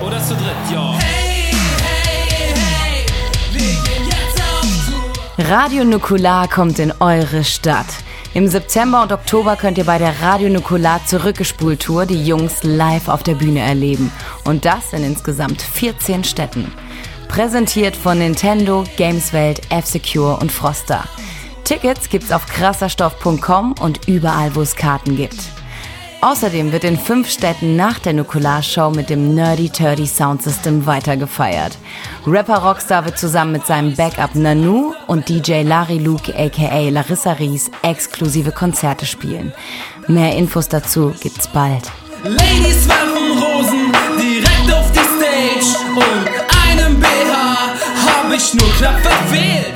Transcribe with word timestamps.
oder 0.00 0.22
zu 0.22 0.34
dritt, 0.34 0.56
Tour. 0.70 0.98
Radio 5.38 5.84
Nukular 5.84 6.48
kommt 6.48 6.78
in 6.78 6.92
eure 7.00 7.44
Stadt. 7.44 7.86
Im 8.34 8.48
September 8.48 9.02
und 9.02 9.12
Oktober 9.12 9.56
könnt 9.56 9.78
ihr 9.78 9.84
bei 9.84 9.98
der 9.98 10.20
Radio 10.20 10.48
Nukular 10.48 11.04
zurückgespult 11.06 11.80
Tour 11.80 12.06
die 12.06 12.24
Jungs 12.24 12.62
live 12.62 13.08
auf 13.08 13.22
der 13.22 13.34
Bühne 13.34 13.60
erleben. 13.60 14.10
Und 14.44 14.64
das 14.64 14.92
in 14.92 15.04
insgesamt 15.04 15.62
14 15.62 16.24
Städten. 16.24 16.72
Präsentiert 17.28 17.96
von 17.96 18.18
Nintendo, 18.18 18.84
Gameswelt, 18.96 19.60
F-Secure 19.70 20.36
und 20.36 20.52
Froster. 20.52 21.04
Tickets 21.64 22.08
gibt's 22.08 22.32
auf 22.32 22.46
krasserstoff.com 22.46 23.74
und 23.80 24.06
überall, 24.06 24.54
wo 24.54 24.62
es 24.62 24.76
Karten 24.76 25.16
gibt. 25.16 25.55
Außerdem 26.26 26.72
wird 26.72 26.82
in 26.82 26.98
fünf 26.98 27.30
Städten 27.30 27.76
nach 27.76 28.00
der 28.00 28.12
Nukular-Show 28.12 28.90
mit 28.90 29.10
dem 29.10 29.36
Nerdy 29.36 29.70
Turdy 29.70 30.08
Soundsystem 30.08 30.84
weitergefeiert. 30.84 31.78
Rapper 32.26 32.64
Rockstar 32.64 33.04
wird 33.04 33.16
zusammen 33.16 33.52
mit 33.52 33.64
seinem 33.64 33.94
Backup 33.94 34.34
Nanu 34.34 34.92
und 35.06 35.28
DJ 35.28 35.62
Larry 35.62 35.98
Luke 35.98 36.34
aka 36.36 36.88
Larissa 36.88 37.30
Ries 37.34 37.70
exklusive 37.82 38.50
Konzerte 38.50 39.06
spielen. 39.06 39.52
Mehr 40.08 40.34
Infos 40.34 40.66
dazu 40.66 41.14
gibt's 41.20 41.46
bald. 41.46 41.92
Ladies 42.24 42.88
werfen 42.88 43.40
Rosen 43.40 43.92
direkt 44.18 44.74
auf 44.74 44.90
die 44.90 44.98
Stage 44.98 45.78
und 45.94 46.74
einem 46.74 46.98
BH 46.98 47.74
hab 48.04 48.32
ich 48.34 48.52
nur 48.52 48.68
knapp 48.78 48.98
verfehlt. 48.98 49.75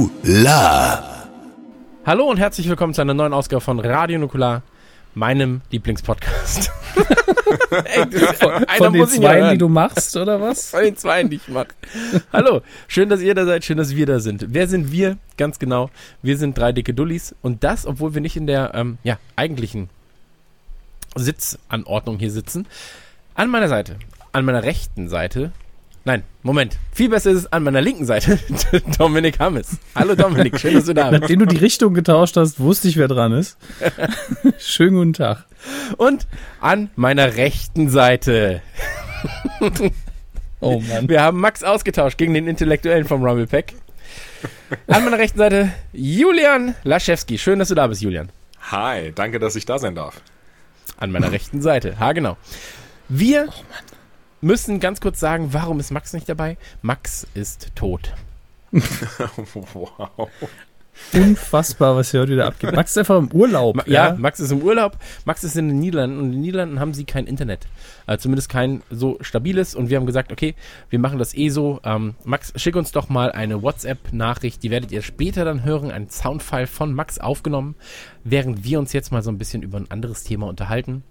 Nukula. 0.00 1.28
Hallo 2.06 2.30
und 2.30 2.38
herzlich 2.38 2.66
willkommen 2.70 2.94
zu 2.94 3.02
einer 3.02 3.12
neuen 3.12 3.34
Ausgabe 3.34 3.60
von 3.60 3.78
Radio 3.80 4.18
Nukular, 4.18 4.62
meinem 5.14 5.60
Lieblingspodcast. 5.70 6.70
Ey, 7.84 8.00
einer 8.00 8.66
Von 8.78 8.92
den 8.94 9.06
Zweien, 9.06 9.42
hören. 9.42 9.52
die 9.52 9.58
du 9.58 9.68
machst, 9.68 10.16
oder 10.16 10.40
was? 10.40 10.70
Von 10.70 10.84
den 10.84 10.96
Zweien, 10.96 11.28
die 11.28 11.36
ich 11.36 11.48
mache. 11.48 11.68
Hallo, 12.32 12.62
schön, 12.88 13.10
dass 13.10 13.20
ihr 13.20 13.34
da 13.34 13.44
seid, 13.44 13.62
schön, 13.62 13.76
dass 13.76 13.94
wir 13.94 14.06
da 14.06 14.20
sind. 14.20 14.46
Wer 14.48 14.68
sind 14.68 14.90
wir? 14.90 15.18
Ganz 15.36 15.58
genau, 15.58 15.90
wir 16.22 16.38
sind 16.38 16.56
drei 16.56 16.72
dicke 16.72 16.94
Dullis 16.94 17.34
und 17.42 17.62
das, 17.62 17.84
obwohl 17.84 18.14
wir 18.14 18.22
nicht 18.22 18.36
in 18.36 18.46
der 18.46 18.72
ähm, 18.74 18.96
ja, 19.02 19.18
eigentlichen 19.36 19.90
Sitzanordnung 21.14 22.18
hier 22.18 22.30
sitzen. 22.30 22.66
An 23.34 23.50
meiner 23.50 23.68
Seite, 23.68 23.96
an 24.32 24.46
meiner 24.46 24.62
rechten 24.62 25.10
Seite, 25.10 25.52
nein, 26.10 26.24
Moment, 26.42 26.76
viel 26.92 27.08
besser 27.08 27.30
ist 27.30 27.36
es 27.38 27.52
an 27.52 27.62
meiner 27.62 27.80
linken 27.80 28.04
Seite, 28.04 28.38
Dominik 28.98 29.38
Hammes. 29.38 29.76
Hallo 29.94 30.16
Dominik, 30.16 30.58
schön, 30.58 30.74
dass 30.74 30.86
du 30.86 30.94
da 30.94 31.10
bist. 31.10 31.20
Nachdem 31.20 31.38
du 31.38 31.46
die 31.46 31.58
Richtung 31.58 31.94
getauscht 31.94 32.36
hast, 32.36 32.58
wusste 32.58 32.88
ich, 32.88 32.96
wer 32.96 33.06
dran 33.06 33.32
ist. 33.32 33.56
Schönen 34.58 34.96
guten 34.96 35.12
Tag. 35.12 35.44
Und 35.98 36.26
an 36.60 36.90
meiner 36.96 37.36
rechten 37.36 37.88
Seite, 37.90 38.60
Oh 40.60 40.80
Mann. 40.80 41.08
wir 41.08 41.22
haben 41.22 41.38
Max 41.38 41.62
ausgetauscht 41.62 42.18
gegen 42.18 42.34
den 42.34 42.48
Intellektuellen 42.48 43.06
vom 43.06 43.22
Rumble 43.22 43.46
Pack. 43.46 43.74
An 44.88 45.04
meiner 45.04 45.18
rechten 45.18 45.38
Seite 45.38 45.70
Julian 45.92 46.74
Laschewski. 46.82 47.38
Schön, 47.38 47.58
dass 47.60 47.68
du 47.68 47.74
da 47.76 47.86
bist, 47.86 48.02
Julian. 48.02 48.30
Hi, 48.72 49.12
danke, 49.14 49.38
dass 49.38 49.54
ich 49.54 49.64
da 49.64 49.78
sein 49.78 49.94
darf. 49.94 50.20
An 50.96 51.12
meiner 51.12 51.30
rechten 51.30 51.62
Seite. 51.62 52.00
Ha, 52.00 52.12
genau. 52.12 52.36
Wir 53.08 53.48
müssen 54.40 54.80
ganz 54.80 55.00
kurz 55.00 55.20
sagen, 55.20 55.52
warum 55.52 55.80
ist 55.80 55.90
Max 55.90 56.12
nicht 56.12 56.28
dabei? 56.28 56.56
Max 56.82 57.26
ist 57.34 57.74
tot. 57.74 58.12
wow. 58.72 60.28
Unfassbar, 61.12 61.96
was 61.96 62.10
hier 62.10 62.20
heute 62.20 62.32
wieder 62.32 62.46
abgeht. 62.46 62.72
Max 62.72 62.92
ist 62.92 62.98
einfach 62.98 63.18
im 63.18 63.32
Urlaub. 63.32 63.76
Ma 63.76 63.82
ja, 63.86 64.14
Max 64.16 64.38
ist 64.38 64.52
im 64.52 64.62
Urlaub. 64.62 64.96
Max 65.24 65.42
ist 65.42 65.56
in 65.56 65.68
den 65.68 65.80
Niederlanden 65.80 66.18
und 66.18 66.26
in 66.26 66.32
den 66.32 66.40
Niederlanden 66.40 66.78
haben 66.78 66.94
sie 66.94 67.04
kein 67.04 67.26
Internet. 67.26 67.66
Äh, 68.06 68.18
zumindest 68.18 68.48
kein 68.48 68.82
so 68.90 69.18
stabiles. 69.20 69.74
Und 69.74 69.88
wir 69.90 69.96
haben 69.96 70.06
gesagt, 70.06 70.30
okay, 70.30 70.54
wir 70.88 70.98
machen 70.98 71.18
das 71.18 71.34
eh 71.34 71.48
so. 71.48 71.80
Ähm, 71.84 72.14
Max, 72.24 72.52
schick 72.56 72.76
uns 72.76 72.92
doch 72.92 73.08
mal 73.08 73.32
eine 73.32 73.62
WhatsApp-Nachricht. 73.62 74.62
Die 74.62 74.70
werdet 74.70 74.92
ihr 74.92 75.02
später 75.02 75.44
dann 75.44 75.64
hören. 75.64 75.90
Ein 75.90 76.10
Soundfile 76.10 76.66
von 76.66 76.94
Max 76.94 77.18
aufgenommen, 77.18 77.74
während 78.22 78.62
wir 78.64 78.78
uns 78.78 78.92
jetzt 78.92 79.10
mal 79.10 79.22
so 79.22 79.30
ein 79.30 79.38
bisschen 79.38 79.62
über 79.62 79.78
ein 79.78 79.90
anderes 79.90 80.22
Thema 80.22 80.46
unterhalten. 80.46 81.02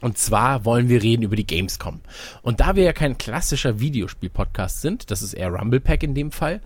Und 0.00 0.18
zwar 0.18 0.64
wollen 0.64 0.88
wir 0.88 1.02
reden 1.02 1.22
über 1.22 1.36
die 1.36 1.46
Gamescom. 1.46 2.00
Und 2.42 2.60
da 2.60 2.76
wir 2.76 2.84
ja 2.84 2.92
kein 2.92 3.18
klassischer 3.18 3.80
Videospiel-Podcast 3.80 4.80
sind, 4.80 5.10
das 5.10 5.22
ist 5.22 5.34
eher 5.34 5.52
Rumble 5.52 5.80
Pack 5.80 6.02
in 6.02 6.14
dem 6.14 6.30
Fall, 6.30 6.60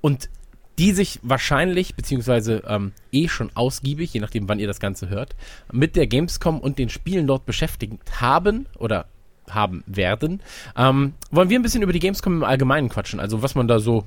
und 0.00 0.30
die 0.78 0.92
sich 0.92 1.20
wahrscheinlich, 1.22 1.94
beziehungsweise 1.94 2.62
ähm, 2.66 2.92
eh 3.12 3.28
schon 3.28 3.50
ausgiebig, 3.54 4.14
je 4.14 4.20
nachdem, 4.20 4.48
wann 4.48 4.58
ihr 4.58 4.66
das 4.66 4.80
Ganze 4.80 5.10
hört, 5.10 5.36
mit 5.70 5.94
der 5.94 6.06
Gamescom 6.06 6.58
und 6.58 6.78
den 6.78 6.88
Spielen 6.88 7.26
dort 7.26 7.44
beschäftigt 7.44 8.20
haben 8.20 8.66
oder 8.78 9.06
haben 9.50 9.84
werden, 9.86 10.42
ähm, 10.76 11.14
wollen 11.30 11.50
wir 11.50 11.58
ein 11.58 11.62
bisschen 11.62 11.82
über 11.82 11.92
die 11.92 11.98
Gamescom 11.98 12.32
im 12.32 12.44
Allgemeinen 12.44 12.88
quatschen. 12.88 13.20
Also 13.20 13.42
was 13.42 13.54
man 13.54 13.68
da 13.68 13.78
so 13.78 14.06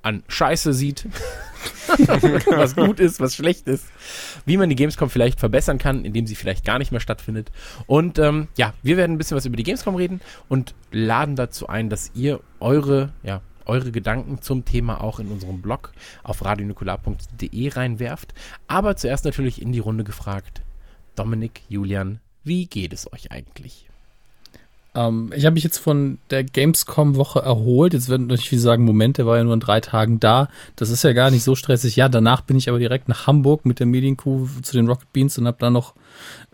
an 0.00 0.22
Scheiße 0.28 0.72
sieht, 0.72 1.06
was 1.98 2.74
gut 2.74 3.00
ist, 3.00 3.20
was 3.20 3.34
schlecht 3.34 3.66
ist, 3.66 3.84
wie 4.48 4.56
man 4.56 4.68
die 4.68 4.76
Gamescom 4.76 5.10
vielleicht 5.10 5.38
verbessern 5.38 5.78
kann, 5.78 6.04
indem 6.04 6.26
sie 6.26 6.34
vielleicht 6.34 6.64
gar 6.64 6.78
nicht 6.78 6.90
mehr 6.90 7.00
stattfindet. 7.00 7.52
Und 7.86 8.18
ähm, 8.18 8.48
ja, 8.56 8.74
wir 8.82 8.96
werden 8.96 9.12
ein 9.12 9.18
bisschen 9.18 9.36
was 9.36 9.46
über 9.46 9.56
die 9.56 9.62
Gamescom 9.62 9.94
reden 9.94 10.20
und 10.48 10.74
laden 10.90 11.36
dazu 11.36 11.68
ein, 11.68 11.90
dass 11.90 12.10
ihr 12.14 12.40
eure, 12.60 13.12
ja, 13.22 13.42
eure 13.66 13.92
Gedanken 13.92 14.40
zum 14.40 14.64
Thema 14.64 15.02
auch 15.02 15.20
in 15.20 15.28
unserem 15.28 15.60
Blog 15.60 15.92
auf 16.22 16.44
radionukular.de 16.44 17.68
reinwerft. 17.68 18.34
Aber 18.66 18.96
zuerst 18.96 19.24
natürlich 19.24 19.62
in 19.62 19.72
die 19.72 19.78
Runde 19.78 20.04
gefragt. 20.04 20.62
Dominik, 21.14 21.62
Julian, 21.68 22.20
wie 22.44 22.66
geht 22.66 22.92
es 22.92 23.12
euch 23.12 23.30
eigentlich? 23.30 23.87
Ähm, 24.98 25.30
ich 25.34 25.46
habe 25.46 25.54
mich 25.54 25.62
jetzt 25.62 25.78
von 25.78 26.18
der 26.30 26.42
Gamescom-Woche 26.42 27.38
erholt. 27.38 27.94
Jetzt 27.94 28.08
werden 28.08 28.26
natürlich 28.26 28.48
viele 28.48 28.60
sagen, 28.60 28.84
Moment, 28.84 29.16
der 29.18 29.26
war 29.26 29.36
ja 29.36 29.44
nur 29.44 29.54
in 29.54 29.60
drei 29.60 29.80
Tagen 29.80 30.18
da. 30.18 30.48
Das 30.74 30.90
ist 30.90 31.04
ja 31.04 31.12
gar 31.12 31.30
nicht 31.30 31.44
so 31.44 31.54
stressig. 31.54 31.94
Ja, 31.94 32.08
danach 32.08 32.40
bin 32.40 32.56
ich 32.56 32.68
aber 32.68 32.80
direkt 32.80 33.08
nach 33.08 33.28
Hamburg 33.28 33.64
mit 33.64 33.78
der 33.78 33.86
Medienkuh 33.86 34.48
zu 34.62 34.72
den 34.72 34.88
Rocket 34.88 35.12
Beans 35.12 35.38
und 35.38 35.46
habe 35.46 35.58
dann 35.60 35.72
noch 35.72 35.94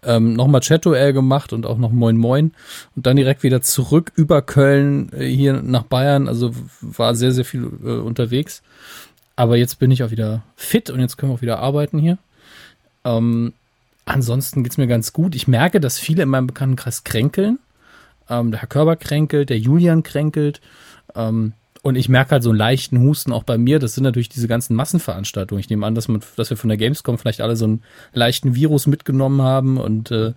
ähm, 0.03 0.35
nochmal 0.35 0.61
Chat-OL 0.61 1.15
gemacht 1.15 1.55
und 1.55 1.65
auch 1.65 1.79
noch 1.79 1.91
Moin 1.91 2.19
Moin. 2.19 2.53
Und 2.95 3.07
dann 3.07 3.17
direkt 3.17 3.45
wieder 3.45 3.63
zurück 3.63 4.13
über 4.15 4.43
Köln 4.43 5.11
äh, 5.15 5.27
hier 5.27 5.55
nach 5.63 5.85
Bayern. 5.85 6.29
Also 6.29 6.53
war 6.83 7.15
sehr, 7.15 7.33
sehr 7.33 7.47
viel 7.47 7.63
äh, 7.83 7.93
unterwegs. 7.93 8.63
Aber 9.37 9.57
jetzt 9.57 9.79
bin 9.79 9.91
ich 9.91 10.03
auch 10.03 10.11
wieder 10.11 10.43
fit 10.55 10.91
und 10.91 11.01
jetzt 11.01 11.17
können 11.17 11.33
wir 11.33 11.37
auch 11.37 11.43
wieder 11.43 11.61
arbeiten 11.61 11.99
hier. 11.99 12.19
Ähm, 13.05 13.55
ansonsten 14.05 14.63
geht's 14.63 14.77
mir 14.77 14.87
ganz 14.87 15.15
gut. 15.15 15.35
Ich 15.35 15.49
merke, 15.49 15.81
dass 15.81 15.99
viele 15.99 16.23
in 16.25 16.29
meinem 16.29 16.47
Bekanntenkreis 16.47 17.05
kränkeln. 17.05 17.59
Ähm, 18.29 18.51
der 18.51 18.61
Herr 18.61 18.69
Körber 18.69 18.97
kränkelt, 18.97 19.51
der 19.51 19.59
Julian 19.59 20.03
kränkelt. 20.03 20.61
Ähm, 21.15 21.55
und 21.85 21.97
ich 21.97 22.09
merke 22.09 22.31
halt 22.31 22.43
so 22.43 22.49
einen 22.49 22.59
leichten 22.59 22.99
Husten 23.03 23.31
auch 23.31 23.43
bei 23.43 23.59
mir. 23.59 23.79
Das 23.79 23.95
sind 23.95 24.05
natürlich 24.05 24.31
diese 24.31 24.49
ganzen 24.49 24.75
Massenveranstaltungen. 24.75 25.61
Ich 25.61 25.69
nehme 25.69 25.85
an, 25.85 25.95
dass, 25.95 26.09
man, 26.09 26.23
dass 26.35 26.49
wir 26.49 26.57
von 26.57 26.69
der 26.69 26.79
Gamescom 26.79 27.19
vielleicht 27.19 27.43
alle 27.43 27.57
so 27.57 27.67
einen 27.67 27.83
leichten 28.15 28.55
Virus 28.55 28.87
mitgenommen 28.87 29.43
haben. 29.43 29.77
Und 29.77 30.11
äh, 30.11 30.33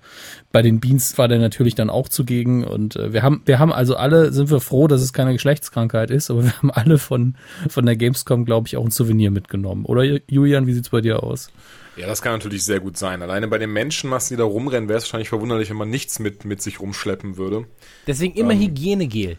bei 0.52 0.62
den 0.62 0.82
Beans 0.82 1.18
war 1.18 1.30
der 1.30 1.40
natürlich 1.40 1.74
dann 1.74 1.90
auch 1.90 2.10
zugegen. 2.10 2.66
Und 2.66 2.98
äh, 2.98 3.14
wir 3.14 3.24
haben, 3.24 3.44
wir 3.46 3.60
haben 3.60 3.72
also 3.72 3.96
alle, 3.96 4.34
sind 4.34 4.52
wir 4.52 4.60
froh, 4.60 4.90
dass 4.90 5.02
es 5.02 5.14
keine 5.14 5.32
Geschlechtskrankheit 5.32 6.12
ist, 6.12 6.30
aber 6.30 6.44
wir 6.44 6.58
haben 6.58 6.70
alle 6.70 6.98
von, 6.98 7.36
von 7.70 7.86
der 7.86 7.96
Gamescom, 7.96 8.44
glaube 8.44 8.68
ich, 8.68 8.76
auch 8.76 8.84
ein 8.84 8.92
Souvenir 8.92 9.32
mitgenommen. 9.32 9.86
Oder 9.86 10.04
Julian, 10.30 10.68
wie 10.68 10.74
sieht's 10.74 10.90
bei 10.90 11.00
dir 11.00 11.24
aus? 11.24 11.50
Ja, 11.98 12.06
das 12.06 12.22
kann 12.22 12.34
natürlich 12.34 12.64
sehr 12.64 12.80
gut 12.80 12.96
sein. 12.96 13.22
Alleine 13.24 13.48
bei 13.48 13.58
den 13.58 13.74
Menschenmassen, 13.74 14.36
die 14.36 14.40
da 14.40 14.44
rumrennen, 14.44 14.88
wäre 14.88 14.98
es 14.98 15.06
wahrscheinlich 15.06 15.30
verwunderlich, 15.30 15.70
wenn 15.70 15.78
man 15.78 15.90
nichts 15.90 16.20
mit, 16.20 16.46
mit 16.46 16.62
sich 16.62 16.80
rumschleppen 16.80 17.38
würde. 17.38 17.66
Deswegen 18.06 18.36
immer 18.36 18.54
Hygienegel. 18.54 19.38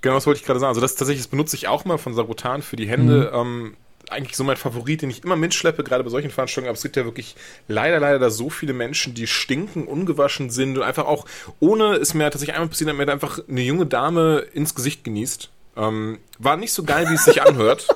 Genau, 0.00 0.14
das 0.16 0.26
wollte 0.26 0.40
ich 0.40 0.46
gerade 0.46 0.58
sagen. 0.58 0.70
Also 0.70 0.80
das 0.80 0.96
tatsächlich, 0.96 1.24
das 1.24 1.30
benutze 1.30 1.54
ich 1.54 1.68
auch 1.68 1.84
mal 1.84 1.98
von 1.98 2.14
Sabotan 2.14 2.62
für 2.62 2.76
die 2.76 2.88
Hände. 2.88 3.30
Mhm. 3.32 3.38
Ähm, 3.38 3.76
eigentlich 4.10 4.36
so 4.36 4.42
mein 4.42 4.56
Favorit, 4.56 5.02
den 5.02 5.10
ich 5.10 5.22
immer 5.22 5.36
mitschleppe, 5.36 5.84
gerade 5.84 6.02
bei 6.02 6.10
solchen 6.10 6.30
Veranstaltungen. 6.30 6.70
Aber 6.70 6.76
es 6.76 6.82
gibt 6.82 6.96
ja 6.96 7.04
wirklich 7.04 7.36
leider, 7.68 8.00
leider 8.00 8.18
da 8.18 8.30
so 8.30 8.50
viele 8.50 8.72
Menschen, 8.72 9.14
die 9.14 9.28
stinken, 9.28 9.86
ungewaschen 9.86 10.50
sind 10.50 10.76
und 10.76 10.82
einfach 10.82 11.06
auch, 11.06 11.26
ohne 11.60 11.94
es 11.94 12.12
mir 12.14 12.24
tatsächlich 12.24 12.54
einmal 12.54 12.68
passiert, 12.68 12.90
hat 12.90 12.96
mir 12.96 13.08
einfach 13.08 13.38
eine 13.48 13.60
junge 13.60 13.86
Dame 13.86 14.38
ins 14.52 14.74
Gesicht 14.74 15.04
genießt. 15.04 15.50
Ähm, 15.76 16.18
war 16.38 16.56
nicht 16.56 16.72
so 16.72 16.82
geil, 16.82 17.08
wie 17.08 17.14
es 17.14 17.24
sich 17.24 17.42
anhört. 17.42 17.86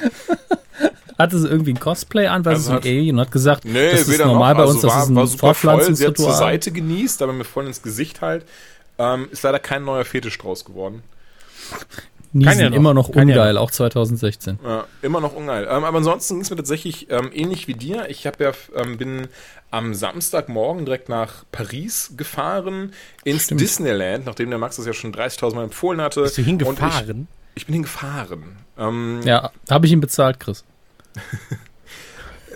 Hatte 1.18 1.38
sie 1.38 1.48
irgendwie 1.48 1.72
ein 1.72 1.80
Cosplay 1.80 2.26
an, 2.28 2.44
weil 2.44 2.54
Also 2.54 2.70
so 2.70 2.76
ein 2.76 2.82
Alien 2.82 3.16
und 3.16 3.22
hat 3.22 3.32
gesagt, 3.32 3.64
Nee, 3.64 3.90
das 3.90 4.06
ist 4.08 4.18
normal 4.24 4.54
noch. 4.54 4.58
bei 4.58 4.62
Also 4.62 4.72
uns, 4.74 4.82
das 4.82 4.90
war, 4.92 5.02
ist 5.02 5.14
war 5.14 5.22
ein 5.24 5.26
super 5.26 5.54
voll. 5.54 5.94
Sie 5.94 6.06
hat 6.06 6.16
zur. 6.16 6.32
Seite 6.32 6.70
genießt, 6.70 7.22
aber 7.22 7.32
mir 7.32 7.44
voll 7.44 7.66
ins 7.66 7.82
Gesicht 7.82 8.20
halt. 8.20 8.44
Ähm, 8.98 9.28
ist 9.32 9.42
leider 9.42 9.58
kein 9.58 9.84
neuer 9.84 10.04
Fetisch 10.04 10.38
draus 10.38 10.64
geworden. 10.64 11.02
Niesen 12.32 12.60
ja 12.60 12.68
noch. 12.70 12.76
immer 12.76 12.94
noch 12.94 13.10
Kann 13.10 13.28
ja 13.28 13.36
ungeil, 13.36 13.56
auch 13.56 13.70
2016. 13.70 14.58
Ja, 14.62 14.84
immer 15.02 15.20
noch 15.20 15.34
ungeil. 15.34 15.64
Ähm, 15.70 15.84
aber 15.84 15.98
ansonsten 15.98 16.34
ging 16.34 16.42
es 16.42 16.50
mir 16.50 16.56
tatsächlich 16.56 17.10
ähm, 17.10 17.30
ähnlich 17.32 17.68
wie 17.68 17.74
dir. 17.74 18.08
Ich 18.10 18.26
habe 18.26 18.44
ja, 18.44 18.52
ähm, 18.76 18.98
bin 18.98 19.28
am 19.70 19.94
Samstagmorgen 19.94 20.84
direkt 20.84 21.08
nach 21.08 21.44
Paris 21.52 22.12
gefahren, 22.16 22.92
ins 23.24 23.44
Stimmt. 23.44 23.60
Disneyland, 23.62 24.26
nachdem 24.26 24.50
der 24.50 24.58
Max 24.58 24.76
das 24.76 24.84
ja 24.86 24.92
schon 24.92 25.12
30.000 25.14 25.54
Mal 25.54 25.64
empfohlen 25.64 26.00
hatte. 26.02 26.22
Bist 26.22 26.36
du 26.38 26.42
hingefahren? 26.42 27.28
Ich, 27.54 27.62
ich 27.62 27.66
bin 27.66 27.72
hingefahren. 27.74 28.56
Ähm, 28.78 29.20
Ja, 29.24 29.50
habe 29.70 29.86
ich 29.86 29.92
ihn 29.92 30.00
bezahlt, 30.00 30.40
Chris. 30.40 30.64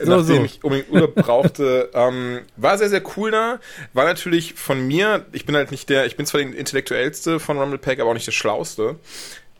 So, 0.04 0.16
nachdem 0.16 0.36
so. 0.38 0.44
ich 0.44 0.64
unbedingt 0.64 0.90
Urlaub 0.90 1.14
brauchte. 1.14 1.90
ähm, 1.94 2.40
war 2.56 2.78
sehr, 2.78 2.88
sehr 2.88 3.02
cool 3.16 3.30
da. 3.30 3.60
War 3.92 4.04
natürlich 4.04 4.54
von 4.54 4.86
mir, 4.86 5.26
ich 5.32 5.46
bin 5.46 5.54
halt 5.54 5.70
nicht 5.70 5.88
der, 5.88 6.06
ich 6.06 6.16
bin 6.16 6.26
zwar 6.26 6.40
der 6.40 6.54
Intellektuellste 6.54 7.40
von 7.40 7.58
Rumble 7.58 7.78
Pack, 7.78 8.00
aber 8.00 8.10
auch 8.10 8.14
nicht 8.14 8.26
der 8.26 8.32
Schlauste. 8.32 8.96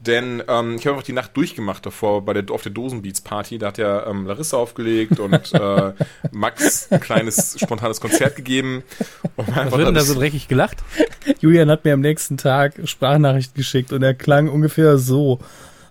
Denn 0.01 0.43
ähm, 0.49 0.77
ich 0.77 0.87
habe 0.87 0.97
einfach 0.97 1.07
die 1.07 1.13
Nacht 1.13 1.37
durchgemacht 1.37 1.87
davor 1.87 2.25
bei 2.25 2.33
der 2.33 2.53
auf 2.53 2.63
der 2.63 2.73
Dosenbeats 2.73 3.21
Party. 3.21 3.59
Da 3.59 3.69
hat 3.69 3.79
ja 3.79 4.05
ähm, 4.07 4.27
Larissa 4.27 4.57
aufgelegt 4.57 5.21
und 5.21 5.33
äh, 5.53 5.93
Max 6.33 6.91
ein 6.91 6.99
kleines 6.99 7.57
spontanes 7.61 8.01
Konzert 8.01 8.35
gegeben. 8.35 8.83
Und 9.37 9.55
war 9.55 9.67
Was 9.67 9.79
wird 9.79 9.87
denn 9.87 9.95
da 9.95 10.01
so 10.01 10.15
dreckig 10.15 10.49
gelacht? 10.49 10.79
Julian 11.39 11.71
hat 11.71 11.85
mir 11.85 11.95
am 11.95 12.01
nächsten 12.01 12.37
Tag 12.37 12.81
Sprachnachricht 12.85 13.55
geschickt 13.55 13.93
und 13.93 14.03
er 14.03 14.15
klang 14.15 14.49
ungefähr 14.49 14.99
so. 14.99 15.39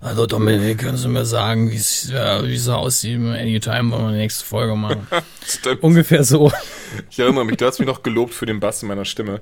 Also 0.01 0.25
Dominik, 0.25 0.79
können 0.79 0.97
Sie 0.97 1.07
mir 1.07 1.25
sagen, 1.25 1.69
wie 1.69 1.75
es 1.75 2.09
ja, 2.09 2.43
wie 2.43 2.55
es 2.55 2.65
so 2.65 2.73
aussieht 2.73 3.19
Anytime, 3.19 3.91
wollen 3.91 4.05
wir 4.05 4.11
die 4.13 4.17
nächste 4.17 4.43
Folge 4.43 4.75
machen? 4.75 5.07
Ungefähr 5.81 6.23
so. 6.23 6.51
Ich 7.11 7.19
erinnere 7.19 7.45
mich, 7.45 7.57
du 7.57 7.65
hast 7.65 7.77
mich 7.77 7.87
noch 7.87 8.01
gelobt 8.01 8.33
für 8.33 8.47
den 8.47 8.59
Bass 8.59 8.81
in 8.81 8.87
meiner 8.87 9.05
Stimme. 9.05 9.41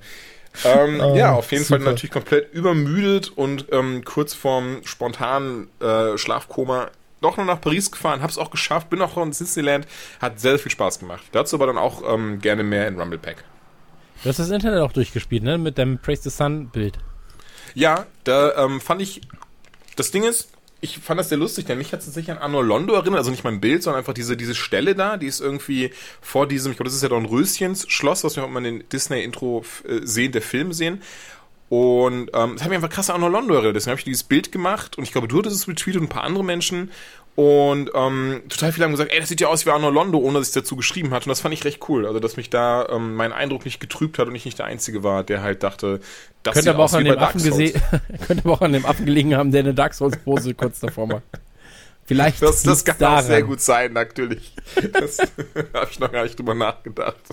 Ähm, 0.65 0.99
Oh, 0.99 1.15
ja, 1.15 1.33
auf 1.33 1.51
jeden 1.53 1.63
Fall 1.63 1.79
super. 1.79 1.91
natürlich 1.91 2.11
komplett 2.11 2.53
übermüdet 2.53 3.29
und 3.29 3.67
ähm, 3.71 4.03
kurz 4.03 4.33
vorm 4.33 4.81
spontanen 4.83 5.69
äh, 5.79 6.17
Schlafkoma 6.17 6.89
doch 7.21 7.37
noch 7.37 7.45
nach 7.45 7.61
Paris 7.61 7.91
gefahren, 7.91 8.21
hab's 8.21 8.37
auch 8.37 8.49
geschafft, 8.51 8.89
bin 8.89 9.01
auch 9.01 9.15
noch 9.15 9.23
in 9.23 9.31
Disneyland, 9.31 9.85
hat 10.21 10.39
sehr, 10.39 10.51
sehr 10.51 10.59
viel 10.59 10.71
Spaß 10.71 10.99
gemacht. 10.99 11.23
Dazu 11.31 11.55
aber 11.57 11.67
dann 11.67 11.77
auch 11.77 12.01
ähm, 12.13 12.39
gerne 12.39 12.63
mehr 12.63 12.87
in 12.87 12.99
Rumble 12.99 13.19
Pack. 13.19 13.43
Du 14.23 14.29
hast 14.29 14.39
das 14.39 14.49
Internet 14.49 14.81
auch 14.81 14.91
durchgespielt, 14.91 15.43
ne? 15.43 15.57
Mit 15.57 15.77
deinem 15.77 15.99
Praise 15.99 16.23
the 16.23 16.29
Sun 16.29 16.69
Bild. 16.69 16.97
Ja, 17.73 18.05
da 18.23 18.65
ähm, 18.65 18.81
fand 18.81 19.01
ich, 19.01 19.21
das 19.99 20.11
Ding 20.11 20.23
ist, 20.23 20.49
ich 20.81 20.97
fand 20.99 21.19
das 21.19 21.29
sehr 21.29 21.37
lustig, 21.37 21.65
denn 21.65 21.77
mich 21.77 21.91
hat 21.91 21.99
es 21.99 22.05
tatsächlich 22.05 22.31
an 22.35 22.41
Arno 22.41 22.61
Londo 22.61 22.93
erinnert, 22.93 23.17
also 23.17 23.31
nicht 23.31 23.43
mein 23.43 23.59
Bild, 23.59 23.83
sondern 23.83 23.99
einfach 23.99 24.13
diese, 24.13 24.37
diese 24.37 24.55
Stelle 24.55 24.95
da, 24.95 25.17
die 25.17 25.27
ist 25.27 25.41
irgendwie 25.41 25.91
vor 26.21 26.47
diesem, 26.47 26.71
ich 26.71 26.77
glaube, 26.77 26.87
das 26.87 26.95
ist 26.95 27.03
ja 27.03 27.09
Dornröschens 27.09 27.85
Schloss, 27.89 28.23
was 28.23 28.37
wir 28.37 28.43
auch 28.43 28.47
immer 28.47 28.59
in 28.59 28.63
den 28.63 28.89
Disney-Intro 28.89 29.65
äh, 29.87 29.99
sehen, 30.03 30.31
der 30.31 30.41
Film 30.41 30.71
sehen. 30.71 31.01
Und 31.67 32.31
ähm, 32.33 32.53
das 32.53 32.63
hat 32.63 32.69
mich 32.69 32.77
einfach 32.77 32.89
krass 32.89 33.09
an 33.09 33.17
Arno 33.17 33.27
Londo 33.27 33.53
erinnert. 33.53 33.75
Deswegen 33.75 33.91
habe 33.91 33.99
ich 33.99 34.05
dieses 34.05 34.23
Bild 34.23 34.51
gemacht 34.51 34.97
und 34.97 35.03
ich 35.03 35.11
glaube, 35.11 35.27
du 35.27 35.37
hattest 35.37 35.55
es 35.55 35.67
retweetet 35.67 36.01
und 36.01 36.07
ein 36.07 36.09
paar 36.09 36.23
andere 36.23 36.43
Menschen. 36.43 36.91
Und 37.39 37.91
ähm, 37.95 38.41
total 38.49 38.73
viele 38.73 38.83
haben 38.83 38.91
gesagt, 38.91 39.13
ey, 39.13 39.19
das 39.21 39.29
sieht 39.29 39.39
ja 39.39 39.47
aus 39.47 39.65
wie 39.65 39.69
Arno 39.69 39.89
Londo, 39.89 40.17
ohne 40.17 40.39
dass 40.39 40.49
ich 40.49 40.53
dazu 40.53 40.75
geschrieben 40.75 41.11
hatte. 41.11 41.27
Und 41.27 41.29
das 41.29 41.39
fand 41.39 41.53
ich 41.53 41.63
recht 41.63 41.87
cool. 41.87 42.05
Also, 42.05 42.19
dass 42.19 42.35
mich 42.35 42.49
da 42.49 42.89
ähm, 42.89 43.15
mein 43.15 43.31
Eindruck 43.31 43.63
nicht 43.63 43.79
getrübt 43.79 44.19
hat 44.19 44.27
und 44.27 44.35
ich 44.35 44.43
nicht 44.43 44.59
der 44.59 44.65
Einzige 44.65 45.03
war, 45.03 45.23
der 45.23 45.41
halt 45.41 45.63
dachte, 45.63 46.01
das 46.43 46.55
Könnte 46.55 46.63
sieht 46.63 46.69
aber, 46.71 46.79
auch 46.79 46.83
aus 46.83 46.95
an 46.95 47.05
wie 47.05 47.07
dem 47.07 47.15
bei 47.15 47.21
Affen 47.21 47.41
könnte 48.27 48.43
aber 48.43 48.51
auch 48.51 48.61
an 48.61 48.73
dem 48.73 48.85
Affen 48.85 49.05
gelegen 49.05 49.37
haben, 49.37 49.53
der 49.53 49.61
eine 49.61 49.73
Dark 49.73 49.93
Souls 49.93 50.17
Pose 50.17 50.53
kurz 50.53 50.81
davor 50.81 51.07
macht. 51.07 51.23
Vielleicht 52.03 52.41
Das, 52.41 52.61
das 52.63 52.83
kann 52.83 52.95
auch 52.95 52.99
daran. 52.99 53.25
sehr 53.25 53.43
gut 53.43 53.61
sein, 53.61 53.93
natürlich. 53.93 54.53
Das 54.91 55.19
habe 55.73 55.87
ich 55.89 55.97
noch 55.97 56.11
gar 56.11 56.23
nicht 56.23 56.37
drüber 56.37 56.55
nachgedacht. 56.55 57.23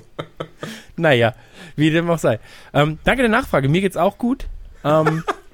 Naja, 0.95 1.35
wie 1.75 1.91
dem 1.91 2.09
auch 2.09 2.21
sei. 2.21 2.39
Ähm, 2.73 3.01
danke 3.03 3.23
der 3.23 3.31
Nachfrage. 3.31 3.69
Mir 3.69 3.81
geht's 3.81 3.97
auch 3.97 4.19
gut. 4.19 4.47
Ähm, 4.85 5.25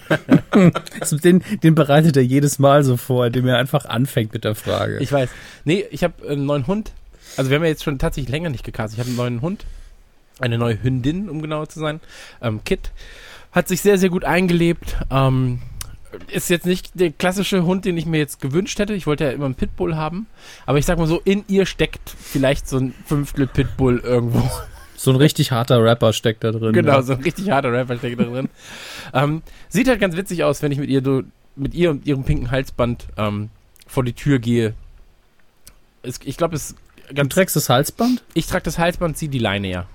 den, 1.24 1.42
den 1.62 1.74
bereitet 1.74 2.16
er 2.16 2.22
jedes 2.22 2.58
Mal 2.58 2.84
so 2.84 2.96
vor, 2.96 3.26
indem 3.26 3.46
er 3.46 3.58
einfach 3.58 3.84
anfängt 3.84 4.32
mit 4.32 4.44
der 4.44 4.54
Frage. 4.54 4.98
ich 5.00 5.12
weiß. 5.12 5.30
Nee, 5.64 5.84
ich 5.90 6.04
habe 6.04 6.28
einen 6.28 6.46
neuen 6.46 6.66
Hund. 6.66 6.92
Also 7.36 7.50
wir 7.50 7.56
haben 7.56 7.64
ja 7.64 7.70
jetzt 7.70 7.84
schon 7.84 7.98
tatsächlich 7.98 8.30
länger 8.30 8.50
nicht 8.50 8.64
gecastet. 8.64 8.98
Ich 8.98 9.00
habe 9.00 9.08
einen 9.08 9.16
neuen 9.16 9.40
Hund. 9.42 9.64
Eine 10.40 10.58
neue 10.58 10.82
Hündin, 10.82 11.28
um 11.28 11.42
genauer 11.42 11.68
zu 11.68 11.78
sein. 11.78 12.00
Ähm, 12.40 12.60
Kit. 12.64 12.90
Hat 13.52 13.68
sich 13.68 13.80
sehr, 13.80 13.98
sehr 13.98 14.08
gut 14.08 14.24
eingelebt. 14.24 14.96
Ähm, 15.10 15.60
ist 16.28 16.50
jetzt 16.50 16.66
nicht 16.66 16.90
der 16.94 17.10
klassische 17.10 17.64
Hund, 17.64 17.84
den 17.84 17.96
ich 17.96 18.06
mir 18.06 18.18
jetzt 18.18 18.40
gewünscht 18.40 18.78
hätte. 18.78 18.94
Ich 18.94 19.06
wollte 19.06 19.24
ja 19.24 19.30
immer 19.30 19.46
einen 19.46 19.54
Pitbull 19.54 19.96
haben. 19.96 20.26
Aber 20.66 20.78
ich 20.78 20.86
sag 20.86 20.98
mal 20.98 21.06
so, 21.06 21.20
in 21.24 21.44
ihr 21.48 21.66
steckt 21.66 22.14
vielleicht 22.18 22.68
so 22.68 22.78
ein 22.78 22.94
Fünftel 23.06 23.46
Pitbull 23.46 23.98
irgendwo. 23.98 24.42
so 24.96 25.10
ein 25.10 25.16
richtig 25.16 25.52
harter 25.52 25.82
Rapper 25.82 26.12
steckt 26.12 26.44
da 26.44 26.52
drin. 26.52 26.72
Genau, 26.72 26.92
ja. 26.92 27.02
so 27.02 27.14
ein 27.14 27.22
richtig 27.22 27.50
harter 27.50 27.72
Rapper 27.72 27.98
steckt 27.98 28.20
da 28.20 28.24
drin. 28.24 28.48
Ähm, 29.12 29.42
sieht 29.68 29.88
halt 29.88 30.00
ganz 30.00 30.16
witzig 30.16 30.44
aus, 30.44 30.62
wenn 30.62 30.72
ich 30.72 30.78
mit 30.78 30.90
ihr 30.90 31.02
so, 31.02 31.22
mit 31.56 31.74
ihr 31.74 31.90
und 31.90 32.06
ihrem 32.06 32.24
pinken 32.24 32.50
Halsband 32.50 33.06
ähm, 33.16 33.50
vor 33.86 34.04
die 34.04 34.14
Tür 34.14 34.38
gehe. 34.38 34.74
Es, 36.02 36.18
ich 36.24 36.36
glaube, 36.36 36.56
es 36.56 36.74
Du 37.08 37.14
ganz. 37.14 37.34
trägst 37.34 37.56
das 37.56 37.68
Halsband? 37.68 38.22
Ich 38.34 38.46
trage 38.46 38.64
das 38.64 38.78
Halsband, 38.78 39.16
zieh 39.16 39.28
die 39.28 39.38
Leine 39.38 39.68
ja. 39.68 39.86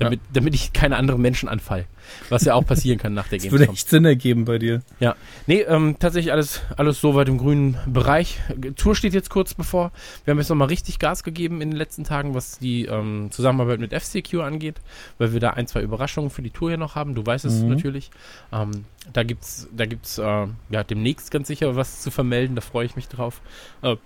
Damit, 0.00 0.20
damit 0.32 0.54
ich 0.54 0.72
keine 0.72 0.96
anderen 0.96 1.20
Menschen 1.20 1.48
anfall. 1.48 1.84
Was 2.28 2.44
ja 2.44 2.54
auch 2.54 2.66
passieren 2.66 2.98
kann 2.98 3.14
nach 3.14 3.28
der 3.28 3.38
Das 3.38 3.44
würde 3.52 3.66
Gamescom. 3.66 3.74
echt 3.74 3.88
Sinn 3.88 4.04
ergeben 4.04 4.44
bei 4.46 4.58
dir. 4.58 4.82
Ja. 4.98 5.14
Nee, 5.46 5.60
ähm, 5.60 5.96
tatsächlich 6.00 6.32
alles, 6.32 6.62
alles 6.76 7.00
soweit 7.00 7.28
im 7.28 7.38
grünen 7.38 7.76
Bereich. 7.86 8.40
Tour 8.76 8.96
steht 8.96 9.14
jetzt 9.14 9.30
kurz 9.30 9.54
bevor. 9.54 9.92
Wir 10.24 10.32
haben 10.32 10.38
jetzt 10.38 10.48
nochmal 10.48 10.68
richtig 10.68 10.98
Gas 10.98 11.22
gegeben 11.22 11.60
in 11.60 11.70
den 11.70 11.76
letzten 11.76 12.02
Tagen, 12.04 12.34
was 12.34 12.58
die 12.58 12.86
ähm, 12.86 13.28
Zusammenarbeit 13.30 13.78
mit 13.78 13.92
FCQ 13.94 14.40
angeht, 14.40 14.76
weil 15.18 15.32
wir 15.32 15.40
da 15.40 15.50
ein, 15.50 15.66
zwei 15.68 15.82
Überraschungen 15.82 16.30
für 16.30 16.42
die 16.42 16.50
Tour 16.50 16.70
hier 16.70 16.78
noch 16.78 16.94
haben. 16.96 17.14
Du 17.14 17.24
weißt 17.24 17.44
es 17.44 17.60
Mhm. 17.62 17.68
natürlich. 17.68 18.10
Ähm, 18.52 18.86
da 19.12 19.22
gibt's, 19.22 19.68
da 19.76 19.86
gibt's 19.86 20.18
äh, 20.18 20.46
ja 20.70 20.82
demnächst 20.84 21.30
ganz 21.30 21.46
sicher 21.46 21.76
was 21.76 22.00
zu 22.00 22.10
vermelden, 22.10 22.56
da 22.56 22.62
freue 22.62 22.86
ich 22.86 22.96
mich 22.96 23.06
drauf. 23.08 23.40
Äh, 23.82 23.96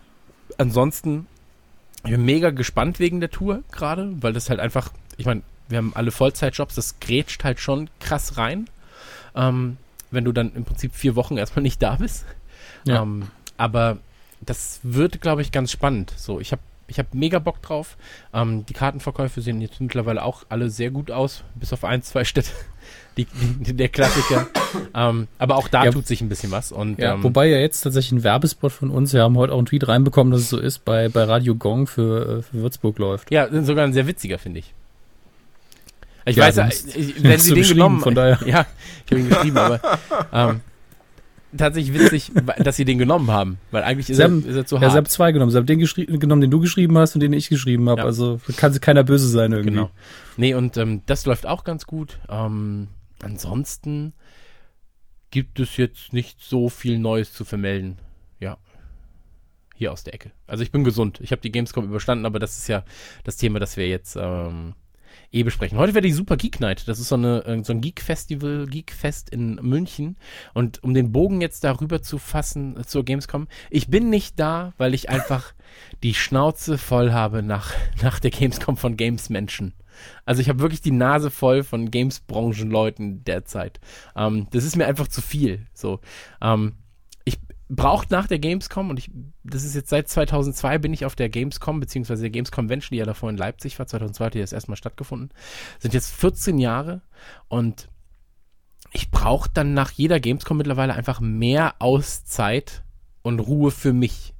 ansonsten, 0.58 1.26
ich 2.04 2.10
bin 2.10 2.24
mega 2.24 2.50
gespannt 2.50 2.98
wegen 2.98 3.20
der 3.20 3.30
Tour 3.30 3.62
gerade, 3.72 4.12
weil 4.20 4.32
das 4.32 4.50
halt 4.50 4.60
einfach, 4.60 4.90
ich 5.16 5.26
meine, 5.26 5.42
wir 5.68 5.78
haben 5.78 5.92
alle 5.94 6.10
Vollzeitjobs, 6.10 6.74
das 6.74 7.00
grätscht 7.00 7.44
halt 7.44 7.60
schon 7.60 7.88
krass 8.00 8.36
rein. 8.36 8.68
Ähm, 9.34 9.76
wenn 10.10 10.24
du 10.24 10.32
dann 10.32 10.52
im 10.54 10.64
Prinzip 10.64 10.94
vier 10.94 11.16
Wochen 11.16 11.36
erstmal 11.36 11.62
nicht 11.62 11.82
da 11.82 11.96
bist. 11.96 12.24
Ja. 12.84 13.02
Ähm, 13.02 13.28
aber 13.56 13.98
das 14.40 14.80
wird, 14.82 15.20
glaube 15.20 15.42
ich, 15.42 15.50
ganz 15.52 15.72
spannend. 15.72 16.12
So, 16.16 16.38
ich 16.40 16.52
habe 16.52 16.62
ich 16.86 16.98
hab 16.98 17.14
mega 17.14 17.38
Bock 17.38 17.62
drauf. 17.62 17.96
Ähm, 18.34 18.66
die 18.66 18.74
Kartenverkäufe 18.74 19.40
sehen 19.40 19.60
jetzt 19.62 19.80
mittlerweile 19.80 20.22
auch 20.22 20.44
alle 20.50 20.68
sehr 20.70 20.90
gut 20.90 21.10
aus, 21.10 21.42
bis 21.54 21.72
auf 21.72 21.82
ein, 21.84 22.02
zwei 22.02 22.24
Städte. 22.24 22.50
Die, 23.16 23.26
die, 23.26 23.74
der 23.74 23.88
Klassiker. 23.88 24.48
ähm, 24.94 25.28
aber 25.38 25.56
auch 25.56 25.68
da 25.68 25.84
Ja. 25.84 25.92
tut 25.92 26.06
sich 26.06 26.20
ein 26.20 26.28
bisschen 26.28 26.50
was. 26.50 26.72
Und, 26.72 26.98
Ja, 26.98 27.14
ähm, 27.14 27.22
wobei 27.22 27.46
ja 27.46 27.58
jetzt 27.58 27.80
tatsächlich 27.82 28.12
ein 28.12 28.24
Werbespot 28.24 28.72
von 28.72 28.90
uns, 28.90 29.12
wir 29.12 29.22
haben 29.22 29.36
heute 29.38 29.52
auch 29.54 29.58
einen 29.58 29.66
Tweet 29.66 29.86
reinbekommen, 29.88 30.32
dass 30.32 30.42
es 30.42 30.48
so 30.50 30.58
ist, 30.58 30.84
bei, 30.84 31.08
bei 31.08 31.22
Radio 31.24 31.54
Gong 31.54 31.86
für, 31.86 32.38
äh, 32.40 32.42
für 32.42 32.54
Würzburg 32.58 32.98
läuft. 32.98 33.30
Ja, 33.30 33.48
sogar 33.64 33.84
ein 33.84 33.92
sehr 33.92 34.06
witziger, 34.06 34.38
finde 34.38 34.58
ich. 34.58 34.74
Ich 36.26 36.36
Ja, 36.36 36.44
weiß, 36.44 36.86
ich, 36.96 37.14
du 37.16 37.22
wenn 37.24 37.32
hast 37.32 37.42
sie 37.44 37.50
den 37.50 37.58
geschrieben, 37.58 37.78
genommen 37.78 38.00
von 38.00 38.14
daher. 38.14 38.38
Ja, 38.46 38.66
ich 39.04 39.12
habe 39.12 39.20
ihn 39.20 39.28
geschrieben, 39.28 39.58
aber 39.58 39.80
ähm, 40.32 40.60
tatsächlich 41.56 41.92
witzig, 41.98 42.32
dass 42.58 42.76
sie 42.76 42.84
den 42.84 42.98
genommen 42.98 43.30
haben, 43.30 43.58
weil 43.70 43.82
eigentlich 43.84 44.08
ist, 44.10 44.16
Sie 44.16 44.22
er, 44.22 44.28
haben- 44.28 44.44
ist 44.46 44.56
er 44.56 44.64
zu 44.66 44.76
Ja, 44.76 44.80
sie 44.80 44.86
hart. 44.86 44.96
haben 44.96 45.06
zwei 45.06 45.32
genommen. 45.32 45.50
Sie 45.50 45.56
haben 45.58 45.66
den 45.66 45.78
geschrie- 45.80 46.06
genommen, 46.18 46.40
den 46.40 46.50
du 46.50 46.60
geschrieben 46.60 46.96
hast 46.98 47.14
und 47.14 47.20
den 47.20 47.32
ich 47.32 47.48
geschrieben 47.48 47.88
habe. 47.90 48.00
Ja. 48.00 48.06
Also 48.06 48.40
kann 48.56 48.72
sich 48.72 48.80
keiner 48.80 49.04
böse 49.04 49.28
sein 49.28 49.52
irgendwie. 49.52 49.70
Genau. 49.74 49.90
Nee, 50.36 50.54
und 50.54 50.76
ähm, 50.78 51.02
das 51.06 51.26
läuft 51.26 51.46
auch 51.46 51.62
ganz 51.64 51.86
gut. 51.86 52.18
Ähm, 52.28 52.88
ansonsten 53.22 54.14
gibt 55.30 55.60
es 55.60 55.76
jetzt 55.76 56.12
nicht 56.12 56.40
so 56.40 56.68
viel 56.68 56.98
Neues 56.98 57.32
zu 57.32 57.44
vermelden. 57.44 57.98
Ja. 58.40 58.56
Hier 59.76 59.92
aus 59.92 60.04
der 60.04 60.14
Ecke. 60.14 60.30
Also 60.46 60.62
ich 60.62 60.70
bin 60.72 60.84
gesund. 60.84 61.18
Ich 61.20 61.32
habe 61.32 61.42
die 61.42 61.50
Gamescom 61.52 61.84
überstanden, 61.84 62.24
aber 62.26 62.38
das 62.38 62.56
ist 62.58 62.68
ja 62.68 62.84
das 63.24 63.36
Thema, 63.36 63.58
das 63.58 63.76
wir 63.76 63.88
jetzt 63.88 64.16
ähm, 64.18 64.74
eh 65.32 65.42
besprechen. 65.42 65.78
Heute 65.78 65.94
wäre 65.94 66.02
die 66.02 66.12
Super 66.12 66.36
Geek 66.36 66.60
Night. 66.60 66.88
Das 66.88 66.98
ist 66.98 67.08
so, 67.08 67.14
eine, 67.14 67.44
äh, 67.44 67.62
so 67.64 67.72
ein 67.72 67.80
Geek-Festival, 67.80 68.66
Geek-Fest 68.66 69.30
in 69.30 69.56
München. 69.56 70.16
Und 70.52 70.82
um 70.82 70.94
den 70.94 71.12
Bogen 71.12 71.40
jetzt 71.40 71.64
darüber 71.64 72.02
zu 72.02 72.18
fassen 72.18 72.78
äh, 72.78 72.84
zur 72.84 73.04
Gamescom, 73.04 73.48
ich 73.70 73.88
bin 73.88 74.10
nicht 74.10 74.38
da, 74.38 74.72
weil 74.76 74.94
ich 74.94 75.08
einfach 75.08 75.54
die 76.02 76.14
Schnauze 76.14 76.78
voll 76.78 77.12
habe 77.12 77.42
nach, 77.42 77.72
nach 78.02 78.20
der 78.20 78.30
Gamescom 78.30 78.76
von 78.76 78.96
Games-Menschen. 78.96 79.74
Also 80.24 80.40
ich 80.40 80.48
habe 80.48 80.60
wirklich 80.60 80.80
die 80.80 80.90
Nase 80.90 81.30
voll 81.30 81.62
von 81.62 81.90
Games-Branchenleuten 81.90 83.24
derzeit. 83.24 83.80
Ähm, 84.16 84.48
das 84.50 84.64
ist 84.64 84.76
mir 84.76 84.86
einfach 84.86 85.08
zu 85.08 85.22
viel. 85.22 85.66
So, 85.72 86.00
ähm, 86.42 86.74
braucht 87.76 88.10
nach 88.10 88.26
der 88.26 88.38
Gamescom 88.38 88.90
und 88.90 88.98
ich, 88.98 89.10
das 89.42 89.64
ist 89.64 89.74
jetzt 89.74 89.90
seit 89.90 90.08
2002 90.08 90.78
bin 90.78 90.92
ich 90.92 91.04
auf 91.04 91.14
der 91.14 91.28
Gamescom, 91.28 91.80
beziehungsweise 91.80 92.22
der 92.22 92.30
Games 92.30 92.52
Convention, 92.52 92.94
die 92.94 92.98
ja 92.98 93.04
davor 93.04 93.30
in 93.30 93.36
Leipzig 93.36 93.78
war, 93.78 93.86
2002 93.86 94.24
hat 94.24 94.34
die 94.34 94.40
das 94.40 94.52
erstmal 94.52 94.76
stattgefunden, 94.76 95.30
sind 95.78 95.94
jetzt 95.94 96.14
14 96.14 96.58
Jahre 96.58 97.02
und 97.48 97.88
ich 98.92 99.10
brauche 99.10 99.50
dann 99.52 99.74
nach 99.74 99.90
jeder 99.90 100.20
Gamescom 100.20 100.56
mittlerweile 100.56 100.94
einfach 100.94 101.20
mehr 101.20 101.74
Auszeit 101.80 102.84
und 103.22 103.40
Ruhe 103.40 103.70
für 103.70 103.92
mich. 103.92 104.34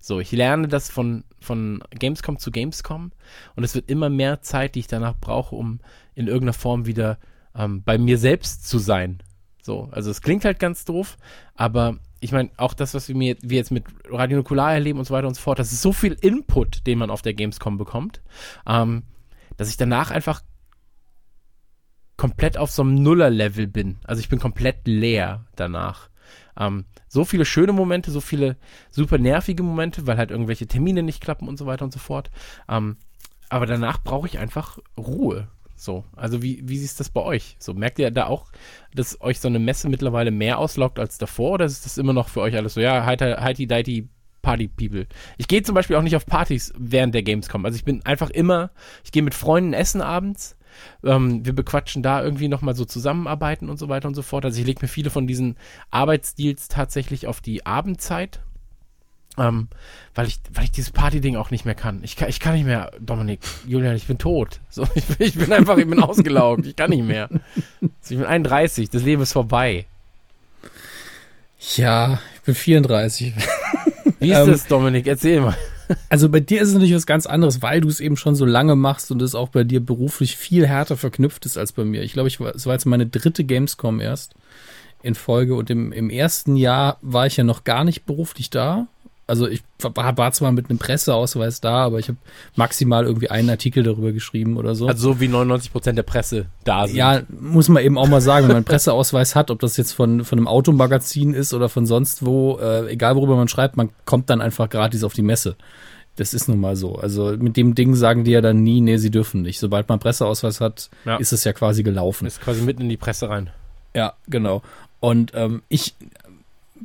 So, 0.00 0.20
ich 0.20 0.30
lerne 0.30 0.68
das 0.68 0.88
von, 0.88 1.24
von 1.40 1.82
Gamescom 1.90 2.38
zu 2.38 2.52
Gamescom 2.52 3.10
und 3.56 3.64
es 3.64 3.74
wird 3.74 3.90
immer 3.90 4.08
mehr 4.08 4.42
Zeit, 4.42 4.74
die 4.74 4.80
ich 4.80 4.86
danach 4.86 5.18
brauche, 5.18 5.56
um 5.56 5.80
in 6.14 6.28
irgendeiner 6.28 6.52
Form 6.52 6.86
wieder 6.86 7.18
ähm, 7.56 7.82
bei 7.82 7.98
mir 7.98 8.18
selbst 8.18 8.68
zu 8.68 8.78
sein. 8.78 9.22
So, 9.62 9.88
also 9.90 10.10
es 10.10 10.22
klingt 10.22 10.44
halt 10.44 10.60
ganz 10.60 10.84
doof, 10.84 11.16
aber 11.56 11.98
ich 12.26 12.32
meine, 12.32 12.50
auch 12.56 12.74
das, 12.74 12.92
was 12.92 13.06
wir, 13.06 13.14
mir, 13.14 13.36
wir 13.40 13.56
jetzt 13.56 13.70
mit 13.70 13.84
Radio 14.10 14.38
Nukular 14.38 14.74
erleben 14.74 14.98
und 14.98 15.04
so 15.04 15.14
weiter 15.14 15.28
und 15.28 15.34
so 15.34 15.40
fort, 15.40 15.60
das 15.60 15.72
ist 15.72 15.80
so 15.80 15.92
viel 15.92 16.14
Input, 16.20 16.84
den 16.84 16.98
man 16.98 17.08
auf 17.08 17.22
der 17.22 17.34
Gamescom 17.34 17.78
bekommt, 17.78 18.20
ähm, 18.66 19.04
dass 19.56 19.68
ich 19.68 19.76
danach 19.76 20.10
einfach 20.10 20.42
komplett 22.16 22.58
auf 22.58 22.72
so 22.72 22.82
einem 22.82 22.96
Nuller-Level 22.96 23.68
bin. 23.68 23.98
Also 24.02 24.18
ich 24.18 24.28
bin 24.28 24.40
komplett 24.40 24.88
leer 24.88 25.44
danach. 25.54 26.08
Ähm, 26.58 26.86
so 27.06 27.24
viele 27.24 27.44
schöne 27.44 27.72
Momente, 27.72 28.10
so 28.10 28.20
viele 28.20 28.56
super 28.90 29.18
nervige 29.18 29.62
Momente, 29.62 30.08
weil 30.08 30.16
halt 30.16 30.32
irgendwelche 30.32 30.66
Termine 30.66 31.04
nicht 31.04 31.22
klappen 31.22 31.46
und 31.46 31.58
so 31.58 31.66
weiter 31.66 31.84
und 31.84 31.92
so 31.92 32.00
fort. 32.00 32.32
Ähm, 32.68 32.96
aber 33.48 33.66
danach 33.66 34.02
brauche 34.02 34.26
ich 34.26 34.40
einfach 34.40 34.78
Ruhe. 34.98 35.46
So, 35.76 36.04
also 36.16 36.42
wie, 36.42 36.62
wie 36.66 36.82
ist 36.82 37.00
das 37.00 37.10
bei 37.10 37.20
euch? 37.20 37.56
So, 37.58 37.74
merkt 37.74 37.98
ihr 37.98 38.10
da 38.10 38.26
auch, 38.26 38.46
dass 38.94 39.20
euch 39.20 39.40
so 39.40 39.48
eine 39.48 39.58
Messe 39.58 39.88
mittlerweile 39.88 40.30
mehr 40.30 40.58
auslockt 40.58 40.98
als 40.98 41.18
davor 41.18 41.52
oder 41.52 41.66
ist 41.66 41.84
das 41.84 41.98
immer 41.98 42.14
noch 42.14 42.28
für 42.28 42.40
euch 42.40 42.56
alles 42.56 42.74
so, 42.74 42.80
ja, 42.80 43.04
heiti 43.04 43.66
deiti 43.66 44.08
Party 44.46 44.68
People. 44.68 45.08
Ich 45.38 45.48
gehe 45.48 45.64
zum 45.64 45.74
Beispiel 45.74 45.96
auch 45.96 46.02
nicht 46.02 46.14
auf 46.14 46.24
Partys 46.24 46.72
während 46.78 47.14
der 47.16 47.24
Gamescom. 47.24 47.64
Also 47.64 47.76
ich 47.76 47.84
bin 47.84 48.06
einfach 48.06 48.30
immer, 48.30 48.70
ich 49.02 49.10
gehe 49.10 49.22
mit 49.22 49.34
Freunden 49.34 49.72
essen 49.72 50.00
abends. 50.00 50.56
Ähm, 51.02 51.44
wir 51.44 51.52
bequatschen 51.52 52.02
da 52.02 52.22
irgendwie 52.22 52.46
nochmal 52.46 52.76
so 52.76 52.84
zusammenarbeiten 52.84 53.68
und 53.68 53.78
so 53.78 53.88
weiter 53.88 54.06
und 54.06 54.14
so 54.14 54.22
fort. 54.22 54.44
Also 54.44 54.60
ich 54.60 54.66
lege 54.66 54.82
mir 54.82 54.88
viele 54.88 55.10
von 55.10 55.26
diesen 55.26 55.56
Arbeitsdeals 55.90 56.68
tatsächlich 56.68 57.26
auf 57.26 57.40
die 57.40 57.66
Abendzeit. 57.66 58.40
Ähm, 59.38 59.68
weil 60.14 60.28
ich, 60.28 60.40
weil 60.54 60.64
ich 60.64 60.70
dieses 60.70 60.90
Party-Ding 60.90 61.36
auch 61.36 61.50
nicht 61.50 61.66
mehr 61.66 61.74
kann. 61.74 62.00
Ich 62.02 62.16
kann, 62.16 62.28
ich 62.28 62.40
kann 62.40 62.54
nicht 62.54 62.64
mehr, 62.64 62.90
Dominik, 63.00 63.40
Julian, 63.66 63.94
ich 63.96 64.06
bin 64.06 64.16
tot. 64.18 64.60
So, 64.70 64.86
ich, 64.94 65.04
ich 65.18 65.34
bin 65.34 65.52
einfach, 65.52 65.76
ich 65.76 65.88
bin 65.88 66.00
ausgelaugt. 66.00 66.66
Ich 66.66 66.74
kann 66.74 66.90
nicht 66.90 67.04
mehr. 67.04 67.28
Also 67.80 68.14
ich 68.14 68.16
bin 68.16 68.24
31, 68.24 68.90
das 68.90 69.02
Leben 69.02 69.22
ist 69.22 69.32
vorbei. 69.32 69.86
Ja, 71.76 72.20
ich 72.36 72.40
bin 72.42 72.54
34. 72.54 73.34
Wie 74.20 74.30
ist 74.30 74.38
ähm, 74.38 74.46
das, 74.46 74.66
Dominik? 74.66 75.06
Erzähl 75.06 75.40
mal. 75.40 75.56
Also 76.08 76.28
bei 76.28 76.40
dir 76.40 76.60
ist 76.60 76.68
es 76.68 76.74
natürlich 76.74 76.94
was 76.94 77.06
ganz 77.06 77.26
anderes, 77.26 77.62
weil 77.62 77.80
du 77.80 77.88
es 77.88 78.00
eben 78.00 78.16
schon 78.16 78.34
so 78.34 78.44
lange 78.44 78.74
machst 78.74 79.10
und 79.10 79.22
es 79.22 79.34
auch 79.34 79.50
bei 79.50 79.64
dir 79.64 79.80
beruflich 79.80 80.36
viel 80.36 80.66
härter 80.66 80.96
verknüpft 80.96 81.46
ist 81.46 81.56
als 81.56 81.72
bei 81.72 81.84
mir. 81.84 82.02
Ich 82.02 82.12
glaube, 82.12 82.28
ich 82.28 82.40
war, 82.40 82.54
es 82.54 82.66
war 82.66 82.72
jetzt 82.72 82.86
meine 82.86 83.06
dritte 83.06 83.44
Gamescom 83.44 84.00
erst 84.00 84.34
in 85.02 85.14
Folge 85.14 85.54
und 85.54 85.70
im, 85.70 85.92
im 85.92 86.10
ersten 86.10 86.56
Jahr 86.56 86.98
war 87.02 87.26
ich 87.26 87.36
ja 87.36 87.44
noch 87.44 87.64
gar 87.64 87.84
nicht 87.84 88.04
beruflich 88.06 88.50
da 88.50 88.88
also 89.26 89.48
ich 89.48 89.62
war 89.80 90.32
zwar 90.32 90.52
mit 90.52 90.70
einem 90.70 90.78
Presseausweis 90.78 91.60
da, 91.60 91.84
aber 91.84 91.98
ich 91.98 92.08
habe 92.08 92.18
maximal 92.54 93.04
irgendwie 93.04 93.28
einen 93.28 93.50
Artikel 93.50 93.82
darüber 93.82 94.12
geschrieben 94.12 94.56
oder 94.56 94.74
so. 94.74 94.86
Also 94.86 95.14
so 95.14 95.20
wie 95.20 95.28
99 95.28 95.72
Prozent 95.72 95.98
der 95.98 96.04
Presse 96.04 96.46
da 96.64 96.86
sind. 96.86 96.96
Ja, 96.96 97.22
muss 97.28 97.68
man 97.68 97.82
eben 97.82 97.98
auch 97.98 98.06
mal 98.06 98.20
sagen, 98.20 98.44
wenn 98.44 98.50
man 98.50 98.56
einen 98.58 98.64
Presseausweis 98.64 99.34
hat, 99.34 99.50
ob 99.50 99.58
das 99.58 99.76
jetzt 99.76 99.92
von, 99.92 100.24
von 100.24 100.38
einem 100.38 100.46
Automagazin 100.46 101.34
ist 101.34 101.54
oder 101.54 101.68
von 101.68 101.86
sonst 101.86 102.24
wo, 102.24 102.58
äh, 102.58 102.88
egal 102.88 103.16
worüber 103.16 103.36
man 103.36 103.48
schreibt, 103.48 103.76
man 103.76 103.90
kommt 104.04 104.30
dann 104.30 104.40
einfach 104.40 104.68
gratis 104.68 105.02
auf 105.02 105.12
die 105.12 105.22
Messe. 105.22 105.56
Das 106.14 106.32
ist 106.32 106.48
nun 106.48 106.60
mal 106.60 106.76
so. 106.76 106.94
Also 106.96 107.36
mit 107.36 107.56
dem 107.56 107.74
Ding 107.74 107.94
sagen 107.94 108.24
die 108.24 108.30
ja 108.30 108.40
dann 108.40 108.62
nie, 108.62 108.80
nee, 108.80 108.96
sie 108.96 109.10
dürfen 109.10 109.42
nicht. 109.42 109.58
Sobald 109.58 109.88
man 109.88 109.94
einen 109.94 110.00
Presseausweis 110.00 110.60
hat, 110.60 110.88
ja. 111.04 111.16
ist 111.16 111.32
es 111.32 111.44
ja 111.44 111.52
quasi 111.52 111.82
gelaufen. 111.82 112.26
Ist 112.26 112.40
quasi 112.40 112.62
mitten 112.62 112.82
in 112.82 112.88
die 112.88 112.96
Presse 112.96 113.28
rein. 113.28 113.50
Ja, 113.94 114.14
genau. 114.28 114.62
Und 115.00 115.32
ähm, 115.34 115.62
ich 115.68 115.94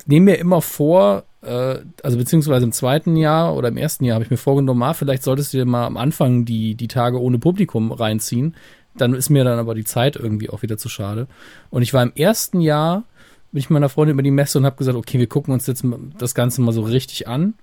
nehme 0.05 0.31
mir 0.31 0.38
immer 0.38 0.62
vor, 0.62 1.24
also 1.41 2.17
beziehungsweise 2.17 2.65
im 2.65 2.71
zweiten 2.71 3.15
Jahr 3.15 3.55
oder 3.55 3.69
im 3.69 3.77
ersten 3.77 4.05
Jahr 4.05 4.15
habe 4.15 4.25
ich 4.25 4.31
mir 4.31 4.38
vorgenommen, 4.38 4.83
ah, 4.83 4.93
vielleicht 4.93 5.24
solltest 5.24 5.53
du 5.53 5.57
dir 5.57 5.65
mal 5.65 5.86
am 5.86 5.98
Anfang 5.98 6.45
die, 6.45 6.75
die 6.75 6.88
Tage 6.88 7.19
ohne 7.19 7.39
Publikum 7.39 7.91
reinziehen. 7.91 8.55
Dann 8.95 9.13
ist 9.13 9.29
mir 9.29 9.43
dann 9.43 9.57
aber 9.57 9.74
die 9.74 9.86
Zeit 9.86 10.15
irgendwie 10.15 10.50
auch 10.50 10.62
wieder 10.62 10.77
zu 10.77 10.89
schade. 10.89 11.27
Und 11.69 11.81
ich 11.81 11.93
war 11.93 12.03
im 12.03 12.12
ersten 12.15 12.62
Jahr, 12.62 13.03
bin 13.51 13.60
ich 13.60 13.69
mit 13.69 13.75
meiner 13.75 13.89
Freundin 13.89 14.15
über 14.15 14.24
die 14.24 14.31
Messe 14.31 14.57
und 14.57 14.65
habe 14.65 14.75
gesagt, 14.75 14.98
okay, 14.98 15.17
wir 15.17 15.27
gucken 15.27 15.53
uns 15.53 15.65
jetzt 15.65 15.83
das 16.17 16.36
Ganze 16.36 16.62
mal 16.62 16.74
so 16.74 16.81
richtig 16.81 17.27
an 17.27 17.55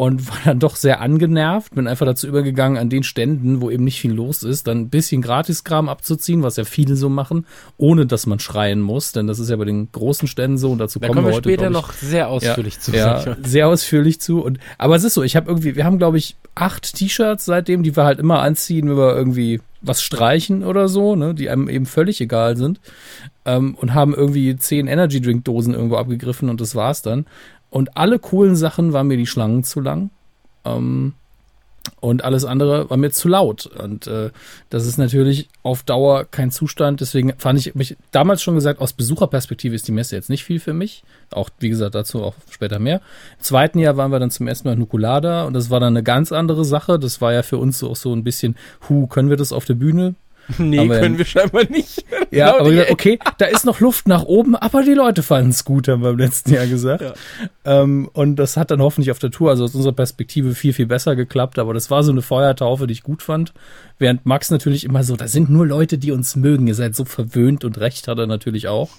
und 0.00 0.26
war 0.30 0.38
dann 0.46 0.58
doch 0.58 0.76
sehr 0.76 1.02
angenervt. 1.02 1.74
Bin 1.74 1.86
einfach 1.86 2.06
dazu 2.06 2.26
übergegangen, 2.26 2.78
an 2.78 2.88
den 2.88 3.02
Ständen, 3.02 3.60
wo 3.60 3.68
eben 3.68 3.84
nicht 3.84 4.00
viel 4.00 4.12
los 4.12 4.42
ist, 4.42 4.66
dann 4.66 4.78
ein 4.78 4.88
bisschen 4.88 5.20
Gratiskram 5.20 5.90
abzuziehen, 5.90 6.42
was 6.42 6.56
ja 6.56 6.64
viele 6.64 6.96
so 6.96 7.10
machen, 7.10 7.46
ohne 7.76 8.06
dass 8.06 8.26
man 8.26 8.38
schreien 8.38 8.80
muss, 8.80 9.12
denn 9.12 9.26
das 9.26 9.38
ist 9.38 9.50
ja 9.50 9.56
bei 9.56 9.66
den 9.66 9.92
großen 9.92 10.26
Ständen 10.26 10.56
so 10.56 10.70
und 10.70 10.78
dazu 10.78 11.00
da 11.00 11.08
kommen, 11.08 11.26
wir 11.26 11.34
heute 11.34 11.50
später 11.50 11.66
ich, 11.66 11.72
noch 11.72 11.92
sehr 11.92 12.28
ausführlich 12.28 12.76
ja, 12.76 12.80
zu. 12.80 12.92
Ja, 12.92 13.36
sehr 13.42 13.68
ausführlich 13.68 14.22
zu. 14.22 14.42
Und 14.42 14.58
aber 14.78 14.96
es 14.96 15.04
ist 15.04 15.12
so, 15.12 15.22
ich 15.22 15.36
habe 15.36 15.50
irgendwie, 15.50 15.76
wir 15.76 15.84
haben 15.84 15.98
glaube 15.98 16.16
ich 16.16 16.36
acht 16.54 16.94
T-Shirts 16.94 17.44
seitdem, 17.44 17.82
die 17.82 17.94
wir 17.94 18.04
halt 18.04 18.20
immer 18.20 18.40
anziehen, 18.40 18.88
wenn 18.88 18.96
wir 18.96 19.14
irgendwie 19.14 19.60
was 19.82 20.02
streichen 20.02 20.64
oder 20.64 20.88
so, 20.88 21.14
ne, 21.14 21.34
die 21.34 21.50
einem 21.50 21.68
eben 21.68 21.84
völlig 21.86 22.22
egal 22.22 22.56
sind. 22.56 22.80
Ähm, 23.44 23.74
und 23.74 23.94
haben 23.94 24.14
irgendwie 24.14 24.56
zehn 24.56 24.86
Energy 24.86 25.20
Drink 25.20 25.44
Dosen 25.44 25.74
irgendwo 25.74 25.96
abgegriffen 25.96 26.48
und 26.50 26.60
das 26.60 26.74
war's 26.74 27.02
dann. 27.02 27.26
Und 27.70 27.96
alle 27.96 28.18
coolen 28.18 28.56
Sachen 28.56 28.92
waren 28.92 29.06
mir 29.06 29.16
die 29.16 29.26
Schlangen 29.26 29.64
zu 29.64 29.80
lang. 29.80 30.10
Ähm, 30.64 31.14
und 32.00 32.24
alles 32.24 32.44
andere 32.44 32.88
war 32.90 32.96
mir 32.96 33.10
zu 33.10 33.28
laut. 33.28 33.66
Und 33.66 34.06
äh, 34.06 34.30
das 34.68 34.86
ist 34.86 34.98
natürlich 34.98 35.48
auf 35.62 35.82
Dauer 35.82 36.24
kein 36.24 36.50
Zustand. 36.50 37.00
Deswegen 37.00 37.32
fand 37.38 37.58
ich 37.58 37.74
mich 37.74 37.96
damals 38.10 38.42
schon 38.42 38.54
gesagt, 38.54 38.80
aus 38.80 38.92
Besucherperspektive 38.92 39.74
ist 39.74 39.88
die 39.88 39.92
Messe 39.92 40.16
jetzt 40.16 40.30
nicht 40.30 40.44
viel 40.44 40.60
für 40.60 40.72
mich. 40.72 41.02
Auch, 41.30 41.50
wie 41.58 41.68
gesagt, 41.68 41.94
dazu 41.94 42.22
auch 42.22 42.34
später 42.50 42.78
mehr. 42.78 42.96
Im 43.38 43.44
zweiten 43.44 43.78
Jahr 43.78 43.96
waren 43.96 44.12
wir 44.12 44.18
dann 44.18 44.30
zum 44.30 44.46
ersten 44.46 44.68
Mal 44.68 44.76
Nukulada 44.76 45.44
und 45.44 45.54
das 45.54 45.70
war 45.70 45.80
dann 45.80 45.94
eine 45.94 46.02
ganz 46.02 46.32
andere 46.32 46.64
Sache. 46.64 46.98
Das 46.98 47.20
war 47.20 47.32
ja 47.32 47.42
für 47.42 47.58
uns 47.58 47.82
auch 47.82 47.96
so 47.96 48.14
ein 48.14 48.24
bisschen, 48.24 48.56
hu, 48.88 49.06
können 49.06 49.30
wir 49.30 49.36
das 49.36 49.52
auf 49.52 49.64
der 49.64 49.74
Bühne? 49.74 50.14
Nee, 50.58 50.78
aber 50.78 51.00
können 51.00 51.18
wir 51.18 51.24
scheinbar 51.24 51.64
nicht. 51.68 52.04
Ja, 52.32 52.52
genau 52.52 52.60
aber 52.60 52.70
gesagt, 52.70 52.90
okay, 52.92 53.18
da 53.38 53.46
ist 53.46 53.64
noch 53.64 53.80
Luft 53.80 54.06
nach 54.06 54.22
oben, 54.22 54.54
aber 54.54 54.84
die 54.84 54.94
Leute 54.94 55.24
fanden 55.24 55.50
es 55.50 55.64
gut, 55.64 55.88
haben 55.88 56.02
wir 56.02 56.10
im 56.10 56.18
letzten 56.18 56.54
Jahr 56.54 56.66
gesagt. 56.66 57.02
Ja. 57.64 57.82
Ähm, 57.82 58.08
und 58.12 58.36
das 58.36 58.56
hat 58.56 58.70
dann 58.70 58.80
hoffentlich 58.80 59.10
auf 59.10 59.18
der 59.18 59.30
Tour, 59.30 59.50
also 59.50 59.64
aus 59.64 59.74
unserer 59.74 59.92
Perspektive, 59.92 60.54
viel, 60.54 60.72
viel 60.72 60.86
besser 60.86 61.16
geklappt. 61.16 61.58
Aber 61.58 61.74
das 61.74 61.90
war 61.90 62.02
so 62.02 62.12
eine 62.12 62.22
Feuertaufe, 62.22 62.86
die 62.86 62.92
ich 62.92 63.02
gut 63.02 63.22
fand. 63.22 63.52
Während 63.98 64.26
Max 64.26 64.50
natürlich 64.50 64.84
immer 64.84 65.02
so, 65.02 65.16
da 65.16 65.28
sind 65.28 65.50
nur 65.50 65.66
Leute, 65.66 65.98
die 65.98 66.12
uns 66.12 66.36
mögen. 66.36 66.66
Ihr 66.66 66.74
seid 66.74 66.94
so 66.94 67.04
verwöhnt 67.04 67.64
und 67.64 67.78
recht 67.78 68.08
hat 68.08 68.18
er 68.18 68.26
natürlich 68.26 68.68
auch. 68.68 68.90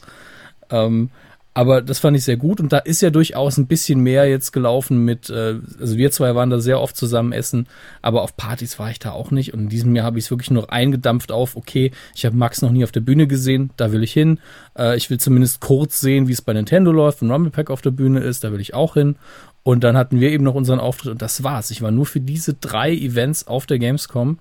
Ähm, 0.70 1.10
aber 1.54 1.82
das 1.82 2.00
fand 2.00 2.16
ich 2.16 2.24
sehr 2.24 2.38
gut 2.38 2.62
und 2.62 2.72
da 2.72 2.78
ist 2.78 3.02
ja 3.02 3.10
durchaus 3.10 3.58
ein 3.58 3.68
bisschen 3.68 4.00
mehr 4.00 4.26
jetzt 4.26 4.52
gelaufen 4.52 5.04
mit, 5.04 5.30
äh, 5.30 5.56
also 5.80 5.98
wir 5.98 6.12
zwei 6.12 6.34
waren 6.34 6.50
da 6.50 6.60
sehr 6.60 6.80
oft 6.80 6.96
zusammen 6.96 7.34
essen, 7.34 7.68
aber 8.02 8.22
auf 8.22 8.38
Partys 8.38 8.80
war 8.80 8.90
ich 8.90 9.00
da 9.00 9.12
auch 9.12 9.32
nicht 9.32 9.54
und 9.54 9.62
in 9.62 9.70
diesem 9.70 9.94
Jahr 9.96 10.06
habe 10.06 10.18
ich 10.18 10.26
es 10.26 10.32
wirklich 10.32 10.52
nur 10.52 10.72
eingedampft 10.72 11.32
auf, 11.32 11.58
okay, 11.58 11.92
ich 12.16 12.26
habe 12.26 12.38
Max 12.38 12.62
noch 12.62 12.72
nie 12.72 12.86
auf 12.86 12.94
der 12.94 13.02
Bühne 13.02 13.28
gesehen, 13.28 13.72
da 13.76 13.92
will 13.92 14.04
ich 14.04 14.14
hin. 14.14 14.40
Äh, 14.78 14.96
ich 14.96 15.10
will 15.10 15.20
zumindest 15.20 15.60
kurz 15.60 16.00
sehen, 16.00 16.30
wie 16.30 16.34
es 16.34 16.42
bei 16.42 16.54
Nintendo 16.54 16.92
läuft, 16.92 17.22
wenn 17.22 17.32
Rumble 17.32 17.52
Pack 17.52 17.70
auf 17.70 17.82
der 17.82 17.92
Bühne 17.92 18.22
ist, 18.22 18.46
da 18.46 18.54
will 18.54 18.62
ich 18.62 18.74
auch 18.74 18.94
hin. 18.94 19.18
Und 19.64 19.84
dann 19.84 19.98
hatten 19.98 20.20
wir 20.20 20.32
eben 20.32 20.44
noch 20.44 20.56
unseren 20.56 20.80
Auftritt 20.80 21.12
und 21.12 21.22
das 21.22 21.44
war's. 21.44 21.70
Ich 21.70 21.82
war 21.82 21.92
nur 21.92 22.06
für 22.06 22.20
diese 22.20 22.54
drei 22.54 22.94
Events 22.94 23.46
auf 23.46 23.66
der 23.66 23.78
Gamescom 23.78 24.40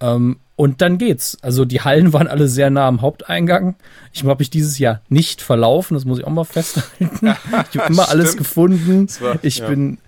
ähm, 0.00 0.36
und 0.56 0.80
dann 0.80 0.96
geht's. 0.96 1.36
Also 1.42 1.64
die 1.64 1.82
Hallen 1.82 2.12
waren 2.12 2.28
alle 2.28 2.48
sehr 2.48 2.70
nah 2.70 2.88
am 2.88 3.02
Haupteingang. 3.02 3.76
Ich 4.12 4.24
habe 4.24 4.36
mich 4.38 4.50
dieses 4.50 4.78
Jahr 4.78 5.02
nicht 5.08 5.42
verlaufen, 5.42 5.94
das 5.94 6.04
muss 6.04 6.18
ich 6.18 6.24
auch 6.24 6.30
mal 6.30 6.44
festhalten. 6.44 7.18
ich 7.72 7.78
habe 7.78 7.92
immer 7.92 8.08
alles 8.08 8.36
gefunden. 8.36 9.08
War, 9.20 9.38
ich 9.42 9.58
ja. 9.58 9.68
bin 9.68 9.98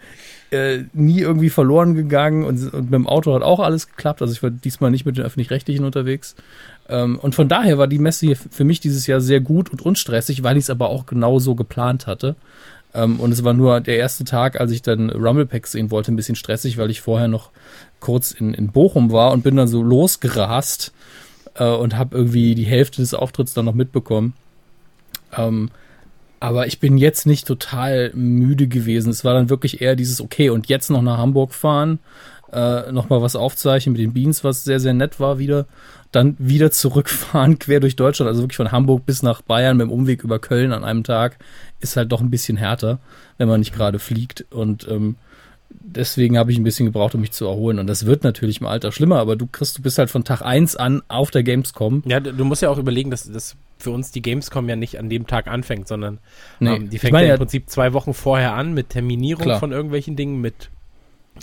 äh, 0.50 0.84
nie 0.94 1.20
irgendwie 1.20 1.50
verloren 1.50 1.94
gegangen 1.94 2.44
und, 2.44 2.72
und 2.72 2.84
mit 2.84 2.94
dem 2.94 3.06
Auto 3.06 3.34
hat 3.34 3.42
auch 3.42 3.60
alles 3.60 3.88
geklappt. 3.88 4.22
Also 4.22 4.32
ich 4.32 4.42
war 4.42 4.50
diesmal 4.50 4.90
nicht 4.90 5.04
mit 5.04 5.18
den 5.18 5.24
öffentlich-rechtlichen 5.24 5.84
unterwegs. 5.84 6.34
Ähm, 6.88 7.18
und 7.18 7.34
von 7.34 7.48
daher 7.48 7.76
war 7.76 7.86
die 7.86 7.98
Messe 7.98 8.26
hier 8.26 8.36
für 8.36 8.64
mich 8.64 8.80
dieses 8.80 9.06
Jahr 9.06 9.20
sehr 9.20 9.40
gut 9.40 9.70
und 9.70 9.82
unstressig, 9.82 10.42
weil 10.42 10.56
ich 10.56 10.64
es 10.64 10.70
aber 10.70 10.88
auch 10.88 11.04
genauso 11.04 11.54
geplant 11.54 12.06
hatte. 12.06 12.34
Ähm, 12.98 13.20
und 13.20 13.32
es 13.32 13.44
war 13.44 13.54
nur 13.54 13.80
der 13.80 13.96
erste 13.96 14.24
Tag, 14.24 14.60
als 14.60 14.72
ich 14.72 14.82
dann 14.82 15.10
Rumble 15.10 15.46
Pack 15.46 15.68
sehen 15.68 15.90
wollte, 15.92 16.12
ein 16.12 16.16
bisschen 16.16 16.34
stressig, 16.34 16.78
weil 16.78 16.90
ich 16.90 17.00
vorher 17.00 17.28
noch 17.28 17.50
kurz 18.00 18.32
in, 18.32 18.54
in 18.54 18.72
Bochum 18.72 19.12
war 19.12 19.32
und 19.32 19.44
bin 19.44 19.56
dann 19.56 19.68
so 19.68 19.82
losgerast 19.82 20.92
äh, 21.54 21.64
und 21.64 21.96
habe 21.96 22.16
irgendwie 22.16 22.56
die 22.56 22.64
Hälfte 22.64 23.00
des 23.00 23.14
Auftritts 23.14 23.54
dann 23.54 23.66
noch 23.66 23.74
mitbekommen. 23.74 24.34
Ähm, 25.36 25.70
aber 26.40 26.66
ich 26.66 26.80
bin 26.80 26.98
jetzt 26.98 27.26
nicht 27.26 27.46
total 27.46 28.10
müde 28.14 28.66
gewesen. 28.66 29.10
Es 29.10 29.24
war 29.24 29.34
dann 29.34 29.50
wirklich 29.50 29.80
eher 29.80 29.96
dieses, 29.96 30.20
okay, 30.20 30.50
und 30.50 30.68
jetzt 30.68 30.90
noch 30.90 31.02
nach 31.02 31.18
Hamburg 31.18 31.54
fahren 31.54 32.00
äh, 32.52 32.90
nochmal 32.92 33.20
was 33.22 33.36
aufzeichnen 33.36 33.92
mit 33.92 34.00
den 34.02 34.12
Beans, 34.12 34.44
was 34.44 34.64
sehr, 34.64 34.80
sehr 34.80 34.94
nett 34.94 35.20
war 35.20 35.38
wieder. 35.38 35.66
Dann 36.12 36.36
wieder 36.38 36.70
zurückfahren, 36.70 37.58
quer 37.58 37.80
durch 37.80 37.96
Deutschland, 37.96 38.28
also 38.28 38.42
wirklich 38.42 38.56
von 38.56 38.72
Hamburg 38.72 39.04
bis 39.06 39.22
nach 39.22 39.42
Bayern 39.42 39.76
mit 39.76 39.86
dem 39.86 39.90
Umweg 39.92 40.24
über 40.24 40.38
Köln 40.38 40.72
an 40.72 40.84
einem 40.84 41.04
Tag, 41.04 41.38
ist 41.80 41.96
halt 41.96 42.10
doch 42.12 42.20
ein 42.20 42.30
bisschen 42.30 42.56
härter, 42.56 42.98
wenn 43.36 43.48
man 43.48 43.60
nicht 43.60 43.74
gerade 43.74 43.98
fliegt. 43.98 44.46
Und 44.50 44.88
ähm, 44.88 45.16
deswegen 45.70 46.38
habe 46.38 46.50
ich 46.50 46.58
ein 46.58 46.64
bisschen 46.64 46.86
gebraucht, 46.86 47.14
um 47.14 47.20
mich 47.20 47.32
zu 47.32 47.44
erholen. 47.46 47.78
Und 47.78 47.86
das 47.86 48.06
wird 48.06 48.24
natürlich 48.24 48.60
im 48.60 48.66
Alter 48.66 48.92
schlimmer, 48.92 49.18
aber 49.18 49.36
du 49.36 49.46
kriegst, 49.46 49.76
du 49.78 49.82
bist 49.82 49.98
halt 49.98 50.10
von 50.10 50.24
Tag 50.24 50.42
eins 50.42 50.76
an 50.76 51.02
auf 51.08 51.30
der 51.30 51.42
Gamescom. 51.42 52.02
Ja, 52.06 52.20
du 52.20 52.44
musst 52.44 52.62
ja 52.62 52.70
auch 52.70 52.78
überlegen, 52.78 53.10
dass, 53.10 53.30
dass 53.30 53.56
für 53.78 53.90
uns 53.90 54.10
die 54.10 54.22
Gamescom 54.22 54.68
ja 54.68 54.76
nicht 54.76 54.98
an 54.98 55.08
dem 55.10 55.26
Tag 55.26 55.46
anfängt, 55.46 55.86
sondern 55.88 56.18
Nee, 56.58 56.74
ähm, 56.76 56.90
die 56.90 56.96
ich 56.96 57.02
fängt 57.02 57.12
meine 57.12 57.26
ja 57.26 57.28
ja- 57.28 57.34
im 57.34 57.40
Prinzip 57.40 57.68
zwei 57.70 57.92
Wochen 57.92 58.14
vorher 58.14 58.54
an 58.54 58.72
mit 58.74 58.88
Terminierung 58.88 59.44
Klar. 59.44 59.60
von 59.60 59.72
irgendwelchen 59.72 60.16
Dingen, 60.16 60.40
mit 60.40 60.70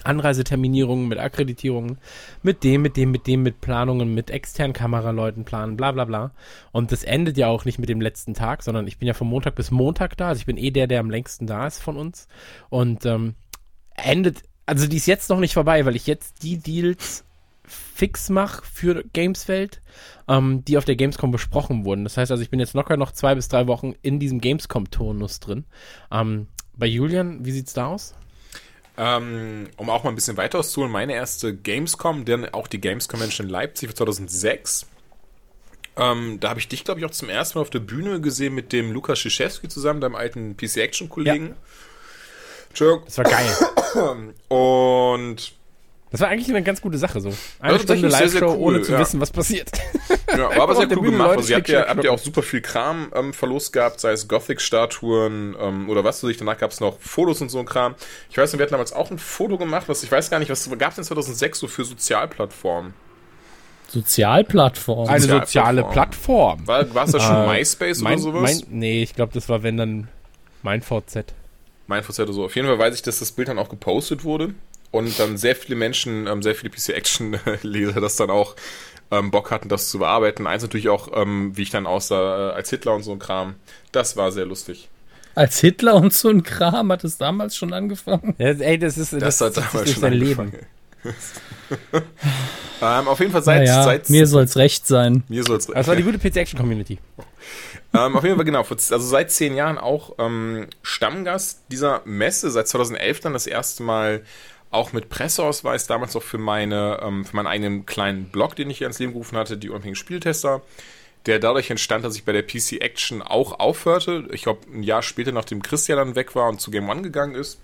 Anreiseterminierungen, 0.04 1.08
mit 1.08 1.20
Akkreditierungen, 1.20 1.98
mit 2.44 2.64
dem, 2.64 2.82
mit 2.82 2.98
dem, 2.98 3.12
mit 3.12 3.28
dem, 3.28 3.44
mit 3.44 3.62
Planungen, 3.62 4.14
mit 4.14 4.30
externen 4.30 4.74
Kameraleuten 4.74 5.46
planen, 5.46 5.78
bla 5.78 5.92
bla 5.92 6.06
bla. 6.06 6.32
Und 6.72 6.92
das 6.92 7.04
endet 7.04 7.38
ja 7.38 7.48
auch 7.48 7.66
nicht 7.66 7.80
mit 7.80 7.90
dem 7.90 8.02
letzten 8.02 8.34
Tag, 8.34 8.64
sondern 8.64 8.88
ich 8.88 8.98
bin 8.98 9.08
ja 9.08 9.14
von 9.14 9.28
Montag 9.28 9.56
bis 9.56 9.72
Montag 9.72 10.18
da. 10.18 10.30
Also 10.30 10.40
ich 10.40 10.46
bin 10.46 10.58
eh 10.58 10.72
der, 10.72 10.88
der 10.88 11.00
am 11.00 11.10
längsten 11.10 11.48
da 11.48 11.68
ist 11.68 11.82
von 11.82 11.98
uns. 11.98 12.28
Und 12.70 13.06
ähm, 13.06 13.36
endet, 13.96 14.44
also 14.66 14.88
die 14.88 14.98
ist 14.98 15.06
jetzt 15.06 15.30
noch 15.30 15.40
nicht 15.40 15.54
vorbei, 15.54 15.86
weil 15.86 15.96
ich 15.96 16.08
jetzt 16.08 16.44
die 16.44 16.58
Deals 16.58 17.24
fix 17.68 18.30
mache 18.30 18.64
für 18.66 19.04
Gameswelt, 19.14 19.82
ähm, 20.28 20.64
die 20.66 20.78
auf 20.78 20.86
der 20.86 20.96
Gamescom 20.96 21.32
besprochen 21.32 21.86
wurden. 21.86 22.04
Das 22.04 22.18
heißt 22.18 22.32
also, 22.32 22.44
ich 22.44 22.50
bin 22.50 22.60
jetzt 22.60 22.74
locker 22.74 22.98
noch 22.98 23.12
zwei 23.12 23.36
bis 23.36 23.48
drei 23.48 23.68
Wochen 23.68 23.94
in 24.02 24.20
diesem 24.20 24.40
Gamescom-Turnus 24.40 25.40
drin. 25.40 25.66
Ähm, 26.12 26.48
bei 26.78 26.86
Julian, 26.86 27.46
wie 27.46 27.52
sieht's 27.52 27.74
da 27.74 27.88
aus? 27.88 28.16
Ähm, 28.98 29.68
um 29.76 29.90
auch 29.90 30.04
mal 30.04 30.10
ein 30.10 30.16
bisschen 30.16 30.38
weiter 30.38 30.60
auszuholen, 30.60 30.92
meine 30.92 31.14
erste 31.14 31.54
Gamescom, 31.54 32.24
denn 32.24 32.46
auch 32.54 32.68
die 32.68 32.80
Games 32.80 33.10
Convention 33.10 33.48
in 33.48 33.52
Leipzig 33.52 33.90
für 33.90 33.96
2006. 33.96 34.86
Ähm, 35.98 36.40
da 36.40 36.50
habe 36.50 36.60
ich 36.60 36.68
dich, 36.68 36.84
glaube 36.84 37.00
ich, 37.00 37.06
auch 37.06 37.12
zum 37.12 37.30
ersten 37.30 37.58
Mal 37.58 37.64
auf 37.64 37.70
der 37.70 37.80
Bühne 37.80 38.22
gesehen 38.22 38.54
mit 38.54 38.74
dem 38.74 38.92
Lukas 38.92 39.20
Schischewski 39.20 39.68
zusammen, 39.68 40.02
deinem 40.02 40.16
alten 40.16 40.56
PC-Action-Kollegen. 40.58 41.56
Entschuldigung. 42.70 43.04
Das 43.06 43.18
war 43.18 43.26
geil. 43.26 44.34
Und 44.50 45.54
Das 46.12 46.22
war 46.22 46.30
eigentlich 46.30 46.50
eine 46.50 46.64
ganz 46.64 46.82
gute 46.82 46.98
Sache 46.98 47.20
so. 47.20 47.30
Eine 47.60 47.74
Ja, 47.74 47.80
Stunde 47.80 48.02
tatsächlich 48.10 48.14
sehr, 48.14 48.30
sehr 48.30 48.42
Live-Show, 48.42 48.56
cool, 48.56 48.76
ohne 48.76 48.82
zu 48.84 48.92
ja. 48.94 49.00
wissen, 49.00 49.20
was 49.20 49.32
passiert. 49.32 49.70
Ja, 50.28 50.50
war 50.50 50.62
aber 50.64 50.76
sehr 50.76 50.92
cool 50.98 51.12
gemacht. 51.12 51.30
Leute 51.30 51.38
Also 51.40 51.50
ihr 51.52 51.58
habt 51.58 51.70
ja, 51.70 51.88
habt 51.88 52.04
ja 52.04 52.12
auch 52.12 52.18
super 52.20 52.42
viel 52.42 52.60
Kram 52.60 53.10
ähm, 53.16 53.32
Verlust 53.34 53.72
gehabt, 53.72 54.02
sei 54.02 54.12
es 54.12 54.28
Gothic-Statuen 54.28 55.56
ähm, 55.58 55.88
oder 55.90 56.04
was 56.04 56.24
weiß 56.24 56.30
ich. 56.32 56.38
Danach 56.38 56.58
gab 56.58 56.72
es 56.72 56.80
noch 56.82 57.00
Fotos 57.00 57.40
und 57.42 57.50
so 57.50 57.60
ein 57.60 57.66
Kram. 57.66 57.96
Ich 58.30 58.38
weiß 58.38 58.52
nicht, 58.52 58.60
wir 58.60 58.64
hatten 58.64 58.74
damals 58.74 58.92
auch 58.92 59.12
ein 59.12 59.20
Foto 59.20 59.58
gemacht, 59.58 59.88
was 59.88 60.04
ich 60.04 60.12
weiß 60.12 60.30
gar 60.30 60.40
nicht, 60.40 60.50
was 60.50 60.70
gab 60.78 60.90
es 60.90 60.96
denn 60.96 61.06
2006 61.06 61.60
so 61.60 61.68
für 61.68 61.86
Sozialplattformen? 61.86 62.94
Sozialplattform. 63.88 65.08
Eine 65.08 65.22
soziale 65.22 65.84
Plattform. 65.84 66.68
War, 66.68 66.94
war 66.94 67.06
es 67.06 67.12
da 67.12 67.20
schon 67.20 67.44
Äh, 67.50 67.60
MySpace 67.60 68.00
mein, 68.02 68.14
oder 68.14 68.22
sowas? 68.22 68.42
Mein, 68.42 68.80
nee, 68.80 69.04
ich 69.04 69.16
glaube, 69.16 69.34
das 69.34 69.48
war 69.48 69.64
wenn 69.64 69.78
dann 69.78 70.08
mein 70.64 70.82
VZ. 70.82 71.34
Mein 71.88 72.04
VZ 72.04 72.20
oder 72.22 72.34
so. 72.34 72.46
Auf 72.46 72.56
jeden 72.56 72.68
Fall 72.68 72.80
weiß 72.80 72.96
ich, 72.96 73.04
dass 73.04 73.20
das 73.20 73.32
Bild 73.32 73.48
dann 73.48 73.60
auch 73.60 73.70
gepostet 73.70 74.24
wurde 74.24 74.54
und 74.92 75.20
dann 75.20 75.38
sehr 75.38 75.56
viele 75.56 75.76
Menschen, 75.76 76.28
ähm, 76.28 76.42
sehr 76.42 76.56
viele 76.56 76.72
PC-Action-Leser 76.72 78.02
das 78.02 78.16
dann 78.16 78.30
auch 78.30 78.56
ähm, 79.12 79.32
Bock 79.32 79.52
hatten, 79.52 79.70
das 79.70 79.90
zu 79.90 80.00
bearbeiten. 80.00 80.48
Eins 80.48 80.64
natürlich 80.64 80.90
auch, 80.90 81.10
ähm, 81.14 81.56
wie 81.56 81.64
ich 81.64 81.70
dann 81.70 81.86
aussah 81.86 82.50
äh, 82.50 82.54
als 82.54 82.70
Hitler 82.70 82.96
und 82.96 83.04
so 83.04 83.12
ein 83.12 83.20
Kram. 83.20 83.56
Das 83.92 84.18
war 84.18 84.32
sehr 84.32 84.46
lustig. 84.46 84.90
Als 85.36 85.60
Hitler 85.60 85.96
und 85.96 86.14
so 86.14 86.30
ein 86.30 86.44
Kram 86.44 86.92
hat 86.92 87.04
es 87.04 87.18
damals 87.18 87.58
schon 87.58 87.74
angefangen. 87.74 88.36
Ja, 88.38 88.52
ey, 88.52 88.80
das 88.80 88.98
ist 88.98 89.14
Das, 89.14 89.38
das, 89.38 89.42
hat 89.42 89.58
damals 89.58 89.74
durch 89.74 89.92
schon 89.92 90.02
sein 90.02 90.14
angefangen. 90.14 90.52
Leben. 90.52 90.66
ähm, 92.82 93.08
auf 93.08 93.20
jeden 93.20 93.32
Fall 93.32 93.44
seit, 93.44 93.60
naja, 93.60 93.84
seit 93.84 94.10
mir 94.10 94.26
soll's 94.26 94.56
recht 94.56 94.88
sein. 94.88 95.24
mir 95.28 95.44
soll's 95.44 95.68
Das 95.68 95.88
war 95.88 95.96
die 95.96 96.04
gute 96.04 96.18
PC-Action-Community. 96.18 97.00
ähm, 97.94 98.16
auf 98.16 98.24
jeden 98.24 98.38
Fall 98.38 98.46
genau, 98.46 98.66
also 98.70 98.98
seit 98.98 99.30
zehn 99.30 99.56
Jahren 99.56 99.78
auch 99.78 100.16
ähm, 100.18 100.68
Stammgast 100.82 101.64
dieser 101.70 102.02
Messe, 102.06 102.50
seit 102.50 102.68
2011 102.68 103.20
dann 103.20 103.34
das 103.34 103.46
erste 103.46 103.84
Mal 103.84 104.24
auch 104.76 104.94
mit 104.94 105.10
Presseausweis, 105.10 105.88
damals 105.88 106.16
auch 106.16 106.24
für 106.24 106.38
meine, 106.38 107.00
ähm, 107.02 107.26
für 107.26 107.36
meinen 107.36 107.48
eigenen 107.48 107.86
kleinen 107.86 108.26
Blog, 108.26 108.56
den 108.56 108.70
ich 108.70 108.78
hier 108.80 108.88
ins 108.88 109.00
Leben 109.00 109.14
gerufen 109.14 109.38
hatte, 109.38 109.58
die 109.58 109.70
unabhängigen 109.70 109.96
Spieltester, 109.96 110.62
der 111.26 111.40
dadurch 111.40 111.70
entstand, 111.72 112.06
dass 112.06 112.16
ich 112.16 112.26
bei 112.26 112.32
der 112.32 112.44
PC 112.44 112.82
Action 112.82 113.22
auch 113.22 113.60
aufhörte. 113.60 114.28
Ich 114.32 114.44
glaube, 114.44 114.62
ein 114.72 114.84
Jahr 114.84 115.02
später, 115.02 115.32
nachdem 115.32 115.64
Christian 115.64 115.98
dann 115.98 116.16
weg 116.16 116.36
war 116.36 116.50
und 116.50 116.62
zu 116.62 116.70
Game 116.70 116.88
One 116.90 117.02
gegangen 117.02 117.36
ist, 117.36 117.60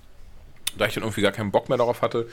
da 0.78 0.86
ich 0.88 0.94
dann 0.94 1.04
irgendwie 1.04 1.22
gar 1.22 1.32
keinen 1.32 1.52
Bock 1.52 1.70
mehr 1.70 1.78
darauf 1.78 2.02
hatte. 2.02 2.28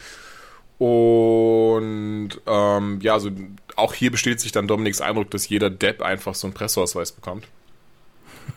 Und 0.78 2.30
ähm, 2.46 3.00
ja, 3.02 3.14
also 3.14 3.30
auch 3.76 3.94
hier 3.94 4.10
bestätigt 4.10 4.40
sich 4.40 4.52
dann 4.52 4.68
Dominiks 4.68 5.00
Eindruck, 5.00 5.30
dass 5.30 5.48
jeder 5.48 5.70
Depp 5.70 6.02
einfach 6.02 6.34
so 6.34 6.46
einen 6.46 6.54
Presseausweis 6.54 7.12
bekommt. 7.12 7.46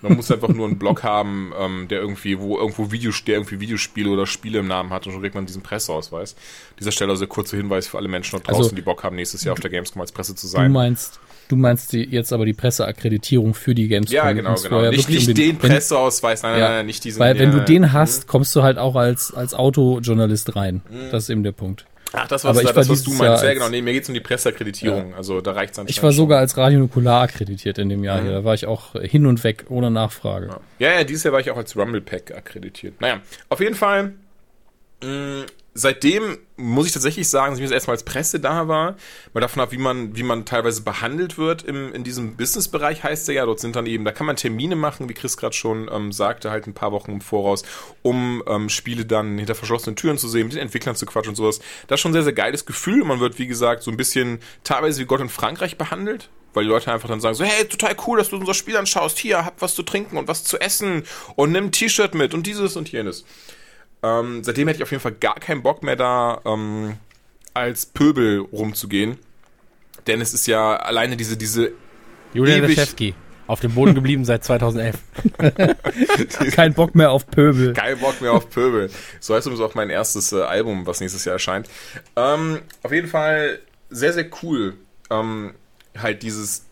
Man 0.02 0.16
muss 0.16 0.32
einfach 0.32 0.48
nur 0.50 0.66
einen 0.68 0.78
Blog 0.80 1.04
haben, 1.04 1.54
ähm, 1.60 1.88
der 1.88 2.00
irgendwie, 2.00 2.40
wo 2.40 2.58
irgendwo 2.58 2.92
Videos, 2.92 3.24
der 3.24 3.36
irgendwie 3.36 3.60
Videospiele 3.60 4.10
oder 4.10 4.26
Spiele 4.26 4.60
im 4.60 4.68
Namen 4.68 4.90
hat 4.92 5.06
und 5.06 5.14
schon 5.14 5.22
kriegt 5.22 5.36
man 5.36 5.46
diesen 5.46 5.62
Presseausweis. 5.62 6.34
An 6.34 6.76
dieser 6.80 6.92
Stelle 6.92 7.12
also 7.12 7.22
der 7.22 7.30
kurze 7.30 7.56
Hinweis 7.58 7.88
für 7.88 7.98
alle 7.98 8.08
Menschen 8.08 8.32
dort 8.32 8.48
draußen, 8.48 8.64
Also- 8.64 8.76
die 8.76 8.82
Bock 8.82 9.04
haben, 9.04 9.16
nächstes 9.16 9.44
Jahr 9.44 9.54
auf 9.54 9.60
der 9.60 9.70
Gamescom 9.70 10.02
als 10.02 10.12
Presse 10.12 10.34
zu 10.36 10.48
Du 10.48 10.52
sein. 10.52 10.72
meinst, 10.72 11.20
du 11.50 11.56
meinst 11.56 11.94
die, 11.94 12.04
jetzt 12.04 12.34
aber 12.34 12.46
die 12.46 12.54
Presseakkreditierung 12.54 13.54
für 13.54 13.76
die 13.76 13.88
Gamescom. 13.88 14.16
Ja, 14.16 14.32
genau, 14.32 14.56
genau. 14.56 14.90
nicht 14.90 15.10
nicht 15.10 15.28
um 15.28 15.34
den 15.36 15.62
wenn- 15.62 15.70
Presseausweis, 15.70 16.42
nein, 16.44 16.54
nein, 16.54 16.62
Ja, 16.62 16.70
nein, 16.70 16.86
nicht 16.86 17.04
diesen. 17.04 17.20
Weil 17.20 17.38
wenn 17.38 17.52
ja, 17.52 17.60
du 17.60 17.66
den 17.66 17.84
mhm. 17.84 17.94
hast, 17.94 18.28
kommst 18.28 18.56
du 18.56 18.64
halt 18.64 18.78
auch 18.78 18.96
als, 18.96 19.34
als 19.34 19.54
Autojournalist 19.54 20.56
rein. 20.56 20.82
Das 21.12 21.24
ist 21.24 21.30
eben 21.30 21.44
der 21.44 21.52
Punkt. 21.52 21.86
Ach, 22.14 22.28
das, 22.28 22.44
was, 22.44 22.50
Aber 22.52 22.60
ich 22.62 22.68
das, 22.68 22.76
war 22.88 22.92
was 22.94 23.04
du 23.04 23.10
meinst. 23.12 23.44
Ja, 23.44 23.50
als- 23.50 23.54
genau. 23.58 23.70
Nee, 23.70 23.82
mir 23.82 23.94
geht's 23.94 24.08
um 24.10 24.14
die 24.14 24.20
Presseakkreditierung. 24.20 25.14
Also 25.16 25.40
da 25.42 25.52
reicht's 25.54 25.80
anscheinend 25.80 25.92
Ich 25.92 26.04
war 26.04 26.12
schon. 26.12 26.18
sogar 26.18 26.40
als 26.40 26.58
Radionukular 26.58 27.22
akkreditiert 27.24 27.78
in 27.78 27.88
dem 27.90 28.04
Jahr 28.04 28.20
Mhm. 28.20 28.24
hier. 28.26 28.32
Da 28.34 28.44
war 28.44 28.54
ich 28.54 28.66
auch 28.66 28.94
hin 29.02 29.26
und 29.26 29.44
weg, 29.44 29.66
ohne 29.70 29.90
Nachfrage. 29.92 30.50
Ja, 30.80 30.92
ja, 30.94 31.04
dieses 31.06 31.24
Jahr 31.24 31.34
war 31.34 31.40
ich 31.40 31.50
auch 31.52 31.58
als 31.58 31.76
Rumble 31.78 32.02
Pack 32.02 32.32
akkreditiert. 32.36 33.00
Naja, 33.00 33.22
auf 33.50 33.60
jeden 33.62 33.76
Fall, 33.76 34.14
mh, 35.04 35.46
seitdem 35.74 36.38
muss 36.58 36.88
ich 36.88 36.92
tatsächlich 36.92 37.30
sagen, 37.30 37.54
dass 37.54 37.60
ich 37.60 37.66
das 37.66 37.74
erstmal 37.74 37.96
als 37.96 38.04
Presse 38.04 38.40
da 38.40 38.68
war, 38.68 38.98
mal 39.34 39.42
davon 39.42 39.62
ab, 39.62 39.72
wie 39.72 39.78
man, 39.78 40.16
wie 40.16 40.24
man 40.24 40.46
teilweise 40.46 40.82
behandelt 40.82 41.38
wird 41.38 41.64
im, 41.64 41.94
in 41.94 42.04
diesem 42.04 42.36
Businessbereich, 42.36 43.04
heißt 43.04 43.28
der 43.28 43.36
ja. 43.36 43.46
Dort 43.46 43.60
sind 43.60 43.76
dann 43.76 43.86
eben, 43.86 44.06
da 44.06 44.12
kann 44.12 44.28
man 44.28 44.36
Termine 44.36 44.76
machen, 44.76 45.10
wie 45.10 45.14
Chris 45.14 45.38
gerade 45.38 45.56
schon 45.56 45.90
ähm, 45.92 46.12
sagte, 46.12 46.52
halt 46.52 46.68
ein 46.68 46.74
paar 46.74 46.92
Wochen 46.92 47.12
im 47.12 47.22
Voraus, 47.22 47.64
um 48.02 48.44
ähm, 48.48 48.70
Spiele 48.70 49.06
dann 49.06 49.38
hinter 49.38 49.56
verschlossenen 49.56 49.96
Türen 49.96 50.18
zu 50.18 50.28
sehen, 50.28 50.44
mit 50.48 50.54
den 50.54 50.62
Entwicklern 50.62 50.96
zu 50.96 51.06
quatschen 51.06 51.32
und 51.32 51.36
sowas. 51.36 51.60
Das 51.88 51.98
ist 51.98 52.02
schon 52.02 52.12
ein 52.12 52.14
sehr, 52.14 52.24
sehr 52.24 52.34
geiles 52.34 52.66
Gefühl. 52.66 53.04
Man 53.04 53.20
wird, 53.20 53.40
wie 53.40 53.48
gesagt, 53.48 53.84
so 53.84 53.92
ein 53.92 53.98
bisschen 53.98 54.40
teilweise 54.64 55.02
wie 55.02 55.06
Gott 55.06 55.22
in 55.22 55.30
Frankreich 55.30 55.78
behandelt. 55.78 56.30
Weil 56.54 56.66
die 56.66 56.70
Leute 56.70 56.92
einfach 56.92 57.08
dann 57.08 57.22
sagen 57.22 57.34
so, 57.34 57.46
hey, 57.46 57.66
total 57.66 57.96
cool, 58.06 58.18
dass 58.18 58.30
du 58.30 58.36
unser 58.36 58.54
Spiel 58.54 58.76
anschaust. 58.76 59.18
Hier, 59.18 59.46
hab 59.46 59.62
was 59.62 59.74
zu 59.74 59.84
trinken 59.84 60.18
und 60.18 60.28
was 60.28 60.44
zu 60.44 60.60
essen 60.60 61.04
und 61.38 61.54
nimm 61.54 61.66
ein 61.66 61.72
T-Shirt 61.72 62.14
mit 62.14 62.34
und 62.34 62.46
dieses 62.46 62.76
und 62.76 62.92
jenes. 62.92 63.24
Ähm, 64.04 64.44
seitdem 64.44 64.68
hätte 64.68 64.78
ich 64.78 64.84
auf 64.84 64.92
jeden 64.92 65.02
Fall 65.02 65.14
gar 65.14 65.36
keinen 65.36 65.62
Bock 65.62 65.84
mehr 65.84 65.96
da 65.96 66.42
ähm, 66.46 66.96
als 67.54 67.86
Pöbel 67.86 68.40
rumzugehen. 68.40 69.18
Denn 70.08 70.22
es 70.22 70.34
ist 70.34 70.48
ja 70.48 70.76
alleine 70.78 71.18
diese, 71.18 71.38
diese, 71.38 71.72
Julian 72.34 72.60
Ewig. 72.60 72.78
Leschewski. 72.78 73.14
Auf 73.48 73.60
dem 73.60 73.74
Boden 73.74 73.94
geblieben 73.94 74.24
seit 74.24 74.46
2011. 74.46 74.96
Kein 76.56 76.74
Bock 76.74 76.96
mehr 76.96 77.12
auf 77.12 77.28
Pöbel. 77.28 77.74
kein 77.74 78.00
Bock 78.00 78.22
mehr 78.22 78.32
auf 78.32 78.50
Pöbel. 78.50 78.90
So 79.20 79.36
heißt 79.36 79.46
übrigens 79.46 79.66
auch 79.66 79.76
mein 79.76 79.90
erstes 79.90 80.32
äh, 80.32 80.42
Album, 80.42 80.86
was 80.88 81.02
nächstes 81.02 81.26
Jahr 81.26 81.34
erscheint. 81.34 81.68
Ähm, 82.16 82.62
auf 82.82 82.94
jeden 82.94 83.10
Fall 83.10 83.60
sehr, 83.90 84.14
sehr 84.14 84.28
cool. 84.42 84.76
Ähm, 85.10 85.54
halt 85.98 86.24
dieses 86.24 86.66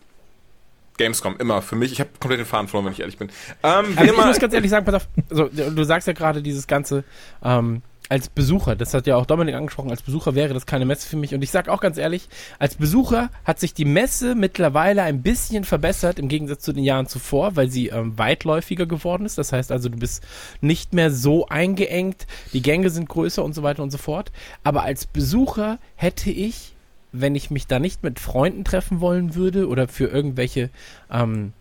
Gamescom, 1.00 1.36
immer 1.38 1.62
für 1.62 1.76
mich. 1.76 1.92
Ich 1.92 2.00
habe 2.00 2.10
komplett 2.20 2.40
den 2.40 2.46
Faden 2.46 2.68
verloren, 2.68 2.86
wenn 2.86 2.92
ich 2.92 3.00
ehrlich 3.00 3.16
bin. 3.16 3.30
Ähm, 3.62 3.96
Also 3.96 4.12
ich 4.12 4.24
muss 4.24 4.38
ganz 4.38 4.52
ehrlich 4.52 4.70
sagen, 4.70 4.84
pass 4.84 4.94
auf, 4.94 5.08
so, 5.30 5.48
du 5.48 5.84
sagst 5.84 6.06
ja 6.06 6.12
gerade 6.12 6.42
dieses 6.42 6.66
Ganze, 6.66 7.04
ähm, 7.42 7.80
als 8.10 8.28
Besucher, 8.28 8.74
das 8.74 8.92
hat 8.92 9.06
ja 9.06 9.16
auch 9.16 9.24
Dominik 9.24 9.54
angesprochen, 9.54 9.90
als 9.90 10.02
Besucher 10.02 10.34
wäre 10.34 10.52
das 10.52 10.66
keine 10.66 10.84
Messe 10.84 11.08
für 11.08 11.16
mich. 11.16 11.32
Und 11.32 11.42
ich 11.42 11.50
sag 11.50 11.68
auch 11.68 11.80
ganz 11.80 11.96
ehrlich, 11.96 12.28
als 12.58 12.74
Besucher 12.74 13.30
hat 13.44 13.60
sich 13.60 13.72
die 13.72 13.84
Messe 13.84 14.34
mittlerweile 14.34 15.02
ein 15.02 15.22
bisschen 15.22 15.64
verbessert 15.64 16.18
im 16.18 16.26
Gegensatz 16.28 16.62
zu 16.62 16.72
den 16.72 16.82
Jahren 16.82 17.06
zuvor, 17.06 17.54
weil 17.54 17.70
sie 17.70 17.86
ähm, 17.88 18.18
weitläufiger 18.18 18.86
geworden 18.86 19.24
ist. 19.24 19.38
Das 19.38 19.52
heißt 19.52 19.70
also, 19.70 19.88
du 19.88 19.96
bist 19.96 20.24
nicht 20.60 20.92
mehr 20.92 21.12
so 21.12 21.46
eingeengt, 21.46 22.26
die 22.52 22.62
Gänge 22.62 22.90
sind 22.90 23.08
größer 23.08 23.44
und 23.44 23.54
so 23.54 23.62
weiter 23.62 23.82
und 23.82 23.92
so 23.92 23.98
fort. 23.98 24.32
Aber 24.64 24.82
als 24.82 25.06
Besucher 25.06 25.78
hätte 25.94 26.30
ich, 26.30 26.69
wenn 27.12 27.34
ich 27.34 27.50
mich 27.50 27.66
da 27.66 27.78
nicht 27.78 28.02
mit 28.02 28.20
Freunden 28.20 28.64
treffen 28.64 29.00
wollen 29.00 29.34
würde 29.34 29.68
oder 29.68 29.88
für 29.88 30.06
irgendwelche 30.06 30.70
ähm, 31.10 31.52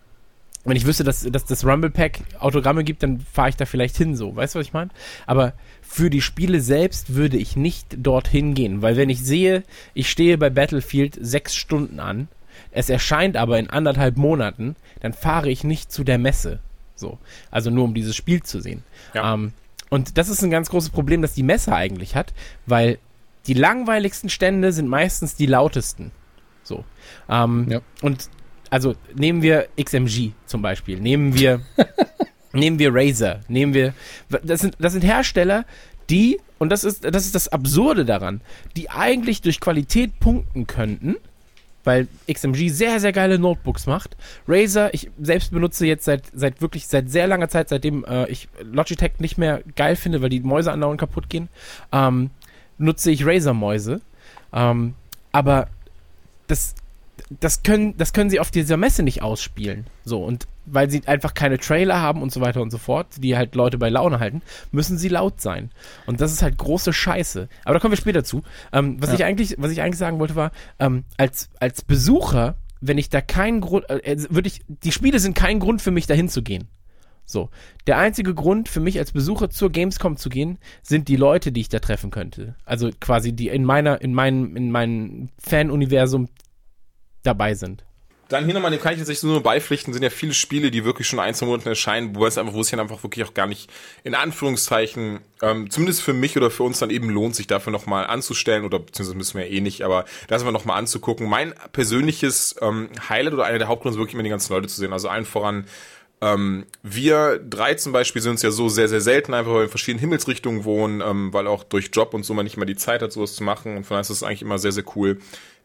wenn 0.65 0.75
ich 0.75 0.85
wüsste, 0.85 1.03
dass, 1.03 1.23
dass 1.23 1.45
das 1.45 1.65
Rumble 1.65 1.89
Pack 1.89 2.19
Autogramme 2.39 2.83
gibt, 2.83 3.01
dann 3.01 3.21
fahre 3.21 3.49
ich 3.49 3.55
da 3.55 3.65
vielleicht 3.65 3.95
hin, 3.95 4.15
so. 4.15 4.35
Weißt 4.35 4.55
du, 4.55 4.59
was 4.59 4.67
ich 4.67 4.73
meine? 4.73 4.89
Aber 5.25 5.53
für 5.81 6.09
die 6.09 6.21
Spiele 6.21 6.61
selbst 6.61 7.15
würde 7.15 7.37
ich 7.37 7.55
nicht 7.55 7.87
dorthin 7.97 8.53
gehen, 8.53 8.81
weil 8.81 8.97
wenn 8.97 9.09
ich 9.09 9.23
sehe, 9.23 9.63
ich 9.93 10.09
stehe 10.09 10.37
bei 10.37 10.49
Battlefield 10.49 11.17
sechs 11.19 11.55
Stunden 11.55 11.99
an, 11.99 12.27
es 12.71 12.89
erscheint 12.89 13.37
aber 13.37 13.57
in 13.57 13.69
anderthalb 13.69 14.17
Monaten, 14.17 14.75
dann 14.99 15.13
fahre 15.13 15.49
ich 15.49 15.63
nicht 15.63 15.91
zu 15.91 16.03
der 16.03 16.17
Messe. 16.17 16.59
So. 16.95 17.17
Also 17.51 17.71
nur 17.71 17.85
um 17.85 17.93
dieses 17.93 18.15
Spiel 18.15 18.43
zu 18.43 18.61
sehen. 18.61 18.83
Ja. 19.13 19.33
Ähm, 19.33 19.53
und 19.89 20.17
das 20.17 20.29
ist 20.29 20.43
ein 20.43 20.51
ganz 20.51 20.69
großes 20.69 20.89
Problem, 20.89 21.21
das 21.21 21.33
die 21.33 21.43
Messe 21.43 21.73
eigentlich 21.73 22.15
hat, 22.15 22.33
weil 22.65 22.99
die 23.47 23.53
langweiligsten 23.53 24.29
Stände 24.29 24.71
sind 24.71 24.87
meistens 24.87 25.35
die 25.35 25.45
lautesten. 25.45 26.11
So. 26.63 26.83
Ähm, 27.29 27.67
Ja. 27.69 27.81
Und 28.01 28.29
also 28.69 28.95
nehmen 29.15 29.41
wir 29.41 29.67
XMG 29.81 30.31
zum 30.45 30.61
Beispiel, 30.61 30.99
nehmen 30.99 31.33
wir, 31.33 31.61
nehmen 32.53 32.79
wir 32.79 32.93
Razer, 32.93 33.41
nehmen 33.47 33.73
wir, 33.73 33.93
das 34.29 34.61
sind, 34.61 34.75
das 34.79 34.93
sind 34.93 35.03
Hersteller, 35.03 35.65
die, 36.09 36.39
und 36.57 36.69
das 36.69 36.83
ist, 36.83 37.03
das 37.03 37.25
ist 37.25 37.35
das 37.35 37.47
Absurde 37.47 38.05
daran, 38.05 38.41
die 38.75 38.89
eigentlich 38.89 39.41
durch 39.41 39.59
Qualität 39.59 40.19
punkten 40.19 40.67
könnten, 40.67 41.15
weil 41.83 42.07
XMG 42.31 42.69
sehr, 42.69 42.99
sehr 42.99 43.13
geile 43.13 43.39
Notebooks 43.39 43.87
macht. 43.87 44.17
Razer, 44.47 44.93
ich 44.93 45.09
selbst 45.19 45.51
benutze 45.51 45.87
jetzt 45.87 46.05
seit, 46.05 46.23
seit 46.33 46.61
wirklich, 46.61 46.87
seit 46.87 47.09
sehr 47.09 47.27
langer 47.27 47.49
Zeit, 47.49 47.69
seitdem 47.69 48.03
äh, 48.05 48.29
ich 48.29 48.49
Logitech 48.61 49.13
nicht 49.19 49.37
mehr 49.37 49.63
geil 49.75 49.95
finde, 49.95 50.21
weil 50.21 50.29
die 50.29 50.41
Mäuse 50.41 50.71
andauernd 50.71 50.99
kaputt 50.99 51.29
gehen, 51.29 51.49
ähm, 51.91 52.31
nutze 52.79 53.11
ich 53.11 53.25
Razer-Mäuse. 53.25 54.01
Ähm, 54.51 54.95
aber 55.31 55.67
das, 56.47 56.73
das 57.39 57.61
können, 57.61 57.95
das 57.97 58.13
können 58.13 58.29
sie 58.31 58.39
auf 58.39 58.49
dieser 58.49 58.77
Messe 58.77 59.03
nicht 59.03 59.21
ausspielen. 59.21 59.85
So, 60.03 60.23
und 60.23 60.47
weil 60.65 60.89
sie 60.89 61.07
einfach 61.07 61.33
keine 61.33 61.57
Trailer 61.59 61.99
haben 62.01 62.21
und 62.21 62.31
so 62.31 62.41
weiter 62.41 62.61
und 62.61 62.71
so 62.71 62.77
fort, 62.77 63.07
die 63.17 63.35
halt 63.37 63.55
Leute 63.55 63.77
bei 63.77 63.89
Laune 63.89 64.19
halten, 64.19 64.41
müssen 64.71 64.97
sie 64.97 65.09
laut 65.09 65.41
sein. 65.41 65.71
Und 66.05 66.21
das 66.21 66.31
ist 66.31 66.41
halt 66.41 66.57
große 66.57 66.93
Scheiße. 66.93 67.47
Aber 67.65 67.73
da 67.75 67.79
kommen 67.79 67.91
wir 67.91 67.97
später 67.97 68.23
zu. 68.23 68.43
Ähm, 68.71 68.97
was 69.01 69.09
Ja. 69.09 69.15
ich 69.15 69.23
eigentlich, 69.25 69.55
was 69.59 69.71
ich 69.71 69.81
eigentlich 69.81 69.97
sagen 69.97 70.19
wollte, 70.19 70.35
war, 70.35 70.51
ähm, 70.79 71.03
als, 71.17 71.49
als 71.59 71.83
Besucher, 71.83 72.55
wenn 72.81 72.97
ich 72.97 73.09
da 73.09 73.19
keinen 73.21 73.61
Grund, 73.61 73.89
äh, 73.89 74.15
würde 74.29 74.47
ich, 74.47 74.61
die 74.67 74.91
Spiele 74.91 75.19
sind 75.19 75.35
kein 75.35 75.59
Grund 75.59 75.81
für 75.81 75.91
mich, 75.91 76.07
dahin 76.07 76.29
zu 76.29 76.41
gehen. 76.43 76.67
So. 77.29 77.49
Der 77.85 77.97
einzige 77.97 78.33
Grund 78.33 78.69
für 78.69 78.79
mich 78.79 78.97
als 78.97 79.11
Besucher 79.11 79.49
zur 79.49 79.71
Gamescom 79.71 80.17
zu 80.17 80.29
gehen, 80.29 80.57
sind 80.81 81.07
die 81.07 81.15
Leute, 81.15 81.51
die 81.51 81.61
ich 81.61 81.69
da 81.69 81.79
treffen 81.79 82.09
könnte. 82.09 82.55
Also 82.65 82.89
quasi 82.99 83.33
die 83.33 83.49
in 83.49 83.65
meiner, 83.65 84.01
in 84.01 84.13
meinem, 84.13 84.55
in 84.55 84.71
meinem 84.71 85.29
Fan-Universum 85.37 86.29
dabei 87.21 87.53
sind. 87.53 87.85
Dann 88.29 88.45
hier 88.45 88.53
nochmal, 88.53 88.69
dem 88.69 88.79
kann 88.79 88.93
ich 88.93 88.99
tatsächlich 88.99 89.23
nur 89.23 89.41
beipflichten, 89.41 89.91
sind 89.91 90.03
ja 90.03 90.11
viele 90.11 90.35
Spiele, 90.35 90.69
die 90.69 90.85
wirklich 90.85 91.07
schon 91.07 91.19
ein, 91.19 91.33
zwei 91.33 91.47
Monate 91.47 91.69
erscheinen, 91.69 92.15
wo 92.15 92.27
es 92.27 92.37
einfach, 92.37 92.53
wo 92.53 92.61
es 92.61 92.67
sich 92.67 92.79
einfach 92.79 93.01
wirklich 93.01 93.25
auch 93.25 93.33
gar 93.33 93.47
nicht, 93.47 93.71
in 94.03 94.13
Anführungszeichen, 94.13 95.19
ähm, 95.41 95.69
zumindest 95.71 96.03
für 96.03 96.13
mich 96.13 96.37
oder 96.37 96.51
für 96.51 96.61
uns 96.61 96.77
dann 96.77 96.91
eben 96.91 97.09
lohnt, 97.09 97.35
sich 97.35 97.47
dafür 97.47 97.73
nochmal 97.73 98.05
anzustellen, 98.05 98.65
oder 98.65 98.77
beziehungsweise 98.77 99.17
müssen 99.17 99.39
wir 99.39 99.47
ja 99.47 99.51
eh 99.51 99.61
nicht, 99.61 99.81
aber 99.81 100.05
das 100.27 100.43
einfach 100.43 100.53
nochmal 100.53 100.77
anzugucken. 100.77 101.27
Mein 101.27 101.55
persönliches 101.71 102.55
ähm, 102.61 102.89
Highlight 103.09 103.33
oder 103.33 103.45
einer 103.45 103.57
der 103.57 103.67
Hauptgründe 103.67 103.95
ist 103.95 103.99
wirklich 103.99 104.13
immer 104.13 104.23
die 104.23 104.29
ganzen 104.29 104.53
Leute 104.53 104.67
zu 104.67 104.79
sehen. 104.79 104.93
Also 104.93 105.09
allen 105.09 105.25
voran 105.25 105.65
ähm, 106.21 106.65
wir 106.83 107.39
drei 107.39 107.75
zum 107.75 107.93
Beispiel 107.93 108.21
sind 108.21 108.31
uns 108.31 108.41
ja 108.41 108.51
so 108.51 108.67
sehr, 108.67 108.89
sehr 108.89 109.01
selten, 109.01 109.33
einfach 109.33 109.51
weil 109.51 109.59
wir 109.59 109.63
in 109.63 109.69
verschiedenen 109.69 110.01
Himmelsrichtungen 110.01 110.65
wohnen, 110.65 111.01
ähm, 111.01 111.31
weil 111.33 111.47
auch 111.47 111.63
durch 111.63 111.89
Job 111.93 112.13
und 112.13 112.23
so 112.23 112.33
man 112.33 112.43
nicht 112.43 112.57
mal 112.57 112.65
die 112.65 112.75
Zeit 112.75 113.01
hat, 113.01 113.11
sowas 113.11 113.35
zu 113.35 113.43
machen. 113.43 113.77
Und 113.77 113.85
von 113.85 113.95
daher 113.95 114.01
ist 114.01 114.09
es 114.09 114.23
eigentlich 114.23 114.41
immer 114.41 114.59
sehr, 114.59 114.73
sehr 114.73 114.83
cool, 114.95 115.19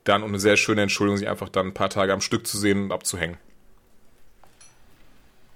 dann 0.04 0.22
und 0.22 0.28
eine 0.28 0.38
sehr 0.38 0.56
schöne 0.56 0.82
Entschuldigung, 0.82 1.18
sich 1.18 1.28
einfach 1.28 1.48
dann 1.48 1.68
ein 1.68 1.74
paar 1.74 1.90
Tage 1.90 2.12
am 2.12 2.20
Stück 2.20 2.46
zu 2.46 2.56
sehen 2.58 2.84
und 2.84 2.92
abzuhängen. 2.92 3.36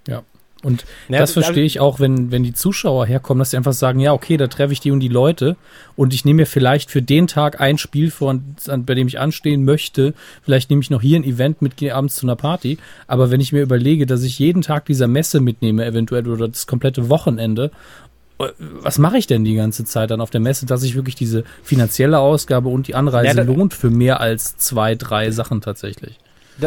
Ja. 0.07 0.23
Und 0.61 0.83
Ja, 1.07 1.19
das 1.19 1.33
da- 1.33 1.41
verstehe 1.41 1.63
ich 1.63 1.79
auch, 1.79 1.99
wenn, 2.01 2.31
wenn 2.31 2.43
die 2.43 2.53
Zuschauer 2.53 3.05
herkommen, 3.05 3.39
dass 3.39 3.51
sie 3.51 3.57
einfach 3.57 3.71
sagen, 3.73 3.99
ja, 4.01 4.11
okay, 4.11 4.35
da 4.35 4.47
treffe 4.47 4.73
ich 4.73 4.81
die 4.81 4.91
und 4.91 4.99
die 4.99 5.07
Leute 5.07 5.55
und 5.95 6.13
ich 6.13 6.25
nehme 6.25 6.37
mir 6.41 6.45
vielleicht 6.45 6.91
für 6.91 7.01
den 7.01 7.27
Tag 7.27 7.61
ein 7.61 7.77
Spiel 7.77 8.11
vor, 8.11 8.37
bei 8.77 8.93
dem 8.93 9.07
ich 9.07 9.19
anstehen 9.19 9.63
möchte. 9.63 10.13
Vielleicht 10.43 10.69
nehme 10.69 10.81
ich 10.81 10.89
noch 10.89 11.01
hier 11.01 11.17
ein 11.17 11.23
Event 11.23 11.61
mit, 11.61 11.77
gehe 11.77 11.95
abends 11.95 12.17
zu 12.17 12.25
einer 12.25 12.35
Party. 12.35 12.77
Aber 13.07 13.31
wenn 13.31 13.39
ich 13.39 13.53
mir 13.53 13.61
überlege, 13.61 14.05
dass 14.05 14.23
ich 14.23 14.37
jeden 14.37 14.61
Tag 14.61 14.85
dieser 14.85 15.07
Messe 15.07 15.39
mitnehme, 15.39 15.85
eventuell 15.85 16.27
oder 16.27 16.49
das 16.49 16.67
komplette 16.67 17.07
Wochenende, 17.07 17.71
äh, 18.39 18.47
was 18.59 18.97
mache 18.97 19.17
ich 19.17 19.27
denn 19.27 19.45
die 19.45 19.55
ganze 19.55 19.85
Zeit 19.85 20.11
dann 20.11 20.19
auf 20.19 20.29
der 20.29 20.41
Messe, 20.41 20.65
dass 20.65 20.81
sich 20.81 20.95
wirklich 20.95 21.15
diese 21.15 21.45
finanzielle 21.63 22.19
Ausgabe 22.19 22.67
und 22.67 22.87
die 22.87 22.95
Anreise 22.95 23.37
Ja, 23.37 23.43
lohnt 23.43 23.73
für 23.73 23.89
mehr 23.89 24.19
als 24.19 24.57
zwei, 24.57 24.95
drei 24.95 25.31
Sachen 25.31 25.61
tatsächlich? 25.61 26.17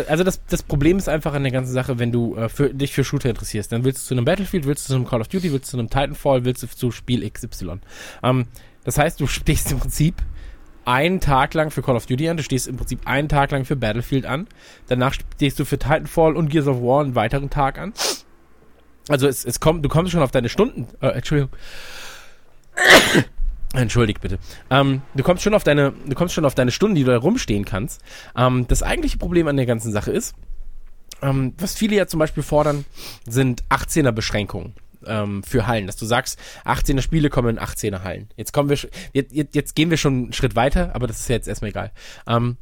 Also 0.09 0.25
das, 0.25 0.45
das 0.47 0.63
Problem 0.63 0.99
ist 0.99 1.09
einfach 1.09 1.35
an 1.35 1.43
der 1.43 1.53
ganzen 1.53 1.73
Sache, 1.73 1.99
wenn 1.99 2.13
du 2.13 2.37
äh, 2.37 2.49
für, 2.49 2.73
dich 2.73 2.93
für 2.93 3.05
Shooter 3.05 3.31
interessierst, 3.31 3.73
dann 3.73 3.85
willst 3.85 4.03
du 4.03 4.09
zu 4.09 4.15
einem 4.15 4.25
Battlefield, 4.25 4.67
willst 4.67 4.89
du 4.89 4.93
zu 4.93 4.97
einem 4.97 5.07
Call 5.07 5.21
of 5.21 5.29
Duty, 5.29 5.53
willst 5.53 5.69
du 5.69 5.71
zu 5.73 5.79
einem 5.79 5.91
Titanfall, 5.91 6.45
willst 6.45 6.63
du 6.63 6.67
zu 6.69 6.91
Spiel 6.91 7.29
XY. 7.29 7.81
Ähm, 8.23 8.47
das 8.85 8.99
heißt, 8.99 9.21
du 9.21 9.27
stehst 9.29 9.73
im 9.73 9.79
Prinzip 9.79 10.17
einen 10.85 11.21
Tag 11.21 11.55
lang 11.55 11.71
für 11.71 11.83
Call 11.83 11.97
of 11.97 12.07
Duty 12.07 12.29
an, 12.29 12.37
du 12.37 12.43
stehst 12.43 12.67
im 12.67 12.77
Prinzip 12.77 13.01
einen 13.07 13.29
Tag 13.29 13.51
lang 13.51 13.65
für 13.65 13.77
Battlefield 13.77 14.27
an, 14.27 14.49
danach 14.89 15.15
stehst 15.15 15.59
du 15.59 15.65
für 15.65 15.79
Titanfall 15.79 16.37
und 16.37 16.49
Gears 16.49 16.67
of 16.67 16.83
War 16.83 17.03
einen 17.03 17.15
weiteren 17.15 17.51
Tag 17.51 17.79
an. 17.79 17.93
Also 19.09 19.27
es, 19.29 19.45
es 19.45 19.61
kommt, 19.61 19.85
du 19.85 19.89
kommst 19.89 20.13
schon 20.13 20.23
auf 20.23 20.31
deine 20.31 20.49
Stunden, 20.49 20.89
äh, 21.01 21.09
Entschuldigung. 21.09 21.51
Entschuldigt 23.75 24.21
bitte. 24.21 24.39
Ähm, 24.71 25.03
du 25.15 25.23
kommst 25.23 25.43
schon 25.43 25.55
auf 25.55 25.65
deine, 25.65 25.93
du 26.07 26.15
kommst 26.15 26.35
schon 26.35 26.45
auf 26.45 26.55
deine 26.55 26.71
Stunden, 26.71 26.95
die 26.95 27.05
du 27.05 27.11
da 27.11 27.17
rumstehen 27.17 27.65
kannst. 27.65 28.03
Ähm, 28.37 28.67
das 28.69 28.83
eigentliche 28.83 29.19
Problem 29.19 29.49
an 29.49 29.57
der 29.57 29.67
ganzen 29.67 29.93
Sache 29.93 30.11
ist, 30.11 30.35
ähm, 31.23 31.55
was 31.59 31.75
viele 31.75 31.97
ja 31.97 32.07
zum 32.07 32.19
Beispiel 32.19 32.43
fordern, 32.43 32.85
sind 33.27 33.63
18er 33.71 34.13
Beschränkungen 34.13 34.75
ähm, 35.07 35.43
für 35.43 35.67
Hallen, 35.67 35.87
dass 35.87 35.97
du 35.97 36.05
sagst, 36.05 36.39
18er 36.65 37.01
Spiele 37.01 37.31
kommen 37.31 37.57
in 37.57 37.63
18er 37.63 38.03
Hallen. 38.03 38.29
Jetzt 38.37 38.53
kommen 38.53 38.69
wir, 38.69 38.79
jetzt, 39.13 39.33
jetzt 39.33 39.75
gehen 39.75 39.91
wir 39.91 39.97
schon 39.97 40.15
einen 40.15 40.33
Schritt 40.33 40.55
weiter, 40.55 40.95
aber 40.95 41.07
das 41.07 41.21
ist 41.21 41.29
ja 41.29 41.37
jetzt 41.37 41.49
erstmal 41.49 41.71
egal. 41.71 41.93
Ähm, 42.27 42.57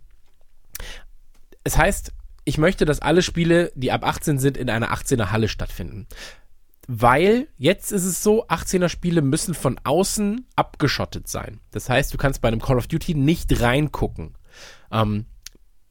es 1.64 1.76
heißt, 1.76 2.12
ich 2.44 2.58
möchte, 2.58 2.84
dass 2.84 3.00
alle 3.00 3.22
Spiele, 3.22 3.70
die 3.74 3.92
ab 3.92 4.04
18 4.04 4.38
sind, 4.38 4.56
in 4.56 4.70
einer 4.70 4.92
18er 4.92 5.30
Halle 5.30 5.48
stattfinden. 5.48 6.06
Weil 6.92 7.46
jetzt 7.56 7.92
ist 7.92 8.04
es 8.04 8.20
so, 8.20 8.48
18er 8.48 8.88
Spiele 8.88 9.22
müssen 9.22 9.54
von 9.54 9.78
außen 9.84 10.44
abgeschottet 10.56 11.28
sein. 11.28 11.60
Das 11.70 11.88
heißt, 11.88 12.12
du 12.12 12.18
kannst 12.18 12.40
bei 12.40 12.48
einem 12.48 12.60
Call 12.60 12.78
of 12.78 12.88
Duty 12.88 13.14
nicht 13.14 13.60
reingucken. 13.60 14.34
Ähm, 14.90 15.26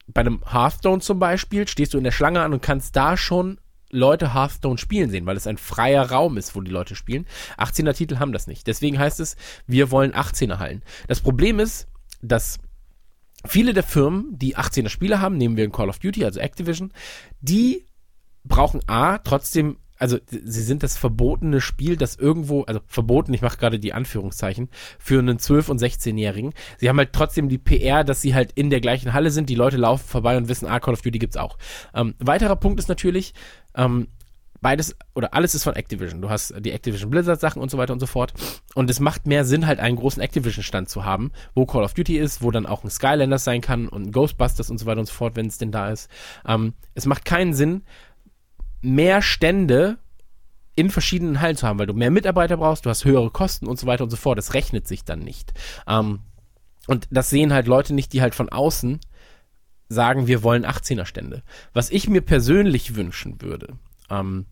bei 0.08 0.20
einem 0.20 0.44
Hearthstone 0.52 1.00
zum 1.00 1.18
Beispiel 1.18 1.66
stehst 1.66 1.94
du 1.94 1.98
in 1.98 2.04
der 2.04 2.10
Schlange 2.10 2.42
an 2.42 2.52
und 2.52 2.60
kannst 2.60 2.96
da 2.96 3.16
schon 3.16 3.58
Leute 3.88 4.34
Hearthstone 4.34 4.76
spielen 4.76 5.08
sehen, 5.08 5.24
weil 5.24 5.38
es 5.38 5.46
ein 5.46 5.56
freier 5.56 6.10
Raum 6.10 6.36
ist, 6.36 6.54
wo 6.54 6.60
die 6.60 6.70
Leute 6.70 6.94
spielen. 6.94 7.26
18er 7.56 7.94
Titel 7.94 8.18
haben 8.18 8.34
das 8.34 8.46
nicht. 8.46 8.66
Deswegen 8.66 8.98
heißt 8.98 9.20
es, 9.20 9.36
wir 9.66 9.90
wollen 9.90 10.12
18er 10.12 10.58
Hallen. 10.58 10.82
Das 11.08 11.22
Problem 11.22 11.60
ist, 11.60 11.88
dass 12.20 12.58
viele 13.46 13.72
der 13.72 13.84
Firmen, 13.84 14.38
die 14.38 14.58
18er 14.58 14.90
Spiele 14.90 15.22
haben, 15.22 15.38
nehmen 15.38 15.56
wir 15.56 15.64
in 15.64 15.72
Call 15.72 15.88
of 15.88 15.98
Duty, 15.98 16.26
also 16.26 16.40
Activision, 16.40 16.92
die 17.40 17.86
brauchen 18.44 18.82
A, 18.86 19.16
trotzdem, 19.16 19.78
also 20.00 20.18
sie 20.28 20.62
sind 20.62 20.82
das 20.82 20.96
verbotene 20.96 21.60
Spiel, 21.60 21.96
das 21.96 22.16
irgendwo, 22.16 22.62
also 22.62 22.80
verboten, 22.86 23.34
ich 23.34 23.42
mache 23.42 23.58
gerade 23.58 23.78
die 23.78 23.92
Anführungszeichen, 23.92 24.70
für 24.98 25.18
einen 25.18 25.38
12- 25.38 25.70
und 25.70 25.80
16-Jährigen. 25.80 26.54
Sie 26.78 26.88
haben 26.88 26.98
halt 26.98 27.12
trotzdem 27.12 27.48
die 27.48 27.58
PR, 27.58 28.02
dass 28.02 28.22
sie 28.22 28.34
halt 28.34 28.52
in 28.52 28.70
der 28.70 28.80
gleichen 28.80 29.12
Halle 29.12 29.30
sind, 29.30 29.50
die 29.50 29.54
Leute 29.54 29.76
laufen 29.76 30.08
vorbei 30.08 30.38
und 30.38 30.48
wissen, 30.48 30.66
ah, 30.66 30.80
Call 30.80 30.94
of 30.94 31.02
Duty 31.02 31.18
gibt's 31.18 31.36
auch. 31.36 31.58
Ähm, 31.94 32.14
weiterer 32.18 32.56
Punkt 32.56 32.80
ist 32.80 32.88
natürlich, 32.88 33.34
ähm, 33.74 34.08
beides 34.62 34.96
oder 35.14 35.34
alles 35.34 35.54
ist 35.54 35.64
von 35.64 35.74
Activision. 35.74 36.20
Du 36.22 36.30
hast 36.30 36.54
die 36.60 36.72
Activision 36.72 37.10
Blizzard 37.10 37.40
Sachen 37.40 37.60
und 37.60 37.70
so 37.70 37.78
weiter 37.78 37.92
und 37.92 38.00
so 38.00 38.06
fort. 38.06 38.32
Und 38.74 38.88
es 38.90 39.00
macht 39.00 39.26
mehr 39.26 39.44
Sinn, 39.44 39.66
halt 39.66 39.80
einen 39.80 39.96
großen 39.96 40.22
Activision 40.22 40.62
Stand 40.62 40.88
zu 40.88 41.04
haben, 41.04 41.30
wo 41.54 41.66
Call 41.66 41.84
of 41.84 41.94
Duty 41.94 42.18
ist, 42.18 42.42
wo 42.42 42.50
dann 42.50 42.66
auch 42.66 42.84
ein 42.84 42.90
Skylanders 42.90 43.44
sein 43.44 43.60
kann 43.60 43.88
und 43.88 44.06
ein 44.06 44.12
Ghostbusters 44.12 44.70
und 44.70 44.78
so 44.78 44.86
weiter 44.86 45.00
und 45.00 45.06
so 45.06 45.14
fort, 45.14 45.36
wenn 45.36 45.46
es 45.46 45.58
denn 45.58 45.72
da 45.72 45.90
ist. 45.90 46.10
Ähm, 46.46 46.74
es 46.94 47.06
macht 47.06 47.24
keinen 47.24 47.54
Sinn, 47.54 47.82
mehr 48.82 49.22
Stände 49.22 49.98
in 50.76 50.90
verschiedenen 50.90 51.40
Hallen 51.40 51.56
zu 51.56 51.66
haben, 51.66 51.78
weil 51.78 51.86
du 51.86 51.94
mehr 51.94 52.10
Mitarbeiter 52.10 52.56
brauchst, 52.56 52.86
du 52.86 52.90
hast 52.90 53.04
höhere 53.04 53.30
Kosten 53.30 53.66
und 53.66 53.78
so 53.78 53.86
weiter 53.86 54.04
und 54.04 54.10
so 54.10 54.16
fort. 54.16 54.38
Das 54.38 54.54
rechnet 54.54 54.86
sich 54.88 55.04
dann 55.04 55.20
nicht. 55.20 55.52
Ähm, 55.86 56.20
und 56.86 57.06
das 57.10 57.30
sehen 57.30 57.52
halt 57.52 57.66
Leute 57.66 57.94
nicht, 57.94 58.12
die 58.12 58.22
halt 58.22 58.34
von 58.34 58.48
außen 58.48 59.00
sagen, 59.88 60.26
wir 60.26 60.42
wollen 60.42 60.64
18er 60.64 61.04
Stände. 61.04 61.42
Was 61.72 61.90
ich 61.90 62.08
mir 62.08 62.20
persönlich 62.22 62.94
wünschen 62.94 63.42
würde, 63.42 63.74
ähm, 64.08 64.46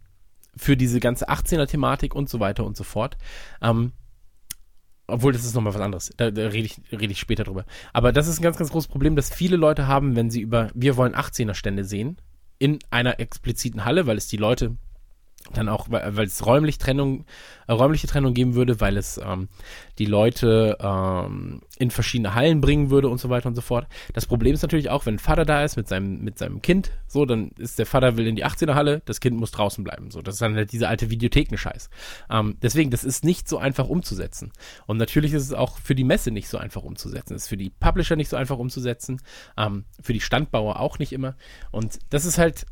für 0.57 0.77
diese 0.77 1.01
ganze 1.01 1.29
18er 1.29 1.67
Thematik 1.67 2.15
und 2.15 2.29
so 2.29 2.41
weiter 2.41 2.65
und 2.65 2.77
so 2.77 2.85
fort, 2.85 3.17
ähm, 3.63 3.93
obwohl 5.07 5.33
das 5.33 5.45
ist 5.45 5.55
nochmal 5.55 5.73
was 5.75 5.81
anderes, 5.81 6.11
da, 6.17 6.31
da 6.31 6.49
rede 6.49 6.67
ich, 6.67 6.81
rede 6.93 7.13
ich 7.13 7.21
später 7.21 7.45
drüber. 7.45 7.65
Aber 7.93 8.13
das 8.13 8.27
ist 8.27 8.41
ein 8.41 8.43
ganz, 8.43 8.59
ganz 8.59 8.71
großes 8.71 8.89
Problem, 8.89 9.17
das 9.17 9.33
viele 9.33 9.57
Leute 9.57 9.87
haben, 9.87 10.17
wenn 10.17 10.31
sie 10.31 10.43
über 10.43 10.71
wir 10.75 10.97
wollen 10.97 11.15
18er 11.15 11.55
Stände 11.55 11.85
sehen, 11.85 12.19
in 12.59 12.79
einer 12.91 13.21
expliziten 13.21 13.85
Halle, 13.85 14.07
weil 14.07 14.17
es 14.17 14.29
die 14.29 14.37
Leute 14.37 14.77
dann 15.55 15.69
auch, 15.69 15.87
weil 15.91 16.27
es 16.27 16.45
räumlich 16.45 16.79
Trennung, 16.79 17.25
äh, 17.67 17.73
räumliche 17.73 18.07
Trennung 18.07 18.35
geben 18.35 18.55
würde, 18.55 18.81
weil 18.81 18.97
es 18.97 19.19
ähm, 19.19 19.49
die 19.99 20.05
Leute 20.05 20.77
ähm, 20.81 21.61
in 21.79 21.91
verschiedene 21.91 22.35
Hallen 22.35 22.61
bringen 22.61 22.91
würde 22.91 23.09
und 23.09 23.19
so 23.19 23.31
weiter 23.31 23.49
und 23.49 23.55
so 23.55 23.61
fort. 23.61 23.87
Das 24.13 24.27
Problem 24.27 24.55
ist 24.55 24.63
natürlich 24.63 24.91
auch, 24.91 25.07
wenn 25.07 25.15
ein 25.15 25.19
Vater 25.19 25.45
da 25.45 25.65
ist 25.65 25.77
mit 25.77 25.89
seinem, 25.89 26.23
mit 26.23 26.39
seinem 26.39 26.63
Kind, 26.63 26.91
so, 27.07 27.25
dann 27.25 27.51
ist 27.59 27.79
der 27.79 27.87
Vater 27.87 28.17
will 28.17 28.27
in 28.27 28.37
die 28.37 28.45
18er 28.45 28.75
Halle, 28.75 29.03
das 29.05 29.21
Kind 29.21 29.37
muss 29.39 29.51
draußen 29.51 29.85
bleiben. 29.85 30.11
So, 30.11 30.23
das 30.23 30.35
ist 30.35 30.43
dann 30.43 30.55
halt 30.55 30.73
diese 30.73 30.89
alte 30.89 31.11
Videotheken-Scheiß. 31.11 31.91
Ähm, 32.31 32.57
deswegen, 32.63 32.91
das 32.91 33.05
ist 33.05 33.25
nicht 33.25 33.49
so 33.49 33.59
einfach 33.59 33.89
umzusetzen. 33.89 34.53
Und 34.87 34.99
natürlich 34.99 35.33
ist 35.33 35.45
es 35.45 35.53
auch 35.53 35.79
für 35.79 35.95
die 35.95 36.05
Messe 36.05 36.31
nicht 36.31 36.49
so 36.49 36.59
einfach 36.59 36.83
umzusetzen. 36.83 37.35
Es 37.35 37.45
ist 37.45 37.49
für 37.49 37.57
die 37.57 37.71
Publisher 37.71 38.17
nicht 38.17 38.29
so 38.29 38.37
einfach 38.37 38.59
umzusetzen, 38.59 39.21
ähm, 39.57 39.85
für 40.01 40.13
die 40.13 40.21
Standbauer 40.21 40.81
auch 40.81 40.99
nicht 40.99 41.13
immer. 41.13 41.37
Und 41.71 41.99
das 42.11 42.25
ist 42.25 42.39
halt 42.39 42.67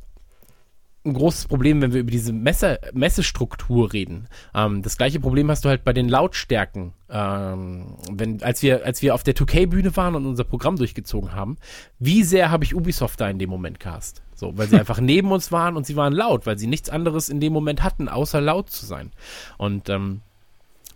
ein 1.07 1.15
großes 1.15 1.47
Problem, 1.47 1.81
wenn 1.81 1.93
wir 1.93 2.01
über 2.01 2.11
diese 2.11 2.33
Messe, 2.33 2.81
Messestruktur 2.93 3.93
reden. 3.93 4.29
Ähm, 4.55 4.83
das 4.83 4.97
gleiche 4.97 5.21
Problem 5.21 5.51
hast 5.51 5.65
du 5.65 5.69
halt 5.69 5.85
bei 5.85 5.93
den 5.93 6.09
Lautstärken. 6.09 6.93
Ähm, 7.09 7.97
wenn, 8.11 8.43
als 8.43 8.63
wir, 8.63 8.85
als 8.85 9.01
wir 9.03 9.15
auf 9.15 9.23
der 9.23 9.35
2K-Bühne 9.35 9.97
waren 9.97 10.15
und 10.15 10.27
unser 10.27 10.45
Programm 10.45 10.77
durchgezogen 10.77 11.33
haben, 11.33 11.57
wie 11.99 12.23
sehr 12.23 12.51
habe 12.51 12.65
ich 12.65 12.75
Ubisoft 12.75 13.21
da 13.21 13.31
in 13.31 13.39
dem 13.39 13.49
Moment 13.49 13.81
cast? 13.81 14.23
So, 14.35 14.59
weil 14.59 14.69
sie 14.69 14.77
einfach 14.79 15.01
neben 15.01 15.33
uns 15.33 15.53
waren 15.53 15.77
und 15.77 15.87
sie 15.87 15.97
waren 15.97 16.13
laut, 16.13 16.47
weil 16.47 16.59
sie 16.59 16.67
nichts 16.67 16.91
anderes 16.91 17.29
in 17.29 17.41
dem 17.41 17.53
Moment 17.53 17.83
hatten, 17.83 18.09
außer 18.09 18.41
laut 18.41 18.71
zu 18.71 18.85
sein. 18.85 19.13
Und 19.57 19.89
ähm, 19.89 20.21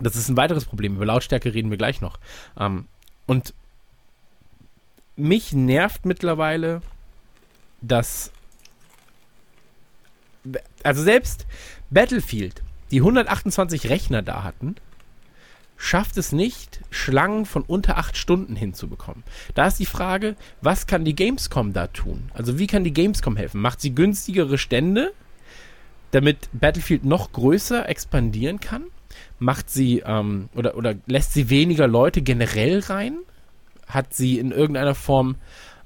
das 0.01 0.17
ist 0.17 0.29
ein 0.29 0.37
weiteres 0.37 0.65
Problem. 0.65 0.97
Über 0.97 1.07
Lautstärke 1.07 1.55
reden 1.55 1.71
wir 1.71 1.79
gleich 1.79 2.01
noch. 2.01 2.19
Ähm, 2.59 2.87
und 3.27 3.55
mich 5.17 5.53
nervt 5.53 6.07
mittlerweile, 6.07 6.83
dass 7.83 8.33
also 10.83 11.03
selbst 11.03 11.47
Battlefield, 11.91 12.63
die 12.91 13.01
128 13.01 13.89
Rechner 13.89 14.23
da 14.23 14.43
hatten, 14.43 14.77
schafft 15.77 16.19
es 16.19 16.33
nicht, 16.33 16.81
Schlangen 16.91 17.47
von 17.47 17.63
unter 17.63 17.97
acht 17.97 18.17
Stunden 18.17 18.55
hinzubekommen. 18.55 19.25
Da 19.55 19.67
ist 19.67 19.79
die 19.79 19.87
Frage, 19.87 20.37
was 20.61 20.87
kann 20.87 21.05
die 21.05 21.17
Gamescom 21.17 21.73
da 21.73 21.87
tun? 21.87 22.31
Also 22.35 22.59
wie 22.59 22.67
kann 22.67 22.85
die 22.85 22.93
Gamescom 22.93 23.37
helfen? 23.37 23.61
Macht 23.61 23.81
sie 23.81 23.95
günstigere 23.95 24.59
Stände, 24.59 25.13
damit 26.11 26.51
Battlefield 26.53 27.05
noch 27.05 27.33
größer 27.33 27.89
expandieren 27.89 28.61
kann? 28.61 28.85
Macht 29.39 29.71
sie 29.71 30.03
ähm, 30.05 30.51
oder, 30.55 30.77
oder 30.77 30.95
lässt 31.07 31.33
sie 31.33 31.49
weniger 31.49 31.87
Leute 31.87 32.21
generell 32.21 32.81
rein? 32.81 33.19
Hat 33.87 34.13
sie 34.15 34.39
in 34.39 34.53
irgendeiner 34.53 34.95
Form 34.95 35.37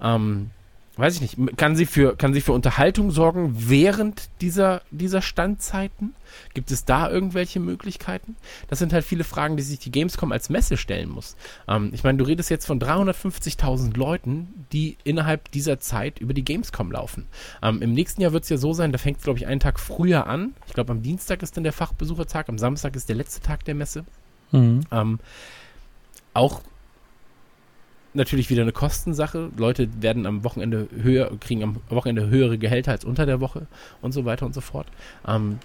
ähm, 0.02 0.50
weiß 0.96 1.16
ich 1.16 1.20
nicht, 1.20 1.57
kann 1.57 1.74
sie 1.76 1.87
für, 1.87 2.16
kann 2.16 2.35
sie 2.35 2.40
für 2.40 2.52
Unterhaltung 2.52 3.11
sorgen 3.11 3.54
während 3.57 4.28
dieser, 4.40 4.83
dieser 4.90 5.22
Standzeiten? 5.22 6.14
Gibt 6.52 6.70
es 6.70 6.85
da 6.85 7.11
irgendwelche 7.11 7.61
Möglichkeiten? 7.61 8.37
Das 8.68 8.78
sind 8.78 8.92
halt 8.92 9.04
viele 9.04 9.24
Fragen, 9.24 9.57
die 9.57 9.62
sich 9.62 9.78
die 9.78 9.90
Gamescom 9.90 10.33
als 10.33 10.50
Messe 10.50 10.76
stellen 10.76 11.09
muss. 11.09 11.37
Ähm, 11.68 11.90
ich 11.92 12.04
meine, 12.04 12.18
du 12.18 12.24
redest 12.24 12.50
jetzt 12.50 12.66
von 12.66 12.80
350.000 12.80 13.96
Leuten, 13.96 14.66
die 14.72 14.96
innerhalb 15.04 15.50
dieser 15.50 15.80
Zeit 15.80 16.20
über 16.20 16.35
die 16.35 16.44
Gamescom 16.44 16.92
laufen. 16.92 17.26
Ähm, 17.62 17.83
Im 17.83 17.92
nächsten 17.92 18.20
Jahr 18.20 18.33
wird 18.33 18.44
es 18.44 18.50
ja 18.50 18.57
so 18.57 18.72
sein, 18.72 18.92
da 18.92 18.98
fängt 18.98 19.18
es, 19.18 19.24
glaube 19.24 19.38
ich, 19.38 19.46
einen 19.46 19.61
Tag 19.61 19.80
früher 19.80 20.26
an. 20.26 20.54
Ich 20.66 20.74
glaube, 20.74 20.92
am 20.92 21.02
Dienstag 21.02 21.42
ist 21.42 21.57
dann 21.57 21.64
der 21.64 21.72
Fachbesuchertag, 21.72 22.48
am 22.48 22.59
Samstag 22.59 22.94
ist 22.96 23.09
der 23.09 23.16
letzte 23.16 23.40
Tag 23.40 23.64
der 23.64 23.74
Messe. 23.74 24.04
Mhm. 24.52 24.83
Ähm, 24.92 25.18
auch 26.35 26.61
natürlich 28.14 28.50
wieder 28.50 28.62
eine 28.62 28.72
Kostensache. 28.72 29.50
Leute 29.57 29.88
werden 30.00 30.27
am 30.27 30.44
Wochenende 30.44 30.88
höher, 31.00 31.31
kriegen 31.38 31.62
am 31.62 31.77
Wochenende 31.88 32.29
höhere 32.29 32.59
Gehälter 32.59 32.92
als 32.92 33.05
unter 33.05 33.27
der 33.27 33.40
Woche 33.40 33.66
und 34.03 34.12
so 34.12 34.24
weiter 34.24 34.46
und 34.46 34.55
so 34.55 34.61
fort. 34.61 34.87
Ähm, 35.27 35.59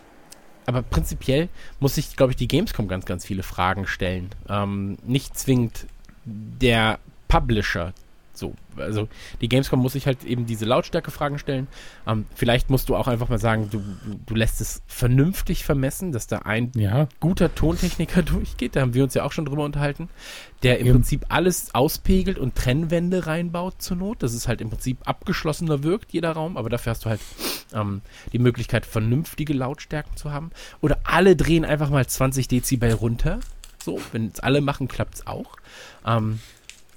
aber 0.65 0.81
prinzipiell 0.83 1.49
muss 1.79 1.95
sich, 1.95 2.15
glaube 2.15 2.31
ich, 2.31 2.37
die 2.37 2.47
Gamescom 2.47 2.87
ganz, 2.87 3.05
ganz 3.05 3.25
viele 3.25 3.43
Fragen 3.43 3.87
stellen. 3.87 4.29
Ähm, 4.47 4.97
nicht 5.05 5.37
zwingend 5.37 5.87
der 6.25 6.99
Publisher 7.27 7.93
so, 8.39 8.53
also 8.77 9.07
die 9.41 9.49
Gamescom 9.49 9.79
muss 9.79 9.93
sich 9.93 10.07
halt 10.07 10.23
eben 10.23 10.45
diese 10.45 10.65
Lautstärke-Fragen 10.65 11.37
stellen. 11.37 11.67
Ähm, 12.07 12.25
vielleicht 12.35 12.69
musst 12.69 12.89
du 12.89 12.95
auch 12.95 13.07
einfach 13.07 13.29
mal 13.29 13.37
sagen, 13.37 13.69
du, 13.69 13.83
du 14.25 14.35
lässt 14.35 14.61
es 14.61 14.81
vernünftig 14.87 15.63
vermessen, 15.63 16.11
dass 16.11 16.27
da 16.27 16.39
ein 16.39 16.71
ja. 16.75 17.07
guter 17.19 17.53
Tontechniker 17.53 18.23
durchgeht. 18.23 18.75
Da 18.75 18.81
haben 18.81 18.93
wir 18.93 19.03
uns 19.03 19.13
ja 19.13 19.23
auch 19.23 19.31
schon 19.31 19.45
drüber 19.45 19.63
unterhalten, 19.63 20.09
der 20.63 20.79
im 20.79 20.87
eben. 20.87 20.95
Prinzip 20.95 21.25
alles 21.29 21.75
auspegelt 21.75 22.39
und 22.39 22.55
Trennwände 22.55 23.27
reinbaut 23.27 23.81
zur 23.81 23.97
Not. 23.97 24.23
Das 24.23 24.33
ist 24.33 24.47
halt 24.47 24.61
im 24.61 24.69
Prinzip 24.69 24.97
abgeschlossener 25.05 25.83
wirkt, 25.83 26.11
jeder 26.11 26.31
Raum, 26.31 26.57
aber 26.57 26.69
dafür 26.69 26.91
hast 26.91 27.05
du 27.05 27.09
halt 27.09 27.21
ähm, 27.73 28.01
die 28.33 28.39
Möglichkeit, 28.39 28.85
vernünftige 28.85 29.53
Lautstärken 29.53 30.15
zu 30.15 30.31
haben. 30.31 30.51
Oder 30.81 30.99
alle 31.03 31.35
drehen 31.35 31.65
einfach 31.65 31.89
mal 31.89 32.05
20 32.05 32.47
Dezibel 32.47 32.93
runter. 32.93 33.39
So, 33.83 33.99
wenn 34.11 34.27
es 34.27 34.39
alle 34.39 34.61
machen, 34.61 34.87
klappt 34.87 35.15
es 35.15 35.27
auch. 35.27 35.55
Ähm, 36.05 36.39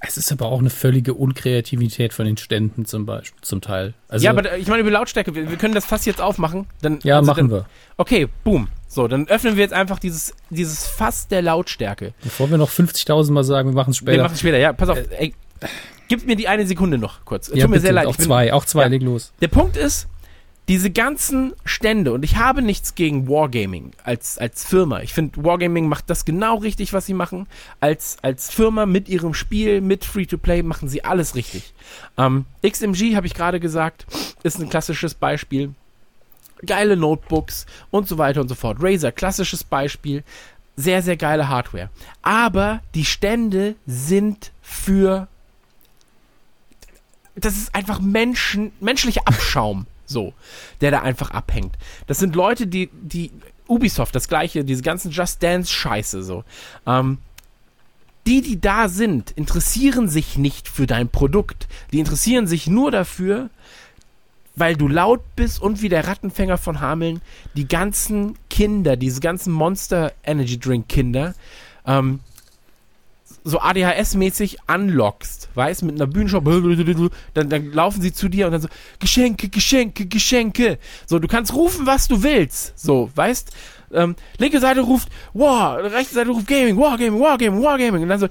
es 0.04 0.16
ist 0.16 0.32
aber 0.32 0.46
auch 0.46 0.58
eine 0.58 0.70
völlige 0.70 1.14
Unkreativität 1.14 2.12
von 2.12 2.26
den 2.26 2.36
Ständen 2.36 2.84
zum 2.84 3.06
Beispiel, 3.06 3.40
zum 3.42 3.60
Teil. 3.60 3.94
Also, 4.08 4.24
ja, 4.24 4.30
aber 4.30 4.56
ich 4.56 4.66
meine 4.66 4.80
über 4.80 4.90
Lautstärke, 4.90 5.34
wir, 5.34 5.48
wir 5.48 5.56
können 5.56 5.74
das 5.74 5.84
Fass 5.84 6.04
jetzt 6.04 6.20
aufmachen. 6.20 6.66
Dann, 6.80 6.98
ja, 7.04 7.16
also 7.16 7.26
machen 7.26 7.48
dann, 7.48 7.60
wir. 7.60 7.66
Okay, 7.96 8.28
boom. 8.44 8.68
So, 8.88 9.08
dann 9.08 9.28
öffnen 9.28 9.56
wir 9.56 9.62
jetzt 9.62 9.72
einfach 9.72 9.98
dieses, 9.98 10.34
dieses 10.50 10.86
Fass 10.86 11.28
der 11.28 11.40
Lautstärke. 11.40 12.14
Bevor 12.22 12.50
wir 12.50 12.58
noch 12.58 12.70
50.000 12.70 13.32
Mal 13.32 13.44
sagen, 13.44 13.70
wir 13.70 13.74
machen 13.74 13.90
es 13.90 13.98
später. 13.98 14.18
Wir 14.18 14.22
machen 14.24 14.34
es 14.34 14.40
später, 14.40 14.58
ja. 14.58 14.72
Pass 14.72 14.88
auf, 14.88 14.98
äh, 14.98 15.06
ey, 15.18 15.34
gib 16.08 16.26
mir 16.26 16.36
die 16.36 16.48
eine 16.48 16.66
Sekunde 16.66 16.98
noch 16.98 17.24
kurz. 17.24 17.46
Tut 17.46 17.56
ja, 17.56 17.66
mir 17.66 17.74
bitte, 17.74 17.82
sehr 17.82 17.92
leid. 17.92 18.06
Auch 18.06 18.16
zwei, 18.16 18.52
auch 18.52 18.64
zwei, 18.64 18.82
ja. 18.82 18.88
leg 18.88 19.02
los. 19.02 19.32
Der 19.40 19.48
Punkt 19.48 19.76
ist, 19.76 20.08
diese 20.72 20.90
ganzen 20.90 21.52
Stände, 21.66 22.14
und 22.14 22.24
ich 22.24 22.38
habe 22.38 22.62
nichts 22.62 22.94
gegen 22.94 23.28
Wargaming 23.28 23.90
als, 24.04 24.38
als 24.38 24.64
Firma. 24.64 25.00
Ich 25.02 25.12
finde, 25.12 25.44
Wargaming 25.44 25.86
macht 25.86 26.08
das 26.08 26.24
genau 26.24 26.56
richtig, 26.56 26.94
was 26.94 27.04
sie 27.04 27.12
machen. 27.12 27.46
Als, 27.80 28.16
als 28.22 28.50
Firma 28.50 28.86
mit 28.86 29.06
ihrem 29.06 29.34
Spiel, 29.34 29.82
mit 29.82 30.06
Free-to-Play, 30.06 30.62
machen 30.62 30.88
sie 30.88 31.04
alles 31.04 31.34
richtig. 31.34 31.74
Ähm, 32.16 32.46
XMG, 32.66 33.16
habe 33.16 33.26
ich 33.26 33.34
gerade 33.34 33.60
gesagt, 33.60 34.06
ist 34.44 34.60
ein 34.60 34.70
klassisches 34.70 35.12
Beispiel. 35.12 35.74
Geile 36.64 36.96
Notebooks 36.96 37.66
und 37.90 38.08
so 38.08 38.16
weiter 38.16 38.40
und 38.40 38.48
so 38.48 38.54
fort. 38.54 38.78
Razer, 38.80 39.12
klassisches 39.12 39.64
Beispiel. 39.64 40.24
Sehr, 40.76 41.02
sehr 41.02 41.18
geile 41.18 41.50
Hardware. 41.50 41.90
Aber 42.22 42.80
die 42.94 43.04
Stände 43.04 43.74
sind 43.84 44.52
für 44.62 45.28
das 47.34 47.56
ist 47.56 47.74
einfach 47.74 48.00
Menschen, 48.00 48.72
menschlicher 48.80 49.22
Abschaum. 49.26 49.86
So, 50.12 50.34
der 50.80 50.90
da 50.90 51.02
einfach 51.02 51.30
abhängt. 51.30 51.76
Das 52.06 52.18
sind 52.18 52.36
Leute, 52.36 52.66
die, 52.66 52.90
die, 52.92 53.30
Ubisoft, 53.72 54.14
das 54.14 54.28
gleiche, 54.28 54.64
diese 54.64 54.82
ganzen 54.82 55.10
Just 55.10 55.42
Dance-Scheiße, 55.42 56.22
so. 56.22 56.44
Ähm, 56.86 57.18
die, 58.26 58.40
die 58.40 58.60
da 58.60 58.88
sind, 58.88 59.32
interessieren 59.32 60.08
sich 60.08 60.38
nicht 60.38 60.68
für 60.68 60.86
dein 60.86 61.08
Produkt. 61.08 61.66
Die 61.92 61.98
interessieren 61.98 62.46
sich 62.46 62.68
nur 62.68 62.90
dafür, 62.90 63.50
weil 64.54 64.76
du 64.76 64.86
laut 64.86 65.22
bist 65.34 65.60
und 65.60 65.82
wie 65.82 65.88
der 65.88 66.06
Rattenfänger 66.06 66.58
von 66.58 66.80
Hameln 66.80 67.20
die 67.54 67.66
ganzen 67.66 68.36
Kinder, 68.48 68.96
diese 68.96 69.20
ganzen 69.20 69.52
Monster 69.52 70.12
Energy 70.22 70.58
Drink 70.58 70.88
Kinder, 70.88 71.34
ähm, 71.86 72.20
so 73.44 73.60
ADHS-mäßig 73.60 74.56
anlockst, 74.66 75.48
weißt, 75.54 75.82
mit 75.82 75.96
einer 75.96 76.06
Bühnenshow, 76.06 76.40
dann, 77.34 77.48
dann 77.48 77.72
laufen 77.72 78.00
sie 78.00 78.12
zu 78.12 78.28
dir 78.28 78.46
und 78.46 78.52
dann 78.52 78.62
so, 78.62 78.68
Geschenke, 78.98 79.48
Geschenke, 79.48 80.06
Geschenke. 80.06 80.78
So, 81.06 81.18
du 81.18 81.28
kannst 81.28 81.54
rufen, 81.54 81.86
was 81.86 82.08
du 82.08 82.22
willst. 82.22 82.78
So, 82.78 83.10
weißt, 83.14 83.52
ähm, 83.92 84.16
linke 84.38 84.58
Seite 84.58 84.80
ruft 84.80 85.08
War, 85.34 85.82
rechte 85.82 86.14
Seite 86.14 86.30
ruft 86.30 86.46
Gaming, 86.46 86.76
War 86.78 86.96
Gaming, 86.96 87.20
War 87.20 87.36
Gaming, 87.38 87.62
War 87.62 87.78
Gaming. 87.78 88.02
Und 88.02 88.08
dann 88.08 88.20
so, 88.20 88.28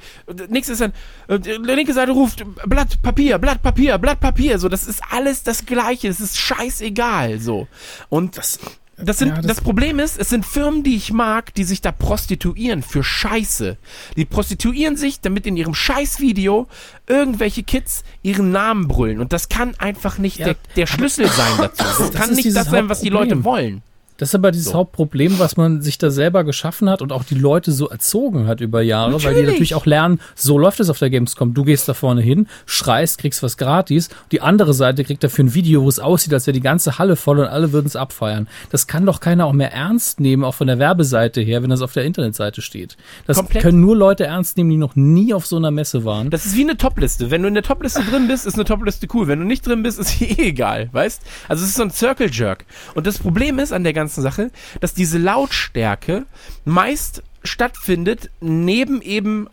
nächstes 0.49 0.79
ist 0.79 0.91
dann, 1.27 1.41
äh, 1.41 1.57
linke 1.57 1.93
Seite 1.93 2.11
ruft 2.11 2.43
Blatt 2.65 3.01
Papier, 3.01 3.37
Blatt 3.37 3.61
Papier, 3.61 3.97
Blatt 3.97 4.19
Papier. 4.19 4.59
So, 4.59 4.69
das 4.69 4.87
ist 4.87 5.01
alles 5.11 5.43
das 5.43 5.65
Gleiche. 5.65 6.07
Das 6.07 6.19
ist 6.19 6.37
scheißegal. 6.37 7.39
So. 7.39 7.67
Und 8.09 8.37
das, 8.37 8.59
das, 9.03 9.19
sind, 9.19 9.29
ja, 9.29 9.35
das, 9.35 9.47
das, 9.47 9.61
Problem 9.61 9.99
ist, 9.99 10.19
es 10.19 10.29
sind 10.29 10.45
Firmen, 10.45 10.83
die 10.83 10.95
ich 10.95 11.11
mag, 11.11 11.53
die 11.53 11.63
sich 11.63 11.81
da 11.81 11.91
prostituieren 11.91 12.83
für 12.83 13.03
Scheiße. 13.03 13.77
Die 14.15 14.25
prostituieren 14.25 14.97
sich, 14.97 15.21
damit 15.21 15.45
in 15.45 15.57
ihrem 15.57 15.73
Scheißvideo 15.73 16.67
irgendwelche 17.07 17.63
Kids 17.63 18.03
ihren 18.21 18.51
Namen 18.51 18.87
brüllen. 18.87 19.19
Und 19.19 19.33
das 19.33 19.49
kann 19.49 19.75
einfach 19.75 20.17
nicht 20.17 20.39
ja. 20.39 20.47
der, 20.47 20.55
der 20.75 20.87
Schlüssel 20.87 21.27
sein 21.27 21.53
dazu. 21.57 21.83
Das, 21.91 21.97
das 21.97 22.13
kann 22.13 22.33
nicht 22.33 22.55
das 22.55 22.69
sein, 22.69 22.89
was 22.89 23.01
die 23.01 23.09
Leute 23.09 23.43
wollen. 23.43 23.81
Das 24.21 24.29
ist 24.29 24.35
aber 24.35 24.51
dieses 24.51 24.67
so. 24.67 24.75
Hauptproblem, 24.75 25.39
was 25.39 25.57
man 25.57 25.81
sich 25.81 25.97
da 25.97 26.11
selber 26.11 26.43
geschaffen 26.43 26.91
hat 26.91 27.01
und 27.01 27.11
auch 27.11 27.23
die 27.23 27.33
Leute 27.33 27.71
so 27.71 27.89
erzogen 27.89 28.45
hat 28.45 28.61
über 28.61 28.83
Jahre, 28.83 29.13
natürlich. 29.13 29.25
weil 29.25 29.41
die 29.41 29.47
natürlich 29.49 29.73
auch 29.73 29.87
lernen, 29.87 30.21
so 30.35 30.59
läuft 30.59 30.79
es 30.79 30.91
auf 30.91 30.99
der 30.99 31.09
Gamescom. 31.09 31.55
Du 31.55 31.63
gehst 31.63 31.89
da 31.89 31.95
vorne 31.95 32.21
hin, 32.21 32.45
schreist, 32.67 33.17
kriegst 33.17 33.41
was 33.41 33.57
gratis. 33.57 34.09
Die 34.31 34.39
andere 34.41 34.75
Seite 34.75 35.03
kriegt 35.05 35.23
dafür 35.23 35.45
ein 35.45 35.55
Video, 35.55 35.81
wo 35.81 35.89
es 35.89 35.97
aussieht, 35.97 36.35
als 36.35 36.45
wäre 36.45 36.53
die 36.53 36.61
ganze 36.61 36.99
Halle 36.99 37.15
voll 37.15 37.39
und 37.39 37.47
alle 37.47 37.71
würden 37.71 37.87
es 37.87 37.95
abfeiern. 37.95 38.47
Das 38.69 38.85
kann 38.85 39.07
doch 39.07 39.21
keiner 39.21 39.47
auch 39.47 39.53
mehr 39.53 39.73
ernst 39.73 40.19
nehmen, 40.19 40.43
auch 40.43 40.53
von 40.53 40.67
der 40.67 40.77
Werbeseite 40.77 41.41
her, 41.41 41.63
wenn 41.63 41.71
das 41.71 41.81
auf 41.81 41.93
der 41.93 42.05
Internetseite 42.05 42.61
steht. 42.61 42.97
Das 43.25 43.37
Komplett. 43.37 43.63
können 43.63 43.81
nur 43.81 43.97
Leute 43.97 44.25
ernst 44.25 44.55
nehmen, 44.55 44.69
die 44.69 44.77
noch 44.77 44.95
nie 44.95 45.33
auf 45.33 45.47
so 45.47 45.57
einer 45.57 45.71
Messe 45.71 46.05
waren. 46.05 46.29
Das 46.29 46.45
ist 46.45 46.55
wie 46.55 46.61
eine 46.61 46.77
Topliste. 46.77 47.31
Wenn 47.31 47.41
du 47.41 47.47
in 47.47 47.55
der 47.55 47.63
Topliste 47.63 48.03
drin 48.03 48.27
bist, 48.27 48.45
ist 48.45 48.53
eine 48.53 48.65
Topliste 48.65 49.07
cool. 49.15 49.27
Wenn 49.27 49.39
du 49.39 49.45
nicht 49.45 49.65
drin 49.65 49.81
bist, 49.81 49.97
ist 49.97 50.19
sie 50.19 50.25
eh 50.29 50.49
egal, 50.49 50.89
weißt? 50.91 51.23
Also 51.47 51.63
es 51.63 51.69
ist 51.69 51.77
so 51.77 51.81
ein 51.81 51.89
Circle 51.89 52.29
Jerk. 52.31 52.65
Und 52.93 53.07
das 53.07 53.17
Problem 53.17 53.57
ist 53.57 53.73
an 53.73 53.83
der 53.83 53.93
ganzen 53.93 54.10
ganzen 54.11 54.21
Sache, 54.21 54.51
dass 54.79 54.93
diese 54.93 55.17
Lautstärke 55.17 56.25
meist 56.65 57.23
stattfindet 57.43 58.29
neben 58.41 59.01
eben 59.01 59.47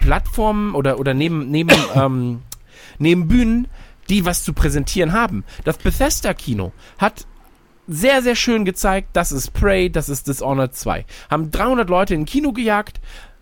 Plattformen 0.00 0.74
oder, 0.74 1.00
oder 1.00 1.14
neben, 1.14 1.50
neben, 1.50 1.74
ähm, 1.94 2.42
neben 2.98 3.28
Bühnen, 3.28 3.68
die 4.08 4.24
was 4.24 4.44
zu 4.44 4.52
präsentieren 4.52 5.12
haben. 5.12 5.44
Das 5.64 5.78
Bethesda-Kino 5.78 6.72
hat 6.98 7.26
sehr, 7.86 8.22
sehr 8.22 8.36
schön 8.36 8.66
gezeigt, 8.66 9.08
das 9.14 9.32
ist 9.32 9.52
Prey, 9.54 9.90
das 9.90 10.10
ist 10.10 10.28
Dishonored 10.28 10.74
2. 10.74 11.06
Haben 11.30 11.50
300 11.50 11.88
Leute 11.88 12.14
in 12.14 12.26
Kino 12.26 12.52
gejagt, 12.52 13.00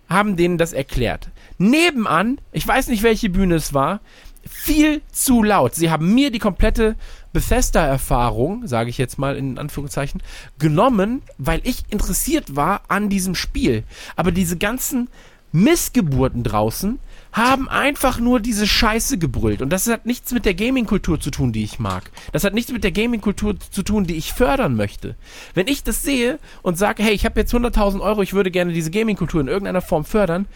haben 0.08 0.36
denen 0.36 0.56
das 0.56 0.72
erklärt. 0.72 1.30
Nebenan, 1.58 2.40
ich 2.52 2.66
weiß 2.66 2.86
nicht, 2.88 3.02
welche 3.02 3.28
Bühne 3.28 3.56
es 3.56 3.74
war, 3.74 4.00
viel 4.48 5.02
zu 5.10 5.42
laut. 5.42 5.74
Sie 5.74 5.90
haben 5.90 6.14
mir 6.14 6.30
die 6.30 6.38
komplette 6.38 6.94
Bethesda-Erfahrung, 7.36 8.66
sage 8.66 8.88
ich 8.88 8.96
jetzt 8.96 9.18
mal 9.18 9.36
in 9.36 9.58
Anführungszeichen, 9.58 10.22
genommen, 10.58 11.20
weil 11.36 11.60
ich 11.64 11.84
interessiert 11.90 12.56
war 12.56 12.80
an 12.88 13.10
diesem 13.10 13.34
Spiel. 13.34 13.84
Aber 14.16 14.32
diese 14.32 14.56
ganzen 14.56 15.08
Missgeburten 15.52 16.44
draußen 16.44 16.98
haben 17.32 17.68
einfach 17.68 18.18
nur 18.20 18.40
diese 18.40 18.66
Scheiße 18.66 19.18
gebrüllt. 19.18 19.60
Und 19.60 19.68
das 19.68 19.86
hat 19.86 20.06
nichts 20.06 20.32
mit 20.32 20.46
der 20.46 20.54
Gaming-Kultur 20.54 21.20
zu 21.20 21.30
tun, 21.30 21.52
die 21.52 21.62
ich 21.62 21.78
mag. 21.78 22.10
Das 22.32 22.42
hat 22.42 22.54
nichts 22.54 22.72
mit 22.72 22.84
der 22.84 22.92
Gaming-Kultur 22.92 23.60
zu 23.60 23.82
tun, 23.82 24.06
die 24.06 24.16
ich 24.16 24.32
fördern 24.32 24.74
möchte. 24.74 25.14
Wenn 25.52 25.68
ich 25.68 25.84
das 25.84 26.02
sehe 26.02 26.38
und 26.62 26.78
sage, 26.78 27.02
hey, 27.02 27.12
ich 27.12 27.26
habe 27.26 27.38
jetzt 27.38 27.52
100.000 27.52 28.00
Euro, 28.00 28.22
ich 28.22 28.32
würde 28.32 28.50
gerne 28.50 28.72
diese 28.72 28.90
Gaming-Kultur 28.90 29.42
in 29.42 29.48
irgendeiner 29.48 29.82
Form 29.82 30.06
fördern, 30.06 30.46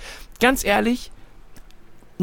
ganz 0.41 0.65
ehrlich, 0.65 1.11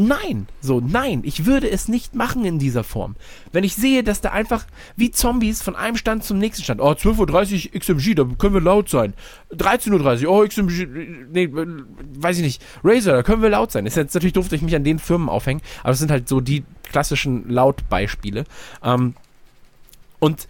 Nein, 0.00 0.46
so, 0.60 0.80
nein, 0.80 1.22
ich 1.24 1.44
würde 1.44 1.68
es 1.68 1.88
nicht 1.88 2.14
machen 2.14 2.44
in 2.44 2.60
dieser 2.60 2.84
Form. 2.84 3.16
Wenn 3.50 3.64
ich 3.64 3.74
sehe, 3.74 4.04
dass 4.04 4.20
da 4.20 4.30
einfach 4.30 4.64
wie 4.94 5.10
Zombies 5.10 5.60
von 5.60 5.74
einem 5.74 5.96
Stand 5.96 6.22
zum 6.22 6.38
nächsten 6.38 6.62
Stand, 6.62 6.80
oh, 6.80 6.92
12.30 6.92 7.74
Uhr 7.74 7.80
XMG, 7.80 8.14
da 8.14 8.24
können 8.38 8.54
wir 8.54 8.60
laut 8.60 8.88
sein. 8.88 9.12
13.30 9.50 10.24
Uhr, 10.24 10.30
oh, 10.30 10.46
XMG, 10.46 10.86
nee, 11.32 11.48
weiß 11.50 12.36
ich 12.36 12.44
nicht. 12.44 12.62
Razer, 12.84 13.14
da 13.14 13.24
können 13.24 13.42
wir 13.42 13.48
laut 13.48 13.72
sein. 13.72 13.86
Ist 13.86 13.96
jetzt 13.96 14.14
natürlich 14.14 14.34
dass 14.34 14.52
ich 14.52 14.62
mich 14.62 14.76
an 14.76 14.84
den 14.84 15.00
Firmen 15.00 15.28
aufhänge, 15.28 15.62
aber 15.82 15.90
es 15.90 15.98
sind 15.98 16.12
halt 16.12 16.28
so 16.28 16.40
die 16.40 16.62
klassischen 16.84 17.48
Lautbeispiele. 17.48 18.44
Ähm, 18.84 19.14
und 20.20 20.46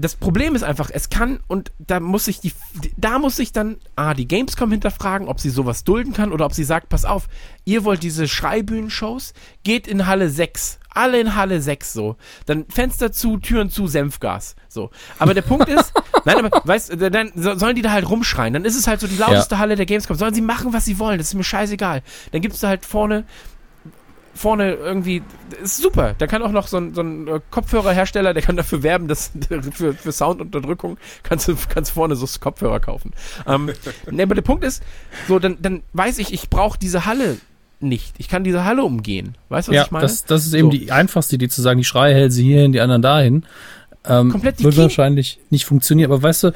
das 0.00 0.16
Problem 0.16 0.54
ist 0.54 0.62
einfach, 0.62 0.90
es 0.92 1.10
kann 1.10 1.40
und 1.46 1.72
da 1.78 2.00
muss 2.00 2.28
ich 2.28 2.40
die, 2.40 2.52
da 2.96 3.18
muss 3.18 3.38
ich 3.38 3.52
dann 3.52 3.76
ah, 3.96 4.14
die 4.14 4.26
Gamescom 4.26 4.70
hinterfragen, 4.70 5.28
ob 5.28 5.40
sie 5.40 5.50
sowas 5.50 5.84
dulden 5.84 6.12
kann 6.12 6.32
oder 6.32 6.46
ob 6.46 6.54
sie 6.54 6.64
sagt, 6.64 6.88
pass 6.88 7.04
auf, 7.04 7.28
ihr 7.64 7.84
wollt 7.84 8.02
diese 8.02 8.26
Schreibühnenshows, 8.26 9.34
geht 9.62 9.86
in 9.86 10.06
Halle 10.06 10.30
6. 10.30 10.78
Alle 10.92 11.20
in 11.20 11.36
Halle 11.36 11.60
6 11.60 11.92
so. 11.92 12.16
Dann 12.46 12.66
Fenster 12.68 13.12
zu, 13.12 13.36
Türen 13.36 13.70
zu, 13.70 13.86
Senfgas. 13.86 14.56
So. 14.68 14.90
Aber 15.18 15.34
der 15.34 15.42
Punkt 15.42 15.68
ist, 15.68 15.92
nein, 16.24 16.44
aber 16.44 16.62
weißt 16.64 17.00
du, 17.00 17.10
dann 17.10 17.30
sollen 17.34 17.76
die 17.76 17.82
da 17.82 17.92
halt 17.92 18.08
rumschreien. 18.08 18.54
Dann 18.54 18.64
ist 18.64 18.76
es 18.76 18.88
halt 18.88 19.00
so 19.00 19.06
die 19.06 19.16
lauteste 19.16 19.54
ja. 19.54 19.60
Halle 19.60 19.76
der 19.76 19.86
Gamescom. 19.86 20.16
Sollen 20.16 20.34
sie 20.34 20.40
machen, 20.40 20.72
was 20.72 20.84
sie 20.84 20.98
wollen. 20.98 21.18
Das 21.18 21.28
ist 21.28 21.34
mir 21.34 21.44
scheißegal. 21.44 22.02
Dann 22.32 22.40
gibt's 22.40 22.60
da 22.60 22.68
halt 22.68 22.84
vorne 22.84 23.24
vorne 24.34 24.74
irgendwie, 24.74 25.22
ist 25.62 25.78
super. 25.78 26.14
Da 26.16 26.26
kann 26.26 26.42
auch 26.42 26.52
noch 26.52 26.66
so 26.66 26.76
ein, 26.76 26.94
so 26.94 27.02
ein 27.02 27.28
äh, 27.28 27.40
Kopfhörerhersteller, 27.50 28.34
der 28.34 28.42
kann 28.42 28.56
dafür 28.56 28.82
werben, 28.82 29.08
dass 29.08 29.32
für, 29.72 29.94
für 29.94 30.12
Soundunterdrückung 30.12 30.98
kannst 31.22 31.48
du 31.48 31.56
kannst 31.68 31.92
vorne 31.92 32.16
so 32.16 32.26
Kopfhörer 32.40 32.80
kaufen. 32.80 33.12
Ähm, 33.46 33.70
ne, 34.10 34.22
aber 34.22 34.34
der 34.34 34.42
Punkt 34.42 34.64
ist, 34.64 34.82
so 35.28 35.38
dann, 35.38 35.58
dann 35.60 35.82
weiß 35.92 36.18
ich, 36.18 36.32
ich 36.32 36.48
brauche 36.48 36.78
diese 36.78 37.06
Halle 37.06 37.38
nicht. 37.80 38.14
Ich 38.18 38.28
kann 38.28 38.44
diese 38.44 38.64
Halle 38.64 38.84
umgehen. 38.84 39.36
Weißt 39.48 39.68
du, 39.68 39.72
was 39.72 39.76
ja, 39.76 39.84
ich 39.84 39.90
meine? 39.90 40.02
Das, 40.02 40.24
das 40.24 40.46
ist 40.46 40.54
eben 40.54 40.70
so. 40.70 40.76
die 40.76 40.92
einfachste 40.92 41.36
Idee 41.36 41.48
zu 41.48 41.62
sagen, 41.62 41.78
die 41.78 41.84
Schreihälse 41.84 42.42
hierhin, 42.42 42.72
die 42.72 42.80
anderen 42.80 43.02
dahin. 43.02 43.46
Ähm, 44.04 44.30
Komplett 44.30 44.62
wird 44.62 44.76
wahrscheinlich 44.76 45.38
nicht 45.50 45.64
funktionieren. 45.64 46.10
Aber 46.10 46.22
weißt 46.22 46.44
du, 46.44 46.52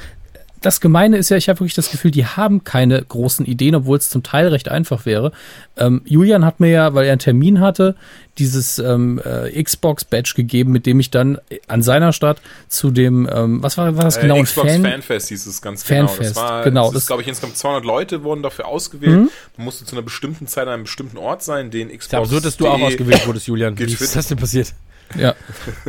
das 0.65 0.81
Gemeine 0.81 1.19
ist 1.19 1.29
ja, 1.29 1.37
ich 1.37 1.51
habe 1.51 1.61
wirklich 1.61 1.75
das 1.75 1.91
Gefühl, 1.91 2.11
die 2.11 2.25
haben 2.25 2.65
keine 2.65 3.03
großen 3.03 3.45
Ideen, 3.45 3.75
obwohl 3.75 3.99
es 3.99 4.09
zum 4.09 4.23
Teil 4.23 4.49
recht 4.49 4.71
einfach 4.71 5.05
wäre. 5.05 5.31
Ähm, 5.77 6.01
Julian 6.07 6.45
hat 6.45 6.59
mir 6.59 6.71
ja, 6.71 6.95
weil 6.95 7.05
er 7.05 7.13
einen 7.13 7.19
Termin 7.19 7.61
hatte, 7.61 7.97
dieses 8.39 8.79
ähm, 8.79 9.21
äh, 9.23 9.63
Xbox-Badge 9.63 10.33
gegeben, 10.35 10.73
mit 10.73 10.87
dem 10.87 11.01
ich 11.01 11.11
dann 11.11 11.39
an 11.69 11.83
seiner 11.83 12.15
Stadt 12.15 12.41
zu 12.69 12.91
dem, 12.91 13.29
ähm, 13.31 13.63
was 13.63 13.77
war, 13.77 13.95
war 13.97 14.05
das 14.05 14.17
äh, 14.17 14.23
genau? 14.23 14.43
Xbox 14.43 14.73
Fan 14.73 14.83
Fanfest 14.83 15.29
hieß 15.29 15.47
es 15.47 15.61
ganz 15.61 15.83
Fanfest, 15.83 16.19
genau. 16.19 16.29
Das 16.29 16.37
war, 16.37 16.65
genau. 16.65 16.93
Das 16.93 17.03
ist, 17.03 17.07
glaube 17.09 17.21
ich, 17.21 17.29
insgesamt 17.29 17.59
200 17.59 17.85
Leute 17.85 18.23
wurden 18.25 18.43
dafür 18.43 18.67
ausgewählt. 18.67 19.21
Mhm. 19.21 19.31
Man 19.59 19.65
musste 19.67 19.85
zu 19.85 19.95
einer 19.95 20.03
bestimmten 20.03 20.47
Zeit 20.47 20.67
an 20.67 20.73
einem 20.73 20.85
bestimmten 20.85 21.19
Ort 21.19 21.43
sein, 21.43 21.71
den 21.71 21.89
Xbox. 21.89 22.13
Ja, 22.13 22.21
absurd, 22.21 22.45
dass 22.47 22.57
du 22.57 22.69
auch 22.69 22.81
ausgewählt 22.81 23.27
wurdest, 23.27 23.47
Julian. 23.49 23.79
Wie 23.79 23.85
ist 23.85 24.17
das 24.17 24.29
denn 24.29 24.39
passiert? 24.39 24.73
Ja. 25.17 25.35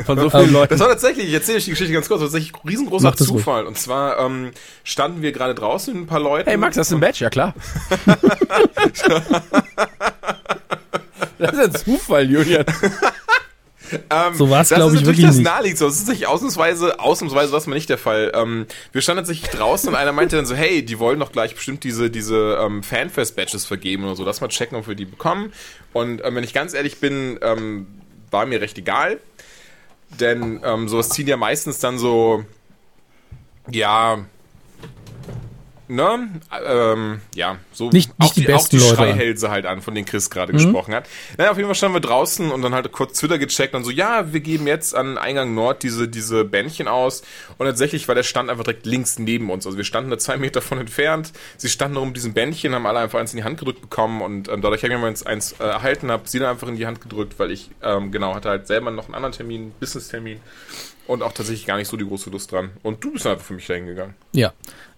Von 0.06 0.20
so 0.20 0.30
vielen 0.30 0.54
Leuten. 0.54 0.72
Das 0.72 0.80
war 0.80 0.90
tatsächlich, 0.90 1.28
ich 1.28 1.34
erzähle 1.34 1.58
euch 1.58 1.66
die 1.66 1.72
Geschichte 1.72 1.94
ganz 1.94 2.08
kurz, 2.08 2.22
das 2.22 2.32
war 2.32 2.40
tatsächlich 2.40 2.64
ein 2.64 2.70
riesengroßer 2.70 3.16
Zufall. 3.16 3.62
Ruhig. 3.62 3.70
Und 3.70 3.78
zwar 3.78 4.20
ähm, 4.20 4.52
standen 4.84 5.22
wir 5.22 5.32
gerade 5.32 5.56
draußen 5.56 5.94
mit 5.94 6.04
ein 6.04 6.08
paar 6.08 6.20
Leuten. 6.20 6.50
Hey 6.50 6.58
Max, 6.58 6.78
hast 6.78 6.92
du 6.92 6.96
ein 6.96 7.02
Badge? 7.02 7.24
Ja 7.24 7.30
klar. 7.30 7.54
das 11.38 11.54
ist 11.54 11.60
ein 11.60 11.76
Zufall, 11.76 12.30
Julian. 12.30 12.66
Ähm, 14.10 14.34
so 14.34 14.50
war 14.50 14.62
es, 14.62 14.70
glaube 14.70 14.96
ich, 14.96 15.06
wirklich 15.06 15.26
das 15.26 15.36
nicht. 15.36 15.46
naheliegt 15.46 15.78
so. 15.78 15.86
Das 15.86 15.98
ist 15.98 16.08
nicht 16.08 16.28
ausnahmsweise, 16.28 17.00
ausnahmsweise 17.00 17.52
war 17.52 17.60
es 17.60 17.68
mal 17.68 17.76
nicht 17.76 17.90
der 17.90 17.98
Fall. 17.98 18.32
Ähm, 18.34 18.66
wir 18.92 19.02
standen 19.02 19.20
tatsächlich 19.24 19.50
draußen 19.50 19.90
und 19.90 19.96
einer 19.96 20.12
meinte 20.12 20.36
dann 20.36 20.46
so, 20.46 20.56
hey, 20.56 20.84
die 20.84 21.00
wollen 21.00 21.20
doch 21.20 21.32
gleich 21.32 21.56
bestimmt 21.56 21.84
diese, 21.84 22.10
diese 22.10 22.58
ähm, 22.62 22.84
Fanfest-Badges 22.84 23.66
vergeben 23.66 24.04
oder 24.06 24.16
so. 24.16 24.24
Lass 24.24 24.42
mal 24.42 24.48
checken, 24.48 24.78
ob 24.78 24.88
wir 24.88 24.96
die 24.96 25.06
bekommen. 25.06 25.54
Und 25.94 26.24
ähm, 26.24 26.36
wenn 26.36 26.44
ich 26.44 26.54
ganz 26.54 26.74
ehrlich 26.74 27.00
bin, 27.00 27.40
ähm, 27.42 27.88
war 28.32 28.46
mir 28.46 28.62
recht 28.62 28.78
egal. 28.78 29.20
Denn 30.20 30.62
ähm, 30.64 30.88
sowas 30.88 31.10
ziehen 31.10 31.28
ja 31.28 31.38
meistens 31.38 31.80
dann 31.80 31.98
so, 31.98 32.46
ja, 33.70 34.26
ne, 35.88 36.30
ähm, 36.66 37.22
ja, 37.34 37.58
so 37.72 37.90
nicht, 37.90 38.18
nicht 38.20 38.30
auch 38.30 38.34
die, 38.34 38.42
die 38.42 38.48
besten 38.48 38.58
auch 38.58 38.70
die 38.70 38.78
Leute. 38.78 38.96
Schreihälse 38.96 39.50
halt 39.50 39.66
an, 39.66 39.82
von 39.82 39.96
denen 39.96 40.06
Chris 40.06 40.30
gerade 40.30 40.54
mhm. 40.54 40.58
gesprochen 40.58 40.94
hat. 40.94 41.08
Naja, 41.38 41.52
auf 41.52 41.58
jeden 41.58 41.68
Fall 41.68 41.76
standen 41.76 41.96
wir 41.96 42.02
draußen 42.02 42.52
und 42.52 42.62
dann 42.62 42.74
halt 42.74 42.92
kurz 42.92 43.20
Twitter 43.20 43.38
gecheckt 43.38 43.76
und 43.76 43.84
so, 43.84 43.92
ja, 43.92 44.34
wir 44.34 44.40
geben 44.40 44.68
jetzt 44.68 44.96
an 44.96 45.18
Eingang 45.18 45.54
Nord 45.54 45.84
diese, 45.84 46.08
diese 46.08 46.46
Bändchen 46.46 46.88
aus 46.88 47.24
und 47.58 47.66
tatsächlich 47.66 48.08
war 48.08 48.16
der 48.16 48.24
Stand 48.24 48.50
einfach 48.50 48.64
direkt 48.64 48.86
links 48.86 49.20
neben 49.20 49.50
uns. 49.50 49.66
Also 49.66 49.78
wir 49.78 49.86
standen 49.86 50.10
da 50.10 50.18
zwei 50.18 50.38
Meter 50.46 50.62
von 50.62 50.80
entfernt, 50.80 51.32
sie 51.58 51.70
standen 51.70 51.98
um 51.98 52.14
diesen 52.14 52.34
Bändchen, 52.34 52.74
haben 52.74 52.86
alle 52.86 53.00
einfach 53.00 53.20
eins 53.20 53.34
in 53.34 53.38
die 53.38 53.44
Hand 53.44 53.60
gedrückt 53.60 53.82
bekommen 53.82 54.22
und 54.22 54.48
ähm, 54.48 54.62
dadurch 54.62 54.84
habe 54.84 54.94
ich 54.94 55.00
mir 55.00 55.08
eins, 55.08 55.26
eins 55.26 55.54
äh, 55.54 55.64
erhalten, 55.64 56.12
habe 56.12 56.28
sie 56.28 56.40
dann 56.40 56.50
einfach 56.50 56.68
in 56.68 56.76
die 56.76 56.86
Hand 56.86 57.02
gedrückt, 57.02 57.38
weil 57.38 57.52
ich, 57.52 57.70
ähm, 57.82 58.12
genau, 58.12 58.36
hatte 58.36 58.50
halt 58.50 58.68
selber 58.68 58.92
noch 58.92 59.06
einen 59.06 59.16
anderen 59.16 59.34
Termin, 59.34 59.72
Business-Termin 59.80 60.40
und 61.08 61.22
auch 61.22 61.34
tatsächlich 61.34 61.66
gar 61.66 61.78
nicht 61.78 61.88
so 61.88 61.98
die 61.98 62.06
große 62.06 62.30
Lust 62.30 62.52
dran. 62.52 62.72
Und 62.84 63.04
du 63.04 63.12
bist 63.12 63.28
einfach 63.28 63.46
für 63.46 63.54
mich 63.54 63.68
dahin 63.68 63.86
gegangen. 63.86 64.16
Ja, 64.32 64.54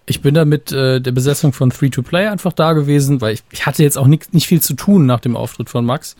ich 0.08 0.22
bin 0.22 0.34
da 0.34 0.44
mit 0.44 0.72
äh, 0.72 1.00
der 1.00 1.12
Besetzung 1.12 1.52
von 1.52 1.70
Free-to-Play 1.70 2.28
einfach 2.28 2.54
da 2.54 2.72
gewesen, 2.72 3.20
weil 3.20 3.34
ich, 3.34 3.42
ich 3.50 3.66
hatte 3.66 3.82
jetzt 3.82 3.98
auch 3.98 4.06
nicht, 4.06 4.32
nicht 4.32 4.46
viel 4.46 4.62
zu 4.62 4.74
tun 4.74 5.04
nach 5.04 5.20
dem 5.20 5.36
Auftritt 5.36 5.68
von 5.68 5.84
Max. 5.84 6.16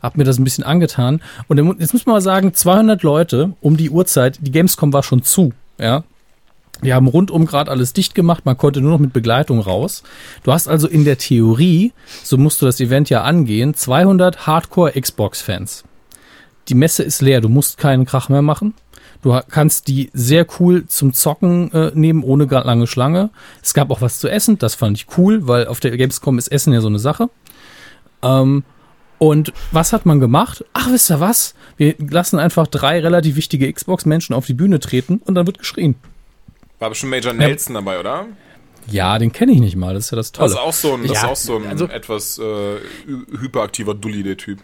Hab 0.00 0.16
mir 0.16 0.24
das 0.24 0.38
ein 0.38 0.44
bisschen 0.44 0.64
angetan. 0.64 1.20
Und 1.48 1.58
jetzt 1.80 1.92
muss 1.92 2.06
man 2.06 2.14
mal 2.14 2.20
sagen, 2.20 2.54
200 2.54 3.02
Leute 3.02 3.54
um 3.60 3.76
die 3.76 3.90
Uhrzeit, 3.90 4.38
die 4.40 4.52
Gamescom 4.52 4.92
war 4.92 5.02
schon 5.02 5.22
zu, 5.22 5.52
ja. 5.78 6.04
Die 6.84 6.94
haben 6.94 7.06
rundum 7.06 7.46
gerade 7.46 7.70
alles 7.70 7.92
dicht 7.92 8.14
gemacht, 8.14 8.44
man 8.44 8.56
konnte 8.56 8.80
nur 8.80 8.92
noch 8.92 8.98
mit 8.98 9.12
Begleitung 9.12 9.60
raus. 9.60 10.02
Du 10.42 10.52
hast 10.52 10.66
also 10.66 10.88
in 10.88 11.04
der 11.04 11.18
Theorie, 11.18 11.92
so 12.24 12.36
musst 12.38 12.60
du 12.60 12.66
das 12.66 12.80
Event 12.80 13.08
ja 13.08 13.22
angehen, 13.22 13.74
200 13.74 14.46
Hardcore-Xbox-Fans. 14.46 15.84
Die 16.68 16.74
Messe 16.74 17.02
ist 17.04 17.22
leer, 17.22 17.40
du 17.40 17.48
musst 17.48 17.78
keinen 17.78 18.04
Krach 18.04 18.28
mehr 18.28 18.42
machen. 18.42 18.74
Du 19.22 19.38
kannst 19.48 19.86
die 19.88 20.10
sehr 20.12 20.46
cool 20.58 20.86
zum 20.88 21.12
Zocken 21.14 21.72
äh, 21.72 21.92
nehmen, 21.94 22.24
ohne 22.24 22.48
gar 22.48 22.64
lange 22.64 22.88
Schlange. 22.88 23.30
Es 23.62 23.72
gab 23.72 23.90
auch 23.90 24.00
was 24.00 24.18
zu 24.18 24.28
essen, 24.28 24.58
das 24.58 24.74
fand 24.74 24.98
ich 24.98 25.06
cool, 25.16 25.46
weil 25.46 25.68
auf 25.68 25.78
der 25.80 25.96
Gamescom 25.96 26.38
ist 26.38 26.48
Essen 26.48 26.72
ja 26.72 26.80
so 26.80 26.88
eine 26.88 26.98
Sache. 26.98 27.30
Ähm, 28.22 28.64
und 29.18 29.52
was 29.70 29.92
hat 29.92 30.04
man 30.04 30.18
gemacht? 30.18 30.64
Ach, 30.72 30.90
wisst 30.90 31.08
ihr 31.08 31.20
was? 31.20 31.54
Wir 31.76 31.94
lassen 31.98 32.40
einfach 32.40 32.66
drei 32.66 32.98
relativ 32.98 33.36
wichtige 33.36 33.72
Xbox-Menschen 33.72 34.34
auf 34.34 34.46
die 34.46 34.54
Bühne 34.54 34.80
treten 34.80 35.20
und 35.24 35.36
dann 35.36 35.46
wird 35.46 35.58
geschrien. 35.58 35.94
War 36.80 36.88
bestimmt 36.88 37.10
Major 37.12 37.32
Nelson 37.32 37.76
ja. 37.76 37.80
dabei, 37.80 38.00
oder? 38.00 38.26
Ja, 38.88 39.20
den 39.20 39.30
kenne 39.30 39.52
ich 39.52 39.60
nicht 39.60 39.76
mal. 39.76 39.94
Das 39.94 40.06
ist 40.06 40.10
ja 40.10 40.16
das 40.16 40.32
Tolle. 40.32 40.48
Das 40.48 40.58
ist 40.58 40.60
auch 40.60 40.72
so 40.72 40.94
ein, 40.94 41.02
das 41.06 41.12
ja, 41.12 41.18
ist 41.18 41.24
auch 41.24 41.36
so 41.36 41.56
ein 41.58 41.66
also, 41.68 41.86
etwas 41.86 42.38
äh, 42.38 42.78
hyperaktiver 43.38 43.94
Dulli, 43.94 44.24
der 44.24 44.36
Typ. 44.36 44.58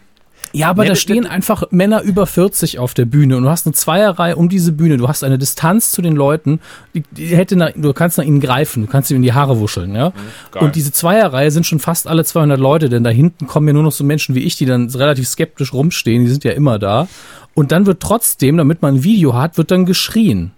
Ja, 0.53 0.69
aber 0.71 0.85
ja, 0.85 0.91
da 0.91 0.95
stehen 0.97 1.27
einfach 1.27 1.65
Männer 1.71 2.03
über 2.03 2.27
40 2.27 2.79
auf 2.79 2.95
der 2.95 3.05
Bühne 3.05 3.37
und 3.37 3.45
du 3.45 3.49
hast 3.51 3.67
eine 3.67 3.75
Zweierreihe 3.75 4.37
um 4.37 4.49
diese 4.49 4.73
Bühne. 4.73 4.97
Du 4.97 5.09
hast 5.09 5.25
eine 5.25 5.39
Distanz 5.39 5.93
zu 5.93 6.03
den 6.03 6.17
Leuten. 6.17 6.61
Die, 6.95 7.03
die 7.11 7.27
hätte 7.37 7.57
nach, 7.57 7.71
du 7.75 7.93
kannst 7.93 8.19
nach 8.19 8.25
ihnen 8.25 8.41
greifen, 8.41 8.87
du 8.87 8.91
kannst 8.91 9.11
ihm 9.11 9.17
in 9.17 9.23
die 9.23 9.33
Haare 9.33 9.59
wuscheln, 9.59 9.95
ja. 9.95 10.11
Mhm, 10.11 10.61
und 10.61 10.77
diese 10.77 10.93
Zweierreihe 10.93 11.51
sind 11.51 11.67
schon 11.67 11.79
fast 11.79 12.07
alle 12.07 12.25
200 12.25 12.59
Leute, 12.59 12.89
denn 12.89 13.05
da 13.05 13.11
hinten 13.11 13.47
kommen 13.47 13.69
ja 13.69 13.75
nur 13.75 13.83
noch 13.83 13.93
so 13.93 14.05
Menschen 14.05 14.35
wie 14.35 14.45
ich, 14.45 14.57
die 14.57 14.67
dann 14.67 14.89
relativ 14.89 15.29
skeptisch 15.29 15.73
rumstehen. 15.73 16.25
Die 16.25 16.31
sind 16.31 16.45
ja 16.45 16.53
immer 16.53 16.79
da. 16.79 17.09
Und 17.55 17.73
dann 17.73 17.87
wird 17.87 18.01
trotzdem, 18.01 18.57
damit 18.57 18.83
man 18.83 18.97
ein 18.97 19.05
Video 19.05 19.35
hat, 19.35 19.59
wird 19.59 19.71
dann 19.71 19.85
geschrien 19.85 20.53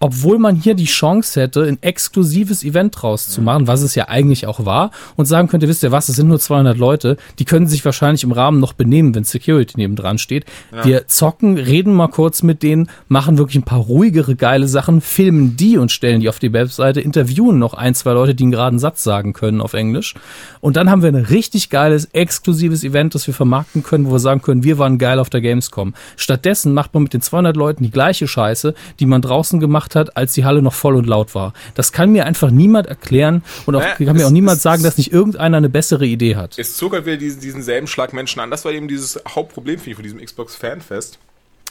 obwohl 0.00 0.38
man 0.38 0.56
hier 0.56 0.74
die 0.74 0.84
Chance 0.84 1.40
hätte, 1.40 1.64
ein 1.64 1.78
exklusives 1.82 2.62
Event 2.62 2.94
draus 3.00 3.28
zu 3.28 3.42
machen, 3.42 3.66
was 3.66 3.82
es 3.82 3.94
ja 3.94 4.08
eigentlich 4.08 4.46
auch 4.46 4.64
war, 4.64 4.90
und 5.16 5.26
sagen 5.26 5.48
könnte, 5.48 5.68
wisst 5.68 5.82
ihr 5.82 5.92
was, 5.92 6.08
es 6.08 6.16
sind 6.16 6.28
nur 6.28 6.38
200 6.38 6.78
Leute, 6.78 7.16
die 7.38 7.44
können 7.44 7.66
sich 7.66 7.84
wahrscheinlich 7.84 8.22
im 8.24 8.32
Rahmen 8.32 8.60
noch 8.60 8.72
benehmen, 8.72 9.14
wenn 9.14 9.24
Security 9.24 9.74
nebendran 9.76 10.18
steht. 10.18 10.44
Ja. 10.72 10.84
Wir 10.84 11.08
zocken, 11.08 11.58
reden 11.58 11.94
mal 11.94 12.08
kurz 12.08 12.42
mit 12.42 12.62
denen, 12.62 12.88
machen 13.08 13.38
wirklich 13.38 13.56
ein 13.56 13.64
paar 13.64 13.80
ruhigere, 13.80 14.36
geile 14.36 14.68
Sachen, 14.68 15.00
filmen 15.00 15.56
die 15.56 15.78
und 15.78 15.90
stellen 15.90 16.20
die 16.20 16.28
auf 16.28 16.38
die 16.38 16.52
Webseite, 16.52 17.00
interviewen 17.00 17.58
noch 17.58 17.74
ein, 17.74 17.94
zwei 17.94 18.12
Leute, 18.12 18.34
die 18.34 18.44
einen 18.44 18.52
geraden 18.52 18.78
Satz 18.78 19.02
sagen 19.02 19.32
können 19.32 19.60
auf 19.60 19.74
Englisch. 19.74 20.14
Und 20.60 20.76
dann 20.76 20.90
haben 20.90 21.02
wir 21.02 21.08
ein 21.08 21.16
richtig 21.16 21.70
geiles, 21.70 22.06
exklusives 22.12 22.84
Event, 22.84 23.14
das 23.14 23.26
wir 23.26 23.34
vermarkten 23.34 23.82
können, 23.82 24.06
wo 24.06 24.12
wir 24.12 24.18
sagen 24.18 24.42
können, 24.42 24.62
wir 24.62 24.78
waren 24.78 24.98
geil 24.98 25.18
auf 25.18 25.30
der 25.30 25.40
Gamescom. 25.40 25.94
Stattdessen 26.16 26.72
macht 26.72 26.94
man 26.94 27.02
mit 27.02 27.12
den 27.12 27.20
200 27.20 27.56
Leuten 27.56 27.84
die 27.84 27.90
gleiche 27.90 28.28
Scheiße, 28.28 28.74
die 29.00 29.06
man 29.06 29.22
draußen 29.22 29.60
gemacht 29.60 29.87
gemacht 29.88 30.08
hat, 30.08 30.16
als 30.16 30.32
die 30.34 30.44
Halle 30.44 30.62
noch 30.62 30.74
voll 30.74 30.96
und 30.96 31.06
laut 31.06 31.34
war. 31.34 31.52
Das 31.74 31.92
kann 31.92 32.10
mir 32.10 32.26
einfach 32.26 32.50
niemand 32.50 32.86
erklären 32.86 33.42
und 33.66 33.74
auch, 33.74 33.80
Naja, 33.80 33.94
kann 33.94 34.16
mir 34.16 34.22
es- 34.22 34.24
auch 34.26 34.30
niemand 34.30 34.56
es- 34.58 34.62
sagen, 34.62 34.82
dass 34.82 34.96
nicht 34.98 35.12
irgendeiner 35.12 35.56
eine 35.56 35.68
bessere 35.68 36.06
Idee 36.06 36.36
hat. 36.36 36.58
Es 36.58 36.76
zog 36.76 36.92
halt 36.92 37.06
wieder 37.06 37.16
diesen, 37.16 37.40
diesen 37.40 37.62
selben 37.62 37.86
Schlag 37.86 38.12
Menschen 38.12 38.40
an. 38.40 38.50
Das 38.50 38.64
war 38.64 38.72
eben 38.72 38.88
dieses 38.88 39.20
Hauptproblem, 39.28 39.76
finde 39.78 39.90
ich, 39.90 39.96
von 39.96 40.02
diesem 40.04 40.20
Xbox 40.24 40.54
Fanfest. 40.56 41.18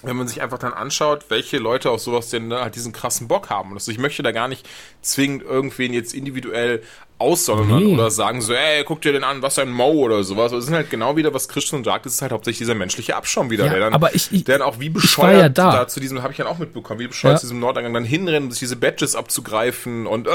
Wenn 0.04 0.16
man 0.16 0.28
sich 0.28 0.42
einfach 0.44 0.60
dann 0.60 0.74
anschaut, 0.74 1.26
welche 1.30 1.58
Leute 1.58 1.90
auf 1.90 2.02
sowas 2.02 2.30
denn 2.30 2.54
halt 2.54 2.76
diesen 2.76 2.94
krassen 2.94 3.28
Bock 3.28 3.50
haben. 3.50 3.74
Also 3.74 3.92
ich 3.92 3.98
möchte 3.98 4.22
da 4.22 4.32
gar 4.32 4.48
nicht 4.48 4.68
zwingend 5.02 5.42
irgendwen 5.42 5.92
jetzt 5.92 6.14
individuell 6.14 6.84
aussondern 7.20 7.84
Nee. 7.84 7.94
oder 7.96 8.12
sagen 8.12 8.42
so, 8.42 8.54
ey, 8.54 8.84
guck 8.86 9.02
dir 9.02 9.12
den 9.12 9.24
an, 9.24 9.42
was 9.42 9.58
ein 9.58 9.72
Mo 9.72 9.90
oder 9.90 10.24
sowas. 10.24 10.52
Das 10.52 10.66
sind 10.66 10.76
halt 10.76 10.90
genau 10.92 11.16
wieder, 11.16 11.34
was 11.34 11.48
Christian 11.48 11.84
sagt, 11.84 12.06
das 12.06 12.14
ist 12.14 12.22
halt 12.22 12.32
hauptsächlich 12.32 12.60
dieser 12.60 12.76
menschliche 12.76 13.16
Abschaum 13.16 13.50
wieder, 13.50 13.66
Ja, 13.66 13.72
der 13.72 13.80
dann, 13.80 13.94
aber 13.94 14.14
ich- 14.14 14.32
ich- 14.32 14.44
der 14.44 14.60
dann 14.60 14.68
auch 14.68 14.80
wie 14.80 14.90
bescheuert 14.90 15.58
ja 15.58 15.72
da. 15.72 15.88
zu 15.88 16.00
diesem, 16.00 16.22
habe 16.22 16.32
ich 16.32 16.38
dann 16.38 16.48
auch 16.48 16.60
mitbekommen, 16.60 17.00
wie 17.00 17.08
bescheuert 17.08 17.36
Ja. 17.36 17.40
zu 17.40 17.46
diesem 17.48 17.60
Nordeingang 17.60 17.94
dann 17.94 18.04
hinrennen, 18.04 18.46
um 18.46 18.52
sich 18.52 18.60
diese 18.60 18.76
Badges 18.76 19.16
abzugreifen 19.16 20.06
und, 20.08 20.28
äh, 20.28 20.32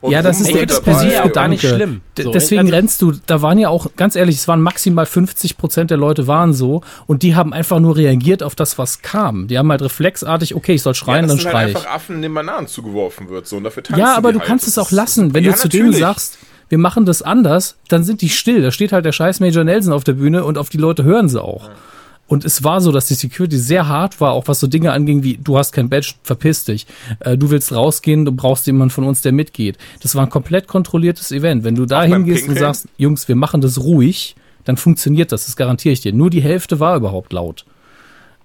und 0.00 0.10
Ja, 0.12 0.22
das 0.22 0.40
ist 0.40 0.54
der 0.54 0.66
per 0.66 0.94
se 0.94 1.22
auch 1.24 1.32
gar 1.32 1.48
nicht 1.48 1.62
schlimm. 1.66 2.00
D- 2.16 2.22
So, 2.24 2.30
Deswegen 2.32 2.60
also- 2.62 2.74
rennst 2.74 3.02
du, 3.02 3.12
da 3.26 3.42
waren 3.42 3.58
ja 3.58 3.68
auch, 3.68 3.88
ganz 3.96 4.16
ehrlich, 4.16 4.36
es 4.36 4.46
waren 4.48 4.60
maximal 4.62 5.06
50 5.06 5.56
Prozent 5.58 5.90
der 5.90 5.98
Leute 5.98 6.26
waren 6.26 6.52
so 6.52 6.82
und 7.06 7.22
die 7.22 7.34
haben 7.34 7.52
einfach 7.52 7.80
nur 7.80 7.96
reagiert 7.96 8.42
auf 8.42 8.54
das, 8.54 8.78
was 8.78 9.02
kam. 9.02 9.48
Die 9.48 9.58
haben 9.58 9.70
halt 9.70 9.82
reflexartig, 9.82 10.54
okay, 10.54 10.74
ich 10.74 10.82
soll 10.82 10.94
schreien, 10.94 11.22
ja, 11.24 11.28
dann 11.28 11.36
dass 11.38 11.42
schrei 11.42 11.52
halt 11.52 11.70
ich. 11.70 11.76
einfach 11.76 11.90
Affen 11.90 12.22
den 12.22 12.32
Bananen 12.34 12.66
zugeworfen 12.68 13.28
wird, 13.30 13.46
so, 13.46 13.56
und 13.56 13.64
dafür 13.64 13.82
Ja, 13.96 14.14
aber 14.16 14.32
du 14.32 14.38
halt. 14.38 14.48
kannst 14.48 14.68
es 14.68 14.78
auch 14.78 14.86
ist- 14.86 14.92
lassen. 14.92 15.34
Wenn 15.34 15.44
du 15.44 15.54
zu 15.54 15.68
denen 15.72 15.92
sagst, 15.92 16.38
wir 16.68 16.78
machen 16.78 17.04
das 17.04 17.20
anders, 17.20 17.76
dann 17.88 18.02
sind 18.02 18.22
die 18.22 18.30
still. 18.30 18.62
Da 18.62 18.70
steht 18.70 18.92
halt 18.92 19.04
der 19.04 19.12
scheiß 19.12 19.40
Major 19.40 19.64
Nelson 19.64 19.92
auf 19.92 20.04
der 20.04 20.14
Bühne 20.14 20.44
und 20.44 20.56
auf 20.56 20.70
die 20.70 20.78
Leute 20.78 21.04
hören 21.04 21.28
sie 21.28 21.42
auch. 21.42 21.68
Und 22.32 22.46
es 22.46 22.64
war 22.64 22.80
so, 22.80 22.92
dass 22.92 23.06
die 23.06 23.14
Security 23.14 23.58
sehr 23.58 23.88
hart 23.88 24.18
war, 24.20 24.32
auch 24.32 24.48
was 24.48 24.58
so 24.58 24.66
Dinge 24.66 24.92
anging 24.92 25.22
wie, 25.22 25.36
du 25.36 25.58
hast 25.58 25.72
kein 25.72 25.90
Badge, 25.90 26.14
verpiss 26.22 26.64
dich. 26.64 26.86
Äh, 27.20 27.36
du 27.36 27.50
willst 27.50 27.74
rausgehen, 27.74 28.24
du 28.24 28.32
brauchst 28.32 28.66
jemanden 28.66 28.88
von 28.88 29.04
uns, 29.04 29.20
der 29.20 29.32
mitgeht. 29.32 29.76
Das 30.00 30.14
war 30.14 30.22
ein 30.22 30.30
komplett 30.30 30.66
kontrolliertes 30.66 31.30
Event. 31.30 31.62
Wenn 31.62 31.74
du 31.74 31.84
da 31.84 32.04
hingehst 32.04 32.48
und 32.48 32.58
sagst, 32.58 32.88
Jungs, 32.96 33.28
wir 33.28 33.36
machen 33.36 33.60
das 33.60 33.80
ruhig, 33.80 34.34
dann 34.64 34.78
funktioniert 34.78 35.30
das, 35.30 35.44
das 35.44 35.56
garantiere 35.56 35.92
ich 35.92 36.00
dir. 36.00 36.14
Nur 36.14 36.30
die 36.30 36.40
Hälfte 36.40 36.80
war 36.80 36.96
überhaupt 36.96 37.34
laut. 37.34 37.66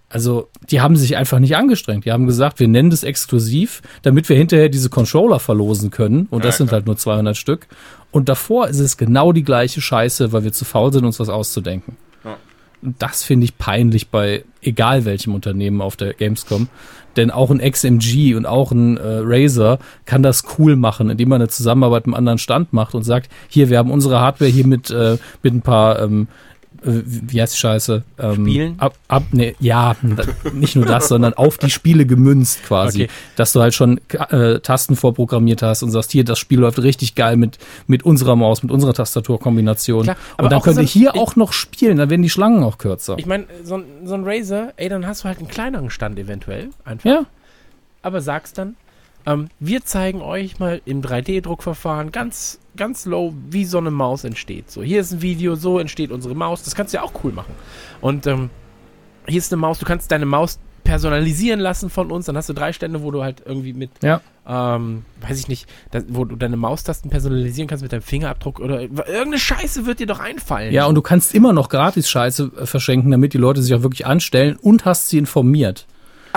Also, 0.10 0.47
die 0.72 0.80
haben 0.80 0.95
sich 0.95 1.18
einfach 1.18 1.39
nicht 1.39 1.58
angestrengt. 1.58 2.05
Die 2.05 2.14
haben 2.14 2.28
gesagt, 2.28 2.60
wir 2.62 2.68
nennen 2.70 2.89
das 2.89 3.03
exklusiv, 3.03 3.82
damit 4.03 4.30
wir 4.30 4.38
hinterher 4.38 4.70
diese 4.70 4.89
Controller 4.89 5.39
verlosen 5.39 5.91
können. 5.91 6.28
Und 6.30 6.45
das 6.45 6.55
Ja, 6.55 6.58
sind 6.60 6.72
halt 6.72 6.86
nur 6.86 6.95
200 6.95 7.36
Stück. 7.36 7.68
Und 8.12 8.30
davor 8.30 8.70
ist 8.70 8.80
es 8.80 8.95
genau 8.95 9.34
die 9.34 9.43
gleiche 9.43 9.82
Scheiße, 9.82 10.32
weil 10.32 10.43
wir 10.45 10.53
zu 10.53 10.64
faul 10.64 10.93
sind, 10.93 11.03
uns 11.03 11.20
was 11.20 11.28
auszudenken. 11.28 11.97
Ja. 12.24 12.38
Und 12.82 13.01
das 13.01 13.24
finde 13.24 13.45
ich 13.45 13.58
peinlich 13.58 14.10
bei 14.10 14.45
egal 14.62 15.03
welchem 15.03 15.36
Unternehmen 15.36 15.82
auf 15.82 15.97
der 15.97 16.14
Gamescom. 16.14 16.70
Denn 17.18 17.32
auch 17.32 17.49
ein 17.49 17.60
XMG 17.60 18.36
und 18.36 18.45
auch 18.45 18.72
ein 18.72 18.95
äh, 18.97 19.01
Razer 19.24 19.80
kann 20.05 20.22
das 20.22 20.43
cool 20.58 20.76
machen, 20.76 21.10
indem 21.10 21.30
man 21.30 21.41
eine 21.41 21.49
Zusammenarbeit 21.49 22.05
mit 22.05 22.14
einem 22.14 22.20
anderen 22.20 22.38
Stand 22.38 22.74
macht 22.74 22.93
und 22.93 23.03
sagt, 23.03 23.30
hier, 23.49 23.70
wir 23.70 23.80
haben 23.80 23.89
unsere 23.91 24.20
Hardware 24.20 24.49
hier 24.49 24.68
mit, 24.68 24.91
äh, 24.91 25.18
mit 25.41 25.53
ein 25.53 25.62
paar 25.62 25.99
ähm, 25.99 26.28
äh, 26.28 26.47
wie 26.84 27.42
heißt 27.42 27.54
die 27.54 27.60
Scheiße? 27.60 28.04
Ähm, 28.20 28.34
Spielen? 28.46 28.76
Ab, 28.80 28.96
ab, 29.08 29.24
nee, 29.32 29.56
ja, 29.60 29.96
nicht 30.54 30.76
nur 30.76 30.86
das, 30.86 31.08
sondern 31.08 31.34
auf 31.34 31.58
die 31.58 31.70
Spiele 31.70 32.06
gemünzt 32.06 32.64
quasi. 32.64 33.04
Okay. 33.04 33.12
Dass 33.36 33.54
du 33.54 33.62
halt 33.62 33.74
schon 33.74 34.00
äh, 34.30 34.60
Tasten 34.60 34.96
vorprogrammiert 34.96 35.62
hast 35.62 35.84
und 35.84 35.92
sagst, 35.92 36.12
hier, 36.12 36.24
das 36.24 36.40
Spiel 36.40 36.60
läuft 36.60 36.80
richtig 36.82 37.16
geil 37.16 37.36
mit, 37.38 37.58
mit 37.88 38.04
unserer 38.04 38.36
Maus, 38.36 38.64
mit 38.64 38.72
unserer 38.72 38.94
Tastaturkombination. 38.94 40.04
Klar, 40.04 40.18
aber 40.38 40.46
und 40.46 40.52
dann 40.52 40.62
könnt 40.62 40.78
ihr 40.78 40.84
hier 40.84 41.12
ich- 41.14 41.20
auch 41.22 41.36
noch 41.36 41.54
spielen, 41.54 41.98
dann 41.98 42.10
werden 42.10 42.22
die 42.22 42.30
Schlangen 42.30 42.64
auch 42.64 42.78
kürzer. 42.78 43.16
Ich 43.18 43.26
meine, 43.26 43.46
so, 43.64 43.76
ein- 43.78 43.86
so 44.06 44.14
ein 44.14 44.24
Razer, 44.26 44.74
ey, 44.78 44.90
dann 44.90 45.06
hast 45.08 45.24
du 45.24 45.28
halt 45.28 45.40
einen 45.40 45.48
kleineren 45.48 45.90
Stand 45.90 46.18
eventuell. 46.20 46.70
Einfach. 46.86 47.10
ja, 47.10 47.26
Aber 48.02 48.22
sagst 48.22 48.58
dann, 48.58 48.76
ähm, 49.28 49.50
wir 49.60 49.84
zeigen 49.84 50.22
euch 50.22 50.58
mal 50.58 50.82
im 50.86 51.02
3D-Druckverfahren 51.02 52.12
ganz, 52.12 52.60
ganz 52.78 53.06
low, 53.06 53.34
wie 53.50 53.66
so 53.66 53.78
eine 53.78 53.92
Maus 53.92 54.24
entsteht. 54.24 54.72
So, 54.72 54.82
hier 54.82 55.02
ist 55.02 55.12
ein 55.12 55.22
Video, 55.22 55.56
so 55.56 55.80
entsteht 55.80 56.12
unsere 56.12 56.34
Maus. 56.34 56.64
Das 56.64 56.76
kannst 56.76 56.94
du 56.94 56.98
ja 56.98 57.04
auch 57.04 57.12
cool 57.24 57.34
machen. 57.34 57.54
Und 58.00 58.26
ähm, 58.26 58.50
hier 59.28 59.38
ist 59.38 59.52
eine 59.52 59.60
Maus, 59.60 59.80
du 59.80 59.86
kannst 59.86 60.12
deine 60.12 60.26
Maus 60.26 60.60
personalisieren 60.86 61.60
lassen 61.60 61.90
von 61.90 62.10
uns. 62.10 62.28
Dann 62.28 62.38
hast 62.38 62.48
du 62.48 62.54
drei 62.54 62.72
Stände, 62.72 63.04
wo 63.04 63.12
du 63.12 63.22
halt 63.22 63.44
irgendwie 63.46 63.74
mit, 63.74 63.90
ja. 64.02 64.22
ähm, 64.48 65.04
weiß 65.20 65.38
ich 65.38 65.50
nicht, 65.50 65.68
da, 65.92 66.02
wo 66.08 66.24
du 66.24 66.38
deine 66.38 66.56
Maustasten 66.56 67.12
personalisieren 67.12 67.68
kannst 67.68 67.84
mit 67.84 67.92
deinem 67.92 68.04
Fingerabdruck 68.04 68.62
oder 68.62 68.80
irgendeine 68.80 69.40
Scheiße 69.40 69.86
wird 69.86 70.00
dir 70.00 70.08
doch 70.08 70.22
einfallen. 70.22 70.72
Ja, 70.72 70.86
und 70.86 70.96
du 70.96 71.02
kannst 71.02 71.36
immer 71.36 71.52
noch 71.52 71.68
gratis 71.68 72.10
Scheiße 72.10 72.52
äh, 72.62 72.66
verschenken, 72.66 73.12
damit 73.12 73.34
die 73.34 73.38
Leute 73.38 73.62
sich 73.62 73.74
auch 73.76 73.82
wirklich 73.82 74.06
anstellen 74.06 74.56
und 74.56 74.86
hast 74.86 75.10
sie 75.10 75.18
informiert. 75.18 75.86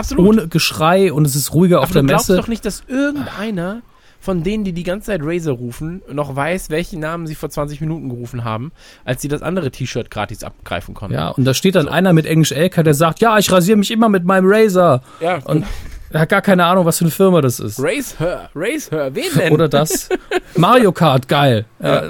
Absolut. 0.00 0.26
Ohne 0.26 0.48
Geschrei 0.48 1.12
und 1.12 1.26
es 1.26 1.36
ist 1.36 1.54
ruhiger 1.54 1.78
auf 1.80 1.84
Aber 1.84 1.92
der 1.94 2.02
du 2.02 2.08
glaubst 2.08 2.28
Messe. 2.28 2.40
doch 2.40 2.48
nicht, 2.48 2.64
dass 2.64 2.82
irgendeiner 2.88 3.82
von 4.22 4.42
denen, 4.42 4.64
die 4.64 4.72
die 4.74 4.82
ganze 4.82 5.06
Zeit 5.06 5.20
Razer 5.22 5.52
rufen, 5.52 6.02
noch 6.12 6.36
weiß, 6.36 6.68
welchen 6.68 7.00
Namen 7.00 7.26
sie 7.26 7.34
vor 7.34 7.48
20 7.48 7.80
Minuten 7.80 8.10
gerufen 8.10 8.44
haben, 8.44 8.70
als 9.04 9.22
sie 9.22 9.28
das 9.28 9.40
andere 9.40 9.70
T-Shirt 9.70 10.10
gratis 10.10 10.44
abgreifen 10.44 10.92
konnten. 10.94 11.14
Ja, 11.14 11.28
und 11.28 11.44
da 11.46 11.54
steht 11.54 11.74
dann 11.74 11.88
einer 11.88 12.12
mit 12.12 12.26
Englisch 12.26 12.50
LK, 12.52 12.84
der 12.84 12.92
sagt, 12.92 13.20
ja, 13.20 13.38
ich 13.38 13.50
rasiere 13.50 13.78
mich 13.78 13.90
immer 13.90 14.10
mit 14.10 14.24
meinem 14.26 14.44
Razer. 14.46 15.02
ja. 15.20 15.38
Und 15.44 15.64
er 16.12 16.20
hat 16.22 16.28
gar 16.28 16.42
keine 16.42 16.64
Ahnung, 16.66 16.84
was 16.86 16.98
für 16.98 17.04
eine 17.04 17.12
Firma 17.12 17.40
das 17.40 17.60
ist. 17.60 17.80
Raise 17.80 18.18
her, 18.18 18.50
raise 18.54 18.90
her, 18.90 19.14
wen 19.14 19.24
denn? 19.38 19.52
Oder 19.52 19.68
das. 19.68 20.08
Mario 20.56 20.90
Kart, 20.92 21.28
geil. 21.28 21.64
Ja. 21.82 22.02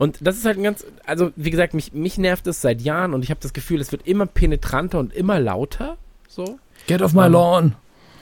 Und 0.00 0.16
das 0.22 0.38
ist 0.38 0.46
halt 0.46 0.56
ein 0.56 0.62
ganz, 0.62 0.86
also 1.04 1.30
wie 1.36 1.50
gesagt, 1.50 1.74
mich, 1.74 1.92
mich 1.92 2.16
nervt 2.16 2.46
es 2.46 2.62
seit 2.62 2.80
Jahren 2.80 3.12
und 3.12 3.22
ich 3.22 3.28
habe 3.28 3.40
das 3.42 3.52
Gefühl, 3.52 3.82
es 3.82 3.92
wird 3.92 4.06
immer 4.06 4.24
penetranter 4.24 4.98
und 4.98 5.12
immer 5.12 5.38
lauter. 5.38 5.98
So. 6.26 6.58
Get 6.86 7.02
off 7.02 7.12
my 7.12 7.26
Ähm, 7.26 7.32
lawn. 7.32 7.76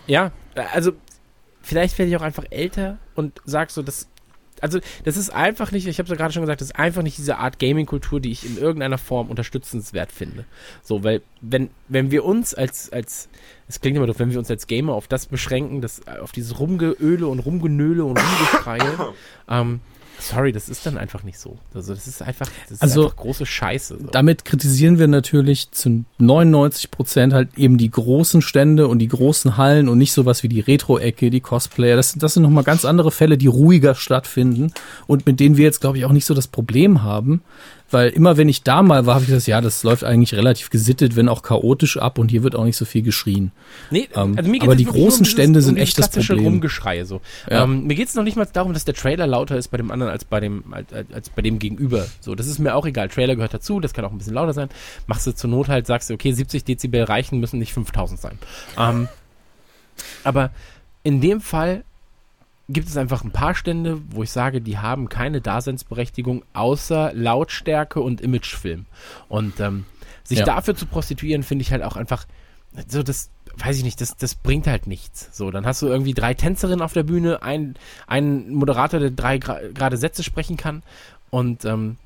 Ja, 0.08 0.32
also 0.74 0.90
vielleicht 1.62 1.96
werde 1.96 2.10
ich 2.10 2.16
auch 2.16 2.22
einfach 2.22 2.46
älter 2.50 2.98
und 3.14 3.40
sag 3.44 3.70
so, 3.70 3.84
das, 3.84 4.08
also 4.60 4.80
das 5.04 5.16
ist 5.16 5.30
einfach 5.30 5.70
nicht, 5.70 5.86
ich 5.86 6.00
habe 6.00 6.06
es 6.06 6.10
ja 6.10 6.16
gerade 6.16 6.32
schon 6.32 6.42
gesagt, 6.42 6.62
das 6.62 6.70
ist 6.70 6.76
einfach 6.76 7.02
nicht 7.02 7.16
diese 7.16 7.38
Art 7.38 7.60
Gaming-Kultur, 7.60 8.18
die 8.18 8.32
ich 8.32 8.44
in 8.44 8.58
irgendeiner 8.58 8.98
Form 8.98 9.30
unterstützenswert 9.30 10.10
finde. 10.10 10.46
So, 10.82 11.04
weil 11.04 11.22
wenn, 11.42 11.70
wenn 11.86 12.10
wir 12.10 12.24
uns 12.24 12.54
als, 12.54 12.92
als, 12.92 13.28
es 13.68 13.80
klingt 13.80 13.96
immer 13.96 14.08
doof, 14.08 14.18
wenn 14.18 14.32
wir 14.32 14.40
uns 14.40 14.50
als 14.50 14.66
Gamer 14.66 14.94
auf 14.94 15.06
das 15.06 15.26
beschränken, 15.26 15.80
das, 15.80 16.08
auf 16.08 16.32
dieses 16.32 16.58
Rumgeöle 16.58 17.28
und 17.28 17.38
Rumgenöle 17.38 18.02
und 18.02 18.18
Rumgeschreie, 18.18 19.14
ähm, 19.48 19.78
sorry, 20.20 20.52
das 20.52 20.68
ist 20.68 20.84
dann 20.86 20.98
einfach 20.98 21.22
nicht 21.22 21.38
so. 21.38 21.58
Also 21.74 21.94
das 21.94 22.06
ist 22.06 22.22
einfach, 22.22 22.48
das 22.64 22.72
ist 22.72 22.82
Also, 22.82 23.04
einfach 23.04 23.16
große 23.16 23.46
Scheiße. 23.46 23.98
So. 24.00 24.06
Damit 24.08 24.44
kritisieren 24.44 24.98
wir 24.98 25.08
natürlich 25.08 25.70
zu 25.70 26.04
99 26.18 26.90
Prozent 26.90 27.32
halt 27.32 27.56
eben 27.56 27.78
die 27.78 27.90
großen 27.90 28.42
Stände 28.42 28.88
und 28.88 28.98
die 28.98 29.08
großen 29.08 29.56
Hallen 29.56 29.88
und 29.88 29.98
nicht 29.98 30.12
sowas 30.12 30.42
wie 30.42 30.48
die 30.48 30.60
Retro-Ecke, 30.60 31.30
die 31.30 31.40
Cosplayer. 31.40 31.96
Das, 31.96 32.14
das 32.14 32.34
sind 32.34 32.42
nochmal 32.42 32.64
ganz 32.64 32.84
andere 32.84 33.10
Fälle, 33.10 33.38
die 33.38 33.46
ruhiger 33.46 33.94
stattfinden 33.94 34.72
und 35.06 35.26
mit 35.26 35.40
denen 35.40 35.56
wir 35.56 35.64
jetzt, 35.64 35.80
glaube 35.80 35.98
ich, 35.98 36.04
auch 36.04 36.12
nicht 36.12 36.26
so 36.26 36.34
das 36.34 36.48
Problem 36.48 37.02
haben. 37.02 37.42
Weil 37.90 38.10
immer 38.10 38.36
wenn 38.36 38.48
ich 38.50 38.62
da 38.62 38.82
mal 38.82 39.06
war, 39.06 39.14
habe 39.14 39.24
ich 39.24 39.30
gesagt, 39.30 39.46
ja, 39.46 39.60
das 39.62 39.82
läuft 39.82 40.04
eigentlich 40.04 40.34
relativ 40.34 40.68
gesittet, 40.68 41.16
wenn 41.16 41.28
auch 41.28 41.40
chaotisch 41.42 41.96
ab 41.96 42.18
und 42.18 42.30
hier 42.30 42.42
wird 42.42 42.54
auch 42.54 42.64
nicht 42.64 42.76
so 42.76 42.84
viel 42.84 43.00
geschrien. 43.02 43.50
Nee, 43.90 44.08
Ähm, 44.14 44.34
also 44.36 44.50
mir 44.50 44.58
geht's 44.58 44.64
aber 44.64 44.76
die 44.76 44.84
großen 44.84 45.02
um 45.04 45.10
dieses- 45.24 45.28
Stände 45.30 45.62
sind 45.62 45.76
um 45.76 45.80
echt 45.82 45.96
das 45.98 46.06
klassische 46.10 46.34
Problem. 46.34 46.52
Rumgeschreie 46.52 47.06
so. 47.06 47.22
Ja. 47.50 47.64
Ähm, 47.64 47.86
mir 47.86 47.94
geht 47.94 48.08
es 48.08 48.14
noch 48.14 48.24
nicht 48.24 48.36
mal 48.36 48.46
darum, 48.52 48.74
dass 48.74 48.84
der 48.84 48.94
Trailer 48.94 49.26
lauter 49.26 49.56
ist 49.56 49.68
bei 49.68 49.78
dem 49.78 49.90
anderen 49.90 50.12
als 50.12 50.24
bei 50.26 50.38
dem 50.40 50.64
als, 50.72 50.92
als, 50.92 51.12
als 51.12 51.30
bei 51.30 51.40
dem 51.40 51.58
Gegenüber. 51.58 52.06
So, 52.20 52.34
das 52.34 52.46
ist 52.46 52.58
mir 52.58 52.74
auch 52.74 52.84
egal. 52.84 53.08
Trailer 53.08 53.36
gehört 53.36 53.54
dazu, 53.54 53.80
das 53.80 53.94
kann 53.94 54.04
auch 54.04 54.12
ein 54.12 54.18
bisschen 54.18 54.34
lauter 54.34 54.52
sein. 54.52 54.68
Machst 55.06 55.26
du 55.26 55.32
zur 55.34 55.48
Not 55.48 55.68
halt, 55.68 55.86
sagst 55.86 56.10
du, 56.10 56.14
okay, 56.14 56.32
70 56.32 56.64
Dezibel 56.64 57.02
reichen, 57.04 57.40
müssen 57.40 57.58
nicht 57.58 57.72
5000 57.72 58.20
sein. 58.20 58.38
Ähm, 58.78 59.08
aber 60.24 60.50
in 61.04 61.20
dem 61.20 61.40
Fall 61.40 61.84
gibt 62.68 62.88
es 62.88 62.96
einfach 62.96 63.24
ein 63.24 63.30
paar 63.30 63.54
Stände, 63.54 64.00
wo 64.10 64.22
ich 64.22 64.30
sage, 64.30 64.60
die 64.60 64.78
haben 64.78 65.08
keine 65.08 65.40
Daseinsberechtigung 65.40 66.44
außer 66.52 67.12
Lautstärke 67.14 68.00
und 68.00 68.20
Imagefilm. 68.20 68.86
Und 69.28 69.58
ähm, 69.60 69.86
sich 70.24 70.40
Ja. 70.40 70.44
dafür 70.44 70.76
zu 70.76 70.86
prostituieren, 70.86 71.42
finde 71.42 71.62
ich 71.62 71.72
halt 71.72 71.82
auch 71.82 71.96
einfach 71.96 72.26
so 72.88 73.02
das 73.02 73.30
weiß 73.60 73.76
ich 73.78 73.82
nicht, 73.82 74.00
das, 74.00 74.16
das 74.16 74.36
bringt 74.36 74.68
halt 74.68 74.86
nichts. 74.86 75.30
So, 75.32 75.50
dann 75.50 75.66
hast 75.66 75.82
du 75.82 75.86
irgendwie 75.88 76.14
drei 76.14 76.32
Tänzerinnen 76.34 76.80
auf 76.80 76.92
der 76.92 77.02
Bühne, 77.02 77.42
ein, 77.42 77.74
einen 78.06 78.54
Moderator, 78.54 79.00
der 79.00 79.10
drei 79.10 79.36
gra- 79.38 79.72
gerade 79.72 79.96
Sätze 79.96 80.22
sprechen 80.22 80.56
kann 80.56 80.84
und 81.30 81.64
ähm, 81.64 81.96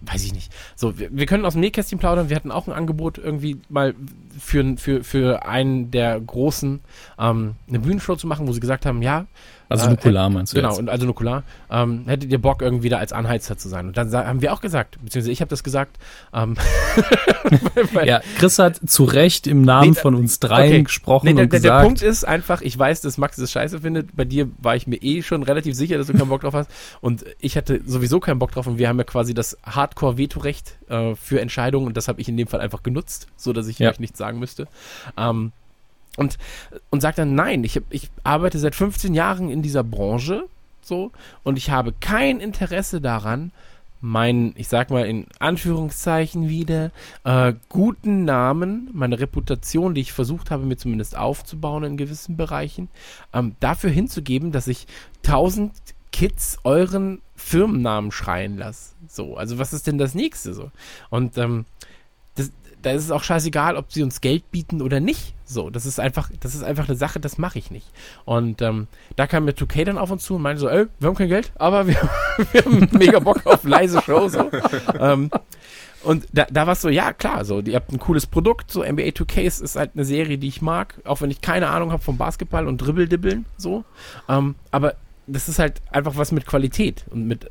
weiß 0.00 0.24
ich 0.24 0.32
nicht. 0.34 0.52
So, 0.74 0.98
wir, 0.98 1.08
wir 1.16 1.26
können 1.26 1.44
aus 1.44 1.52
dem 1.52 1.60
Nähkästchen 1.60 2.00
plaudern. 2.00 2.30
Wir 2.30 2.34
hatten 2.36 2.50
auch 2.50 2.66
ein 2.66 2.72
Angebot 2.72 3.18
irgendwie 3.18 3.60
mal 3.68 3.94
für, 4.36 4.76
für, 4.76 5.04
für 5.04 5.46
einen 5.46 5.92
der 5.92 6.20
großen 6.20 6.80
ähm, 7.16 7.54
eine 7.68 7.78
Bühnenshow 7.78 8.16
zu 8.16 8.26
machen, 8.26 8.48
wo 8.48 8.52
sie 8.52 8.58
gesagt 8.58 8.84
haben, 8.84 9.02
ja, 9.02 9.26
Also 9.72 9.86
Äh, 9.86 9.90
Nukular 9.90 10.30
meinst 10.30 10.52
du 10.52 10.56
Genau, 10.56 10.70
jetzt? 10.70 10.78
und 10.78 10.88
also 10.88 11.06
Nukular. 11.06 11.42
Ähm, 11.70 12.04
hättet 12.06 12.30
ihr 12.30 12.40
Bock, 12.40 12.62
irgendwie 12.62 12.88
da 12.88 12.98
als 12.98 13.12
Anheizer 13.12 13.56
zu 13.58 13.68
sein? 13.68 13.86
Und 13.88 13.96
dann 13.96 14.12
haben 14.12 14.40
wir 14.42 14.52
auch 14.52 14.60
gesagt, 14.60 14.98
beziehungsweise 15.02 15.32
ich 15.32 15.40
habe 15.40 15.48
das 15.48 15.64
gesagt. 15.64 15.98
Ähm, 16.32 16.56
Ja, 18.04 18.20
Chris 18.38 18.58
hat 18.58 18.80
zu 18.86 19.04
Recht 19.04 19.46
im 19.46 19.62
Namen 19.62 19.90
Nee, 19.90 19.94
von 19.94 20.14
uns 20.14 20.38
dreien 20.40 20.72
okay. 20.72 20.82
gesprochen 20.84 21.26
Nee, 21.26 21.34
der, 21.34 21.44
und 21.44 21.52
der, 21.52 21.60
der 21.60 21.70
gesagt, 21.70 21.84
Punkt 21.84 22.02
ist 22.02 22.24
einfach, 22.24 22.60
ich 22.62 22.78
weiß, 22.78 23.00
dass 23.00 23.18
Max 23.18 23.36
das 23.36 23.50
scheiße 23.50 23.80
findet. 23.80 24.14
Bei 24.16 24.24
dir 24.24 24.48
war 24.58 24.76
ich 24.76 24.86
mir 24.86 24.96
eh 25.02 25.22
schon 25.22 25.42
relativ 25.42 25.74
sicher, 25.74 25.98
dass 25.98 26.06
du 26.06 26.12
keinen 26.14 26.28
Bock 26.28 26.42
drauf 26.42 26.54
hast. 26.54 26.70
Und 27.00 27.24
ich 27.40 27.56
hatte 27.56 27.80
sowieso 27.84 28.20
keinen 28.20 28.38
Bock 28.38 28.52
drauf. 28.52 28.66
Und 28.66 28.78
wir 28.78 28.88
haben 28.88 28.98
ja 28.98 29.04
quasi 29.04 29.34
das 29.34 29.56
Hardcore-Vetorecht 29.64 30.76
äh, 30.88 31.14
für 31.14 31.40
Entscheidungen. 31.40 31.86
Und 31.86 31.96
das 31.96 32.08
habe 32.08 32.20
ich 32.20 32.28
in 32.28 32.36
dem 32.36 32.46
Fall 32.46 32.60
einfach 32.60 32.82
genutzt, 32.82 33.26
so 33.36 33.52
dass 33.52 33.66
ich 33.68 33.78
Ja. 33.78 33.90
euch 33.90 34.00
nichts 34.00 34.18
sagen 34.18 34.38
müsste. 34.38 34.68
Ähm, 35.16 35.52
Und, 36.16 36.38
und 36.90 37.00
sagt 37.00 37.18
dann, 37.18 37.34
nein, 37.34 37.64
ich, 37.64 37.80
ich 37.88 38.10
arbeite 38.22 38.58
seit 38.58 38.74
15 38.74 39.14
Jahren 39.14 39.50
in 39.50 39.62
dieser 39.62 39.82
Branche 39.82 40.44
so 40.82 41.12
und 41.42 41.56
ich 41.56 41.70
habe 41.70 41.92
kein 42.00 42.40
Interesse 42.40 43.00
daran, 43.00 43.52
meinen, 44.02 44.52
ich 44.56 44.66
sag 44.68 44.90
mal 44.90 45.06
in 45.06 45.26
Anführungszeichen 45.38 46.48
wieder, 46.48 46.90
äh, 47.24 47.54
guten 47.68 48.24
Namen, 48.24 48.90
meine 48.92 49.20
Reputation, 49.20 49.94
die 49.94 50.00
ich 50.00 50.12
versucht 50.12 50.50
habe, 50.50 50.66
mir 50.66 50.76
zumindest 50.76 51.16
aufzubauen 51.16 51.84
in 51.84 51.96
gewissen 51.96 52.36
Bereichen, 52.36 52.88
ähm, 53.32 53.54
dafür 53.60 53.90
hinzugeben, 53.90 54.50
dass 54.50 54.66
ich 54.66 54.86
tausend 55.22 55.72
Kids 56.10 56.58
euren 56.64 57.22
Firmennamen 57.36 58.10
schreien 58.10 58.58
lasse. 58.58 58.94
So, 59.08 59.36
also 59.36 59.58
was 59.58 59.72
ist 59.72 59.86
denn 59.86 59.98
das 59.98 60.14
nächste 60.14 60.52
so? 60.52 60.72
Und 61.08 61.38
ähm, 61.38 61.64
da 62.82 62.90
ist 62.90 63.04
es 63.04 63.10
auch 63.10 63.22
scheißegal, 63.22 63.76
ob 63.76 63.92
sie 63.92 64.02
uns 64.02 64.20
Geld 64.20 64.50
bieten 64.50 64.82
oder 64.82 65.00
nicht. 65.00 65.34
So, 65.44 65.70
das 65.70 65.86
ist 65.86 66.00
einfach, 66.00 66.30
das 66.40 66.54
ist 66.54 66.62
einfach 66.62 66.88
eine 66.88 66.96
Sache, 66.96 67.20
das 67.20 67.38
mache 67.38 67.58
ich 67.58 67.70
nicht. 67.70 67.86
Und 68.24 68.62
ähm, 68.62 68.88
da 69.16 69.26
kam 69.26 69.44
mir 69.44 69.52
2K 69.52 69.84
dann 69.84 69.98
auf 69.98 70.10
uns 70.10 70.24
zu 70.24 70.36
und 70.36 70.42
meinte 70.42 70.60
so, 70.60 70.68
ey, 70.68 70.86
wir 70.98 71.08
haben 71.08 71.16
kein 71.16 71.28
Geld, 71.28 71.52
aber 71.56 71.86
wir, 71.86 71.96
wir 72.52 72.64
haben 72.64 72.88
mega 72.92 73.18
Bock 73.18 73.46
auf 73.46 73.64
leise 73.64 74.00
Show. 74.02 74.28
So. 74.28 74.50
ähm, 74.98 75.30
und 76.02 76.26
da, 76.32 76.46
da 76.50 76.66
war 76.66 76.72
es 76.72 76.82
so, 76.82 76.88
ja 76.88 77.12
klar, 77.12 77.44
so, 77.44 77.60
ihr 77.60 77.76
habt 77.76 77.92
ein 77.92 77.98
cooles 77.98 78.26
Produkt, 78.26 78.70
so 78.70 78.82
NBA 78.82 79.10
2K 79.10 79.42
ist, 79.42 79.60
ist 79.60 79.76
halt 79.76 79.92
eine 79.94 80.04
Serie, 80.04 80.38
die 80.38 80.48
ich 80.48 80.62
mag, 80.62 80.94
auch 81.04 81.20
wenn 81.20 81.30
ich 81.30 81.40
keine 81.40 81.68
Ahnung 81.68 81.92
habe 81.92 82.02
vom 82.02 82.18
Basketball 82.18 82.66
und 82.66 82.78
Dribbeldibbeln, 82.78 83.44
so. 83.56 83.84
Ähm, 84.28 84.56
aber 84.70 84.94
das 85.26 85.48
ist 85.48 85.58
halt 85.58 85.80
einfach 85.90 86.16
was 86.16 86.32
mit 86.32 86.46
Qualität 86.46 87.04
und 87.10 87.26
mit, 87.26 87.50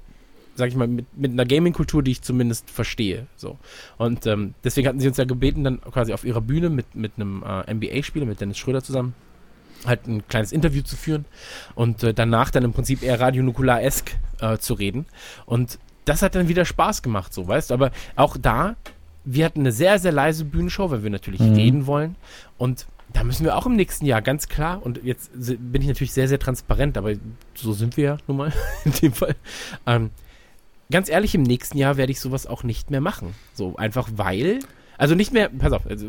sag 0.56 0.70
ich 0.70 0.76
mal, 0.76 0.88
mit, 0.88 1.06
mit 1.18 1.32
einer 1.32 1.46
Gaming-Kultur, 1.46 2.04
die 2.04 2.12
ich 2.12 2.22
zumindest 2.22 2.70
verstehe, 2.70 3.28
so. 3.36 3.58
Und 3.98 4.26
ähm, 4.26 4.54
deswegen 4.64 4.88
hatten 4.88 5.00
sie 5.00 5.08
uns 5.08 5.18
ja 5.18 5.26
gebeten, 5.26 5.64
dann 5.64 5.82
quasi 5.82 6.14
auf 6.14 6.24
ihrer 6.24 6.42
Bühne 6.42 6.70
mit, 6.70 6.96
mit 6.96 7.14
einem 7.16 7.44
äh, 7.44 7.74
NBA-Spieler, 7.74 8.26
mit 8.26 8.42
Dennis 8.42 8.58
Schröder 8.58 8.84
zusammen, 8.84 9.14
halt 9.86 10.08
ein 10.08 10.28
kleines 10.28 10.52
Interview 10.52 10.82
zu 10.82 10.96
führen 10.96 11.26
und 11.76 12.04
äh, 12.04 12.14
danach 12.14 12.52
dann 12.52 12.64
im 12.64 12.74
Prinzip 12.74 13.02
eher 13.02 13.20
Radio 13.20 13.44
Nukular-esk 13.44 14.12
äh, 14.40 14.58
zu 14.58 14.74
reden. 14.74 15.06
Und 15.46 15.80
das 16.06 16.22
hat 16.22 16.36
dann 16.36 16.48
wieder 16.48 16.66
Spaß 16.66 17.02
gemacht, 17.02 17.34
so, 17.34 17.48
weißt 17.48 17.70
du? 17.70 17.74
Aber 17.74 17.92
auch 18.16 18.38
da, 18.38 18.76
wir 19.24 19.46
hatten 19.46 19.62
eine 19.62 19.72
sehr, 19.72 20.00
sehr 20.00 20.12
leise 20.12 20.46
Bühnenshow, 20.46 20.90
weil 20.90 21.04
wir 21.04 21.10
natürlich 21.10 21.42
reden 21.42 21.86
wollen. 21.86 22.16
Und 22.58 22.88
da 23.14 23.24
müssen 23.24 23.44
wir 23.44 23.56
auch 23.58 23.66
im 23.66 23.76
nächsten 23.76 24.06
Jahr 24.06 24.22
ganz 24.22 24.48
klar, 24.48 24.84
und 24.84 25.04
jetzt 25.04 25.32
bin 25.34 25.82
ich 25.82 25.88
natürlich 25.88 26.14
sehr, 26.14 26.28
sehr 26.28 26.40
transparent, 26.40 26.98
aber 26.98 27.14
so 27.54 27.74
sind 27.74 27.98
wir 27.98 28.04
ja 28.04 28.18
nun 28.28 28.38
mal 28.38 28.54
in 28.86 28.92
dem 28.94 29.14
Fall. 29.14 29.36
Ähm, 29.86 30.12
ganz 30.92 31.10
ehrlich, 31.10 31.34
im 31.34 31.44
nächsten 31.44 31.78
Jahr 31.78 31.98
werde 31.98 32.12
ich 32.12 32.20
sowas 32.20 32.46
auch 32.46 32.64
nicht 32.64 32.92
mehr 32.92 33.02
machen. 33.02 33.34
So, 33.54 33.76
einfach 33.78 34.10
weil. 34.16 34.60
Also 34.98 35.16
nicht 35.16 35.34
mehr, 35.34 35.50
pass 35.50 35.72
auf, 35.74 35.88
also, 35.90 36.06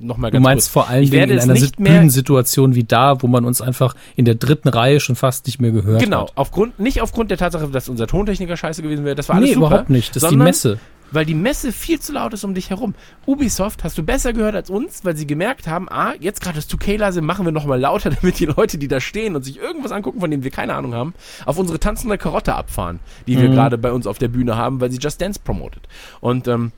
nochmal 0.00 0.30
Du 0.30 0.36
ganz 0.36 0.42
meinst 0.44 0.66
kurz. 0.72 0.72
vor 0.72 0.88
allen 0.88 1.04
Dingen 1.10 1.28
in 1.32 1.38
einer 1.38 1.54
Bühnensituation 1.76 2.74
wie 2.74 2.84
da, 2.84 3.20
wo 3.22 3.26
man 3.26 3.44
uns 3.44 3.60
einfach 3.60 3.94
in 4.16 4.24
der 4.24 4.36
dritten 4.36 4.68
Reihe 4.68 5.00
schon 5.00 5.16
fast 5.16 5.46
nicht 5.46 5.60
mehr 5.60 5.70
gehört 5.70 6.02
Genau, 6.02 6.22
hat. 6.22 6.32
aufgrund, 6.36 6.78
nicht 6.78 7.02
aufgrund 7.02 7.30
der 7.30 7.36
Tatsache, 7.38 7.68
dass 7.68 7.90
unser 7.90 8.06
Tontechniker 8.06 8.56
scheiße 8.56 8.80
gewesen 8.82 9.04
wäre, 9.04 9.14
das 9.16 9.28
war 9.28 9.36
alles 9.36 9.50
Nee, 9.50 9.54
super. 9.54 9.66
überhaupt 9.66 9.90
nicht. 9.90 10.16
Das 10.16 10.22
ist 10.22 10.30
die 10.30 10.36
Messe. 10.36 10.78
Weil 11.12 11.24
die 11.24 11.34
Messe 11.34 11.72
viel 11.72 12.00
zu 12.00 12.12
laut 12.12 12.32
ist 12.32 12.44
um 12.44 12.54
dich 12.54 12.70
herum. 12.70 12.94
Ubisoft 13.26 13.84
hast 13.84 13.96
du 13.98 14.02
besser 14.02 14.32
gehört 14.32 14.54
als 14.54 14.70
uns, 14.70 15.04
weil 15.04 15.16
sie 15.16 15.26
gemerkt 15.26 15.66
haben, 15.66 15.88
ah, 15.88 16.14
jetzt 16.18 16.40
gerade 16.40 16.56
das 16.56 16.68
2K 16.68 16.98
leise 16.98 17.20
machen 17.20 17.44
wir 17.44 17.52
nochmal 17.52 17.78
lauter, 17.78 18.10
damit 18.20 18.38
die 18.38 18.46
Leute, 18.46 18.78
die 18.78 18.88
da 18.88 19.00
stehen 19.00 19.36
und 19.36 19.44
sich 19.44 19.58
irgendwas 19.58 19.92
angucken, 19.92 20.20
von 20.20 20.30
dem 20.30 20.42
wir 20.42 20.50
keine 20.50 20.74
Ahnung 20.74 20.94
haben, 20.94 21.14
auf 21.46 21.58
unsere 21.58 21.78
tanzende 21.78 22.18
Karotte 22.18 22.54
abfahren, 22.54 23.00
die 23.26 23.38
wir 23.38 23.48
gerade 23.48 23.78
bei 23.78 23.92
uns 23.92 24.06
auf 24.06 24.18
der 24.18 24.28
Bühne 24.28 24.56
haben, 24.56 24.80
weil 24.80 24.90
sie 24.90 24.98
Just 24.98 25.20
Dance 25.20 25.40
promotet. 25.42 25.86
Und 26.20 26.48
ähm, 26.48 26.72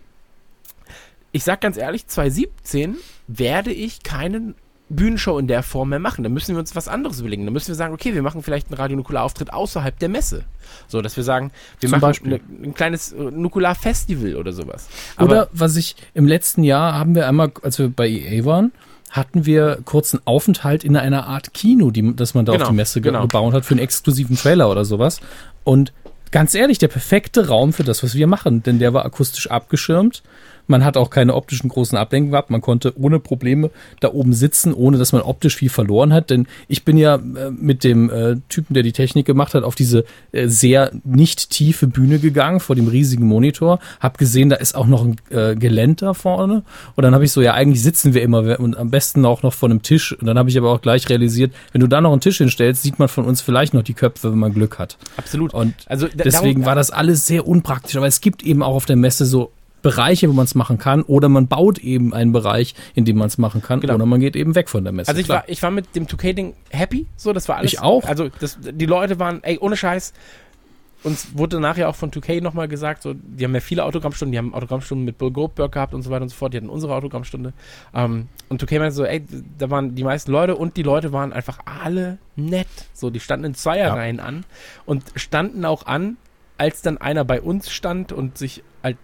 ich 1.32 1.44
sag 1.44 1.60
ganz 1.60 1.76
ehrlich, 1.76 2.06
2017 2.06 2.96
werde 3.26 3.72
ich 3.72 4.02
keinen 4.02 4.54
Bühnenshow 4.96 5.38
in 5.38 5.46
der 5.46 5.62
Form 5.62 5.90
mehr 5.90 5.98
machen. 5.98 6.22
Da 6.22 6.30
müssen 6.30 6.54
wir 6.54 6.58
uns 6.60 6.74
was 6.76 6.88
anderes 6.88 7.20
überlegen. 7.20 7.44
Da 7.44 7.50
müssen 7.50 7.68
wir 7.68 7.74
sagen, 7.74 7.94
okay, 7.94 8.14
wir 8.14 8.22
machen 8.22 8.42
vielleicht 8.42 8.68
einen 8.68 8.76
Radio 8.78 8.96
Nukular 8.96 9.24
Auftritt 9.24 9.52
außerhalb 9.52 9.98
der 9.98 10.08
Messe. 10.08 10.44
So, 10.88 11.02
dass 11.02 11.16
wir 11.16 11.24
sagen, 11.24 11.50
wir 11.80 11.88
Zum 11.88 11.98
machen 11.98 12.00
Beispiel. 12.02 12.32
ne, 12.32 12.40
ein 12.62 12.74
kleines 12.74 13.12
äh, 13.12 13.16
Nukular 13.16 13.74
Festival 13.74 14.36
oder 14.36 14.52
sowas. 14.52 14.88
Aber 15.16 15.30
Oder 15.30 15.48
was 15.52 15.76
ich 15.76 15.96
im 16.14 16.26
letzten 16.26 16.64
Jahr 16.64 16.94
haben 16.94 17.14
wir 17.14 17.28
einmal, 17.28 17.52
als 17.62 17.78
wir 17.78 17.88
bei 17.88 18.08
EA 18.08 18.44
waren, 18.44 18.72
hatten 19.10 19.46
wir 19.46 19.78
kurzen 19.84 20.20
Aufenthalt 20.24 20.82
in 20.82 20.96
einer 20.96 21.26
Art 21.26 21.54
Kino, 21.54 21.90
die, 21.92 22.16
das 22.16 22.34
man 22.34 22.44
da 22.44 22.52
Genau, 22.52 22.64
auf 22.64 22.70
die 22.70 22.76
Messe 22.76 23.00
ge 23.00 23.12
genau. 23.12 23.22
gebaut 23.22 23.54
hat 23.54 23.64
für 23.64 23.74
einen 23.74 23.80
exklusiven 23.80 24.36
Trailer 24.36 24.68
oder 24.68 24.84
sowas. 24.84 25.20
Und 25.62 25.92
ganz 26.32 26.54
ehrlich, 26.54 26.78
der 26.78 26.88
perfekte 26.88 27.46
Raum 27.46 27.72
für 27.72 27.84
das, 27.84 28.02
was 28.02 28.14
wir 28.14 28.26
machen, 28.26 28.64
denn 28.64 28.80
der 28.80 28.92
war 28.92 29.04
akustisch 29.04 29.48
abgeschirmt. 29.50 30.22
Man 30.66 30.84
hat 30.84 30.96
auch 30.96 31.10
keine 31.10 31.34
optischen 31.34 31.68
großen 31.68 31.96
Ablenkungen 31.98 32.32
gehabt. 32.32 32.50
Man 32.50 32.60
konnte 32.60 32.92
ohne 32.98 33.20
Probleme 33.20 33.70
da 34.00 34.12
oben 34.12 34.32
sitzen, 34.32 34.72
ohne 34.72 34.98
dass 34.98 35.12
man 35.12 35.22
optisch 35.22 35.56
viel 35.56 35.68
verloren 35.68 36.12
hat. 36.12 36.30
Denn 36.30 36.46
ich 36.68 36.84
bin 36.84 36.96
ja 36.96 37.16
äh, 37.16 37.50
mit 37.50 37.84
dem 37.84 38.10
äh, 38.10 38.36
Typen, 38.48 38.74
der 38.74 38.82
die 38.82 38.92
Technik 38.92 39.26
gemacht 39.26 39.54
hat, 39.54 39.64
auf 39.64 39.74
diese 39.74 40.04
äh, 40.32 40.48
sehr 40.48 40.90
nicht 41.04 41.50
tiefe 41.50 41.86
Bühne 41.86 42.18
gegangen 42.18 42.60
vor 42.60 42.76
dem 42.76 42.88
riesigen 42.88 43.26
Monitor. 43.26 43.78
Hab 44.00 44.18
gesehen, 44.18 44.48
da 44.48 44.56
ist 44.56 44.74
auch 44.74 44.86
noch 44.86 45.04
ein 45.04 45.16
äh, 45.30 45.54
Geländer 45.54 46.14
vorne. 46.14 46.62
Und 46.94 47.02
dann 47.02 47.14
habe 47.14 47.24
ich 47.24 47.32
so, 47.32 47.42
ja, 47.42 47.54
eigentlich 47.54 47.82
sitzen 47.82 48.14
wir 48.14 48.22
immer 48.22 48.58
und 48.58 48.76
am 48.76 48.90
besten 48.90 49.24
auch 49.26 49.42
noch 49.42 49.52
vor 49.52 49.68
einem 49.68 49.82
Tisch. 49.82 50.12
Und 50.12 50.26
dann 50.26 50.38
habe 50.38 50.48
ich 50.48 50.58
aber 50.58 50.70
auch 50.70 50.80
gleich 50.80 51.08
realisiert, 51.08 51.52
wenn 51.72 51.80
du 51.80 51.86
da 51.86 52.00
noch 52.00 52.12
einen 52.12 52.20
Tisch 52.20 52.38
hinstellst, 52.38 52.82
sieht 52.82 52.98
man 52.98 53.08
von 53.08 53.24
uns 53.24 53.40
vielleicht 53.40 53.74
noch 53.74 53.82
die 53.82 53.94
Köpfe, 53.94 54.32
wenn 54.32 54.38
man 54.38 54.52
Glück 54.52 54.78
hat. 54.78 54.96
absolut. 55.16 55.54
Und 55.54 55.74
also 55.86 56.08
Deswegen 56.14 56.64
war 56.64 56.74
das 56.74 56.90
alles 56.90 57.26
sehr 57.26 57.46
unpraktisch. 57.46 57.96
Aber 57.96 58.06
es 58.06 58.20
gibt 58.20 58.42
eben 58.42 58.62
auch 58.62 58.74
auf 58.74 58.86
der 58.86 58.96
Messe 58.96 59.26
so 59.26 59.50
Bereiche, 59.84 60.28
wo 60.28 60.32
man 60.32 60.46
es 60.46 60.54
machen 60.56 60.78
kann, 60.78 61.02
oder 61.02 61.28
man 61.28 61.46
baut 61.46 61.78
eben 61.78 62.12
einen 62.14 62.32
Bereich, 62.32 62.74
in 62.94 63.04
dem 63.04 63.18
man 63.18 63.28
es 63.28 63.38
machen 63.38 63.62
kann, 63.62 63.80
Genau. 63.80 63.94
oder 63.94 64.06
man 64.06 64.18
geht 64.18 64.34
eben 64.34 64.54
weg 64.56 64.68
von 64.70 64.82
der 64.82 64.92
Messe. 64.94 65.08
Also 65.10 65.20
ich 65.20 65.26
Klar. 65.26 65.40
war, 65.42 65.48
ich 65.48 65.62
war 65.62 65.70
mit 65.70 65.94
dem 65.94 66.06
2K-Ding 66.06 66.54
happy, 66.70 67.06
so, 67.16 67.32
das 67.34 67.48
war 67.48 67.58
alles. 67.58 67.74
Ich 67.74 67.80
auch. 67.80 68.02
Also 68.04 68.30
das, 68.40 68.58
die 68.60 68.86
Leute 68.86 69.20
waren, 69.20 69.44
ey, 69.44 69.58
ohne 69.58 69.76
Scheiß, 69.76 70.14
uns 71.02 71.36
wurde 71.36 71.60
nachher 71.60 71.90
auch 71.90 71.94
von 71.94 72.10
2K 72.10 72.40
nochmal 72.40 72.66
gesagt, 72.66 73.02
so, 73.02 73.12
die 73.14 73.44
haben 73.44 73.52
ja 73.52 73.60
viele 73.60 73.84
Autogrammstunden, 73.84 74.32
die 74.32 74.38
haben 74.38 74.54
Autogrammstunden 74.54 75.04
mit 75.04 75.18
Bill 75.18 75.30
Goldberg 75.30 75.70
gehabt 75.70 75.92
und 75.92 76.00
so 76.00 76.08
weiter 76.10 76.22
und 76.22 76.30
so 76.30 76.34
fort, 76.36 76.54
die 76.54 76.56
hatten 76.56 76.70
unsere 76.70 76.94
Autogrammstunde. 76.94 77.52
Ähm, 77.94 78.28
und 78.48 78.62
2K 78.64 78.78
meinte 78.78 78.94
so, 78.94 79.04
ey, 79.04 79.22
da 79.58 79.68
waren 79.68 79.94
die 79.94 80.02
meisten 80.02 80.32
Leute 80.32 80.56
und 80.56 80.78
die 80.78 80.82
Leute 80.82 81.12
waren 81.12 81.34
einfach 81.34 81.58
alle 81.66 82.16
nett. 82.36 82.68
So, 82.94 83.10
die 83.10 83.20
standen 83.20 83.44
in 83.44 83.54
Zweierreihen 83.54 84.18
an 84.18 84.46
und 84.86 85.04
standen 85.14 85.66
auch 85.66 85.84
an, 85.84 86.16
als 86.56 86.80
dann 86.80 86.96
einer 86.96 87.24
bei 87.24 87.42
uns 87.42 87.70
stand 87.70 88.12
und 88.12 88.38
sich 88.38 88.62
halt 88.82 88.96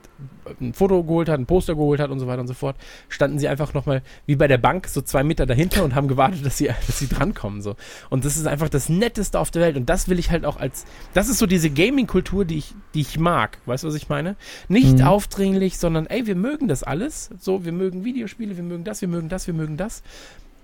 ein 0.60 0.74
Foto 0.74 1.02
geholt 1.02 1.28
hat, 1.28 1.38
ein 1.38 1.46
Poster 1.46 1.74
geholt 1.74 2.00
hat 2.00 2.10
und 2.10 2.20
so 2.20 2.26
weiter 2.26 2.40
und 2.40 2.48
so 2.48 2.54
fort, 2.54 2.76
standen 3.08 3.38
sie 3.38 3.48
einfach 3.48 3.74
nochmal 3.74 4.02
wie 4.26 4.36
bei 4.36 4.48
der 4.48 4.58
Bank 4.58 4.88
so 4.88 5.00
zwei 5.02 5.22
Meter 5.22 5.46
dahinter 5.46 5.84
und 5.84 5.94
haben 5.94 6.08
gewartet, 6.08 6.44
dass 6.44 6.58
sie, 6.58 6.66
dass 6.86 6.98
sie 6.98 7.08
drankommen. 7.08 7.62
So. 7.62 7.76
Und 8.08 8.24
das 8.24 8.36
ist 8.36 8.46
einfach 8.46 8.68
das 8.68 8.88
Netteste 8.88 9.38
auf 9.38 9.50
der 9.50 9.62
Welt. 9.62 9.76
Und 9.76 9.88
das 9.88 10.08
will 10.08 10.18
ich 10.18 10.30
halt 10.30 10.44
auch 10.44 10.58
als, 10.58 10.84
das 11.14 11.28
ist 11.28 11.38
so 11.38 11.46
diese 11.46 11.70
Gaming-Kultur, 11.70 12.44
die 12.44 12.58
ich, 12.58 12.74
die 12.94 13.00
ich 13.00 13.18
mag. 13.18 13.58
Weißt 13.66 13.84
du, 13.84 13.88
was 13.88 13.94
ich 13.94 14.08
meine? 14.08 14.36
Nicht 14.68 15.02
aufdringlich, 15.02 15.78
sondern 15.78 16.06
ey, 16.06 16.26
wir 16.26 16.36
mögen 16.36 16.68
das 16.68 16.82
alles. 16.82 17.30
So, 17.38 17.64
wir 17.64 17.72
mögen 17.72 18.04
Videospiele, 18.04 18.56
wir 18.56 18.64
mögen 18.64 18.84
das, 18.84 19.00
wir 19.00 19.08
mögen 19.08 19.28
das, 19.28 19.46
wir 19.46 19.54
mögen 19.54 19.76
das. 19.76 20.02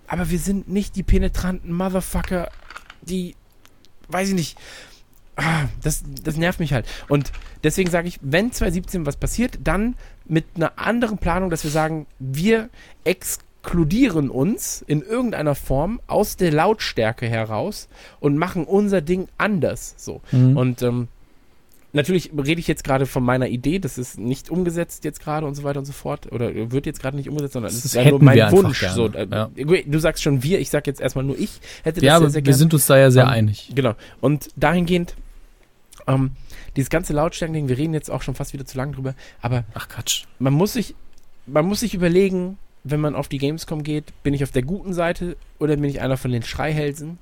Aber 0.07 0.31
wir 0.31 0.39
sind 0.39 0.69
nicht 0.69 0.97
die 0.97 1.03
penetranten 1.03 1.73
Motherfucker, 1.73 2.51
die, 3.03 3.35
weiß 4.09 4.29
ich 4.29 4.35
nicht, 4.35 4.59
das, 5.83 6.03
das 6.25 6.37
nervt 6.37 6.61
mich 6.61 6.73
halt. 6.73 6.87
Und 7.09 7.33
deswegen 7.63 7.91
sage 7.91 8.09
ich, 8.09 8.19
wenn 8.23 8.53
2017 8.53 9.07
was 9.07 9.17
passiert, 9.17 9.59
dann 9.63 9.95
mit 10.27 10.45
einer 10.57 10.79
anderen 10.79 11.19
Planung, 11.19 11.51
dass 11.51 11.63
wir 11.65 11.71
sagen, 11.71 12.07
wir 12.19 12.69
exkludieren 13.05 14.31
uns 14.31 14.83
in 14.87 15.03
irgendeiner 15.03 15.55
Form 15.55 16.01
aus 16.07 16.37
der 16.37 16.53
Lautstärke 16.53 17.27
heraus 17.29 17.89
und 18.21 18.37
machen 18.39 18.65
unser 18.65 19.01
Ding 19.01 19.29
anders. 19.39 19.95
So. 19.99 20.21
Und 20.33 20.83
ähm, 20.83 21.09
natürlich 21.93 22.31
rede 22.37 22.61
ich 22.61 22.69
jetzt 22.69 22.85
gerade 22.85 23.07
von 23.07 23.25
meiner 23.25 23.49
Idee, 23.49 23.79
das 23.79 23.99
ist 23.99 24.19
nicht 24.19 24.51
umgesetzt 24.51 25.05
jetzt 25.05 25.21
gerade 25.21 25.47
und 25.47 25.55
so 25.55 25.65
weiter 25.65 25.81
und 25.81 25.85
so 25.87 25.93
fort. 25.93 26.31
Oder 26.33 26.71
wird 26.71 26.87
jetzt 26.87 27.01
gerade 27.01 27.17
nicht 27.17 27.29
umgesetzt, 27.29 27.55
sondern 27.55 27.71
es 27.71 27.77
Das 27.77 27.85
ist 27.87 27.95
ja 27.95 28.09
nur 28.09 28.23
mein 28.23 28.37
wir 28.37 28.53
Wunsch. 28.53 28.87
So, 28.89 29.09
äh, 29.09 29.27
ja. 29.31 29.51
Du 29.55 29.99
sagst 29.99 30.23
schon 30.23 30.43
wir, 30.43 30.61
ich 30.61 30.71
sag 30.71 30.87
jetzt 30.87 31.01
erstmal 31.01 31.25
nur 31.25 31.39
ich 31.39 31.61
hätte 31.83 32.01
das 32.01 32.05
ja, 32.05 32.11
sehr, 32.13 32.17
aber 32.17 32.31
sehr 32.31 32.41
wir 32.41 32.43
gerne. 32.43 32.59
sind 32.59 32.75
uns 32.75 32.87
da 32.87 32.97
ja 32.99 33.11
sehr 33.11 33.25
Ähm, 33.25 33.29
einig. 33.31 33.73
Genau. 33.75 33.95
Und 34.21 34.49
dahingehend, 34.57 35.15
ähm, 36.07 36.33
dieses 36.77 36.91
ganze 36.91 37.13
Lautstärken-Ding, 37.13 37.69
wir 37.69 37.79
reden 37.79 37.95
jetzt 37.95 38.11
auch 38.11 38.23
schon 38.23 38.35
fast 38.35 38.53
wieder 38.53 38.67
zu 38.67 38.77
lang 38.77 38.93
drüber, 38.93 39.15
aber 39.41 39.65
Ach 39.75 39.89
Quatsch. 39.89 40.25
man 40.39 40.53
muss 40.53 40.75
sich, 40.75 40.95
man 41.47 41.67
muss 41.67 41.81
sich 41.81 41.95
überlegen, 41.95 42.59
wenn 42.85 43.01
man 43.01 43.15
auf 43.15 43.29
die 43.29 43.39
Gamescom 43.39 43.83
geht, 43.83 44.13
bin 44.23 44.35
ich 44.35 44.45
auf 44.45 44.53
der 44.53 44.63
guten 44.63 44.93
Seite 44.93 45.37
oder 45.59 45.77
bin 45.77 45.85
ich 45.85 46.01
einer 46.01 46.17
von 46.17 46.31
den 46.31 46.43
Schreihälsen? 46.43 47.19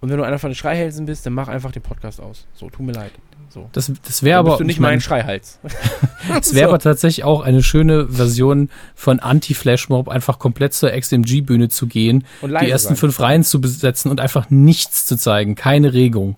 Und 0.00 0.10
wenn 0.10 0.18
du 0.18 0.24
einer 0.24 0.38
von 0.38 0.50
den 0.50 0.56
Schreihälsen 0.56 1.06
bist, 1.06 1.24
dann 1.24 1.32
mach 1.32 1.48
einfach 1.48 1.72
den 1.72 1.82
Podcast 1.82 2.20
aus. 2.20 2.46
So, 2.54 2.68
tut 2.68 2.84
mir 2.84 2.92
leid. 2.92 3.12
So. 3.48 3.68
Das, 3.72 3.90
das 4.04 4.22
wäre 4.22 4.38
aber 4.38 4.50
bist 4.50 4.60
du 4.60 4.64
nicht 4.64 4.76
ich 4.76 4.80
mein, 4.80 5.00
Schreihals. 5.00 5.58
Es 6.40 6.54
wäre 6.54 6.68
aber 6.68 6.78
tatsächlich 6.78 7.24
auch 7.24 7.40
eine 7.40 7.62
schöne 7.62 8.08
Version 8.08 8.68
von 8.94 9.20
Anti-Flashmob, 9.20 10.08
einfach 10.08 10.38
komplett 10.38 10.74
zur 10.74 10.90
XMG-Bühne 10.90 11.68
zu 11.68 11.86
gehen, 11.86 12.24
die 12.42 12.70
ersten 12.70 12.88
sein. 12.88 12.96
fünf 12.96 13.20
Reihen 13.20 13.44
zu 13.44 13.60
besetzen 13.60 14.10
und 14.10 14.20
einfach 14.20 14.50
nichts 14.50 15.06
zu 15.06 15.16
zeigen, 15.16 15.54
keine 15.54 15.92
Regung. 15.94 16.36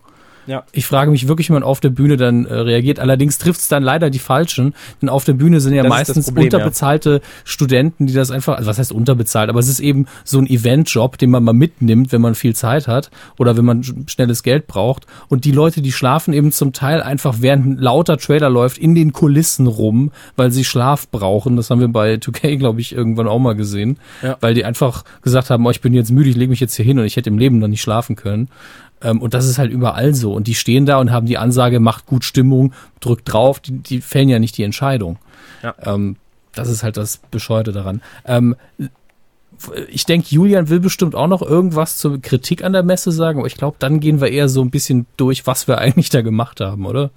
Ja. 0.48 0.64
Ich 0.72 0.86
frage 0.86 1.10
mich 1.10 1.28
wirklich, 1.28 1.48
wie 1.50 1.52
man 1.52 1.62
auf 1.62 1.80
der 1.80 1.90
Bühne 1.90 2.16
dann 2.16 2.46
äh, 2.46 2.54
reagiert. 2.54 2.98
Allerdings 2.98 3.36
trifft 3.38 3.60
es 3.60 3.68
dann 3.68 3.82
leider 3.82 4.08
die 4.10 4.18
Falschen, 4.18 4.74
denn 5.02 5.08
auf 5.10 5.24
der 5.24 5.34
Bühne 5.34 5.60
sind 5.60 5.74
ja 5.74 5.82
Das 5.82 5.92
ist 5.92 5.98
das 6.00 6.08
meistens 6.08 6.26
Problem, 6.26 6.44
unterbezahlte 6.44 7.20
Studenten, 7.44 8.06
die 8.06 8.14
das 8.14 8.30
einfach, 8.30 8.56
also 8.56 8.68
was 8.68 8.78
heißt 8.78 8.92
unterbezahlt, 8.92 9.50
aber 9.50 9.60
es 9.60 9.68
ist 9.68 9.80
eben 9.80 10.06
so 10.24 10.38
ein 10.38 10.46
Eventjob, 10.46 11.18
den 11.18 11.30
man 11.30 11.44
mal 11.44 11.52
mitnimmt, 11.52 12.10
wenn 12.12 12.20
man 12.22 12.34
viel 12.34 12.54
Zeit 12.54 12.88
hat 12.88 13.10
oder 13.38 13.56
wenn 13.56 13.64
man 13.64 13.82
sch- 13.82 14.08
schnelles 14.10 14.42
Geld 14.42 14.66
braucht. 14.66 15.06
Und 15.28 15.44
die 15.44 15.52
Leute, 15.52 15.82
die 15.82 15.92
schlafen 15.92 16.32
eben 16.32 16.50
zum 16.50 16.72
Teil 16.72 17.02
einfach, 17.02 17.36
während 17.40 17.66
ein 17.66 17.76
lauter 17.76 18.16
Trailer 18.16 18.48
läuft, 18.50 18.78
in 18.78 18.94
den 18.94 19.12
Kulissen 19.12 19.66
rum, 19.66 20.10
weil 20.36 20.50
sie 20.50 20.64
Schlaf 20.64 21.08
brauchen. 21.08 21.56
Das 21.56 21.68
haben 21.70 21.80
wir 21.80 21.88
bei 21.88 22.14
2K, 22.14 22.56
glaube 22.56 22.80
ich, 22.80 22.94
irgendwann 22.94 23.28
auch 23.28 23.38
mal 23.38 23.54
gesehen. 23.54 23.98
Ja. 24.22 24.36
Weil 24.40 24.54
die 24.54 24.64
einfach 24.64 25.04
gesagt 25.22 25.50
haben, 25.50 25.66
oh, 25.66 25.70
ich 25.70 25.80
bin 25.82 25.92
jetzt 25.94 26.10
müde, 26.10 26.30
ich 26.30 26.36
lege 26.36 26.50
mich 26.50 26.60
jetzt 26.60 26.74
hier 26.74 26.84
hin 26.84 26.98
und 26.98 27.04
ich 27.04 27.16
hätte 27.16 27.28
im 27.30 27.38
Leben 27.38 27.58
noch 27.58 27.68
nicht 27.68 27.82
schlafen 27.82 28.16
können. 28.16 28.48
Ähm, 29.02 29.20
und 29.22 29.34
das 29.34 29.46
ist 29.46 29.58
halt 29.58 29.70
überall 29.70 30.14
so. 30.14 30.32
Und 30.32 30.46
die 30.46 30.54
stehen 30.54 30.86
da 30.86 30.98
und 30.98 31.10
haben 31.12 31.26
die 31.26 31.38
Ansage, 31.38 31.80
macht 31.80 32.06
gut 32.06 32.24
Stimmung, 32.24 32.72
drückt 33.00 33.32
drauf, 33.32 33.60
die, 33.60 33.78
die 33.78 34.00
fällen 34.00 34.28
ja 34.28 34.38
nicht 34.38 34.56
die 34.58 34.64
Entscheidung. 34.64 35.18
Ja. 35.62 35.74
Ähm, 35.84 36.16
das 36.54 36.68
ist 36.68 36.82
halt 36.82 36.96
das 36.96 37.18
Bescheuerte 37.30 37.72
daran. 37.72 38.02
Ähm, 38.24 38.56
ich 39.88 40.06
denke, 40.06 40.28
Julian 40.30 40.68
will 40.68 40.78
bestimmt 40.80 41.14
auch 41.16 41.26
noch 41.26 41.42
irgendwas 41.42 41.96
zur 41.96 42.20
Kritik 42.22 42.62
an 42.62 42.72
der 42.72 42.82
Messe 42.84 43.10
sagen, 43.10 43.38
aber 43.40 43.48
ich 43.48 43.56
glaube, 43.56 43.76
dann 43.80 43.98
gehen 44.00 44.20
wir 44.20 44.30
eher 44.30 44.48
so 44.48 44.62
ein 44.62 44.70
bisschen 44.70 45.06
durch, 45.16 45.46
was 45.46 45.66
wir 45.66 45.78
eigentlich 45.78 46.10
da 46.10 46.22
gemacht 46.22 46.60
haben, 46.60 46.86
oder? 46.86 47.10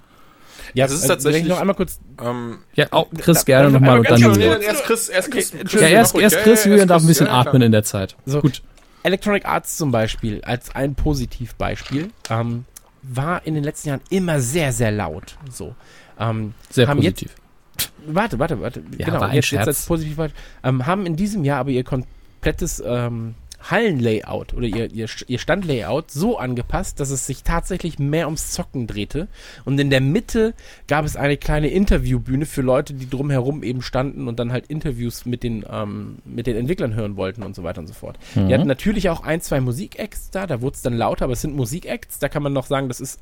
Ja, 0.74 0.86
Das 0.86 0.92
ist 0.94 1.02
also, 1.02 1.14
tatsächlich- 1.14 1.46
noch 1.48 1.60
einmal 1.60 1.76
kurz. 1.76 2.00
Ähm, 2.20 2.58
Ja, 2.74 2.86
auch 2.90 3.06
Chris 3.16 3.38
Da- 3.38 3.44
gerne 3.44 3.70
nochmal 3.70 3.98
und 4.00 4.10
dann 4.10 4.20
Julian. 4.20 4.60
erst 4.62 4.84
Chris, 4.84 5.08
erst 5.08 5.30
Chris. 5.30 5.50
Chris 5.52 5.80
Ja, 5.80 5.88
erst, 5.88 6.16
erst 6.16 6.36
Ja, 6.36 6.42
Chris, 6.42 6.64
ja, 6.64 6.70
Julian 6.70 6.88
darf 6.88 7.02
ein 7.02 7.06
bisschen 7.08 7.26
ja, 7.26 7.32
atmen 7.40 7.62
in 7.62 7.72
der 7.72 7.84
Zeit. 7.84 8.16
So, 8.26 8.40
Gut. 8.40 8.62
Electronic 9.02 9.46
Arts 9.46 9.76
zum 9.76 9.90
Beispiel, 9.90 10.42
als 10.42 10.74
ein 10.74 10.94
Positivbeispiel, 10.94 12.10
ähm, 12.30 12.64
war 13.02 13.44
in 13.46 13.54
den 13.54 13.64
letzten 13.64 13.88
Jahren 13.88 14.00
immer 14.10 14.40
sehr, 14.40 14.72
sehr 14.72 14.92
laut. 14.92 15.36
So. 15.50 15.74
Ähm, 16.18 16.54
Sehr 16.70 16.86
haben 16.86 16.98
positiv. 16.98 17.34
Jetzt, 17.76 17.92
warte, 18.06 18.38
warte, 18.38 18.60
warte. 18.60 18.82
Ja, 18.96 19.06
genau, 19.06 19.20
war 19.20 19.28
ein 19.30 19.34
jetzt, 19.34 19.46
Scherz. 19.46 19.66
jetzt 19.66 19.68
als 19.68 19.86
Positivbeispiel. 19.86 20.40
Ähm, 20.62 20.86
haben 20.86 21.06
in 21.06 21.16
diesem 21.16 21.44
Jahr 21.44 21.58
aber 21.58 21.70
ihr 21.70 21.84
komplettes 21.84 22.82
ähm, 22.84 23.34
Hallenlayout 23.70 24.54
oder 24.54 24.66
ihr, 24.66 24.92
ihr, 24.92 25.06
ihr 25.26 25.38
Standlayout 25.38 26.10
so 26.10 26.38
angepasst, 26.38 27.00
dass 27.00 27.10
es 27.10 27.26
sich 27.26 27.42
tatsächlich 27.42 27.98
mehr 27.98 28.26
ums 28.26 28.52
Zocken 28.52 28.86
drehte. 28.86 29.28
Und 29.64 29.78
in 29.78 29.90
der 29.90 30.00
Mitte 30.00 30.54
gab 30.88 31.04
es 31.04 31.16
eine 31.16 31.36
kleine 31.36 31.68
Interviewbühne 31.68 32.46
für 32.46 32.62
Leute, 32.62 32.94
die 32.94 33.08
drumherum 33.08 33.62
eben 33.62 33.82
standen 33.82 34.28
und 34.28 34.38
dann 34.38 34.52
halt 34.52 34.66
Interviews 34.66 35.26
mit 35.26 35.42
den, 35.42 35.64
ähm, 35.70 36.18
mit 36.24 36.46
den 36.46 36.56
Entwicklern 36.56 36.94
hören 36.94 37.16
wollten 37.16 37.42
und 37.42 37.54
so 37.54 37.62
weiter 37.62 37.80
und 37.80 37.86
so 37.86 37.94
fort. 37.94 38.18
Die 38.34 38.52
hatten 38.52 38.66
natürlich 38.66 39.08
auch 39.08 39.22
ein, 39.22 39.40
zwei 39.40 39.60
Musikacts 39.60 40.30
da, 40.30 40.46
da 40.46 40.60
wurde 40.60 40.74
es 40.74 40.82
dann 40.82 40.94
lauter, 40.94 41.24
aber 41.24 41.34
es 41.34 41.42
sind 41.42 41.54
Musikacts, 41.54 42.18
da 42.18 42.28
kann 42.28 42.42
man 42.42 42.52
noch 42.52 42.66
sagen, 42.66 42.88
das 42.88 43.00
ist, 43.00 43.20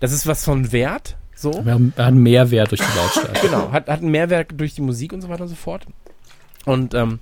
das 0.00 0.12
ist 0.12 0.26
was 0.26 0.44
von 0.44 0.72
Wert. 0.72 1.16
So. 1.34 1.64
Wir 1.64 1.72
haben, 1.72 1.92
haben 1.96 2.22
Mehrwert 2.22 2.72
durch 2.72 2.80
die 2.80 2.96
Lautstärke. 2.96 3.46
Genau, 3.46 3.70
hat, 3.70 3.88
hat 3.88 4.00
einen 4.00 4.10
Mehrwert 4.10 4.52
durch 4.56 4.74
die 4.74 4.80
Musik 4.80 5.12
und 5.12 5.20
so 5.20 5.28
weiter 5.28 5.42
und 5.42 5.48
so 5.48 5.54
fort. 5.54 5.86
Und 6.64 6.94
ähm, 6.94 7.20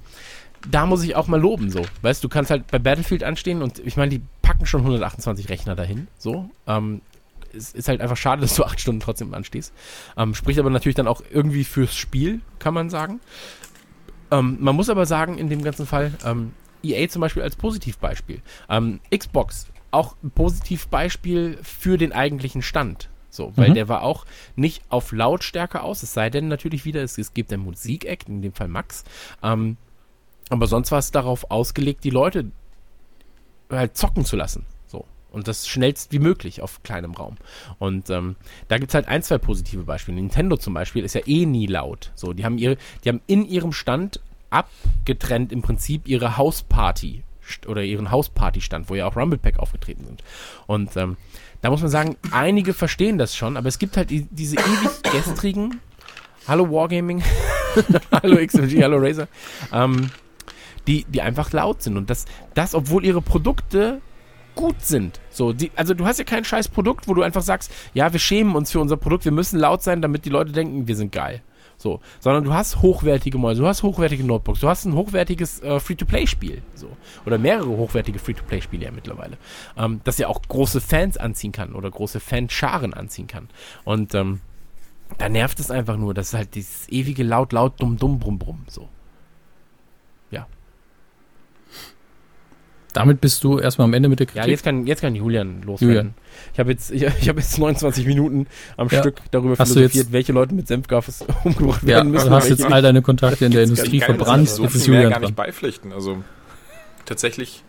da 0.71 0.87
muss 0.87 1.03
ich 1.03 1.17
auch 1.17 1.27
mal 1.29 1.41
loben, 1.41 1.71
so. 1.71 1.85
Weißt 2.03 2.23
du, 2.23 2.29
du 2.29 2.33
kannst 2.33 2.51
halt 2.51 2.67
bei 2.69 2.79
Battlefield 2.79 3.23
anstehen 3.25 3.63
und 3.63 3.79
ich 3.81 3.97
meine, 3.97 4.11
die 4.11 4.23
packen 4.43 4.67
schon 4.67 4.81
128 4.83 5.49
Rechner 5.49 5.75
dahin, 5.77 6.09
so. 6.19 6.51
Ähm, 6.67 7.01
es 7.55 7.73
ist 7.73 7.89
halt 7.89 8.01
einfach 8.01 8.17
schade, 8.17 8.41
dass 8.43 8.55
du 8.55 8.65
acht 8.65 8.81
Stunden 8.81 9.01
trotzdem 9.01 9.33
anstehst. 9.35 9.73
Ähm, 10.17 10.35
spricht 10.35 10.59
aber 10.59 10.71
natürlich 10.71 10.97
dann 10.97 11.09
auch 11.09 11.23
irgendwie 11.31 11.65
fürs 11.65 11.97
Spiel, 11.97 12.41
kann 12.59 12.75
man 12.75 12.91
sagen. 12.91 13.21
Ähm, 14.31 14.59
man 14.61 14.75
muss 14.75 14.91
aber 14.91 15.07
sagen, 15.07 15.39
in 15.39 15.49
dem 15.49 15.63
ganzen 15.63 15.87
Fall, 15.87 16.13
ähm, 16.25 16.53
EA 16.83 17.09
zum 17.09 17.21
Beispiel 17.21 17.43
als 17.43 17.57
Positivbeispiel. 17.57 18.43
Ähm, 18.69 19.01
Xbox, 19.17 19.69
auch 19.93 20.17
ein 20.23 20.31
Positivbeispiel 20.31 21.59
für 21.63 21.97
den 21.97 22.13
eigentlichen 22.13 22.63
Stand. 22.63 23.09
So, 23.31 23.53
weil 23.57 23.71
Mhm. 23.71 23.75
der 23.75 23.89
war 23.89 24.03
auch 24.03 24.25
nicht 24.57 24.83
auf 24.89 25.13
Lautstärke 25.13 25.83
aus, 25.83 26.03
es 26.03 26.15
sei 26.15 26.31
denn 26.31 26.49
natürlich 26.49 26.85
wieder, 26.85 27.03
es, 27.03 27.19
es 27.19 27.35
gibt 27.35 27.53
einen 27.53 27.63
Musikakt, 27.65 28.29
in 28.29 28.41
dem 28.43 28.53
Fall 28.53 28.69
Max. 28.69 29.05
Ähm, 29.43 29.77
aber 30.49 30.67
sonst 30.67 30.91
war 30.93 30.99
es 30.99 31.11
darauf 31.11 31.51
ausgelegt, 31.51 32.05
die 32.05 32.11
Leute 32.11 32.51
halt 33.71 33.97
zocken 33.97 34.25
zu 34.25 34.37
lassen. 34.37 34.65
So. 34.87 35.05
Und 35.31 35.49
das 35.49 35.67
schnellst 35.67 36.13
wie 36.13 36.19
möglich 36.19 36.63
auf 36.63 36.83
kleinem 36.83 37.13
Raum. 37.13 37.37
Und 37.79 38.11
ähm, 38.11 38.37
da 38.69 38.79
gibt's 38.79 38.95
halt 38.95 39.09
ein, 39.09 39.23
zwei 39.23 39.39
positive 39.39 39.83
Beispiele. 39.83 40.17
Nintendo 40.17 40.57
zum 40.57 40.75
Beispiel 40.75 41.05
ist 41.05 41.15
ja 41.15 41.23
eh 41.27 41.47
nie 41.47 41.67
laut. 41.67 42.13
So, 42.15 42.33
die 42.33 42.45
haben 42.45 42.59
ihre, 42.59 42.77
die 43.05 43.09
haben 43.09 43.21
in 43.27 43.47
ihrem 43.47 43.73
Stand 43.73 44.21
abgetrennt 44.51 45.53
im 45.53 45.63
Prinzip 45.63 46.07
ihre 46.07 46.37
Hausparty 46.37 47.25
oder 47.67 47.83
ihren 47.83 48.11
Hausparty-Stand, 48.11 48.89
wo 48.89 48.95
ja 48.95 49.07
auch 49.07 49.17
Rumble 49.17 49.39
Pack 49.39 49.59
aufgetreten 49.59 50.05
sind. 50.05 50.23
Und 50.67 50.97
ähm, 50.97 51.17
da 51.61 51.71
muss 51.71 51.81
man 51.81 51.91
sagen, 51.91 52.17
einige 52.31 52.75
verstehen 52.75 53.19
das 53.19 53.37
schon, 53.37 53.57
aber 53.57 53.69
es 53.69 53.79
gibt 53.79 53.97
halt 53.97 54.11
die, 54.11 54.27
diese 54.31 54.57
ewig 54.57 55.03
gestrigen 55.13 55.81
Hallo 56.49 56.71
Wargaming, 56.71 57.23
Hallo 58.13 58.45
XMG, 58.45 58.83
Hallo 58.83 58.99
Razer, 58.99 59.29
ähm, 59.73 60.11
die, 60.87 61.05
die 61.09 61.23
einfach 61.23 61.53
laut 61.53 61.83
sind. 61.83 61.97
Und 61.97 62.11
das, 62.11 62.27
das, 62.55 62.75
obwohl 62.75 63.05
ihre 63.05 63.23
Produkte 63.23 64.01
gut 64.55 64.81
sind. 64.81 65.21
So, 65.31 65.53
die, 65.53 65.71
also 65.77 65.95
du 65.95 66.07
hast 66.07 66.19
ja 66.19 66.25
kein 66.25 66.45
scheiß 66.45 66.69
Produkt, 66.69 67.09
wo 67.09 67.15
du 67.15 67.23
einfach 67.23 67.43
sagst, 67.43 67.71
ja, 67.95 68.13
wir 68.13 68.21
schämen 68.21 68.57
uns 68.57 68.73
für 68.73 68.81
unser 68.81 68.97
Produkt, 68.97 69.25
wir 69.25 69.33
müssen 69.33 69.59
laut 69.59 69.83
sein, 69.83 70.03
damit 70.03 70.25
die 70.25 70.31
Leute 70.31 70.53
denken, 70.53 70.89
wir 70.89 70.97
sind 70.97 71.13
geil. 71.13 71.43
So, 71.79 72.01
sondern 72.21 72.45
du 72.45 72.55
hast 72.55 72.81
hochwertige 72.81 73.37
Mäuse, 73.37 73.61
du 73.61 73.69
hast 73.69 73.83
hochwertige 73.83 74.25
Notebooks, 74.25 74.61
du 74.61 74.69
hast 74.69 74.87
ein 74.87 74.95
hochwertiges 74.95 75.61
äh, 75.63 75.79
Free-to-Play-Spiel, 75.79 76.63
so 76.75 76.89
oder 77.27 77.37
mehrere 77.37 77.69
hochwertige 77.69 78.19
Free-to-Play-Spiele 78.19 78.87
ja 78.87 78.91
mittlerweile, 78.91 79.37
ähm, 79.77 80.01
das 80.05 80.17
ja 80.17 80.29
auch 80.29 80.41
große 80.41 80.81
Fans 80.81 81.19
anziehen 81.19 81.53
kann 81.53 81.75
oder 81.75 81.91
große 81.91 82.19
Fanscharen 82.19 82.95
anziehen 82.95 83.27
kann. 83.27 83.49
Und 83.85 84.15
ähm, 84.15 84.41
da 85.19 85.29
nervt 85.29 85.61
es 85.61 85.71
einfach 85.71 85.99
nur, 85.99 86.15
das 86.15 86.29
ist 86.29 86.35
halt 86.35 86.55
dieses 86.55 86.89
ewige 86.89 87.23
laut, 87.23 87.53
laut, 87.53 87.81
dumm, 87.81 87.99
dumm, 87.99 88.19
brumm, 88.19 88.39
brumm, 88.39 88.65
so. 88.69 88.89
Ja. 90.31 90.47
Damit 92.97 93.21
bist 93.21 93.45
du 93.45 93.59
erstmal 93.59 93.85
am 93.87 93.95
Ende 93.95 94.09
mit 94.09 94.21
der 94.21 94.27
Ja, 94.29 94.33
Kritik. 94.35 94.51
jetzt 94.51 94.63
kann, 94.65 94.87
jetzt 94.87 95.01
kann 95.01 95.15
Julian 95.15 95.63
loswerden. 95.63 95.89
Julian. 95.97 96.15
Ich 96.53 96.59
habe 96.59 96.71
jetzt, 96.73 96.91
ich, 96.91 97.03
ich 97.03 97.29
habe 97.29 97.41
jetzt 97.41 97.59
29 97.59 98.07
Minuten 98.07 98.47
am 98.77 98.89
Ja. 98.89 99.01
Stück 99.01 99.17
darüber 99.31 99.57
Hast 99.59 99.71
du 99.71 99.75
philosophiert, 99.75 100.05
jetzt- 100.07 100.13
welche 100.13 100.33
Leute 100.33 100.55
mit 100.55 100.67
Senfgaffes 100.69 101.25
umgebracht 101.45 101.83
ja, 101.83 101.89
werden 101.89 102.09
du 102.09 102.15
müssen. 102.15 102.31
hast 102.31 102.49
welche 102.49 102.63
jetzt 102.63 102.73
all 102.73 102.83
deine 102.83 103.03
Kontakte 103.03 103.45
in 103.45 103.53
der 103.53 103.65
Industrie 103.65 104.01
verbrannt. 104.01 104.49
wir 104.49 104.65
Jetzt 104.65 104.73
so 104.73 104.79
ist 104.79 104.87
Julian 104.87 105.11
gar 105.11 105.21
nicht 105.21 105.29
dran. 105.29 105.35
beipflichten. 105.35 105.93
Also 105.93 106.23
tatsächlich 107.05 107.63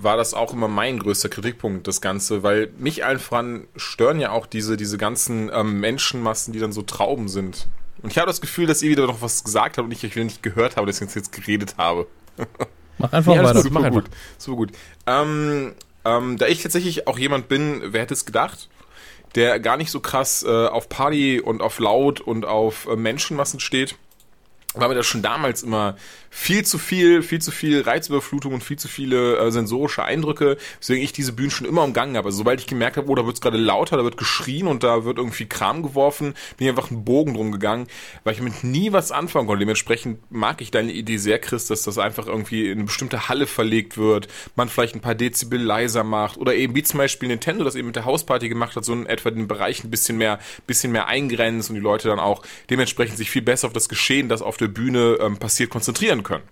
war 0.00 0.16
das 0.16 0.32
auch 0.32 0.52
immer 0.52 0.68
mein 0.68 0.98
größter 1.00 1.28
Kritikpunkt, 1.28 1.86
das 1.88 2.00
Ganze, 2.00 2.42
weil 2.42 2.70
mich 2.78 3.04
allen 3.04 3.18
voran 3.18 3.66
stören 3.76 4.20
ja 4.20 4.30
auch 4.30 4.46
diese, 4.46 4.76
diese 4.76 4.96
ganzen 4.96 5.50
ähm, 5.52 5.80
Menschenmassen, 5.80 6.52
die 6.52 6.60
dann 6.60 6.72
so 6.72 6.82
Trauben 6.82 7.28
sind. 7.28 7.66
Und 8.00 8.12
ich 8.12 8.18
habe 8.18 8.28
das 8.28 8.40
Gefühl, 8.40 8.66
dass 8.66 8.80
ihr 8.80 8.90
wieder 8.90 9.06
noch 9.08 9.22
was 9.22 9.42
gesagt 9.42 9.76
habt 9.76 9.84
und 9.86 9.90
ich 9.92 10.04
euch 10.04 10.14
wieder 10.14 10.24
nicht 10.24 10.40
gehört 10.44 10.76
habe, 10.76 10.86
dass 10.86 10.96
ich 10.96 11.00
jetzt, 11.02 11.16
jetzt 11.16 11.32
geredet 11.32 11.74
habe. 11.78 12.06
Mach 12.98 13.12
einfach 13.12 13.32
alles 13.36 13.50
weiter. 13.50 13.62
gut. 13.62 13.72
mach 13.72 13.80
Super 13.82 13.86
einfach. 13.86 14.04
gut. 14.04 14.10
Super 14.38 14.56
gut. 14.56 14.72
Ähm, 15.06 15.74
ähm, 16.04 16.36
da 16.38 16.46
ich 16.46 16.62
tatsächlich 16.62 17.06
auch 17.06 17.18
jemand 17.18 17.48
bin, 17.48 17.82
wer 17.86 18.02
hätte 18.02 18.14
es 18.14 18.24
gedacht, 18.26 18.68
der 19.34 19.60
gar 19.60 19.76
nicht 19.76 19.90
so 19.90 20.00
krass 20.00 20.42
äh, 20.42 20.66
auf 20.66 20.88
Party 20.88 21.40
und 21.40 21.60
auf 21.60 21.78
Laut 21.78 22.20
und 22.20 22.44
auf 22.44 22.86
äh, 22.86 22.96
Menschenmassen 22.96 23.60
steht, 23.60 23.96
war 24.74 24.88
mir 24.88 24.94
das 24.94 25.06
schon 25.06 25.22
damals 25.22 25.62
immer 25.62 25.96
viel 26.30 26.64
zu 26.64 26.78
viel, 26.78 27.22
viel 27.22 27.40
zu 27.40 27.50
viel 27.50 27.80
Reizüberflutung 27.80 28.52
und 28.52 28.62
viel 28.62 28.78
zu 28.78 28.86
viele 28.86 29.38
äh, 29.38 29.50
sensorische 29.50 30.04
Eindrücke, 30.04 30.58
weswegen 30.78 31.02
ich 31.02 31.12
diese 31.12 31.32
Bühnen 31.32 31.50
schon 31.50 31.66
immer 31.66 31.82
umgangen 31.82 32.16
habe. 32.16 32.26
Also 32.26 32.38
sobald 32.38 32.60
ich 32.60 32.66
gemerkt 32.66 32.96
habe, 32.96 33.08
oh, 33.08 33.14
da 33.14 33.24
wird 33.24 33.36
es 33.36 33.40
gerade 33.40 33.56
lauter, 33.56 33.96
da 33.96 34.04
wird 34.04 34.16
geschrien 34.16 34.66
und 34.66 34.84
da 34.84 35.04
wird 35.04 35.18
irgendwie 35.18 35.46
Kram 35.46 35.82
geworfen, 35.82 36.34
bin 36.56 36.66
ich 36.66 36.68
einfach 36.68 36.90
einen 36.90 37.04
Bogen 37.04 37.34
drum 37.34 37.50
gegangen, 37.50 37.86
weil 38.24 38.34
ich 38.34 38.38
damit 38.38 38.62
nie 38.62 38.92
was 38.92 39.10
anfangen 39.10 39.46
konnte. 39.46 39.60
Dementsprechend 39.60 40.30
mag 40.30 40.60
ich 40.60 40.70
deine 40.70 40.92
Idee 40.92 41.16
sehr, 41.16 41.38
Chris, 41.38 41.66
dass 41.66 41.82
das 41.82 41.98
einfach 41.98 42.26
irgendwie 42.26 42.66
in 42.66 42.78
eine 42.78 42.84
bestimmte 42.84 43.28
Halle 43.28 43.46
verlegt 43.46 43.96
wird, 43.96 44.28
man 44.54 44.68
vielleicht 44.68 44.94
ein 44.94 45.00
paar 45.00 45.14
Dezibel 45.14 45.60
leiser 45.60 46.04
macht 46.04 46.36
oder 46.36 46.54
eben 46.54 46.74
wie 46.74 46.82
zum 46.82 46.98
Beispiel 46.98 47.28
Nintendo 47.28 47.64
das 47.64 47.74
eben 47.74 47.86
mit 47.86 47.96
der 47.96 48.04
Hausparty 48.04 48.48
gemacht 48.48 48.76
hat, 48.76 48.84
so 48.84 48.92
in 48.92 49.06
etwa 49.06 49.30
den 49.30 49.48
Bereich 49.48 49.82
ein 49.82 49.90
bisschen 49.90 50.18
mehr, 50.18 50.38
bisschen 50.66 50.92
mehr 50.92 51.06
eingrenzt 51.08 51.70
und 51.70 51.76
die 51.76 51.80
Leute 51.80 52.08
dann 52.08 52.20
auch 52.20 52.42
dementsprechend 52.70 53.16
sich 53.16 53.30
viel 53.30 53.42
besser 53.42 53.66
auf 53.66 53.72
das 53.72 53.88
Geschehen, 53.88 54.28
das 54.28 54.42
auf 54.42 54.56
der 54.58 54.67
Bühne 54.68 55.18
ähm, 55.20 55.38
passiert, 55.38 55.70
konzentrieren 55.70 56.22
können. 56.22 56.44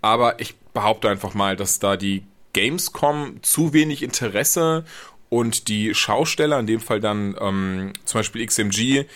Aber 0.00 0.40
ich 0.40 0.54
behaupte 0.74 1.08
einfach 1.08 1.34
mal, 1.34 1.56
dass 1.56 1.78
da 1.78 1.96
die 1.96 2.24
Gamescom 2.52 3.42
zu 3.42 3.72
wenig 3.72 4.02
Interesse 4.02 4.84
und 5.28 5.68
die 5.68 5.94
Schausteller, 5.94 6.58
in 6.60 6.66
dem 6.66 6.80
Fall 6.80 7.00
dann 7.00 7.36
ähm, 7.40 7.92
zum 8.04 8.20
Beispiel 8.20 8.46
XMG, 8.46 9.06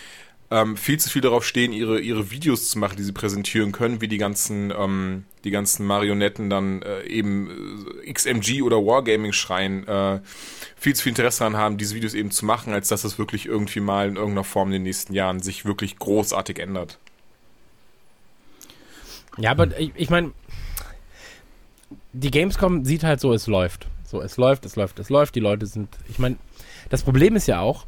ähm, 0.51 0.77
viel 0.77 0.99
zu 0.99 1.09
viel 1.09 1.21
darauf 1.21 1.45
stehen, 1.45 1.71
ihre, 1.71 1.99
ihre 1.99 2.31
Videos 2.31 2.69
zu 2.69 2.79
machen, 2.79 2.97
die 2.97 3.03
sie 3.03 3.11
präsentieren 3.11 3.71
können, 3.71 4.01
wie 4.01 4.07
die 4.07 4.17
ganzen, 4.17 4.73
ähm, 4.75 5.25
die 5.43 5.51
ganzen 5.51 5.85
Marionetten 5.85 6.49
dann 6.49 6.81
äh, 6.81 7.03
eben 7.03 7.85
äh, 8.03 8.11
XMG 8.11 8.63
oder 8.63 8.77
Wargaming 8.77 9.31
schreien, 9.31 9.87
äh, 9.87 10.21
viel 10.75 10.95
zu 10.95 11.03
viel 11.03 11.11
Interesse 11.11 11.39
daran 11.39 11.57
haben, 11.57 11.77
diese 11.77 11.95
Videos 11.95 12.15
eben 12.15 12.31
zu 12.31 12.45
machen, 12.45 12.73
als 12.73 12.87
dass 12.87 13.03
das 13.03 13.19
wirklich 13.19 13.45
irgendwie 13.45 13.79
mal 13.79 14.07
in 14.07 14.15
irgendeiner 14.15 14.43
Form 14.43 14.69
in 14.69 14.73
den 14.73 14.83
nächsten 14.83 15.13
Jahren 15.13 15.39
sich 15.39 15.65
wirklich 15.65 15.99
großartig 15.99 16.57
ändert. 16.59 16.97
Ja, 19.39 19.51
aber 19.51 19.77
ich, 19.79 19.91
ich 19.95 20.09
meine, 20.09 20.31
die 22.13 22.31
Gamescom 22.31 22.85
sieht 22.85 23.03
halt 23.03 23.19
so, 23.19 23.33
es 23.33 23.47
läuft. 23.47 23.87
So, 24.03 24.21
es 24.21 24.37
läuft, 24.37 24.65
es 24.65 24.75
läuft, 24.75 24.99
es 24.99 25.09
läuft. 25.09 25.35
Die 25.35 25.39
Leute 25.39 25.65
sind, 25.65 25.89
ich 26.07 26.19
meine, 26.19 26.37
das 26.89 27.03
Problem 27.03 27.35
ist 27.35 27.47
ja 27.47 27.59
auch, 27.59 27.85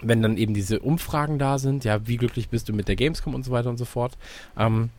wenn 0.00 0.22
dann 0.22 0.36
eben 0.36 0.54
diese 0.54 0.80
Umfragen 0.80 1.38
da 1.38 1.58
sind, 1.58 1.84
ja, 1.84 2.06
wie 2.06 2.16
glücklich 2.16 2.48
bist 2.48 2.68
du 2.68 2.72
mit 2.72 2.88
der 2.88 2.96
Gamescom 2.96 3.34
und 3.34 3.44
so 3.44 3.50
weiter 3.52 3.68
und 3.70 3.76
so 3.78 3.84
fort. 3.84 4.16
Ähm, 4.58 4.90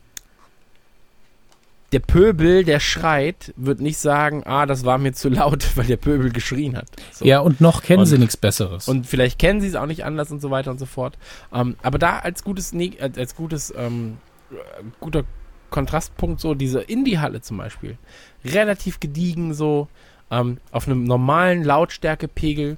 der 1.94 2.00
Pöbel, 2.00 2.66
der 2.66 2.80
schreit, 2.82 3.54
wird 3.56 3.80
nicht 3.80 3.98
sagen, 3.98 4.44
ah, 4.46 4.66
das 4.66 4.84
war 4.84 4.98
mir 4.98 5.14
zu 5.14 5.30
laut, 5.30 5.66
weil 5.78 5.86
der 5.86 5.98
Pöbel 5.98 6.32
geschrien 6.32 6.76
hat. 6.76 6.88
So. 7.14 7.26
Ja, 7.26 7.40
und 7.40 7.62
noch 7.62 7.82
kennen 7.82 8.02
Und- 8.02 8.06
sie 8.08 8.18
nichts 8.18 8.36
Besseres. 8.38 8.88
Und 8.88 9.08
vielleicht 9.08 9.40
kennen 9.40 9.62
sie 9.62 9.68
es 9.68 9.76
auch 9.76 9.86
nicht 9.86 10.04
anders 10.04 10.30
und 10.32 10.42
so 10.42 10.52
weiter 10.52 10.70
und 10.72 10.80
so 10.80 10.86
fort. 10.86 11.18
Ähm, 11.54 11.78
aber 11.82 11.98
da 11.98 12.20
als 12.20 12.44
gutes, 12.44 12.74
Neg- 12.74 13.02
als, 13.02 13.18
als 13.18 13.36
gutes, 13.36 13.74
ähm, 13.78 14.18
äh, 14.52 14.56
guter 15.00 15.24
Kontrastpunkt 15.70 16.40
so 16.40 16.54
diese 16.54 16.82
Indie-Halle 16.82 17.42
zum 17.42 17.58
Beispiel. 17.58 17.98
Relativ 18.46 19.00
gediegen 19.00 19.54
so, 19.54 19.88
ähm, 20.32 20.58
auf 20.72 20.88
einem 20.88 21.04
normalen 21.04 21.64
Lautstärkepegel. 21.64 22.78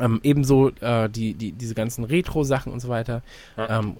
Ähm, 0.00 0.20
ebenso 0.22 0.70
äh, 0.80 1.08
die, 1.10 1.34
die, 1.34 1.52
diese 1.52 1.74
ganzen 1.74 2.04
Retro-Sachen 2.04 2.72
und 2.72 2.80
so 2.80 2.88
weiter. 2.88 3.22
Ja. 3.56 3.78
Ähm, 3.78 3.96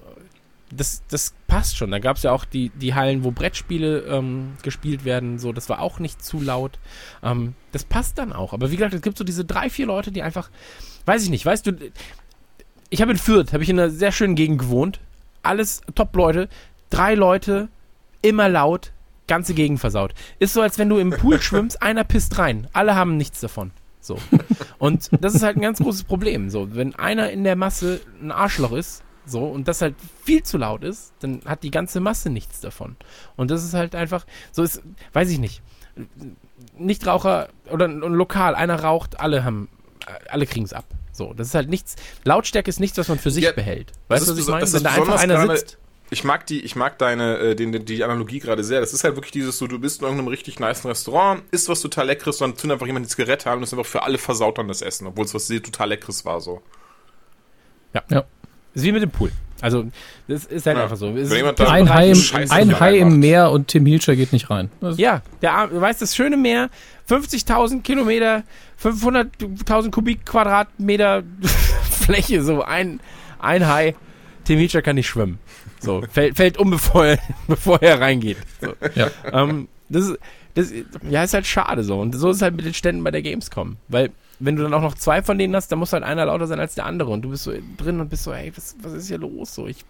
das, 0.75 1.03
das 1.09 1.35
passt 1.47 1.77
schon. 1.77 1.91
Da 1.91 1.99
gab 1.99 2.17
es 2.17 2.23
ja 2.23 2.33
auch 2.33 2.45
die, 2.45 2.71
die 2.71 2.95
Hallen, 2.95 3.25
wo 3.25 3.31
Brettspiele 3.31 4.01
ähm, 4.01 4.55
gespielt 4.63 5.05
werden. 5.05 5.39
So, 5.39 5.53
das 5.53 5.69
war 5.69 5.81
auch 5.81 5.99
nicht 5.99 6.25
zu 6.25 6.41
laut. 6.41 6.79
Ähm, 7.23 7.55
das 7.73 7.85
passt 7.85 8.19
dann 8.19 8.33
auch. 8.33 8.53
Aber 8.53 8.71
wie 8.71 8.77
gesagt, 8.77 8.95
es 8.95 9.03
gibt 9.03 9.19
so 9.19 9.25
diese 9.25 9.45
drei, 9.45 9.69
vier 9.69 9.87
Leute, 9.87 10.13
die 10.13 10.23
einfach, 10.23 10.51
weiß 11.05 11.23
ich 11.25 11.31
nicht, 11.31 11.45
weißt 11.45 11.67
du, 11.67 11.73
ich 12.89 13.03
habe 13.03 13.13
in 13.13 13.19
Fürth, 13.19 13.53
habe 13.53 13.63
ich 13.63 13.69
in 13.69 13.79
einer 13.79 13.91
sehr 13.91 14.13
schönen 14.13 14.35
Gegend 14.35 14.59
gewohnt. 14.59 15.01
Alles 15.43 15.83
Top-Leute, 15.95 16.49
drei 16.91 17.15
Leute, 17.15 17.69
immer 18.23 18.49
laut, 18.49 18.93
ganze 19.29 19.55
Gegend 19.55 19.81
versaut. 19.81 20.15
Ist 20.39 20.55
so, 20.55 20.63
als 20.63 20.79
wenn 20.79 20.89
du 20.89 20.99
im 20.99 21.11
Pool 21.11 21.41
schwimmst, 21.43 21.83
einer 21.83 22.05
pisst 22.05 22.39
rein. 22.39 22.69
Alle 22.73 22.95
haben 22.95 23.17
nichts 23.17 23.41
davon. 23.41 23.73
So. 24.01 24.19
Und 24.79 25.11
das 25.21 25.35
ist 25.35 25.43
halt 25.43 25.57
ein 25.57 25.63
ganz 25.63 25.79
großes 25.79 26.05
Problem. 26.05 26.51
So, 26.51 26.75
wenn 26.75 26.95
einer 26.95 27.31
in 27.31 27.45
der 27.45 27.57
Masse 27.57 28.01
ein 28.21 28.33
Arschloch 28.33 28.73
ist, 28.73 29.05
so, 29.25 29.45
und 29.45 29.69
das 29.69 29.81
halt 29.81 29.95
viel 30.25 30.43
zu 30.43 30.59
laut 30.59 30.83
ist, 30.83 31.13
dann 31.21 31.43
hat 31.45 31.63
die 31.63 31.71
ganze 31.71 32.01
Masse 32.01 32.29
nichts 32.29 32.61
davon. 32.61 32.97
Und 33.37 33.53
das 33.53 33.63
ist 33.63 33.75
halt 33.75 33.95
einfach, 33.95 34.27
so 34.51 34.65
ist, 34.65 34.83
weiß 35.13 35.31
ich 35.31 35.39
nicht. 35.39 35.63
Nichtraucher 36.77 37.49
oder 37.71 37.87
lokal, 37.87 38.55
einer 38.57 38.83
raucht, 38.83 39.21
alle 39.21 39.45
haben, 39.45 39.69
äh, 40.07 40.29
alle 40.29 40.47
kriegen 40.47 40.65
es 40.65 40.73
ab. 40.73 40.87
So, 41.13 41.35
das 41.35 41.49
ist 41.49 41.55
halt 41.55 41.69
nichts, 41.69 41.95
Lautstärke 42.25 42.69
ist 42.69 42.81
nichts, 42.81 42.99
was 42.99 43.09
man 43.09 43.19
für 43.19 43.31
sich 43.31 43.45
Ja, 43.45 43.53
behält. 43.53 43.93
Weißt 44.09 44.27
du, 44.27 44.33
was 44.33 44.39
ist 44.39 44.45
ich 44.45 44.51
meine? 44.51 44.73
Wenn 44.73 44.83
da 44.83 44.91
einfach 44.91 45.21
einer 45.21 45.57
sitzt. 45.57 45.79
Ich 46.13 46.25
mag 46.25 46.47
die, 46.47 46.61
ich 46.61 46.77
mag 46.77 46.99
deine, 46.99 47.39
äh, 47.39 47.55
den, 47.57 47.87
die 47.87 48.05
Analogie 48.05 48.39
gerade 48.39 48.63
sehr. 48.63 48.81
Das 48.81 48.93
ist 48.93 49.03
halt 49.03 49.17
wirklich 49.17 49.33
dieses 49.33 49.57
so, 49.57 49.67
du 49.67 49.79
bist 49.79 50.01
in 50.03 50.05
irgendeinem 50.05 50.29
richtig 50.29 50.61
nice 50.61 50.85
Restaurant, 50.85 51.43
isst 51.53 51.71
was 51.71 51.81
total 51.81 52.07
leckeres 52.07 52.39
und 52.43 52.51
dann 52.51 52.59
zündet 52.59 52.75
einfach 52.75 52.87
jemand 52.87 53.07
die 53.07 53.09
Zigarette 53.09 53.51
an 53.51 53.57
und 53.57 53.63
ist 53.63 53.73
einfach 53.73 53.87
für 53.87 54.03
alle 54.03 54.19
versaut 54.19 54.59
dann 54.59 54.69
das 54.69 54.83
Essen, 54.83 55.07
obwohl 55.07 55.25
es 55.25 55.33
was 55.33 55.47
sehr 55.47 55.63
total 55.63 55.89
leckeres 55.89 56.27
war 56.27 56.43
so. 56.43 56.61
ja. 58.11 58.25
ist 58.75 58.85
wie 58.85 58.93
mit 58.93 59.03
dem 59.03 59.11
Pool. 59.11 59.33
Also, 59.63 59.87
das 60.29 60.45
ist 60.45 60.67
halt 60.67 60.77
Ja. 60.77 60.83
einfach 60.83 60.97
so. 60.97 61.07
Ein 61.07 61.89
Hai, 61.89 62.11
im, 62.11 62.51
ein 62.51 62.81
Hai 62.81 62.99
im. 62.99 63.19
Meer 63.19 63.51
und 63.51 63.69
Tim 63.69 63.87
Hilscher 63.87 64.15
geht 64.15 64.35
nicht 64.35 64.51
rein. 64.51 64.71
Das 64.83 64.99
Ja, 64.99 65.23
der, 65.41 65.69
du 65.69 65.81
weißt, 65.81 66.03
das 66.03 66.15
schöne 66.15 66.37
Meer, 66.37 66.69
50.000 67.09 67.81
Kilometer, 67.81 68.43
500.000 68.83 69.91
Kubikquadratmeter 69.91 71.23
Fläche, 71.91 72.43
so 72.43 72.61
ein, 72.63 73.01
ein 73.39 73.67
Hai. 73.67 73.95
Tim 74.45 74.59
Hilscher 74.59 74.83
kann 74.83 74.97
nicht 74.97 75.07
schwimmen. 75.07 75.39
So, 75.81 76.03
fällt, 76.11 76.37
fällt 76.37 76.59
um, 76.59 76.71
bevor 76.71 77.07
er, 77.07 77.19
bevor 77.49 77.81
er 77.83 78.01
reingeht. 78.01 78.39
So. 78.61 78.73
Ja. 78.95 79.11
Ähm, 79.33 79.69
das, 79.89 80.05
ist, 80.05 80.19
das 80.55 80.73
ja, 81.09 81.23
ist 81.25 81.35
halt 81.35 81.47
schade 81.47 81.83
so. 81.85 82.01
Und 82.01 82.15
so 82.15 82.31
ist 82.31 82.37
es 82.37 82.43
halt 82.43 82.55
mit 82.57 82.65
den 82.65 82.75
Ständen 82.75 83.03
bei 83.05 83.11
der 83.11 83.23
Gamescom. 83.23 83.77
Weil, 83.89 84.11
wenn 84.39 84.57
du 84.57 84.63
dann 84.63 84.75
auch 84.75 84.83
noch 84.83 84.95
zwei 84.95 85.23
von 85.23 85.39
denen 85.39 85.55
hast, 85.57 85.69
dann 85.73 85.79
muss 85.79 85.93
halt 85.93 86.03
einer 86.05 86.27
lauter 86.27 86.47
sein 86.47 86.61
als 86.61 86.75
der 86.75 86.87
andere. 86.87 87.11
Und 87.11 87.23
du 87.23 87.31
bist 87.31 87.45
so 87.45 87.53
drin 87.77 88.01
und 88.01 88.09
bist 88.11 88.25
so, 88.25 88.33
ey, 88.33 88.53
was, 88.57 88.77
was 88.83 88.93
ist 88.93 89.09
hier 89.09 89.19
los? 89.19 89.55
So, 89.55 89.67
ich, 89.67 89.85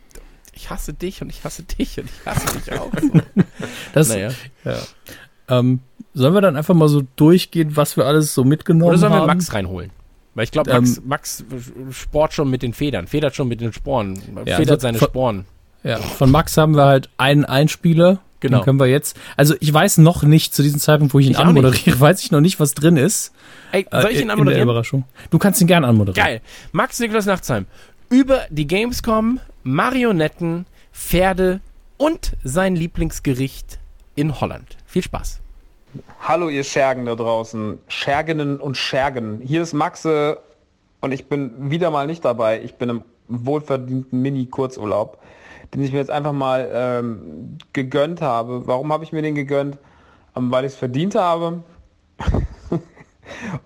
ich 0.54 0.70
hasse 0.70 0.92
dich 0.94 1.22
und 1.22 1.30
ich 1.30 1.44
hasse 1.44 1.62
dich 1.62 1.98
und 1.98 2.06
ich 2.06 2.26
hasse 2.26 2.58
dich 2.58 2.72
auch. 2.78 2.90
So. 3.00 3.20
Das, 3.92 4.08
naja. 4.08 4.30
ähm, 5.48 5.80
sollen 6.14 6.34
wir 6.34 6.40
dann 6.40 6.56
einfach 6.56 6.74
mal 6.74 6.88
so 6.88 7.02
durchgehen, 7.16 7.76
was 7.76 7.96
wir 7.96 8.04
alles 8.06 8.34
so 8.34 8.44
mitgenommen 8.44 8.90
Oder 8.90 8.98
sollen 8.98 9.12
wir 9.12 9.20
haben? 9.20 9.26
Max 9.26 9.52
reinholen? 9.52 9.90
Weil 10.34 10.44
ich 10.44 10.50
glaube, 10.50 10.72
Max, 10.72 10.96
Ähm, 10.98 11.02
Max 11.06 11.44
sport 11.90 12.32
schon 12.32 12.48
mit 12.50 12.62
den 12.62 12.72
Federn, 12.72 13.06
federt 13.06 13.34
schon 13.34 13.48
mit 13.48 13.60
den 13.60 13.72
Sporen, 13.72 14.18
Ja, 14.46 14.56
federt 14.56 14.80
so 14.80 14.86
seine 14.86 14.98
von- 14.98 15.08
Sporen. 15.08 15.44
Ja, 15.84 15.96
von 15.98 16.30
Max 16.30 16.56
haben 16.56 16.76
wir 16.76 16.84
halt 16.84 17.08
einen 17.18 17.44
Einspieler. 17.44 18.20
Genau. 18.40 18.58
Den 18.58 18.64
können 18.64 18.80
wir 18.80 18.86
jetzt. 18.86 19.16
Also 19.36 19.54
ich 19.60 19.72
weiß 19.72 19.98
noch 19.98 20.24
nicht 20.24 20.52
zu 20.54 20.62
diesem 20.62 20.80
Zeitpunkt, 20.80 21.14
wo 21.14 21.18
ich 21.20 21.26
ihn 21.26 21.32
Ich 21.32 21.38
anmoderiere, 21.38 21.98
weiß 22.00 22.22
ich 22.24 22.32
noch 22.32 22.40
nicht, 22.40 22.58
was 22.58 22.74
drin 22.74 22.96
ist. 22.96 23.32
Ey, 23.70 23.86
Äh, 23.90 24.02
soll 24.02 24.10
ich 24.10 24.16
ihn 24.16 24.22
in 24.22 24.26
der 24.28 24.32
anmoderieren? 24.34 24.68
Überraschung. 24.68 25.04
Du 25.30 25.38
kannst 25.38 25.60
ihn 25.60 25.66
gerne 25.68 25.86
anmoderieren. 25.86 26.24
Geil. 26.26 26.40
Max 26.72 26.98
Niklas 26.98 27.26
Nachtsheim. 27.26 27.66
Über 28.08 28.42
die 28.50 28.66
Gamescom, 28.66 29.38
Marionetten, 29.62 30.66
Pferde 30.92 31.60
und 31.96 32.32
sein 32.42 32.74
Lieblingsgericht 32.76 33.78
in 34.16 34.40
Holland. 34.40 34.76
Viel 34.86 35.02
Spaß. 35.02 35.40
Hallo 36.22 36.48
ihr 36.48 36.64
Schergen 36.64 37.04
da 37.06 37.14
draußen, 37.14 37.78
Scherginnen 37.86 38.58
und 38.58 38.76
Schergen. 38.76 39.40
Hier 39.44 39.62
ist 39.62 39.72
Maxe 39.72 40.38
und 41.00 41.12
ich 41.12 41.26
bin 41.26 41.70
wieder 41.70 41.90
mal 41.90 42.06
nicht 42.06 42.24
dabei. 42.24 42.60
Ich 42.62 42.74
bin 42.74 42.88
im 42.88 43.02
wohlverdienten 43.28 44.20
Mini-Kurzurlaub, 44.20 45.18
den 45.74 45.82
ich 45.82 45.92
mir 45.92 45.98
jetzt 45.98 46.10
einfach 46.10 46.32
mal 46.32 46.70
ähm, 46.72 47.58
gegönnt 47.72 48.20
habe. 48.20 48.66
Warum 48.66 48.92
habe 48.92 49.04
ich 49.04 49.12
mir 49.12 49.22
den 49.22 49.34
gegönnt? 49.34 49.78
Ähm, 50.36 50.50
weil 50.50 50.64
ich 50.64 50.72
es 50.72 50.78
verdient 50.78 51.14
habe 51.14 51.62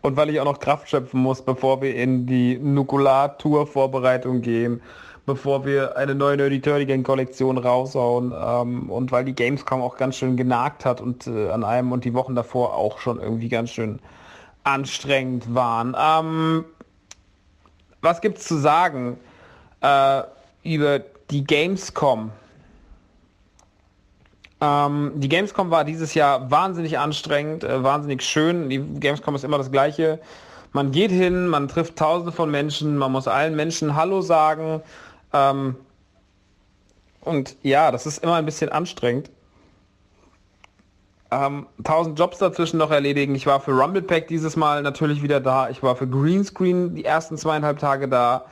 und 0.03 0.17
weil 0.17 0.31
ich 0.31 0.41
auch 0.41 0.45
noch 0.45 0.61
Kraft 0.61 0.89
schöpfen 0.89 1.21
muss, 1.21 1.43
bevor 1.43 1.83
wir 1.83 1.95
in 1.95 2.27
die 2.27 2.59
Nukular-Tour-Vorbereitung 2.59 4.41
gehen, 4.41 4.81
bevor 5.27 5.65
wir 5.65 5.97
eine 5.97 6.15
neue 6.15 6.37
Nerdy 6.37 6.61
Turdy 6.61 6.87
Gang 6.87 7.05
Kollektion 7.05 7.59
raushauen 7.59 8.33
ähm, 8.37 8.91
und 8.91 9.11
weil 9.11 9.25
die 9.25 9.35
Gamescom 9.35 9.83
auch 9.83 9.97
ganz 9.97 10.17
schön 10.17 10.37
genagt 10.37 10.85
hat 10.85 11.01
und 11.01 11.27
äh, 11.27 11.51
an 11.51 11.65
einem 11.65 11.91
und 11.91 12.05
die 12.05 12.15
Wochen 12.15 12.37
davor 12.37 12.75
auch 12.75 13.01
schon 13.01 13.21
irgendwie 13.21 13.49
ganz 13.49 13.71
schön 13.71 13.99
anstrengend 14.63 15.55
waren. 15.55 15.97
Ähm, 15.99 16.65
was 18.01 18.21
gibt's 18.21 18.45
zu 18.45 18.57
sagen 18.57 19.19
äh, 19.81 20.23
über 20.63 21.01
die 21.31 21.45
Gamescom? 21.45 22.31
Ähm, 24.61 25.13
die 25.17 25.29
Gamescom 25.29 25.71
war 25.71 25.85
dieses 25.85 26.15
Jahr 26.15 26.51
wahnsinnig 26.51 26.99
anstrengend, 26.99 27.65
äh, 27.65 27.83
wahnsinnig 27.83 28.23
schön. 28.23 28.71
Die 28.71 28.79
Gamescom 28.79 29.35
ist 29.35 29.45
immer 29.45 29.59
das 29.59 29.71
Gleiche. 29.71 30.19
Man 30.73 30.93
geht 30.93 31.11
hin, 31.11 31.49
man 31.49 31.69
trifft 31.69 31.97
tausende 31.97 32.33
von 32.33 32.51
Menschen, 32.51 32.97
man 32.97 33.13
muss 33.13 33.29
allen 33.29 33.55
Menschen 33.55 33.97
Hallo 33.97 34.23
sagen. 34.23 34.83
Ähm, 35.33 35.77
und 37.21 37.57
ja, 37.63 37.91
das 37.91 38.07
ist 38.07 38.23
immer 38.23 38.35
ein 38.35 38.45
bisschen 38.47 38.71
anstrengend. 38.71 39.31
Ähm, 41.31 41.67
tausend 41.83 42.19
Jobs 42.19 42.39
dazwischen 42.39 42.79
noch 42.79 42.91
erledigen. 42.93 43.35
Ich 43.35 43.47
war 43.47 43.61
für 43.61 43.73
Rumble 43.73 44.03
Pack 44.03 44.29
dieses 44.29 44.55
Mal 44.57 44.83
natürlich 44.83 45.23
wieder 45.23 45.41
da. 45.41 45.69
Ich 45.69 45.83
war 45.83 45.97
für 45.97 46.07
Greenscreen 46.07 46.95
die 46.95 47.05
ersten 47.05 47.37
zweieinhalb 47.37 47.79
Tage 47.79 48.09
da. 48.09 48.45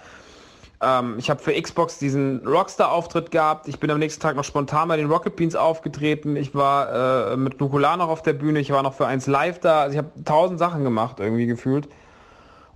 Ähm, 0.80 1.16
ich 1.18 1.30
habe 1.30 1.40
für 1.40 1.52
Xbox 1.60 1.98
diesen 1.98 2.46
Rockstar-Auftritt 2.46 3.30
gehabt. 3.30 3.68
Ich 3.68 3.78
bin 3.78 3.90
am 3.90 3.98
nächsten 3.98 4.20
Tag 4.20 4.36
noch 4.36 4.44
spontan 4.44 4.88
bei 4.88 4.96
den 4.96 5.10
Rocket 5.10 5.36
Beans 5.36 5.54
aufgetreten. 5.54 6.36
Ich 6.36 6.54
war 6.54 7.32
äh, 7.32 7.36
mit 7.36 7.60
Nukular 7.60 7.96
noch 7.96 8.08
auf 8.08 8.22
der 8.22 8.32
Bühne. 8.32 8.60
Ich 8.60 8.70
war 8.70 8.82
noch 8.82 8.94
für 8.94 9.06
eins 9.06 9.26
live 9.26 9.60
da. 9.60 9.82
Also 9.82 9.92
ich 9.92 9.98
habe 9.98 10.10
tausend 10.24 10.58
Sachen 10.58 10.84
gemacht 10.84 11.20
irgendwie 11.20 11.46
gefühlt. 11.46 11.88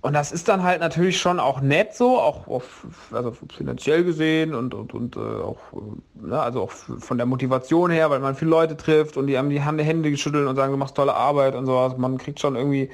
Und 0.01 0.13
das 0.13 0.31
ist 0.31 0.47
dann 0.47 0.63
halt 0.63 0.79
natürlich 0.79 1.19
schon 1.19 1.41
auch 1.41 1.59
nett 1.59 1.93
so, 1.93 2.19
auch 2.19 2.47
auf, 2.47 2.87
also 3.11 3.33
finanziell 3.53 4.05
gesehen 4.05 4.55
und, 4.55 4.73
und, 4.73 4.93
und 4.93 5.17
äh, 5.17 5.19
auch, 5.19 5.57
äh, 5.73 6.27
ne, 6.27 6.39
also 6.39 6.61
auch 6.61 6.71
von 6.71 7.17
der 7.17 7.25
Motivation 7.25 7.91
her, 7.91 8.09
weil 8.09 8.19
man 8.21 8.33
viele 8.35 8.51
Leute 8.51 8.77
trifft 8.77 9.17
und 9.17 9.27
die 9.27 9.37
haben 9.37 9.49
die 9.49 9.59
Hände 9.59 10.09
geschüttelt 10.09 10.47
und 10.47 10.55
sagen, 10.55 10.71
du 10.71 10.77
machst 10.77 10.95
tolle 10.95 11.15
Arbeit 11.15 11.53
und 11.53 11.65
sowas. 11.65 11.97
Man 11.97 12.17
kriegt 12.17 12.39
schon 12.39 12.55
irgendwie, 12.55 12.89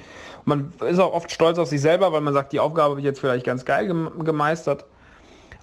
man 0.45 0.73
ist 0.89 0.97
auch 0.97 1.13
oft 1.13 1.31
stolz 1.31 1.59
auf 1.59 1.67
sich 1.67 1.79
selber, 1.79 2.11
weil 2.11 2.21
man 2.21 2.33
sagt, 2.33 2.53
die 2.53 2.59
Aufgabe 2.59 2.91
habe 2.91 2.99
ich 2.99 3.05
jetzt 3.05 3.19
vielleicht 3.19 3.45
ganz 3.45 3.65
geil 3.65 3.85
gem 3.85 4.09
gemeistert. 4.23 4.85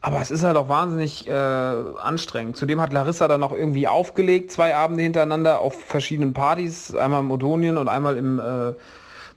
Aber 0.04 0.20
es 0.20 0.32
ist 0.32 0.42
halt 0.42 0.56
auch 0.56 0.68
wahnsinnig 0.68 1.28
äh, 1.28 1.32
anstrengend. 1.32 2.56
Zudem 2.56 2.80
hat 2.80 2.92
Larissa 2.92 3.28
dann 3.28 3.38
noch 3.38 3.52
irgendwie 3.52 3.86
aufgelegt, 3.86 4.50
zwei 4.50 4.74
Abende 4.74 5.04
hintereinander 5.04 5.60
auf 5.60 5.80
verschiedenen 5.80 6.32
Partys, 6.32 6.92
einmal 6.92 7.20
im 7.20 7.30
Odonien 7.30 7.78
und 7.78 7.88
einmal 7.88 8.16
im 8.16 8.40
äh, 8.40 8.74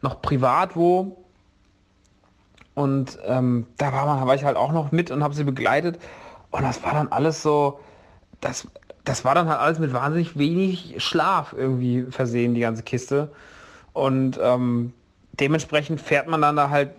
noch 0.01 0.24
privat 0.24 0.76
wo. 0.76 1.24
Und 2.74 3.20
ähm, 3.26 3.68
da 3.78 3.93
war, 3.93 4.07
man, 4.07 4.28
war 4.28 4.34
ich 4.34 4.43
halt 4.43 4.57
auch 4.57 4.72
noch 4.72 4.91
mit 4.91 5.11
und 5.11 5.24
habe 5.24 5.36
sie 5.36 5.43
begleitet. 5.43 5.99
Und 6.49 6.63
das 6.63 6.84
war 6.84 6.93
dann 6.93 7.09
alles 7.09 7.43
so, 7.43 7.80
das, 8.41 8.68
das 9.03 9.24
war 9.24 9.36
dann 9.36 9.47
halt 9.47 9.59
alles 9.59 9.78
mit 9.78 9.93
wahnsinnig 9.93 10.36
wenig 10.38 10.95
Schlaf 10.97 11.53
irgendwie 11.55 12.07
versehen, 12.09 12.55
die 12.55 12.61
ganze 12.61 12.82
Kiste. 12.82 13.32
Und 13.93 14.39
ähm, 14.41 14.93
dementsprechend 15.39 16.01
fährt 16.01 16.28
man 16.28 16.41
dann 16.41 16.55
da 16.55 16.72
halt 16.72 16.89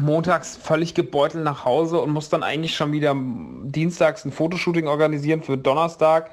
montags 0.00 0.56
völlig 0.56 0.94
gebeutelt 0.94 1.44
nach 1.44 1.64
Hause 1.64 2.00
und 2.00 2.10
muss 2.10 2.28
dann 2.28 2.42
eigentlich 2.42 2.76
schon 2.76 2.92
wieder 2.92 3.14
dienstags 3.16 4.24
ein 4.24 4.32
Fotoshooting 4.32 4.86
organisieren 4.86 5.42
für 5.42 5.56
Donnerstag, 5.56 6.30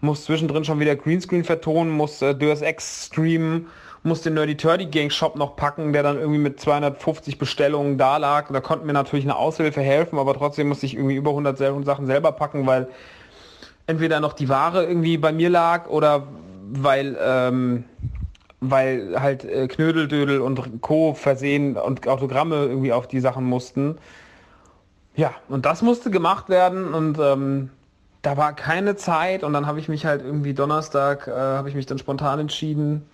muss 0.00 0.24
zwischendrin 0.24 0.64
schon 0.64 0.80
wieder 0.80 0.96
Greenscreen 0.96 1.44
vertonen, 1.44 1.90
muss 1.90 2.22
äh, 2.22 2.34
Deus 2.34 2.62
Ex 2.62 3.06
streamen 3.06 3.66
musste 4.02 4.30
den 4.30 4.34
Nerdy 4.34 4.56
Turdy 4.56 4.86
Gang 4.86 5.10
Shop 5.12 5.36
noch 5.36 5.56
packen, 5.56 5.92
der 5.92 6.02
dann 6.02 6.18
irgendwie 6.18 6.38
mit 6.38 6.60
250 6.60 7.38
Bestellungen 7.38 7.98
da 7.98 8.16
lag. 8.16 8.46
Da 8.52 8.60
konnten 8.60 8.86
mir 8.86 8.92
natürlich 8.92 9.24
eine 9.24 9.36
Aushilfe 9.36 9.80
helfen, 9.80 10.18
aber 10.18 10.34
trotzdem 10.34 10.68
musste 10.68 10.86
ich 10.86 10.94
irgendwie 10.94 11.16
über 11.16 11.30
100 11.30 11.58
sel- 11.58 11.84
Sachen 11.84 12.06
selber 12.06 12.32
packen, 12.32 12.66
weil 12.66 12.88
entweder 13.86 14.20
noch 14.20 14.34
die 14.34 14.48
Ware 14.48 14.84
irgendwie 14.84 15.18
bei 15.18 15.32
mir 15.32 15.50
lag 15.50 15.88
oder 15.88 16.26
weil 16.70 17.16
ähm, 17.20 17.84
weil 18.60 19.20
halt 19.20 19.44
äh, 19.44 19.68
Knödeldödel 19.68 20.40
und 20.40 20.80
Co. 20.80 21.14
versehen 21.14 21.76
und 21.76 22.06
Autogramme 22.08 22.56
irgendwie 22.64 22.92
auf 22.92 23.06
die 23.06 23.20
Sachen 23.20 23.44
mussten. 23.44 23.98
Ja, 25.14 25.32
und 25.48 25.66
das 25.66 25.82
musste 25.82 26.10
gemacht 26.10 26.48
werden 26.48 26.94
und 26.94 27.18
ähm, 27.18 27.70
da 28.22 28.36
war 28.36 28.52
keine 28.52 28.96
Zeit 28.96 29.44
und 29.44 29.52
dann 29.52 29.66
habe 29.66 29.78
ich 29.78 29.88
mich 29.88 30.06
halt 30.06 30.22
irgendwie 30.22 30.54
Donnerstag, 30.54 31.28
äh, 31.28 31.32
habe 31.32 31.68
ich 31.68 31.74
mich 31.74 31.86
dann 31.86 31.98
spontan 31.98 32.38
entschieden, 32.40 33.08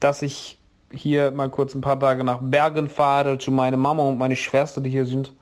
dass 0.00 0.22
ich 0.22 0.58
hier 0.90 1.30
mal 1.32 1.50
kurz 1.50 1.74
ein 1.74 1.80
paar 1.80 1.98
Tage 1.98 2.24
nach 2.24 2.38
Bergen 2.40 2.88
fahre 2.88 3.38
zu 3.38 3.50
meiner 3.50 3.76
Mama 3.76 4.04
und 4.04 4.18
meine 4.18 4.36
Schwester, 4.36 4.80
die 4.80 4.90
hier 4.90 5.06
sind. 5.06 5.32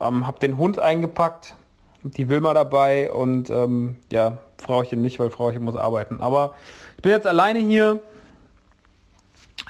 Ähm, 0.00 0.26
habe 0.26 0.38
den 0.38 0.56
Hund 0.58 0.78
eingepackt, 0.78 1.54
die 2.02 2.28
Wilma 2.28 2.54
dabei 2.54 3.10
und 3.12 3.50
ähm, 3.50 3.96
ja, 4.12 4.38
Frauchen 4.58 5.00
nicht, 5.00 5.18
weil 5.18 5.30
Frauchen 5.30 5.62
muss 5.62 5.76
arbeiten. 5.76 6.20
Aber 6.20 6.54
ich 6.96 7.02
bin 7.02 7.12
jetzt 7.12 7.26
alleine 7.26 7.58
hier, 7.58 8.00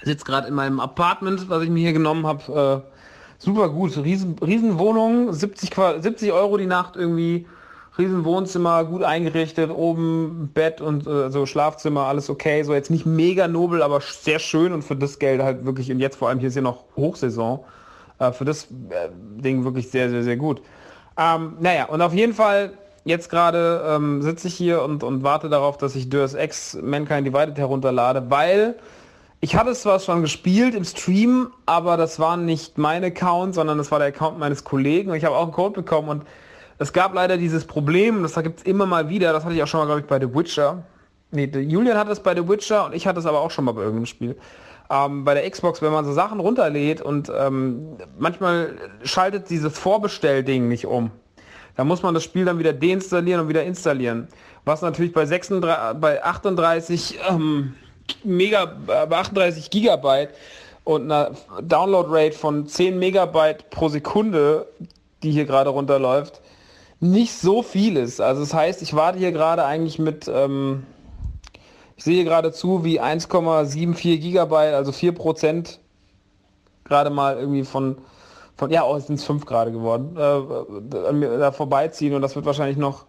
sitze 0.04 0.24
gerade 0.24 0.48
in 0.48 0.54
meinem 0.54 0.80
Apartment, 0.80 1.48
was 1.48 1.62
ich 1.62 1.70
mir 1.70 1.80
hier 1.80 1.92
genommen 1.92 2.26
habe. 2.26 2.84
Äh, 2.86 2.90
super 3.38 3.68
gut, 3.70 3.96
riesen, 3.96 4.36
riesen 4.44 4.78
Wohnung, 4.78 5.32
70, 5.32 5.70
Qua- 5.70 6.00
70 6.00 6.32
Euro 6.32 6.56
die 6.56 6.66
Nacht 6.66 6.96
irgendwie, 6.96 7.46
riesen 7.98 8.24
Wohnzimmer, 8.24 8.84
gut 8.84 9.02
eingerichtet, 9.02 9.70
oben 9.70 10.50
Bett 10.54 10.80
und 10.80 11.06
äh, 11.06 11.30
so 11.30 11.46
Schlafzimmer, 11.46 12.02
alles 12.02 12.30
okay. 12.30 12.62
So 12.62 12.74
jetzt 12.74 12.90
nicht 12.90 13.06
mega 13.06 13.48
nobel, 13.48 13.82
aber 13.82 14.00
sehr 14.00 14.38
schön 14.38 14.72
und 14.72 14.82
für 14.82 14.96
das 14.96 15.18
Geld 15.18 15.42
halt 15.42 15.64
wirklich, 15.64 15.90
und 15.90 15.98
jetzt 16.00 16.16
vor 16.16 16.28
allem 16.28 16.38
hier 16.38 16.48
ist 16.48 16.54
ja 16.54 16.62
noch 16.62 16.84
Hochsaison, 16.96 17.60
äh, 18.18 18.32
für 18.32 18.44
das 18.44 18.64
äh, 18.64 19.08
Ding 19.12 19.64
wirklich 19.64 19.90
sehr, 19.90 20.10
sehr, 20.10 20.22
sehr 20.22 20.36
gut. 20.36 20.62
Ähm, 21.18 21.56
naja, 21.60 21.86
und 21.86 22.00
auf 22.00 22.14
jeden 22.14 22.34
Fall, 22.34 22.72
jetzt 23.04 23.28
gerade 23.30 23.82
ähm, 23.86 24.22
sitze 24.22 24.48
ich 24.48 24.54
hier 24.54 24.82
und, 24.82 25.02
und 25.02 25.22
warte 25.22 25.48
darauf, 25.48 25.76
dass 25.78 25.96
ich 25.96 26.08
Deus 26.08 26.34
Ex 26.34 26.78
Mankind 26.80 27.26
Divided 27.26 27.58
herunterlade, 27.58 28.30
weil 28.30 28.76
ich 29.40 29.56
hatte 29.56 29.70
es 29.70 29.82
zwar 29.82 29.98
schon 30.00 30.20
gespielt 30.20 30.74
im 30.74 30.84
Stream, 30.84 31.50
aber 31.64 31.96
das 31.96 32.18
war 32.18 32.36
nicht 32.36 32.76
mein 32.76 33.02
Account, 33.04 33.54
sondern 33.54 33.78
das 33.78 33.90
war 33.90 33.98
der 33.98 34.08
Account 34.08 34.38
meines 34.38 34.64
Kollegen 34.64 35.10
und 35.10 35.16
ich 35.16 35.24
habe 35.24 35.36
auch 35.36 35.44
einen 35.44 35.52
Code 35.52 35.74
bekommen 35.74 36.08
und 36.08 36.24
es 36.78 36.92
gab 36.92 37.14
leider 37.14 37.36
dieses 37.36 37.66
Problem, 37.66 38.22
das 38.22 38.34
gibt 38.34 38.60
es 38.60 38.64
immer 38.64 38.86
mal 38.86 39.08
wieder, 39.08 39.32
das 39.32 39.44
hatte 39.44 39.54
ich 39.54 39.62
auch 39.62 39.66
schon 39.66 39.80
mal, 39.80 39.86
glaube 39.86 40.00
ich, 40.00 40.06
bei 40.06 40.20
The 40.20 40.34
Witcher. 40.34 40.82
Nee, 41.30 41.46
Julian 41.46 41.96
hat 41.96 42.08
es 42.08 42.20
bei 42.20 42.34
The 42.34 42.46
Witcher 42.48 42.86
und 42.86 42.94
ich 42.94 43.06
hatte 43.06 43.18
es 43.20 43.26
aber 43.26 43.40
auch 43.40 43.50
schon 43.50 43.64
mal 43.64 43.72
bei 43.72 43.82
irgendeinem 43.82 44.06
Spiel. 44.06 44.36
Ähm, 44.90 45.24
bei 45.24 45.34
der 45.34 45.48
Xbox, 45.48 45.80
wenn 45.80 45.92
man 45.92 46.04
so 46.04 46.12
Sachen 46.12 46.40
runterlädt 46.40 47.00
und 47.00 47.30
ähm, 47.34 47.96
manchmal 48.18 48.76
schaltet 49.04 49.48
dieses 49.48 49.78
Vorbestellding 49.78 50.68
nicht 50.68 50.86
um. 50.86 51.10
Da 51.76 51.84
muss 51.84 52.02
man 52.02 52.12
das 52.12 52.24
Spiel 52.24 52.44
dann 52.44 52.58
wieder 52.58 52.72
deinstallieren 52.72 53.42
und 53.42 53.48
wieder 53.48 53.62
installieren. 53.62 54.28
Was 54.64 54.82
natürlich 54.82 55.12
bei 55.12 55.24
36, 55.24 56.00
bei 56.00 56.22
38 56.22 57.18
ähm, 57.28 57.74
Mega, 58.24 58.64
äh, 58.64 59.06
bei 59.06 59.18
38 59.18 59.70
Gigabyte 59.70 60.30
und 60.84 61.10
einer 61.10 61.32
Download-Rate 61.62 62.36
von 62.36 62.66
10 62.66 62.98
Megabyte 62.98 63.70
pro 63.70 63.88
Sekunde, 63.88 64.66
die 65.22 65.30
hier 65.30 65.44
gerade 65.44 65.70
runterläuft, 65.70 66.40
nicht 67.00 67.32
so 67.32 67.62
viel 67.62 67.96
ist. 67.96 68.20
Also 68.20 68.42
das 68.42 68.54
heißt, 68.54 68.82
ich 68.82 68.94
warte 68.94 69.18
hier 69.18 69.32
gerade 69.32 69.64
eigentlich 69.64 69.98
mit, 69.98 70.28
ähm, 70.28 70.84
ich 71.96 72.04
sehe 72.04 72.24
gerade 72.24 72.52
zu, 72.52 72.84
wie 72.84 73.00
1,74 73.00 74.18
Gigabyte, 74.18 74.74
also 74.74 74.92
4 74.92 75.12
Prozent 75.12 75.80
gerade 76.84 77.10
mal 77.10 77.38
irgendwie 77.38 77.64
von, 77.64 77.96
von 78.56 78.70
ja, 78.70 78.84
oh, 78.84 78.96
es 78.96 79.06
sind 79.06 79.20
5 79.20 79.46
gerade 79.46 79.72
geworden, 79.72 80.16
äh, 80.16 81.38
da 81.38 81.52
vorbeiziehen 81.52 82.14
und 82.14 82.22
das 82.22 82.36
wird 82.36 82.44
wahrscheinlich 82.44 82.76
noch, 82.76 83.06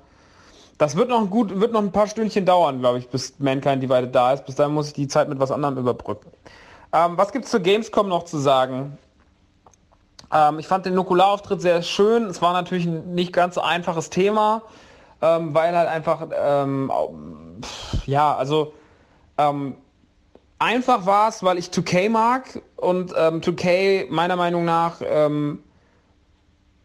das 0.82 0.96
wird 0.96 1.10
noch 1.10 1.30
gut, 1.30 1.60
wird 1.60 1.74
noch 1.74 1.82
ein 1.82 1.92
paar 1.92 2.08
Stündchen 2.08 2.44
dauern, 2.44 2.80
glaube 2.80 2.98
ich, 2.98 3.08
bis 3.08 3.38
Mankind 3.38 3.84
Divided 3.84 4.16
da 4.16 4.34
ist. 4.34 4.48
Bis 4.48 4.56
dahin 4.56 4.74
muss 4.74 4.88
ich 4.88 4.94
die 4.94 5.08
Zeit 5.08 5.30
mit 5.30 5.40
was 5.40 5.52
anderem 5.52 5.78
überbrücken. 5.78 6.32
Ähm, 6.92 7.18
was 7.18 7.32
gibt's 7.32 7.52
zur 7.52 7.60
Gamescom 7.60 8.08
noch 8.08 8.24
zu 8.24 8.40
sagen? 8.40 8.98
Ähm, 10.34 10.58
ich 10.58 10.68
fand 10.68 10.88
den 10.88 10.96
Nukularauftritt 10.96 11.62
sehr 11.62 11.84
schön. 11.84 12.24
Es 12.24 12.42
war 12.42 12.54
natürlich 12.54 12.88
ein 12.88 13.14
nicht 13.14 13.32
ganz 13.32 13.54
so 13.56 13.62
einfaches 13.62 14.10
Thema, 14.10 14.64
ähm, 15.22 15.54
weil 15.54 15.78
halt 15.78 15.88
einfach, 15.88 16.26
ähm, 16.36 16.92
ja, 18.08 18.36
also 18.36 18.74
ähm, 19.38 19.76
einfach 20.58 21.06
war 21.06 21.30
es, 21.30 21.44
weil 21.44 21.60
ich 21.60 21.68
2K 21.68 22.10
mag 22.10 22.60
und 22.78 23.14
ähm, 23.16 23.42
2K 23.42 24.08
meiner 24.10 24.36
Meinung 24.36 24.66
nach 24.66 24.96
ähm, 25.04 25.62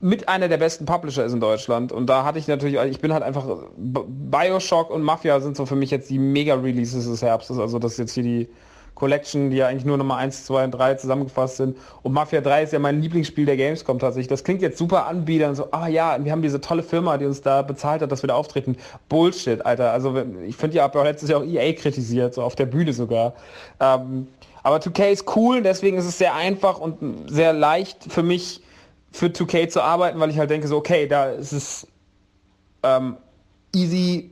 mit 0.07 0.29
einer 0.29 0.47
der 0.47 0.59
besten 0.59 0.87
Publisher 0.87 1.25
ist 1.25 1.33
in 1.33 1.41
Deutschland. 1.41 1.91
Und 1.91 2.07
da 2.07 2.25
hatte 2.25 2.39
ich 2.39 2.47
natürlich, 2.47 2.81
ich 2.81 3.01
bin 3.01 3.13
halt 3.13 3.25
einfach, 3.25 3.45
Bioshock 3.77 4.91
und 4.91 5.03
Mafia 5.03 5.41
sind 5.41 5.57
so 5.57 5.67
für 5.67 5.75
mich 5.75 5.91
jetzt 5.91 6.11
die 6.11 6.19
Mega-Releases 6.21 7.09
des 7.09 7.23
Herbstes. 7.23 7.59
Also 7.59 7.81
das 7.81 7.93
ist 7.93 7.99
jetzt 7.99 8.15
hier 8.15 8.23
die 8.23 8.49
Collection, 8.95 9.51
die 9.51 9.57
ja 9.57 9.67
eigentlich 9.67 9.85
nur 9.85 9.97
Nummer 9.97 10.17
1, 10.17 10.47
2 10.47 10.65
und 10.65 10.71
3 10.71 10.95
zusammengefasst 10.95 11.57
sind. 11.57 11.77
Und 12.05 12.13
Mafia 12.13 12.41
3 12.41 12.63
ist 12.63 12.73
ja 12.73 12.79
mein 12.79 13.03
Lieblingsspiel 13.03 13.47
der 13.47 13.57
Gamescom 13.57 13.99
tatsächlich. 13.99 14.29
Das 14.29 14.45
klingt 14.45 14.63
jetzt 14.63 14.79
super 14.79 15.07
anbietern, 15.07 15.57
so, 15.57 15.73
ah 15.73 15.89
ja, 15.89 16.17
wir 16.25 16.31
haben 16.31 16.43
diese 16.43 16.61
tolle 16.61 16.85
Firma, 16.85 17.19
die 17.19 17.27
uns 17.27 17.43
da 17.43 17.63
bezahlt 17.63 18.01
hat, 18.01 18.13
dass 18.13 18.23
wir 18.23 18.29
da 18.29 18.35
auftreten. 18.35 18.77
Bullshit, 19.09 19.67
Alter. 19.67 19.91
Also 19.91 20.15
ich 20.47 20.57
finde, 20.57 20.77
ihr 20.77 20.85
habt 20.85 20.95
ja 20.95 21.03
letztes 21.03 21.31
Jahr 21.31 21.41
auch 21.41 21.45
EA 21.45 21.73
kritisiert, 21.73 22.33
so 22.33 22.43
auf 22.43 22.55
der 22.55 22.67
Bühne 22.67 22.93
sogar. 22.93 23.35
Ähm, 23.81 24.29
aber 24.63 24.77
2K 24.77 25.11
ist 25.11 25.37
cool, 25.37 25.63
deswegen 25.63 25.99
ist 25.99 26.07
es 26.07 26.17
sehr 26.17 26.37
einfach 26.37 26.79
und 26.79 27.29
sehr 27.29 27.53
leicht 27.53 28.05
für 28.09 28.23
mich, 28.23 28.63
für 29.13 29.27
2K 29.27 29.69
zu 29.69 29.83
arbeiten, 29.83 30.21
weil 30.21 30.31
ich 30.31 30.39
halt 30.39 30.51
denke 30.51 30.69
so, 30.69 30.77
okay, 30.77 31.07
da 31.07 31.31
ist 31.31 31.53
es 31.53 31.87
ähm, 32.83 33.17
easy 33.75 34.31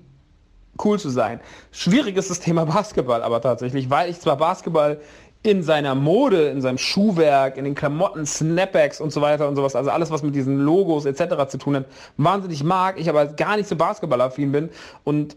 cool 0.82 0.98
zu 0.98 1.10
sein. 1.10 1.40
Schwierig 1.70 2.16
ist 2.16 2.30
das 2.30 2.40
Thema 2.40 2.64
Basketball 2.66 3.22
aber 3.22 3.40
tatsächlich, 3.40 3.90
weil 3.90 4.10
ich 4.10 4.20
zwar 4.20 4.36
Basketball 4.36 5.00
in 5.44 5.62
seiner 5.62 5.94
Mode, 5.94 6.48
in 6.48 6.62
seinem 6.62 6.78
Schuhwerk, 6.78 7.58
in 7.58 7.64
den 7.64 7.74
Klamotten, 7.74 8.24
Snapbacks 8.24 8.98
und 9.00 9.12
so 9.12 9.20
weiter 9.20 9.46
und 9.46 9.56
sowas, 9.56 9.76
also 9.76 9.90
alles, 9.90 10.10
was 10.10 10.22
mit 10.22 10.34
diesen 10.34 10.58
Logos 10.58 11.04
etc. 11.04 11.48
zu 11.48 11.58
tun 11.58 11.76
hat, 11.76 11.84
wahnsinnig 12.16 12.64
mag, 12.64 12.98
ich 12.98 13.10
aber 13.10 13.26
gar 13.26 13.58
nicht 13.58 13.68
so 13.68 13.76
basketballaffin 13.76 14.52
bin 14.52 14.70
und 15.04 15.36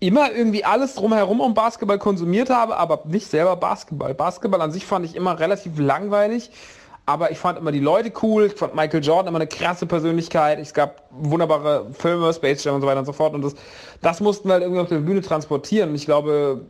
immer 0.00 0.32
irgendwie 0.32 0.64
alles 0.64 0.94
drumherum 0.94 1.40
um 1.40 1.54
Basketball 1.54 1.98
konsumiert 1.98 2.50
habe, 2.50 2.76
aber 2.76 3.02
nicht 3.06 3.28
selber 3.28 3.56
Basketball. 3.56 4.14
Basketball 4.14 4.60
an 4.60 4.72
sich 4.72 4.84
fand 4.84 5.06
ich 5.06 5.14
immer 5.14 5.38
relativ 5.38 5.78
langweilig, 5.78 6.50
aber 7.06 7.30
ich 7.30 7.38
fand 7.38 7.56
immer 7.58 7.70
die 7.70 7.80
Leute 7.80 8.12
cool, 8.22 8.46
ich 8.46 8.54
fand 8.54 8.74
Michael 8.74 9.02
Jordan 9.02 9.28
immer 9.28 9.38
eine 9.38 9.46
krasse 9.46 9.86
Persönlichkeit, 9.86 10.58
es 10.58 10.74
gab 10.74 11.04
wunderbare 11.10 11.86
Filme, 11.92 12.32
Space 12.34 12.64
Jam 12.64 12.74
und 12.74 12.80
so 12.80 12.86
weiter 12.88 12.98
und 12.98 13.06
so 13.06 13.12
fort. 13.12 13.32
Und 13.32 13.42
das, 13.42 13.54
das 14.02 14.20
mussten 14.20 14.48
wir 14.48 14.54
halt 14.54 14.64
irgendwie 14.64 14.80
auf 14.80 14.88
der 14.88 14.98
Bühne 14.98 15.22
transportieren. 15.22 15.90
Und 15.90 15.94
ich 15.94 16.04
glaube, 16.04 16.66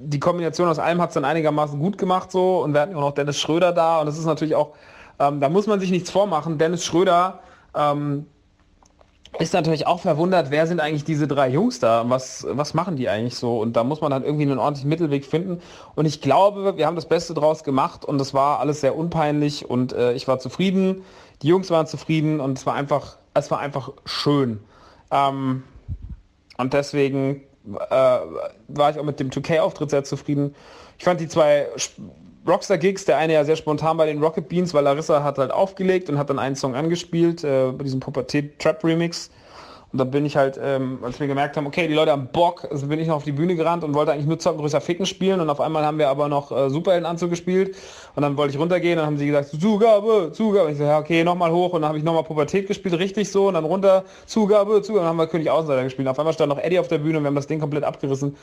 die 0.00 0.20
Kombination 0.20 0.68
aus 0.68 0.78
allem 0.78 1.00
hat 1.00 1.10
es 1.10 1.14
dann 1.14 1.24
einigermaßen 1.24 1.78
gut 1.78 1.96
gemacht 1.96 2.30
so. 2.30 2.62
Und 2.62 2.74
wir 2.74 2.82
hatten 2.82 2.94
auch 2.94 3.00
noch 3.00 3.14
Dennis 3.14 3.40
Schröder 3.40 3.72
da. 3.72 4.00
Und 4.00 4.06
das 4.06 4.18
ist 4.18 4.26
natürlich 4.26 4.54
auch, 4.54 4.74
ähm, 5.18 5.40
da 5.40 5.48
muss 5.48 5.66
man 5.66 5.80
sich 5.80 5.90
nichts 5.90 6.10
vormachen, 6.10 6.58
Dennis 6.58 6.84
Schröder 6.84 7.40
ähm, 7.74 8.26
ist 9.38 9.52
natürlich 9.52 9.86
auch 9.86 10.00
verwundert, 10.00 10.50
wer 10.50 10.66
sind 10.66 10.80
eigentlich 10.80 11.04
diese 11.04 11.28
drei 11.28 11.48
Jungs 11.48 11.78
da? 11.78 12.04
Was, 12.08 12.46
was 12.48 12.74
machen 12.74 12.96
die 12.96 13.08
eigentlich 13.08 13.36
so? 13.36 13.58
Und 13.60 13.74
da 13.74 13.84
muss 13.84 14.00
man 14.00 14.12
halt 14.12 14.24
irgendwie 14.24 14.44
einen 14.44 14.58
ordentlichen 14.58 14.88
Mittelweg 14.88 15.24
finden. 15.24 15.60
Und 15.94 16.06
ich 16.06 16.20
glaube, 16.20 16.76
wir 16.76 16.86
haben 16.86 16.96
das 16.96 17.06
Beste 17.06 17.34
draus 17.34 17.62
gemacht 17.62 18.04
und 18.04 18.20
es 18.20 18.34
war 18.34 18.60
alles 18.60 18.80
sehr 18.80 18.96
unpeinlich 18.96 19.68
und 19.68 19.92
äh, 19.92 20.12
ich 20.12 20.26
war 20.28 20.38
zufrieden. 20.38 21.02
Die 21.42 21.48
Jungs 21.48 21.70
waren 21.70 21.86
zufrieden 21.86 22.40
und 22.40 22.58
es 22.58 22.66
war 22.66 22.74
einfach, 22.74 23.16
es 23.34 23.50
war 23.50 23.60
einfach 23.60 23.92
schön. 24.04 24.60
Ähm, 25.10 25.62
und 26.56 26.72
deswegen 26.72 27.42
äh, 27.90 27.94
war 28.68 28.90
ich 28.90 28.98
auch 28.98 29.04
mit 29.04 29.20
dem 29.20 29.30
2K-Auftritt 29.30 29.90
sehr 29.90 30.04
zufrieden. 30.04 30.54
Ich 30.98 31.04
fand 31.04 31.20
die 31.20 31.28
zwei 31.28 31.68
Sp- 32.48 32.52
Rockstar-Gigs, 32.52 33.04
der 33.04 33.18
eine 33.18 33.34
ja 33.34 33.44
sehr 33.44 33.56
spontan 33.56 33.96
bei 33.98 34.06
den 34.06 34.22
Rocket 34.22 34.48
Beans, 34.48 34.72
weil 34.72 34.84
Larissa 34.84 35.22
hat 35.22 35.38
halt 35.38 35.50
aufgelegt 35.50 36.08
und 36.08 36.18
hat 36.18 36.30
dann 36.30 36.38
einen 36.38 36.56
Song 36.56 36.74
angespielt, 36.74 37.44
äh, 37.44 37.72
bei 37.72 37.84
diesem 37.84 38.00
Pubertät-Trap-Remix. 38.00 39.30
Und 39.90 39.98
da 39.98 40.04
bin 40.04 40.26
ich 40.26 40.36
halt, 40.36 40.60
ähm, 40.62 40.98
als 41.02 41.18
wir 41.18 41.26
gemerkt 41.26 41.56
haben, 41.56 41.66
okay, 41.66 41.88
die 41.88 41.94
Leute 41.94 42.12
haben 42.12 42.28
Bock, 42.30 42.68
also 42.70 42.88
bin 42.88 42.98
ich 43.00 43.08
noch 43.08 43.16
auf 43.16 43.24
die 43.24 43.32
Bühne 43.32 43.56
gerannt 43.56 43.84
und 43.84 43.94
wollte 43.94 44.12
eigentlich 44.12 44.26
nur 44.26 44.38
Zocken 44.38 44.60
größer 44.60 44.82
Ficken 44.82 45.06
spielen 45.06 45.40
und 45.40 45.48
auf 45.48 45.62
einmal 45.62 45.82
haben 45.82 45.96
wir 45.96 46.10
aber 46.10 46.28
noch 46.28 46.52
äh, 46.52 46.68
Superheldenanzug 46.68 47.30
gespielt 47.30 47.74
und 48.14 48.22
dann 48.22 48.36
wollte 48.36 48.52
ich 48.54 48.60
runtergehen, 48.60 48.98
dann 48.98 49.06
haben 49.06 49.16
sie 49.16 49.26
gesagt, 49.26 49.48
Zugabe, 49.48 50.30
Zugabe. 50.32 50.66
Und 50.66 50.72
ich 50.72 50.78
so, 50.78 50.84
ja, 50.84 50.98
okay, 50.98 51.24
nochmal 51.24 51.52
hoch 51.52 51.72
und 51.72 51.80
dann 51.80 51.88
habe 51.88 51.96
ich 51.98 52.04
nochmal 52.04 52.24
Pubertät 52.24 52.66
gespielt, 52.66 52.98
richtig 52.98 53.30
so 53.30 53.48
und 53.48 53.54
dann 53.54 53.64
runter, 53.64 54.04
Zugabe, 54.26 54.82
Zugabe, 54.82 55.00
und 55.00 55.04
dann 55.04 55.06
haben 55.06 55.16
wir 55.16 55.26
König 55.26 55.48
Außenseiter 55.48 55.84
gespielt. 55.84 56.06
Und 56.06 56.10
auf 56.12 56.18
einmal 56.18 56.34
stand 56.34 56.50
noch 56.50 56.58
Eddie 56.58 56.78
auf 56.78 56.88
der 56.88 56.98
Bühne 56.98 57.16
und 57.16 57.24
wir 57.24 57.28
haben 57.28 57.34
das 57.34 57.46
Ding 57.46 57.58
komplett 57.58 57.84
abgerissen. 57.84 58.36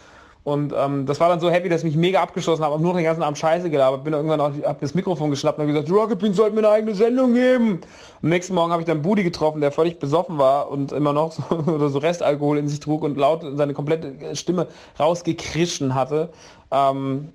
Und 0.46 0.76
ähm, 0.78 1.08
das 1.08 1.20
war 1.20 1.28
dann 1.30 1.40
so 1.40 1.50
heavy, 1.50 1.70
dass 1.70 1.82
ich 1.82 1.86
mich 1.88 1.96
mega 1.96 2.22
abgeschossen 2.22 2.64
habe, 2.64 2.76
hab 2.76 2.82
nur 2.82 2.94
den 2.94 3.04
ganzen 3.04 3.24
Abend 3.24 3.36
Scheiße 3.36 3.72
gelabert. 3.72 4.04
Bin 4.04 4.14
irgendwann 4.14 4.40
auch, 4.40 4.52
hab 4.64 4.80
das 4.80 4.94
Mikrofon 4.94 5.32
geschnappt 5.32 5.58
und 5.58 5.66
gesagt, 5.66 5.90
Rocket 5.90 6.20
Beans 6.20 6.38
sollten 6.38 6.54
mir 6.54 6.60
eine 6.60 6.70
eigene 6.70 6.94
Sendung 6.94 7.34
geben. 7.34 7.82
Am 8.22 8.30
nächsten 8.30 8.54
Morgen 8.54 8.72
habe 8.72 8.84
ich 8.84 8.86
dann 8.86 9.02
Budi 9.02 9.24
getroffen, 9.24 9.60
der 9.60 9.72
völlig 9.72 9.98
besoffen 9.98 10.38
war 10.38 10.70
und 10.70 10.92
immer 10.92 11.14
noch 11.14 11.32
so, 11.32 11.44
oder 11.74 11.90
so 11.90 11.98
Restalkohol 11.98 12.60
in 12.60 12.68
sich 12.68 12.80
trug 12.80 13.02
und 13.02 13.18
laut 13.18 13.44
seine 13.56 13.74
komplette 13.74 14.36
Stimme 14.36 14.68
rausgekrischen 15.00 15.96
hatte. 15.96 16.30
Ähm, 16.70 17.30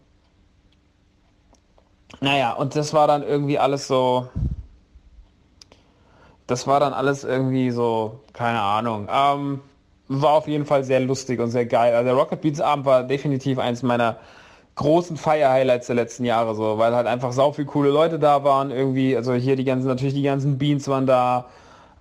naja, 2.21 2.53
und 2.53 2.77
das 2.77 2.95
war 2.95 3.09
dann 3.09 3.25
irgendwie 3.25 3.59
alles 3.59 3.89
so, 3.89 4.29
das 6.47 6.69
war 6.69 6.79
dann 6.79 6.93
alles 6.93 7.25
irgendwie 7.25 7.73
so, 7.73 8.21
keine 8.35 8.61
Ahnung. 8.61 9.09
Ähm, 9.13 9.61
war 10.13 10.33
auf 10.33 10.49
jeden 10.49 10.67
Fall 10.67 10.83
sehr 10.83 10.99
lustig 10.99 11.39
und 11.39 11.51
sehr 11.51 11.67
geil. 11.67 11.95
Also 11.95 12.05
der 12.05 12.15
Rocket 12.15 12.41
Beats 12.41 12.61
Abend 12.61 12.85
war 12.85 13.05
definitiv 13.05 13.61
eins 13.61 13.85
meiner 13.85 14.17
großen 14.75 15.17
Feier-Highlights 15.17 15.87
der 15.87 15.97
letzten 15.97 16.25
Jahre 16.25 16.57
so, 16.57 16.79
weil 16.79 16.95
halt 16.97 17.07
einfach 17.07 17.33
sau 17.33 17.53
viele 17.53 17.69
coole 17.69 17.91
Leute 17.91 18.19
da 18.19 18.43
waren 18.43 18.73
irgendwie. 18.73 19.17
Also 19.17 19.35
hier 19.35 19.55
die 19.55 19.65
ganzen, 19.65 19.87
natürlich 19.87 20.15
die 20.15 20.23
ganzen 20.23 20.59
Beans 20.59 20.89
waren 20.89 21.07
da. 21.07 21.47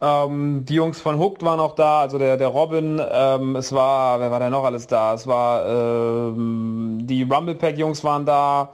Ähm, 0.01 0.65
die 0.65 0.75
Jungs 0.75 0.99
von 0.99 1.19
Hooked 1.19 1.43
waren 1.43 1.59
auch 1.59 1.75
da, 1.75 1.99
also 1.99 2.17
der, 2.17 2.37
der 2.37 2.47
Robin, 2.47 3.01
ähm, 3.11 3.55
es 3.57 3.73
war, 3.73 4.19
wer 4.19 4.31
war 4.31 4.39
denn 4.39 4.51
noch 4.51 4.63
alles 4.63 4.87
da? 4.87 5.13
Es 5.13 5.27
war, 5.27 5.65
ähm, 5.67 6.99
die 7.03 7.23
Rumble 7.23 7.55
Pack 7.55 7.77
Jungs 7.77 8.03
waren 8.03 8.25
da, 8.25 8.69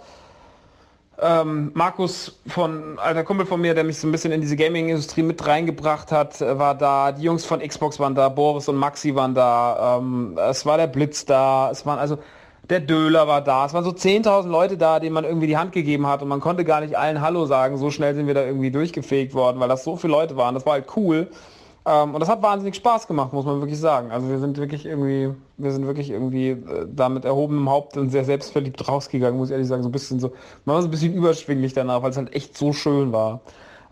ähm, 1.21 1.71
Markus 1.73 2.39
von, 2.47 2.99
alter 2.99 3.23
Kumpel 3.23 3.45
von 3.45 3.61
mir, 3.61 3.73
der 3.73 3.83
mich 3.83 3.97
so 3.97 4.07
ein 4.07 4.11
bisschen 4.11 4.31
in 4.31 4.41
diese 4.41 4.55
Gaming-Industrie 4.55 5.23
mit 5.23 5.45
reingebracht 5.45 6.11
hat, 6.11 6.41
äh, 6.41 6.59
war 6.59 6.75
da, 6.75 7.11
die 7.13 7.23
Jungs 7.23 7.45
von 7.45 7.59
Xbox 7.59 7.99
waren 7.99 8.15
da, 8.15 8.27
Boris 8.29 8.67
und 8.67 8.75
Maxi 8.75 9.15
waren 9.15 9.33
da, 9.33 9.97
ähm, 9.99 10.37
es 10.49 10.65
war 10.65 10.77
der 10.77 10.87
Blitz 10.87 11.25
da, 11.25 11.69
es 11.71 11.85
waren 11.85 11.99
also, 11.99 12.17
der 12.69 12.81
Döler 12.81 13.27
war 13.27 13.41
da, 13.41 13.65
es 13.65 13.73
waren 13.73 13.83
so 13.83 13.91
10.000 13.91 14.47
Leute 14.47 14.77
da, 14.77 14.99
denen 14.99 15.13
man 15.13 15.23
irgendwie 15.23 15.47
die 15.47 15.57
Hand 15.57 15.71
gegeben 15.71 16.07
hat 16.07 16.21
und 16.21 16.27
man 16.27 16.41
konnte 16.41 16.65
gar 16.65 16.81
nicht 16.81 16.97
allen 16.97 17.21
Hallo 17.21 17.45
sagen, 17.45 17.77
so 17.77 17.91
schnell 17.91 18.15
sind 18.15 18.27
wir 18.27 18.33
da 18.33 18.43
irgendwie 18.43 18.71
durchgefegt 18.71 19.33
worden, 19.33 19.59
weil 19.59 19.69
das 19.69 19.83
so 19.83 19.95
viele 19.95 20.11
Leute 20.11 20.35
waren, 20.35 20.53
das 20.53 20.65
war 20.65 20.73
halt 20.73 20.87
cool. 20.97 21.29
Ähm, 21.87 22.13
und 22.15 22.19
das 22.19 22.29
hat 22.29 22.41
wahnsinnig 22.41 22.75
Spaß 22.75 23.07
gemacht, 23.07 23.31
muss 23.31 23.45
man 23.45 23.59
wirklich 23.59 23.79
sagen. 23.79 24.11
Also 24.11 24.27
wir 24.27 24.39
sind 24.39 24.57
wirklich 24.57 24.85
irgendwie, 24.85 25.33
wir 25.57 25.71
sind 25.71 25.85
wirklich 25.85 26.09
irgendwie 26.09 26.49
äh, 26.49 26.87
da 26.87 27.09
mit 27.09 27.25
erhobenem 27.25 27.69
Haupt 27.69 27.95
und 27.97 28.09
sehr 28.09 28.25
selbstverliebt 28.25 28.87
rausgegangen, 28.87 29.37
muss 29.37 29.49
ich 29.49 29.53
ehrlich 29.53 29.67
sagen. 29.67 29.83
So 29.83 29.89
ein 29.89 29.91
bisschen 29.91 30.19
so, 30.19 30.31
man 30.65 30.75
war 30.75 30.81
so 30.81 30.87
ein 30.87 30.91
bisschen 30.91 31.13
überschwinglich 31.13 31.73
danach, 31.73 32.01
weil 32.01 32.09
es 32.09 32.17
halt 32.17 32.33
echt 32.33 32.57
so 32.57 32.73
schön 32.73 33.13
war. 33.13 33.41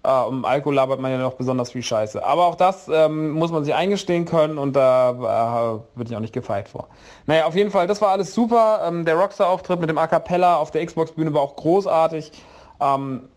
Äh, 0.03 0.09
um 0.09 0.43
Alkohol 0.43 0.73
labert 0.73 0.99
man 0.99 1.11
ja 1.11 1.19
noch 1.19 1.35
besonders 1.35 1.71
viel 1.71 1.83
Scheiße. 1.83 2.25
Aber 2.25 2.47
auch 2.47 2.55
das 2.55 2.89
ähm, 2.91 3.31
muss 3.31 3.51
man 3.51 3.63
sich 3.63 3.75
eingestehen 3.75 4.25
können 4.25 4.57
und 4.57 4.75
da 4.75 5.11
äh, 5.11 5.97
würde 5.97 6.09
ich 6.09 6.15
auch 6.15 6.21
nicht 6.21 6.33
gefeit 6.33 6.69
vor. 6.69 6.87
Naja, 7.27 7.45
auf 7.45 7.55
jeden 7.55 7.69
Fall, 7.69 7.85
das 7.85 8.01
war 8.01 8.09
alles 8.09 8.33
super. 8.33 8.81
Ähm, 8.85 9.05
der 9.05 9.15
Rockstar-Auftritt 9.15 9.79
mit 9.79 9.89
dem 9.89 9.99
A 9.99 10.07
Cappella 10.07 10.57
auf 10.57 10.71
der 10.71 10.83
Xbox-Bühne 10.83 11.33
war 11.33 11.41
auch 11.41 11.55
großartig. 11.55 12.31
Ähm, 12.81 13.29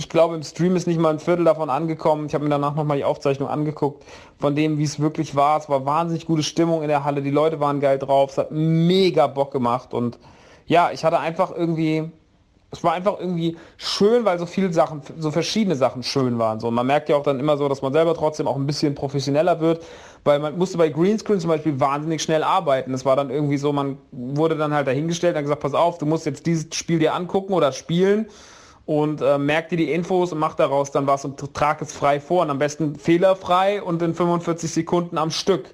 ich 0.00 0.08
glaube, 0.08 0.34
im 0.34 0.42
Stream 0.42 0.76
ist 0.76 0.86
nicht 0.86 0.98
mal 0.98 1.10
ein 1.10 1.18
Viertel 1.18 1.44
davon 1.44 1.68
angekommen. 1.68 2.24
Ich 2.24 2.32
habe 2.32 2.42
mir 2.42 2.48
danach 2.48 2.74
nochmal 2.74 2.96
die 2.96 3.04
Aufzeichnung 3.04 3.50
angeguckt, 3.50 4.02
von 4.38 4.56
dem, 4.56 4.78
wie 4.78 4.84
es 4.84 4.98
wirklich 4.98 5.36
war. 5.36 5.58
Es 5.58 5.68
war 5.68 5.84
wahnsinnig 5.84 6.24
gute 6.24 6.42
Stimmung 6.42 6.80
in 6.80 6.88
der 6.88 7.04
Halle, 7.04 7.20
die 7.20 7.30
Leute 7.30 7.60
waren 7.60 7.80
geil 7.80 7.98
drauf, 7.98 8.30
es 8.30 8.38
hat 8.38 8.50
mega 8.50 9.26
Bock 9.26 9.52
gemacht 9.52 9.92
und 9.92 10.18
ja, 10.64 10.90
ich 10.90 11.04
hatte 11.04 11.18
einfach 11.18 11.54
irgendwie, 11.54 12.10
es 12.70 12.82
war 12.82 12.94
einfach 12.94 13.20
irgendwie 13.20 13.58
schön, 13.76 14.24
weil 14.24 14.38
so 14.38 14.46
viele 14.46 14.72
Sachen, 14.72 15.02
so 15.18 15.30
verschiedene 15.30 15.76
Sachen 15.76 16.02
schön 16.02 16.38
waren. 16.38 16.60
So, 16.60 16.68
und 16.68 16.74
man 16.74 16.86
merkt 16.86 17.10
ja 17.10 17.16
auch 17.16 17.22
dann 17.22 17.38
immer 17.38 17.58
so, 17.58 17.68
dass 17.68 17.82
man 17.82 17.92
selber 17.92 18.14
trotzdem 18.14 18.48
auch 18.48 18.56
ein 18.56 18.66
bisschen 18.66 18.94
professioneller 18.94 19.60
wird, 19.60 19.84
weil 20.24 20.38
man 20.38 20.56
musste 20.56 20.78
bei 20.78 20.88
Greenscreen 20.88 21.40
zum 21.40 21.50
Beispiel 21.50 21.78
wahnsinnig 21.78 22.22
schnell 22.22 22.42
arbeiten. 22.42 22.94
Es 22.94 23.04
war 23.04 23.16
dann 23.16 23.28
irgendwie 23.28 23.58
so, 23.58 23.70
man 23.70 23.98
wurde 24.12 24.56
dann 24.56 24.72
halt 24.72 24.86
dahingestellt 24.86 25.36
und 25.36 25.42
gesagt, 25.42 25.60
pass 25.60 25.74
auf, 25.74 25.98
du 25.98 26.06
musst 26.06 26.24
jetzt 26.24 26.46
dieses 26.46 26.74
Spiel 26.74 27.00
dir 27.00 27.14
angucken 27.14 27.52
oder 27.52 27.72
spielen 27.72 28.28
und 28.90 29.22
äh, 29.22 29.38
merkt 29.38 29.70
dir 29.70 29.76
die 29.76 29.92
Infos 29.92 30.32
und 30.32 30.40
macht 30.40 30.58
daraus 30.58 30.90
dann 30.90 31.06
was 31.06 31.24
und 31.24 31.54
trag 31.54 31.80
es 31.80 31.92
frei 31.92 32.18
vor 32.18 32.42
und 32.42 32.50
am 32.50 32.58
besten 32.58 32.96
fehlerfrei 32.96 33.80
und 33.80 34.02
in 34.02 34.14
45 34.14 34.68
Sekunden 34.68 35.16
am 35.16 35.30
Stück. 35.30 35.72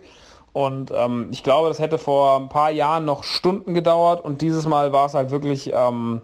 Und 0.53 0.93
ähm, 0.95 1.29
ich 1.31 1.43
glaube, 1.43 1.69
das 1.69 1.79
hätte 1.79 1.97
vor 1.97 2.37
ein 2.37 2.51
paar 2.51 2.71
Jahren 2.71 3.07
noch 3.07 3.25
Stunden 3.25 3.73
gedauert 3.73 4.23
und 4.23 4.43
dieses 4.43 4.67
Mal 4.67 4.93
war 4.93 5.07
es 5.07 5.15
halt 5.15 5.31
wirklich, 5.31 5.73
ähm, 5.73 6.21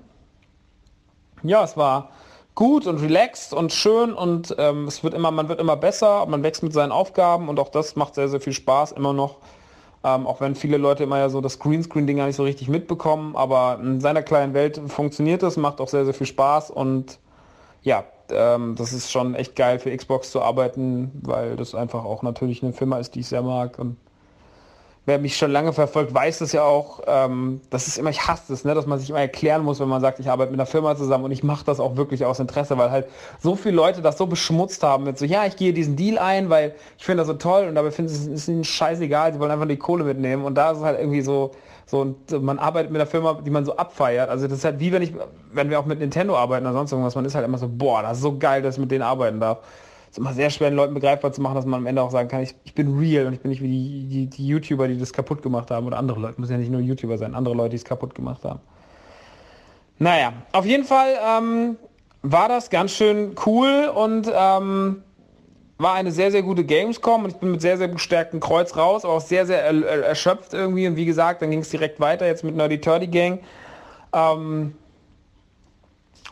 ja, 1.42 1.64
es 1.64 1.78
war 1.78 2.10
gut 2.54 2.86
und 2.86 2.98
relaxed 3.00 3.54
und 3.54 3.72
schön 3.72 4.12
und 4.12 4.54
ähm, 4.58 4.86
es 4.86 5.02
wird 5.02 5.14
immer, 5.14 5.30
man 5.30 5.48
wird 5.48 5.60
immer 5.60 5.76
besser, 5.76 6.26
man 6.26 6.42
wächst 6.42 6.62
mit 6.62 6.74
seinen 6.74 6.92
Aufgaben 6.92 7.48
und 7.48 7.58
auch 7.58 7.70
das 7.70 7.96
macht 7.96 8.16
sehr, 8.16 8.28
sehr 8.28 8.42
viel 8.42 8.52
Spaß 8.52 8.92
immer 8.92 9.14
noch. 9.14 9.38
Ähm, 10.04 10.26
auch 10.26 10.40
wenn 10.40 10.54
viele 10.54 10.78
Leute 10.78 11.04
immer 11.04 11.18
ja 11.18 11.28
so 11.28 11.40
das 11.40 11.58
Greenscreen-Ding 11.58 12.16
gar 12.16 12.26
nicht 12.26 12.36
so 12.36 12.42
richtig 12.42 12.68
mitbekommen, 12.68 13.36
aber 13.36 13.78
in 13.80 14.00
seiner 14.00 14.22
kleinen 14.22 14.52
Welt 14.52 14.80
funktioniert 14.88 15.42
das, 15.42 15.56
macht 15.56 15.80
auch 15.80 15.88
sehr, 15.88 16.04
sehr 16.04 16.14
viel 16.14 16.26
Spaß 16.26 16.70
und 16.70 17.20
ja, 17.82 18.04
ähm, 18.30 18.74
das 18.76 18.92
ist 18.92 19.10
schon 19.12 19.34
echt 19.34 19.54
geil 19.54 19.78
für 19.78 19.96
Xbox 19.96 20.30
zu 20.30 20.42
arbeiten, 20.42 21.12
weil 21.22 21.56
das 21.56 21.74
einfach 21.74 22.04
auch 22.04 22.22
natürlich 22.22 22.62
eine 22.62 22.72
Firma 22.72 22.98
ist, 22.98 23.14
die 23.14 23.20
ich 23.20 23.28
sehr 23.28 23.42
mag 23.42 23.78
und 23.78 23.96
wer 25.04 25.18
mich 25.18 25.36
schon 25.36 25.50
lange 25.50 25.72
verfolgt, 25.72 26.14
weiß 26.14 26.38
das 26.38 26.52
ja 26.52 26.62
auch. 26.62 27.00
Ähm, 27.06 27.60
das 27.70 27.88
ist 27.88 27.98
immer, 27.98 28.10
ich 28.10 28.26
hasse 28.26 28.52
es, 28.52 28.64
ne, 28.64 28.74
dass 28.74 28.86
man 28.86 29.00
sich 29.00 29.10
immer 29.10 29.20
erklären 29.20 29.64
muss, 29.64 29.80
wenn 29.80 29.88
man 29.88 30.00
sagt, 30.00 30.20
ich 30.20 30.28
arbeite 30.28 30.52
mit 30.52 30.60
einer 30.60 30.66
Firma 30.66 30.96
zusammen 30.96 31.24
und 31.24 31.32
ich 31.32 31.42
mache 31.42 31.64
das 31.64 31.80
auch 31.80 31.96
wirklich 31.96 32.24
aus 32.24 32.38
Interesse, 32.38 32.78
weil 32.78 32.90
halt 32.90 33.06
so 33.40 33.56
viele 33.56 33.74
Leute 33.74 34.00
das 34.00 34.16
so 34.16 34.26
beschmutzt 34.26 34.82
haben 34.82 35.04
mit 35.04 35.18
so, 35.18 35.24
ja, 35.24 35.44
ich 35.44 35.56
gehe 35.56 35.72
diesen 35.72 35.96
Deal 35.96 36.18
ein, 36.18 36.50
weil 36.50 36.74
ich 36.98 37.04
finde 37.04 37.22
das 37.22 37.26
so 37.26 37.34
toll 37.34 37.66
und 37.68 37.74
dabei 37.74 37.90
finden 37.90 38.10
sie 38.10 38.32
es 38.32 38.48
ihnen 38.48 38.64
scheißegal, 38.64 39.32
sie 39.32 39.40
wollen 39.40 39.50
einfach 39.50 39.66
die 39.66 39.76
Kohle 39.76 40.04
mitnehmen 40.04 40.44
und 40.44 40.54
da 40.54 40.70
ist 40.70 40.78
es 40.78 40.84
halt 40.84 41.00
irgendwie 41.00 41.22
so, 41.22 41.50
so 41.84 42.00
und 42.00 42.30
man 42.42 42.60
arbeitet 42.60 42.92
mit 42.92 43.00
einer 43.00 43.10
Firma, 43.10 43.40
die 43.44 43.50
man 43.50 43.64
so 43.64 43.76
abfeiert. 43.76 44.30
Also 44.30 44.46
das 44.46 44.58
ist 44.58 44.64
halt 44.64 44.78
wie 44.78 44.92
wenn 44.92 45.02
ich, 45.02 45.14
wenn 45.52 45.68
wir 45.68 45.80
auch 45.80 45.86
mit 45.86 45.98
Nintendo 45.98 46.36
arbeiten 46.36 46.64
oder 46.64 46.74
sonst 46.74 46.92
irgendwas, 46.92 47.16
man 47.16 47.24
ist 47.24 47.34
halt 47.34 47.44
immer 47.44 47.58
so, 47.58 47.68
boah, 47.68 48.02
das 48.02 48.18
ist 48.18 48.22
so 48.22 48.38
geil, 48.38 48.62
dass 48.62 48.76
ich 48.76 48.80
mit 48.80 48.92
denen 48.92 49.02
arbeiten 49.02 49.40
darf 49.40 49.58
ist 50.12 50.18
immer 50.18 50.34
sehr 50.34 50.50
schwer, 50.50 50.68
den 50.68 50.76
Leuten 50.76 50.92
begreifbar 50.92 51.32
zu 51.32 51.40
machen, 51.40 51.54
dass 51.54 51.64
man 51.64 51.80
am 51.80 51.86
Ende 51.86 52.02
auch 52.02 52.10
sagen 52.10 52.28
kann, 52.28 52.42
ich, 52.42 52.54
ich 52.64 52.74
bin 52.74 52.98
real 52.98 53.26
und 53.26 53.32
ich 53.32 53.40
bin 53.40 53.50
nicht 53.50 53.62
wie 53.62 53.68
die, 53.68 54.04
die, 54.04 54.26
die 54.26 54.46
YouTuber, 54.46 54.86
die 54.86 54.98
das 54.98 55.10
kaputt 55.10 55.42
gemacht 55.42 55.70
haben 55.70 55.86
oder 55.86 55.96
andere 55.96 56.20
Leute, 56.20 56.38
müssen 56.38 56.52
ja 56.52 56.58
nicht 56.58 56.70
nur 56.70 56.82
YouTuber 56.82 57.16
sein, 57.16 57.34
andere 57.34 57.54
Leute, 57.54 57.70
die 57.70 57.76
es 57.76 57.84
kaputt 57.84 58.14
gemacht 58.14 58.44
haben. 58.44 58.60
Naja, 59.98 60.34
auf 60.52 60.66
jeden 60.66 60.84
Fall 60.84 61.14
ähm, 61.26 61.76
war 62.20 62.48
das 62.50 62.68
ganz 62.68 62.92
schön 62.92 63.34
cool 63.46 63.90
und 63.94 64.30
ähm, 64.30 65.02
war 65.78 65.94
eine 65.94 66.12
sehr, 66.12 66.30
sehr 66.30 66.42
gute 66.42 66.64
Gamescom 66.64 67.24
und 67.24 67.30
ich 67.30 67.36
bin 67.36 67.50
mit 67.50 67.62
sehr, 67.62 67.78
sehr 67.78 67.88
gestärktem 67.88 68.38
Kreuz 68.38 68.76
raus, 68.76 69.06
aber 69.06 69.14
auch 69.14 69.20
sehr, 69.22 69.46
sehr 69.46 69.64
er, 69.64 69.82
er, 69.82 70.04
erschöpft 70.04 70.52
irgendwie 70.52 70.86
und 70.88 70.96
wie 70.96 71.06
gesagt, 71.06 71.40
dann 71.40 71.50
ging 71.50 71.60
es 71.60 71.70
direkt 71.70 72.00
weiter 72.00 72.26
jetzt 72.26 72.44
mit 72.44 72.54
Nerdy 72.54 72.78
Turdy 72.82 73.06
Gang. 73.06 73.40
Ähm, 74.12 74.74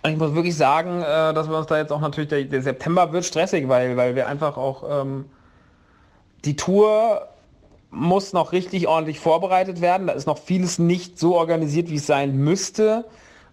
ich 0.04 0.16
muss 0.16 0.34
wirklich 0.34 0.56
sagen, 0.56 1.02
äh, 1.02 1.34
dass 1.34 1.48
wir 1.48 1.58
uns 1.58 1.66
da 1.66 1.78
jetzt 1.78 1.92
auch 1.92 2.00
natürlich, 2.00 2.30
der, 2.30 2.44
der, 2.44 2.62
September 2.62 3.12
wird 3.12 3.24
stressig, 3.24 3.68
weil, 3.68 3.96
weil 3.96 4.14
wir 4.14 4.28
einfach 4.28 4.56
auch 4.56 5.02
ähm, 5.02 5.26
die 6.44 6.56
Tour 6.56 7.28
muss 7.90 8.32
noch 8.32 8.52
richtig 8.52 8.88
ordentlich 8.88 9.20
vorbereitet 9.20 9.80
werden. 9.80 10.06
Da 10.06 10.12
ist 10.12 10.26
noch 10.26 10.38
vieles 10.38 10.78
nicht 10.78 11.18
so 11.18 11.36
organisiert, 11.36 11.90
wie 11.90 11.96
es 11.96 12.06
sein 12.06 12.36
müsste. 12.36 13.04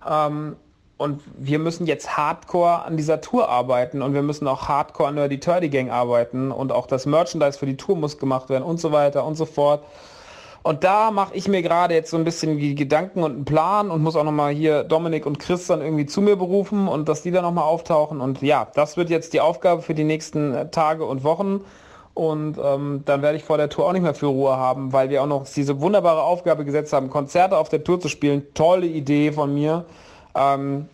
Ähm, 0.08 0.56
und 0.98 1.22
wir 1.38 1.60
müssen 1.60 1.86
jetzt 1.86 2.18
hardcore 2.18 2.84
an 2.84 2.98
dieser 2.98 3.22
Tour 3.22 3.50
arbeiten 3.50 4.02
und 4.02 4.14
wir 4.14 4.24
müssen 4.24 4.48
auch 4.48 4.68
hardcore 4.68 5.10
an 5.10 5.16
Nerdy 5.16 5.40
Turdy 5.40 5.70
Gang 5.70 5.92
arbeiten 5.92 6.52
und 6.52 6.72
auch 6.72 6.88
das 6.88 7.06
Merchandise 7.06 7.60
für 7.60 7.68
die 7.68 7.78
Tour 7.78 7.96
muss 7.96 8.18
gemacht 8.18 8.50
werden 8.50 8.64
und 8.64 8.80
so 8.80 8.92
weiter 8.92 9.24
und 9.26 9.36
so 9.36 9.46
fort. 9.46 9.84
Und 10.68 10.84
da 10.84 11.12
mache 11.12 11.34
ich 11.34 11.48
mir 11.48 11.62
gerade 11.62 11.94
jetzt 11.94 12.12
so 12.12 12.18
ein 12.18 12.26
bisschen 12.26 12.58
die 12.58 12.76
Gedanken 12.76 13.24
und 13.24 13.32
einen 13.32 13.46
Plan 13.46 13.90
und 13.90 14.04
muss 14.04 14.18
auch 14.18 14.26
nochmal 14.26 14.54
hier 14.54 14.84
Dominik 14.84 15.26
und 15.26 15.40
Chris 15.40 15.66
dann 15.68 15.80
irgendwie 15.80 16.06
zu 16.06 16.20
mir 16.20 16.36
berufen 16.36 16.90
und 16.90 17.08
dass 17.08 17.22
die 17.22 17.32
dann 17.32 17.44
nochmal 17.44 17.64
auftauchen. 17.64 18.20
Und 18.20 18.42
ja, 18.42 18.68
das 18.76 18.98
wird 18.98 19.10
jetzt 19.10 19.32
die 19.32 19.40
Aufgabe 19.40 19.82
für 19.82 19.94
die 19.94 20.04
nächsten 20.04 20.54
äh, 20.54 20.70
Tage 20.70 21.06
und 21.06 21.24
Wochen. 21.24 21.62
Und 22.14 22.58
ähm, 22.62 23.04
dann 23.06 23.22
werde 23.22 23.38
ich 23.38 23.46
vor 23.46 23.56
der 23.56 23.70
Tour 23.70 23.88
auch 23.88 23.94
nicht 23.94 24.02
mehr 24.02 24.14
für 24.14 24.26
Ruhe 24.26 24.58
haben, 24.58 24.92
weil 24.92 25.10
wir 25.10 25.24
auch 25.24 25.28
noch 25.28 25.46
diese 25.46 25.80
wunderbare 25.80 26.22
Aufgabe 26.22 26.66
gesetzt 26.66 26.92
haben, 26.92 27.10
Konzerte 27.10 27.58
auf 27.58 27.70
der 27.70 27.86
Tour 27.86 28.02
zu 28.02 28.10
spielen. 28.10 28.54
Tolle 28.54 28.88
Idee 28.88 29.32
von 29.32 29.54
mir. 29.54 29.86
Ähm, 30.36 30.90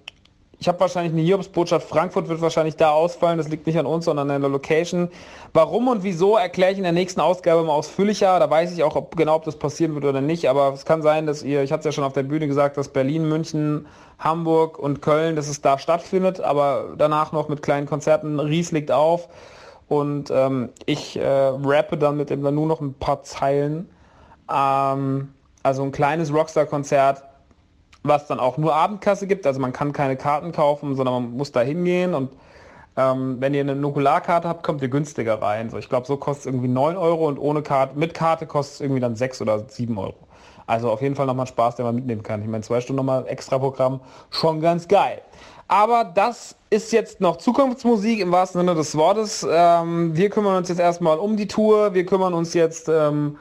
ich 0.63 0.69
habe 0.69 0.79
wahrscheinlich 0.79 1.11
eine 1.11 1.21
Hiobsbotschaft. 1.23 1.89
Frankfurt 1.89 2.29
wird 2.29 2.39
wahrscheinlich 2.39 2.77
da 2.77 2.91
ausfallen. 2.91 3.37
Das 3.37 3.49
liegt 3.49 3.67
nicht 3.67 3.77
an 3.77 3.85
uns, 3.85 4.05
sondern 4.05 4.31
an 4.31 4.39
der 4.39 4.49
Location. 4.49 5.09
Warum 5.51 5.89
und 5.89 6.03
wieso 6.03 6.37
erkläre 6.37 6.71
ich 6.71 6.77
in 6.77 6.85
der 6.85 6.93
nächsten 6.93 7.19
Ausgabe 7.19 7.63
mal 7.63 7.73
ausführlicher. 7.73 8.39
Da 8.39 8.49
weiß 8.49 8.71
ich 8.71 8.81
auch 8.81 8.95
ob, 8.95 9.17
genau, 9.17 9.35
ob 9.35 9.43
das 9.43 9.59
passieren 9.59 9.93
wird 9.93 10.05
oder 10.05 10.21
nicht. 10.21 10.49
Aber 10.49 10.71
es 10.71 10.85
kann 10.85 11.01
sein, 11.01 11.25
dass 11.25 11.43
ihr, 11.43 11.63
ich 11.63 11.73
hatte 11.73 11.79
es 11.79 11.85
ja 11.87 11.91
schon 11.91 12.05
auf 12.05 12.13
der 12.13 12.23
Bühne 12.23 12.47
gesagt, 12.47 12.77
dass 12.77 12.87
Berlin, 12.87 13.27
München, 13.27 13.87
Hamburg 14.19 14.79
und 14.79 15.01
Köln, 15.01 15.35
dass 15.35 15.49
es 15.49 15.59
da 15.59 15.77
stattfindet. 15.77 16.39
Aber 16.39 16.93
danach 16.97 17.33
noch 17.33 17.49
mit 17.49 17.61
kleinen 17.61 17.85
Konzerten. 17.85 18.39
Ries 18.39 18.71
liegt 18.71 18.89
auf. 18.89 19.27
Und 19.89 20.31
ähm, 20.31 20.69
ich 20.85 21.19
äh, 21.19 21.27
rappe 21.27 21.97
dann 21.97 22.15
mit 22.15 22.29
dem 22.29 22.41
dann 22.41 22.55
nur 22.55 22.67
noch 22.67 22.79
ein 22.79 22.93
paar 22.93 23.21
Zeilen. 23.23 23.89
Ähm, 24.49 25.33
also 25.61 25.83
ein 25.83 25.91
kleines 25.91 26.33
Rockstar-Konzert 26.33 27.21
was 28.03 28.27
dann 28.27 28.39
auch 28.39 28.57
nur 28.57 28.75
Abendkasse 28.75 29.27
gibt. 29.27 29.47
Also 29.47 29.59
man 29.59 29.73
kann 29.73 29.93
keine 29.93 30.15
Karten 30.15 30.51
kaufen, 30.51 30.95
sondern 30.95 31.13
man 31.23 31.37
muss 31.37 31.51
da 31.51 31.61
hingehen 31.61 32.13
und 32.13 32.29
ähm, 32.95 33.37
wenn 33.39 33.53
ihr 33.53 33.61
eine 33.61 33.75
Nukularkarte 33.75 34.47
habt, 34.47 34.63
kommt 34.63 34.81
ihr 34.81 34.89
günstiger 34.89 35.41
rein. 35.41 35.69
So, 35.69 35.77
ich 35.77 35.89
glaube, 35.89 36.05
so 36.05 36.17
kostet 36.17 36.41
es 36.41 36.45
irgendwie 36.47 36.67
9 36.67 36.95
Euro 36.95 37.27
und 37.27 37.39
ohne 37.39 37.63
Karte, 37.63 37.97
mit 37.97 38.13
Karte 38.13 38.45
kostet 38.45 38.75
es 38.75 38.81
irgendwie 38.81 39.01
dann 39.01 39.15
6 39.15 39.41
oder 39.41 39.67
7 39.67 39.97
Euro. 39.97 40.15
Also 40.67 40.91
auf 40.91 41.01
jeden 41.01 41.15
Fall 41.15 41.25
nochmal 41.25 41.47
Spaß, 41.47 41.75
den 41.75 41.85
man 41.85 41.95
mitnehmen 41.95 42.23
kann. 42.23 42.41
Ich 42.41 42.47
meine, 42.47 42.63
zwei 42.63 42.81
Stunden 42.81 42.97
nochmal 42.97 43.25
extra 43.27 43.57
Programm, 43.57 43.99
schon 44.29 44.61
ganz 44.61 44.87
geil. 44.87 45.21
Aber 45.67 46.03
das 46.03 46.55
ist 46.69 46.91
jetzt 46.91 47.19
noch 47.19 47.37
Zukunftsmusik 47.37 48.19
im 48.19 48.31
wahrsten 48.31 48.61
Sinne 48.61 48.75
des 48.75 48.95
Wortes. 48.95 49.45
Ähm, 49.49 50.15
wir 50.15 50.29
kümmern 50.29 50.57
uns 50.57 50.69
jetzt 50.69 50.79
erstmal 50.79 51.17
um 51.17 51.35
die 51.35 51.47
Tour. 51.47 51.93
Wir 51.93 52.05
kümmern 52.05 52.33
uns 52.33 52.53
jetzt 52.53 52.89
ähm, 52.89 53.37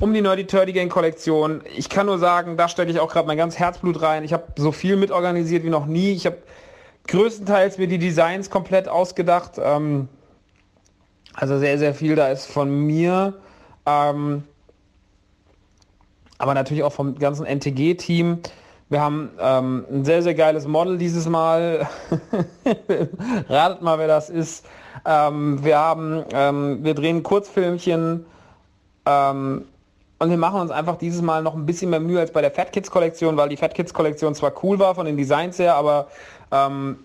um 0.00 0.14
die 0.14 0.20
Nerdy 0.20 0.46
Turdy 0.46 0.72
Gang 0.72 0.90
Kollektion. 0.90 1.62
Ich 1.76 1.88
kann 1.88 2.06
nur 2.06 2.18
sagen, 2.18 2.56
da 2.56 2.68
stecke 2.68 2.90
ich 2.90 3.00
auch 3.00 3.10
gerade 3.10 3.26
mein 3.26 3.36
ganz 3.36 3.58
Herzblut 3.58 4.00
rein. 4.00 4.24
Ich 4.24 4.32
habe 4.32 4.44
so 4.56 4.72
viel 4.72 4.96
mitorganisiert 4.96 5.64
wie 5.64 5.70
noch 5.70 5.86
nie. 5.86 6.12
Ich 6.12 6.26
habe 6.26 6.38
größtenteils 7.08 7.78
mir 7.78 7.88
die 7.88 7.98
Designs 7.98 8.50
komplett 8.50 8.88
ausgedacht. 8.88 9.52
Ähm, 9.58 10.08
also 11.34 11.58
sehr, 11.58 11.78
sehr 11.78 11.94
viel 11.94 12.14
da 12.14 12.28
ist 12.28 12.46
von 12.46 12.70
mir. 12.70 13.34
Ähm, 13.86 14.44
aber 16.38 16.54
natürlich 16.54 16.84
auch 16.84 16.92
vom 16.92 17.18
ganzen 17.18 17.46
NTG-Team. 17.46 18.38
Wir 18.90 19.00
haben 19.00 19.30
ähm, 19.40 19.84
ein 19.90 20.04
sehr, 20.04 20.22
sehr 20.22 20.34
geiles 20.34 20.66
Model 20.66 20.96
dieses 20.96 21.28
Mal. 21.28 21.88
Ratet 23.48 23.82
mal, 23.82 23.98
wer 23.98 24.06
das 24.06 24.30
ist. 24.30 24.64
Ähm, 25.04 25.62
wir 25.64 25.78
haben, 25.78 26.24
ähm, 26.32 26.84
wir 26.84 26.94
drehen 26.94 27.22
Kurzfilmchen 27.22 28.24
ähm, 29.04 29.64
und 30.18 30.30
wir 30.30 30.36
machen 30.36 30.60
uns 30.60 30.70
einfach 30.70 30.96
dieses 30.96 31.22
Mal 31.22 31.42
noch 31.42 31.54
ein 31.54 31.66
bisschen 31.66 31.90
mehr 31.90 32.00
Mühe 32.00 32.20
als 32.20 32.32
bei 32.32 32.40
der 32.40 32.50
Fat 32.50 32.72
Kids 32.72 32.90
Kollektion, 32.90 33.36
weil 33.36 33.48
die 33.48 33.56
Fat 33.56 33.74
Kids 33.74 33.94
Kollektion 33.94 34.34
zwar 34.34 34.52
cool 34.64 34.78
war 34.78 34.94
von 34.94 35.06
den 35.06 35.16
Designs 35.16 35.58
her, 35.58 35.76
aber 35.76 36.08
ähm, 36.50 36.98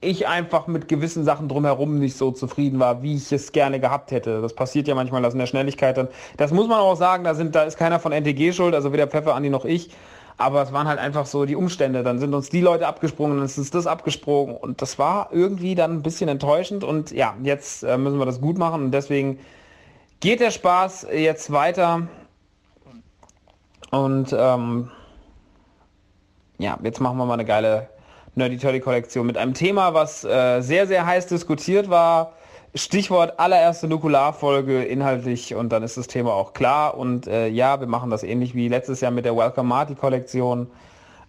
ich 0.00 0.26
einfach 0.26 0.66
mit 0.66 0.88
gewissen 0.88 1.24
Sachen 1.24 1.48
drumherum 1.48 1.98
nicht 1.98 2.16
so 2.16 2.30
zufrieden 2.30 2.78
war, 2.78 3.02
wie 3.02 3.14
ich 3.14 3.32
es 3.32 3.52
gerne 3.52 3.80
gehabt 3.80 4.10
hätte. 4.10 4.42
Das 4.42 4.54
passiert 4.54 4.88
ja 4.88 4.94
manchmal, 4.94 5.22
das 5.22 5.34
in 5.34 5.38
der 5.38 5.46
Schnelligkeit 5.46 5.96
dann. 5.96 6.08
Das 6.36 6.52
muss 6.52 6.68
man 6.68 6.78
auch 6.78 6.96
sagen, 6.96 7.24
da, 7.24 7.34
sind, 7.34 7.54
da 7.54 7.62
ist 7.62 7.78
keiner 7.78 7.98
von 8.00 8.12
NTG 8.12 8.52
schuld, 8.52 8.74
also 8.74 8.92
weder 8.92 9.06
Pfeffer, 9.06 9.34
Andi 9.34 9.50
noch 9.50 9.64
ich. 9.64 9.90
Aber 10.38 10.62
es 10.62 10.72
waren 10.72 10.86
halt 10.86 10.98
einfach 10.98 11.24
so 11.24 11.46
die 11.46 11.56
Umstände. 11.56 12.02
Dann 12.02 12.18
sind 12.18 12.34
uns 12.34 12.50
die 12.50 12.60
Leute 12.60 12.86
abgesprungen, 12.86 13.38
dann 13.38 13.46
ist 13.46 13.56
uns 13.56 13.70
das 13.70 13.86
abgesprungen. 13.86 14.54
Und 14.54 14.82
das 14.82 14.98
war 14.98 15.30
irgendwie 15.32 15.74
dann 15.74 15.92
ein 15.92 16.02
bisschen 16.02 16.28
enttäuschend. 16.28 16.84
Und 16.84 17.10
ja, 17.10 17.34
jetzt 17.42 17.84
äh, 17.84 17.96
müssen 17.96 18.18
wir 18.18 18.26
das 18.26 18.40
gut 18.42 18.58
machen. 18.58 18.84
Und 18.84 18.90
deswegen 18.90 19.38
geht 20.26 20.40
der 20.40 20.50
Spaß 20.50 21.06
jetzt 21.12 21.52
weiter. 21.52 22.08
Und 23.92 24.34
ähm, 24.36 24.90
ja, 26.58 26.76
jetzt 26.82 27.00
machen 27.00 27.16
wir 27.16 27.26
mal 27.26 27.34
eine 27.34 27.44
geile 27.44 27.90
Nerdy 28.34 28.58
Turdy 28.58 28.80
Kollektion 28.80 29.24
mit 29.24 29.36
einem 29.36 29.54
Thema, 29.54 29.94
was 29.94 30.24
äh, 30.24 30.62
sehr, 30.62 30.88
sehr 30.88 31.06
heiß 31.06 31.28
diskutiert 31.28 31.90
war. 31.90 32.32
Stichwort 32.74 33.38
allererste 33.38 33.86
Nukularfolge 33.86 34.82
inhaltlich 34.82 35.54
und 35.54 35.68
dann 35.68 35.84
ist 35.84 35.96
das 35.96 36.08
Thema 36.08 36.32
auch 36.32 36.54
klar. 36.54 36.98
Und 36.98 37.28
äh, 37.28 37.46
ja, 37.46 37.78
wir 37.78 37.86
machen 37.86 38.10
das 38.10 38.24
ähnlich 38.24 38.52
wie 38.56 38.66
letztes 38.66 39.00
Jahr 39.00 39.12
mit 39.12 39.26
der 39.26 39.36
Welcome 39.36 39.68
Marty 39.68 39.94
Kollektion. 39.94 40.66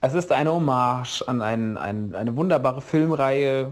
Es 0.02 0.16
ist 0.16 0.32
eine 0.32 0.52
Hommage 0.52 1.22
an 1.28 1.44
ein, 1.44 1.78
ein, 1.78 2.16
eine 2.16 2.36
wunderbare 2.36 2.82
Filmreihe, 2.82 3.72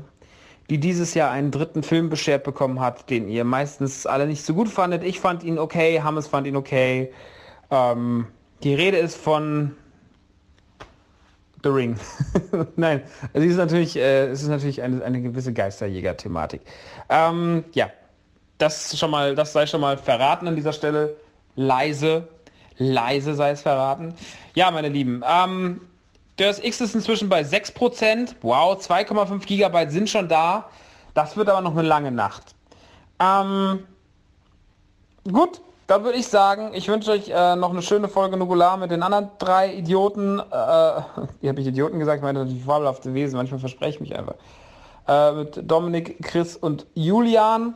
die 0.69 0.79
dieses 0.79 1.13
Jahr 1.13 1.31
einen 1.31 1.51
dritten 1.51 1.83
Film 1.83 2.09
beschert 2.09 2.43
bekommen 2.43 2.79
hat, 2.79 3.09
den 3.09 3.27
ihr 3.27 3.43
meistens 3.43 4.05
alle 4.05 4.27
nicht 4.27 4.43
so 4.45 4.53
gut 4.53 4.69
fandet. 4.69 5.03
Ich 5.03 5.19
fand 5.19 5.43
ihn 5.43 5.59
okay, 5.59 6.01
Hammes 6.01 6.27
fand 6.27 6.47
ihn 6.47 6.55
okay. 6.55 7.11
Ähm, 7.69 8.27
die 8.63 8.73
Rede 8.73 8.97
ist 8.97 9.15
von 9.15 9.75
The 11.63 11.69
Ring. 11.69 11.97
Nein, 12.75 13.03
also 13.33 13.45
es 13.45 13.53
ist 13.53 13.57
natürlich, 13.57 13.95
äh, 13.95 14.27
es 14.27 14.41
ist 14.41 14.49
natürlich 14.49 14.81
eine, 14.81 15.03
eine 15.03 15.21
gewisse 15.21 15.53
Geisterjäger-Thematik. 15.53 16.61
Ähm, 17.09 17.63
ja, 17.73 17.89
das 18.57 18.97
schon 18.97 19.11
mal, 19.11 19.35
das 19.35 19.53
sei 19.53 19.67
schon 19.67 19.81
mal 19.81 19.97
verraten 19.97 20.47
an 20.47 20.55
dieser 20.55 20.73
Stelle. 20.73 21.15
Leise, 21.55 22.27
leise 22.77 23.33
sei 23.35 23.51
es 23.51 23.61
verraten. 23.61 24.13
Ja, 24.55 24.71
meine 24.71 24.89
Lieben, 24.89 25.23
ähm, 25.27 25.81
das 26.37 26.63
X 26.63 26.81
ist 26.81 26.95
inzwischen 26.95 27.29
bei 27.29 27.41
6%. 27.41 28.35
Wow, 28.41 28.77
2,5 28.77 29.45
Gigabyte 29.45 29.91
sind 29.91 30.09
schon 30.09 30.27
da. 30.27 30.69
Das 31.13 31.37
wird 31.37 31.49
aber 31.49 31.61
noch 31.61 31.71
eine 31.71 31.87
lange 31.87 32.11
Nacht. 32.11 32.55
Ähm, 33.19 33.85
gut, 35.23 35.61
dann 35.87 36.03
würde 36.03 36.17
ich 36.17 36.27
sagen, 36.27 36.71
ich 36.73 36.87
wünsche 36.87 37.11
euch 37.11 37.29
äh, 37.29 37.55
noch 37.55 37.69
eine 37.69 37.81
schöne 37.81 38.09
Folge 38.09 38.35
Nugular 38.37 38.75
mit 38.75 38.91
den 38.91 39.01
anderen 39.01 39.29
drei 39.37 39.73
Idioten. 39.73 40.39
Äh, 40.39 40.41
die 41.41 41.49
habe 41.49 41.61
ich 41.61 41.67
Idioten 41.67 41.99
gesagt, 41.99 42.17
ich 42.17 42.23
meine 42.23 42.39
natürlich 42.39 42.63
fabelhafte 42.63 43.13
Wesen, 43.13 43.37
manchmal 43.37 43.59
verspreche 43.59 43.95
ich 43.95 44.01
mich 44.01 44.15
einfach. 44.17 44.35
Äh, 45.07 45.31
mit 45.33 45.71
Dominik, 45.71 46.21
Chris 46.23 46.57
und 46.57 46.85
Julian. 46.95 47.75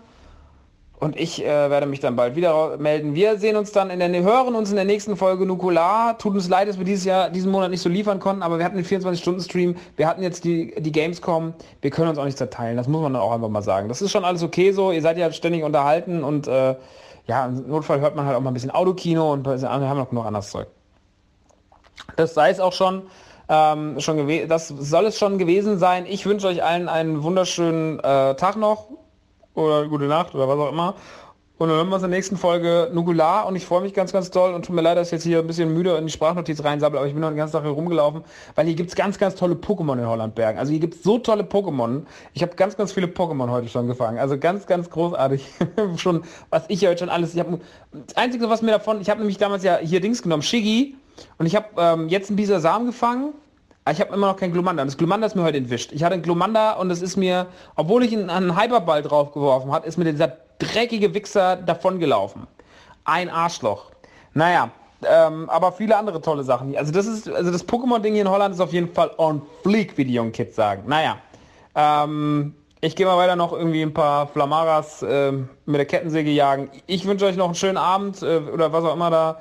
Und 1.00 1.18
ich 1.18 1.42
äh, 1.42 1.48
werde 1.48 1.86
mich 1.86 2.02
dann 2.02 2.18
bald 2.18 2.36
wieder 2.36 2.78
melden. 2.78 3.16
Wir 3.16 3.38
sehen 3.40 3.56
uns 3.56 3.72
dann 3.72 3.90
in 3.90 4.00
der, 4.00 4.10
hören 4.22 4.54
uns 4.54 4.70
in 4.70 4.76
der 4.76 4.84
nächsten 4.84 5.16
Folge 5.16 5.46
Nukular. 5.46 6.18
Tut 6.18 6.34
uns 6.34 6.50
leid, 6.50 6.68
dass 6.68 6.78
wir 6.78 6.84
dieses 6.84 7.06
Jahr, 7.06 7.30
diesen 7.30 7.52
Monat 7.52 7.72
nicht 7.72 7.82
so 7.82 7.88
liefern 7.88 8.20
konnten, 8.20 8.44
aber 8.44 8.58
wir 8.58 8.66
hatten 8.66 8.76
den 8.76 8.86
24-Stunden-Stream. 8.86 9.78
Wir 9.96 10.08
hatten 10.08 10.22
jetzt 10.22 10.44
die, 10.44 10.76
die 10.78 10.92
Gamescom. 10.92 11.54
Wir 11.82 11.90
können 11.90 12.10
uns 12.10 12.18
auch 12.18 12.26
nicht 12.26 12.38
zerteilen. 12.38 12.76
Das 12.76 12.90
muss 12.90 13.02
man 13.02 13.14
dann 13.14 13.22
auch 13.22 13.32
einfach 13.32 13.48
mal 13.48 13.62
sagen. 13.62 13.88
Das 13.88 14.02
ist 14.02 14.12
schon 14.12 14.26
alles 14.26 14.44
okay 14.44 14.74
so. 14.74 14.92
Ihr 14.92 15.02
seid 15.02 15.18
ja 15.18 15.32
ständig 15.32 15.64
unterhalten 15.64 16.22
und 16.22 16.50
äh, 16.50 16.76
ja, 17.28 17.46
im 17.46 17.70
Notfall 17.70 18.02
hört 18.02 18.18
man 18.18 18.26
halt 18.26 18.36
auch 18.36 18.42
mal 18.42 18.52
ein 18.52 18.54
bisschen 18.54 18.72
Autokino 18.72 19.32
und 19.32 19.46
wir 19.46 19.70
haben 19.70 19.98
noch 19.98 20.10
genug 20.10 20.26
anderes 20.26 20.50
Zeug. 20.50 20.68
Das 22.18 22.34
sei 22.34 22.50
es 22.50 22.60
auch 22.60 22.74
schon. 22.74 23.04
Ähm, 23.48 24.00
schon 24.02 24.28
das 24.50 24.68
soll 24.68 25.06
es 25.06 25.18
schon 25.18 25.38
gewesen 25.38 25.80
sein. 25.80 26.06
Ich 26.06 26.26
wünsche 26.26 26.48
euch 26.48 26.62
allen 26.62 26.90
einen 26.90 27.24
wunderschönen 27.24 28.00
äh, 28.00 28.36
Tag 28.36 28.58
noch 28.58 28.88
oder 29.60 29.88
gute 29.88 30.06
Nacht 30.06 30.34
oder 30.36 30.48
was 30.48 30.58
auch 30.58 30.72
immer. 30.72 30.96
Und 31.60 31.68
dann 31.68 31.76
hören 31.76 31.90
wir 31.90 31.96
uns 31.96 32.04
in 32.06 32.10
der 32.10 32.18
nächsten 32.18 32.38
Folge 32.38 32.90
Nugular 32.94 33.46
und 33.46 33.58
ich 33.58 33.66
freue 33.66 33.82
mich 33.82 33.94
ganz, 33.94 34.14
ganz 34.14 34.32
toll 34.32 34.54
und 34.54 34.64
tut 34.64 34.74
mir 34.74 34.82
leid, 34.82 34.98
dass 34.98 35.10
ich 35.10 35.12
jetzt 35.12 35.24
hier 35.24 35.40
ein 35.40 35.48
bisschen 35.48 35.74
müde 35.74 35.98
in 35.98 36.06
die 36.06 36.12
Sprachnotiz 36.12 36.64
reinsabbel, 36.64 36.98
aber 36.98 37.06
ich 37.06 37.12
bin 37.12 37.20
noch 37.20 37.28
eine 37.28 37.36
ganze 37.36 37.52
Sache 37.52 37.68
rumgelaufen, 37.68 38.24
weil 38.56 38.66
hier 38.66 38.76
gibt 38.76 38.92
es 38.92 38.96
ganz, 38.96 39.18
ganz 39.18 39.36
tolle 39.36 39.56
Pokémon 39.56 40.00
in 40.00 40.08
Hollandbergen. 40.08 40.58
Also 40.58 40.72
hier 40.72 40.80
gibt 40.80 40.96
es 40.96 41.04
so 41.04 41.18
tolle 41.18 41.44
Pokémon. 41.44 42.04
Ich 42.34 42.44
habe 42.44 42.56
ganz, 42.56 42.78
ganz 42.78 42.94
viele 42.94 43.08
Pokémon 43.08 43.50
heute 43.50 43.68
schon 43.68 43.88
gefangen. 43.88 44.20
Also 44.20 44.38
ganz, 44.38 44.68
ganz 44.68 44.90
großartig. 44.90 45.46
schon, 45.98 46.24
was 46.50 46.64
ich 46.70 46.88
heute 46.88 47.00
schon 47.00 47.10
alles. 47.10 47.34
Ich 47.34 47.42
habe 47.42 47.60
das 47.92 48.16
Einzige, 48.16 48.50
was 48.50 48.62
mir 48.62 48.72
davon, 48.72 49.02
ich 49.02 49.10
habe 49.10 49.20
nämlich 49.20 49.38
damals 49.38 49.62
ja 49.66 49.80
hier 49.80 50.00
Dings 50.00 50.22
genommen, 50.22 50.44
Shiggy, 50.44 50.96
und 51.38 51.46
ich 51.46 51.58
habe 51.58 51.68
ähm, 51.78 52.08
jetzt 52.08 52.30
einen 52.30 52.38
Bisasam 52.38 52.86
gefangen 52.86 53.34
ich 53.92 54.00
habe 54.00 54.14
immer 54.14 54.28
noch 54.28 54.38
kein 54.38 54.52
Glumanda. 54.52 54.84
Das 54.86 54.98
Glumanda 54.98 55.28
ist 55.28 55.36
mir 55.36 55.44
heute 55.44 55.58
entwischt. 55.58 55.92
Ich 55.92 56.04
hatte 56.04 56.14
einen 56.14 56.24
Glumanda 56.24 56.74
und 56.74 56.92
es 56.92 57.02
ist 57.02 57.18
mir, 57.18 57.48
obwohl 57.76 58.04
ich 58.04 58.14
einen, 58.14 58.30
einen 58.30 58.60
Hyperball 58.60 59.02
draufgeworfen 59.02 59.72
habe, 59.72 59.88
ist 59.88 59.98
mir 59.98 60.06
dieser 60.06 60.34
dreckige 60.60 61.14
Wichser 61.14 61.56
davongelaufen. 61.56 62.48
Ein 63.06 63.30
Arschloch. 63.30 63.92
Naja, 64.34 64.70
ähm, 65.08 65.50
aber 65.50 65.72
viele 65.72 65.98
andere 65.98 66.22
tolle 66.22 66.44
Sachen. 66.44 66.76
Also 66.76 66.92
das 66.92 67.08
ist, 67.08 67.30
also 67.30 67.52
das 67.52 67.68
Pokémon-Ding 67.68 68.14
hier 68.14 68.24
in 68.24 68.30
Holland 68.30 68.54
ist 68.54 68.62
auf 68.62 68.74
jeden 68.74 68.94
Fall 68.94 69.12
on 69.18 69.42
fleek, 69.64 69.98
wie 69.98 70.06
die 70.06 70.14
jungen 70.14 70.32
Kids 70.32 70.56
sagen. 70.56 70.84
Naja, 70.88 71.18
ähm, 71.76 72.54
ich 72.82 72.96
gehe 72.96 73.06
mal 73.06 73.18
weiter 73.18 73.36
noch 73.36 73.54
irgendwie 73.54 73.82
ein 73.82 73.94
paar 73.94 74.28
Flamaras 74.28 75.02
äh, 75.04 75.32
mit 75.32 75.76
der 75.76 75.86
Kettensäge 75.86 76.32
jagen. 76.32 76.70
Ich 76.86 77.06
wünsche 77.06 77.26
euch 77.26 77.36
noch 77.36 77.46
einen 77.46 77.56
schönen 77.56 77.78
Abend 77.78 78.22
äh, 78.22 78.38
oder 78.38 78.72
was 78.72 78.84
auch 78.84 78.94
immer 78.94 79.10
da. 79.10 79.40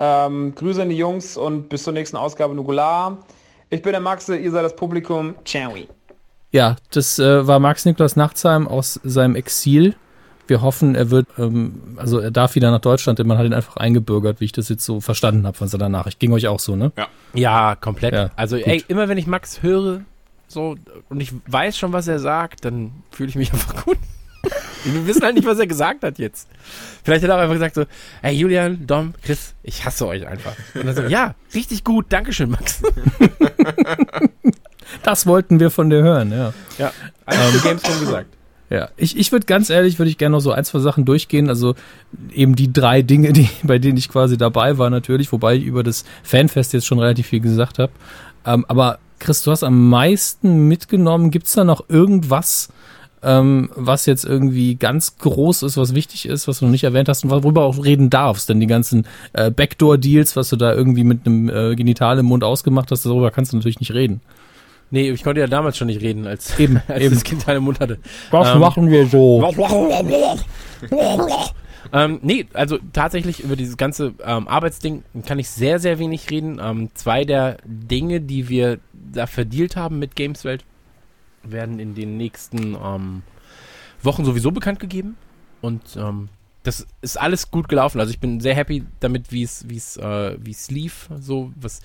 Ähm, 0.00 0.54
Grüße 0.54 0.82
an 0.82 0.88
die 0.90 0.96
Jungs 0.96 1.36
und 1.36 1.68
bis 1.68 1.82
zur 1.82 1.92
nächsten 1.92 2.16
Ausgabe 2.16 2.54
Nugular. 2.54 3.18
Ich 3.70 3.82
bin 3.82 3.92
der 3.92 4.00
Maxe, 4.00 4.36
ihr 4.36 4.50
seid 4.50 4.64
das 4.64 4.76
Publikum. 4.76 5.34
Ciao. 5.44 5.74
Ja, 6.50 6.76
das 6.90 7.18
äh, 7.18 7.46
war 7.46 7.58
Max 7.58 7.84
Niklas 7.84 8.16
Nachtsheim 8.16 8.66
aus 8.66 8.98
seinem 9.04 9.36
Exil. 9.36 9.94
Wir 10.46 10.62
hoffen, 10.62 10.94
er 10.94 11.10
wird, 11.10 11.26
ähm, 11.36 11.96
also 11.96 12.18
er 12.20 12.30
darf 12.30 12.54
wieder 12.54 12.70
nach 12.70 12.80
Deutschland, 12.80 13.18
denn 13.18 13.26
man 13.26 13.36
hat 13.36 13.44
ihn 13.44 13.52
einfach 13.52 13.76
eingebürgert, 13.76 14.40
wie 14.40 14.46
ich 14.46 14.52
das 14.52 14.70
jetzt 14.70 14.84
so 14.84 15.02
verstanden 15.02 15.46
habe 15.46 15.56
von 15.56 15.68
seiner 15.68 15.90
Nachricht. 15.90 16.18
Ging 16.18 16.32
euch 16.32 16.48
auch 16.48 16.60
so, 16.60 16.74
ne? 16.74 16.92
Ja, 16.96 17.08
ja 17.34 17.76
komplett. 17.76 18.14
Ja, 18.14 18.30
also 18.36 18.56
ey, 18.56 18.82
immer 18.88 19.08
wenn 19.08 19.18
ich 19.18 19.26
Max 19.26 19.62
höre, 19.62 20.00
so, 20.46 20.76
und 21.10 21.20
ich 21.20 21.34
weiß 21.46 21.76
schon, 21.76 21.92
was 21.92 22.08
er 22.08 22.18
sagt, 22.18 22.64
dann 22.64 22.92
fühle 23.10 23.28
ich 23.28 23.36
mich 23.36 23.52
einfach 23.52 23.84
gut. 23.84 23.98
Wir 24.84 25.06
wissen 25.06 25.22
halt 25.22 25.34
nicht, 25.34 25.46
was 25.46 25.58
er 25.58 25.66
gesagt 25.66 26.02
hat 26.02 26.18
jetzt. 26.18 26.48
Vielleicht 27.04 27.22
hat 27.22 27.30
er 27.30 27.36
auch 27.36 27.40
einfach 27.40 27.54
gesagt 27.54 27.74
so, 27.74 27.84
ey 28.22 28.34
Julian, 28.34 28.86
Dom, 28.86 29.14
Chris, 29.22 29.54
ich 29.62 29.84
hasse 29.84 30.06
euch 30.06 30.26
einfach. 30.26 30.54
Und 30.74 30.86
dann 30.86 30.94
so, 30.94 31.02
ja, 31.02 31.34
richtig 31.54 31.84
gut, 31.84 32.06
Dankeschön, 32.10 32.50
Max. 32.50 32.82
das 35.02 35.26
wollten 35.26 35.60
wir 35.60 35.70
von 35.70 35.90
dir 35.90 36.02
hören, 36.02 36.32
ja. 36.32 36.52
Ja, 36.78 36.92
alles 37.26 37.56
ähm, 37.56 37.62
Gamescom 37.62 38.00
gesagt. 38.00 38.38
Ja, 38.70 38.90
ich, 38.98 39.16
ich 39.16 39.32
würde 39.32 39.46
ganz 39.46 39.70
ehrlich, 39.70 39.98
würde 39.98 40.10
ich 40.10 40.18
gerne 40.18 40.36
noch 40.36 40.40
so 40.40 40.52
ein, 40.52 40.64
zwei 40.64 40.80
Sachen 40.80 41.06
durchgehen. 41.06 41.48
Also 41.48 41.74
eben 42.32 42.54
die 42.54 42.72
drei 42.72 43.00
Dinge, 43.00 43.32
die, 43.32 43.48
bei 43.62 43.78
denen 43.78 43.96
ich 43.96 44.08
quasi 44.08 44.36
dabei 44.36 44.76
war 44.76 44.90
natürlich, 44.90 45.32
wobei 45.32 45.56
ich 45.56 45.64
über 45.64 45.82
das 45.82 46.04
Fanfest 46.22 46.74
jetzt 46.74 46.86
schon 46.86 46.98
relativ 46.98 47.28
viel 47.28 47.40
gesagt 47.40 47.78
habe. 47.78 47.92
Ähm, 48.44 48.66
aber 48.68 48.98
Chris, 49.18 49.42
du 49.42 49.50
hast 49.50 49.64
am 49.64 49.88
meisten 49.88 50.68
mitgenommen. 50.68 51.30
Gibt's 51.30 51.54
da 51.54 51.64
noch 51.64 51.88
irgendwas, 51.88 52.68
ähm, 53.22 53.70
was 53.74 54.06
jetzt 54.06 54.24
irgendwie 54.24 54.76
ganz 54.76 55.18
groß 55.18 55.62
ist, 55.62 55.76
was 55.76 55.94
wichtig 55.94 56.26
ist, 56.26 56.48
was 56.48 56.60
du 56.60 56.66
noch 56.66 56.72
nicht 56.72 56.84
erwähnt 56.84 57.08
hast 57.08 57.24
und 57.24 57.30
worüber 57.30 57.64
auch 57.64 57.84
reden 57.84 58.10
darfst. 58.10 58.48
Denn 58.48 58.60
die 58.60 58.66
ganzen 58.66 59.06
äh, 59.32 59.50
Backdoor-Deals, 59.50 60.36
was 60.36 60.48
du 60.48 60.56
da 60.56 60.72
irgendwie 60.72 61.04
mit 61.04 61.26
einem 61.26 61.48
äh, 61.48 61.74
Genital 61.74 62.18
im 62.18 62.26
Mund 62.26 62.44
ausgemacht 62.44 62.90
hast, 62.90 63.04
darüber 63.04 63.30
kannst 63.30 63.52
du 63.52 63.56
natürlich 63.56 63.80
nicht 63.80 63.92
reden. 63.92 64.20
Nee, 64.90 65.10
ich 65.10 65.22
konnte 65.22 65.40
ja 65.40 65.46
damals 65.46 65.76
schon 65.76 65.88
nicht 65.88 66.00
reden, 66.00 66.26
als, 66.26 66.58
eben, 66.58 66.80
als 66.88 67.02
eben. 67.02 67.14
das 67.14 67.24
Kind 67.24 67.46
im 67.48 67.64
Mund 67.64 67.80
hatte. 67.80 67.98
Was 68.30 68.54
ähm, 68.54 68.60
machen 68.60 68.90
wir 68.90 69.06
so? 69.06 69.52
Ähm, 71.92 72.18
nee, 72.22 72.46
also 72.52 72.78
tatsächlich 72.92 73.40
über 73.40 73.56
dieses 73.56 73.76
ganze 73.76 74.12
ähm, 74.24 74.46
Arbeitsding 74.46 75.04
kann 75.26 75.38
ich 75.38 75.48
sehr, 75.48 75.78
sehr 75.78 75.98
wenig 75.98 76.30
reden. 76.30 76.60
Ähm, 76.62 76.90
zwei 76.94 77.24
der 77.24 77.56
Dinge, 77.64 78.20
die 78.20 78.48
wir 78.48 78.78
da 78.92 79.26
verdealt 79.26 79.76
haben 79.76 79.98
mit 79.98 80.14
Gameswelt, 80.14 80.64
werden 81.42 81.78
in 81.80 81.94
den 81.94 82.16
nächsten 82.16 82.74
ähm, 82.74 83.22
Wochen 84.02 84.24
sowieso 84.24 84.50
bekannt 84.50 84.80
gegeben. 84.80 85.16
Und 85.60 85.96
ähm, 85.96 86.28
das 86.62 86.86
ist 87.00 87.18
alles 87.20 87.50
gut 87.50 87.68
gelaufen. 87.68 88.00
Also 88.00 88.10
ich 88.10 88.20
bin 88.20 88.40
sehr 88.40 88.54
happy 88.54 88.84
damit, 89.00 89.32
wie 89.32 89.42
es, 89.42 89.68
wie 89.68 89.76
es, 89.76 89.96
äh, 89.96 90.36
wie 90.40 90.50
es 90.52 90.70
lief. 90.70 91.08
So, 91.20 91.52
was, 91.56 91.80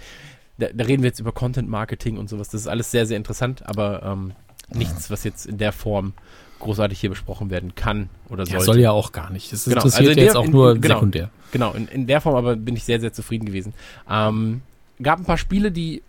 da, 0.57 0.67
da 0.73 0.83
reden 0.83 1.03
wir 1.03 1.07
jetzt 1.09 1.19
über 1.19 1.31
Content 1.31 1.69
Marketing 1.69 2.17
und 2.17 2.29
sowas. 2.29 2.49
Das 2.49 2.61
ist 2.61 2.67
alles 2.67 2.91
sehr, 2.91 3.05
sehr 3.05 3.17
interessant, 3.17 3.65
aber 3.67 4.03
ähm, 4.03 4.33
nichts, 4.73 5.09
was 5.09 5.23
jetzt 5.23 5.45
in 5.45 5.57
der 5.57 5.71
Form 5.71 6.13
großartig 6.59 6.99
hier 6.99 7.09
besprochen 7.09 7.49
werden 7.49 7.75
kann 7.75 8.09
oder 8.29 8.43
Ja, 8.45 8.51
sollte. 8.51 8.65
soll 8.65 8.79
ja 8.79 8.91
auch 8.91 9.11
gar 9.11 9.29
nicht. 9.31 9.51
Das 9.51 9.65
Genau, 9.65 9.77
interessiert 9.77 10.09
also 10.09 10.19
ja 10.19 10.23
jetzt 10.25 10.33
der- 10.33 10.41
auch 10.41 10.45
in- 10.45 10.51
nur 10.51 10.75
genau. 10.75 10.95
sekundär. 10.95 11.29
Genau, 11.51 11.73
in, 11.73 11.87
in 11.87 12.07
der 12.07 12.21
Form 12.21 12.35
aber 12.35 12.55
bin 12.55 12.75
ich 12.75 12.83
sehr, 12.85 12.99
sehr 13.01 13.11
zufrieden 13.13 13.45
gewesen. 13.45 13.73
Ähm, 14.09 14.61
gab 15.01 15.19
ein 15.19 15.25
paar 15.25 15.37
Spiele, 15.37 15.71
die 15.71 16.01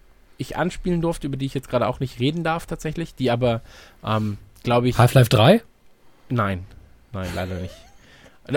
ich 0.44 0.56
anspielen 0.56 1.00
durfte, 1.00 1.26
über 1.26 1.36
die 1.36 1.46
ich 1.46 1.54
jetzt 1.54 1.68
gerade 1.68 1.86
auch 1.88 2.00
nicht 2.00 2.20
reden 2.20 2.44
darf 2.44 2.66
tatsächlich, 2.66 3.14
die 3.14 3.30
aber, 3.30 3.60
ähm, 4.04 4.38
glaube 4.62 4.88
ich, 4.88 4.96
Half-Life 4.98 5.28
3? 5.30 5.62
nein, 6.28 6.64
nein, 7.12 7.28
leider 7.34 7.56
nicht. 7.56 7.74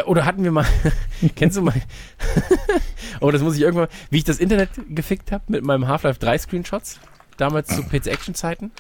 Oder- 0.06 0.26
hatten 0.26 0.44
wir 0.44 0.52
mal, 0.52 0.66
kennst 1.36 1.56
du 1.58 1.62
mal, 1.62 1.74
oh, 3.22 3.32
das 3.32 3.42
muss 3.42 3.56
ich 3.56 3.62
irgendwann, 3.62 3.88
wie 4.10 4.18
ich 4.18 4.24
das 4.24 4.40
Internet 4.40 4.70
gefickt 4.90 5.32
habe 5.32 5.44
mit 5.48 5.64
meinem 5.64 5.88
Half-Life 5.88 6.20
3 6.20 6.38
Screenshots, 6.38 7.00
damals 7.38 7.68
zu 7.76 7.84
PC-Action-Zeiten? 7.84 8.72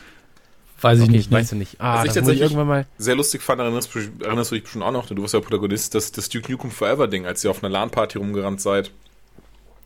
Weiß 0.79 0.99
ich 0.99 1.05
Okay, 1.05 1.11
nicht. 1.13 1.31
ne? 1.31 1.37
weißt 1.37 1.53
du 1.53 1.55
nicht. 1.55 1.81
Ah, 1.81 1.99
Was 1.99 2.05
ich 2.05 2.07
das 2.13 2.15
muss 2.23 2.33
ich 2.33 2.39
tatsächlich- 2.39 2.41
irgendwann 2.41 2.67
mal, 2.67 2.85
Sehr 2.97 3.15
lustig 3.15 3.41
fand, 3.41 3.61
erinnerst, 3.61 3.95
du- 3.95 3.99
erinnerst 4.23 4.51
du 4.51 4.55
dich 4.55 4.63
bestimmt 4.63 4.83
auch 4.83 4.91
noch, 4.91 5.05
denn 5.07 5.15
du 5.15 5.23
warst 5.23 5.33
ja 5.33 5.39
Protagonist, 5.39 5.95
das, 5.95 6.11
das 6.11 6.29
Duke 6.29 6.51
Nukem 6.51 6.69
Forever 6.71 7.07
Ding, 7.07 7.25
als 7.25 7.43
ihr 7.43 7.51
auf 7.51 7.63
einer 7.63 7.69
LAN-Party 7.71 8.17
rumgerannt 8.17 8.61
seid. 8.61 8.91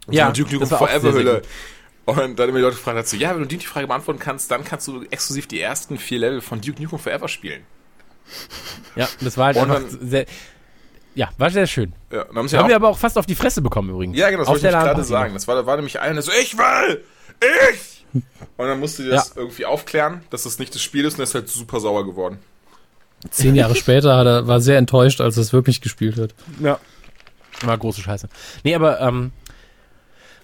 Und 0.08 0.14
Ja, 0.16 0.32
Duke 0.32 0.50
Nukem 0.52 0.60
das 0.62 0.72
war 0.72 0.82
auch 0.82 0.88
Forever 0.88 1.14
sehr, 1.14 1.24
sehr 1.24 1.34
Hülle. 1.34 1.42
Und 2.06 2.40
dann 2.40 2.50
immer 2.50 2.58
die 2.58 2.64
Leute 2.64 2.76
gefragt 2.78 2.98
hat, 2.98 3.08
so, 3.08 3.16
ja, 3.16 3.32
wenn 3.34 3.42
du 3.42 3.48
die, 3.48 3.58
die 3.58 3.66
Frage 3.66 3.88
beantworten 3.88 4.20
kannst, 4.20 4.50
dann 4.52 4.64
kannst 4.64 4.88
du 4.88 5.04
exklusiv 5.12 5.48
die 5.48 5.62
ersten 5.62 5.98
vier 5.98 6.20
Level 6.20 6.42
von 6.42 6.60
Duke 6.60 6.82
Nukem 6.82 6.98
Forever 7.00 7.28
spielen. 7.28 7.62
ja, 8.96 9.08
das 9.22 9.38
war 9.38 9.48
halt 9.48 9.58
Und 9.58 9.72
einfach 9.72 9.90
dann- 10.00 10.10
sehr, 10.10 10.26
ja, 11.16 11.30
war 11.38 11.50
sehr 11.52 11.68
schön. 11.68 11.94
Ja, 12.12 12.26
haben 12.34 12.48
sie 12.48 12.58
Haben 12.58 12.66
ja 12.66 12.70
wir 12.70 12.76
auch, 12.76 12.76
aber 12.78 12.90
auch 12.90 12.98
fast 12.98 13.18
auf 13.18 13.26
die 13.26 13.36
Fresse 13.36 13.62
bekommen 13.62 13.90
übrigens. 13.90 14.18
ja, 14.18 14.30
genau, 14.30 14.40
das 14.42 14.48
auf 14.48 14.54
wollte 14.56 14.68
ich 14.68 14.72
der 14.74 14.82
gerade 14.82 15.04
sagen. 15.04 15.34
Das 15.34 15.48
war, 15.48 15.56
da 15.56 15.66
war 15.66 15.76
nämlich 15.76 16.00
einer, 16.00 16.14
der 16.14 16.24
so, 16.24 16.32
ich 16.32 16.58
will! 16.58 17.04
Ich! 17.74 18.06
Und 18.14 18.68
dann 18.68 18.80
musste 18.80 19.08
das 19.08 19.34
irgendwie 19.36 19.66
aufklären, 19.66 20.22
dass 20.32 20.44
das 20.44 20.60
nicht 20.60 20.74
das 20.76 20.82
Spiel 20.82 21.06
ist 21.06 21.14
und 21.14 21.20
er 21.22 21.24
ist 21.24 21.36
halt 21.36 21.50
super 21.50 21.80
sauer 21.80 22.06
geworden. 22.06 22.40
Zehn 23.30 23.56
Jahre 23.56 23.76
später 23.76 24.18
hat 24.18 24.26
er, 24.26 24.48
war 24.48 24.60
sehr 24.60 24.78
enttäuscht, 24.80 25.22
als 25.22 25.38
er 25.38 25.42
es 25.42 25.54
wirklich 25.54 25.80
gespielt 25.82 26.18
hat. 26.18 26.34
Ja. 26.60 26.80
War 27.62 27.78
große 27.78 28.02
Scheiße. 28.02 28.28
Nee, 28.64 28.74
aber 28.76 29.00
ähm, 29.00 29.32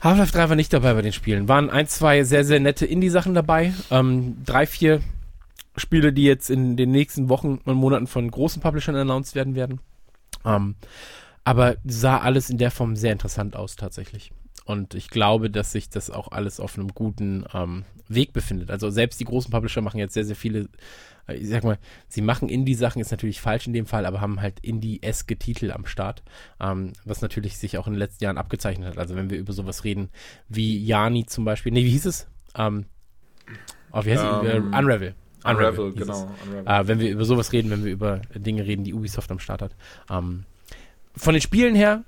Half-Life 0.01 0.31
3 0.31 0.49
war 0.49 0.55
nicht 0.55 0.73
dabei 0.73 0.93
bei 0.93 1.01
den 1.01 1.13
Spielen. 1.13 1.47
Waren 1.47 1.69
ein, 1.69 1.87
zwei 1.87 2.23
sehr, 2.23 2.43
sehr 2.43 2.59
nette 2.59 2.85
Indie-Sachen 2.85 3.33
dabei. 3.33 3.73
Ähm, 3.89 4.37
drei, 4.45 4.67
vier 4.67 5.01
Spiele, 5.75 6.13
die 6.13 6.23
jetzt 6.23 6.49
in 6.49 6.77
den 6.77 6.91
nächsten 6.91 7.29
Wochen 7.29 7.59
und 7.65 7.75
Monaten 7.75 8.07
von 8.07 8.29
großen 8.29 8.61
Publishern 8.61 8.95
announced 8.95 9.35
werden 9.35 9.55
werden. 9.55 9.79
Ähm, 10.45 10.75
aber 11.43 11.77
sah 11.85 12.19
alles 12.19 12.49
in 12.49 12.57
der 12.57 12.71
Form 12.71 12.95
sehr 12.95 13.13
interessant 13.13 13.55
aus 13.55 13.75
tatsächlich. 13.75 14.31
Und 14.65 14.95
ich 14.95 15.09
glaube, 15.09 15.49
dass 15.49 15.71
sich 15.71 15.89
das 15.89 16.09
auch 16.09 16.31
alles 16.31 16.59
auf 16.59 16.77
einem 16.77 16.89
guten 16.89 17.45
ähm, 17.53 17.85
Weg 18.09 18.33
befindet. 18.33 18.69
Also 18.69 18.89
selbst 18.89 19.19
die 19.19 19.25
großen 19.25 19.49
Publisher 19.49 19.81
machen 19.81 19.99
jetzt 19.99 20.13
sehr, 20.13 20.25
sehr 20.25 20.35
viele, 20.35 20.67
ich 21.29 21.47
sag 21.49 21.63
mal, 21.63 21.77
sie 22.07 22.21
machen 22.21 22.49
Indie-Sachen, 22.49 23.01
ist 23.01 23.11
natürlich 23.11 23.41
falsch 23.41 23.67
in 23.67 23.73
dem 23.73 23.85
Fall, 23.85 24.05
aber 24.05 24.21
haben 24.21 24.41
halt 24.41 24.59
Indie-eske 24.61 25.37
Titel 25.37 25.71
am 25.71 25.85
Start, 25.85 26.23
ähm, 26.59 26.93
was 27.05 27.21
natürlich 27.21 27.57
sich 27.57 27.77
auch 27.77 27.87
in 27.87 27.93
den 27.93 27.99
letzten 27.99 28.23
Jahren 28.23 28.37
abgezeichnet 28.37 28.89
hat. 28.89 28.97
Also 28.97 29.15
wenn 29.15 29.29
wir 29.29 29.37
über 29.37 29.53
sowas 29.53 29.83
reden, 29.83 30.09
wie 30.49 30.83
Jani 30.83 31.25
zum 31.25 31.45
Beispiel, 31.45 31.71
nee, 31.71 31.83
wie 31.85 31.89
hieß 31.91 32.05
es? 32.05 32.27
Ähm, 32.55 32.85
oh, 33.91 34.03
wie 34.05 34.11
heißt 34.11 34.23
es? 34.23 34.53
Ähm, 34.53 34.73
Äh, 34.73 34.77
Unravel. 34.77 35.15
Unravel, 35.43 35.89
es. 35.89 35.95
genau. 35.95 36.29
Unravel. 36.45 36.83
Äh, 36.83 36.87
wenn 36.87 36.99
wir 36.99 37.09
über 37.11 37.25
sowas 37.25 37.51
reden, 37.53 37.69
wenn 37.69 37.83
wir 37.85 37.91
über 37.91 38.21
Dinge 38.35 38.65
reden, 38.65 38.83
die 38.83 38.93
Ubisoft 38.93 39.31
am 39.31 39.39
Start 39.39 39.61
hat. 39.61 39.71
Ähm, 40.09 40.45
von 41.15 41.33
den 41.33 41.41
Spielen 41.41 41.75
her, 41.75 42.03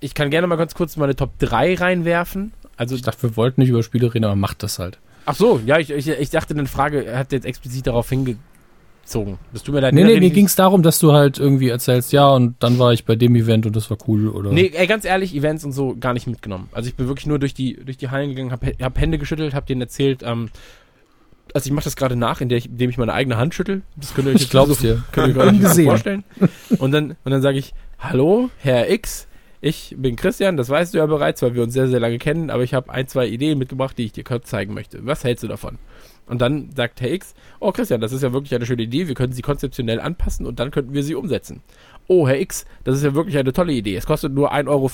ich 0.00 0.14
kann 0.14 0.30
gerne 0.30 0.46
mal 0.46 0.56
ganz 0.56 0.74
kurz 0.74 0.96
meine 0.96 1.16
Top 1.16 1.38
3 1.38 1.74
reinwerfen. 1.74 2.52
Also, 2.76 2.94
Ich 2.96 3.02
dachte, 3.02 3.22
wir 3.22 3.36
wollten 3.36 3.60
nicht 3.60 3.70
über 3.70 3.82
Spiele 3.82 4.12
reden, 4.12 4.24
aber 4.24 4.36
macht 4.36 4.62
das 4.62 4.78
halt. 4.78 4.98
Ach 5.26 5.34
so, 5.34 5.60
ja, 5.66 5.78
ich, 5.78 5.90
ich, 5.90 6.08
ich 6.08 6.30
dachte, 6.30 6.54
eine 6.54 6.66
Frage 6.66 7.16
hat 7.16 7.32
jetzt 7.32 7.44
explizit 7.46 7.86
darauf 7.86 8.08
hingezogen. 8.08 9.38
Das 9.52 9.62
tut 9.62 9.74
mir 9.74 9.80
leid. 9.80 9.94
Nee, 9.94 10.04
nee, 10.04 10.18
mir 10.20 10.26
ich- 10.26 10.32
ging 10.34 10.46
es 10.46 10.56
darum, 10.56 10.82
dass 10.82 10.98
du 10.98 11.12
halt 11.12 11.38
irgendwie 11.38 11.68
erzählst, 11.68 12.12
ja, 12.12 12.28
und 12.28 12.56
dann 12.60 12.78
war 12.78 12.92
ich 12.92 13.04
bei 13.04 13.16
dem 13.16 13.34
Event 13.36 13.66
und 13.66 13.76
das 13.76 13.90
war 13.90 13.98
cool, 14.08 14.28
oder? 14.28 14.52
Nee, 14.52 14.70
ey, 14.74 14.86
ganz 14.86 15.04
ehrlich, 15.04 15.34
Events 15.34 15.64
und 15.64 15.72
so 15.72 15.96
gar 15.98 16.12
nicht 16.14 16.26
mitgenommen. 16.26 16.68
Also 16.72 16.88
ich 16.88 16.94
bin 16.94 17.06
wirklich 17.08 17.26
nur 17.26 17.38
durch 17.38 17.54
die, 17.54 17.74
durch 17.84 17.96
die 17.96 18.10
Hallen 18.10 18.30
gegangen, 18.30 18.50
hab, 18.52 18.64
hab 18.64 18.98
Hände 19.00 19.18
geschüttelt, 19.18 19.54
hab 19.54 19.66
denen 19.66 19.80
erzählt, 19.80 20.22
ähm, 20.24 20.50
also 21.52 21.66
ich 21.68 21.72
mache 21.72 21.84
das 21.84 21.94
gerade 21.94 22.16
nach, 22.16 22.40
indem 22.40 22.58
ich, 22.58 22.66
indem 22.66 22.90
ich 22.90 22.96
meine 22.98 23.12
eigene 23.12 23.36
Hand 23.36 23.54
schüttel. 23.54 23.82
Das 23.96 24.14
könnt 24.14 24.26
ihr 24.26 24.30
euch 24.30 24.36
Ich 24.36 24.42
jetzt 24.42 24.50
glaub's 24.50 24.78
so, 24.78 24.82
dir. 24.86 25.04
Könnt 25.12 25.36
ihr 25.36 25.42
euch 25.42 25.84
vorstellen. 25.84 26.24
Und 26.78 26.90
dann, 26.92 27.10
und 27.22 27.30
dann 27.30 27.42
sage 27.42 27.58
ich, 27.58 27.74
hallo, 27.98 28.48
Herr 28.58 28.90
X, 28.90 29.28
ich 29.64 29.94
bin 29.96 30.14
Christian, 30.14 30.58
das 30.58 30.68
weißt 30.68 30.92
du 30.92 30.98
ja 30.98 31.06
bereits, 31.06 31.40
weil 31.40 31.54
wir 31.54 31.62
uns 31.62 31.72
sehr, 31.72 31.88
sehr 31.88 31.98
lange 31.98 32.18
kennen, 32.18 32.50
aber 32.50 32.62
ich 32.62 32.74
habe 32.74 32.92
ein, 32.92 33.08
zwei 33.08 33.26
Ideen 33.26 33.58
mitgebracht, 33.58 33.96
die 33.96 34.04
ich 34.04 34.12
dir 34.12 34.22
kurz 34.22 34.50
zeigen 34.50 34.74
möchte. 34.74 35.06
Was 35.06 35.24
hältst 35.24 35.42
du 35.42 35.48
davon? 35.48 35.78
Und 36.26 36.42
dann 36.42 36.68
sagt 36.76 37.00
Herr 37.00 37.10
X, 37.10 37.34
oh 37.60 37.72
Christian, 37.72 38.02
das 38.02 38.12
ist 38.12 38.22
ja 38.22 38.34
wirklich 38.34 38.54
eine 38.54 38.66
schöne 38.66 38.82
Idee, 38.82 39.08
wir 39.08 39.14
können 39.14 39.32
sie 39.32 39.40
konzeptionell 39.40 40.00
anpassen 40.00 40.44
und 40.44 40.60
dann 40.60 40.70
könnten 40.70 40.92
wir 40.92 41.02
sie 41.02 41.14
umsetzen. 41.14 41.62
Oh, 42.08 42.28
Herr 42.28 42.38
X, 42.38 42.66
das 42.84 42.96
ist 42.96 43.04
ja 43.04 43.14
wirklich 43.14 43.38
eine 43.38 43.54
tolle 43.54 43.72
Idee. 43.72 43.96
Es 43.96 44.04
kostet 44.04 44.34
nur 44.34 44.52
1,75 44.52 44.68
Euro. 44.68 44.90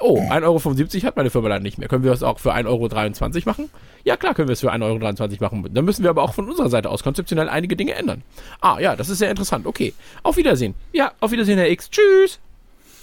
Oh, 0.00 0.20
1,75 0.20 0.44
Euro 0.44 1.06
hat 1.08 1.16
meine 1.16 1.30
Firma 1.30 1.48
dann 1.48 1.62
nicht 1.64 1.78
mehr. 1.78 1.88
Können 1.88 2.04
wir 2.04 2.12
das 2.12 2.22
auch 2.22 2.38
für 2.38 2.54
1,23 2.54 2.66
Euro 2.68 3.42
machen? 3.44 3.70
Ja, 4.04 4.16
klar 4.16 4.34
können 4.34 4.46
wir 4.46 4.52
es 4.52 4.60
für 4.60 4.72
1,23 4.72 5.42
Euro 5.42 5.56
machen. 5.56 5.74
Dann 5.74 5.84
müssen 5.84 6.04
wir 6.04 6.10
aber 6.10 6.22
auch 6.22 6.34
von 6.34 6.48
unserer 6.48 6.68
Seite 6.68 6.90
aus 6.90 7.02
konzeptionell 7.02 7.48
einige 7.48 7.74
Dinge 7.74 7.94
ändern. 7.94 8.22
Ah, 8.60 8.78
ja, 8.78 8.94
das 8.94 9.08
ist 9.08 9.18
sehr 9.18 9.30
interessant. 9.30 9.66
Okay. 9.66 9.94
Auf 10.22 10.36
Wiedersehen. 10.36 10.76
Ja, 10.92 11.10
auf 11.18 11.32
Wiedersehen, 11.32 11.58
Herr 11.58 11.68
X. 11.68 11.90
Tschüss. 11.90 12.38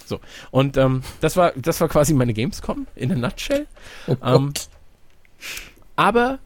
So. 0.06 0.19
Und 0.52 0.77
ähm, 0.77 1.02
das 1.22 1.38
war 1.38 1.53
das 1.56 1.82
war 1.82 1.88
quasi 1.88 2.14
meine 2.14 2.34
Gamescom 2.34 2.88
in 2.95 3.11
a 3.11 3.15
nutshell. 3.15 3.68
Oh 4.07 4.15
Ähm, 4.23 4.53
aber 5.95 6.40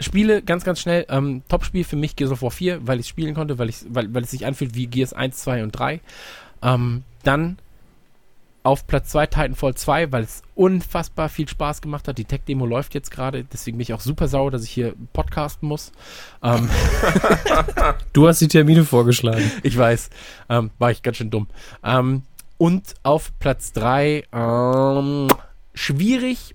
Spiele 0.00 0.42
ganz, 0.42 0.64
ganz 0.64 0.80
schnell. 0.80 1.06
Ähm, 1.08 1.42
Top-Spiel 1.48 1.84
für 1.84 1.96
mich 1.96 2.16
Gears 2.16 2.32
of 2.32 2.42
War 2.42 2.50
4, 2.50 2.86
weil 2.86 3.00
ich 3.00 3.08
spielen 3.08 3.34
konnte, 3.34 3.58
weil, 3.58 3.68
ich, 3.68 3.84
weil, 3.88 4.12
weil 4.14 4.22
es 4.22 4.30
sich 4.30 4.46
anfühlt 4.46 4.74
wie 4.74 4.86
Gears 4.86 5.12
1, 5.12 5.36
2 5.36 5.62
und 5.62 5.72
3. 5.72 6.00
Ähm, 6.62 7.04
dann 7.22 7.58
auf 8.62 8.86
Platz 8.86 9.10
2 9.10 9.26
Titanfall 9.26 9.74
2, 9.74 10.12
weil 10.12 10.22
es 10.22 10.42
unfassbar 10.54 11.28
viel 11.28 11.48
Spaß 11.48 11.80
gemacht 11.80 12.08
hat. 12.08 12.18
Die 12.18 12.24
Tech-Demo 12.24 12.66
läuft 12.66 12.94
jetzt 12.94 13.10
gerade, 13.10 13.44
deswegen 13.44 13.78
bin 13.78 13.82
ich 13.82 13.94
auch 13.94 14.00
super 14.00 14.28
sauer, 14.28 14.50
dass 14.50 14.64
ich 14.64 14.70
hier 14.70 14.94
podcasten 15.12 15.68
muss. 15.68 15.92
Ähm, 16.42 16.68
Du 18.12 18.26
hast 18.26 18.40
die 18.40 18.48
Termine 18.48 18.84
vorgeschlagen. 18.84 19.50
ich 19.62 19.76
weiß, 19.76 20.10
ähm, 20.48 20.70
war 20.78 20.90
ich 20.90 21.02
ganz 21.02 21.16
schön 21.18 21.30
dumm. 21.30 21.46
Ähm, 21.82 22.22
und 22.60 22.92
auf 23.02 23.32
Platz 23.38 23.72
3, 23.72 24.24
ähm, 24.34 25.28
schwierig. 25.72 26.54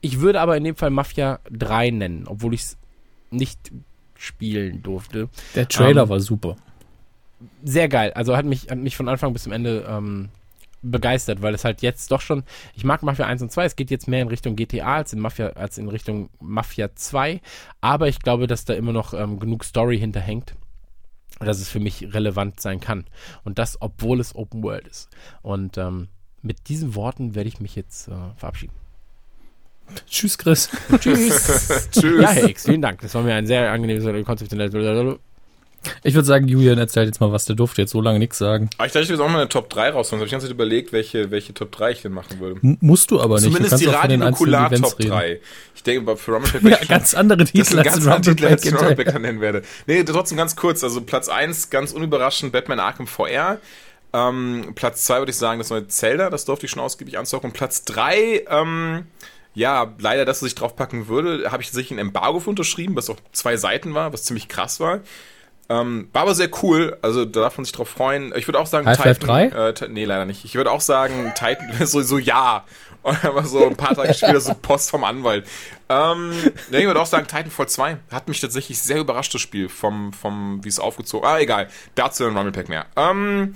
Ich 0.00 0.18
würde 0.18 0.40
aber 0.40 0.56
in 0.56 0.64
dem 0.64 0.74
Fall 0.74 0.90
Mafia 0.90 1.38
3 1.52 1.90
nennen, 1.90 2.24
obwohl 2.26 2.52
ich 2.52 2.62
es 2.62 2.78
nicht 3.30 3.70
spielen 4.16 4.82
durfte. 4.82 5.28
Der 5.54 5.68
Trailer 5.68 6.02
Ähm, 6.02 6.08
war 6.08 6.18
super. 6.18 6.56
Sehr 7.62 7.88
geil. 7.88 8.12
Also 8.14 8.36
hat 8.36 8.44
mich, 8.44 8.70
hat 8.70 8.78
mich 8.78 8.96
von 8.96 9.08
Anfang 9.08 9.32
bis 9.32 9.44
zum 9.44 9.52
Ende 9.52 9.86
ähm, 9.88 10.30
begeistert, 10.82 11.42
weil 11.42 11.54
es 11.54 11.64
halt 11.64 11.80
jetzt 11.80 12.10
doch 12.10 12.22
schon, 12.22 12.42
ich 12.74 12.82
mag 12.82 13.04
Mafia 13.04 13.26
1 13.26 13.40
und 13.42 13.52
2, 13.52 13.66
es 13.66 13.76
geht 13.76 13.92
jetzt 13.92 14.08
mehr 14.08 14.22
in 14.22 14.28
Richtung 14.28 14.56
GTA 14.56 14.96
als 14.96 15.12
in 15.12 15.20
Mafia, 15.20 15.50
als 15.50 15.78
in 15.78 15.88
Richtung 15.88 16.28
Mafia 16.40 16.92
2, 16.92 17.40
aber 17.80 18.08
ich 18.08 18.18
glaube, 18.18 18.48
dass 18.48 18.64
da 18.64 18.74
immer 18.74 18.92
noch 18.92 19.14
ähm, 19.14 19.38
genug 19.38 19.62
Story 19.62 19.96
hinterhängt, 19.96 20.56
dass 21.38 21.60
es 21.60 21.68
für 21.68 21.80
mich 21.80 22.12
relevant 22.12 22.60
sein 22.60 22.80
kann. 22.80 23.04
Und 23.44 23.58
das, 23.58 23.80
obwohl 23.80 24.20
es 24.20 24.34
Open 24.34 24.62
World 24.62 24.86
ist. 24.86 25.08
Und 25.42 25.78
ähm, 25.78 26.08
mit 26.42 26.68
diesen 26.68 26.94
Worten 26.94 27.34
werde 27.34 27.48
ich 27.48 27.60
mich 27.60 27.76
jetzt 27.76 28.08
äh, 28.08 28.12
verabschieden. 28.36 28.74
Tschüss, 30.06 30.38
Chris. 30.38 30.70
Tschüss. 30.98 31.88
Tschüss. 31.90 32.20
ja, 32.20 32.30
Herr 32.30 32.48
X, 32.48 32.64
vielen 32.64 32.82
Dank. 32.82 33.00
Das 33.00 33.14
war 33.14 33.22
mir 33.22 33.34
ein 33.34 33.46
sehr 33.46 33.70
angenehmes, 33.70 34.04
konzeptionelles. 34.24 35.18
Ich 36.02 36.14
würde 36.14 36.26
sagen, 36.26 36.46
Julian 36.46 36.78
erzählt 36.78 37.06
jetzt 37.06 37.20
mal 37.20 37.32
was. 37.32 37.46
Der 37.46 37.56
durfte 37.56 37.80
jetzt 37.82 37.90
so 37.92 38.00
lange 38.02 38.18
nichts 38.18 38.36
sagen. 38.38 38.68
Aber 38.76 38.86
ich 38.86 38.92
dachte, 38.92 39.04
ich 39.04 39.08
will 39.08 39.16
jetzt 39.16 39.24
auch 39.24 39.28
mal 39.30 39.38
eine 39.40 39.48
Top 39.48 39.70
3 39.70 39.90
raushauen. 39.90 40.18
Ich 40.18 40.20
habe 40.20 40.26
die 40.26 40.30
ganze 40.32 40.46
Zeit 40.46 40.54
überlegt, 40.54 40.92
welche, 40.92 41.30
welche 41.30 41.54
Top 41.54 41.72
3 41.72 41.90
ich 41.92 42.02
denn 42.02 42.12
machen 42.12 42.38
würde. 42.38 42.60
M 42.62 42.76
musst 42.80 43.10
du 43.10 43.20
aber 43.20 43.36
nicht. 43.36 43.46
du 43.46 43.50
Zumindest 43.50 43.70
kannst 43.70 43.84
die 43.84 43.88
Radionukular 43.88 44.70
Top 44.72 44.98
reden. 44.98 45.10
3. 45.10 45.40
Ich 45.74 45.82
denke, 45.82 46.02
bei- 46.02 46.16
für 46.16 46.32
Rumblepack 46.34 46.62
Ja, 46.82 46.86
ganz 46.86 47.14
andere 47.14 47.38
Das 47.38 47.52
Titel 47.52 47.78
ein 47.78 47.84
ganz 47.84 47.96
anderer 48.06 48.20
Titel, 48.20 48.46
als 48.46 48.64
ich. 48.64 48.74
Rumblepack 48.74 49.20
nennen 49.20 49.40
werde. 49.40 49.62
Nee, 49.86 50.04
trotzdem 50.04 50.36
ganz 50.36 50.54
kurz. 50.56 50.84
Also 50.84 51.00
Platz 51.00 51.28
1, 51.28 51.70
ganz 51.70 51.92
unüberraschend, 51.92 52.52
Batman 52.52 52.78
Arkham 52.80 53.06
VR. 53.06 53.58
Ähm, 54.12 54.72
Platz 54.74 55.04
2 55.04 55.20
würde 55.20 55.30
ich 55.30 55.36
sagen, 55.36 55.60
das 55.60 55.70
neue 55.70 55.86
Zelda, 55.88 56.30
das 56.30 56.44
durfte 56.44 56.66
ich 56.66 56.72
schon 56.72 56.82
ausgiebig 56.82 57.16
anzocken. 57.16 57.50
Und 57.50 57.52
Platz 57.54 57.84
3, 57.84 58.44
ähm, 58.50 59.06
ja, 59.54 59.94
leider, 59.98 60.24
dass 60.24 60.38
es 60.38 60.40
sich 60.42 60.54
draufpacken 60.56 61.08
würde, 61.08 61.50
habe 61.50 61.62
ich 61.62 61.68
tatsächlich 61.68 61.92
ein 61.92 61.98
Embargo 61.98 62.40
für 62.40 62.50
unterschrieben, 62.50 62.96
was 62.96 63.08
auch 63.08 63.16
zwei 63.32 63.56
Seiten 63.56 63.94
war, 63.94 64.12
was 64.12 64.24
ziemlich 64.24 64.48
krass 64.48 64.78
war. 64.80 65.00
Ähm, 65.70 66.08
war 66.12 66.22
aber 66.22 66.34
sehr 66.34 66.50
cool, 66.62 66.98
also 67.00 67.24
da 67.24 67.42
darf 67.42 67.56
man 67.56 67.64
sich 67.64 67.72
drauf 67.72 67.88
freuen. 67.88 68.34
Ich 68.34 68.48
würde 68.48 68.58
auch 68.58 68.66
sagen, 68.66 68.88
Half-Life 68.88 69.20
3? 69.20 69.44
Äh, 69.46 69.88
nee, 69.88 70.04
leider 70.04 70.24
nicht. 70.24 70.44
Ich 70.44 70.56
würde 70.56 70.72
auch 70.72 70.80
sagen, 70.80 71.32
Titan, 71.36 71.70
so, 71.86 72.02
so 72.02 72.18
ja. 72.18 72.64
Und 73.02 73.24
aber 73.24 73.44
so 73.44 73.64
ein 73.66 73.76
paar 73.76 73.94
Tage 73.94 74.12
später 74.12 74.40
so 74.40 74.52
Post 74.52 74.90
vom 74.90 75.04
Anwalt. 75.04 75.46
Ähm, 75.88 76.32
nee, 76.70 76.80
ich 76.80 76.86
würde 76.86 77.00
auch 77.00 77.06
sagen, 77.06 77.26
Titanfall 77.26 77.68
2 77.68 77.96
hat 78.10 78.28
mich 78.28 78.40
tatsächlich 78.40 78.78
sehr 78.78 78.98
überrascht, 78.98 79.32
das 79.32 79.40
Spiel, 79.40 79.70
vom, 79.70 80.12
vom, 80.12 80.62
wie 80.64 80.68
es 80.68 80.78
aufgezogen 80.78 81.26
Ah, 81.26 81.38
egal. 81.38 81.68
Dazu 81.94 82.26
ein 82.26 82.36
Rumblepack 82.36 82.68
mehr. 82.68 82.86
Ähm, 82.96 83.54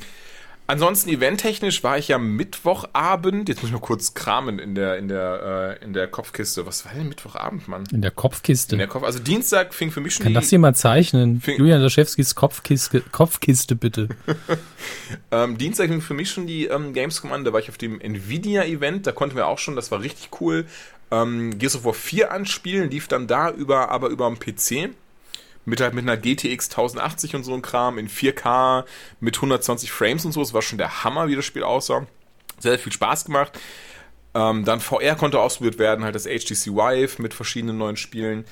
Ansonsten 0.67 1.11
eventtechnisch 1.11 1.85
war 1.85 1.99
ich 1.99 2.09
ja 2.09 2.17
Mittwochabend, 2.17 3.51
jetzt 3.51 3.61
muss 3.61 3.69
ich 3.69 3.75
mal 3.75 3.81
kurz 3.81 4.15
kramen 4.15 4.59
in 4.59 4.75
der, 4.75 4.97
in 4.97 5.09
der, 5.09 5.79
äh, 5.81 5.85
in 5.85 5.93
der 5.93 6.07
Kopfkiste. 6.07 6.65
Was 6.65 6.87
war 6.87 6.95
denn 6.95 7.07
Mittwochabend, 7.09 7.69
Mann? 7.69 7.85
In 7.93 8.01
der 8.01 8.11
Kopfkiste. 8.11 8.75
In 8.75 8.79
der 8.79 8.89
Kopf, 8.89 9.03
also 9.05 9.19
Dienstag 9.19 9.75
fing 9.75 9.91
für 9.91 10.01
mich 10.01 10.15
schon 10.15 10.23
Kann 10.23 10.33
die, 10.33 10.37
das 10.37 10.51
jemand 10.51 10.79
zeichnen? 10.79 11.43
Julian 11.45 11.83
Laschewskis 11.83 12.35
Kopfkiste, 12.35 13.03
Kopfkiste 13.13 13.77
bitte. 13.77 14.09
ähm, 15.31 15.59
Dienstag 15.59 15.91
fing 15.91 16.01
für 16.01 16.15
mich 16.15 16.31
schon 16.31 16.47
die 16.47 16.65
ähm, 16.65 16.95
Gamescom 16.95 17.33
an, 17.33 17.45
da 17.45 17.53
war 17.53 17.61
ich 17.61 17.69
auf 17.69 17.77
dem 17.77 18.01
Nvidia-Event, 18.01 19.07
da 19.07 19.13
konnten 19.13 19.37
wir 19.37 19.49
auch 19.49 19.59
schon, 19.59 19.77
das 19.77 19.91
war 19.91 20.01
richtig 20.01 20.41
cool, 20.41 20.65
ähm, 21.11 21.59
Gears 21.59 21.77
of 21.77 21.85
War 21.85 21.93
4 21.93 22.33
anspielen, 22.33 22.89
lief 22.89 23.07
dann 23.07 23.27
da 23.27 23.51
über, 23.51 23.91
aber 23.91 24.09
über 24.09 24.25
am 24.25 24.39
PC. 24.39 24.95
Mit, 25.67 25.81
halt 25.81 25.95
mit 25.95 26.03
einer 26.03 26.17
GTX 26.17 26.69
1080 26.71 27.37
und 27.37 27.45
so 27.45 27.55
ein 27.55 27.63
Kram 27.63 27.99
in 27.99 28.09
4K 28.09 28.85
mit 29.21 29.37
120 29.37 29.91
Frames 29.93 30.25
und 30.25 30.33
so. 30.33 30.41
Das 30.41 30.53
war 30.53 30.63
schon 30.63 30.79
der 30.79 31.05
Hammer, 31.05 31.29
wie 31.29 31.37
das 31.37 31.45
Spiel 31.45 31.63
aussah. 31.63 32.07
Sehr, 32.59 32.73
sehr 32.73 32.79
viel 32.79 32.93
Spaß 32.93 33.25
gemacht. 33.25 33.59
Ähm, 34.35 34.65
dann 34.65 34.81
VR 34.81 35.15
konnte 35.15 35.41
ausprobiert 35.41 35.79
werden, 35.79 36.05
halt 36.05 36.15
das 36.15 36.25
HTC 36.25 36.75
Vive 36.75 37.23
mit 37.23 37.35
verschiedenen 37.35 37.79
neuen 37.79 37.97
Spielen. 37.97 38.45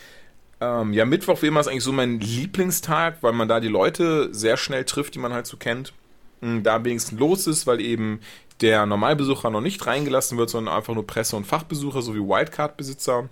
Ähm, 0.60 0.92
ja, 0.92 1.04
Mittwoch 1.04 1.42
wie 1.42 1.48
immer 1.48 1.60
ist 1.60 1.66
eigentlich 1.66 1.82
so 1.82 1.92
mein 1.92 2.20
Lieblingstag, 2.20 3.18
weil 3.22 3.32
man 3.32 3.48
da 3.48 3.58
die 3.58 3.68
Leute 3.68 4.32
sehr 4.32 4.56
schnell 4.56 4.84
trifft, 4.84 5.14
die 5.14 5.18
man 5.18 5.32
halt 5.32 5.46
so 5.46 5.56
kennt. 5.56 5.92
Mm, 6.40 6.62
Da 6.62 6.76
am 6.76 6.84
wenigsten 6.84 7.18
los 7.18 7.46
ist, 7.48 7.66
weil 7.66 7.80
eben 7.80 8.20
der 8.60 8.86
Normalbesucher 8.86 9.50
noch 9.50 9.60
nicht 9.60 9.84
reingelassen 9.86 10.38
wird, 10.38 10.50
sondern 10.50 10.74
einfach 10.76 10.94
nur 10.94 11.06
Presse- 11.06 11.36
und 11.36 11.46
Fachbesucher 11.46 12.00
sowie 12.00 12.20
Wildcard-Besitzer. 12.20 13.28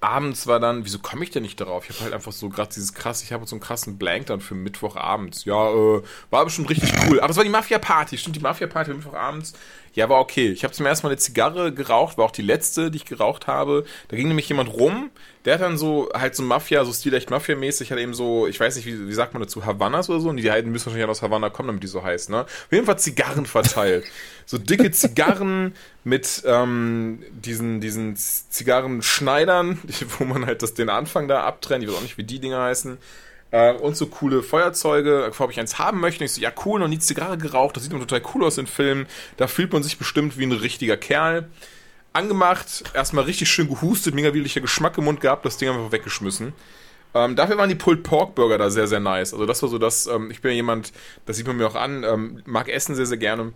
Abends 0.00 0.46
war 0.46 0.60
dann, 0.60 0.84
wieso 0.84 1.00
komme 1.00 1.24
ich 1.24 1.30
denn 1.30 1.42
nicht 1.42 1.60
darauf? 1.60 1.88
Ich 1.88 1.96
habe 1.96 2.04
halt 2.04 2.14
einfach 2.14 2.30
so 2.30 2.48
gerade 2.48 2.72
dieses 2.72 2.94
krass, 2.94 3.22
ich 3.22 3.32
habe 3.32 3.46
so 3.46 3.56
einen 3.56 3.60
krassen 3.60 3.98
Blank 3.98 4.26
dann 4.26 4.40
für 4.40 4.54
Mittwochabends. 4.54 5.44
Ja, 5.44 5.70
äh, 5.70 6.02
war 6.30 6.44
bestimmt 6.44 6.70
richtig 6.70 6.92
cool. 7.06 7.18
Aber 7.18 7.28
das 7.28 7.36
war 7.36 7.44
die 7.44 7.50
Mafia-Party, 7.50 8.16
stimmt, 8.16 8.36
die 8.36 8.40
Mafia-Party 8.40 8.92
Mittwochabends. 8.92 9.54
Ja, 9.98 10.08
war 10.08 10.20
okay. 10.20 10.52
Ich 10.52 10.62
habe 10.62 10.72
zum 10.72 10.86
ersten 10.86 11.08
Mal 11.08 11.10
eine 11.10 11.18
Zigarre 11.18 11.74
geraucht, 11.74 12.18
war 12.18 12.24
auch 12.26 12.30
die 12.30 12.42
letzte, 12.42 12.92
die 12.92 12.98
ich 12.98 13.04
geraucht 13.04 13.48
habe. 13.48 13.84
Da 14.06 14.16
ging 14.16 14.28
nämlich 14.28 14.48
jemand 14.48 14.72
rum, 14.72 15.10
der 15.44 15.54
hat 15.54 15.60
dann 15.60 15.76
so, 15.76 16.08
halt 16.14 16.36
so 16.36 16.44
Mafia, 16.44 16.84
so 16.84 16.92
stilecht 16.92 17.30
Mafia-mäßig, 17.30 17.90
hat 17.90 17.98
eben 17.98 18.14
so, 18.14 18.46
ich 18.46 18.60
weiß 18.60 18.76
nicht, 18.76 18.86
wie, 18.86 19.08
wie 19.08 19.12
sagt 19.12 19.34
man 19.34 19.42
dazu, 19.42 19.66
Havanas 19.66 20.08
oder 20.08 20.20
so? 20.20 20.28
Und 20.28 20.36
die 20.36 20.52
halten 20.52 20.70
müssen 20.70 20.86
wahrscheinlich 20.86 21.10
aus 21.10 21.20
Havanna 21.22 21.50
kommen, 21.50 21.66
damit 21.66 21.82
die 21.82 21.88
so 21.88 22.04
heißt, 22.04 22.30
ne? 22.30 22.42
Auf 22.42 22.68
jeden 22.70 22.86
Fall 22.86 23.00
Zigarren 23.00 23.44
verteilt. 23.44 24.04
so 24.46 24.56
dicke 24.56 24.92
Zigarren 24.92 25.74
mit 26.04 26.44
ähm, 26.46 27.24
diesen, 27.32 27.80
diesen 27.80 28.14
Zigarrenschneidern, 28.14 29.80
wo 30.20 30.24
man 30.26 30.46
halt 30.46 30.62
das, 30.62 30.74
den 30.74 30.90
Anfang 30.90 31.26
da 31.26 31.42
abtrennt. 31.42 31.82
Ich 31.82 31.90
weiß 31.90 31.96
auch 31.96 32.02
nicht, 32.02 32.18
wie 32.18 32.24
die 32.24 32.38
Dinger 32.38 32.62
heißen. 32.62 32.98
Äh, 33.50 33.72
und 33.72 33.96
so 33.96 34.06
coole 34.06 34.42
Feuerzeuge, 34.42 35.30
ob 35.38 35.50
ich 35.50 35.60
eins 35.60 35.78
haben 35.78 36.00
möchte. 36.00 36.24
Ich 36.24 36.32
so, 36.32 36.40
ja 36.40 36.52
cool, 36.64 36.80
noch 36.80 36.88
nie 36.88 36.98
Zigarre 36.98 37.38
geraucht, 37.38 37.76
das 37.76 37.84
sieht 37.84 37.92
immer 37.92 38.06
total 38.06 38.22
cool 38.34 38.44
aus 38.44 38.58
in 38.58 38.66
Filmen. 38.66 39.06
Da 39.36 39.46
fühlt 39.46 39.72
man 39.72 39.82
sich 39.82 39.98
bestimmt 39.98 40.38
wie 40.38 40.44
ein 40.44 40.52
richtiger 40.52 40.96
Kerl. 40.96 41.48
Angemacht, 42.12 42.84
erstmal 42.94 43.24
richtig 43.24 43.48
schön 43.48 43.68
gehustet, 43.68 44.14
mega 44.14 44.32
widerlicher 44.32 44.60
Geschmack 44.60 44.98
im 44.98 45.04
Mund 45.04 45.20
gehabt, 45.20 45.44
das 45.44 45.56
Ding 45.56 45.68
einfach 45.68 45.92
weggeschmissen. 45.92 46.52
Ähm, 47.14 47.36
dafür 47.36 47.56
waren 47.56 47.68
die 47.68 47.74
Pulled 47.74 48.02
Pork 48.02 48.34
Burger 48.34 48.58
da 48.58 48.70
sehr, 48.70 48.86
sehr 48.86 49.00
nice. 49.00 49.32
Also 49.32 49.46
das 49.46 49.62
war 49.62 49.68
so 49.68 49.78
das, 49.78 50.06
ähm, 50.06 50.30
ich 50.30 50.40
bin 50.40 50.50
ja 50.50 50.56
jemand, 50.56 50.92
das 51.26 51.36
sieht 51.36 51.46
man 51.46 51.56
mir 51.56 51.66
auch 51.66 51.74
an, 51.74 52.04
ähm, 52.04 52.42
mag 52.44 52.68
Essen 52.68 52.94
sehr, 52.94 53.06
sehr 53.06 53.16
gerne. 53.16 53.52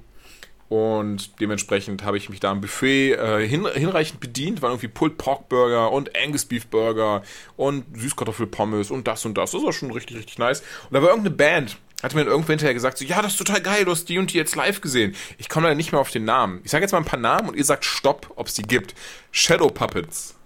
Und 0.73 1.39
dementsprechend 1.39 2.03
habe 2.03 2.16
ich 2.16 2.31
mich 2.31 2.40
da 2.40 2.51
am 2.51 2.62
Buffet 2.62 3.12
äh, 3.12 3.47
hin, 3.47 3.69
hinreichend 3.74 4.20
bedient. 4.20 4.62
Waren 4.62 4.70
irgendwie 4.70 4.89
Pulled 4.89 5.19
Pork 5.19 5.51
Burger 5.51 5.93
und 5.93 6.16
Angus 6.16 6.47
Beef 6.47 6.66
Burger 6.66 7.20
und 7.59 7.85
Süßkartoffelpommes 7.94 8.90
und 8.90 9.07
das 9.07 9.27
und 9.27 9.36
das. 9.36 9.51
Das 9.51 9.62
war 9.62 9.74
schon 9.74 9.90
richtig, 9.90 10.16
richtig 10.16 10.39
nice. 10.39 10.61
Und 10.89 10.94
da 10.94 11.03
war 11.03 11.11
irgendeine 11.11 11.36
Band, 11.36 11.77
hatte 12.03 12.16
mir 12.16 12.24
irgendwo 12.24 12.49
hinterher 12.49 12.73
gesagt, 12.73 12.97
so, 12.97 13.05
ja, 13.05 13.20
das 13.20 13.32
ist 13.32 13.36
total 13.36 13.61
geil, 13.61 13.85
du 13.85 13.90
hast 13.90 14.09
die 14.09 14.19
und 14.19 14.32
die 14.32 14.39
jetzt 14.39 14.57
live 14.57 14.81
gesehen. 14.81 15.15
Ich 15.36 15.51
komme 15.51 15.66
leider 15.66 15.77
nicht 15.77 15.93
mehr 15.93 16.01
auf 16.01 16.11
den 16.11 16.24
Namen. 16.24 16.62
Ich 16.65 16.70
sage 16.70 16.85
jetzt 16.85 16.93
mal 16.93 16.99
ein 16.99 17.05
paar 17.05 17.20
Namen 17.20 17.51
und 17.51 17.57
ihr 17.59 17.66
sagt 17.66 17.85
Stopp, 17.85 18.32
ob 18.36 18.47
es 18.47 18.55
die 18.55 18.62
gibt. 18.62 18.94
Shadow 19.31 19.69
Puppets. 19.69 20.36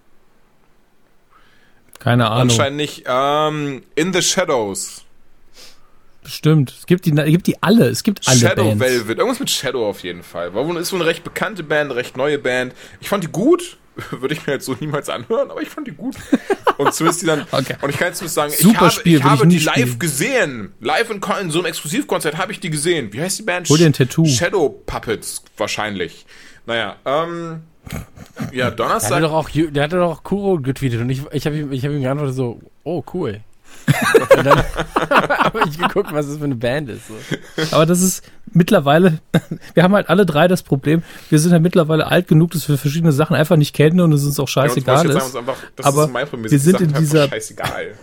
Keine 2.00 2.26
Ahnung. 2.26 2.50
Anscheinend 2.50 2.78
nicht. 2.78 3.04
Ähm, 3.06 3.84
In 3.94 4.12
the 4.12 4.22
Shadows. 4.22 5.05
Bestimmt. 6.26 6.74
Es 6.76 6.86
gibt 6.86 7.06
die, 7.06 7.12
es 7.16 7.26
gibt 7.26 7.46
die 7.46 7.62
alle. 7.62 7.86
Es 7.86 8.02
gibt 8.02 8.26
alle 8.26 8.36
Shadow 8.36 8.64
Bands. 8.64 8.80
Velvet. 8.80 9.18
Irgendwas 9.18 9.38
mit 9.40 9.48
Shadow 9.48 9.88
auf 9.88 10.00
jeden 10.02 10.22
Fall. 10.24 10.52
War 10.54 10.68
ist 10.76 10.92
wohl 10.92 10.98
eine 11.00 11.08
recht 11.08 11.22
bekannte 11.22 11.62
Band, 11.62 11.94
recht 11.94 12.16
neue 12.16 12.38
Band. 12.38 12.74
Ich 13.00 13.08
fand 13.08 13.22
die 13.22 13.28
gut. 13.28 13.78
Würde 14.10 14.34
ich 14.34 14.46
mir 14.46 14.54
jetzt 14.54 14.66
so 14.66 14.76
niemals 14.78 15.08
anhören, 15.08 15.50
aber 15.50 15.62
ich 15.62 15.68
fand 15.68 15.86
die 15.86 15.92
gut. 15.92 16.16
Und 16.78 16.92
zumindest 16.92 17.22
die 17.22 17.26
dann. 17.26 17.46
Okay. 17.52 17.76
Und 17.80 17.90
ich 17.90 17.96
kann 17.96 18.08
jetzt 18.08 18.18
zumindest 18.18 18.34
sagen, 18.34 18.52
Super 18.52 18.70
ich 18.74 18.80
habe, 18.80 18.90
Spiel, 18.90 19.16
ich 19.18 19.22
habe 19.24 19.46
ich 19.46 19.58
die 19.58 19.64
live 19.64 19.74
spielen. 19.76 19.98
gesehen. 20.00 20.72
Live 20.80 21.10
in, 21.10 21.20
in 21.40 21.50
so 21.50 21.60
einem 21.60 21.66
Exklusivkonzert 21.66 22.36
habe 22.36 22.50
ich 22.52 22.58
die 22.60 22.70
gesehen. 22.70 23.12
Wie 23.12 23.20
heißt 23.20 23.38
die 23.38 23.44
Band? 23.44 23.68
Hol 23.68 23.78
dir 23.78 23.86
ein 23.86 23.92
Tattoo. 23.92 24.26
Shadow 24.26 24.68
Puppets, 24.84 25.42
wahrscheinlich. 25.56 26.26
Naja, 26.66 26.96
ähm. 27.06 27.62
Ja, 27.90 28.48
Der 28.50 28.64
hatte 28.66 28.76
Donnerstag. 28.76 29.20
doch 29.22 29.32
auch, 29.32 29.48
Ju- 29.50 29.70
der 29.70 29.84
hatte 29.84 29.96
doch 29.96 30.10
auch 30.18 30.22
Kuro 30.24 30.58
getweetet 30.58 31.00
und 31.00 31.08
ich, 31.08 31.22
ich 31.30 31.46
habe 31.46 31.56
ihm, 31.56 31.70
ich 31.72 31.84
hab 31.84 31.92
ihm 31.92 32.02
geantwortet 32.02 32.34
so, 32.34 32.60
oh 32.82 33.04
cool. 33.14 33.40
Und 34.36 34.44
dann 34.46 34.58
habe 35.10 35.60
ich 35.68 35.78
geguckt, 35.78 36.12
was 36.12 36.26
das 36.26 36.38
für 36.38 36.44
eine 36.44 36.54
Band 36.56 36.88
ist. 36.90 37.02
So. 37.08 37.14
Aber 37.76 37.86
das 37.86 38.00
ist 38.02 38.24
mittlerweile, 38.52 39.18
wir 39.74 39.82
haben 39.82 39.94
halt 39.94 40.08
alle 40.08 40.26
drei 40.26 40.48
das 40.48 40.62
Problem, 40.62 41.02
wir 41.30 41.38
sind 41.38 41.52
ja 41.52 41.58
mittlerweile 41.58 42.06
alt 42.06 42.28
genug, 42.28 42.50
dass 42.52 42.68
wir 42.68 42.78
verschiedene 42.78 43.12
Sachen 43.12 43.36
einfach 43.36 43.56
nicht 43.56 43.74
kennen 43.74 44.00
und 44.00 44.12
es 44.12 44.24
uns 44.24 44.38
auch 44.40 44.48
Ja, 44.48 44.68
scheißegal 44.68 45.06
jetzt 45.06 45.06
ist. 45.06 45.12
sagen, 45.14 45.26
uns 45.26 45.36
einfach, 45.36 45.56
das 45.76 45.86
Aber 45.86 46.04
ist 46.04 46.12
mein 46.12 46.26
Problem. 46.28 46.50
wir 46.50 46.58
sind 46.58 46.80
in 46.80 46.88
einfach 46.88 46.98
dieser- 47.00 47.28
Scheißegal. 47.28 47.94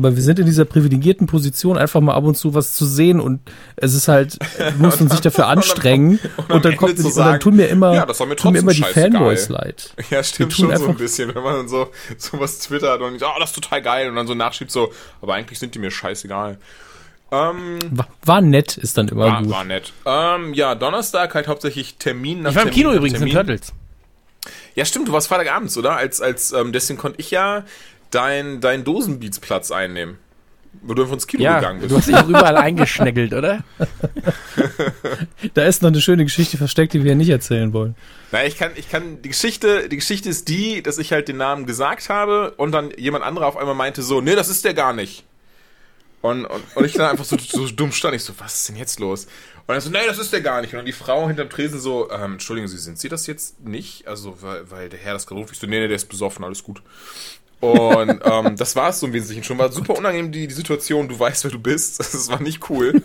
Aber 0.00 0.16
wir 0.16 0.22
sind 0.22 0.38
in 0.38 0.46
dieser 0.46 0.64
privilegierten 0.64 1.26
Position, 1.26 1.76
einfach 1.76 2.00
mal 2.00 2.14
ab 2.14 2.24
und 2.24 2.36
zu 2.36 2.54
was 2.54 2.72
zu 2.72 2.86
sehen 2.86 3.20
und 3.20 3.40
es 3.76 3.94
ist 3.94 4.08
halt, 4.08 4.38
muss 4.78 4.98
man 4.98 5.10
sich 5.10 5.20
dafür 5.20 5.46
anstrengen 5.46 6.18
und, 6.36 6.50
am 6.50 6.62
dann 6.62 6.76
kommt 6.76 6.96
zu 6.98 7.06
und 7.06 7.16
dann 7.16 7.24
sagen, 7.24 7.40
tun 7.40 7.56
mir 7.56 7.66
immer, 7.66 7.94
ja, 7.94 8.06
das 8.06 8.18
war 8.18 8.26
mir 8.26 8.36
tun 8.36 8.52
mir 8.52 8.60
immer 8.60 8.72
die. 8.72 8.82
Fanboys 8.82 9.48
leid. 9.48 9.94
Ja, 10.10 10.22
stimmt 10.22 10.54
schon 10.54 10.74
so 10.76 10.88
ein 10.88 10.96
bisschen, 10.96 11.34
wenn 11.34 11.42
man 11.42 11.54
dann 11.54 11.68
so 11.68 11.90
sowas 12.16 12.58
twittert 12.60 13.00
und 13.02 13.22
oh, 13.22 13.38
das 13.38 13.50
ist 13.50 13.62
total 13.62 13.82
geil 13.82 14.08
und 14.08 14.16
dann 14.16 14.26
so 14.26 14.34
nachschiebt 14.34 14.70
so, 14.70 14.92
aber 15.20 15.34
eigentlich 15.34 15.58
sind 15.58 15.74
die 15.74 15.78
mir 15.78 15.90
scheißegal. 15.90 16.58
Ähm, 17.32 17.78
War, 17.90 18.08
war 18.24 18.40
nett, 18.40 18.76
ist 18.76 18.98
dann 18.98 19.08
immer 19.08 19.26
war, 19.26 19.42
gut. 19.42 19.50
war 19.50 19.64
nett. 19.64 19.92
Ähm, 20.04 20.52
ja, 20.54 20.74
Donnerstag 20.74 21.34
halt 21.34 21.46
hauptsächlich 21.46 21.96
Termin 21.96 22.42
nach 22.42 22.50
Ich 22.50 22.56
war 22.56 22.62
im 22.64 22.70
Termin 22.70 22.82
Kino 22.82 22.96
übrigens, 22.96 23.20
in 23.20 23.28
Termin. 23.28 23.34
Turtles. 23.34 23.72
Ja, 24.74 24.84
stimmt, 24.84 25.08
du 25.08 25.12
warst 25.12 25.28
Freitagabends, 25.28 25.76
oder? 25.76 25.96
Als, 25.96 26.20
als, 26.20 26.52
ähm, 26.52 26.72
deswegen 26.72 26.98
konnte 26.98 27.20
ich 27.20 27.30
ja 27.30 27.64
dein, 28.10 28.60
dein 28.60 28.84
Dosenbeats-Platz 28.84 29.70
einnehmen. 29.70 30.18
Wo 30.82 30.94
du 30.94 31.02
einfach 31.02 31.14
ins 31.14 31.26
Kino 31.26 31.42
Ja, 31.42 31.58
gegangen 31.58 31.80
bist. 31.80 31.90
du 31.90 31.96
hast 31.96 32.06
dich 32.08 32.14
auch 32.14 32.28
überall 32.28 32.56
eingeschnäggelt, 32.56 33.32
oder? 33.34 33.64
Da 35.54 35.64
ist 35.64 35.82
noch 35.82 35.88
eine 35.88 36.00
schöne 36.00 36.24
Geschichte 36.24 36.56
versteckt, 36.58 36.92
die 36.92 37.02
wir 37.02 37.14
nicht 37.14 37.28
erzählen 37.28 37.72
wollen. 37.72 37.96
Naja, 38.30 38.46
ich 38.46 38.56
kann, 38.56 38.70
ich 38.76 38.88
kann, 38.88 39.20
die 39.22 39.28
Geschichte, 39.30 39.88
die 39.88 39.96
Geschichte 39.96 40.28
ist 40.28 40.48
die, 40.48 40.82
dass 40.82 40.98
ich 40.98 41.12
halt 41.12 41.28
den 41.28 41.38
Namen 41.38 41.66
gesagt 41.66 42.08
habe 42.08 42.52
und 42.52 42.72
dann 42.72 42.90
jemand 42.96 43.24
anderer 43.24 43.46
auf 43.46 43.56
einmal 43.56 43.74
meinte 43.74 44.02
so, 44.02 44.20
nee, 44.20 44.34
das 44.34 44.48
ist 44.48 44.64
der 44.64 44.74
gar 44.74 44.92
nicht. 44.92 45.24
Und, 46.22 46.44
und, 46.44 46.62
und 46.76 46.84
ich 46.84 46.92
dann 46.92 47.10
einfach 47.10 47.24
so, 47.24 47.36
so 47.38 47.66
dumm 47.68 47.92
stand, 47.92 48.14
ich 48.14 48.22
so, 48.24 48.34
was 48.38 48.54
ist 48.54 48.68
denn 48.68 48.76
jetzt 48.76 49.00
los? 49.00 49.26
Und 49.66 49.74
er 49.74 49.80
so, 49.80 49.90
nee, 49.90 50.06
das 50.06 50.18
ist 50.18 50.32
der 50.32 50.42
gar 50.42 50.60
nicht. 50.60 50.72
Und 50.74 50.78
dann 50.78 50.86
die 50.86 50.92
Frau 50.92 51.26
hinterm 51.26 51.48
Tresen 51.48 51.80
so, 51.80 52.10
ähm, 52.10 52.32
Entschuldigen 52.34 52.68
Sie, 52.68 52.76
sind 52.76 52.98
Sie 52.98 53.08
das 53.08 53.26
jetzt 53.26 53.60
nicht? 53.64 54.06
Also, 54.06 54.36
weil, 54.42 54.70
weil 54.70 54.88
der 54.90 54.98
Herr 54.98 55.14
das 55.14 55.26
gerade 55.26 55.40
ruft. 55.40 55.52
Ich 55.54 55.58
so, 55.58 55.66
nee, 55.66 55.80
nee, 55.80 55.88
der 55.88 55.96
ist 55.96 56.08
besoffen, 56.10 56.44
alles 56.44 56.62
gut. 56.62 56.82
Und 57.60 58.20
ähm, 58.24 58.56
das 58.56 58.74
war 58.74 58.88
es 58.88 59.00
so 59.00 59.06
im 59.06 59.12
Wesentlichen 59.12 59.44
schon. 59.44 59.58
War 59.58 59.70
super 59.70 59.96
unangenehm, 59.96 60.32
die, 60.32 60.46
die 60.46 60.54
Situation. 60.54 61.08
Du 61.08 61.18
weißt, 61.18 61.44
wer 61.44 61.50
du 61.50 61.58
bist. 61.58 61.98
Das 62.20 62.28
war 62.28 62.40
nicht 62.40 62.68
cool. 62.70 63.02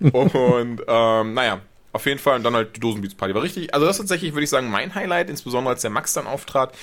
Und 0.00 0.82
ähm, 0.86 1.34
naja, 1.34 1.60
auf 1.92 2.06
jeden 2.06 2.18
Fall. 2.18 2.36
Und 2.36 2.42
dann 2.44 2.54
halt 2.54 2.76
die 2.76 2.80
Dosenbeats-Party. 2.80 3.34
War 3.34 3.42
richtig, 3.42 3.74
also 3.74 3.86
das 3.86 3.96
ist 3.96 4.02
tatsächlich, 4.02 4.32
würde 4.34 4.44
ich 4.44 4.50
sagen, 4.50 4.70
mein 4.70 4.94
Highlight, 4.94 5.30
insbesondere 5.30 5.74
als 5.74 5.82
der 5.82 5.90
Max 5.90 6.12
dann 6.12 6.26
auftrat. 6.26 6.74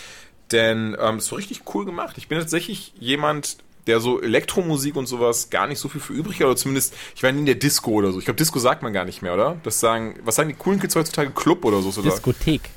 Denn 0.52 0.96
ähm, 1.00 1.18
es 1.18 1.32
war 1.32 1.38
richtig 1.38 1.62
cool 1.74 1.86
gemacht. 1.86 2.18
Ich 2.18 2.28
bin 2.28 2.38
tatsächlich 2.38 2.94
jemand, 3.00 3.58
der 3.88 4.00
so 4.00 4.22
Elektromusik 4.22 4.96
und 4.96 5.08
sowas 5.08 5.50
gar 5.50 5.68
nicht 5.68 5.80
so 5.80 5.90
viel 5.90 6.02
für 6.02 6.14
übrig 6.14 6.40
hat. 6.40 6.48
Oder 6.48 6.56
zumindest, 6.56 6.94
ich 7.16 7.24
war 7.24 7.32
nie 7.32 7.40
in 7.40 7.46
der 7.46 7.56
Disco 7.56 7.92
oder 7.92 8.12
so. 8.12 8.20
Ich 8.20 8.26
glaube, 8.26 8.38
Disco 8.38 8.60
sagt 8.60 8.82
man 8.84 8.94
gar 8.94 9.06
nicht 9.06 9.22
mehr, 9.22 9.34
oder? 9.34 9.58
Das 9.64 9.80
sagen, 9.80 10.20
was 10.24 10.36
sagen 10.36 10.50
die 10.50 10.56
coolen 10.56 10.80
Kids 10.80 10.96
heutzutage? 10.96 11.32
Club 11.32 11.66
oder 11.66 11.82
so? 11.82 11.90
Oder? 12.00 12.10
Diskothek. 12.10 12.70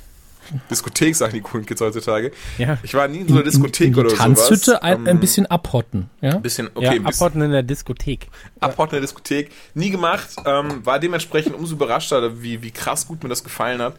Diskothek 0.69 1.15
sagen 1.15 1.33
die 1.33 1.41
coolen 1.41 1.65
Kids 1.65 1.81
heutzutage. 1.81 2.31
Ja. 2.57 2.77
Ich 2.83 2.93
war 2.93 3.07
nie 3.07 3.19
in 3.19 3.27
so 3.27 3.35
einer 3.35 3.43
Diskothek 3.43 3.87
in 3.87 3.93
die 3.93 3.99
oder 3.99 4.09
Tanzhütte 4.13 4.65
sowas. 4.65 4.81
ein, 4.81 5.01
ein 5.01 5.07
Ähm, 5.07 5.19
bisschen 5.19 5.45
abhotten. 5.47 6.09
Ja? 6.21 6.35
Ein 6.35 6.41
bisschen, 6.41 6.69
okay, 6.73 6.85
ja, 6.85 6.91
ein 6.91 7.03
bisschen 7.03 7.41
in 7.41 7.51
der 7.51 7.63
Diskothek. 7.63 8.27
abhauen 8.59 8.87
in 8.89 8.91
der 8.93 9.01
Diskothek. 9.01 9.51
Nie 9.73 9.89
gemacht. 9.89 10.29
Ähm, 10.45 10.85
war 10.85 10.99
dementsprechend 10.99 11.55
umso 11.55 11.73
überraschter, 11.75 12.41
wie, 12.41 12.61
wie 12.61 12.71
krass 12.71 13.07
gut 13.07 13.23
mir 13.23 13.29
das 13.29 13.43
gefallen 13.43 13.81
hat. 13.81 13.95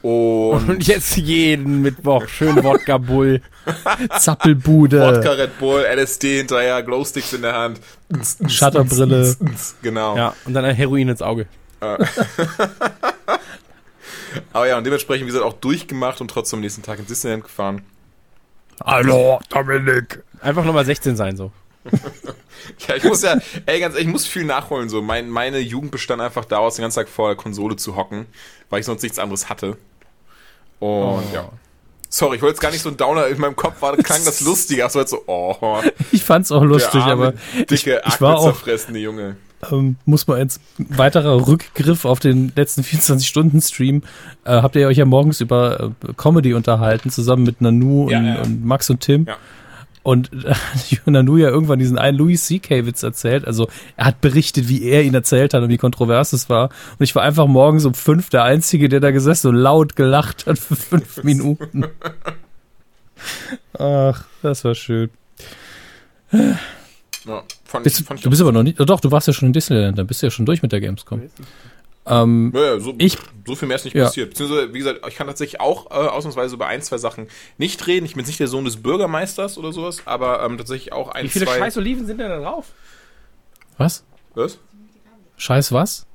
Und 0.00 0.68
Und 0.68 0.86
jetzt 0.86 1.16
jeden 1.16 1.82
Mittwoch 1.82 2.28
schön 2.28 2.62
Wodka 2.62 2.98
Bull. 2.98 3.42
Zappelbude, 4.18 5.00
Wodka 5.00 5.32
Red 5.32 5.58
Bull, 5.58 5.82
LSD 5.92 6.38
hinterher, 6.38 6.82
Glowsticks 6.84 7.32
in 7.32 7.42
der 7.42 7.54
Hand. 7.54 7.80
Shutterbrille. 8.46 9.36
Genau. 9.82 10.16
Ja, 10.16 10.34
und 10.44 10.54
dann 10.54 10.64
ein 10.64 10.76
Heroin 10.76 11.08
ins 11.08 11.20
Auge. 11.20 11.46
Aber 14.52 14.68
ja, 14.68 14.78
und 14.78 14.84
dementsprechend, 14.84 15.26
wie 15.26 15.32
gesagt, 15.32 15.44
auch 15.44 15.54
durchgemacht 15.54 16.20
und 16.20 16.30
trotzdem 16.30 16.58
am 16.58 16.60
nächsten 16.62 16.82
Tag 16.82 16.98
ins 16.98 17.08
Disneyland 17.08 17.44
gefahren. 17.44 17.82
Hallo, 18.84 19.40
Dominik. 19.48 20.22
Einfach 20.40 20.64
nochmal 20.64 20.84
16 20.84 21.16
sein, 21.16 21.36
so. 21.36 21.52
Ja, 22.86 22.96
ich 22.96 23.04
muss 23.04 23.22
ja, 23.22 23.38
ey, 23.66 23.80
ganz 23.80 23.94
ehrlich, 23.94 24.08
ich 24.08 24.12
muss 24.12 24.26
viel 24.26 24.44
nachholen. 24.44 24.88
So, 24.88 25.00
mein, 25.00 25.30
meine 25.30 25.58
Jugend 25.58 25.90
bestand 25.90 26.20
einfach 26.20 26.44
daraus, 26.44 26.74
den 26.74 26.82
ganzen 26.82 26.98
Tag 26.98 27.08
vor 27.08 27.28
der 27.28 27.36
Konsole 27.36 27.76
zu 27.76 27.96
hocken, 27.96 28.26
weil 28.68 28.80
ich 28.80 28.86
sonst 28.86 29.02
nichts 29.02 29.18
anderes 29.18 29.48
hatte. 29.48 29.78
Und 30.80 31.22
ja. 31.32 31.50
Sorry, 32.08 32.36
ich 32.36 32.42
wollte 32.42 32.54
jetzt 32.54 32.60
gar 32.60 32.70
nicht 32.70 32.82
so 32.82 32.88
ein 32.88 32.96
Downer 32.96 33.26
in 33.28 33.38
meinem 33.38 33.56
Kopf 33.56 33.82
war, 33.82 33.96
klang 33.96 34.24
das 34.24 34.40
lustig, 34.44 34.82
aber 34.82 35.06
so, 35.06 35.22
oh, 35.26 35.82
Ich 36.10 36.24
fand's 36.24 36.50
auch 36.50 36.64
lustig, 36.64 36.92
der 36.92 37.02
arme, 37.02 37.28
aber 37.28 37.64
dicke, 37.64 38.02
ich, 38.04 38.14
ich 38.14 38.20
war 38.20 38.38
auch, 38.38 38.44
zerfressene 38.44 38.98
Junge. 38.98 39.36
Ähm, 39.70 39.96
muss 40.04 40.26
man 40.26 40.38
jetzt 40.38 40.60
weiterer 40.78 41.46
Rückgriff 41.46 42.04
auf 42.04 42.20
den 42.20 42.52
letzten 42.54 42.82
24-Stunden-Stream. 42.82 44.02
Äh, 44.44 44.62
habt 44.62 44.76
ihr 44.76 44.86
euch 44.86 44.98
ja 44.98 45.04
morgens 45.04 45.40
über 45.40 45.92
äh, 46.06 46.12
Comedy 46.16 46.54
unterhalten, 46.54 47.10
zusammen 47.10 47.44
mit 47.44 47.60
Nanu 47.60 48.08
Ja, 48.10 48.18
und, 48.18 48.26
ja. 48.26 48.42
und 48.42 48.64
Max 48.64 48.88
und 48.90 49.00
Tim. 49.00 49.26
Ja. 49.26 49.36
Und 50.02 50.30
äh, 50.44 50.54
Nanu 51.10 51.36
ja 51.36 51.48
irgendwann 51.48 51.78
diesen 51.78 51.98
einen 51.98 52.16
Louis 52.16 52.44
C.K.-Witz 52.46 53.04
erzählt. 53.04 53.46
Also 53.46 53.68
er 53.96 54.06
hat 54.06 54.20
berichtet, 54.20 54.68
wie 54.68 54.84
er 54.84 55.02
ihn 55.02 55.14
erzählt 55.14 55.54
hat 55.54 55.62
und 55.62 55.68
wie 55.68 55.78
kontrovers 55.78 56.32
es 56.32 56.48
war. 56.48 56.70
Und 56.98 57.04
ich 57.04 57.14
war 57.14 57.22
einfach 57.22 57.46
morgens 57.46 57.84
um 57.84 57.94
fünf 57.94 58.30
der 58.30 58.44
Einzige, 58.44 58.88
der 58.88 59.00
da 59.00 59.10
gesessen 59.10 59.48
und 59.48 59.56
laut 59.56 59.96
gelacht 59.96 60.46
hat 60.46 60.58
für 60.58 60.76
fünf 60.76 61.22
Minuten. 61.24 61.84
Ach, 63.76 64.24
das 64.42 64.64
war 64.64 64.74
schön. 64.74 65.10
Ja, 67.28 67.42
fand 67.64 67.84
Bist, 67.84 67.96
ich, 67.96 68.02
du, 68.02 68.08
fand 68.08 68.20
ich 68.20 68.24
du 68.24 68.30
bist 68.30 68.42
aber 68.42 68.52
noch 68.52 68.62
nicht. 68.62 68.80
Doch, 68.80 69.00
du 69.00 69.10
warst 69.10 69.26
ja 69.26 69.32
schon 69.32 69.46
in 69.48 69.52
Disneyland, 69.52 69.98
dann 69.98 70.06
bist 70.06 70.22
du 70.22 70.26
ja 70.26 70.30
schon 70.30 70.46
durch 70.46 70.62
mit 70.62 70.72
der 70.72 70.80
Gamescom. 70.80 71.22
Ähm, 72.06 72.52
Ja, 72.54 72.60
ja, 72.64 72.80
so, 72.80 72.94
Ich- 72.98 73.18
so 73.46 73.54
viel 73.54 73.68
mehr 73.68 73.76
ist 73.76 73.84
nicht 73.84 73.94
Ja. 73.94 74.04
passiert. 74.06 74.30
Beziehungsweise, 74.30 74.72
wie 74.72 74.78
gesagt, 74.78 75.00
ich 75.06 75.14
kann 75.14 75.26
tatsächlich 75.26 75.60
auch 75.60 75.90
äh, 75.90 75.94
ausnahmsweise 75.94 76.54
über 76.54 76.66
ein, 76.66 76.80
zwei 76.80 76.96
Sachen 76.96 77.26
nicht 77.58 77.86
reden. 77.86 78.06
Ich 78.06 78.12
bin 78.14 78.20
jetzt 78.20 78.28
nicht 78.28 78.40
der 78.40 78.48
Sohn 78.48 78.64
des 78.64 78.78
Bürgermeisters 78.82 79.58
oder 79.58 79.72
sowas, 79.72 80.00
aber 80.06 80.42
ähm, 80.42 80.56
tatsächlich 80.56 80.92
auch 80.92 81.10
ein, 81.10 81.26
Wie 81.26 81.28
viele 81.28 81.44
zwei. 81.44 81.58
scheiß 81.58 81.76
Oliven 81.76 82.06
sind 82.06 82.18
denn 82.18 82.30
da 82.30 82.38
drauf? 82.40 82.66
was? 83.76 84.04
Was? 84.34 84.58
Scheiß 85.36 85.70
was? 85.72 86.06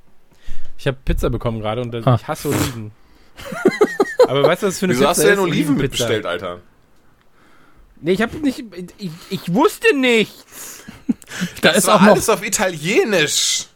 Ich 0.76 0.86
habe 0.88 0.98
Pizza 1.04 1.30
bekommen 1.30 1.60
gerade 1.60 1.80
und 1.80 1.92
das- 1.92 2.06
Ah. 2.06 2.16
ich 2.20 2.26
hasse 2.26 2.48
Oliven. 2.48 2.90
Aber 4.28 4.42
weißt 4.42 4.62
du, 4.62 4.66
was 4.66 4.78
für 4.78 4.86
eine 4.86 4.94
Wieso 4.94 5.02
Pizza 5.02 5.10
hast 5.10 5.22
du 5.22 5.26
denn? 5.28 5.38
Oliven 5.38 5.74
Olivenpizza. 5.76 5.82
mitbestellt, 5.82 6.26
Alter? 6.26 6.60
Nee, 8.00 8.12
ich 8.12 8.22
habe 8.22 8.36
nicht. 8.38 8.62
Ich, 8.98 9.10
ich 9.30 9.54
wusste 9.54 9.96
nichts. 9.96 10.84
Da 11.62 11.68
Das 11.70 11.78
ist 11.78 11.86
war 11.86 11.96
auch 11.96 12.00
noch, 12.02 12.08
alles 12.12 12.28
auf 12.28 12.44
Italienisch. 12.44 13.66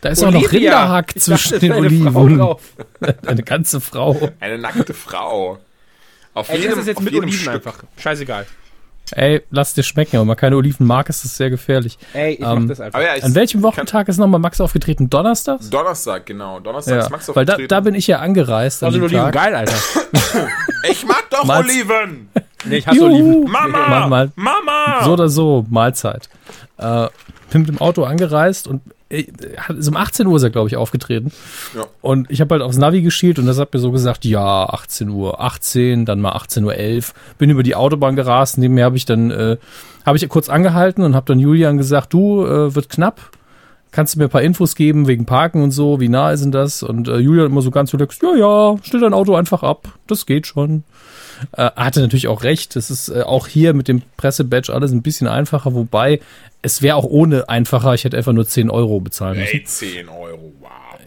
da 0.00 0.08
ist 0.10 0.22
auch 0.24 0.30
noch 0.30 0.40
Olivia. 0.40 0.70
Rinderhack 0.82 1.12
Ich 1.16 1.22
zwischen 1.22 1.52
dachte, 1.52 1.60
den 1.60 1.72
Oliven. 1.72 2.56
Eine 3.26 3.42
ganze 3.42 3.80
Frau. 3.80 4.30
Eine 4.40 4.58
nackte 4.58 4.94
Frau. 4.94 5.58
Auf 6.34 6.48
Ey, 6.50 6.68
das 6.68 6.78
ist 6.78 6.86
jetzt 6.88 6.96
auf 6.98 7.02
mit 7.04 7.12
jedem 7.14 7.28
Oliven 7.28 7.40
Stück. 7.40 7.54
einfach. 7.54 7.78
Scheißegal. 7.98 8.46
Ey, 9.12 9.42
lass 9.50 9.72
dir 9.72 9.84
schmecken, 9.84 10.16
aber 10.16 10.24
man 10.24 10.36
keine 10.36 10.56
Oliven 10.56 10.84
mag, 10.84 11.08
ist 11.08 11.24
das 11.24 11.36
sehr 11.36 11.48
gefährlich. 11.48 11.96
Ey, 12.12 12.34
ich 12.34 12.40
Ähm, 12.40 12.62
mach 12.62 12.68
das 12.70 12.80
einfach. 12.80 13.00
Ja, 13.00 13.14
ich 13.14 13.22
An 13.22 13.34
welchem 13.36 13.62
Wochentag 13.62 14.08
ist 14.08 14.16
nochmal 14.18 14.40
Max 14.40 14.60
aufgetreten? 14.60 15.08
Donnerstags? 15.08 15.70
Donnerstag, 15.70 16.26
genau. 16.26 16.58
Donnerstag 16.58 16.94
Ja, 16.96 17.00
ist 17.04 17.10
Max 17.10 17.28
weil 17.28 17.44
da, 17.44 17.52
aufgetreten. 17.52 17.68
da 17.68 17.80
bin 17.80 17.94
ich 17.94 18.08
ja 18.08 18.18
angereist 18.18 18.82
an 18.82 18.88
Also 18.88 18.98
Oliven, 19.04 19.16
Tag. 19.22 19.32
geil, 19.34 19.54
Alter. 19.54 19.76
ich 20.90 21.06
mag 21.06 21.24
doch 21.30 21.48
Oliven. 21.48 22.28
Nee, 22.64 22.78
ich 22.78 22.86
hasse 22.86 22.96
Juhu. 22.98 23.06
Oliven. 23.06 23.50
Mama, 23.50 23.78
Mach 23.88 24.08
mal. 24.08 24.32
Mama. 24.34 25.04
So 25.04 25.12
oder 25.12 25.28
so, 25.28 25.64
Mahlzeit. 25.70 26.28
Äh, 26.78 27.08
bin 27.50 27.60
mit 27.62 27.68
dem 27.70 27.78
Auto 27.80 28.04
angereist 28.04 28.66
und 28.66 28.80
äh, 29.08 29.24
hat- 29.56 29.76
ist 29.76 29.88
um 29.88 29.96
18 29.96 30.26
Uhr 30.26 30.36
ist 30.36 30.42
er, 30.42 30.50
glaube 30.50 30.68
ich, 30.68 30.76
aufgetreten. 30.76 31.30
Ja. 31.76 31.84
Und 32.00 32.28
ich 32.30 32.40
habe 32.40 32.54
halt 32.54 32.62
aufs 32.62 32.76
Navi 32.78 33.02
geschielt 33.02 33.38
und 33.38 33.46
das 33.46 33.58
hat 33.58 33.72
mir 33.72 33.78
so 33.78 33.92
gesagt, 33.92 34.24
ja, 34.24 34.64
18 34.68 35.08
Uhr 35.10 35.40
18, 35.40 36.04
dann 36.06 36.20
mal 36.20 36.32
18 36.32 36.64
Uhr 36.64 36.74
11. 36.74 37.14
Bin 37.38 37.50
über 37.50 37.62
die 37.62 37.76
Autobahn 37.76 38.16
gerast, 38.16 38.58
neben 38.58 38.74
mir 38.74 38.84
habe 38.84 38.96
ich 38.96 39.04
dann, 39.04 39.30
äh, 39.30 39.56
habe 40.04 40.16
ich 40.16 40.28
kurz 40.28 40.48
angehalten 40.48 41.02
und 41.04 41.14
habe 41.14 41.26
dann 41.26 41.38
Julian 41.38 41.76
gesagt, 41.78 42.12
du, 42.12 42.44
äh, 42.44 42.74
wird 42.74 42.88
knapp. 42.88 43.20
Kannst 43.92 44.14
du 44.14 44.18
mir 44.18 44.24
ein 44.24 44.30
paar 44.30 44.42
Infos 44.42 44.74
geben 44.74 45.06
wegen 45.06 45.24
Parken 45.24 45.62
und 45.62 45.70
so? 45.70 46.00
Wie 46.00 46.08
nah 46.08 46.30
ist 46.32 46.42
denn 46.44 46.52
das? 46.52 46.82
Und 46.82 47.08
äh, 47.08 47.16
Julian 47.18 47.46
immer 47.46 47.62
so 47.62 47.70
ganz 47.70 47.94
relaxed, 47.94 48.22
ja, 48.22 48.34
ja, 48.34 48.76
stell 48.82 49.00
dein 49.00 49.14
Auto 49.14 49.34
einfach 49.36 49.62
ab. 49.62 49.88
Das 50.06 50.26
geht 50.26 50.46
schon. 50.46 50.82
Äh, 51.52 51.70
hatte 51.76 52.00
natürlich 52.00 52.28
auch 52.28 52.42
recht. 52.42 52.76
Das 52.76 52.90
ist 52.90 53.08
äh, 53.08 53.22
auch 53.22 53.46
hier 53.46 53.74
mit 53.74 53.88
dem 53.88 54.02
Pressebadge 54.16 54.72
alles 54.72 54.92
ein 54.92 55.02
bisschen 55.02 55.26
einfacher, 55.26 55.74
wobei 55.74 56.20
es 56.62 56.82
wäre 56.82 56.96
auch 56.96 57.04
ohne 57.04 57.48
einfacher. 57.48 57.94
Ich 57.94 58.04
hätte 58.04 58.16
einfach 58.16 58.32
nur 58.32 58.46
10 58.46 58.70
Euro 58.70 59.00
bezahlen 59.00 59.38
müssen. 59.38 59.56
Ey, 59.56 59.64
10 59.64 60.08
Euro. 60.08 60.52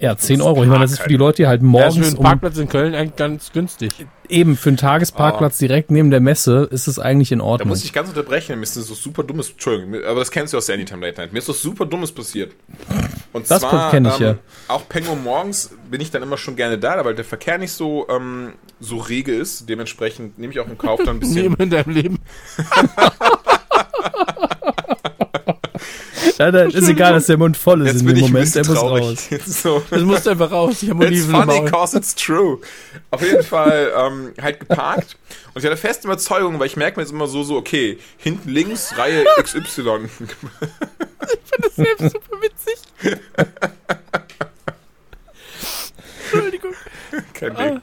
Ja, 0.02 0.16
10 0.16 0.42
Euro. 0.42 0.64
Ich 0.64 0.70
meine, 0.70 0.82
das 0.84 0.94
ist 0.94 1.02
für 1.02 1.10
die 1.10 1.18
Leute, 1.18 1.44
die 1.44 1.48
halt 1.48 1.62
Ja, 1.62 1.68
ist 1.68 1.72
morgens 1.72 1.98
für 1.98 2.06
einen 2.08 2.18
um, 2.18 2.24
Parkplatz 2.24 2.58
in 2.58 2.70
Köln 2.70 2.96
eigentlich 2.96 3.16
ganz 3.18 3.52
günstig. 3.52 3.90
eben 4.30 4.56
für 4.56 4.70
einen 4.70 4.78
Tagesparkplatz 4.78 5.58
direkt 5.58 5.92
neben 5.92 6.10
der 6.10 6.22
Messe 6.22 6.68
ist 6.72 6.88
es 6.88 7.00
eigentlich 7.00 7.32
in 7.34 7.40
Da 7.40 7.46
Ordnung. 7.46 7.70
muss 7.70 7.84
ich 7.84 7.92
ganz 7.92 8.08
unterbrechen, 8.10 8.56
mir 8.58 8.64
ist 8.64 8.78
das 8.78 8.88
so 8.88 8.94
super 8.94 9.24
dummes, 9.24 9.50
Entschuldigung, 9.50 9.96
aber 10.06 10.20
das 10.20 10.32
kennst 10.32 10.54
du 10.54 10.58
aus 10.58 10.68
der 10.68 10.76
Anytime 10.76 11.06
Late 11.06 11.20
Night. 11.20 11.34
Mir 11.34 11.40
ist 11.40 11.50
was 11.50 11.62
super 11.62 11.86
dummes 11.86 12.12
passiert. 12.14 12.54
Und 13.34 13.50
Das 13.52 13.60
zwar, 13.62 13.92
kenn 13.92 14.06
ich, 14.06 14.20
ja. 14.20 14.36
auch 14.70 14.88
Penguin 14.88 15.22
morgens 15.24 15.72
bin 15.92 16.00
ich 16.02 16.12
dann 16.12 16.24
immer 16.24 16.38
schon 16.38 16.56
gerne 16.56 16.78
da, 16.78 17.04
weil 17.04 17.16
der 17.16 17.26
Verkehr 17.26 17.58
nicht 17.58 17.72
so, 17.74 18.08
ähm, 18.10 18.54
so 18.80 18.98
rege 18.98 19.34
ist. 19.36 19.68
Dementsprechend 19.70 20.40
nehme 20.40 20.54
ich 20.54 20.60
auch 20.62 20.68
in 20.68 20.78
Kauf 20.78 21.00
dann 21.04 21.18
ein 21.18 21.20
bisschen. 21.20 21.36
Niemand 21.44 21.60
in 21.62 21.70
deinem 21.72 21.94
Leben. 21.94 22.20
ja, 26.40 26.52
da 26.52 26.64
ist 26.64 26.88
egal, 26.90 27.14
dass 27.14 27.28
der 27.28 27.38
Mund 27.38 27.56
voll 27.58 27.82
ist 27.82 27.88
Jetzt 27.88 28.00
in 28.02 28.06
bin 28.08 28.16
dem 28.16 28.26
ich 28.26 28.32
Moment. 28.32 28.56
Der 28.56 28.66
muss 28.66 28.78
raus. 28.82 29.28
So. 29.46 29.84
Das 29.90 30.02
musst 30.02 30.26
du 30.26 30.32
einfach 30.32 30.52
raus. 30.52 30.82
Ich 30.82 30.90
habe 30.90 31.04
It's 31.06 31.12
Oliven 31.12 31.36
im 31.36 31.42
funny 31.42 31.60
Maul. 31.62 31.70
cause 31.72 31.98
it's 31.98 32.16
true. 32.16 32.60
Auf 33.12 33.22
jeden 33.22 33.44
Fall 33.44 33.92
ähm, 33.96 34.34
halt 34.42 34.62
geparkt. 34.62 35.18
Und 35.54 35.62
ich 35.64 35.66
hatte 35.70 35.78
feste 35.78 36.08
Überzeugung, 36.08 36.58
weil 36.60 36.68
ich 36.68 36.78
merke 36.78 36.98
mir 37.00 37.04
jetzt 37.04 37.12
immer 37.12 37.28
so, 37.28 37.44
so, 37.44 37.56
okay, 37.58 38.00
hinten 38.18 38.50
links, 38.50 38.98
Reihe 38.98 39.26
XY. 39.42 39.62
Selbst 41.76 42.12
super 42.12 42.42
witzig. 42.42 42.80
Entschuldigung. 46.32 46.72
Kein 47.34 47.56
Ding. 47.56 47.82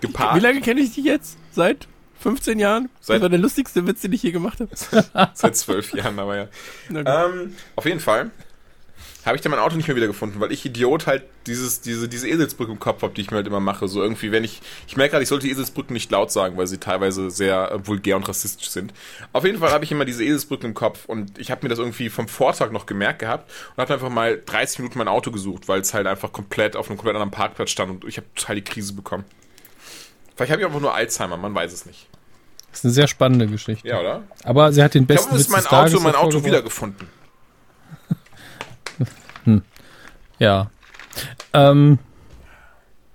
Wie 0.00 0.06
Geparkt. 0.06 0.42
lange 0.42 0.60
kenne 0.60 0.80
ich 0.80 0.94
dich 0.94 1.04
jetzt? 1.04 1.36
Seit 1.52 1.88
15 2.20 2.58
Jahren? 2.58 2.88
Seit- 3.00 3.16
das 3.16 3.22
war 3.22 3.28
der 3.28 3.38
lustigste 3.38 3.86
Witz, 3.86 4.00
den 4.02 4.12
ich 4.12 4.22
je 4.22 4.30
gemacht 4.32 4.60
habe. 4.60 5.30
Seit 5.34 5.56
zwölf 5.56 5.92
Jahren, 5.94 6.18
aber 6.18 6.36
ja. 6.36 6.48
Ähm, 6.90 7.54
auf 7.76 7.84
jeden 7.84 8.00
Fall 8.00 8.30
habe 9.24 9.36
ich 9.36 9.42
dann 9.42 9.50
mein 9.50 9.60
Auto 9.60 9.76
nicht 9.76 9.86
mehr 9.88 9.96
wiedergefunden, 9.96 10.40
weil 10.40 10.52
ich 10.52 10.64
Idiot 10.64 11.06
halt 11.06 11.22
dieses, 11.46 11.82
diese, 11.82 12.08
diese 12.08 12.26
Eselsbrücke 12.28 12.72
im 12.72 12.78
Kopf 12.78 13.02
habe, 13.02 13.12
die 13.12 13.20
ich 13.20 13.30
mir 13.30 13.36
halt 13.36 13.46
immer 13.46 13.60
mache. 13.60 13.86
So 13.86 14.02
irgendwie, 14.02 14.32
wenn 14.32 14.42
ich, 14.42 14.60
ich 14.86 14.96
merke 14.96 15.10
gerade, 15.12 15.22
ich 15.22 15.28
sollte 15.28 15.46
die 15.46 15.52
Eselsbrücken 15.52 15.92
nicht 15.92 16.10
laut 16.10 16.32
sagen, 16.32 16.56
weil 16.56 16.66
sie 16.66 16.78
teilweise 16.78 17.30
sehr 17.30 17.70
äh, 17.72 17.86
vulgär 17.86 18.16
und 18.16 18.26
rassistisch 18.26 18.70
sind. 18.70 18.94
Auf 19.34 19.44
jeden 19.44 19.58
Fall 19.58 19.70
habe 19.70 19.84
ich 19.84 19.92
immer 19.92 20.06
diese 20.06 20.24
Eselsbrücken 20.24 20.70
im 20.70 20.74
Kopf 20.74 21.04
und 21.06 21.38
ich 21.38 21.50
habe 21.50 21.60
mir 21.64 21.68
das 21.68 21.78
irgendwie 21.78 22.08
vom 22.08 22.26
Vortag 22.26 22.70
noch 22.70 22.86
gemerkt 22.86 23.18
gehabt 23.18 23.50
und 23.76 23.82
habe 23.82 23.92
einfach 23.94 24.08
mal 24.08 24.40
30 24.44 24.78
Minuten 24.78 24.98
mein 24.98 25.08
Auto 25.08 25.30
gesucht, 25.30 25.68
weil 25.68 25.80
es 25.80 25.92
halt 25.92 26.06
einfach 26.06 26.32
komplett 26.32 26.74
auf 26.74 26.88
einem 26.88 26.96
komplett 26.96 27.16
anderen 27.16 27.32
Parkplatz 27.32 27.70
stand 27.70 27.90
und 27.90 28.08
ich 28.08 28.16
habe 28.16 28.26
total 28.34 28.56
die 28.56 28.62
Krise 28.64 28.94
bekommen. 28.94 29.24
Vielleicht 30.38 30.52
habe 30.52 30.62
ich 30.62 30.66
einfach 30.68 30.80
nur 30.80 30.94
Alzheimer, 30.94 31.36
man 31.36 31.52
weiß 31.52 31.72
es 31.72 31.84
nicht. 31.84 32.06
Das 32.70 32.78
ist 32.78 32.84
eine 32.84 32.92
sehr 32.92 33.08
spannende 33.08 33.48
Geschichte. 33.48 33.88
Ja, 33.88 33.98
oder? 33.98 34.22
Aber 34.44 34.72
sie 34.72 34.84
hat 34.84 34.94
den 34.94 35.02
Ich 35.02 35.08
besten 35.08 35.30
glaube, 35.30 35.40
es 35.40 35.48
ist 35.48 35.48
Witz 35.48 35.70
mein 35.72 35.82
des 35.82 35.94
Auto, 35.94 36.04
mein 36.04 36.14
Auto 36.14 36.44
wiedergefunden. 36.44 37.08
Ja. 40.40 40.70
Ähm, 41.52 41.98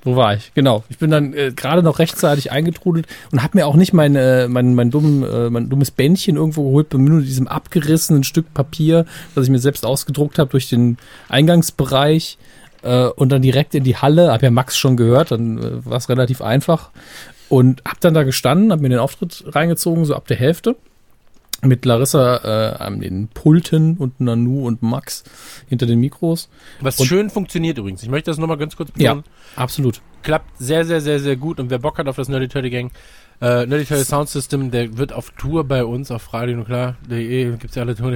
wo 0.03 0.17
war 0.17 0.35
ich? 0.35 0.53
Genau. 0.53 0.83
Ich 0.89 0.97
bin 0.97 1.09
dann 1.09 1.33
äh, 1.33 1.53
gerade 1.55 1.81
noch 1.81 1.99
rechtzeitig 1.99 2.51
eingetrudelt 2.51 3.07
und 3.31 3.41
habe 3.41 3.57
mir 3.57 3.65
auch 3.65 3.75
nicht 3.75 3.93
mein, 3.93 4.17
äh, 4.17 4.49
mein, 4.49 4.75
mein, 4.75 4.91
dumm, 4.91 5.23
äh, 5.23 5.49
mein 5.49 5.69
dummes 5.69 5.91
Bändchen 5.91 6.35
irgendwo 6.35 6.63
geholt, 6.63 6.89
bin 6.89 7.05
nur 7.05 7.19
mit 7.19 7.27
diesem 7.27 7.47
abgerissenen 7.47 8.25
Stück 8.25 8.53
Papier, 8.53 9.05
das 9.35 9.45
ich 9.45 9.51
mir 9.51 9.59
selbst 9.59 9.85
ausgedruckt 9.85 10.37
habe, 10.37 10.49
durch 10.49 10.67
den 10.67 10.97
Eingangsbereich 11.29 12.37
äh, 12.83 13.05
und 13.07 13.29
dann 13.31 13.41
direkt 13.41 13.73
in 13.75 13.83
die 13.83 13.95
Halle. 13.97 14.31
Hab 14.31 14.43
ja 14.43 14.51
Max 14.51 14.77
schon 14.77 14.97
gehört, 14.97 15.31
dann 15.31 15.57
äh, 15.57 15.85
war 15.85 15.97
es 15.97 16.09
relativ 16.09 16.41
einfach. 16.41 16.91
Und 17.49 17.81
hab 17.87 17.99
dann 17.99 18.13
da 18.13 18.23
gestanden, 18.23 18.71
hab 18.71 18.79
mir 18.79 18.89
den 18.89 18.99
Auftritt 18.99 19.43
reingezogen, 19.47 20.05
so 20.05 20.15
ab 20.15 20.27
der 20.27 20.37
Hälfte 20.37 20.75
mit 21.61 21.85
Larissa 21.85 22.37
äh, 22.73 22.75
an 22.83 22.99
den 22.99 23.29
Pulten 23.29 23.95
und 23.97 24.19
Nanu 24.19 24.65
und 24.67 24.81
Max 24.83 25.23
hinter 25.69 25.85
den 25.85 25.99
Mikros. 25.99 26.49
Was 26.81 26.99
und- 26.99 27.05
schön 27.05 27.29
funktioniert 27.29 27.77
übrigens. 27.77 28.03
Ich 28.03 28.09
möchte 28.09 28.31
das 28.31 28.37
nochmal 28.37 28.57
ganz 28.57 28.75
kurz 28.75 28.89
Ja, 28.97 29.13
betonen. 29.13 29.23
absolut. 29.55 30.01
Klappt 30.23 30.49
sehr, 30.57 30.83
sehr, 30.85 30.99
sehr, 30.99 31.19
sehr 31.19 31.35
gut. 31.37 31.59
Und 31.59 31.69
wer 31.69 31.79
Bock 31.79 31.97
hat 31.99 32.07
auf 32.07 32.15
das 32.17 32.27
Nerdy 32.27 32.47
Turdy 32.49 32.69
Gang, 32.69 32.91
äh, 33.43 33.65
Nerdy 33.65 33.83
Turdy 33.83 34.05
Sound 34.05 34.29
System, 34.29 34.71
der 34.71 34.97
wird 34.97 35.11
auf 35.11 35.31
Tour 35.31 35.65
bei 35.65 35.83
uns 35.83 36.11
auf 36.11 36.33
radionuklar.de, 36.33 37.57
gibt's 37.57 37.75
ja 37.75 37.83
alle 37.83 37.93
Tour. 37.93 38.13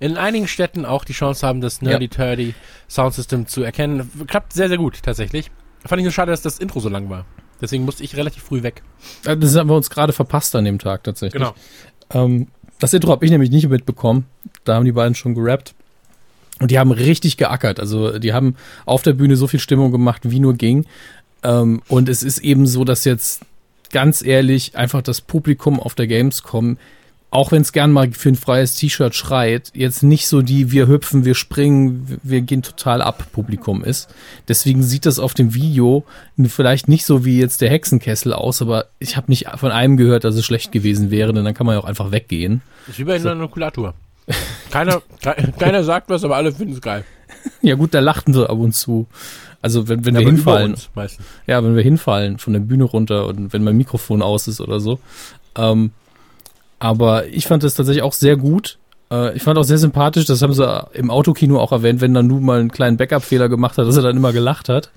In 0.00 0.16
einigen 0.18 0.46
Städten 0.46 0.84
auch 0.84 1.04
die 1.06 1.14
Chance 1.14 1.46
haben, 1.46 1.62
das 1.62 1.80
Nerdy 1.80 2.08
Turdy 2.08 2.54
Sound 2.86 3.14
System 3.14 3.46
zu 3.46 3.62
erkennen. 3.62 4.10
Klappt 4.26 4.52
sehr, 4.52 4.68
sehr 4.68 4.76
gut, 4.76 5.02
tatsächlich. 5.02 5.50
Fand 5.86 5.98
ich 6.00 6.04
nur 6.04 6.12
schade, 6.12 6.30
dass 6.30 6.42
das 6.42 6.58
Intro 6.58 6.78
so 6.80 6.90
lang 6.90 7.08
war. 7.08 7.24
Deswegen 7.62 7.86
musste 7.86 8.04
ich 8.04 8.16
relativ 8.16 8.42
früh 8.42 8.62
weg. 8.62 8.82
Äh, 9.24 9.36
Das 9.36 9.56
haben 9.56 9.70
wir 9.70 9.76
uns 9.76 9.88
gerade 9.88 10.12
verpasst 10.12 10.54
an 10.54 10.66
dem 10.66 10.78
Tag 10.78 11.04
tatsächlich. 11.04 11.42
Genau. 11.42 11.54
Ähm, 12.12 12.48
das 12.78 12.92
Intro 12.92 13.12
habe 13.12 13.24
ich 13.24 13.30
nämlich 13.30 13.50
nicht 13.50 13.68
mitbekommen. 13.68 14.26
Da 14.64 14.74
haben 14.74 14.84
die 14.84 14.92
beiden 14.92 15.14
schon 15.14 15.34
gerappt. 15.34 15.74
Und 16.60 16.70
die 16.70 16.78
haben 16.78 16.92
richtig 16.92 17.38
geackert. 17.38 17.80
Also 17.80 18.18
die 18.18 18.34
haben 18.34 18.56
auf 18.84 19.02
der 19.02 19.14
Bühne 19.14 19.36
so 19.36 19.46
viel 19.46 19.60
Stimmung 19.60 19.90
gemacht, 19.90 20.22
wie 20.24 20.40
nur 20.40 20.52
ging. 20.52 20.84
Ähm, 21.42 21.80
und 21.88 22.10
es 22.10 22.22
ist 22.22 22.38
eben 22.40 22.66
so, 22.66 22.84
dass 22.84 23.06
jetzt 23.06 23.40
ganz 23.90 24.22
ehrlich 24.22 24.76
einfach 24.76 25.02
das 25.02 25.20
Publikum 25.20 25.80
auf 25.80 25.94
der 25.94 26.06
Gamescom 26.06 26.78
auch 27.32 27.52
wenn 27.52 27.62
es 27.62 27.70
gern 27.72 27.92
mal 27.92 28.10
für 28.10 28.30
ein 28.30 28.34
freies 28.34 28.74
T-Shirt 28.74 29.14
schreit, 29.14 29.70
jetzt 29.72 30.02
nicht 30.02 30.26
so 30.26 30.42
die 30.42 30.72
wir 30.72 30.88
hüpfen, 30.88 31.24
wir 31.24 31.36
springen, 31.36 32.18
wir- 32.24 32.40
gehen 32.40 32.62
total 32.62 33.00
ab 33.00 33.24
Publikum 33.30 33.84
ist. 33.84 34.12
Deswegen 34.48 34.82
sieht 34.82 35.06
das 35.06 35.20
auf 35.20 35.32
dem 35.32 35.54
Video 35.54 36.02
vielleicht 36.46 36.88
nicht 36.88 37.06
so 37.06 37.24
wie 37.24 37.38
jetzt 37.38 37.60
der 37.60 37.70
Hexenkessel 37.70 38.32
aus, 38.32 38.60
aber 38.62 38.86
ich 38.98 39.16
habe 39.16 39.30
nicht 39.30 39.46
von 39.58 39.70
einem 39.70 39.96
gehört, 39.96 40.24
dass 40.24 40.34
es 40.34 40.44
schlecht 40.44 40.72
gewesen 40.72 41.12
wäre, 41.12 41.32
denn 41.32 41.44
dann 41.44 41.54
kann 41.54 41.66
man 41.66 41.76
ja 41.76 41.80
auch 41.80 41.84
einfach 41.84 42.10
weggehen. 42.10 42.62
Das 42.88 42.96
ist 42.96 42.98
wie 42.98 43.04
bei 43.04 43.14
einer 43.14 43.36
Nukulatur. 43.36 43.94
Keiner, 44.72 45.00
ke- 45.22 45.52
keiner 45.56 45.84
sagt 45.84 46.10
was, 46.10 46.24
aber 46.24 46.34
alle 46.34 46.50
finden 46.50 46.74
es 46.74 46.80
geil. 46.80 47.04
Ja 47.62 47.76
gut, 47.76 47.94
da 47.94 48.00
lachten 48.00 48.34
sie 48.34 48.48
ab 48.50 48.58
und 48.58 48.72
zu. 48.74 49.06
Also 49.62 49.88
wenn, 49.88 50.04
wenn 50.06 50.14
wir 50.14 50.20
aber 50.20 50.30
über 50.30 50.36
hinfallen, 50.36 50.72
uns 50.72 51.18
ja, 51.46 51.62
wenn 51.62 51.76
wir 51.76 51.82
hinfallen 51.82 52.38
von 52.38 52.52
der 52.52 52.60
Bühne 52.60 52.84
runter 52.84 53.26
und 53.26 53.52
wenn 53.52 53.62
mein 53.62 53.76
Mikrofon 53.76 54.22
aus 54.22 54.48
ist 54.48 54.60
oder 54.60 54.80
so. 54.80 54.98
Ähm, 55.56 55.90
aber 56.78 57.28
ich 57.28 57.46
fand 57.46 57.62
das 57.62 57.74
tatsächlich 57.74 58.02
auch 58.02 58.14
sehr 58.14 58.36
gut. 58.36 58.78
Äh, 59.12 59.36
ich 59.36 59.42
fand 59.42 59.58
auch 59.58 59.64
sehr 59.64 59.78
sympathisch, 59.78 60.24
das 60.26 60.40
haben 60.42 60.52
sie 60.54 60.86
im 60.92 61.10
Autokino 61.10 61.58
auch 61.60 61.72
erwähnt, 61.72 62.00
wenn 62.00 62.12
Nanu 62.12 62.40
mal 62.40 62.60
einen 62.60 62.70
kleinen 62.70 62.96
Backup-Fehler 62.96 63.48
gemacht 63.48 63.76
hat, 63.78 63.86
dass 63.86 63.96
er 63.96 64.02
dann 64.02 64.16
immer 64.16 64.32
gelacht 64.32 64.68
hat. 64.68 64.90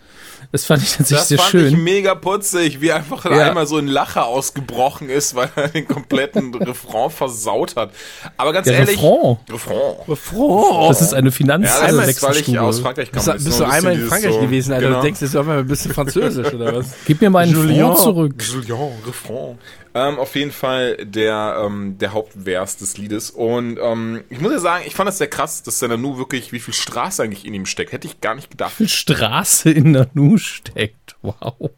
Das 0.51 0.65
fand 0.65 0.83
ich 0.83 0.89
tatsächlich 0.89 1.17
Das 1.19 1.27
sehr 1.29 1.37
fand 1.39 1.49
schön. 1.51 1.67
ich 1.73 1.77
mega 1.77 2.13
putzig, 2.15 2.79
wie 2.81 2.91
einfach 2.91 3.25
Ja. 3.25 3.47
einmal 3.47 3.65
so 3.65 3.77
ein 3.77 3.87
Lacher 3.87 4.27
ausgebrochen 4.27 5.09
ist, 5.09 5.33
weil 5.35 5.49
er 5.55 5.69
den 5.69 5.87
kompletten 5.87 6.53
Refrain 6.63 7.09
versaut 7.09 7.75
hat. 7.75 7.91
Aber 8.37 8.51
ganz 8.53 8.65
Der 8.67 8.77
ehrlich. 8.77 8.97
Refrain. 9.01 9.37
Refrain. 9.49 10.15
Froh. 10.15 10.85
Das 10.89 11.01
ist 11.01 11.13
eine 11.13 11.29
Ja, 11.29 11.57
das 11.57 12.07
ist, 12.07 12.21
weil 12.23 12.37
ich 12.37 12.59
aus 12.59 12.81
Frankreich 12.81 13.11
komme. 13.11 13.23
Bist, 13.23 13.27
du- 13.27 13.31
Ist 13.37 13.45
bist 13.45 13.59
du 13.59 13.63
ein 13.63 13.71
einmal 13.71 13.93
in 13.93 14.07
Frankreich 14.07 14.33
so- 14.33 14.39
gewesen, 14.41 14.73
Alter? 14.73 14.85
Genau. 14.87 14.97
Du 14.99 15.03
denkst 15.05 15.21
jetzt 15.21 15.35
auf 15.35 15.41
einmal 15.41 15.59
ein 15.59 15.67
bisschen 15.67 15.93
französisch, 15.93 16.53
oder 16.53 16.75
was? 16.75 16.87
Gib 17.07 17.21
mir 17.21 17.29
meinen 17.31 17.51
Julien. 17.53 17.95
Zurück. 17.95 18.35
Julien, 18.43 18.91
Refrain. 19.07 19.57
Ähm, 19.95 20.17
auf 20.17 20.35
jeden 20.35 20.51
Fall 20.51 20.97
der, 21.05 21.63
ähm, 21.63 21.97
der 21.99 22.13
Hauptvers 22.13 22.77
des 22.77 22.97
Liedes. 22.97 23.29
Und 23.29 23.77
ähm, 23.79 24.23
ich 24.29 24.41
muss 24.41 24.51
ja 24.51 24.59
sagen, 24.59 24.83
ich 24.87 24.95
fand 24.95 25.07
das 25.07 25.19
sehr 25.19 25.27
krass, 25.27 25.61
dass 25.61 25.79
der 25.79 25.89
Nanu 25.89 26.17
wirklich, 26.17 26.51
wie 26.51 26.59
viel 26.59 26.73
Straße 26.73 27.21
eigentlich 27.21 27.45
in 27.45 27.53
ihm 27.53 27.67
steckt. 27.67 27.91
Hätte 27.91 28.07
ich 28.07 28.19
gar 28.19 28.33
nicht 28.33 28.49
gedacht. 28.49 28.73
viel 28.73 28.89
Straße 28.89 29.69
in 29.69 29.91
Nanu 29.91 30.37
steckt. 30.37 31.15
Wow. 31.21 31.71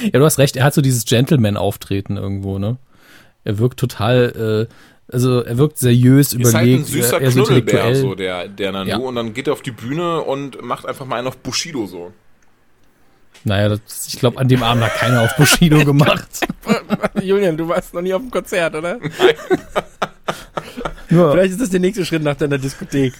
Ja, 0.00 0.18
du 0.18 0.24
hast 0.24 0.38
recht, 0.38 0.56
er 0.56 0.64
hat 0.64 0.74
so 0.74 0.80
dieses 0.80 1.04
Gentleman-Auftreten 1.04 2.16
irgendwo, 2.16 2.58
ne? 2.58 2.76
Er 3.44 3.58
wirkt 3.58 3.78
total, 3.78 4.68
äh, 4.68 5.12
also 5.12 5.40
er 5.40 5.58
wirkt 5.58 5.78
seriös, 5.78 6.32
Ist 6.32 6.54
halt 6.54 6.64
ein 6.64 6.68
überlegt, 6.68 6.86
süßer 6.86 7.20
er, 7.20 7.22
er 7.22 7.30
Knuddelbär, 7.30 7.94
so 7.96 8.14
der, 8.14 8.48
der 8.48 8.72
Nanu. 8.72 8.88
Ja. 8.88 8.96
Und 8.98 9.16
dann 9.16 9.34
geht 9.34 9.48
er 9.48 9.52
auf 9.52 9.62
die 9.62 9.72
Bühne 9.72 10.22
und 10.22 10.62
macht 10.62 10.86
einfach 10.86 11.06
mal 11.06 11.16
einen 11.16 11.28
auf 11.28 11.36
Bushido 11.38 11.86
so. 11.86 12.12
Naja, 13.46 13.68
das, 13.68 14.08
ich 14.08 14.18
glaube, 14.18 14.38
an 14.40 14.48
dem 14.48 14.62
Abend 14.64 14.82
hat 14.84 14.94
keiner 14.96 15.22
auf 15.22 15.36
Bushido 15.36 15.84
gemacht. 15.84 16.26
Julian, 17.22 17.56
du 17.56 17.68
warst 17.68 17.94
noch 17.94 18.02
nie 18.02 18.12
auf 18.12 18.20
dem 18.20 18.30
Konzert, 18.30 18.74
oder? 18.74 18.98
Nur, 21.08 21.30
Vielleicht 21.32 21.52
ist 21.52 21.60
das 21.60 21.70
der 21.70 21.78
nächste 21.78 22.04
Schritt 22.04 22.24
nach 22.24 22.34
deiner 22.36 22.58
Diskothek. 22.58 23.14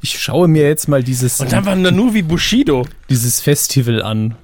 ich 0.00 0.18
schaue 0.18 0.48
mir 0.48 0.66
jetzt 0.66 0.88
mal 0.88 1.02
dieses, 1.02 1.38
Und 1.40 1.52
dann 1.52 1.66
war 1.66 1.76
Nanu 1.76 2.14
wie 2.14 2.22
Bushido. 2.22 2.86
dieses 3.10 3.40
Festival 3.42 4.02
an. 4.02 4.34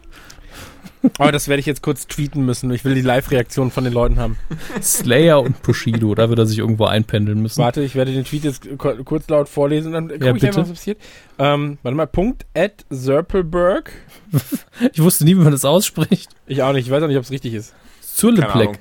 Aber 1.19 1.33
das 1.33 1.49
werde 1.49 1.61
ich 1.61 1.67
jetzt 1.67 1.83
kurz 1.83 2.07
tweeten 2.07 2.45
müssen. 2.45 2.71
Ich 2.73 2.85
will 2.85 2.95
die 2.95 3.01
Live-Reaktion 3.01 3.71
von 3.71 3.85
den 3.85 3.93
Leuten 3.93 4.19
haben. 4.19 4.37
Slayer 4.83 5.41
und 5.41 5.63
Bushido, 5.63 6.15
da 6.15 6.29
wird 6.29 6.39
er 6.39 6.47
sich 6.47 6.59
irgendwo 6.59 6.85
einpendeln 6.85 7.41
müssen. 7.41 7.59
Warte, 7.63 7.83
ich 7.83 7.95
werde 7.95 8.13
den 8.13 8.25
Tweet 8.25 8.45
jetzt 8.45 8.69
ku- 8.79 9.03
kurz 9.05 9.29
laut 9.29 9.49
vorlesen, 9.49 9.93
dann 9.93 10.09
gucke 10.09 10.25
Ja, 10.27 10.35
ich 10.35 10.45
einfach, 10.47 10.63
was 10.63 10.69
passiert. 10.71 11.01
Ähm, 11.39 11.79
warte 11.83 11.97
mal, 11.97 12.07
Punkt 12.07 12.45
at 12.55 12.85
Zerpelberg. 12.91 13.93
Ich 14.93 15.03
wusste 15.03 15.25
nie, 15.25 15.37
wie 15.37 15.41
man 15.43 15.53
das 15.53 15.65
ausspricht. 15.65 16.31
Ich 16.47 16.63
auch 16.63 16.73
nicht, 16.73 16.87
ich 16.87 16.91
weiß 16.93 17.03
auch 17.03 17.09
nicht, 17.09 17.17
ob 17.19 17.25
es 17.25 17.31
richtig 17.31 17.55
ist. 17.55 17.75
Ahnung. 18.23 18.77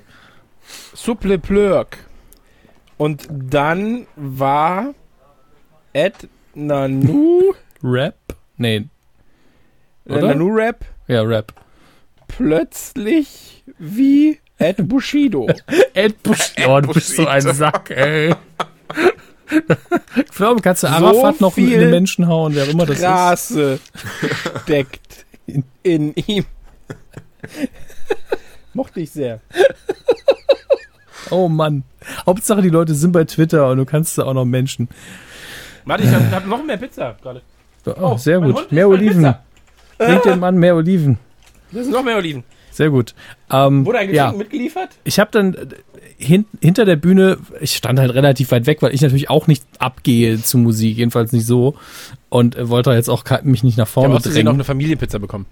Suppleplörk. 0.93 1.97
Und 2.97 3.27
dann 3.29 4.07
war 4.15 4.93
at 5.95 6.27
Nanu, 6.53 7.53
Rap? 7.83 8.15
Nee, 8.57 8.85
Oder? 10.05 10.27
Nanu 10.29 10.47
Rap 10.53 10.83
ja, 11.07 11.21
Rap. 11.21 11.53
Plötzlich 12.29 13.63
wie 13.77 14.39
at 14.57 14.77
Bushido. 14.87 15.47
Ed 15.93 16.23
Bushido. 16.23 16.69
Oh, 16.69 16.79
du 16.79 16.93
bist 16.93 17.15
so 17.15 17.27
ein. 17.27 17.41
Sack, 17.41 17.91
ey. 17.91 18.33
Ich 20.15 20.35
glaube, 20.35 20.61
kannst 20.61 20.83
du 20.83 20.87
So 20.87 20.93
Arafat 20.93 21.41
noch 21.41 21.57
in 21.57 21.71
den 21.71 21.89
Menschen 21.89 22.27
hauen, 22.27 22.53
wer 22.53 22.65
auch 22.65 22.67
immer 22.67 22.85
das 22.85 22.97
ist. 22.97 23.01
Straße 23.03 23.79
steckt 24.61 25.25
in 25.81 26.13
ihm. 26.13 26.45
Mochte 28.75 28.99
ich 28.99 29.09
sehr. 29.09 29.39
Oh 31.31 31.49
Mann. 31.49 31.83
Hauptsache, 32.27 32.61
die 32.61 32.69
Leute 32.69 32.93
sind 32.93 33.11
bei 33.11 33.23
Twitter 33.23 33.71
und 33.71 33.77
du 33.77 33.85
kannst 33.85 34.19
da 34.19 34.25
auch 34.25 34.35
noch 34.35 34.45
Menschen. 34.45 34.87
Warte, 35.85 36.03
ich 36.03 36.11
habe 36.11 36.29
hab 36.29 36.45
noch 36.45 36.63
mehr 36.63 36.77
Pizza 36.77 37.17
gerade. 37.19 37.41
Oh, 37.99 38.17
sehr 38.17 38.39
mein 38.39 38.51
gut. 38.51 38.61
Hund 38.61 38.71
Mehr 38.71 38.87
Oliven. 38.87 39.33
Bringt 39.97 40.25
dem 40.25 40.39
Mann 40.39 40.57
mehr 40.57 40.75
Oliven. 40.75 41.17
Das 41.71 41.83
sind 41.83 41.91
noch 41.93 42.03
mehr 42.03 42.17
Oliven. 42.17 42.43
Sehr 42.71 42.89
gut. 42.89 43.13
Ähm, 43.51 43.85
Wurde 43.85 43.99
ein 43.99 44.13
ja, 44.13 44.25
Geschenk 44.27 44.39
mitgeliefert? 44.39 44.89
ich 45.03 45.19
habe 45.19 45.29
dann 45.31 45.53
äh, 45.53 45.67
hin, 46.17 46.45
hinter 46.61 46.85
der 46.85 46.95
Bühne, 46.95 47.37
ich 47.59 47.75
stand 47.75 47.99
halt 47.99 48.13
relativ 48.13 48.51
weit 48.51 48.67
weg, 48.67 48.81
weil 48.81 48.93
ich 48.93 49.01
natürlich 49.01 49.29
auch 49.29 49.47
nicht 49.47 49.63
abgehe 49.79 50.41
zu 50.41 50.57
Musik, 50.57 50.97
jedenfalls 50.97 51.31
nicht 51.31 51.45
so. 51.45 51.75
Und 52.29 52.55
äh, 52.55 52.69
wollte 52.69 52.91
jetzt 52.91 53.09
auch 53.09 53.23
mich 53.43 53.63
nicht 53.63 53.77
nach 53.77 53.87
Ich 53.87 53.91
vorne 53.93 54.09
habe 54.09 54.17
aus 54.17 54.23
Versehen 54.23 54.45
drängen. 54.45 54.49
auch 54.49 54.53
eine 54.53 54.63
Familienpizza 54.63 55.17
bekommen. 55.17 55.45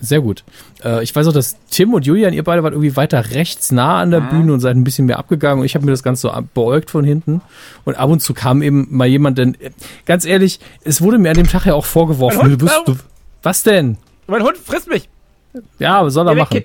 Sehr 0.00 0.20
gut. 0.20 0.44
Äh, 0.84 1.02
ich 1.02 1.14
weiß 1.14 1.26
auch, 1.26 1.32
dass 1.32 1.56
Tim 1.70 1.92
und 1.92 2.06
Julian, 2.06 2.32
ihr 2.32 2.44
beide 2.44 2.62
wart 2.62 2.72
irgendwie 2.72 2.94
weiter 2.96 3.32
rechts 3.32 3.72
nah 3.72 4.00
an 4.00 4.12
der 4.12 4.20
Mhm. 4.20 4.28
Bühne 4.28 4.52
und 4.52 4.60
seid 4.60 4.76
ein 4.76 4.84
bisschen 4.84 5.06
mehr 5.06 5.18
abgegangen 5.18 5.58
und 5.60 5.66
ich 5.66 5.74
habe 5.74 5.84
mir 5.84 5.90
das 5.90 6.04
Ganze 6.04 6.28
so 6.28 6.42
beäugt 6.54 6.90
von 6.92 7.04
hinten. 7.04 7.40
Und 7.84 7.96
ab 7.96 8.08
und 8.08 8.20
zu 8.20 8.32
kam 8.32 8.62
eben 8.62 8.86
mal 8.90 9.08
jemand, 9.08 9.38
denn 9.38 9.54
äh, 9.60 9.70
ganz 10.06 10.24
ehrlich, 10.24 10.60
es 10.84 11.02
wurde 11.02 11.18
mir 11.18 11.30
an 11.30 11.36
dem 11.36 11.48
Tag 11.48 11.66
ja 11.66 11.74
auch 11.74 11.84
vorgeworfen, 11.84 12.38
du 12.44 12.50
Hund, 12.50 12.58
bist, 12.60 12.80
du, 12.86 12.96
was 13.42 13.64
denn? 13.64 13.98
Mein 14.28 14.42
Hund 14.44 14.56
frisst 14.56 14.88
mich. 14.88 15.08
Ja, 15.78 16.04
was 16.04 16.14
soll 16.14 16.26
er 16.28 16.36
weg, 16.36 16.38
machen? 16.38 16.64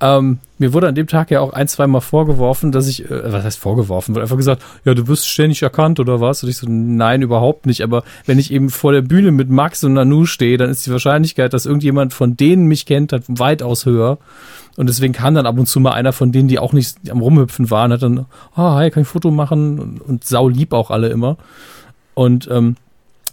Ähm, 0.00 0.38
mir 0.58 0.72
wurde 0.72 0.88
an 0.88 0.94
dem 0.94 1.06
Tag 1.06 1.30
ja 1.30 1.40
auch 1.40 1.52
ein, 1.52 1.68
zwei 1.68 1.86
Mal 1.86 2.00
vorgeworfen, 2.00 2.72
dass 2.72 2.88
ich, 2.88 3.10
äh, 3.10 3.32
was 3.32 3.44
heißt 3.44 3.58
vorgeworfen, 3.58 4.14
wurde 4.14 4.22
einfach 4.22 4.36
gesagt, 4.36 4.62
ja, 4.84 4.92
du 4.92 5.08
wirst 5.08 5.28
ständig 5.28 5.62
erkannt 5.62 6.00
oder 6.00 6.20
was? 6.20 6.42
Und 6.42 6.50
ich 6.50 6.58
so, 6.58 6.66
nein, 6.68 7.22
überhaupt 7.22 7.66
nicht. 7.66 7.82
Aber 7.82 8.02
wenn 8.26 8.38
ich 8.38 8.52
eben 8.52 8.70
vor 8.70 8.92
der 8.92 9.02
Bühne 9.02 9.30
mit 9.30 9.48
Max 9.48 9.82
und 9.84 9.94
Nanu 9.94 10.26
stehe, 10.26 10.58
dann 10.58 10.70
ist 10.70 10.86
die 10.86 10.90
Wahrscheinlichkeit, 10.90 11.54
dass 11.54 11.64
irgendjemand 11.64 12.12
von 12.12 12.36
denen 12.36 12.66
mich 12.66 12.86
kennt, 12.86 13.12
hat 13.12 13.22
weitaus 13.28 13.86
höher. 13.86 14.18
Und 14.76 14.88
deswegen 14.88 15.12
kam 15.12 15.34
dann 15.34 15.46
ab 15.46 15.58
und 15.58 15.66
zu 15.66 15.80
mal 15.80 15.92
einer 15.92 16.12
von 16.12 16.32
denen, 16.32 16.48
die 16.48 16.58
auch 16.58 16.72
nicht 16.72 16.96
am 17.08 17.20
Rumhüpfen 17.20 17.70
waren, 17.70 17.92
hat 17.92 18.02
dann, 18.02 18.26
ah, 18.54 18.74
hi, 18.74 18.90
kann 18.90 19.02
ich 19.02 19.08
ein 19.08 19.12
Foto 19.12 19.30
machen? 19.30 19.78
Und, 19.78 20.00
und 20.00 20.24
sau 20.24 20.48
lieb 20.48 20.72
auch 20.72 20.90
alle 20.90 21.08
immer. 21.08 21.36
Und 22.14 22.48
ähm, 22.50 22.76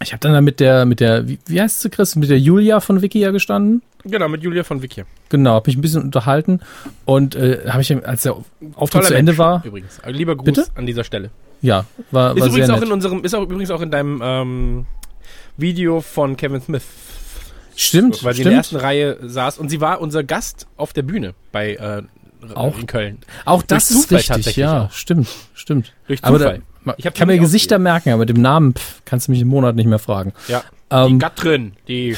ich 0.02 0.12
habe 0.14 0.20
dann 0.20 0.34
da 0.34 0.42
mit 0.42 0.60
der, 0.60 0.86
mit 0.86 1.00
der, 1.00 1.28
wie, 1.28 1.40
wie 1.46 1.62
heißt 1.62 1.82
sie, 1.82 1.90
Chris, 1.90 2.16
mit 2.16 2.30
der 2.30 2.40
Julia 2.40 2.80
von 2.80 3.02
Wiki 3.02 3.20
ja 3.20 3.32
gestanden. 3.32 3.82
Genau, 4.04 4.28
mit 4.28 4.42
Julia 4.44 4.64
von 4.64 4.82
Vicky. 4.82 5.04
Genau, 5.30 5.52
habe 5.54 5.70
ich 5.70 5.78
ein 5.78 5.82
bisschen 5.82 6.02
unterhalten 6.02 6.60
und 7.06 7.36
äh, 7.36 7.60
habe 7.70 7.82
ich, 7.82 8.08
als 8.08 8.24
der 8.24 8.34
Auftritt 8.76 8.92
Toller 8.92 9.06
zu 9.06 9.14
Ende 9.16 9.32
Mensch, 9.34 9.40
war, 9.40 9.64
Übrigens. 9.66 10.00
Also 10.00 10.18
Lieber 10.18 10.36
Gruß 10.36 10.46
Bitte? 10.46 10.66
an 10.76 10.86
dieser 10.86 11.04
Stelle. 11.04 11.30
ja, 11.62 11.86
war, 12.10 12.36
Ist 12.36 12.40
war 12.42 12.48
übrigens 12.48 12.66
sehr 12.68 12.76
auch 12.76 12.80
nett. 12.80 12.88
in 12.88 12.94
unserem, 12.94 13.24
ist 13.24 13.36
auch 13.36 13.44
übrigens 13.44 13.70
auch 13.72 13.82
in 13.82 13.92
deinem 13.92 14.22
ähm, 14.24 14.86
Video 15.58 16.02
von 16.02 16.36
Kevin 16.38 16.62
Smith, 16.62 16.84
Stimmt, 17.76 18.24
weil 18.24 18.34
sie 18.34 18.42
in 18.42 18.50
der 18.50 18.58
ersten 18.58 18.76
stimmt. 18.76 18.84
Reihe 18.84 19.18
saß 19.22 19.58
und 19.60 19.70
sie 19.70 19.80
war 19.82 20.02
unser 20.02 20.24
Gast 20.24 20.68
auf 20.78 20.94
der 20.94 21.04
Bühne 21.04 21.34
bei 21.52 21.76
äh, 21.76 22.02
Auch 22.56 22.78
in 22.80 22.86
Köln. 22.88 23.20
Auch 23.46 23.62
das 23.64 23.88
durch 23.90 24.00
ist 24.00 24.10
Zufall 24.10 24.38
richtig, 24.38 24.56
ja, 24.58 24.86
auch. 24.86 24.92
stimmt, 24.92 25.30
stimmt. 25.54 25.94
Durch 26.08 26.22
Zufall. 26.22 26.62
Ich 26.98 27.04
kann 27.04 27.14
die 27.28 27.36
mir 27.36 27.40
Gesichter 27.40 27.80
merken, 27.80 28.10
aber 28.10 28.20
mit 28.20 28.30
dem 28.30 28.42
Namen 28.42 28.74
pff, 28.74 29.02
kannst 29.06 29.28
du 29.28 29.32
mich 29.32 29.42
im 29.42 29.48
Monat 29.48 29.76
nicht 29.76 29.88
mehr 29.88 30.00
fragen. 30.00 30.34
Ja. 30.48 30.64
Ähm, 30.90 31.14
die 31.14 31.18
Gatrin, 31.20 31.74
die, 31.88 32.16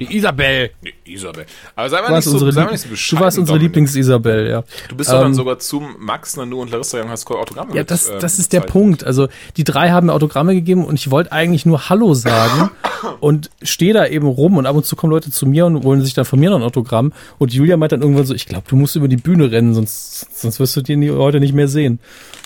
die 0.00 0.16
Isabel. 0.16 0.70
Isabel. 1.08 1.46
Aber 1.74 1.88
sei 1.88 2.02
mal 2.02 2.14
nicht 2.14 2.24
so, 2.24 2.32
unsere, 2.32 2.52
sei 2.52 2.64
mal 2.64 2.72
nicht 2.72 2.82
so 2.82 3.16
du 3.16 3.20
warst 3.20 3.38
unsere. 3.38 3.58
Lieblings-Isabel, 3.58 4.48
ja. 4.48 4.64
Du 4.88 4.96
bist 4.96 5.10
doch 5.10 5.20
dann 5.20 5.28
Ähm, 5.28 5.34
sogar 5.34 5.58
zum 5.58 5.96
Max, 5.98 6.36
Nanu 6.36 6.60
und 6.60 6.70
Larissa 6.70 6.98
gegangen, 6.98 7.12
hast 7.12 7.30
Autogramme 7.30 7.70
Ja, 7.72 7.80
mit, 7.80 7.90
das, 7.90 8.08
ähm, 8.08 8.16
das 8.20 8.38
ist 8.38 8.52
der. 8.52 8.66
Punkt. 8.66 9.04
Also 9.04 9.28
die 9.56 9.64
drei 9.64 9.90
haben 9.90 10.06
mir 10.06 10.12
Autogramme 10.12 10.54
gegeben 10.54 10.84
und 10.84 10.96
ich 10.96 11.10
wollte 11.10 11.32
eigentlich 11.32 11.66
nur 11.66 11.88
Hallo 11.88 12.14
sagen 12.14 12.70
und 13.20 13.50
stehe 13.62 13.94
da 13.94 14.06
eben 14.06 14.26
rum 14.26 14.56
und 14.56 14.66
ab 14.66 14.76
und 14.76 14.84
zu 14.84 14.96
kommen 14.96 15.12
Leute 15.12 15.30
zu 15.30 15.46
mir 15.46 15.66
und 15.66 15.84
wollen 15.84 16.02
sich 16.02 16.14
dann 16.14 16.24
von 16.24 16.38
mir 16.38 16.50
noch 16.50 16.58
ein 16.58 16.62
Autogramm 16.62 17.12
und 17.38 17.52
Julia 17.52 17.76
meint 17.76 17.92
dann 17.92 18.02
irgendwann 18.02 18.26
so, 18.26 18.34
ich 18.34 18.46
glaube, 18.46 18.64
du 18.68 18.76
musst 18.76 18.96
über 18.96 19.08
die 19.08 19.16
Bühne 19.16 19.50
rennen, 19.50 19.74
sonst, 19.74 20.26
sonst 20.38 20.60
wirst 20.60 20.76
du 20.76 20.82
die 20.82 21.10
heute 21.10 21.40
nicht 21.40 21.54
mehr 21.54 21.68
sehen. 21.68 22.00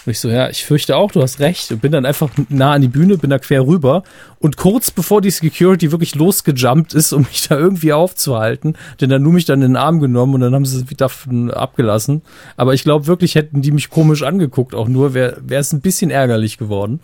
Und 0.06 0.12
ich 0.12 0.20
so, 0.20 0.28
ja, 0.28 0.48
ich 0.48 0.64
fürchte 0.64 0.96
auch, 0.96 1.12
du 1.12 1.20
hast 1.20 1.40
recht. 1.40 1.70
Und 1.72 1.82
bin 1.82 1.92
dann 1.92 2.06
einfach 2.06 2.30
nah 2.48 2.72
an 2.72 2.80
die 2.80 2.88
Bühne, 2.88 3.18
bin 3.18 3.28
da 3.28 3.38
quer 3.38 3.66
rüber 3.66 4.02
und 4.38 4.56
kurz 4.56 4.90
bevor 4.90 5.20
die 5.20 5.30
Security 5.30 5.92
wirklich 5.92 6.14
losgejumpt 6.14 6.94
ist, 6.94 7.12
um 7.12 7.22
mich 7.22 7.46
da 7.48 7.58
irgendwie 7.58 7.92
aufzuhalten, 7.92 8.49
denn 8.58 8.74
dann 8.98 9.22
nur 9.22 9.32
mich 9.32 9.44
dann 9.44 9.62
in 9.62 9.72
den 9.72 9.76
Arm 9.76 10.00
genommen 10.00 10.34
und 10.34 10.40
dann 10.40 10.54
haben 10.54 10.64
sie 10.64 10.78
es 10.78 10.90
wieder 10.90 11.06
davon 11.06 11.50
abgelassen. 11.50 12.22
Aber 12.56 12.74
ich 12.74 12.82
glaube 12.82 13.06
wirklich, 13.06 13.34
hätten 13.34 13.62
die 13.62 13.72
mich 13.72 13.90
komisch 13.90 14.22
angeguckt, 14.22 14.74
auch 14.74 14.88
nur, 14.88 15.14
wäre 15.14 15.40
es 15.48 15.72
ein 15.72 15.80
bisschen 15.80 16.10
ärgerlich 16.10 16.58
geworden. 16.58 17.00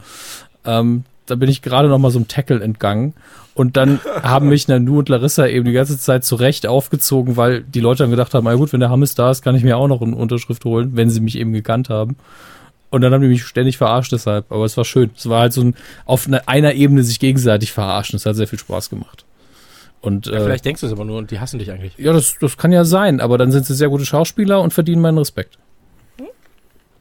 Ähm, 0.65 1.05
da 1.27 1.35
bin 1.35 1.49
ich 1.49 1.63
gerade 1.63 1.89
noch 1.89 1.99
mal 1.99 2.11
so 2.11 2.19
einem 2.19 2.29
Tackle 2.29 2.63
entgangen. 2.63 3.15
Und 3.55 3.77
dann 3.77 4.01
haben 4.23 4.49
mich 4.49 4.69
Nanu 4.69 4.99
und 4.99 5.09
Larissa 5.09 5.47
eben 5.47 5.65
die 5.65 5.73
ganze 5.73 5.99
Zeit 5.99 6.25
zurecht 6.25 6.67
aufgezogen, 6.67 7.37
weil 7.37 7.63
die 7.63 7.81
Leute 7.81 8.05
dann 8.05 8.11
gedacht 8.11 8.35
haben, 8.35 8.45
na 8.45 8.55
gut, 8.55 8.73
wenn 8.73 8.81
der 8.81 8.91
Hammes 8.91 9.15
da 9.15 9.31
ist, 9.31 9.43
kann 9.43 9.57
ich 9.57 9.65
mir 9.65 9.77
auch 9.77 9.89
noch 9.89 10.03
eine 10.03 10.15
Unterschrift 10.15 10.65
holen, 10.65 10.91
wenn 10.95 11.11
sie 11.11 11.21
mich 11.21 11.39
eben 11.39 11.53
gekannt 11.53 11.89
haben. 11.89 12.17
Und 12.91 13.01
dann 13.01 13.13
haben 13.13 13.23
die 13.23 13.29
mich 13.29 13.45
ständig 13.45 13.79
verarscht 13.79 14.13
deshalb. 14.13 14.53
Aber 14.53 14.65
es 14.65 14.77
war 14.77 14.85
schön. 14.85 15.11
Es 15.17 15.29
war 15.29 15.41
halt 15.41 15.53
so 15.53 15.63
ein, 15.63 15.75
auf 16.05 16.27
einer, 16.27 16.49
einer 16.49 16.75
Ebene 16.75 17.03
sich 17.03 17.19
gegenseitig 17.19 17.73
verarschen. 17.73 18.17
Es 18.17 18.27
hat 18.27 18.37
sehr 18.37 18.47
viel 18.47 18.59
Spaß 18.59 18.91
gemacht. 18.91 19.25
Und, 20.01 20.27
Ja, 20.27 20.35
äh, 20.35 20.41
vielleicht 20.45 20.65
denkst 20.65 20.81
du 20.81 20.87
es 20.87 20.93
aber 20.93 21.05
nur 21.05 21.19
und 21.19 21.31
die 21.31 21.41
hassen 21.41 21.59
dich 21.59 21.71
eigentlich. 21.71 21.97
ja, 21.99 22.13
das, 22.13 22.37
das 22.41 22.57
kann 22.57 22.71
ja 22.73 22.85
sein, 22.85 23.21
aber 23.21 23.39
dann 23.39 23.51
sind 23.51 23.67
sie 23.67 23.75
sehr 23.75 23.89
gute 23.89 24.07
Schauspieler 24.07 24.61
und 24.61 24.73
verdienen 24.73 25.03
meinen 25.03 25.19
Respekt. 25.19 25.59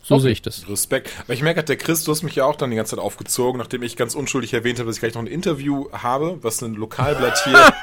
So 0.07 0.19
sehe 0.19 0.31
ich 0.31 0.43
das. 0.43 0.69
Respekt. 0.69 1.09
Aber 1.23 1.33
ich 1.33 1.41
merke, 1.41 1.63
der 1.63 1.77
Chris, 1.77 2.03
du 2.03 2.11
hast 2.11 2.21
mich 2.21 2.35
ja 2.35 2.45
auch 2.45 2.55
dann 2.55 2.69
die 2.69 2.75
ganze 2.75 2.95
Zeit 2.95 3.03
aufgezogen, 3.03 3.57
nachdem 3.57 3.81
ich 3.81 3.95
ganz 3.95 4.13
unschuldig 4.13 4.53
erwähnt 4.53 4.77
habe, 4.77 4.85
dass 4.87 4.97
ich 4.97 4.99
gleich 5.01 5.15
noch 5.15 5.21
ein 5.23 5.27
Interview 5.27 5.87
habe, 5.93 6.37
was 6.43 6.61
ein 6.61 6.75
Lokalblatt 6.75 7.43
hier, 7.43 7.73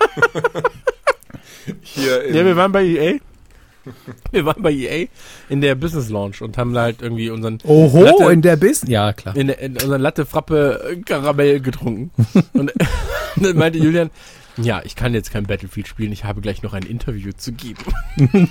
hier 1.82 2.22
in, 2.24 2.36
Ja, 2.36 2.44
wir 2.44 2.56
waren 2.56 2.70
bei 2.70 2.84
EA. 2.84 3.18
Wir 4.30 4.44
waren 4.47 4.62
bei 4.62 4.70
EA 4.70 5.09
in 5.48 5.60
der 5.60 5.74
Business 5.74 6.09
Launch 6.10 6.40
und 6.43 6.56
haben 6.56 6.72
da 6.72 6.82
halt 6.82 7.02
irgendwie 7.02 7.28
unseren 7.30 7.59
Oho, 7.64 8.05
Latte, 8.05 8.32
in 8.32 8.40
der 8.40 8.55
Business. 8.55 8.89
Ja, 8.89 9.12
klar. 9.12 9.34
in, 9.34 9.48
in 9.48 9.72
unseren 9.72 10.01
Latte 10.01 10.24
Frappe 10.24 10.98
Karamell 11.05 11.59
getrunken. 11.60 12.12
und 12.52 12.72
dann 13.36 13.56
meinte 13.56 13.78
Julian, 13.80 14.10
ja, 14.56 14.82
ich 14.84 14.96
kann 14.96 15.14
jetzt 15.14 15.32
kein 15.32 15.44
Battlefield 15.44 15.88
spielen, 15.88 16.12
ich 16.12 16.24
habe 16.24 16.40
gleich 16.40 16.62
noch 16.62 16.74
ein 16.74 16.82
Interview 16.82 17.32
zu 17.36 17.52
geben. 17.52 17.82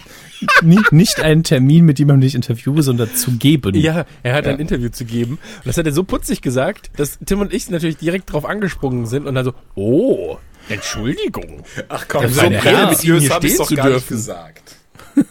nicht, 0.62 0.92
nicht 0.92 1.20
einen 1.22 1.44
Termin, 1.44 1.86
mit 1.86 2.00
dem 2.00 2.08
man 2.08 2.20
nicht 2.20 2.36
interviewe, 2.36 2.82
sondern 2.84 3.14
zu 3.14 3.32
geben. 3.34 3.76
Ja, 3.76 4.06
er 4.24 4.34
hat 4.34 4.48
ein 4.48 4.60
Interview 4.60 4.90
zu 4.90 5.06
geben. 5.06 5.34
Und 5.34 5.66
das 5.66 5.78
hat 5.78 5.86
er 5.86 5.94
so 5.94 6.04
putzig 6.04 6.42
gesagt, 6.42 6.90
dass 6.98 7.20
Tim 7.26 7.40
und 7.40 7.54
ich 7.54 7.70
natürlich 7.70 7.98
direkt 7.98 8.32
drauf 8.32 8.46
angesprungen 8.46 9.06
sind 9.06 9.28
und 9.28 9.36
dann 9.36 9.46
so, 9.46 9.54
oh, 9.76 10.38
Entschuldigung. 10.70 11.64
Ach 11.90 12.06
komm, 12.08 12.24
Das 12.24 12.36
so 12.36 12.42
prätentiös 12.42 13.30
habe 13.30 13.46
ich 13.46 13.54
stehen 13.54 13.58
doch 13.60 13.68
zu 13.68 13.76
gar 13.76 13.86
nicht 13.86 13.94
dürfen. 13.96 14.16
gesagt. 14.18 14.76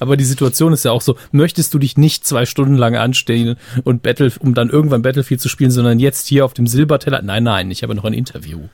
Aber 0.00 0.16
die 0.16 0.24
Situation 0.24 0.72
ist 0.72 0.84
ja 0.84 0.92
auch 0.92 1.02
so, 1.02 1.16
möchtest 1.32 1.74
du 1.74 1.78
dich 1.78 1.96
nicht 1.98 2.26
zwei 2.26 2.46
Stunden 2.46 2.76
lang 2.76 2.96
anstehen 2.96 3.56
und 3.84 4.02
Battle, 4.02 4.32
um 4.40 4.54
dann 4.54 4.70
irgendwann 4.70 5.02
Battlefield 5.02 5.40
zu 5.40 5.48
spielen, 5.48 5.70
sondern 5.70 5.98
jetzt 5.98 6.26
hier 6.26 6.44
auf 6.44 6.54
dem 6.54 6.66
Silberteller? 6.66 7.22
Nein, 7.22 7.44
nein, 7.44 7.70
ich 7.70 7.82
habe 7.82 7.94
noch 7.94 8.04
ein 8.04 8.14
Interview. 8.14 8.68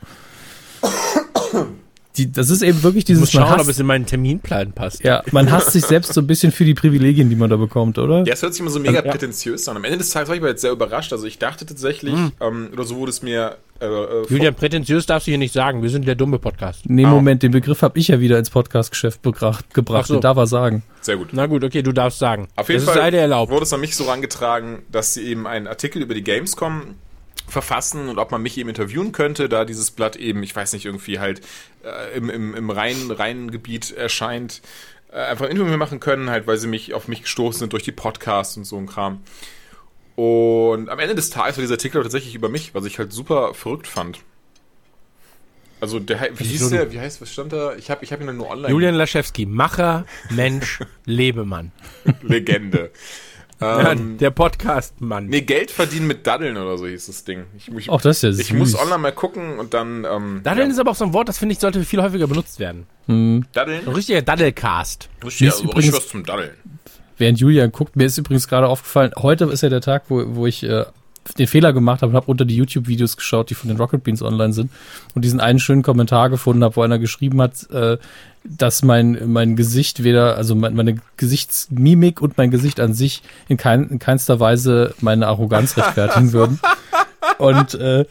Die, 2.19 2.31
das 2.31 2.51
ist 2.51 2.61
eben 2.61 2.83
wirklich 2.83 3.03
Ich 3.03 3.07
dieses, 3.07 3.21
muss 3.21 3.33
schauen, 3.33 3.45
man 3.45 3.55
ob 3.55 3.61
es 3.63 3.69
hasst, 3.69 3.81
in 3.81 3.87
meinen 3.87 4.05
Terminplan 4.05 4.73
passt. 4.73 5.03
ja, 5.03 5.23
man 5.33 5.51
hasst 5.51 5.71
sich 5.73 5.83
selbst 5.87 6.13
so 6.13 6.21
ein 6.21 6.27
bisschen 6.27 6.53
für 6.53 6.67
die 6.67 6.75
Privilegien, 6.75 7.31
die 7.31 7.37
man 7.37 7.49
da 7.49 7.57
bekommt, 7.57 7.97
oder? 7.97 8.23
Ja, 8.27 8.35
es 8.35 8.43
hört 8.43 8.53
sich 8.53 8.61
immer 8.61 8.69
so 8.71 8.81
mega 8.81 8.97
Also, 8.99 9.07
ja. 9.07 9.13
prätentiös 9.13 9.67
an. 9.67 9.77
Am 9.79 9.85
Ende 9.85 9.97
des 9.97 10.11
Tages 10.11 10.29
war 10.29 10.35
ich 10.37 10.43
aber 10.43 10.51
jetzt 10.51 10.61
sehr 10.61 10.73
überrascht. 10.73 11.11
Also 11.15 11.27
ich 11.27 11.39
dachte 11.39 11.65
tatsächlich, 11.65 12.13
ähm, 12.43 12.69
oder 12.71 12.85
so 12.85 12.97
wurde 12.97 13.09
es 13.09 13.23
mir 13.23 13.57
äh, 13.81 13.87
äh, 13.87 14.27
Julian, 14.29 14.55
prätentiös 14.55 15.07
darfst 15.07 15.27
du 15.27 15.31
hier 15.31 15.39
nicht 15.39 15.55
sagen. 15.55 15.83
Wir 15.83 15.89
sind 15.89 16.07
der 16.07 16.15
dumme 16.15 16.39
Podcast. 16.39 16.83
Nee, 16.87 17.07
Ah. 17.07 17.11
Moment, 17.11 17.43
den 17.43 17.51
Begriff 17.51 17.81
habe 17.81 17.99
ich 17.99 18.09
ja 18.09 18.21
wieder 18.21 18.39
ins 18.39 18.51
Podcast-Geschäft 18.51 19.23
gebracht, 19.23 19.73
gebracht. 19.73 20.03
Ach 20.05 20.09
so. 20.09 20.15
Den 20.17 20.21
darf 20.21 20.37
er 20.37 20.47
sagen. 20.47 20.83
sehr 21.01 21.17
gut. 21.17 21.29
Na 21.33 21.47
gut, 21.47 21.65
okay, 21.65 21.81
du 21.83 21.93
darfst 21.93 22.19
sagen. 22.19 22.47
Auf 22.57 22.69
jeden 22.69 22.81
das 22.85 22.85
Fall 22.91 22.97
ist 22.97 23.01
leider 23.05 23.19
erlaubt. 23.21 23.51
wurde 23.51 23.63
es 23.65 23.73
an 23.73 23.81
mich 23.81 23.97
so 23.97 24.05
rangetragen, 24.05 24.83
dass 24.93 25.15
sie 25.15 25.23
eben 25.23 25.47
einen 25.47 25.67
Artikel 25.67 26.03
über 26.03 26.13
die 26.13 26.23
Gamescom 26.23 26.83
verfassen 27.49 28.09
und 28.09 28.19
ob 28.19 28.31
man 28.31 28.43
mich 28.43 28.57
eben 28.59 28.69
interviewen 28.69 29.13
könnte, 29.13 29.49
da 29.49 29.65
dieses 29.65 29.91
Blatt 29.91 30.17
eben, 30.17 30.43
ich 30.43 30.55
weiß 30.55 30.73
nicht, 30.73 30.87
irgendwie 30.87 31.19
halt 31.19 31.41
äh, 31.85 32.17
im, 32.17 32.31
im, 32.31 32.55
im 32.55 32.71
Rhein, 32.71 33.11
Rheingebiet 33.11 33.91
erscheint, 33.93 34.63
äh, 35.13 35.17
einfach 35.17 35.47
ein 35.47 35.51
Interview 35.51 35.77
machen 35.77 36.01
können, 36.01 36.31
halt, 36.31 36.47
weil 36.47 36.57
sie 36.57 36.69
mich 36.69 36.95
auf 36.95 37.09
mich 37.09 37.23
gestoßen 37.23 37.61
sind 37.61 37.73
durch 37.73 37.83
die 37.83 37.93
Podcasts 37.93 38.57
und 38.57 38.65
so 38.65 38.79
ein 38.79 38.87
Kram. 38.87 39.21
Und 40.15 40.89
am 40.89 40.99
Ende 40.99 41.15
des 41.15 41.31
Tages 41.31 41.57
war 41.57 41.63
dieser 41.63 41.75
Artikel 41.75 42.03
tatsächlich 42.03 42.35
über 42.35 42.49
mich, 42.49 42.75
was 42.75 42.85
ich 42.85 42.99
halt 42.99 43.13
super 43.13 43.55
verrückt 43.55 43.87
fand. 43.87 44.21
Also 45.81 45.99
der, 45.99 46.21
wie 46.39 46.45
ist 46.45 46.51
hieß 46.51 46.69
der, 46.71 46.93
wie 46.93 47.01
heißt, 47.01 47.21
was 47.21 47.33
stand 47.33 47.53
da? 47.53 47.75
Ich 47.75 47.91
habe 47.91 48.05
ich 48.05 48.13
hab 48.13 48.21
ihn 48.21 48.29
dann 48.29 48.37
nur 48.37 48.49
online. 48.49 48.69
Julian 48.69 48.95
Laschewski, 48.95 49.47
Macher, 49.47 50.07
Mensch, 50.31 50.79
Lebemann. 51.07 51.73
Legende. 52.23 52.93
Ja, 53.63 53.93
ähm, 53.93 54.19
der 54.19 54.31
Podcast-Mann. 54.31 55.27
Nee, 55.27 55.43
Geld 55.43 55.71
verdienen 55.71 56.07
mit 56.07 56.27
Daddeln 56.27 56.57
oder 56.57 56.77
so 56.79 56.87
hieß 56.87 57.07
das 57.07 57.25
Ding. 57.25 57.45
Ich, 57.57 57.69
ich, 57.69 57.89
Auch 57.91 58.01
das 58.01 58.17
ist 58.19 58.23
ja 58.23 58.31
ich 58.41 58.49
süß. 58.49 58.59
muss 58.59 58.75
online 58.79 58.99
mal 58.99 59.13
gucken 59.13 59.59
und 59.59 59.73
dann. 59.75 60.05
Ähm, 60.05 60.41
Daddeln 60.43 60.69
ja. 60.69 60.73
ist 60.75 60.79
aber 60.81 60.91
auch 60.91 60.97
so 60.97 61.05
ein 61.05 61.13
Wort, 61.13 61.29
das 61.29 61.39
finde 61.39 61.53
ich, 61.55 61.59
sollte 61.61 61.83
viel 61.85 62.03
häufiger 62.03 62.27
benutzt 62.27 62.59
werden. 62.59 62.87
Daddeln? 63.07 63.87
Ein 63.87 63.93
richtiger 63.95 64.23
Daddelcast. 64.23 65.09
Richtig, 65.25 65.41
Mir 65.41 65.49
ist 65.49 65.55
also 65.55 65.65
übrigens- 65.65 65.85
richtig 65.87 66.03
was 66.05 66.09
zum 66.09 66.25
Daddeln. 66.25 66.51
Während 67.19 67.39
Julian 67.39 67.71
guckt, 67.71 67.95
mir 67.95 68.05
ist 68.07 68.19
übrigens 68.19 68.49
gerade 68.49 68.67
aufgefallen, 68.69 69.13
heute 69.19 69.45
ist 69.45 69.63
ja 69.63 69.69
der 69.69 69.81
Tag, 69.81 70.05
wo, 70.09 70.25
wo 70.35 70.47
ich 70.47 70.63
äh, 70.65 70.85
den 71.39 71.47
Fehler 71.47 71.73
gemacht 71.73 72.03
habe 72.03 72.11
und 72.11 72.17
habe 72.17 72.31
unter 72.31 72.45
die 72.45 72.57
YouTube-Videos 72.57 73.17
geschaut, 73.17 73.51
die 73.51 73.55
von 73.55 73.69
den 73.69 73.77
Rocket 73.77 74.03
Beans 74.03 74.23
online 74.23 74.53
sind 74.53 74.71
und 75.15 75.25
diesen 75.25 75.41
einen 75.41 75.59
schönen 75.59 75.83
Kommentar 75.83 76.31
gefunden 76.31 76.65
habe, 76.65 76.77
wo 76.77 76.83
einer 76.83 76.99
geschrieben 76.99 77.41
hat, 77.41 77.71
äh, 77.71 77.99
dass 78.45 78.83
mein, 78.83 79.19
mein 79.27 79.55
Gesicht 79.57 80.03
weder, 80.03 80.37
also 80.37 80.55
mein, 80.55 80.75
meine 80.75 80.97
Gesichtsmimik 81.17 82.21
und 82.21 82.37
mein 82.39 82.51
Gesicht 82.51 82.81
an 82.81 82.93
sich 82.93 83.23
in, 83.49 83.57
kein, 83.57 83.89
in 83.89 83.99
keinster 83.99 84.41
Weise 84.41 84.95
meine 85.01 85.29
Arroganz 85.29 85.77
rechtfertigen 85.77 86.33
würden. 86.33 86.59
Und 87.39 87.75
äh, 87.75 88.05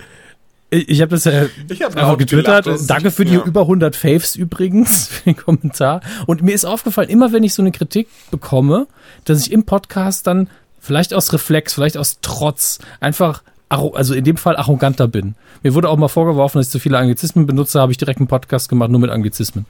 ich, 0.74 0.88
ich 0.88 1.02
habe 1.02 1.10
das 1.10 1.26
ja 1.26 1.48
Ich 1.70 1.84
hab 1.84 1.98
einfach 1.98 2.18
getwittert. 2.18 2.64
gelacht, 2.64 2.90
Danke 2.90 3.12
für 3.12 3.26
die 3.26 3.34
ja. 3.34 3.44
über 3.44 3.62
100 3.62 3.94
Faves 3.94 4.38
übrigens 4.38 5.08
für 5.10 5.24
den 5.26 5.36
Kommentar. 5.36 6.00
Und 6.28 6.42
mir 6.44 6.54
ist 6.54 6.66
aufgefallen, 6.66 7.10
immer 7.10 7.34
wenn 7.34 7.44
ich 7.44 7.54
so 7.54 7.62
eine 7.62 7.74
Kritik 7.74 8.08
bekomme, 8.32 8.88
dass 9.26 9.46
ich 9.46 9.52
im 9.52 9.66
Podcast 9.66 10.28
dann 10.28 10.48
vielleicht 10.82 11.14
aus 11.14 11.32
Reflex, 11.32 11.74
vielleicht 11.74 11.96
aus 11.98 12.18
Trotz 12.22 12.80
einfach 13.00 13.44
also 13.70 14.14
in 14.14 14.26
dem 14.26 14.36
Fall 14.36 14.58
arroganter 14.58 15.08
bin. 15.08 15.36
Mir 15.64 15.74
wurde 15.74 15.88
auch 15.88 15.96
mal 15.96 16.10
vorgeworfen, 16.10 16.58
dass 16.60 16.68
ich 16.68 16.72
zu 16.74 16.80
viele 16.80 16.98
Anglizismen 16.98 17.46
benutze, 17.46 17.80
habe 17.80 17.94
ich 17.94 17.98
direkt 17.98 18.20
einen 18.20 18.28
Podcast 18.28 18.68
gemacht, 18.68 18.90
nur 18.92 19.00
mit 19.00 19.10
Anglizismen. 19.12 19.66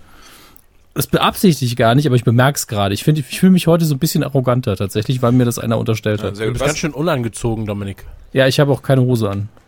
Das 0.96 1.06
beabsichtige 1.06 1.70
ich 1.70 1.76
gar 1.76 1.94
nicht, 1.94 2.08
aber 2.08 2.16
ich 2.16 2.24
bemerke 2.24 2.58
es 2.58 2.66
gerade. 2.66 2.96
Ich 2.96 3.04
finde, 3.04 3.22
ich 3.22 3.40
fühle 3.40 3.52
mich 3.52 3.68
heute 3.68 3.86
so 3.86 3.94
ein 3.94 4.00
bisschen 4.00 4.24
arroganter 4.24 4.76
tatsächlich, 4.76 5.22
weil 5.22 5.32
mir 5.34 5.46
das 5.46 5.60
einer 5.60 5.78
unterstellt 5.78 6.22
Ja, 6.22 6.28
hat. 6.28 6.36
sehr 6.36 6.48
Du 6.48 6.54
bist 6.54 6.66
ganz 6.66 6.80
schön 6.80 6.94
unangezogen, 6.94 7.68
Dominik. 7.68 8.04
Ja, 8.34 8.48
ich 8.48 8.60
habe 8.60 8.72
auch 8.72 8.82
keine 8.82 9.02
Hose 9.02 9.30
an. 9.30 9.50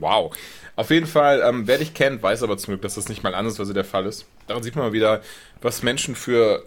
Wow. 0.00 0.34
Auf 0.76 0.90
jeden 0.90 1.06
Fall, 1.06 1.42
ähm, 1.44 1.66
wer 1.66 1.78
dich 1.78 1.94
kennt, 1.94 2.22
weiß 2.22 2.42
aber 2.44 2.56
zum 2.58 2.72
Glück, 2.72 2.82
dass 2.82 2.94
das 2.94 3.08
nicht 3.08 3.22
mal 3.24 3.34
andersweise 3.34 3.74
der 3.74 3.84
Fall 3.84 4.06
ist. 4.06 4.26
Daran 4.46 4.62
sieht 4.62 4.76
man 4.76 4.86
mal 4.86 4.92
wieder, 4.92 5.20
was 5.60 5.82
Menschen 5.82 6.14
für 6.14 6.62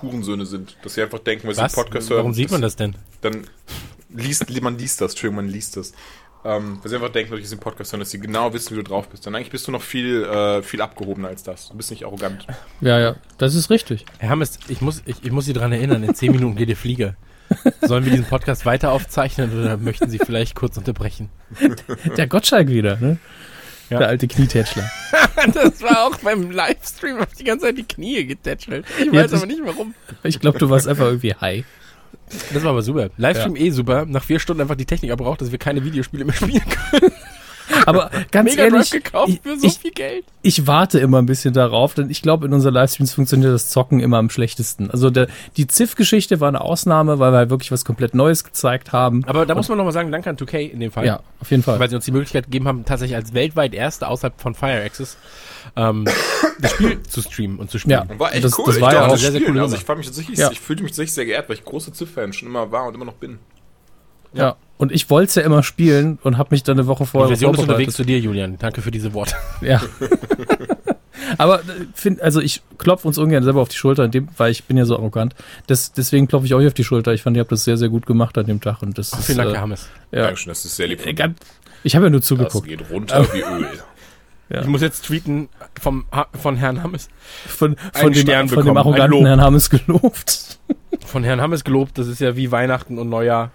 Hurensöhne 0.00 0.46
sind. 0.46 0.76
Dass 0.82 0.94
sie 0.94 1.02
einfach 1.02 1.18
denken, 1.18 1.48
weil 1.48 1.54
sie 1.54 1.74
Podcast 1.74 2.10
hören. 2.10 2.18
Warum 2.18 2.34
sieht 2.34 2.50
man 2.50 2.62
das 2.62 2.76
denn? 2.76 2.94
Dann 3.20 3.46
liest, 4.10 4.62
man 4.62 4.78
liest 4.78 5.00
das, 5.00 5.12
Entschuldigung, 5.12 5.44
man 5.44 5.52
liest 5.52 5.76
das. 5.76 5.92
Ähm, 6.44 6.78
weil 6.82 6.88
sie 6.88 6.96
einfach 6.96 7.10
denken, 7.10 7.36
sie 7.36 7.56
den 7.56 7.60
Podcast 7.60 7.92
hören, 7.92 8.00
dass 8.00 8.10
sie 8.10 8.18
genau 8.18 8.52
wissen, 8.52 8.72
wie 8.72 8.82
du 8.82 8.82
drauf 8.82 9.08
bist. 9.08 9.24
Dann 9.26 9.34
eigentlich 9.34 9.50
bist 9.50 9.68
du 9.68 9.72
noch 9.72 9.82
viel, 9.82 10.24
äh, 10.24 10.62
viel 10.62 10.80
abgehobener 10.80 11.28
als 11.28 11.44
das. 11.44 11.68
Du 11.68 11.76
bist 11.76 11.90
nicht 11.90 12.04
arrogant. 12.04 12.46
Ja, 12.80 12.98
ja, 12.98 13.16
das 13.38 13.54
ist 13.54 13.70
richtig. 13.70 14.06
Herr 14.18 14.30
Hammes, 14.30 14.58
ich 14.68 14.80
muss, 14.80 15.02
ich, 15.06 15.22
ich 15.22 15.30
muss 15.30 15.44
Sie 15.44 15.52
daran 15.52 15.72
erinnern, 15.72 16.02
in 16.02 16.14
zehn 16.14 16.32
Minuten 16.32 16.56
geht 16.56 16.68
der 16.68 16.76
Flieger. 16.76 17.14
Sollen 17.82 18.04
wir 18.04 18.10
diesen 18.10 18.26
Podcast 18.26 18.66
weiter 18.66 18.92
aufzeichnen 18.92 19.56
oder 19.56 19.76
möchten 19.76 20.10
Sie 20.10 20.18
vielleicht 20.18 20.56
kurz 20.56 20.76
unterbrechen? 20.76 21.28
Der 22.16 22.26
Gottschalk 22.26 22.68
wieder, 22.68 22.96
ne? 22.96 23.18
Ja. 23.92 23.98
Der 23.98 24.08
alte 24.08 24.28
Knietätschler. 24.28 24.90
Das 25.54 25.82
war 25.82 26.06
auch 26.06 26.16
beim 26.18 26.50
Livestream, 26.50 27.18
hab 27.18 27.30
ich 27.32 27.38
die 27.38 27.44
ganze 27.44 27.66
Zeit 27.66 27.76
die 27.78 27.82
Knie 27.82 28.24
getätschelt. 28.24 28.84
Ich 29.00 29.06
Ja, 29.06 29.12
weiß 29.24 29.30
das- 29.32 29.42
aber 29.42 29.46
nicht 29.50 29.60
warum. 29.64 29.94
Ich 30.22 30.38
glaube, 30.38 30.58
du 30.58 30.70
warst 30.70 30.86
einfach 30.86 31.06
irgendwie 31.06 31.34
high. 31.34 31.64
Das 32.52 32.62
war 32.62 32.70
aber 32.70 32.82
super. 32.82 33.10
Livestream 33.16 33.56
eh 33.56 33.70
super. 33.70 34.06
Nach 34.06 34.22
vier 34.22 34.38
Stunden 34.38 34.62
einfach 34.62 34.76
die 34.76 34.86
Technik 34.86 35.10
abbraucht, 35.10 35.40
dass 35.40 35.50
wir 35.50 35.58
keine 35.58 35.84
Videospiele 35.84 36.24
mehr 36.24 36.34
spielen 36.34 36.62
können. 36.90 37.12
Aber 37.86 38.10
ganz 38.30 38.50
Mega 38.50 38.64
ehrlich, 38.64 38.90
gekauft 38.90 39.28
ich, 39.30 39.40
für 39.42 39.58
so 39.58 39.66
ich, 39.66 39.74
viel 39.78 39.90
Geld. 39.92 40.24
ich 40.42 40.66
warte 40.66 40.98
immer 40.98 41.18
ein 41.18 41.26
bisschen 41.26 41.52
darauf, 41.54 41.94
denn 41.94 42.10
ich 42.10 42.22
glaube, 42.22 42.46
in 42.46 42.52
unseren 42.52 42.74
Livestreams 42.74 43.12
funktioniert 43.14 43.52
das 43.52 43.68
Zocken 43.70 44.00
immer 44.00 44.18
am 44.18 44.30
schlechtesten. 44.30 44.90
Also 44.90 45.10
der, 45.10 45.28
die 45.56 45.66
Ziff-Geschichte 45.66 46.40
war 46.40 46.48
eine 46.48 46.60
Ausnahme, 46.60 47.18
weil 47.18 47.32
wir 47.32 47.38
halt 47.38 47.50
wirklich 47.50 47.72
was 47.72 47.84
komplett 47.84 48.14
Neues 48.14 48.44
gezeigt 48.44 48.92
haben. 48.92 49.24
Aber 49.26 49.46
da 49.46 49.54
muss 49.54 49.68
man 49.68 49.78
nochmal 49.78 49.92
sagen, 49.92 50.12
danke 50.12 50.30
an 50.30 50.36
2K 50.36 50.58
in 50.70 50.80
dem 50.80 50.90
Fall. 50.92 51.06
Ja, 51.06 51.20
auf 51.40 51.50
jeden 51.50 51.62
Fall. 51.62 51.78
Weil 51.78 51.88
sie 51.90 51.96
uns 51.96 52.04
die 52.04 52.12
Möglichkeit 52.12 52.44
gegeben 52.44 52.68
haben, 52.68 52.84
tatsächlich 52.84 53.16
als 53.16 53.34
weltweit 53.34 53.74
erste 53.74 54.08
außerhalb 54.08 54.40
von 54.40 54.54
Fire 54.54 54.82
Access 54.82 55.16
ähm, 55.76 56.04
das 56.60 56.72
Spiel 56.72 57.02
zu 57.08 57.22
streamen 57.22 57.58
und 57.58 57.70
zu 57.70 57.78
spielen. 57.78 58.06
Ja. 58.10 58.18
War 58.18 58.32
echt 58.34 58.44
Das- 58.44 58.58
cool. 58.58 58.64
das 58.66 58.76
ich 58.76 58.82
war 58.82 58.92
ja 58.92 59.06
auch 59.06 59.16
sehr, 59.16 59.32
sehr 59.32 59.40
coole 59.42 59.60
Also 59.62 59.76
ich, 59.76 59.84
fand 59.84 59.98
mich 59.98 60.06
tatsächlich, 60.06 60.38
Ja. 60.38 60.50
ich 60.50 60.60
fühlte 60.60 60.82
mich 60.82 60.92
tatsächlich 60.92 61.14
sehr 61.14 61.24
geehrt, 61.26 61.48
weil 61.48 61.56
ich 61.56 61.64
großer 61.64 61.92
Ziff-Fan 61.92 62.32
schon 62.32 62.48
immer 62.48 62.70
war 62.72 62.86
und 62.86 62.94
immer 62.94 63.04
noch 63.04 63.14
bin. 63.14 63.38
Ja. 64.34 64.56
Und 64.82 64.90
ich 64.90 65.08
wollte 65.10 65.28
es 65.28 65.34
ja 65.36 65.42
immer 65.42 65.62
spielen 65.62 66.18
und 66.24 66.38
habe 66.38 66.48
mich 66.50 66.64
dann 66.64 66.76
eine 66.76 66.88
Woche 66.88 67.04
Die 67.04 67.10
vorher 67.10 67.28
Version 67.28 67.54
ist 67.54 67.60
unterwegs 67.60 67.94
zu 67.94 68.02
dir, 68.02 68.18
Julian. 68.18 68.58
Danke 68.58 68.82
für 68.82 68.90
diese 68.90 69.14
Worte. 69.14 69.36
Ja. 69.60 69.80
Aber 71.38 71.60
äh, 71.60 71.62
find, 71.94 72.20
also 72.20 72.40
ich 72.40 72.62
klopfe 72.78 73.06
uns 73.06 73.16
ungern 73.16 73.44
selber 73.44 73.60
auf 73.60 73.68
die 73.68 73.76
Schulter, 73.76 74.04
in 74.04 74.10
dem, 74.10 74.28
weil 74.38 74.50
ich 74.50 74.64
bin 74.64 74.76
ja 74.76 74.84
so 74.84 74.96
arrogant. 74.96 75.36
Das, 75.68 75.92
deswegen 75.92 76.26
klopfe 76.26 76.46
ich 76.46 76.54
euch 76.54 76.66
auf 76.66 76.74
die 76.74 76.82
Schulter. 76.82 77.12
Ich 77.12 77.22
fand, 77.22 77.36
ihr 77.36 77.42
habt 77.42 77.52
das 77.52 77.62
sehr, 77.62 77.76
sehr 77.76 77.90
gut 77.90 78.06
gemacht 78.06 78.36
an 78.38 78.46
dem 78.46 78.60
Tag. 78.60 78.82
Und 78.82 78.98
das 78.98 79.12
ist, 79.12 79.26
Vielen 79.26 79.38
Dank, 79.38 79.50
äh, 79.50 79.52
Herr 79.52 79.60
Hammes. 79.60 79.88
ja. 80.10 80.22
Dankeschön, 80.24 80.48
das 80.48 80.64
ist 80.64 80.74
sehr 80.74 80.88
lieb. 80.88 80.98
Äh, 80.98 81.04
Von 81.04 81.14
ganz- 81.14 81.38
Ich 81.84 81.94
habe 81.94 82.06
ja 82.06 82.10
nur 82.10 82.18
das 82.18 82.26
zugeguckt. 82.26 82.66
geht 82.66 82.90
runter 82.90 83.24
wie 83.32 83.40
Öl. 83.40 83.68
Ja. 84.48 84.62
Ich 84.62 84.66
muss 84.66 84.82
jetzt 84.82 85.06
tweeten 85.06 85.48
vom, 85.80 86.04
von 86.34 86.56
Herrn 86.56 86.82
Hammes. 86.82 87.08
Von, 87.46 87.76
von, 87.94 88.12
dem, 88.12 88.20
Stern 88.20 88.48
von 88.48 88.58
dem 88.58 88.64
bekommen, 88.64 88.76
arroganten. 88.76 89.24
Herrn 89.24 89.40
Hammes 89.40 89.70
gelobt. 89.70 90.58
Von 91.06 91.24
Herrn 91.24 91.40
Hammes 91.40 91.64
gelobt, 91.64 91.96
das 91.96 92.06
ist 92.08 92.20
ja 92.20 92.36
wie 92.36 92.50
Weihnachten 92.50 92.98
und 92.98 93.08
Neujahr. 93.08 93.50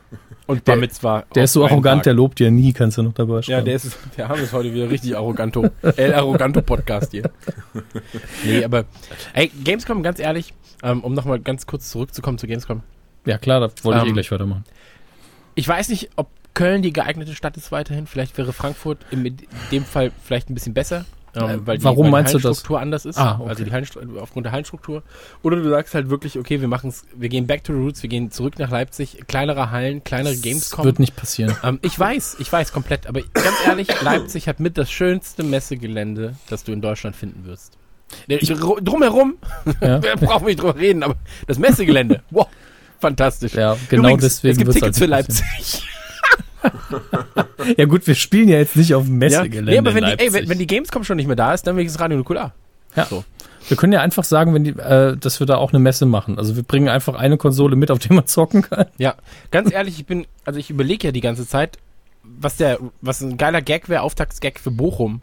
Und 0.47 0.63
Bar 0.63 0.77
Mitzvah. 0.77 1.25
Der 1.35 1.43
ist 1.43 1.53
so 1.53 1.65
arrogant, 1.65 1.99
Tag. 1.99 2.03
der 2.05 2.13
lobt 2.13 2.39
ja 2.39 2.49
nie, 2.49 2.71
kannst 2.73 2.97
du 2.97 3.03
noch 3.03 3.13
dabei 3.13 3.41
schreiben. 3.41 3.59
Ja, 3.59 3.61
der 3.61 3.75
ist, 3.75 3.97
wir 4.15 4.27
haben 4.29 4.41
es 4.41 4.53
heute 4.53 4.73
wieder 4.73 4.89
richtig 4.89 5.15
arroganto, 5.15 5.69
El 5.97 6.13
Arroganto 6.13 6.61
Podcast 6.61 7.11
hier. 7.11 7.29
Nee, 8.45 8.63
aber, 8.63 8.85
ey, 9.33 9.51
Gamescom, 9.63 10.03
ganz 10.03 10.19
ehrlich, 10.19 10.53
ähm, 10.83 11.03
um 11.03 11.13
nochmal 11.13 11.39
ganz 11.39 11.65
kurz 11.67 11.89
zurückzukommen 11.89 12.37
zu 12.37 12.47
Gamescom. 12.47 12.81
ja 13.25 13.37
klar, 13.37 13.59
da 13.59 13.67
wollte 13.83 13.99
ich 13.99 14.03
Ähm, 14.05 14.09
eh 14.09 14.13
gleich 14.13 14.31
weitermachen. 14.31 14.63
Ich 15.55 15.67
weiß 15.67 15.89
nicht, 15.89 16.11
ob 16.15 16.29
Köln 16.53 16.81
die 16.81 16.93
geeignete 16.93 17.35
Stadt 17.35 17.57
ist 17.57 17.71
weiterhin. 17.71 18.07
Vielleicht 18.07 18.37
wäre 18.37 18.53
Frankfurt 18.53 18.99
in 19.11 19.37
dem 19.71 19.83
Fall 19.83 20.11
vielleicht 20.23 20.49
ein 20.49 20.53
bisschen 20.53 20.73
besser. 20.73 21.05
Ähm, 21.37 21.49
Äh, 21.49 21.67
weil 21.67 21.77
die, 21.77 21.83
warum 21.83 21.97
weil 21.99 22.05
die 22.05 22.11
meinst 22.11 22.33
du 22.33 22.37
das? 22.37 22.43
Hallenstruktur 22.45 22.79
anders 22.79 23.05
ist. 23.05 23.17
Ah, 23.17 23.37
okay. 23.39 23.49
Also 23.49 23.63
die 23.63 23.71
Hallenstru- 23.71 24.17
aufgrund 24.19 24.45
der 24.45 24.51
Hallenstruktur. 24.53 25.03
Oder 25.43 25.57
du 25.57 25.69
sagst 25.69 25.93
halt 25.93 26.09
wirklich, 26.09 26.37
okay, 26.39 26.59
wir 26.61 26.67
machen's, 26.67 27.05
wir 27.15 27.29
gehen 27.29 27.47
back 27.47 27.63
to 27.63 27.73
the 27.73 27.79
roots, 27.79 28.01
wir 28.03 28.09
gehen 28.09 28.31
zurück 28.31 28.59
nach 28.59 28.69
Leipzig, 28.71 29.19
kleinere 29.27 29.71
Hallen, 29.71 30.03
kleinere 30.03 30.33
Das 30.33 30.41
Gamescom. 30.41 30.85
wird 30.85 30.99
nicht 30.99 31.15
passieren. 31.15 31.55
Ähm, 31.63 31.79
ich 31.81 31.97
weiß, 31.99 32.37
ich 32.39 32.51
weiß 32.51 32.71
komplett, 32.73 33.07
aber 33.07 33.21
ganz 33.33 33.55
ehrlich, 33.65 33.87
Leipzig 34.01 34.47
hat 34.47 34.59
mit 34.59 34.77
das 34.77 34.89
schönste 34.91 35.43
Messegelände, 35.43 36.35
das 36.49 36.63
du 36.63 36.71
in 36.71 36.81
Deutschland 36.81 37.15
finden 37.15 37.45
wirst. 37.45 37.73
Der- 38.29 38.37
dr- 38.39 38.81
Drumherum, 38.81 39.35
Ja. 39.81 40.01
wir 40.03 40.15
brauchen 40.15 40.45
nicht 40.45 40.61
drüber 40.61 40.75
reden, 40.77 41.03
aber 41.03 41.15
das 41.45 41.59
Messegelände, 41.59 42.21
wow, 42.31 42.47
fantastisch. 42.99 43.53
Ja, 43.53 43.75
genau 43.89 44.03
Übrigens, 44.03 44.23
deswegen 44.23 44.51
Es 44.53 44.57
gibt 44.57 44.67
wird's 44.67 44.79
Tickets 44.79 44.99
halt 45.01 45.05
für. 45.05 45.09
Leipzig. 45.11 45.83
Ja 47.77 47.85
gut, 47.85 48.07
wir 48.07 48.15
spielen 48.15 48.49
ja 48.49 48.57
jetzt 48.57 48.75
nicht 48.75 48.93
auf 48.93 49.05
dem 49.05 49.13
Ja? 49.13 49.27
Messegelände 49.27 49.71
Nee, 49.71 49.77
aber 49.77 49.93
wenn 49.93 50.05
die, 50.05 50.19
ey, 50.19 50.33
wenn, 50.33 50.47
wenn 50.49 50.57
die 50.57 50.67
Gamescom 50.67 51.03
schon 51.03 51.17
nicht 51.17 51.27
mehr 51.27 51.35
da 51.35 51.53
ist, 51.53 51.67
dann 51.67 51.75
wenigstens 51.75 52.01
Radio 52.01 52.17
Nukular. 52.17 52.53
Ja. 52.95 53.05
So. 53.05 53.23
Wir 53.67 53.75
können 53.75 53.93
ja 53.93 54.01
einfach 54.01 54.23
sagen, 54.23 54.53
wenn 54.53 54.63
die, 54.63 54.71
äh, 54.71 55.17
dass 55.17 55.39
wir 55.39 55.47
da 55.47 55.57
auch 55.57 55.73
eine 55.73 55.79
Messe 55.79 56.05
machen. 56.05 56.37
Also 56.37 56.55
wir 56.55 56.63
bringen 56.63 56.87
einfach 56.87 57.15
eine 57.15 57.37
Konsole 57.37 57.75
mit, 57.75 57.91
auf 57.91 57.99
der 57.99 58.13
man 58.15 58.25
zocken 58.25 58.61
kann. 58.61 58.85
Ja, 58.97 59.15
ganz 59.51 59.71
ehrlich, 59.71 59.99
ich 59.99 60.05
bin, 60.05 60.25
also 60.45 60.59
ich 60.59 60.69
überlege 60.69 61.07
ja 61.07 61.11
die 61.11 61.21
ganze 61.21 61.47
Zeit, 61.47 61.77
was 62.23 62.57
der, 62.57 62.79
was 63.01 63.21
ein 63.21 63.37
geiler 63.37 63.61
Gag 63.61 63.89
wäre, 63.89 64.01
Auftaktsgag 64.01 64.59
für 64.59 64.71
Bochum. 64.71 65.21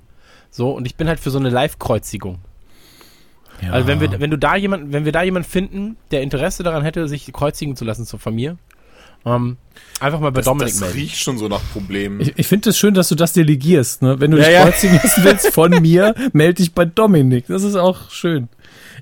So, 0.51 0.70
und 0.73 0.86
ich 0.86 0.97
bin 0.97 1.09
halt 1.09 1.20
für 1.20 1.31
so 1.31 1.39
eine 1.39 1.51
Live-Kreuzigung. 1.51 2.39
Ja. 3.62 3.73
Also 3.73 3.86
wenn 3.86 4.01
wir, 4.01 4.20
wenn 4.20 4.31
du 4.31 4.39
da 4.39 4.56
jemanden, 4.56 4.93
wenn 4.93 5.05
wir 5.05 5.12
da 5.12 5.23
jemanden 5.23 5.48
finden, 5.48 5.97
der 6.11 6.23
Interesse 6.23 6.62
daran 6.62 6.82
hätte, 6.82 7.09
sich 7.09 7.32
kreuzigen 7.32 7.77
zu 7.77 7.85
lassen 7.85 8.05
so 8.05 8.19
von 8.19 8.35
mir, 8.35 8.59
ähm, 9.26 9.56
einfach 10.01 10.20
mal 10.20 10.30
bei 10.30 10.40
Das, 10.40 10.46
Dominik 10.46 10.72
das 10.72 10.80
melden. 10.80 10.94
riecht 10.98 11.16
schon 11.16 11.38
so 11.38 11.48
nach 11.48 11.60
Problemen. 11.72 12.20
Ich, 12.20 12.32
ich 12.36 12.46
finde 12.46 12.70
es 12.70 12.78
schön, 12.78 12.94
dass 12.94 13.09
du 13.09 13.14
das 13.14 13.32
delegierst. 13.32 14.02
Ne? 14.02 14.20
Wenn 14.20 14.30
du 14.30 14.38
Ja, 14.38 14.44
dich 14.44 14.52
ja. 14.55 14.62
kreuzigen 14.64 15.01
lassen 15.02 15.24
willst 15.24 15.48
von 15.55 15.70
mir, 15.82 16.14
melde 16.32 16.55
dich 16.55 16.72
bei 16.74 16.84
Dominik. 16.84 17.46
Das 17.48 17.62
ist 17.62 17.76
auch 17.76 18.10
schön. 18.10 18.48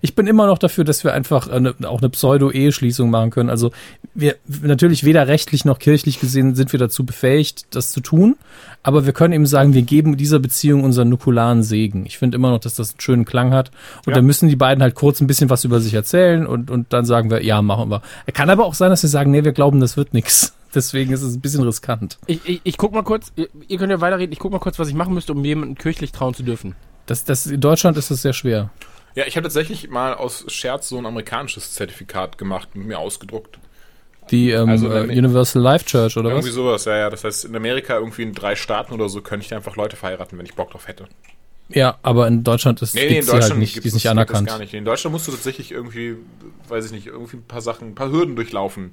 Ich 0.04 0.16
bin 0.16 0.26
immer 0.26 0.48
noch 0.48 0.58
dafür, 0.58 0.82
dass 0.82 1.04
wir 1.04 1.14
einfach 1.14 1.48
eine, 1.48 1.74
auch 1.84 2.00
eine 2.00 2.10
Pseudo-Eheschließung 2.10 3.08
machen 3.08 3.30
können. 3.30 3.48
Also 3.50 3.70
wir 4.14 4.34
natürlich 4.60 5.04
weder 5.04 5.28
rechtlich 5.28 5.64
noch 5.64 5.78
kirchlich 5.78 6.18
gesehen 6.18 6.56
sind 6.56 6.72
wir 6.72 6.80
dazu 6.80 7.06
befähigt, 7.06 7.74
das 7.74 7.92
zu 7.92 8.00
tun. 8.00 8.36
Aber 8.82 9.06
wir 9.06 9.12
können 9.12 9.32
eben 9.32 9.46
sagen, 9.46 9.74
wir 9.74 9.82
geben 9.82 10.16
dieser 10.16 10.40
Beziehung 10.40 10.82
unseren 10.82 11.08
nukularen 11.08 11.62
Segen. 11.62 12.04
Ich 12.04 12.18
finde 12.18 12.34
immer 12.36 12.50
noch, 12.50 12.58
dass 12.58 12.74
das 12.74 12.90
einen 12.90 13.00
schönen 13.00 13.24
Klang 13.24 13.52
hat. 13.52 13.70
Und 14.04 14.10
Ja. 14.10 14.16
dann 14.16 14.26
müssen 14.26 14.48
die 14.48 14.56
beiden 14.56 14.82
halt 14.82 14.96
kurz 14.96 15.20
ein 15.20 15.28
bisschen 15.28 15.50
was 15.50 15.64
über 15.64 15.80
sich 15.80 15.94
erzählen 15.94 16.46
und, 16.48 16.68
und 16.68 16.92
dann 16.92 17.04
sagen 17.04 17.30
wir, 17.30 17.44
ja, 17.44 17.62
machen 17.62 17.88
wir. 17.88 18.02
Kann 18.34 18.50
aber 18.50 18.64
auch 18.64 18.74
sein, 18.74 18.90
dass 18.90 19.02
wir 19.04 19.10
sagen, 19.10 19.30
nee, 19.30 19.44
wir 19.44 19.52
glauben, 19.52 19.78
das 19.78 19.96
wird 19.96 20.14
nichts. 20.14 20.52
Deswegen 20.74 21.12
ist 21.12 21.22
es 21.22 21.34
ein 21.36 21.40
bisschen 21.40 21.62
riskant. 21.62 22.18
Ich, 22.26 22.40
ich, 22.44 22.60
ich 22.64 22.76
guck 22.76 22.92
mal 22.92 23.02
kurz, 23.04 23.30
ihr, 23.36 23.46
ihr 23.68 23.78
könnt 23.78 23.92
ja 23.92 24.00
weiterreden, 24.00 24.32
ich 24.32 24.40
guck 24.40 24.50
mal 24.50 24.58
kurz, 24.58 24.80
was 24.80 24.88
ich 24.88 24.94
machen 24.94 25.14
müsste, 25.14 25.32
um 25.32 25.44
jemanden 25.44 25.76
kirchlich 25.76 26.10
trauen 26.10 26.34
zu 26.34 26.42
dürfen. 26.42 26.74
Das, 27.06 27.24
das, 27.24 27.46
in 27.46 27.60
Deutschland 27.60 27.96
ist 27.96 28.10
das 28.10 28.22
sehr 28.22 28.32
schwer. 28.32 28.70
Ja, 29.14 29.24
ich 29.26 29.36
habe 29.36 29.44
tatsächlich 29.44 29.90
mal 29.90 30.14
aus 30.14 30.44
Scherz 30.48 30.88
so 30.88 30.98
ein 30.98 31.06
amerikanisches 31.06 31.72
Zertifikat 31.72 32.38
gemacht 32.38 32.68
und 32.74 32.86
mir 32.86 32.98
ausgedruckt. 32.98 33.58
Die 34.30 34.50
ähm, 34.50 34.68
Also, 34.68 34.90
äh, 34.90 35.02
Universal 35.02 35.60
Life 35.62 35.84
Church 35.84 36.16
oder 36.16 36.30
irgendwie 36.30 36.48
was? 36.48 36.54
sowas, 36.54 36.84
ja, 36.86 36.96
ja. 36.96 37.10
Das 37.10 37.24
heißt, 37.24 37.44
in 37.44 37.56
Amerika 37.56 37.96
irgendwie 37.98 38.22
in 38.22 38.32
drei 38.32 38.54
Staaten 38.56 38.92
oder 38.94 39.08
so 39.08 39.20
könnte 39.20 39.42
ich 39.44 39.48
da 39.50 39.56
einfach 39.56 39.76
Leute 39.76 39.96
verheiraten, 39.96 40.38
wenn 40.38 40.46
ich 40.46 40.54
Bock 40.54 40.70
drauf 40.70 40.88
hätte. 40.88 41.06
Ja, 41.68 41.98
aber 42.02 42.26
in 42.28 42.44
Deutschland 42.44 42.82
ist 42.82 42.94
Nee, 42.94 43.00
nee, 43.08 43.18
in 43.18 43.26
halt 43.26 43.28
Deutschland 43.28 43.60
nicht, 43.60 43.74
gibt's 43.74 43.82
die 43.82 43.88
ist 43.88 43.94
nicht 43.94 44.02
gibt 44.04 44.10
das 44.14 44.18
anerkannt. 44.36 44.48
gar 44.48 44.58
nicht. 44.58 44.74
In 44.74 44.84
Deutschland 44.84 45.12
musst 45.12 45.26
du 45.26 45.32
tatsächlich 45.32 45.72
irgendwie, 45.72 46.16
weiß 46.68 46.86
ich 46.86 46.92
nicht, 46.92 47.06
irgendwie 47.06 47.38
ein 47.38 47.44
paar 47.44 47.62
Sachen, 47.62 47.88
ein 47.88 47.94
paar 47.94 48.10
Hürden 48.10 48.36
durchlaufen. 48.36 48.92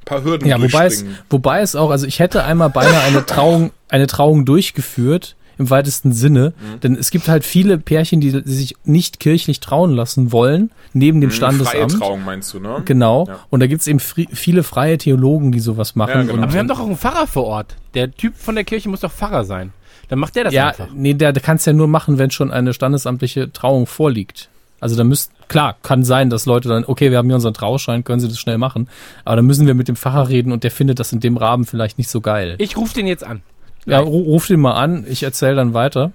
Ein 0.00 0.04
paar 0.04 0.24
Hürden 0.24 0.48
Ja, 0.48 0.60
wobei 0.60 0.86
es, 0.86 1.04
wobei 1.28 1.60
es 1.60 1.76
auch, 1.76 1.90
also 1.90 2.06
ich 2.06 2.18
hätte 2.18 2.42
einmal 2.44 2.70
beinahe 2.70 3.02
eine 3.02 3.24
Trauung, 3.26 3.70
eine 3.88 4.06
Trauung 4.06 4.46
durchgeführt, 4.46 5.36
im 5.60 5.70
weitesten 5.70 6.12
Sinne, 6.12 6.52
Mhm. 6.58 6.80
denn 6.80 6.96
es 6.96 7.10
gibt 7.10 7.28
halt 7.28 7.44
viele 7.44 7.78
Pärchen, 7.78 8.20
die, 8.20 8.32
die 8.42 8.50
sich 8.52 8.74
nicht 8.84 9.20
kirchlich 9.20 9.60
trauen 9.60 9.94
lassen 9.94 10.32
wollen, 10.32 10.70
neben 10.92 11.20
dem 11.20 11.30
Hm, 11.30 11.36
Freie 11.36 11.52
Standesamt. 11.58 12.02
Trauung 12.02 12.24
meinst 12.24 12.52
du, 12.54 12.58
ne? 12.60 12.82
Genau. 12.84 13.26
Ja. 13.28 13.38
Und 13.50 13.60
da 13.60 13.66
gibt's 13.68 13.86
eben 13.86 14.00
fri- 14.00 14.28
viele 14.32 14.62
freie 14.64 14.98
Theologen, 14.98 15.52
die 15.52 15.60
sowas 15.60 15.94
machen. 15.94 16.10
Ja, 16.10 16.20
genau. 16.22 16.32
und, 16.34 16.42
Aber 16.42 16.52
wir 16.52 16.58
haben 16.58 16.68
doch 16.68 16.80
auch 16.80 16.86
einen 16.86 16.96
Pfarrer 16.96 17.26
vor 17.28 17.44
Ort. 17.44 17.76
Der 17.94 18.10
Typ 18.10 18.34
von 18.36 18.56
der 18.56 18.64
Kirche 18.64 18.88
muss 18.88 19.00
doch 19.00 19.12
Pfarrer 19.12 19.44
sein. 19.44 19.72
Dann 20.08 20.18
macht 20.18 20.34
der 20.34 20.44
das 20.44 20.52
ja, 20.54 20.68
einfach. 20.70 20.88
nee, 20.92 21.14
der, 21.14 21.32
der 21.32 21.42
kann 21.42 21.56
es 21.56 21.64
ja 21.66 21.72
nur 21.72 21.86
machen, 21.86 22.18
wenn 22.18 22.32
schon 22.32 22.50
eine 22.50 22.74
standesamtliche 22.74 23.52
Trauung 23.52 23.86
vorliegt. 23.86 24.48
Also 24.80 24.96
da 24.96 25.04
müsst, 25.04 25.30
klar, 25.48 25.76
kann 25.82 26.04
sein, 26.04 26.30
dass 26.30 26.46
Leute 26.46 26.68
dann, 26.68 26.84
okay, 26.86 27.10
wir 27.10 27.18
haben 27.18 27.26
hier 27.26 27.34
unseren 27.34 27.52
Trauschein, 27.54 28.02
können 28.02 28.18
Sie 28.18 28.26
das 28.28 28.38
schnell 28.40 28.56
machen. 28.58 28.88
Aber 29.26 29.36
dann 29.36 29.44
müssen 29.44 29.66
wir 29.66 29.74
mit 29.74 29.88
dem 29.88 29.94
Pfarrer 29.96 30.28
reden 30.30 30.52
und 30.52 30.64
der 30.64 30.70
findet 30.70 30.98
das 30.98 31.12
in 31.12 31.20
dem 31.20 31.36
Rahmen 31.36 31.64
vielleicht 31.66 31.98
nicht 31.98 32.08
so 32.08 32.20
geil. 32.22 32.54
Ich 32.58 32.76
rufe 32.78 32.94
den 32.94 33.06
jetzt 33.06 33.22
an. 33.24 33.42
Ja, 33.86 34.00
ru- 34.00 34.24
ruf 34.24 34.46
den 34.46 34.60
mal 34.60 34.72
an, 34.74 35.04
ich 35.08 35.22
erzähle 35.22 35.56
dann 35.56 35.74
weiter. 35.74 36.12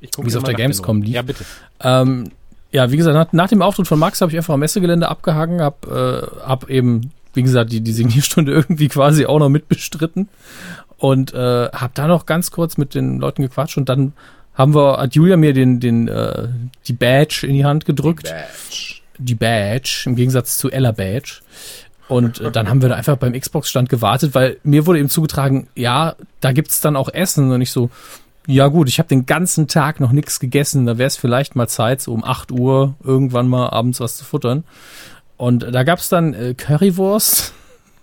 Wie 0.00 0.08
es 0.28 0.36
auf 0.36 0.44
der 0.44 0.54
Gamescom 0.54 1.02
lief. 1.02 1.14
Ja, 1.14 1.22
bitte. 1.22 1.44
Ähm, 1.80 2.30
ja, 2.70 2.90
wie 2.90 2.96
gesagt, 2.96 3.14
nach, 3.14 3.32
nach 3.32 3.48
dem 3.48 3.62
Auftritt 3.62 3.86
von 3.88 3.98
Max 3.98 4.20
habe 4.20 4.30
ich 4.30 4.36
einfach 4.36 4.54
am 4.54 4.60
Messegelände 4.60 5.08
abgehangen, 5.08 5.60
hab, 5.62 5.86
äh, 5.86 6.22
hab 6.44 6.68
eben, 6.68 7.12
wie 7.34 7.42
gesagt, 7.42 7.72
die, 7.72 7.80
die 7.80 7.92
Signierstunde 7.92 8.52
irgendwie 8.54 8.88
quasi 8.88 9.26
auch 9.26 9.38
noch 9.38 9.48
mitbestritten 9.48 10.28
und 10.98 11.32
äh, 11.32 11.68
hab 11.68 11.94
da 11.94 12.06
noch 12.06 12.26
ganz 12.26 12.50
kurz 12.50 12.76
mit 12.76 12.94
den 12.94 13.18
Leuten 13.18 13.42
gequatscht 13.42 13.76
und 13.78 13.88
dann 13.88 14.12
haben 14.54 14.74
wir, 14.74 14.98
hat 14.98 15.14
Julia 15.14 15.36
mir 15.36 15.52
den, 15.52 15.80
den, 15.80 16.08
äh, 16.08 16.48
die 16.86 16.92
Badge 16.94 17.46
in 17.46 17.54
die 17.54 17.64
Hand 17.64 17.84
gedrückt. 17.84 18.24
Badge. 18.24 18.94
Die 19.18 19.34
Badge, 19.34 20.02
im 20.06 20.16
Gegensatz 20.16 20.58
zu 20.58 20.70
Ella 20.70 20.92
Badge. 20.92 21.40
Und 22.08 22.40
äh, 22.40 22.50
dann 22.50 22.68
haben 22.68 22.82
wir 22.82 22.88
da 22.88 22.94
einfach 22.94 23.16
beim 23.16 23.32
Xbox-Stand 23.32 23.88
gewartet, 23.88 24.34
weil 24.34 24.58
mir 24.62 24.86
wurde 24.86 24.98
eben 24.98 25.08
zugetragen, 25.08 25.68
ja, 25.74 26.14
da 26.40 26.52
gibt's 26.52 26.80
dann 26.80 26.96
auch 26.96 27.08
Essen. 27.08 27.50
Und 27.50 27.60
ich 27.60 27.70
so, 27.72 27.90
ja 28.46 28.68
gut, 28.68 28.88
ich 28.88 28.98
habe 28.98 29.08
den 29.08 29.26
ganzen 29.26 29.66
Tag 29.66 29.98
noch 29.98 30.12
nichts 30.12 30.38
gegessen, 30.38 30.86
da 30.86 30.98
wäre 30.98 31.08
es 31.08 31.16
vielleicht 31.16 31.56
mal 31.56 31.68
Zeit, 31.68 32.00
so 32.00 32.12
um 32.12 32.24
8 32.24 32.52
Uhr 32.52 32.94
irgendwann 33.02 33.48
mal 33.48 33.70
abends 33.70 34.00
was 34.00 34.16
zu 34.16 34.24
futtern. 34.24 34.64
Und 35.36 35.62
da 35.62 35.82
gab's 35.82 36.08
dann 36.08 36.32
äh, 36.32 36.54
Currywurst, 36.54 37.52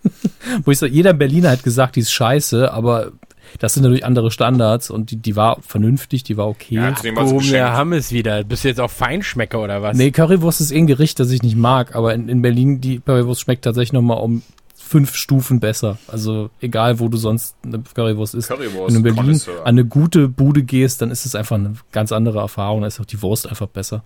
wo 0.65 0.71
ich 0.71 0.77
so, 0.77 0.85
jeder 0.85 1.13
Berliner 1.13 1.51
hat 1.51 1.63
gesagt, 1.63 1.95
die 1.95 2.01
ist 2.01 2.11
scheiße, 2.11 2.71
aber 2.71 3.13
das 3.59 3.73
sind 3.73 3.83
natürlich 3.83 4.05
andere 4.05 4.31
Standards 4.31 4.89
und 4.89 5.11
die, 5.11 5.17
die 5.17 5.35
war 5.35 5.57
vernünftig, 5.61 6.23
die 6.23 6.37
war 6.37 6.47
okay. 6.47 6.75
Ja, 6.75 6.91
war 7.15 7.25
es. 7.71 7.77
Hammes 7.77 8.11
wieder. 8.11 8.43
Bist 8.43 8.63
du 8.63 8.67
jetzt 8.67 8.79
auch 8.79 8.91
Feinschmecker 8.91 9.61
oder 9.61 9.81
was? 9.81 9.97
Nee, 9.97 10.11
Currywurst 10.11 10.61
ist 10.61 10.71
eh 10.71 10.77
ein 10.77 10.87
Gericht, 10.87 11.19
das 11.19 11.31
ich 11.31 11.43
nicht 11.43 11.55
mag, 11.55 11.95
aber 11.95 12.13
in, 12.13 12.29
in 12.29 12.41
Berlin, 12.41 12.81
die 12.81 12.99
Currywurst 12.99 13.41
schmeckt 13.41 13.65
tatsächlich 13.65 13.93
nochmal 13.93 14.17
um 14.17 14.41
fünf 14.75 15.15
Stufen 15.15 15.59
besser. 15.59 15.97
Also 16.07 16.51
egal, 16.61 16.99
wo 16.99 17.07
du 17.07 17.17
sonst 17.17 17.55
eine 17.63 17.79
Currywurst 17.79 18.35
isst. 18.35 18.49
Currywurst, 18.49 18.95
Wenn 18.95 19.03
du 19.03 19.09
in 19.09 19.15
Berlin 19.15 19.41
an 19.61 19.65
eine 19.65 19.85
gute 19.85 20.27
Bude 20.27 20.61
gehst, 20.61 21.01
dann 21.01 21.09
ist 21.09 21.25
es 21.25 21.33
einfach 21.33 21.55
eine 21.55 21.73
ganz 21.91 22.11
andere 22.11 22.39
Erfahrung. 22.39 22.81
Da 22.81 22.87
ist 22.87 22.99
auch 22.99 23.05
die 23.05 23.21
Wurst 23.21 23.47
einfach 23.47 23.67
besser. 23.67 24.03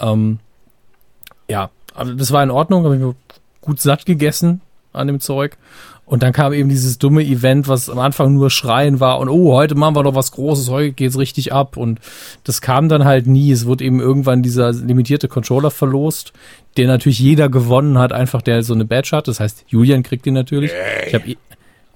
Ähm, 0.00 0.38
ja, 1.48 1.70
also 1.94 2.14
das 2.14 2.32
war 2.32 2.42
in 2.42 2.50
Ordnung, 2.50 2.84
habe 2.84 2.94
ich 2.94 3.02
mir 3.02 3.14
gut 3.60 3.80
satt 3.80 4.06
gegessen 4.06 4.62
an 4.92 5.06
dem 5.06 5.20
Zeug. 5.20 5.58
Und 6.06 6.22
dann 6.22 6.32
kam 6.32 6.52
eben 6.52 6.68
dieses 6.68 6.98
dumme 6.98 7.24
Event, 7.24 7.66
was 7.66 7.90
am 7.90 7.98
Anfang 7.98 8.32
nur 8.32 8.48
Schreien 8.48 9.00
war 9.00 9.18
und 9.18 9.28
oh, 9.28 9.54
heute 9.54 9.74
machen 9.74 9.96
wir 9.96 10.04
doch 10.04 10.14
was 10.14 10.30
Großes, 10.30 10.70
heute 10.70 10.92
geht's 10.92 11.18
richtig 11.18 11.52
ab. 11.52 11.76
Und 11.76 11.98
das 12.44 12.60
kam 12.60 12.88
dann 12.88 13.04
halt 13.04 13.26
nie. 13.26 13.50
Es 13.50 13.66
wurde 13.66 13.84
eben 13.84 13.98
irgendwann 13.98 14.42
dieser 14.44 14.72
limitierte 14.72 15.26
Controller 15.26 15.72
verlost, 15.72 16.32
der 16.76 16.86
natürlich 16.86 17.18
jeder 17.18 17.48
gewonnen 17.48 17.98
hat, 17.98 18.12
einfach 18.12 18.40
der 18.40 18.62
so 18.62 18.72
eine 18.72 18.84
Badge 18.84 19.16
hat. 19.16 19.26
Das 19.26 19.40
heißt, 19.40 19.64
Julian 19.66 20.04
kriegt 20.04 20.26
den 20.26 20.34
natürlich. 20.34 20.70
Ich 21.08 21.14
hab, 21.14 21.22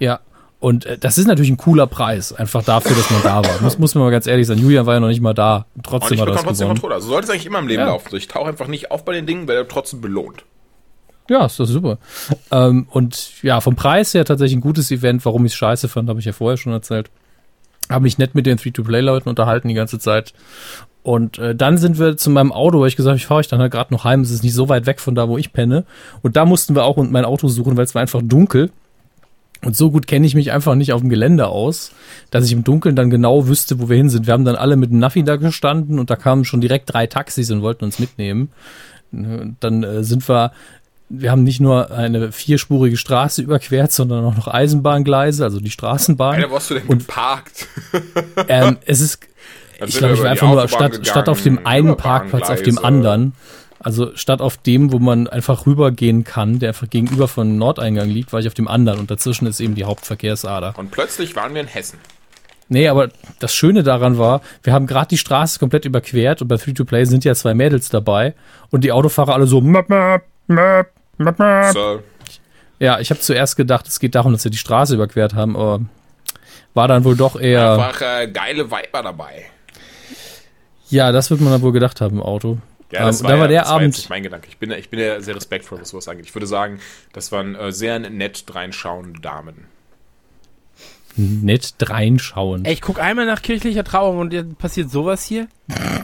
ja. 0.00 0.18
Und 0.58 0.86
äh, 0.86 0.98
das 0.98 1.16
ist 1.16 1.26
natürlich 1.26 1.50
ein 1.50 1.56
cooler 1.56 1.86
Preis, 1.86 2.32
einfach 2.32 2.64
dafür, 2.64 2.96
dass 2.96 3.10
man 3.12 3.22
da 3.22 3.44
war. 3.44 3.62
Muss, 3.62 3.78
muss 3.78 3.94
man 3.94 4.02
mal 4.04 4.10
ganz 4.10 4.26
ehrlich 4.26 4.46
sein. 4.46 4.58
Julian 4.58 4.86
war 4.86 4.94
ja 4.94 5.00
noch 5.00 5.08
nicht 5.08 5.22
mal 5.22 5.34
da. 5.34 5.66
Und 5.76 5.86
Trotzdem 5.86 6.16
ich 6.16 6.20
hat 6.20 6.28
er 6.28 6.32
das 6.34 6.42
trotzdem 6.42 6.64
gewonnen. 6.64 6.74
Controller. 6.80 6.94
Also 6.96 7.08
sollte 7.08 7.26
es 7.26 7.30
eigentlich 7.30 7.46
immer 7.46 7.60
im 7.60 7.68
Leben 7.68 7.80
Ja. 7.80 7.86
laufen. 7.86 8.08
So, 8.10 8.16
Ich 8.16 8.26
tauche 8.28 8.48
einfach 8.48 8.66
nicht 8.66 8.90
auf 8.90 9.04
bei 9.04 9.12
den 9.14 9.24
Dingen, 9.26 9.46
werde 9.46 9.66
trotzdem 9.68 10.00
belohnt. 10.00 10.44
Ja, 11.30 11.46
ist 11.46 11.60
doch 11.60 11.66
super. 11.66 11.98
Ähm, 12.50 12.88
und 12.90 13.40
ja, 13.44 13.60
vom 13.60 13.76
Preis 13.76 14.12
her 14.14 14.24
tatsächlich 14.24 14.56
ein 14.56 14.62
gutes 14.62 14.90
Event. 14.90 15.24
Warum 15.24 15.46
ich 15.46 15.52
es 15.52 15.58
scheiße 15.58 15.88
fand, 15.88 16.08
habe 16.08 16.18
ich 16.18 16.26
ja 16.26 16.32
vorher 16.32 16.56
schon 16.56 16.72
erzählt. 16.72 17.08
Habe 17.88 18.02
mich 18.02 18.18
nett 18.18 18.34
mit 18.34 18.46
den 18.46 18.58
Free-to-Play-Leuten 18.58 19.28
unterhalten 19.28 19.68
die 19.68 19.74
ganze 19.74 20.00
Zeit. 20.00 20.34
Und 21.04 21.38
äh, 21.38 21.54
dann 21.54 21.78
sind 21.78 22.00
wir 22.00 22.16
zu 22.16 22.30
meinem 22.30 22.50
Auto, 22.50 22.80
weil 22.80 22.88
ich 22.88 22.96
gesagt 22.96 23.10
habe, 23.10 23.18
ich 23.18 23.26
fahre 23.26 23.38
euch 23.38 23.48
dann 23.48 23.60
halt 23.60 23.70
gerade 23.70 23.94
noch 23.94 24.02
heim. 24.02 24.22
Es 24.22 24.32
ist 24.32 24.42
nicht 24.42 24.54
so 24.54 24.68
weit 24.68 24.86
weg 24.86 24.98
von 24.98 25.14
da, 25.14 25.28
wo 25.28 25.38
ich 25.38 25.52
penne. 25.52 25.84
Und 26.20 26.34
da 26.34 26.44
mussten 26.44 26.74
wir 26.74 26.82
auch 26.82 26.96
mein 26.96 27.24
Auto 27.24 27.46
suchen, 27.46 27.76
weil 27.76 27.84
es 27.84 27.94
war 27.94 28.02
einfach 28.02 28.22
dunkel. 28.24 28.72
Und 29.64 29.76
so 29.76 29.92
gut 29.92 30.08
kenne 30.08 30.26
ich 30.26 30.34
mich 30.34 30.50
einfach 30.50 30.74
nicht 30.74 30.92
auf 30.92 31.00
dem 31.00 31.10
Gelände 31.10 31.46
aus, 31.46 31.92
dass 32.32 32.44
ich 32.44 32.52
im 32.52 32.64
Dunkeln 32.64 32.96
dann 32.96 33.08
genau 33.08 33.46
wüsste, 33.46 33.78
wo 33.78 33.88
wir 33.88 33.96
hin 33.96 34.08
sind. 34.08 34.26
Wir 34.26 34.32
haben 34.32 34.44
dann 34.44 34.56
alle 34.56 34.74
mit 34.74 34.90
dem 34.90 34.98
Navi 34.98 35.22
da 35.22 35.36
gestanden 35.36 36.00
und 36.00 36.10
da 36.10 36.16
kamen 36.16 36.44
schon 36.44 36.60
direkt 36.60 36.92
drei 36.92 37.06
Taxis 37.06 37.52
und 37.52 37.62
wollten 37.62 37.84
uns 37.84 38.00
mitnehmen. 38.00 38.50
Dann 39.12 39.82
äh, 39.82 40.04
sind 40.04 40.28
wir 40.28 40.52
wir 41.12 41.30
haben 41.32 41.42
nicht 41.42 41.60
nur 41.60 41.90
eine 41.90 42.30
vierspurige 42.32 42.96
Straße 42.96 43.42
überquert, 43.42 43.90
sondern 43.92 44.24
auch 44.24 44.36
noch 44.36 44.46
Eisenbahngleise, 44.48 45.42
also 45.44 45.58
die 45.60 45.70
Straßenbahn. 45.70 46.36
Alter, 46.36 46.50
wo 46.50 46.54
hast 46.56 46.70
du 46.70 46.74
denn 46.74 46.86
Und- 46.86 47.06
geparkt? 47.06 47.66
Ähm, 48.48 48.78
es 48.86 49.00
ist, 49.00 49.18
Als 49.80 49.90
ich 49.90 49.98
glaube, 49.98 50.14
ich 50.14 50.22
war 50.22 50.30
einfach 50.30 50.48
nur 50.48 50.62
Autobahn 50.62 50.92
statt, 50.92 51.06
statt 51.06 51.28
auf 51.28 51.42
dem 51.42 51.56
gegangen, 51.56 51.66
einen 51.88 51.96
Parkplatz 51.96 52.48
auf 52.48 52.62
dem 52.62 52.78
anderen, 52.78 53.34
also 53.80 54.14
statt 54.14 54.40
auf 54.40 54.56
dem, 54.56 54.92
wo 54.92 54.98
man 54.98 55.26
einfach 55.26 55.66
rübergehen 55.66 56.22
kann, 56.24 56.58
der 56.58 56.70
einfach 56.70 56.88
gegenüber 56.88 57.28
von 57.28 57.58
Nordeingang 57.58 58.08
liegt, 58.08 58.32
war 58.32 58.40
ich 58.40 58.46
auf 58.46 58.54
dem 58.54 58.68
anderen 58.68 58.98
und 59.00 59.10
dazwischen 59.10 59.46
ist 59.46 59.58
eben 59.60 59.74
die 59.74 59.84
Hauptverkehrsader. 59.84 60.74
Und 60.78 60.90
plötzlich 60.90 61.34
waren 61.36 61.54
wir 61.54 61.60
in 61.62 61.66
Hessen. 61.66 61.98
Nee, 62.68 62.86
aber 62.88 63.08
das 63.40 63.52
Schöne 63.52 63.82
daran 63.82 64.16
war, 64.16 64.42
wir 64.62 64.72
haben 64.72 64.86
gerade 64.86 65.08
die 65.08 65.18
Straße 65.18 65.58
komplett 65.58 65.84
überquert 65.86 66.40
und 66.40 66.48
bei 66.48 66.56
Free-to-Play 66.56 67.04
sind 67.04 67.24
ja 67.24 67.34
zwei 67.34 67.52
Mädels 67.54 67.88
dabei 67.88 68.34
und 68.70 68.84
die 68.84 68.92
Autofahrer 68.92 69.34
alle 69.34 69.46
so 69.46 69.60
map, 69.60 69.88
map, 69.88 70.22
map. 70.46 70.90
So, 71.72 72.02
Ja, 72.78 72.98
ich 73.00 73.10
habe 73.10 73.20
zuerst 73.20 73.56
gedacht, 73.56 73.86
es 73.86 74.00
geht 74.00 74.14
darum, 74.14 74.32
dass 74.32 74.44
wir 74.44 74.50
die 74.50 74.58
Straße 74.58 74.94
überquert 74.94 75.34
haben, 75.34 75.54
aber 75.56 75.80
war 76.74 76.88
dann 76.88 77.04
wohl 77.04 77.16
doch 77.16 77.38
eher, 77.38 77.72
einfach 77.72 78.00
äh, 78.00 78.28
geile 78.28 78.70
Weiber 78.70 79.02
dabei. 79.02 79.44
ja, 80.88 81.12
das 81.12 81.30
wird 81.30 81.40
man 81.40 81.52
dann 81.52 81.62
wohl 81.62 81.72
gedacht 81.72 82.00
haben 82.00 82.16
im 82.16 82.22
Auto. 82.22 82.58
Ja, 82.92 83.06
das 83.06 83.20
Ähm, 83.20 83.24
war, 83.24 83.30
da 83.30 83.36
ja, 83.36 83.40
war 83.42 83.48
der 83.48 83.60
das 83.60 83.68
war 83.70 83.74
jetzt 83.76 83.82
Abend, 83.84 83.96
nicht 83.98 84.10
mein 84.10 84.22
Gedanke. 84.22 84.48
Ich 84.48 84.58
bin, 84.58 84.70
ich 84.72 84.88
bin 84.90 84.98
ja 85.00 85.20
sehr 85.20 85.36
respektvoll, 85.36 85.80
was 85.80 85.90
sowas 85.90 86.08
angeht. 86.08 86.26
Ich 86.26 86.34
würde 86.34 86.46
sagen, 86.46 86.80
das 87.12 87.30
waren 87.32 87.54
äh, 87.54 87.70
sehr 87.70 87.98
nett 88.00 88.44
reinschauende 88.52 89.20
Damen. 89.20 89.66
nett 91.16 91.74
reinschauen. 91.80 92.64
Ey, 92.64 92.72
ich 92.72 92.80
guck 92.80 92.98
einmal 93.00 93.26
nach 93.26 93.42
kirchlicher 93.42 93.84
Trauung 93.84 94.18
und 94.18 94.32
jetzt 94.32 94.58
passiert 94.58 94.90
sowas 94.90 95.22
hier. 95.24 95.48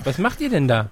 Was 0.05 0.19
macht 0.19 0.41
ihr 0.41 0.51
denn 0.51 0.69
da? 0.69 0.91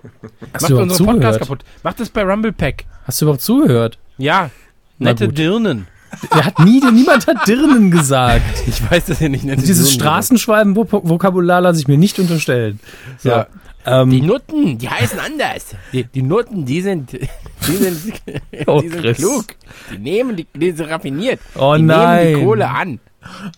Hast 0.52 0.62
Macht 0.62 0.62
du 0.62 0.66
überhaupt 0.74 0.90
unseren 0.90 1.06
Podcast 1.06 1.22
zugehört? 1.22 1.38
kaputt. 1.40 1.64
Macht 1.82 2.00
das 2.00 2.08
bei 2.10 2.22
Rumble 2.22 2.52
Pack. 2.52 2.84
Hast 3.06 3.20
du 3.20 3.26
überhaupt 3.26 3.42
zugehört? 3.42 3.98
Ja. 4.18 4.50
Na 4.98 5.10
Nette 5.10 5.26
gut. 5.26 5.38
Dirnen. 5.38 5.86
Er 6.30 6.44
hat 6.44 6.58
nie, 6.60 6.80
niemand 6.92 7.26
hat 7.26 7.46
Dirnen 7.48 7.90
gesagt. 7.90 8.44
Ich 8.68 8.88
weiß, 8.88 9.06
dass 9.06 9.20
ihr 9.20 9.28
nicht 9.28 9.44
nette 9.44 9.62
Dieses 9.62 9.88
Dirnen 9.88 10.00
Straßenschweiben-Vokabular 10.00 11.60
lasse 11.60 11.80
ich 11.80 11.88
mir 11.88 11.98
nicht 11.98 12.18
unterstellen. 12.18 12.78
So, 13.18 13.28
Ja. 13.30 13.46
Die 13.86 13.90
ähm, 13.90 14.26
Nutten, 14.26 14.78
die 14.78 14.88
heißen 14.88 15.18
anders. 15.18 15.74
Die, 15.92 16.04
die 16.04 16.22
Nutten, 16.22 16.64
die 16.64 16.80
sind, 16.80 17.12
die 17.12 17.76
sind, 17.76 18.14
Oh, 18.66 18.80
die 18.80 18.88
sind 18.88 19.00
Chris. 19.02 19.18
klug. 19.18 19.44
Die 19.92 19.98
nehmen 19.98 20.36
die, 20.36 20.46
die 20.54 20.70
sind 20.70 20.88
raffiniert. 20.88 21.38
Oh 21.54 21.74
die 21.76 21.82
nein. 21.82 22.24
nehmen 22.28 22.38
die 22.40 22.44
Kohle 22.46 22.70
an. 22.70 22.98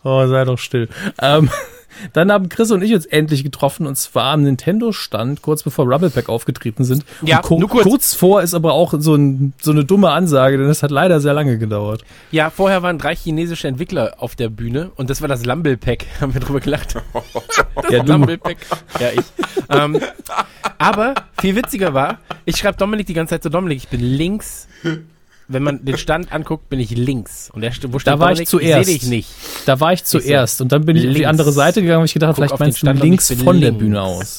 oh, 0.02 0.26
sei 0.26 0.44
doch 0.44 0.58
still. 0.58 0.88
Ähm, 1.20 1.48
dann 2.12 2.30
haben 2.32 2.48
Chris 2.48 2.70
und 2.70 2.82
ich 2.82 2.94
uns 2.94 3.06
endlich 3.06 3.44
getroffen 3.44 3.86
und 3.86 3.96
zwar 3.96 4.32
am 4.32 4.42
Nintendo-Stand, 4.42 5.42
kurz 5.42 5.62
bevor 5.62 5.86
Rubblepack 5.86 6.28
aufgetreten 6.28 6.84
sind. 6.84 7.04
Ja, 7.22 7.40
ku- 7.40 7.58
nur 7.58 7.68
kurz. 7.68 7.84
kurz 7.84 8.14
vor 8.14 8.42
ist 8.42 8.54
aber 8.54 8.72
auch 8.72 8.94
so, 8.98 9.14
ein, 9.14 9.52
so 9.60 9.70
eine 9.72 9.84
dumme 9.84 10.10
Ansage, 10.10 10.58
denn 10.58 10.68
es 10.68 10.82
hat 10.82 10.90
leider 10.90 11.20
sehr 11.20 11.34
lange 11.34 11.58
gedauert. 11.58 12.04
Ja, 12.30 12.50
vorher 12.50 12.82
waren 12.82 12.98
drei 12.98 13.14
chinesische 13.14 13.68
Entwickler 13.68 14.14
auf 14.18 14.34
der 14.36 14.48
Bühne 14.48 14.90
und 14.96 15.10
das 15.10 15.20
war 15.20 15.28
das 15.28 15.44
Lumble 15.44 15.76
Pack. 15.76 16.06
Haben 16.20 16.34
wir 16.34 16.40
drüber 16.40 16.60
gelacht. 16.60 16.96
Ja, 17.90 18.02
du. 18.02 18.12
Lumble 18.12 18.38
Pack. 18.38 18.56
Ja, 18.98 19.08
ich. 19.12 19.24
ähm, 19.68 20.00
aber 20.78 21.14
viel 21.40 21.54
witziger 21.56 21.94
war, 21.94 22.18
ich 22.44 22.56
schreibe 22.56 22.78
Dominik 22.78 23.06
die 23.06 23.14
ganze 23.14 23.34
Zeit 23.34 23.42
so, 23.42 23.48
Dominik, 23.48 23.78
ich 23.78 23.88
bin 23.88 24.00
links. 24.00 24.66
Wenn 25.48 25.62
man 25.62 25.84
den 25.84 25.96
Stand 25.96 26.32
anguckt, 26.32 26.68
bin 26.68 26.80
ich 26.80 26.90
links. 26.90 27.50
Und 27.52 27.60
der, 27.60 27.72
wo 27.88 27.98
steht 27.98 28.12
Da 28.12 28.18
war 28.18 28.32
ich 28.32 28.48
zuerst. 28.48 28.88
Ich 28.90 29.04
nicht. 29.04 29.28
Da 29.64 29.78
war 29.78 29.92
ich 29.92 30.04
zuerst 30.04 30.60
und 30.60 30.72
dann 30.72 30.84
bin 30.84 30.96
ich 30.96 31.08
auf 31.08 31.14
die 31.14 31.26
andere 31.26 31.52
Seite 31.52 31.82
gegangen, 31.82 32.00
weil 32.00 32.06
ich 32.06 32.14
gedacht 32.14 32.30
Guck 32.34 32.44
vielleicht 32.44 32.58
meinst 32.58 32.78
du 32.78 32.86
Stand 32.86 33.00
und 33.00 33.08
links 33.08 33.32
von 33.32 33.60
der 33.60 33.70
links. 33.70 33.78
Bühne 33.78 34.02
aus. 34.02 34.38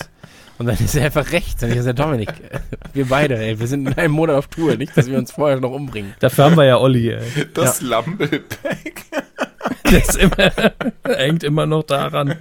Und 0.58 0.66
dann 0.66 0.78
ist 0.78 0.96
er 0.96 1.06
einfach 1.06 1.32
rechts. 1.32 1.62
Und 1.64 1.70
ich 1.72 1.82
sage, 1.82 1.94
Dominik, 1.94 2.34
wir 2.94 3.06
beide, 3.06 3.38
ey, 3.38 3.60
wir 3.60 3.68
sind 3.68 3.88
in 3.88 3.94
einem 3.94 4.14
Monat 4.14 4.36
auf 4.36 4.48
Tour. 4.48 4.76
Nicht, 4.76 4.98
dass 4.98 5.08
wir 5.08 5.18
uns 5.18 5.32
vorher 5.32 5.60
noch 5.60 5.72
umbringen. 5.72 6.14
Dafür 6.20 6.46
haben 6.46 6.58
wir 6.58 6.66
ja 6.66 6.78
Olli, 6.78 7.12
ey. 7.12 7.22
Das 7.54 7.82
Lumblepack. 7.82 9.04
Das 9.84 10.16
immer, 10.16 10.52
hängt 11.04 11.44
immer 11.44 11.66
noch 11.66 11.84
daran. 11.84 12.36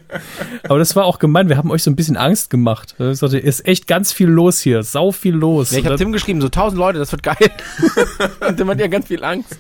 Aber 0.64 0.78
das 0.78 0.96
war 0.96 1.04
auch 1.04 1.18
gemein. 1.18 1.48
Wir 1.48 1.56
haben 1.56 1.70
euch 1.70 1.82
so 1.82 1.90
ein 1.90 1.96
bisschen 1.96 2.16
Angst 2.16 2.50
gemacht. 2.50 2.96
Ich 2.98 3.18
sagte, 3.18 3.38
ist 3.38 3.66
echt 3.66 3.86
ganz 3.86 4.12
viel 4.12 4.28
los 4.28 4.60
hier. 4.60 4.82
Sau 4.82 5.12
viel 5.12 5.34
los. 5.34 5.70
Ja, 5.70 5.78
ich 5.78 5.86
habe 5.86 5.96
Tim 5.96 6.12
geschrieben, 6.12 6.40
so 6.40 6.48
1000 6.48 6.78
Leute, 6.78 6.98
das 6.98 7.12
wird 7.12 7.22
geil. 7.22 7.36
und 8.48 8.56
Tim 8.56 8.68
hat 8.68 8.80
ja 8.80 8.88
ganz 8.88 9.06
viel 9.06 9.22
Angst, 9.22 9.58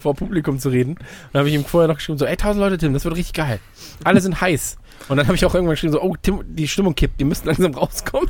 vor 0.00 0.14
Publikum 0.14 0.58
zu 0.58 0.68
reden. 0.68 0.92
Und 0.92 0.98
dann 1.32 1.40
habe 1.40 1.48
ich 1.48 1.54
ihm 1.54 1.64
vorher 1.64 1.88
noch 1.88 1.96
geschrieben, 1.96 2.18
so, 2.18 2.24
ey, 2.24 2.32
1000 2.32 2.60
Leute, 2.60 2.78
Tim, 2.78 2.92
das 2.92 3.04
wird 3.04 3.16
richtig 3.16 3.34
geil. 3.34 3.60
Alle 4.04 4.20
sind 4.20 4.40
heiß. 4.40 4.78
Und 5.08 5.16
dann 5.16 5.26
habe 5.26 5.36
ich 5.36 5.44
auch 5.44 5.54
irgendwann 5.54 5.74
geschrieben, 5.74 5.92
so, 5.92 6.02
oh, 6.02 6.16
Tim, 6.20 6.40
die 6.46 6.68
Stimmung 6.68 6.94
kippt, 6.94 7.18
die 7.20 7.24
müssen 7.24 7.46
langsam 7.46 7.74
rauskommen. 7.74 8.28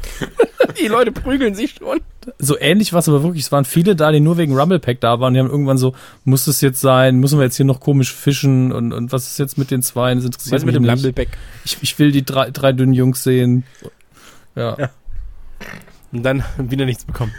die 0.81 0.87
Leute 0.87 1.11
prügeln 1.13 1.55
sich 1.55 1.77
schon. 1.79 2.01
so 2.39 2.59
ähnlich 2.59 2.93
war 2.93 3.01
es 3.01 3.09
aber 3.09 3.23
wirklich. 3.23 3.45
Es 3.45 3.53
waren 3.53 3.65
viele 3.65 3.97
da, 3.97 4.13
die 4.13 4.21
nur 4.21 4.37
wegen 4.37 4.57
Rumblepack 4.57 5.01
da 5.01 5.19
waren. 5.21 5.35
Die 5.35 5.41
haben 5.41 5.51
irgendwann 5.51 5.79
so, 5.79 5.95
muss 6.25 6.47
es 6.47 6.61
jetzt 6.61 6.81
sein? 6.81 7.17
Müssen 7.17 7.39
wir 7.39 7.45
jetzt 7.45 7.57
hier 7.57 7.67
noch 7.67 7.81
komisch 7.81 8.13
fischen? 8.13 8.71
Und, 8.73 8.93
und 8.93 9.11
was 9.13 9.27
ist 9.27 9.39
jetzt 9.39 9.59
mit 9.59 9.71
den 9.71 9.83
zwei? 9.83 10.15
Das 10.15 10.25
interessiert 10.25 10.53
Was 10.55 10.63
ist 10.63 10.67
mit 10.67 10.75
mich 10.75 10.83
dem 10.83 10.83
nicht. 10.83 11.03
Lumbleback? 11.05 11.31
Ich, 11.65 11.79
ich 11.81 11.99
will 11.99 12.13
die 12.13 12.25
drei, 12.25 12.51
drei 12.51 12.73
dünnen 12.73 12.93
Jungs 12.93 13.25
sehen. 13.25 13.65
Ja. 14.55 14.91
Und 16.13 16.23
dann 16.23 16.45
wieder 16.59 16.85
nichts 16.85 17.05
bekommen. 17.05 17.33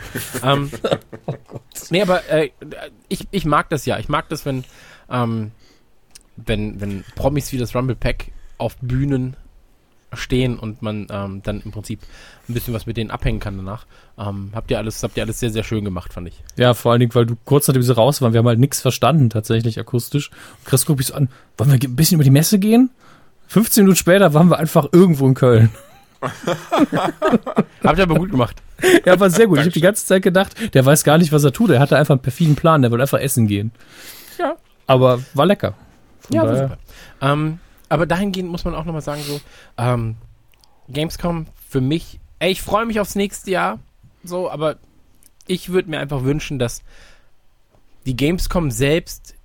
ähm, 0.44 0.70
Nee, 1.90 2.02
aber 2.02 2.28
äh, 2.30 2.50
ich, 3.08 3.28
ich 3.32 3.46
mag 3.46 3.70
das 3.70 3.86
ja. 3.86 3.98
Ich 4.00 4.10
mag 4.10 4.30
das, 4.30 4.46
wenn, 4.46 4.64
ähm, 5.10 5.52
wenn, 6.36 6.80
wenn 6.82 7.04
Promis 7.16 7.52
wie 7.52 7.58
das 7.58 7.76
Rumble 7.76 7.96
Pack 7.96 8.32
auf 8.60 8.78
Bühnen 8.78 9.36
stehen 10.14 10.58
und 10.58 10.82
man 10.82 11.08
ähm, 11.12 11.42
dann 11.44 11.62
im 11.62 11.72
Prinzip 11.72 12.00
ein 12.48 12.54
bisschen 12.54 12.74
was 12.74 12.86
mit 12.86 12.98
denen 12.98 13.12
abhängen 13.12 13.40
kann 13.40 13.58
danach. 13.58 13.86
Ähm, 14.18 14.50
habt 14.54 14.72
ihr 14.72 14.78
alles, 14.78 15.04
habt 15.04 15.18
ihr 15.18 15.24
alles 15.24 15.40
sehr, 15.40 15.52
sehr 15.52 15.64
schön 15.64 15.86
gemacht, 15.86 16.14
fand 16.14 16.28
ich. 16.28 16.44
Ja, 16.58 16.74
vor 16.74 16.92
allen 16.92 17.00
Dingen, 17.00 17.14
weil 17.14 17.26
du 17.26 17.36
kurz 17.46 17.68
nachdem 17.68 17.84
sie 17.84 17.96
raus 17.96 18.22
waren, 18.22 18.34
wir 18.34 18.40
haben 18.40 18.48
halt 18.48 18.60
nichts 18.60 18.82
verstanden, 18.82 19.30
tatsächlich 19.30 19.80
akustisch. 19.80 20.32
Und 20.32 20.66
Chris 20.66 20.86
guckt 20.86 21.00
mich 21.00 21.08
so 21.08 21.14
an, 21.14 21.30
wollen 21.58 21.72
wir 21.72 21.80
ein 21.88 21.96
bisschen 21.96 22.16
über 22.16 22.24
die 22.24 22.32
Messe 22.32 22.60
gehen? 22.60 22.90
15 23.48 23.84
Minuten 23.84 23.98
später 23.98 24.34
waren 24.34 24.50
wir 24.50 24.58
einfach 24.58 24.88
irgendwo 24.92 25.28
in 25.28 25.34
Köln. 25.34 25.70
Habt 26.22 27.98
ihr 27.98 28.04
aber 28.04 28.16
gut 28.16 28.32
gemacht. 28.32 28.62
Ja, 29.06 29.20
war 29.20 29.30
sehr 29.30 29.48
gut. 29.48 29.58
Ich 29.58 29.64
habe 29.64 29.72
die 29.72 29.82
ganze 29.82 30.06
Zeit 30.06 30.22
gedacht, 30.22 30.74
der 30.74 30.86
weiß 30.86 31.04
gar 31.04 31.18
nicht, 31.18 31.32
was 31.32 31.44
er 31.44 31.54
tut. 31.54 31.70
Er 31.70 31.80
hatte 31.80 31.98
einfach 31.98 32.14
einen 32.14 32.22
perfiden 32.22 32.56
Plan, 32.56 32.82
der 32.82 32.92
wollte 32.92 33.04
einfach 33.04 33.20
essen 33.20 33.48
gehen. 33.48 33.72
Ja. 34.38 34.56
Aber 34.86 35.20
war 35.34 35.46
lecker. 35.46 35.76
Von 36.20 36.36
Ja, 36.36 36.44
war 36.44 36.56
super. 36.56 36.78
Ähm, 37.22 37.60
aber 37.90 38.06
dahingehend 38.06 38.50
muss 38.50 38.66
man 38.66 38.76
auch 38.76 38.86
nochmal 38.86 39.02
sagen, 39.02 39.22
so, 39.24 39.42
ähm, 39.78 40.16
Gamescom 40.88 41.48
für 41.68 41.82
mich, 41.82 42.20
ey, 42.40 42.52
ich 42.52 42.62
freue 42.62 42.86
mich 42.86 43.00
aufs 43.00 43.16
nächste 43.16 43.52
Jahr, 43.52 43.80
so, 44.24 44.50
aber 44.50 44.78
ich 45.48 45.70
würde 45.70 45.90
mir 45.90 46.00
einfach 46.00 46.24
wünschen, 46.24 46.60
dass 46.60 46.84
die 48.06 48.16
Gamescom 48.16 48.72
selbst 48.72 49.36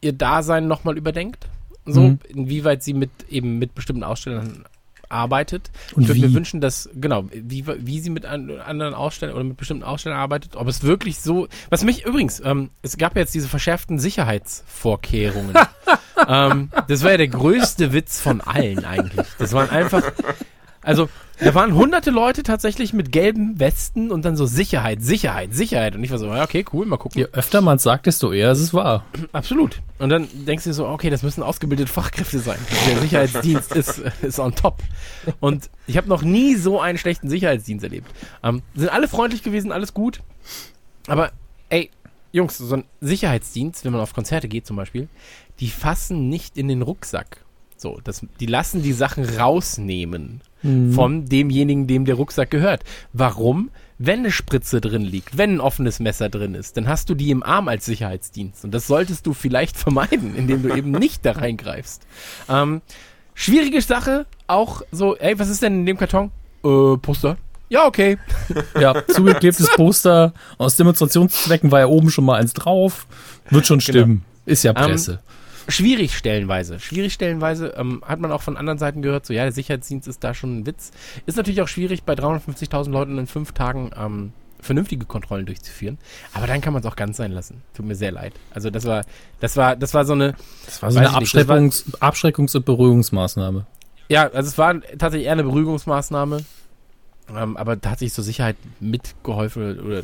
ihr 0.00 0.12
Dasein 0.12 0.68
nochmal 0.68 0.96
überdenkt. 0.96 1.48
So, 1.86 2.02
Mhm. 2.02 2.18
inwieweit 2.28 2.82
sie 2.82 2.94
mit 2.94 3.10
eben 3.28 3.58
mit 3.58 3.74
bestimmten 3.74 4.04
Ausstellern 4.04 4.64
arbeitet. 5.12 5.70
Und 5.94 6.02
ich 6.02 6.08
würde 6.08 6.20
mir 6.20 6.34
wünschen, 6.34 6.60
dass, 6.60 6.88
genau, 6.94 7.24
wie, 7.32 7.64
wie 7.66 8.00
sie 8.00 8.10
mit 8.10 8.26
an, 8.26 8.50
anderen 8.60 8.94
Ausstellern 8.94 9.34
oder 9.34 9.44
mit 9.44 9.56
bestimmten 9.56 9.84
Ausstellern 9.84 10.18
arbeitet, 10.18 10.56
ob 10.56 10.68
es 10.68 10.82
wirklich 10.82 11.20
so, 11.20 11.48
was 11.70 11.84
mich 11.84 12.04
übrigens, 12.04 12.40
ähm, 12.44 12.70
es 12.82 12.96
gab 12.96 13.14
ja 13.14 13.20
jetzt 13.20 13.34
diese 13.34 13.48
verschärften 13.48 13.98
Sicherheitsvorkehrungen. 13.98 15.54
ähm, 16.28 16.70
das 16.88 17.02
war 17.02 17.12
ja 17.12 17.16
der 17.18 17.28
größte 17.28 17.92
Witz 17.92 18.20
von 18.20 18.40
allen 18.40 18.84
eigentlich. 18.84 19.26
Das 19.38 19.52
waren 19.52 19.70
einfach, 19.70 20.02
also, 20.82 21.08
da 21.38 21.54
waren 21.54 21.74
hunderte 21.74 22.10
Leute 22.10 22.42
tatsächlich 22.42 22.92
mit 22.92 23.12
gelben 23.12 23.58
Westen 23.58 24.10
und 24.10 24.24
dann 24.24 24.36
so 24.36 24.46
Sicherheit, 24.46 25.02
Sicherheit, 25.02 25.54
Sicherheit. 25.54 25.94
Und 25.94 26.02
ich 26.02 26.10
war 26.10 26.18
so, 26.18 26.26
ja, 26.26 26.42
okay, 26.42 26.64
cool, 26.72 26.86
mal 26.86 26.96
gucken. 26.96 27.20
Je 27.20 27.28
öfter 27.32 27.60
man 27.60 27.76
es 27.76 27.84
sagt, 27.84 28.06
desto 28.06 28.32
eher 28.32 28.52
ist 28.52 28.60
es 28.60 28.74
wahr. 28.74 29.04
Absolut. 29.32 29.80
Und 29.98 30.08
dann 30.10 30.28
denkst 30.46 30.64
du 30.64 30.72
so, 30.72 30.86
okay, 30.88 31.10
das 31.10 31.22
müssen 31.22 31.42
ausgebildete 31.42 31.90
Fachkräfte 31.90 32.40
sein. 32.40 32.58
Der 32.88 32.98
Sicherheitsdienst 32.98 33.72
ist, 33.76 34.02
ist 34.22 34.38
on 34.38 34.54
top. 34.54 34.82
Und 35.40 35.70
ich 35.86 35.96
habe 35.96 36.08
noch 36.08 36.22
nie 36.22 36.56
so 36.56 36.80
einen 36.80 36.98
schlechten 36.98 37.28
Sicherheitsdienst 37.28 37.84
erlebt. 37.84 38.10
Ähm, 38.42 38.62
sind 38.74 38.88
alle 38.88 39.08
freundlich 39.08 39.42
gewesen, 39.42 39.72
alles 39.72 39.94
gut. 39.94 40.20
Aber, 41.06 41.30
ey, 41.68 41.90
Jungs, 42.32 42.58
so 42.58 42.74
ein 42.74 42.84
Sicherheitsdienst, 43.00 43.84
wenn 43.84 43.92
man 43.92 44.00
auf 44.00 44.14
Konzerte 44.14 44.48
geht 44.48 44.66
zum 44.66 44.76
Beispiel, 44.76 45.08
die 45.60 45.68
fassen 45.68 46.28
nicht 46.28 46.56
in 46.56 46.66
den 46.68 46.82
Rucksack. 46.82 47.44
So, 47.76 48.00
das, 48.02 48.24
die 48.40 48.46
lassen 48.46 48.82
die 48.82 48.92
Sachen 48.92 49.24
rausnehmen 49.24 50.40
von 50.62 51.26
demjenigen, 51.26 51.86
dem 51.86 52.04
der 52.04 52.14
Rucksack 52.14 52.50
gehört. 52.50 52.84
Warum? 53.12 53.70
Wenn 53.98 54.20
eine 54.20 54.30
Spritze 54.30 54.80
drin 54.80 55.02
liegt, 55.02 55.38
wenn 55.38 55.54
ein 55.54 55.60
offenes 55.60 56.00
Messer 56.00 56.28
drin 56.28 56.54
ist, 56.54 56.76
dann 56.76 56.88
hast 56.88 57.08
du 57.08 57.14
die 57.14 57.30
im 57.30 57.42
Arm 57.42 57.68
als 57.68 57.84
Sicherheitsdienst. 57.84 58.64
Und 58.64 58.72
das 58.72 58.86
solltest 58.86 59.26
du 59.26 59.32
vielleicht 59.32 59.76
vermeiden, 59.78 60.34
indem 60.34 60.62
du 60.62 60.74
eben 60.74 60.90
nicht 60.90 61.24
da 61.24 61.32
reingreifst. 61.32 62.02
Ähm, 62.48 62.82
schwierige 63.34 63.80
Sache, 63.80 64.26
auch 64.46 64.82
so, 64.90 65.16
ey, 65.16 65.38
was 65.38 65.48
ist 65.48 65.62
denn 65.62 65.80
in 65.80 65.86
dem 65.86 65.98
Karton? 65.98 66.30
Äh, 66.64 66.96
Poster. 66.98 67.36
Ja, 67.68 67.86
okay. 67.86 68.18
Ja, 68.78 69.06
zugeklebtes 69.06 69.70
Poster. 69.74 70.34
Aus 70.58 70.76
Demonstrationszwecken 70.76 71.70
war 71.70 71.80
ja 71.80 71.86
oben 71.86 72.10
schon 72.10 72.24
mal 72.24 72.40
eins 72.40 72.52
drauf. 72.52 73.06
Wird 73.50 73.66
schon 73.66 73.80
stimmen. 73.80 74.24
Ist 74.44 74.62
ja 74.62 74.72
Presse. 74.72 75.20
Schwierig 75.72 76.16
stellenweise. 76.16 76.78
Schwierig 76.80 77.12
stellenweise 77.12 77.74
ähm, 77.76 78.02
hat 78.06 78.20
man 78.20 78.30
auch 78.32 78.42
von 78.42 78.56
anderen 78.56 78.78
Seiten 78.78 79.02
gehört, 79.02 79.26
so 79.26 79.32
ja, 79.32 79.42
der 79.42 79.52
Sicherheitsdienst 79.52 80.06
ist 80.08 80.22
da 80.22 80.34
schon 80.34 80.58
ein 80.60 80.66
Witz. 80.66 80.90
Ist 81.26 81.36
natürlich 81.36 81.62
auch 81.62 81.68
schwierig, 81.68 82.04
bei 82.04 82.14
350.000 82.14 82.90
Leuten 82.90 83.18
in 83.18 83.26
fünf 83.26 83.52
Tagen 83.52 83.90
ähm, 83.98 84.32
vernünftige 84.60 85.06
Kontrollen 85.06 85.44
durchzuführen. 85.46 85.98
Aber 86.34 86.46
dann 86.46 86.60
kann 86.60 86.72
man 86.72 86.80
es 86.82 86.86
auch 86.86 86.94
ganz 86.96 87.16
sein 87.16 87.32
lassen. 87.32 87.62
Tut 87.74 87.84
mir 87.86 87.96
sehr 87.96 88.12
leid. 88.12 88.32
Also 88.54 88.70
das 88.70 88.84
war, 88.84 89.04
das 89.40 89.56
war, 89.56 89.74
das 89.74 89.92
war 89.94 90.04
so 90.04 90.12
eine, 90.12 90.34
Das 90.66 90.80
war 90.82 90.90
so 90.92 90.98
eine 90.98 91.06
das 91.06 91.14
war- 91.14 91.20
Abschreckungs 91.22 91.84
Abschreckungs- 92.00 92.56
und 92.56 92.64
Beruhigungsmaßnahme. 92.64 93.66
ja, 94.08 94.28
also 94.28 94.48
es 94.48 94.58
war 94.58 94.80
tatsächlich 94.80 95.26
eher 95.26 95.32
eine 95.32 95.42
Beruhigungsmaßnahme. 95.42 96.44
Ähm, 97.34 97.56
aber 97.56 97.76
da 97.76 97.90
hat 97.90 98.00
sich 98.00 98.12
zur 98.12 98.24
Sicherheit 98.24 98.56
mitgeholfen 98.80 99.80
oder, 99.80 100.02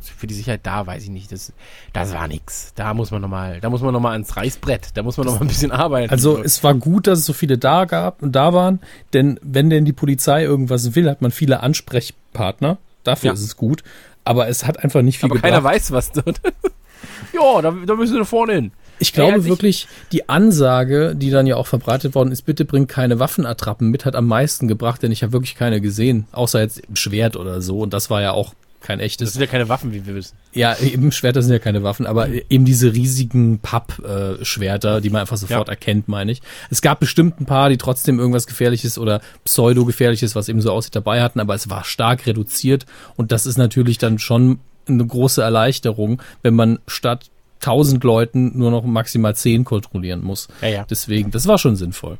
für 0.00 0.26
die 0.26 0.34
Sicherheit 0.34 0.60
da, 0.64 0.86
weiß 0.86 1.04
ich 1.04 1.08
nicht. 1.10 1.32
Das, 1.32 1.52
das 1.92 2.12
war 2.12 2.28
nix. 2.28 2.72
Da 2.74 2.92
muss 2.92 3.10
man 3.10 3.22
nochmal, 3.22 3.60
da 3.60 3.70
muss 3.70 3.80
man 3.82 3.92
nochmal 3.92 4.12
ans 4.12 4.36
Reißbrett. 4.36 4.90
Da 4.94 5.02
muss 5.02 5.16
man 5.16 5.26
nochmal 5.26 5.42
ein 5.42 5.48
bisschen 5.48 5.72
arbeiten. 5.72 6.10
Also 6.10 6.36
So. 6.36 6.42
es 6.42 6.62
war 6.64 6.74
gut, 6.74 7.06
dass 7.06 7.20
es 7.20 7.24
so 7.26 7.32
viele 7.32 7.56
da 7.56 7.84
gab 7.84 8.22
und 8.22 8.32
da 8.32 8.52
waren, 8.52 8.80
denn 9.12 9.38
wenn 9.42 9.70
denn 9.70 9.84
die 9.84 9.92
Polizei 9.92 10.42
irgendwas 10.42 10.94
will, 10.94 11.08
hat 11.08 11.22
man 11.22 11.30
viele 11.30 11.60
Ansprechpartner. 11.60 12.78
Dafür 13.04 13.28
Ja. 13.28 13.32
ist 13.34 13.42
es 13.42 13.56
gut. 13.56 13.82
Aber 14.24 14.48
es 14.48 14.66
hat 14.66 14.82
einfach 14.82 15.02
nicht 15.02 15.18
viel 15.18 15.30
aber 15.30 15.40
keiner 15.40 15.58
gebracht. 15.58 15.74
weiß, 15.74 15.92
was 15.92 16.10
dort. 16.12 16.40
ja, 17.32 17.62
da, 17.62 17.70
da 17.86 17.94
müssen 17.94 18.16
wir 18.16 18.24
vorne 18.24 18.54
hin. 18.54 18.72
Ich 18.98 19.12
glaube 19.12 19.38
ich- 19.40 19.44
wirklich, 19.44 19.88
die 20.12 20.28
Ansage, 20.28 21.14
die 21.16 21.30
dann 21.30 21.46
ja 21.46 21.56
auch 21.56 21.66
verbreitet 21.66 22.14
worden 22.14 22.32
ist, 22.32 22.42
bitte 22.42 22.64
bringt 22.64 22.88
keine 22.88 23.18
Waffenattrappen 23.18 23.90
mit, 23.90 24.04
hat 24.04 24.16
am 24.16 24.26
meisten 24.26 24.68
gebracht, 24.68 25.02
denn 25.02 25.12
ich 25.12 25.22
habe 25.22 25.32
wirklich 25.32 25.54
keine 25.54 25.80
gesehen, 25.80 26.26
außer 26.32 26.60
jetzt 26.60 26.82
ein 26.88 26.96
Schwert 26.96 27.36
oder 27.36 27.60
so. 27.60 27.80
Und 27.80 27.92
das 27.92 28.08
war 28.10 28.22
ja 28.22 28.32
auch 28.32 28.54
kein 28.80 28.98
Das 28.98 29.06
echtes. 29.06 29.32
sind 29.32 29.40
ja 29.40 29.48
keine 29.48 29.68
Waffen, 29.68 29.92
wie 29.92 30.06
wir 30.06 30.14
wissen. 30.14 30.36
Ja, 30.52 30.76
eben 30.78 31.10
Schwerter 31.10 31.42
sind 31.42 31.50
ja 31.52 31.58
keine 31.58 31.82
Waffen, 31.82 32.06
aber 32.06 32.28
eben 32.48 32.64
diese 32.64 32.92
riesigen 32.94 33.58
Papp-Schwerter, 33.58 35.00
die 35.00 35.10
man 35.10 35.22
einfach 35.22 35.36
sofort 35.36 35.68
Ja. 35.68 35.72
erkennt, 35.72 36.08
meine 36.08 36.32
ich. 36.32 36.40
Es 36.70 36.82
gab 36.82 37.00
bestimmt 37.00 37.40
ein 37.40 37.46
paar, 37.46 37.68
die 37.68 37.78
trotzdem 37.78 38.18
irgendwas 38.18 38.46
Gefährliches 38.46 38.98
oder 38.98 39.20
Pseudo-Gefährliches, 39.44 40.34
was 40.36 40.48
eben 40.48 40.60
so 40.60 40.70
aussieht, 40.72 40.94
dabei 40.94 41.22
hatten, 41.22 41.40
aber 41.40 41.54
es 41.54 41.68
war 41.68 41.84
stark 41.84 42.26
reduziert 42.26 42.86
und 43.16 43.32
das 43.32 43.46
ist 43.46 43.58
natürlich 43.58 43.98
dann 43.98 44.18
schon 44.18 44.60
eine 44.88 45.04
große 45.04 45.42
Erleichterung, 45.42 46.22
wenn 46.42 46.54
man 46.54 46.78
statt 46.86 47.26
1000 47.60 48.02
Leuten 48.04 48.56
nur 48.58 48.70
noch 48.70 48.84
maximal 48.84 49.34
10 49.34 49.64
kontrollieren 49.64 50.22
muss. 50.22 50.48
Ja, 50.62 50.68
ja. 50.68 50.86
Deswegen, 50.88 51.30
das 51.30 51.46
war 51.46 51.58
schon 51.58 51.76
sinnvoll. 51.76 52.18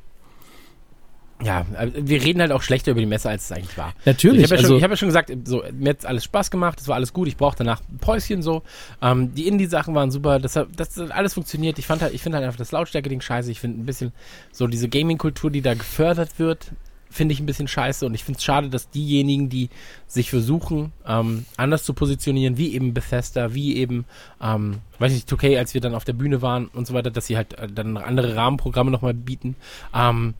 Ja, 1.42 1.66
äh, 1.78 1.90
wir 1.94 2.22
reden 2.22 2.40
halt 2.40 2.50
auch 2.50 2.62
schlechter 2.62 2.92
über 2.92 3.00
die 3.00 3.06
Messe, 3.06 3.28
als 3.28 3.44
es 3.44 3.52
eigentlich 3.52 3.76
war. 3.76 3.92
Natürlich, 4.06 4.38
Ich 4.38 4.44
habe 4.44 4.54
ja, 4.54 4.58
also- 4.60 4.68
schon- 4.68 4.76
ich 4.78 4.82
hab 4.84 4.90
ja 4.90 4.96
schon 4.96 5.08
gesagt, 5.08 5.30
so, 5.44 5.62
mir 5.70 5.90
hat 5.90 6.06
alles 6.06 6.24
Spaß 6.24 6.50
gemacht, 6.50 6.80
es 6.80 6.88
war 6.88 6.94
alles 6.94 7.12
gut, 7.12 7.28
ich 7.28 7.36
brauchte 7.36 7.58
danach 7.62 7.82
ein 7.92 7.98
Päuschen 7.98 8.40
so. 8.40 8.62
Ähm, 9.02 9.34
die 9.34 9.46
Indie-Sachen 9.46 9.94
waren 9.94 10.10
super, 10.10 10.38
das, 10.38 10.56
hat- 10.56 10.68
das 10.76 10.96
hat 10.96 11.10
alles 11.10 11.34
funktioniert. 11.34 11.78
Ich 11.78 11.86
fand 11.86 12.00
halt, 12.00 12.14
ich 12.14 12.22
finde 12.22 12.36
halt 12.38 12.46
einfach 12.46 12.56
das 12.58 12.72
Lautstärke-Ding 12.72 13.20
scheiße. 13.20 13.50
Ich 13.50 13.60
finde 13.60 13.82
ein 13.82 13.84
bisschen 13.84 14.12
so 14.50 14.66
diese 14.66 14.88
Gaming-Kultur, 14.88 15.50
die 15.50 15.60
da 15.60 15.74
gefördert 15.74 16.38
wird, 16.38 16.72
finde 17.16 17.32
ich 17.32 17.40
ein 17.40 17.46
bisschen 17.46 17.68
scheiße. 17.68 18.06
Und 18.06 18.14
ich 18.14 18.24
finde 18.24 18.38
es 18.38 18.44
schade, 18.44 18.68
dass 18.68 18.90
diejenigen, 18.90 19.48
die 19.48 19.70
sich 20.06 20.30
versuchen, 20.30 20.92
ähm, 21.06 21.46
anders 21.56 21.84
zu 21.84 21.94
positionieren, 21.94 22.56
wie 22.58 22.74
eben 22.74 22.94
Bethesda, 22.94 23.54
wie 23.54 23.76
eben, 23.76 24.04
ähm, 24.40 24.78
weiß 24.98 25.12
ich 25.12 25.18
nicht, 25.18 25.28
2K, 25.28 25.58
als 25.58 25.74
wir 25.74 25.80
dann 25.80 25.94
auf 25.94 26.04
der 26.04 26.12
Bühne 26.12 26.42
waren 26.42 26.66
und 26.68 26.86
so 26.86 26.94
weiter, 26.94 27.10
dass 27.10 27.26
sie 27.26 27.36
halt 27.36 27.54
äh, 27.54 27.68
dann 27.68 27.96
andere 27.96 28.36
Rahmenprogramme 28.36 28.90
nochmal 28.90 29.14
bieten. 29.14 29.56
Ähm, 29.94 30.34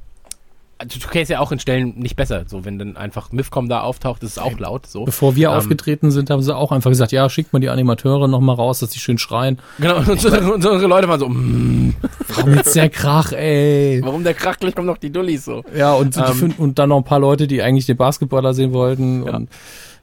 2K 0.79 1.23
ist 1.23 1.29
ja 1.31 1.41
auch 1.41 1.53
in 1.53 1.59
Stellen 1.59 1.95
nicht 1.97 2.17
besser. 2.17 2.45
So, 2.47 2.65
wenn 2.65 2.79
dann 2.79 2.97
einfach 2.97 3.33
Mifcom 3.33 3.69
da 3.69 3.81
auftaucht, 3.81 4.23
ist 4.23 4.33
es 4.33 4.39
auch 4.39 4.59
laut. 4.59 4.87
So. 4.87 5.05
Bevor 5.05 5.35
wir 5.35 5.49
Ähm, 5.49 5.55
aufgetreten 5.55 6.11
sind, 6.11 6.29
haben 6.29 6.43
sie 6.43 6.55
auch 6.55 6.71
einfach 6.71 6.91
gesagt, 6.91 7.13
ja, 7.13 7.29
schickt 7.31 7.53
mal 7.53 7.61
die 7.61 7.71
Animateure 7.71 8.29
noch 8.29 8.41
mal 8.41 8.53
raus, 8.55 8.81
dass 8.81 8.91
die 8.91 8.99
schön 8.99 9.17
schreien. 9.17 9.59
Genau, 9.79 9.97
und 9.99 10.09
unsere, 10.09 10.53
unsere 10.53 10.87
Leute 10.87 11.09
waren 11.09 11.21
so, 11.21 11.29
mm, 11.29 11.95
Warum 12.29 12.55
jetzt 12.55 12.77
der 12.77 12.91
Krach, 12.91 13.33
ey? 13.33 14.01
warum 14.05 14.23
der 14.23 14.35
Krach, 14.35 14.59
gleich 14.59 14.75
kommen 14.75 14.87
noch 14.87 14.99
die 14.99 15.11
Dullis 15.11 15.45
so. 15.47 15.65
Ja, 15.75 15.95
und, 15.95 16.17
Ähm, 16.17 16.55
und 16.59 16.79
dann 16.79 16.91
noch 16.91 16.99
ein 16.99 17.05
paar 17.05 17.21
Leute, 17.21 17.47
die 17.47 17.63
eigentlich 17.63 17.87
den 17.87 17.97
Basketballer 17.97 18.53
sehen 18.53 18.73
wollten. 18.73 19.25
Ja. 19.25 19.37
Und, 19.37 19.49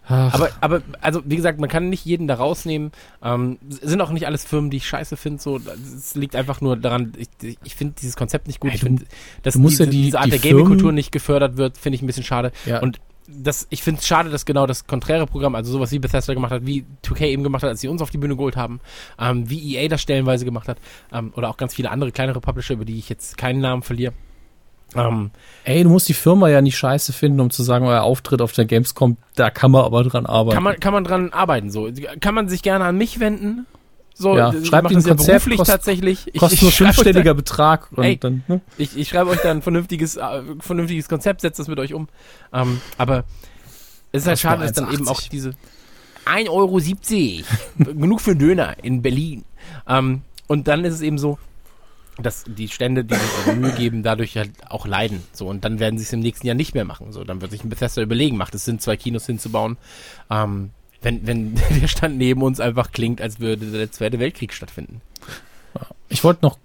ach, 0.07 0.33
Aber, 0.33 0.49
aber, 0.61 0.81
also, 1.01 1.21
wie 1.25 1.35
gesagt, 1.35 1.59
man 1.59 1.69
kann 1.69 1.89
nicht 1.89 2.05
jeden 2.05 2.27
da 2.27 2.35
rausnehmen. 2.35 2.91
Ähm, 3.23 3.57
sind 3.69 4.01
auch 4.01 4.11
nicht 4.11 4.27
alles 4.27 4.43
Firmen, 4.45 4.69
die 4.69 4.77
ich 4.77 4.87
scheiße 4.87 5.17
finde. 5.17 5.41
So, 5.41 5.59
es 5.95 6.15
liegt 6.15 6.35
einfach 6.35 6.61
nur 6.61 6.75
daran, 6.77 7.13
ich, 7.17 7.29
ich 7.63 7.75
finde 7.75 7.95
dieses 7.99 8.15
Konzept 8.15 8.47
nicht 8.47 8.59
gut. 8.59 8.73
Ich 8.73 8.81
finde, 8.81 9.03
dass 9.43 9.55
diese, 9.55 9.83
ja 9.85 9.89
die- 9.91 10.01
diese 10.03 10.17
Art 10.19 10.27
die 10.27 10.31
der 10.31 10.39
Gaming-Kultur 10.39 10.91
nicht 10.91 11.11
gefördert 11.11 11.57
wird, 11.57 11.77
finde 11.77 11.95
ich 11.95 12.01
ein 12.01 12.07
bisschen 12.07 12.23
schade. 12.23 12.51
Ja. 12.65 12.81
Und 12.81 12.99
das, 13.27 13.67
ich 13.69 13.81
finde 13.83 13.99
es 14.01 14.05
schade, 14.07 14.29
dass 14.29 14.43
genau 14.45 14.67
das 14.67 14.85
konträre 14.85 15.25
Programm, 15.25 15.55
also 15.55 15.71
sowas 15.71 15.91
wie 15.93 15.99
Bethesda 15.99 16.33
gemacht 16.33 16.51
hat, 16.51 16.65
wie 16.65 16.83
2K 17.05 17.27
eben 17.27 17.41
gemacht 17.43 17.63
hat, 17.63 17.69
als 17.69 17.79
sie 17.79 17.87
uns 17.87 18.01
auf 18.01 18.09
die 18.09 18.17
Bühne 18.17 18.35
geholt 18.35 18.57
haben, 18.57 18.81
ähm, 19.17 19.49
wie 19.49 19.75
EA 19.77 19.87
das 19.87 20.01
stellenweise 20.01 20.43
gemacht 20.43 20.67
hat, 20.67 20.77
ähm, 21.13 21.31
oder 21.37 21.49
auch 21.49 21.55
ganz 21.55 21.73
viele 21.73 21.89
andere 21.89 22.11
kleinere 22.11 22.41
Publisher, 22.41 22.73
über 22.73 22.83
die 22.83 22.97
ich 22.99 23.07
jetzt 23.07 23.37
keinen 23.37 23.61
Namen 23.61 23.81
verliere. 23.81 24.11
Ähm, 24.95 25.31
ey, 25.63 25.83
du 25.83 25.89
musst 25.89 26.07
die 26.09 26.13
Firma 26.13 26.49
ja 26.49 26.61
nicht 26.61 26.77
scheiße 26.77 27.13
finden, 27.13 27.39
um 27.39 27.49
zu 27.49 27.63
sagen, 27.63 27.85
euer 27.85 28.03
Auftritt 28.03 28.41
auf 28.41 28.51
der 28.53 28.65
Gamescom, 28.65 29.17
da 29.35 29.49
kann 29.49 29.71
man 29.71 29.83
aber 29.85 30.03
dran 30.03 30.25
arbeiten. 30.25 30.55
kann 30.55 30.63
man, 30.63 30.79
kann 30.79 30.93
man 30.93 31.03
dran 31.03 31.33
arbeiten, 31.33 31.71
so. 31.71 31.89
Kann 32.19 32.35
man 32.35 32.47
sich 32.49 32.61
gerne 32.61 32.85
an 32.85 32.97
mich 32.97 33.19
wenden. 33.19 33.65
So, 34.15 34.37
Ja, 34.37 34.53
schreibt 34.63 34.89
ein 34.89 34.93
das 34.95 35.05
ja 35.05 35.09
Konzept, 35.15 35.27
beruflich 35.45 35.57
kost- 35.57 35.71
tatsächlich. 35.71 36.27
Ich, 36.33 36.39
Kostet 36.39 36.61
nur 36.61 36.71
fünfstelliger 36.71 37.33
Betrag. 37.33 37.91
Und 37.93 38.03
Ey. 38.03 38.17
dann, 38.17 38.43
ne? 38.47 38.61
Ich, 38.77 38.95
ich 38.95 39.09
schreibe 39.09 39.31
euch 39.31 39.39
da 39.41 39.49
ein 39.49 39.63
vernünftiges, 39.63 40.17
äh, 40.17 40.41
vernünftiges 40.59 41.09
Konzept, 41.09 41.41
setzt 41.41 41.57
das 41.59 41.67
mit 41.67 41.79
euch 41.79 41.93
um. 41.95 42.07
Ähm, 42.53 42.79
aber 42.99 43.23
es 44.11 44.21
ist 44.23 44.27
halt 44.27 44.39
schade, 44.39 44.61
dass 44.61 44.73
dann 44.73 44.93
eben 44.93 45.07
auch 45.07 45.19
1,80. 45.19 45.29
diese 45.31 45.49
1,70 46.25 46.49
Euro, 46.51 46.79
genug 47.99 48.21
für 48.21 48.31
einen 48.31 48.39
Döner 48.39 48.75
in 48.83 49.01
Berlin. 49.01 49.45
Ähm, 49.87 50.21
und 50.47 50.67
dann 50.67 50.85
ist 50.85 50.93
es 50.93 51.01
eben 51.01 51.17
so, 51.17 51.39
dass 52.21 52.43
die 52.47 52.67
Stände, 52.67 53.03
die 53.03 53.15
sich 53.15 53.23
ihre 53.47 53.55
Mühe 53.55 53.71
geben, 53.71 54.03
dadurch 54.03 54.37
halt 54.37 54.51
auch 54.69 54.85
leiden. 54.85 55.23
So, 55.33 55.47
und 55.47 55.65
dann 55.65 55.79
werden 55.79 55.97
sie 55.97 56.03
es 56.03 56.13
im 56.13 56.19
nächsten 56.19 56.45
Jahr 56.45 56.55
nicht 56.55 56.73
mehr 56.75 56.85
machen. 56.85 57.11
So, 57.11 57.23
dann 57.23 57.41
wird 57.41 57.51
sich 57.51 57.63
ein 57.63 57.69
Bethesda 57.69 58.01
überlegen, 58.01 58.37
macht 58.37 58.53
es 58.55 58.65
Sinn, 58.65 58.79
zwei 58.79 58.97
Kinos 58.97 59.25
hinzubauen. 59.25 59.77
Ähm, 60.29 60.69
wenn, 61.01 61.25
wenn 61.27 61.55
der 61.81 61.87
Stand 61.87 62.17
neben 62.17 62.41
uns 62.43 62.59
einfach 62.59 62.91
klingt, 62.91 63.21
als 63.21 63.39
würde 63.39 63.65
der 63.65 63.91
Zweite 63.91 64.19
Weltkrieg 64.19 64.53
stattfinden. 64.53 65.01
Ich 66.09 66.23
wollte 66.23 66.45
noch 66.45 66.57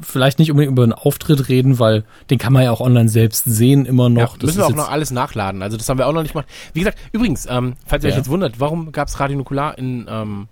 vielleicht 0.00 0.38
nicht 0.38 0.50
unbedingt 0.50 0.72
über 0.72 0.84
einen 0.84 0.92
Auftritt 0.92 1.48
reden, 1.48 1.78
weil 1.78 2.04
den 2.30 2.38
kann 2.38 2.52
man 2.52 2.62
ja 2.62 2.70
auch 2.70 2.80
online 2.80 3.08
selbst 3.08 3.44
sehen, 3.44 3.84
immer 3.84 4.08
noch. 4.08 4.38
Ja, 4.38 4.46
müssen 4.46 4.58
wir 4.58 4.66
auch 4.66 4.74
noch 4.74 4.90
alles 4.90 5.10
nachladen. 5.10 5.62
Also 5.62 5.76
das 5.76 5.88
haben 5.88 5.98
wir 5.98 6.06
auch 6.06 6.12
noch 6.12 6.22
nicht 6.22 6.32
gemacht. 6.32 6.48
Wie 6.72 6.80
gesagt, 6.80 6.98
übrigens, 7.12 7.46
ähm, 7.50 7.74
falls 7.86 8.04
ihr 8.04 8.08
euch 8.08 8.14
Ja. 8.14 8.18
jetzt 8.18 8.30
wundert, 8.30 8.58
warum 8.60 8.92
gab 8.92 9.08
es 9.08 9.20
Radio 9.20 9.36
Nukular 9.36 9.76
in, 9.76 10.06
ähm, 10.08 10.48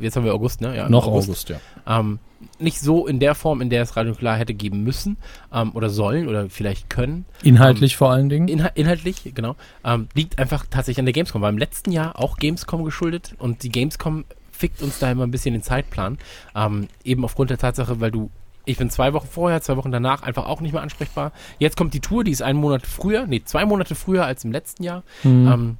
jetzt 0.00 0.16
haben 0.16 0.24
wir 0.24 0.34
August, 0.34 0.60
ne? 0.60 0.76
Ja, 0.76 0.88
noch 0.88 1.06
August, 1.06 1.48
ja. 1.48 1.60
Ähm, 1.86 2.18
nicht 2.58 2.80
so 2.80 3.06
in 3.06 3.20
der 3.20 3.34
Form, 3.34 3.60
in 3.60 3.70
der 3.70 3.82
es 3.82 3.96
Radio 3.96 4.12
Nukular 4.12 4.36
hätte 4.36 4.54
geben 4.54 4.82
müssen 4.82 5.16
ähm, 5.52 5.72
oder 5.74 5.90
sollen 5.90 6.28
oder 6.28 6.50
vielleicht 6.50 6.90
können. 6.90 7.24
Inhaltlich 7.42 7.96
vor 7.96 8.10
allen 8.10 8.28
Dingen. 8.28 8.48
Inhal 8.48 8.72
inhaltlich, 8.74 9.32
genau. 9.34 9.56
Ähm, 9.84 10.08
liegt 10.14 10.38
einfach 10.38 10.66
tatsächlich 10.68 10.98
an 10.98 11.06
der 11.06 11.12
Gamescom. 11.12 11.42
War 11.42 11.50
im 11.50 11.58
letzten 11.58 11.92
Jahr 11.92 12.18
auch 12.18 12.36
Gamescom 12.36 12.84
geschuldet 12.84 13.34
und 13.38 13.62
die 13.62 13.70
Gamescom 13.70 14.24
fickt 14.52 14.82
uns 14.82 14.98
da 14.98 15.10
immer 15.10 15.24
ein 15.24 15.30
bisschen 15.30 15.54
den 15.54 15.62
Zeitplan. 15.62 16.18
Ähm, 16.54 16.88
eben 17.02 17.24
aufgrund 17.24 17.50
der 17.50 17.58
Tatsache, 17.58 18.00
weil 18.00 18.10
du 18.10 18.30
ich 18.66 18.78
bin 18.78 18.88
zwei 18.88 19.12
Wochen 19.12 19.28
vorher, 19.30 19.60
zwei 19.60 19.76
Wochen 19.76 19.92
danach 19.92 20.22
einfach 20.22 20.46
auch 20.46 20.62
nicht 20.62 20.72
mehr 20.72 20.80
ansprechbar. 20.80 21.32
Jetzt 21.58 21.76
kommt 21.76 21.92
die 21.92 22.00
Tour, 22.00 22.24
die 22.24 22.30
ist 22.30 22.40
einen 22.40 22.58
Monat 22.58 22.86
früher, 22.86 23.26
nee, 23.26 23.42
zwei 23.44 23.66
Monate 23.66 23.94
früher 23.94 24.24
als 24.24 24.42
im 24.44 24.52
letzten 24.52 24.84
Jahr. 24.84 25.02
Mhm. 25.22 25.46
Ähm, 25.46 25.76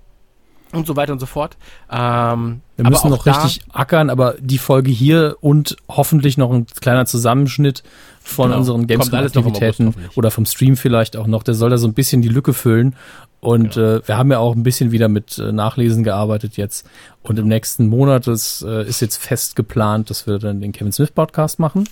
und 0.77 0.87
so 0.87 0.97
weiter 0.97 1.13
und 1.13 1.19
so 1.21 1.27
fort. 1.27 1.57
Ähm, 1.91 2.61
Wir 2.77 2.89
müssen 2.89 3.11
noch 3.11 3.27
richtig 3.27 3.63
ackern, 3.73 4.11
aber 4.11 4.35
die 4.41 4.59
Folge 4.59 4.91
hier 4.91 5.37
und 5.41 5.77
hoffentlich 5.89 6.37
noch 6.39 6.51
ein 6.53 6.67
kleiner 6.81 7.07
Zusammenschnitt 7.07 7.83
von 8.23 8.47
Genau. 8.49 8.59
unseren 8.59 8.87
Gamescom-Aktivitäten 8.87 9.95
oder 10.17 10.31
vom 10.31 10.47
Stream 10.47 10.77
vielleicht 10.77 11.17
auch 11.17 11.27
noch, 11.27 11.43
der 11.43 11.55
soll 11.55 11.71
da 11.71 11.79
so 11.79 11.87
ein 11.87 11.95
bisschen 11.95 12.23
die 12.23 12.29
Lücke 12.29 12.53
füllen. 12.55 12.97
Und 13.41 13.75
Genau. 13.75 13.97
äh, 13.97 14.09
wir 14.09 14.17
haben 14.17 14.31
ja 14.33 14.39
auch 14.39 14.55
ein 14.55 14.63
bisschen 14.63 14.91
wieder 14.91 15.09
mit 15.09 15.39
äh, 15.39 15.53
Nachlesen 15.53 16.03
gearbeitet 16.05 16.57
jetzt. 16.57 16.87
Und 17.23 17.39
im 17.39 17.47
nächsten 17.49 17.87
Monat 17.89 18.27
ist, 18.27 18.63
äh, 18.63 18.85
ist 18.85 19.01
jetzt 19.01 19.19
fest 19.19 19.55
geplant, 19.57 20.09
dass 20.09 20.27
wir 20.27 20.39
dann 20.39 20.61
den 20.63 20.73
Kevin 20.73 20.93
Smith 20.93 21.11
Podcast 21.11 21.59
machen. 21.59 21.87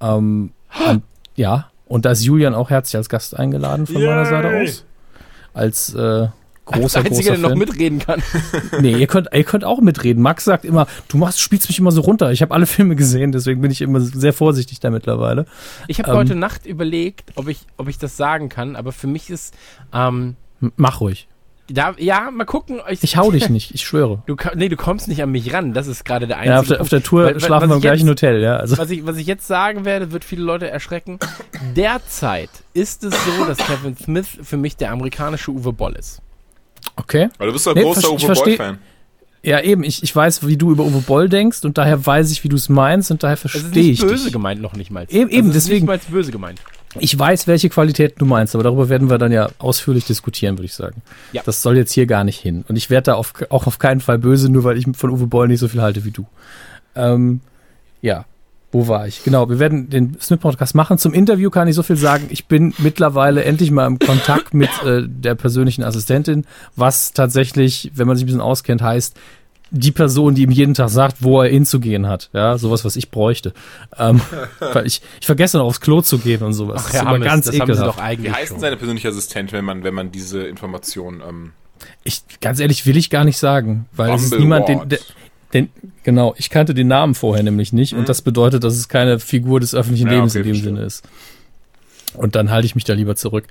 Ähm, 0.00 0.52
an, 0.86 1.02
ja, 1.36 1.66
und 1.86 2.06
da 2.06 2.10
ist 2.12 2.24
Julian 2.24 2.54
auch 2.54 2.70
herzlich 2.70 2.96
als 2.96 3.10
Gast 3.10 3.38
eingeladen 3.38 3.86
von 3.86 4.02
meiner 4.02 4.24
Seite 4.24 4.62
aus. 4.62 4.84
Als 5.54 5.94
äh, 5.94 6.28
großer, 6.64 7.02
der 7.02 7.10
Einzige, 7.10 7.30
großer 7.30 7.30
der 7.30 7.38
noch 7.38 7.48
Fan. 7.50 7.58
mitreden 7.58 7.98
kann. 7.98 8.22
Nee, 8.80 8.92
ihr 8.96 9.06
könnt, 9.06 9.28
ihr 9.32 9.44
könnt 9.44 9.64
auch 9.64 9.80
mitreden. 9.80 10.22
Max 10.22 10.44
sagt 10.44 10.64
immer, 10.64 10.86
du 11.08 11.16
machst, 11.18 11.40
spielst 11.40 11.68
mich 11.68 11.78
immer 11.78 11.90
so 11.92 12.00
runter. 12.02 12.32
Ich 12.32 12.42
habe 12.42 12.54
alle 12.54 12.66
Filme 12.66 12.96
gesehen, 12.96 13.32
deswegen 13.32 13.60
bin 13.60 13.70
ich 13.70 13.80
immer 13.82 14.00
sehr 14.00 14.32
vorsichtig 14.32 14.80
da 14.80 14.90
mittlerweile. 14.90 15.46
Ich 15.88 15.98
habe 15.98 16.10
Ähm. 16.10 16.16
heute 16.16 16.34
Nacht 16.34 16.66
überlegt, 16.66 17.32
ob 17.36 17.48
ich, 17.48 17.60
ob 17.76 17.88
ich 17.88 17.98
das 17.98 18.16
sagen 18.16 18.48
kann, 18.48 18.76
aber 18.76 18.92
für 18.92 19.06
mich 19.06 19.30
ist, 19.30 19.54
ähm, 19.92 20.36
Mach 20.76 21.00
ruhig. 21.00 21.26
da, 21.68 21.94
ja, 21.98 22.30
mal 22.30 22.44
gucken. 22.44 22.80
Ich 22.88 23.16
hau 23.16 23.30
dich 23.32 23.48
nicht, 23.50 23.74
ich 23.74 23.82
schwöre. 23.82 24.22
Du, 24.26 24.36
nee, 24.54 24.68
du 24.68 24.76
kommst 24.76 25.08
nicht 25.08 25.22
an 25.22 25.30
mich 25.32 25.52
ran. 25.52 25.72
Das 25.74 25.86
ist 25.88 26.04
gerade 26.04 26.26
der 26.28 26.36
einzige 26.38 26.52
Ja, 26.54 26.60
auf 26.60 26.66
der, 26.68 26.80
auf 26.82 26.88
der 26.88 27.02
Tour 27.02 27.24
Weil- 27.24 27.40
schlafen 27.40 27.68
wir 27.70 27.74
im 27.74 27.78
ich 27.78 27.82
gleichen 27.82 28.06
jetzt- 28.06 28.22
Hotel, 28.22 28.40
ja. 28.40 28.56
Also, 28.56 28.78
Was 28.78 28.90
ich, 28.90 29.04
was 29.04 29.16
ich 29.16 29.26
jetzt 29.26 29.46
sagen 29.46 29.84
werde, 29.84 30.12
wird 30.12 30.24
viele 30.24 30.42
Leute 30.44 30.68
erschrecken. 30.70 31.18
Derzeit 31.76 32.50
ist 32.74 33.04
es 33.04 33.14
so, 33.24 33.44
dass 33.46 33.58
Kevin 33.58 33.96
Smith 33.96 34.28
für 34.42 34.56
mich 34.56 34.76
der 34.76 34.92
amerikanische 34.92 35.50
Uwe 35.50 35.72
Boll 35.72 35.94
ist. 35.94 36.20
Okay. 36.96 37.28
Weil 37.38 37.46
du 37.48 37.52
bist 37.52 37.66
ein 37.68 37.74
Nee, 37.74 37.82
großer 37.82 38.14
ich 38.16 38.24
Uwe 38.28 38.34
Boll-Fan. 38.34 38.78
Ja, 39.44 39.60
eben, 39.60 39.82
ich, 39.82 40.02
ich 40.04 40.14
weiß, 40.14 40.46
wie 40.46 40.56
du 40.56 40.70
über 40.70 40.84
Uwe 40.84 41.00
Boll 41.00 41.28
denkst 41.28 41.64
und 41.64 41.76
daher 41.76 42.04
weiß 42.06 42.30
ich, 42.30 42.44
wie 42.44 42.48
du 42.48 42.54
es 42.56 42.68
meinst 42.68 43.10
und 43.10 43.22
daher 43.24 43.34
Es 43.34 43.44
ist 43.44 43.50
verstehe 43.50 43.70
nicht 43.90 44.00
ich 44.02 44.06
böse 44.08 44.24
dich. 44.24 44.32
gemeint, 44.32 44.60
noch 44.62 44.74
nicht 44.74 44.90
mal. 44.92 45.04
Eben- 45.08 45.30
eben, 45.30 45.50
es 45.50 45.56
ist 45.56 45.64
deswegen- 45.66 45.86
Nicht 45.86 46.08
mal 46.08 46.12
böse 46.12 46.30
gemeint. 46.30 46.60
Ich 46.98 47.18
weiß, 47.18 47.46
welche 47.46 47.68
Qualität 47.70 48.14
du 48.18 48.26
meinst, 48.26 48.54
aber 48.54 48.62
darüber 48.64 48.88
werden 48.90 49.08
wir 49.08 49.16
dann 49.18 49.32
ja 49.32 49.48
ausführlich 49.58 50.04
diskutieren, 50.04 50.58
würde 50.58 50.66
ich 50.66 50.74
sagen. 50.74 51.00
Ja. 51.32 51.42
Das 51.44 51.62
soll 51.62 51.76
jetzt 51.78 51.92
hier 51.92 52.04
gar 52.06 52.22
nicht 52.22 52.38
hin. 52.38 52.64
Und 52.68 52.76
ich 52.76 52.90
werde 52.90 53.06
da 53.06 53.14
auf, 53.14 53.32
auch 53.48 53.66
auf 53.66 53.78
keinen 53.78 54.00
Fall 54.00 54.18
böse, 54.18 54.48
nur 54.50 54.62
weil 54.64 54.76
ich 54.76 54.86
von 54.94 55.10
Uwe 55.10 55.26
Boll 55.26 55.48
nicht 55.48 55.60
so 55.60 55.68
viel 55.68 55.80
halte 55.80 56.04
wie 56.04 56.10
du. 56.10 56.26
Ähm, 56.94 57.40
ja, 58.02 58.26
wo 58.72 58.88
war 58.88 59.06
ich? 59.06 59.22
Genau, 59.22 59.48
wir 59.50 59.58
werden 59.58 59.90
den 59.90 60.16
Smith-Podcast 60.18 60.74
machen. 60.74 60.96
Zum 60.96 61.12
Interview 61.12 61.50
kann 61.50 61.68
ich 61.68 61.74
so 61.74 61.82
viel 61.82 61.96
sagen. 61.96 62.26
Ich 62.30 62.46
bin 62.46 62.72
mittlerweile 62.78 63.44
endlich 63.44 63.70
mal 63.70 63.86
im 63.86 63.98
Kontakt 63.98 64.54
mit 64.54 64.70
äh, 64.82 65.02
der 65.06 65.34
persönlichen 65.34 65.84
Assistentin, 65.84 66.46
was 66.74 67.12
tatsächlich, 67.12 67.92
wenn 67.94 68.06
man 68.06 68.16
sich 68.16 68.24
ein 68.24 68.26
bisschen 68.26 68.40
auskennt, 68.40 68.80
heißt, 68.80 69.16
die 69.74 69.90
Person, 69.90 70.34
die 70.34 70.42
ihm 70.42 70.50
jeden 70.50 70.74
Tag 70.74 70.90
sagt, 70.90 71.18
wo 71.20 71.40
er 71.40 71.50
hinzugehen 71.50 72.06
hat. 72.06 72.30
Ja, 72.32 72.58
sowas, 72.58 72.84
was 72.84 72.96
ich 72.96 73.10
bräuchte. 73.10 73.52
Ähm, 73.98 74.20
weil 74.60 74.86
ich, 74.86 75.02
ich 75.20 75.26
vergesse 75.26 75.58
noch 75.58 75.64
aufs 75.64 75.80
Klo 75.80 76.02
zu 76.02 76.18
gehen 76.18 76.42
und 76.42 76.52
sowas. 76.52 76.84
Ach, 76.86 76.92
Herr 76.92 77.04
Hammes, 77.06 77.44
das 77.46 77.58
haben 77.58 77.74
sie 77.74 77.82
doch 77.82 77.96
Wie 77.96 78.00
eigentlich 78.00 78.34
heißt 78.34 78.52
denn 78.52 78.60
seine 78.60 78.76
persönliche 78.76 79.08
Assistent, 79.08 79.52
wenn 79.52 79.64
man, 79.64 79.82
wenn 79.84 79.94
man 79.94 80.10
diese 80.10 80.42
Information, 80.42 81.22
ähm, 81.26 81.52
Ich, 82.04 82.22
ganz 82.40 82.60
ehrlich, 82.60 82.86
will 82.86 82.96
ich 82.96 83.08
gar 83.08 83.24
nicht 83.24 83.38
sagen, 83.38 83.86
weil 83.92 84.14
es 84.14 84.24
ist 84.24 84.38
niemand, 84.38 84.68
den, 84.68 84.88
der, 84.88 84.98
den, 85.52 85.68
genau, 86.02 86.34
ich 86.36 86.50
kannte 86.50 86.74
den 86.74 86.88
Namen 86.88 87.14
vorher 87.14 87.42
nämlich 87.42 87.72
nicht 87.72 87.94
und 87.94 88.08
das 88.08 88.22
bedeutet, 88.22 88.64
dass 88.64 88.74
es 88.74 88.88
keine 88.88 89.18
Figur 89.18 89.60
des 89.60 89.74
öffentlichen 89.74 90.08
Ja, 90.08 90.14
Lebens 90.14 90.32
okay, 90.32 90.40
in 90.40 90.44
dem 90.44 90.54
verstehe. 90.54 90.74
Sinne 90.74 90.86
ist. 90.86 91.04
Und 92.14 92.34
dann 92.34 92.50
halte 92.50 92.66
ich 92.66 92.74
mich 92.74 92.84
da 92.84 92.92
lieber 92.92 93.16
zurück. 93.16 93.46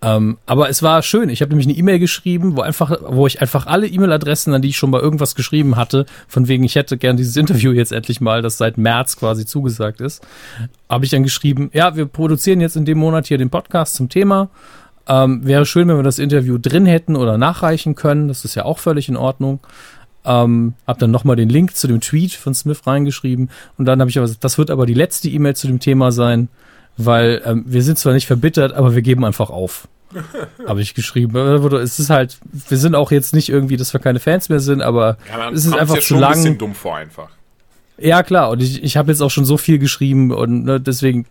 Ähm, 0.00 0.38
aber 0.46 0.70
es 0.70 0.82
war 0.82 1.02
schön. 1.02 1.28
Ich 1.28 1.42
habe 1.42 1.50
nämlich 1.50 1.66
eine 1.66 1.76
E-Mail 1.76 1.98
geschrieben, 1.98 2.56
wo 2.56 2.62
einfach, 2.62 2.98
wo 3.08 3.26
ich 3.26 3.42
einfach 3.42 3.66
alle 3.66 3.86
E-Mail-Adressen, 3.86 4.54
an 4.54 4.62
die 4.62 4.68
ich 4.70 4.78
schon 4.78 4.88
mal 4.90 5.02
irgendwas 5.02 5.34
geschrieben 5.34 5.76
hatte, 5.76 6.06
von 6.26 6.48
wegen, 6.48 6.64
ich 6.64 6.76
hätte 6.76 6.96
gern 6.96 7.18
dieses 7.18 7.36
Interview 7.36 7.72
jetzt 7.72 7.92
endlich 7.92 8.22
mal, 8.22 8.40
das 8.40 8.56
seit 8.56 8.78
März 8.78 9.16
quasi 9.16 9.44
zugesagt 9.44 10.00
ist, 10.00 10.26
habe 10.88 11.04
ich 11.04 11.10
dann 11.10 11.24
geschrieben, 11.24 11.70
ja, 11.74 11.94
wir 11.94 12.06
produzieren 12.06 12.60
jetzt 12.62 12.76
in 12.76 12.86
dem 12.86 12.98
Monat 12.98 13.26
hier 13.26 13.36
den 13.36 13.50
Podcast 13.50 13.96
zum 13.96 14.08
Thema. 14.08 14.48
Ähm, 15.08 15.46
wäre 15.46 15.66
schön, 15.66 15.86
wenn 15.88 15.96
wir 15.96 16.02
das 16.02 16.18
Interview 16.18 16.58
drin 16.58 16.86
hätten 16.86 17.16
oder 17.16 17.36
nachreichen 17.36 17.94
können. 17.94 18.28
Das 18.28 18.44
ist 18.44 18.54
ja 18.54 18.64
auch 18.64 18.78
völlig 18.78 19.08
in 19.08 19.16
Ordnung. 19.16 19.60
Ähm, 20.26 20.74
hab 20.86 20.98
dann 20.98 21.10
nochmal 21.10 21.36
den 21.36 21.48
Link 21.48 21.76
zu 21.76 21.86
dem 21.86 22.00
Tweet 22.00 22.32
von 22.34 22.54
Smith 22.54 22.86
reingeschrieben 22.86 23.50
und 23.78 23.84
dann 23.84 24.00
habe 24.00 24.10
ich 24.10 24.18
aber 24.18 24.26
gesagt, 24.26 24.44
das 24.44 24.58
wird 24.58 24.70
aber 24.70 24.86
die 24.86 24.94
letzte 24.94 25.28
E-Mail 25.28 25.54
zu 25.54 25.66
dem 25.66 25.78
Thema 25.80 26.10
sein, 26.12 26.48
weil 26.96 27.42
ähm, 27.44 27.64
wir 27.66 27.82
sind 27.82 27.98
zwar 27.98 28.12
nicht 28.12 28.26
verbittert, 28.26 28.72
aber 28.72 28.94
wir 28.94 29.02
geben 29.02 29.24
einfach 29.24 29.50
auf. 29.50 29.88
habe 30.66 30.80
ich 30.80 30.94
geschrieben. 30.94 31.36
Äh, 31.36 31.76
Es 31.76 31.98
ist 31.98 32.10
halt, 32.10 32.38
wir 32.68 32.78
sind 32.78 32.94
auch 32.94 33.10
jetzt 33.10 33.34
nicht 33.34 33.48
irgendwie, 33.48 33.76
dass 33.76 33.92
wir 33.92 34.00
keine 34.00 34.20
Fans 34.20 34.48
mehr 34.48 34.60
sind, 34.60 34.80
aber 34.82 35.18
ja, 35.28 35.50
es 35.50 35.64
ist 35.64 35.74
einfach 35.74 35.96
zu 35.96 36.02
schon 36.02 36.24
ein 36.24 36.30
bisschen 36.32 36.44
lang. 36.52 36.58
dumm 36.58 36.74
vor 36.74 36.96
einfach. 36.96 37.28
Ja, 37.98 38.22
klar, 38.22 38.50
und 38.50 38.62
ich, 38.62 38.82
ich 38.82 38.96
habe 38.96 39.10
jetzt 39.10 39.20
auch 39.20 39.30
schon 39.30 39.44
so 39.44 39.56
viel 39.56 39.78
geschrieben 39.78 40.30
und 40.30 40.64
ne, 40.64 40.80
deswegen, 40.80 41.26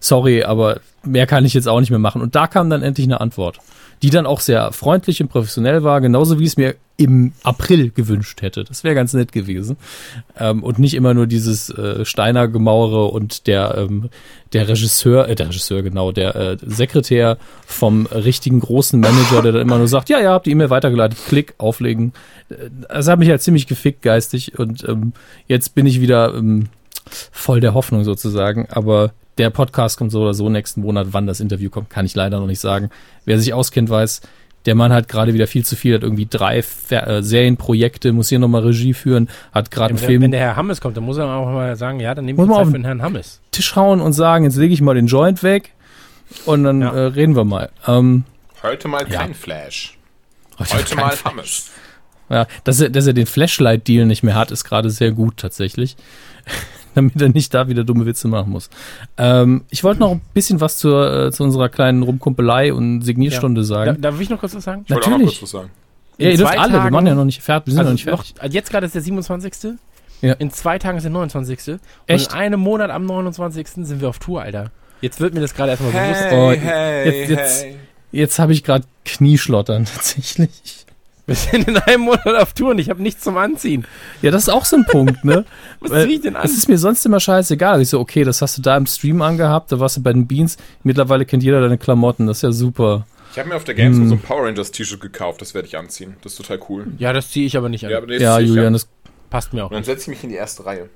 sorry, 0.00 0.44
aber 0.44 0.80
mehr 1.02 1.26
kann 1.26 1.44
ich 1.44 1.54
jetzt 1.54 1.66
auch 1.66 1.80
nicht 1.80 1.90
mehr 1.90 1.98
machen. 1.98 2.20
Und 2.20 2.34
da 2.34 2.46
kam 2.46 2.68
dann 2.68 2.82
endlich 2.82 3.06
eine 3.06 3.20
Antwort, 3.20 3.58
die 4.02 4.10
dann 4.10 4.26
auch 4.26 4.40
sehr 4.40 4.72
freundlich 4.72 5.22
und 5.22 5.28
professionell 5.28 5.82
war, 5.82 6.00
genauso 6.00 6.38
wie 6.38 6.44
ich 6.44 6.50
es 6.50 6.56
mir 6.56 6.74
im 6.96 7.32
April 7.42 7.90
gewünscht 7.90 8.42
hätte. 8.42 8.62
Das 8.62 8.84
wäre 8.84 8.94
ganz 8.94 9.14
nett 9.14 9.32
gewesen. 9.32 9.78
Ähm, 10.38 10.62
und 10.62 10.78
nicht 10.78 10.92
immer 10.92 11.14
nur 11.14 11.26
dieses 11.26 11.70
äh, 11.70 12.04
Steiner 12.04 12.44
und 12.44 13.46
der, 13.46 13.74
ähm, 13.78 14.10
der 14.52 14.68
Regisseur, 14.68 15.26
äh, 15.26 15.34
der 15.34 15.48
Regisseur, 15.48 15.82
genau, 15.82 16.12
der 16.12 16.36
äh, 16.36 16.56
Sekretär 16.60 17.38
vom 17.66 18.04
richtigen 18.06 18.60
großen 18.60 19.00
Manager, 19.00 19.40
der 19.40 19.52
dann 19.52 19.62
immer 19.62 19.78
nur 19.78 19.88
sagt, 19.88 20.10
ja, 20.10 20.20
ja, 20.20 20.32
habt 20.32 20.44
die 20.44 20.50
E-Mail 20.50 20.68
weitergeleitet, 20.68 21.18
klick, 21.26 21.54
auflegen. 21.56 22.12
Äh, 22.50 22.68
Das 22.88 23.08
hat 23.08 23.18
mich 23.18 23.30
halt 23.30 23.40
ziemlich 23.40 23.66
gefickt 23.66 24.02
geistig 24.02 24.58
und 24.58 24.86
ähm, 24.86 25.14
jetzt 25.46 25.74
bin 25.74 25.86
ich 25.86 26.02
wieder 26.02 26.34
ähm, 26.34 26.68
voll 27.32 27.60
der 27.60 27.74
Hoffnung 27.74 28.04
sozusagen, 28.04 28.66
aber 28.70 29.12
der 29.38 29.50
Podcast 29.50 29.96
kommt 29.98 30.12
so 30.12 30.20
oder 30.22 30.34
so 30.34 30.48
nächsten 30.48 30.82
Monat. 30.82 31.08
Wann 31.12 31.26
das 31.26 31.40
Interview 31.40 31.70
kommt, 31.70 31.88
kann 31.90 32.04
ich 32.06 32.14
leider 32.14 32.38
noch 32.40 32.46
nicht 32.46 32.60
sagen. 32.60 32.90
Wer 33.24 33.38
sich 33.38 33.54
auskennt, 33.54 33.88
weiß, 33.88 34.20
der 34.66 34.74
Mann 34.74 34.92
hat 34.92 35.08
gerade 35.08 35.32
wieder 35.32 35.46
viel 35.46 35.64
zu 35.64 35.74
viel, 35.76 35.94
hat 35.94 36.02
irgendwie 36.02 36.26
drei 36.28 36.60
Fer 36.62 37.06
äh, 37.06 37.22
Serienprojekte, 37.22 38.12
muss 38.12 38.28
hier 38.28 38.38
nochmal 38.38 38.62
Regie 38.62 38.92
führen, 38.92 39.30
hat 39.52 39.70
gerade 39.70 39.90
einen 39.90 40.00
Wenn, 40.00 40.06
Film 40.06 40.22
wenn 40.22 40.30
der 40.32 40.40
Herr 40.40 40.56
Hammes 40.56 40.82
kommt, 40.82 40.96
dann 40.98 41.04
muss 41.04 41.16
er 41.16 41.26
auch 41.34 41.46
mal 41.46 41.74
sagen, 41.76 42.00
ja, 42.00 42.14
dann 42.14 42.26
nehmen 42.26 42.38
wir 42.38 42.46
Zeit 42.46 42.56
auf- 42.56 42.66
für 42.66 42.72
den 42.74 42.84
Herrn 42.84 43.00
Hammes. 43.00 43.40
Tisch 43.52 43.74
hauen 43.76 44.02
und 44.02 44.12
sagen, 44.12 44.44
jetzt 44.44 44.56
lege 44.56 44.74
ich 44.74 44.82
mal 44.82 44.94
den 44.94 45.06
Joint 45.06 45.42
weg 45.42 45.72
und 46.44 46.64
dann 46.64 46.82
Ja. 46.82 46.90
äh, 46.92 46.98
reden 47.06 47.34
wir 47.36 47.44
mal. 47.44 47.70
Ähm, 47.86 48.24
Heute 48.62 48.88
mal 48.88 49.06
Ja. 49.08 49.20
kein 49.20 49.32
Flash. 49.34 49.96
heute 50.58 50.74
Heute 50.74 50.94
kein 50.94 51.04
mal 51.06 51.10
Fall. 51.12 51.32
Hammes. 51.32 51.70
Ja, 52.28 52.46
dass 52.64 52.78
er, 52.80 52.90
dass 52.90 53.06
er 53.06 53.14
den 53.14 53.24
Flashlight-Deal 53.26 54.04
nicht 54.04 54.22
mehr 54.22 54.34
hat, 54.34 54.50
ist 54.50 54.64
gerade 54.64 54.90
sehr 54.90 55.12
gut 55.12 55.38
tatsächlich. 55.38 55.96
Damit 56.94 57.20
er 57.20 57.28
nicht 57.28 57.52
da 57.54 57.68
wieder 57.68 57.84
dumme 57.84 58.06
Witze 58.06 58.28
machen 58.28 58.50
muss. 58.50 58.68
Ähm, 59.16 59.64
ich 59.70 59.84
wollte 59.84 60.00
noch 60.00 60.10
ein 60.12 60.20
bisschen 60.34 60.60
was 60.60 60.76
zur, 60.78 61.26
äh, 61.26 61.32
zu 61.32 61.44
unserer 61.44 61.68
kleinen 61.68 62.02
Rumkumpelei 62.02 62.72
und 62.74 63.02
Signierstunde 63.02 63.60
Da, 63.60 63.64
sagen. 63.66 64.00
darf 64.00 64.20
ich 64.20 64.28
noch 64.30 64.40
kurz 64.40 64.54
was 64.54 64.64
sagen? 64.64 64.82
Ich 64.86 64.90
wollte 64.94 65.06
auch 65.06 65.10
noch 65.10 65.18
Natürlich. 65.18 65.38
kurz 65.40 65.54
was 65.54 65.60
sagen. 65.60 65.70
ja, 66.18 66.30
ihr 66.30 66.36
dürft 66.36 66.58
alle, 66.58 66.72
wir 66.72 66.78
Tagen- 66.80 66.92
machen 66.94 67.06
ja 67.06 67.14
noch 67.14 67.24
nicht 67.24 67.42
fertig. 67.42 67.66
Wir 67.68 67.72
sind 67.74 67.78
Also 67.80 67.88
noch 67.90 67.94
nicht 67.94 68.06
noch, 68.06 68.24
fertig. 68.24 68.42
also 68.42 68.54
jetzt 68.54 68.70
gerade 68.70 68.86
ist 68.86 68.94
der 68.94 69.02
27. 69.02 69.52
Ja. 70.22 70.32
In 70.34 70.50
zwei 70.50 70.78
Tagen 70.78 70.98
ist 70.98 71.04
der 71.04 71.12
29. 71.12 71.68
Und 71.74 71.80
Echt? 72.06 72.32
in 72.32 72.38
einem 72.38 72.60
Monat 72.60 72.90
am 72.90 73.06
29. 73.06 73.66
sind 73.86 74.00
wir 74.00 74.08
auf 74.08 74.18
Tour, 74.18 74.42
Alter. 74.42 74.70
Jetzt 75.00 75.18
wird 75.20 75.32
mir 75.32 75.40
das 75.40 75.54
gerade 75.54 75.70
erstmal 75.70 75.92
bewusst. 75.92 76.24
Oh, 76.32 76.50
jetzt- 76.52 77.30
jetzt- 77.30 77.66
Jetzt 78.12 78.38
habe 78.40 78.52
ich 78.52 78.64
gerade 78.64 78.84
Knieschlottern 79.04 79.84
tatsächlich. 79.94 80.50
Wir 81.30 81.36
sind 81.36 81.68
in 81.68 81.76
einem 81.76 82.02
Monat 82.02 82.26
auf 82.26 82.54
Tour 82.54 82.70
und 82.70 82.78
ich 82.80 82.90
habe 82.90 83.00
nichts 83.00 83.22
zum 83.22 83.36
Anziehen. 83.36 83.86
Ja, 84.20 84.32
das 84.32 84.42
ist 84.42 84.48
auch 84.48 84.64
so 84.64 84.74
ein 84.74 84.84
Punkt, 84.84 85.24
ne? 85.24 85.44
Was 85.80 85.92
zieh 86.04 86.14
ich 86.14 86.20
denn 86.22 86.34
an? 86.34 86.44
Es 86.44 86.56
ist 86.56 86.68
mir 86.68 86.76
sonst 86.76 87.06
immer 87.06 87.20
scheißegal. 87.20 87.80
Ich 87.80 87.90
so, 87.90 88.00
okay, 88.00 88.24
das 88.24 88.42
hast 88.42 88.58
du 88.58 88.62
da 88.62 88.76
im 88.76 88.86
Stream 88.86 89.22
angehabt, 89.22 89.70
da 89.70 89.78
warst 89.78 89.96
du 89.96 90.02
bei 90.02 90.12
den 90.12 90.26
Beans. 90.26 90.56
Mittlerweile 90.82 91.24
kennt 91.24 91.44
jeder 91.44 91.60
deine 91.60 91.78
Klamotten, 91.78 92.26
das 92.26 92.38
ist 92.38 92.42
ja 92.42 92.50
super. 92.50 93.06
Ich 93.32 93.38
habe 93.38 93.48
mir 93.48 93.54
auf 93.54 93.62
der 93.62 93.74
Gamescom 93.76 94.02
Hm. 94.02 94.08
so 94.08 94.14
ein 94.16 94.20
Power 94.20 94.46
Rangers 94.46 94.72
T-Shirt 94.72 95.00
gekauft, 95.00 95.40
das 95.40 95.54
werde 95.54 95.68
ich 95.68 95.78
anziehen. 95.78 96.16
Das 96.22 96.32
ist 96.32 96.38
total 96.38 96.58
cool. 96.68 96.88
Ja, 96.98 97.12
das 97.12 97.30
ziehe 97.30 97.46
ich 97.46 97.56
aber 97.56 97.68
nicht 97.68 97.84
an. 97.84 97.92
Ja, 97.92 97.98
aber 97.98 98.12
Ja. 98.12 98.40
Julian, 98.40 98.72
das 98.72 98.88
Passt 99.30 99.52
mir 99.52 99.64
auch. 99.64 99.70
Und 99.70 99.76
dann 99.76 99.84
setze 99.84 100.02
ich 100.02 100.08
mich 100.08 100.24
in 100.24 100.30
die 100.30 100.34
erste 100.36 100.66
Reihe. 100.66 100.88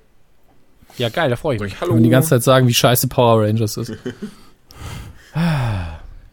Ja, 0.98 1.08
geil, 1.10 1.30
da 1.30 1.36
freue 1.36 1.54
ich 1.54 1.62
mich. 1.62 1.74
ich, 1.74 1.80
hallo. 1.80 1.90
kann 1.92 1.98
man 1.98 2.02
die 2.02 2.10
ganze 2.10 2.30
Zeit 2.30 2.42
sagen, 2.42 2.66
wie 2.66 2.74
scheiße 2.74 3.06
Power 3.06 3.44
Rangers 3.44 3.76
ist. 3.76 3.92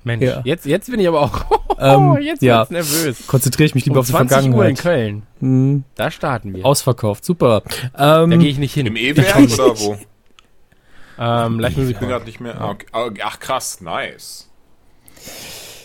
Mensch, 0.03 0.23
Ja. 0.23 0.41
jetzt, 0.45 0.65
jetzt 0.65 0.89
bin 0.89 0.99
ich 0.99 1.07
aber 1.07 1.21
auch. 1.21 1.45
Ähm, 1.83 2.17
jetzt 2.21 2.43
ja. 2.43 2.59
wird's 2.59 2.69
nervös. 2.69 3.25
Konzentriere 3.25 3.65
ich 3.65 3.73
mich 3.73 3.85
lieber 3.85 3.95
Um 3.95 3.99
auf 4.01 4.05
die 4.05 4.11
20 4.11 4.37
Uhr 4.37 4.43
in 4.67 4.75
Vergangenheit. 4.75 4.77
Köln. 4.77 5.23
Hm, 5.39 5.83
Da 5.95 6.11
starten 6.11 6.53
wir. 6.53 6.63
ausverkauft, 6.63 7.25
super. 7.25 7.63
da 7.97 8.21
Ähm, 8.23 8.39
gehe 8.39 8.49
ich 8.49 8.59
nicht 8.59 8.75
hin. 8.75 8.85
Im 8.85 8.95
E-Werk 8.95 9.35
oder 9.51 9.79
wo? 9.79 9.97
Ähm, 11.17 11.59
Ich 11.63 11.97
bin 11.97 12.07
gerade 12.07 12.25
nicht 12.25 12.39
mehr. 12.39 12.61
Ah, 12.61 12.69
okay. 12.69 12.85
Ah, 12.91 13.09
Ach 13.23 13.39
krass, 13.39 13.81
nice. 13.81 14.47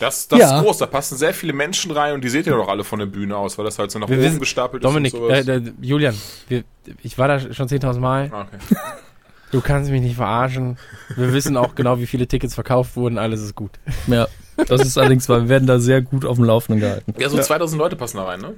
Das, 0.00 0.28
das 0.28 0.38
Ja. 0.38 0.58
ist 0.58 0.64
groß, 0.64 0.76
da 0.78 0.86
passen 0.86 1.16
sehr 1.16 1.32
viele 1.32 1.54
Menschen 1.54 1.90
rein 1.92 2.12
und 2.12 2.22
die 2.22 2.28
seht 2.28 2.46
ihr 2.46 2.52
doch 2.54 2.68
alle 2.68 2.84
von 2.84 2.98
der 2.98 3.06
Bühne 3.06 3.34
aus, 3.34 3.56
weil 3.56 3.64
das 3.64 3.78
halt 3.78 3.90
so 3.90 3.98
nach 3.98 4.08
Wir 4.10 4.18
oben 4.18 4.26
wissen- 4.26 4.40
gestapelt 4.40 4.84
Dominik, 4.84 5.14
ist 5.14 5.18
sowas. 5.18 5.48
äh, 5.48 5.56
äh, 5.56 5.72
Julian, 5.80 6.14
wir, 6.48 6.64
ich 7.02 7.16
war 7.16 7.28
da 7.28 7.40
schon 7.54 7.68
10.000 7.68 8.00
Mal. 8.00 8.30
Ah, 8.34 8.42
okay. 8.42 8.58
Du 9.52 9.60
kannst 9.60 9.90
mich 9.90 10.02
nicht 10.02 10.16
verarschen. 10.16 10.76
Wir 11.16 11.32
wissen 11.32 11.56
auch 11.56 11.74
genau, 11.74 11.98
wie 11.98 12.06
viele 12.06 12.26
Tickets 12.26 12.54
verkauft 12.54 12.96
wurden. 12.96 13.16
Alles 13.18 13.40
ist 13.40 13.54
gut. 13.54 13.70
ja, 14.06 14.26
das 14.56 14.80
ist 14.82 14.98
allerdings, 14.98 15.28
weil 15.28 15.42
wir 15.42 15.48
werden 15.48 15.66
da 15.66 15.78
sehr 15.78 16.02
gut 16.02 16.24
auf 16.24 16.36
dem 16.36 16.44
Laufenden 16.44 16.80
gehalten. 16.80 17.14
Ja, 17.18 17.28
so 17.28 17.38
2000 17.38 17.78
Leute 17.78 17.96
passen 17.96 18.16
da 18.16 18.24
rein, 18.24 18.40
ne? 18.40 18.54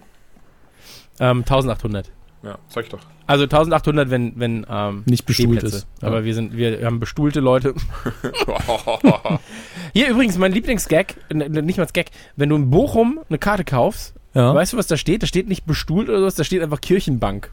Ähm, 1.20 1.39
1800. 1.40 2.10
Ja, 2.43 2.56
sag 2.69 2.85
ich 2.85 2.90
doch. 2.90 3.01
Also 3.27 3.44
1800, 3.44 4.10
wenn, 4.10 4.32
wenn 4.36 4.65
ähm, 4.70 5.02
Nicht 5.06 5.27
bestuhlt 5.27 5.62
ist. 5.65 5.86
Aber 6.01 6.24
wir 6.24 6.35
sind, 6.35 6.56
wir 6.56 6.85
haben 6.86 7.01
bestuhlte 7.01 7.40
Leute. 7.40 7.74
Hier 9.93 10.09
übrigens 10.09 10.39
mein 10.39 10.52
Lieblingsgag, 10.52 11.15
nicht 11.32 11.77
mal 11.78 11.85
das 11.85 11.93
Gag, 11.93 12.10
wenn 12.36 12.48
du 12.48 12.56
in 12.56 12.70
Bochum 12.70 13.20
eine 13.28 13.39
Karte 13.39 13.65
kaufst, 13.65 14.15
Ja. 14.35 14.55
weißt 14.55 14.73
du, 14.73 14.77
was 14.77 14.86
da 14.86 14.97
steht? 14.97 15.23
Da 15.23 15.27
steht 15.27 15.48
nicht 15.48 15.66
bestuhlt 15.66 16.09
oder 16.09 16.20
sowas, 16.20 16.36
da 16.36 16.44
steht 16.44 16.62
einfach 16.62 16.81
Kirchenbank. 16.81 17.51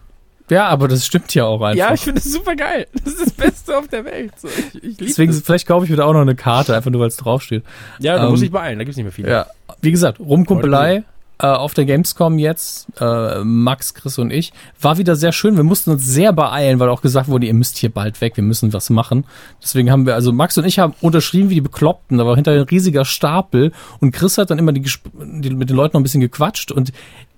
Ja, 0.49 0.67
aber 0.67 0.87
das 0.87 1.05
stimmt 1.05 1.33
ja 1.33 1.45
auch 1.45 1.61
einfach. 1.61 1.77
Ja, 1.77 1.93
ich 1.93 2.01
finde 2.01 2.21
das 2.21 2.31
super 2.31 2.55
geil. 2.55 2.87
Das 3.03 3.13
ist 3.13 3.21
das 3.21 3.31
Beste 3.31 3.77
auf 3.77 3.87
der 3.87 4.05
Welt. 4.05 4.31
So, 4.37 4.47
ich, 4.47 4.83
ich 4.83 4.97
Deswegen, 4.97 5.31
das. 5.31 5.41
vielleicht 5.41 5.67
kaufe 5.67 5.85
ich 5.85 5.91
wieder 5.91 6.05
auch 6.05 6.13
noch 6.13 6.21
eine 6.21 6.35
Karte, 6.35 6.75
einfach 6.75 6.91
nur 6.91 7.01
weil 7.01 7.07
es 7.07 7.17
draufsteht. 7.17 7.63
Ja, 7.99 8.17
du 8.17 8.25
ähm, 8.25 8.31
musst 8.31 8.43
dich 8.43 8.51
beeilen, 8.51 8.77
da 8.77 8.83
gibt's 8.83 8.97
nicht 8.97 9.05
mehr 9.05 9.13
viele. 9.13 9.29
Ja, 9.29 9.47
wie 9.81 9.91
gesagt, 9.91 10.19
Rumkumpelei 10.19 11.03
äh, 11.39 11.47
auf 11.47 11.73
der 11.73 11.85
Gamescom 11.85 12.39
jetzt, 12.39 12.87
äh, 12.99 13.43
Max, 13.43 13.93
Chris 13.93 14.17
und 14.19 14.31
ich, 14.31 14.53
war 14.79 14.97
wieder 14.97 15.15
sehr 15.15 15.31
schön. 15.31 15.57
Wir 15.57 15.63
mussten 15.63 15.91
uns 15.91 16.05
sehr 16.05 16.31
beeilen, 16.31 16.79
weil 16.79 16.89
auch 16.89 17.01
gesagt 17.01 17.27
wurde, 17.27 17.45
ihr 17.45 17.53
müsst 17.53 17.77
hier 17.77 17.89
bald 17.89 18.21
weg, 18.21 18.37
wir 18.37 18.43
müssen 18.43 18.71
was 18.71 18.89
machen. 18.89 19.25
Deswegen 19.61 19.91
haben 19.91 20.05
wir, 20.05 20.15
also 20.15 20.31
Max 20.31 20.57
und 20.57 20.65
ich 20.65 20.79
haben 20.79 20.93
unterschrieben 21.01 21.49
wie 21.49 21.55
die 21.55 21.61
Bekloppten, 21.61 22.17
da 22.17 22.25
war 22.25 22.35
hinter 22.35 22.51
ein 22.51 22.61
riesiger 22.61 23.03
Stapel 23.03 23.73
und 23.99 24.11
Chris 24.11 24.37
hat 24.37 24.49
dann 24.49 24.59
immer 24.59 24.71
die, 24.71 24.81
die 24.81 25.49
mit 25.49 25.69
den 25.69 25.75
Leuten 25.75 25.97
noch 25.97 25.99
ein 25.99 26.03
bisschen 26.03 26.21
gequatscht 26.21 26.71
und 26.71 26.93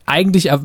eigentlich 0.06 0.50
er, 0.50 0.62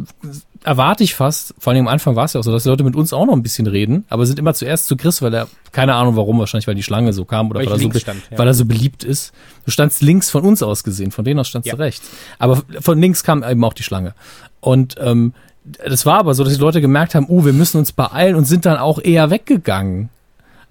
erwarte 0.65 1.03
ich 1.05 1.15
fast, 1.15 1.55
vor 1.59 1.73
allem 1.73 1.87
am 1.87 1.93
Anfang 1.93 2.17
war 2.17 2.25
es 2.25 2.33
ja 2.35 2.41
auch 2.41 2.45
so, 2.45 2.53
dass 2.53 2.63
die 2.63 2.69
Leute 2.69 2.85
mit 2.85 2.95
uns 2.97 3.13
auch 3.13 3.27
noch 3.27 3.33
ein 3.33 3.43
bisschen 3.43 3.67
reden, 3.67 4.05
aber 4.09 4.27
sind 4.27 4.39
immer 4.39 4.55
zuerst 4.55 4.87
zu 4.87 4.97
Chris, 4.97 5.21
weil 5.23 5.35
er, 5.35 5.49
keine 5.73 5.95
Ahnung 5.95 6.17
warum, 6.17 6.39
wahrscheinlich 6.39 6.67
weil 6.67 6.75
die 6.75 6.83
Schlange 6.83 7.13
so 7.13 7.25
kam 7.25 7.51
oder 7.51 7.61
Weil 7.61 7.67
weil, 7.67 7.81
er, 7.81 7.93
so, 7.93 7.99
stand, 7.99 8.23
ja. 8.31 8.39
weil 8.39 8.47
er 8.47 8.55
so 8.55 8.65
beliebt 8.65 9.05
ist. 9.05 9.33
Du 9.65 9.71
standst 9.71 10.03
links 10.03 10.31
von 10.31 10.45
uns 10.45 10.63
aus 10.63 10.85
gesehen, 10.85 11.11
von 11.11 11.25
denen 11.25 11.41
aus 11.41 11.49
standst 11.49 11.67
Ja. 11.67 11.75
du 11.75 11.83
rechts. 11.83 12.09
Aber 12.39 12.63
von 12.81 13.01
links 13.01 13.25
kam 13.25 13.43
eben 13.43 13.63
auch 13.65 13.75
die 13.75 13.83
Schlange. 13.83 14.15
Und 14.61 14.97
ähm, 15.01 15.35
das 15.65 16.07
war 16.07 16.19
aber 16.19 16.35
so, 16.35 16.45
dass 16.45 16.55
die 16.55 16.61
Leute 16.61 16.81
gemerkt 16.81 17.15
haben, 17.15 17.27
uh, 17.29 17.45
wir 17.45 17.53
müssen 17.53 17.79
uns 17.79 17.93
beeilen 17.93 18.35
und 18.37 18.45
sind 18.45 18.67
dann 18.67 18.79
auch 18.79 19.01
eher 19.03 19.31
weggegangen. 19.31 20.11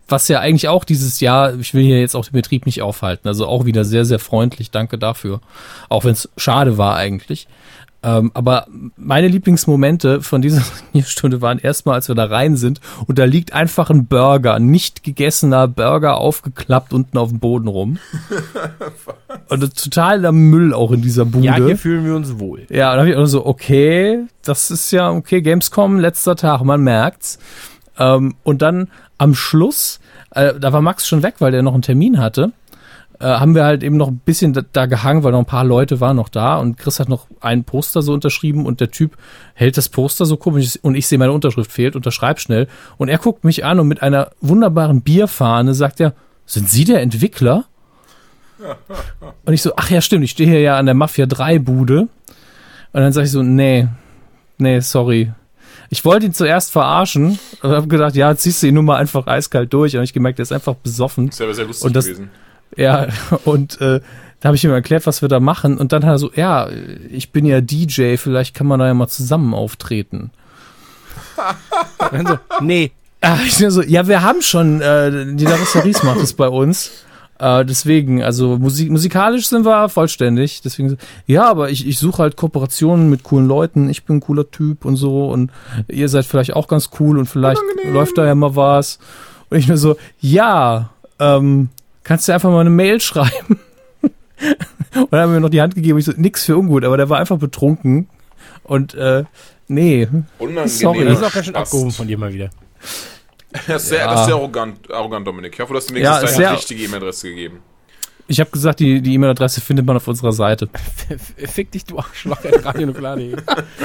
was 0.08 0.28
ja 0.28 0.40
eigentlich 0.40 0.68
auch 0.68 0.84
dieses 0.84 1.22
Jahr, 1.22 1.56
ich 1.58 1.74
will 1.74 1.84
hier 1.84 2.00
jetzt 2.00 2.16
auch 2.16 2.26
den 2.26 2.34
Betrieb 2.34 2.66
nicht 2.66 2.82
aufhalten, 2.82 3.30
also 3.30 3.48
auch 3.48 3.64
wieder 3.66 3.86
sehr, 3.86 4.04
sehr 4.04 4.20
freundlich, 4.20 4.70
danke 4.70 4.98
dafür. 4.98 5.40
Auch 5.88 6.04
wenn 6.04 6.12
es 6.12 6.30
schade 6.36 6.78
war 6.78 6.98
eigentlich. 6.98 7.48
Ähm, 8.04 8.32
aber 8.34 8.66
meine 8.98 9.28
Lieblingsmomente 9.28 10.22
von 10.22 10.42
dieser 10.42 10.64
Stunde 11.06 11.42
waren 11.42 11.60
erstmal, 11.60 11.96
als 11.96 12.08
wir 12.08 12.16
da 12.16 12.26
rein 12.26 12.56
sind 12.56 12.82
und 13.06 13.20
da 13.20 13.26
liegt 13.26 13.54
einfach 13.54 13.92
ein 13.92 14.08
Burger, 14.08 14.56
ein 14.56 14.68
nicht 14.68 15.04
gegessener 15.04 15.68
Burger 15.68 16.18
aufgeklappt 16.18 16.94
unten 16.94 17.18
auf 17.18 17.30
dem 17.30 17.40
Boden 17.40 17.68
rum. 17.68 18.00
und 19.50 19.76
totaler 19.76 20.32
Müll 20.32 20.74
auch 20.74 20.92
in 20.92 21.02
dieser 21.02 21.26
Bude. 21.26 21.46
Ja, 21.46 21.56
hier 21.58 21.78
fühlen 21.78 22.06
wir 22.06 22.16
uns 22.16 22.40
wohl. 22.40 22.66
Ja, 22.70 22.90
und 22.90 22.96
da 22.96 23.00
habe 23.02 23.10
ich 23.12 23.16
auch 23.16 23.26
so, 23.26 23.46
okay, 23.46 24.26
das 24.44 24.72
ist 24.72 24.92
ja 24.92 25.12
okay, 25.12 25.42
Gamescom, 25.42 26.00
letzter 26.00 26.36
Tag, 26.36 26.64
man 26.64 26.82
merkt's. 26.82 27.38
Ähm, 28.00 28.36
und 28.44 28.64
dann 28.64 28.88
am 29.20 29.36
Schluss, 29.36 30.00
äh, 30.32 30.56
da 30.60 30.74
war 30.74 30.82
Max 30.82 31.08
schon 31.08 31.22
weg, 31.22 31.36
weil 31.40 31.52
der 31.52 31.62
noch 31.62 31.74
einen 31.74 31.84
Termin 31.84 32.18
hatte, 32.18 32.52
äh, 33.22 33.26
haben 33.26 33.56
wir 33.56 33.64
halt 33.64 33.84
eben 33.84 33.98
noch 33.98 34.08
ein 34.10 34.18
bisschen 34.18 34.54
da, 34.54 34.62
da 34.74 34.86
gehangen, 34.88 35.24
weil 35.24 35.32
noch 35.32 35.40
ein 35.40 35.46
paar 35.46 35.64
Leute 35.64 36.00
waren 36.00 36.16
noch 36.18 36.30
da 36.30 36.58
und 36.58 36.78
Chris 36.78 37.00
hat 37.00 37.08
noch 37.10 37.28
ein 37.40 37.64
Poster 37.64 38.02
so 38.02 38.14
unterschrieben 38.14 38.66
und 38.66 38.80
der 38.82 38.92
Typ 38.92 39.18
hält 39.54 39.78
das 39.78 39.90
Poster 39.90 40.26
so 40.26 40.38
komisch 40.38 40.78
und 40.82 40.96
ich 40.96 41.08
sehe 41.08 41.18
meine 41.20 41.32
Unterschrift 41.32 41.72
fehlt, 41.72 41.96
unterschreib 41.96 42.40
schnell 42.40 42.68
und 42.98 43.08
er 43.10 43.18
guckt 43.18 43.44
mich 43.44 43.64
an 43.64 43.80
und 43.80 43.88
mit 43.88 44.02
einer 44.02 44.32
wunderbaren 44.42 45.02
Bierfahne 45.02 45.74
sagt 45.74 46.00
er, 46.00 46.14
sind 46.46 46.70
Sie 46.70 46.84
der 46.84 47.02
Entwickler? 47.02 47.66
Und 49.46 49.54
ich 49.54 49.62
so, 49.62 49.72
ach 49.76 49.90
ja, 49.90 50.02
stimmt, 50.02 50.24
ich 50.24 50.32
stehe 50.32 50.50
hier 50.50 50.60
ja 50.62 50.78
an 50.78 50.86
der 50.86 50.94
Mafia 50.96 51.26
3 51.26 51.60
Bude. 51.60 52.02
Und 52.02 52.10
dann 53.02 53.12
sage 53.14 53.26
ich 53.26 53.32
so, 53.32 53.42
nee, 53.42 53.88
nee, 54.58 54.80
sorry. 54.82 55.32
Ich 55.90 56.06
wollte 56.06 56.28
ihn 56.28 56.34
zuerst 56.34 56.72
verarschen 56.72 57.40
und 57.62 57.72
habe 57.72 57.88
gedacht, 57.88 58.16
ja, 58.16 58.36
ziehst 58.36 58.62
du 58.62 58.68
ihn 58.68 58.76
nur 58.76 58.84
mal 58.84 58.98
einfach 58.98 59.26
eiskalt 59.28 59.74
durch. 59.74 59.98
Und 59.98 60.04
ich 60.04 60.14
gemerkt, 60.14 60.40
er 60.40 60.44
ist 60.44 60.52
einfach 60.52 60.76
besoffen. 60.76 61.28
Das 61.30 61.40
wäre 61.40 61.48
aber 61.50 61.56
sehr 61.56 61.66
lustig 61.66 61.86
Und 61.88 61.96
das- 61.96 62.06
gewesen. 62.06 62.30
Ja, 62.78 63.08
und 63.46 63.80
äh, 63.82 64.02
da 64.40 64.48
habe 64.48 64.56
ich 64.56 64.64
ihm 64.64 64.72
erklärt, 64.72 65.06
was 65.06 65.22
wir 65.22 65.30
da 65.30 65.40
machen. 65.40 65.78
Und 65.78 65.92
dann 65.92 66.04
hat 66.04 66.14
er 66.14 66.18
so, 66.18 66.32
ja, 66.36 66.68
ich 67.10 67.32
bin 67.32 67.46
ja 67.46 67.62
DJ, 67.62 68.16
vielleicht 68.18 68.56
kann 68.56 68.68
man 68.68 68.80
da 68.80 68.88
ja 68.88 68.94
mal 68.94 69.08
zusammen 69.08 69.54
auftreten. 69.54 70.32
Dann 72.12 72.26
so, 72.26 72.38
nee, 72.62 72.92
Ah, 73.24 73.38
ich 73.46 73.60
mir 73.60 73.70
so, 73.70 73.84
ja, 73.84 74.08
wir 74.08 74.24
haben 74.24 74.42
schon, 74.42 74.82
äh, 74.82 75.36
die 75.36 75.46
Larissa 75.46 75.82
Ries 75.82 76.02
macht 76.02 76.22
es 76.22 76.34
bei 76.34 76.48
uns. 76.48 76.90
Äh, 77.38 77.66
deswegen, 77.66 78.24
also 78.24 78.58
Musik, 78.58 78.90
musikalisch 78.90 79.48
sind 79.48 79.64
wir 79.64 79.90
vollständig. 79.90 80.62
Deswegen, 80.64 80.90
so, 80.90 80.96
ja, 81.28 81.48
aber 81.48 81.70
ich, 81.70 81.88
ich 81.88 82.00
suche 82.00 82.24
halt 82.24 82.36
Kooperationen 82.36 83.12
mit 83.12 83.22
coolen 83.22 83.48
Leuten. 83.48 83.90
Ich 83.92 84.06
bin 84.06 84.18
ein 84.18 84.22
cooler 84.22 84.50
Typ 84.50 84.86
und 84.86 84.96
so. 84.96 85.30
Und 85.30 85.52
ihr 85.88 86.10
seid 86.10 86.26
vielleicht 86.26 86.56
auch 86.56 86.68
ganz 86.68 86.90
cool 87.00 87.20
und 87.20 87.28
vielleicht 87.28 87.62
läuft 87.94 88.18
da 88.18 88.26
ja 88.26 88.34
mal 88.34 88.56
was. 88.56 88.98
Und 89.52 89.58
ich 89.60 89.68
nur 89.68 89.78
so, 89.78 89.98
ja, 90.20 90.90
ähm, 91.20 91.70
kannst 92.04 92.28
du 92.28 92.32
einfach 92.34 92.50
mal 92.50 92.62
eine 92.62 92.70
Mail 92.70 93.00
schreiben? 93.02 93.60
und 94.02 95.12
dann 95.12 95.22
haben 95.22 95.30
wir 95.32 95.36
mir 95.36 95.40
noch 95.42 95.50
die 95.50 95.62
Hand 95.62 95.76
gegeben. 95.76 95.98
Ich 96.00 96.06
so, 96.06 96.14
nix 96.16 96.46
für 96.46 96.58
ungut, 96.58 96.84
aber 96.84 96.98
der 96.98 97.10
war 97.10 97.20
einfach 97.20 97.38
betrunken. 97.38 98.10
Und 98.64 98.94
äh, 98.96 99.24
nee. 99.68 100.08
Unangenehm. 100.40 100.68
Sorry. 100.68 101.06
das 101.06 101.20
ist 101.20 101.24
auch 101.26 101.34
ganz 101.34 101.46
schön 101.46 101.56
abgehoben 101.56 101.92
von 101.92 102.08
dir 102.08 102.18
mal 102.18 102.34
wieder. 102.34 102.50
Das 103.68 103.84
ist 103.84 103.90
sehr, 103.90 104.08
das 104.08 104.22
ist 104.22 104.26
sehr 104.28 104.36
arrogant, 104.36 104.90
arrogant, 104.90 105.28
Dominik. 105.28 105.54
Ich 105.54 105.60
hoffe, 105.60 105.74
du 105.74 105.78
hast 105.78 105.92
mir 105.92 106.00
Ja, 106.00 106.12
wenigstens 106.20 106.38
deine 106.38 106.48
sehr- 106.48 106.58
richtige 106.58 106.84
E-Mail-Adresse 106.86 107.28
gegeben. 107.28 107.60
Ich 108.28 108.40
habe 108.40 108.50
gesagt, 108.50 108.80
die 108.80 109.02
die 109.02 109.14
E-Mail-Adresse 109.16 109.60
findet 109.60 109.86
man 109.86 109.98
auf 109.98 110.08
unserer 110.08 110.32
Seite. 110.32 110.70
Fick 111.38 111.70
dich, 111.72 111.84
du 111.84 112.00
Arschloch. 112.00 112.38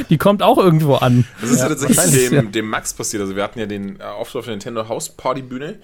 Die 0.08 0.18
kommt 0.18 0.44
auch 0.44 0.58
irgendwo 0.58 0.94
an. 0.94 1.24
Das 1.40 1.50
ist 1.50 1.58
ja, 1.58 1.68
tatsächlich 1.68 2.28
dem, 2.28 2.34
ja. 2.34 2.42
dem 2.42 2.68
Max 2.70 2.94
passiert. 2.94 3.22
Also 3.22 3.34
wir 3.34 3.42
hatten 3.42 3.58
ja 3.58 3.66
den 3.66 3.98
äh, 3.98 4.04
Auftritt 4.04 4.38
auf 4.38 4.44
der 4.44 4.54
Nintendo 4.54 4.88
House 4.88 5.08
Party 5.08 5.42
Bühne. 5.42 5.80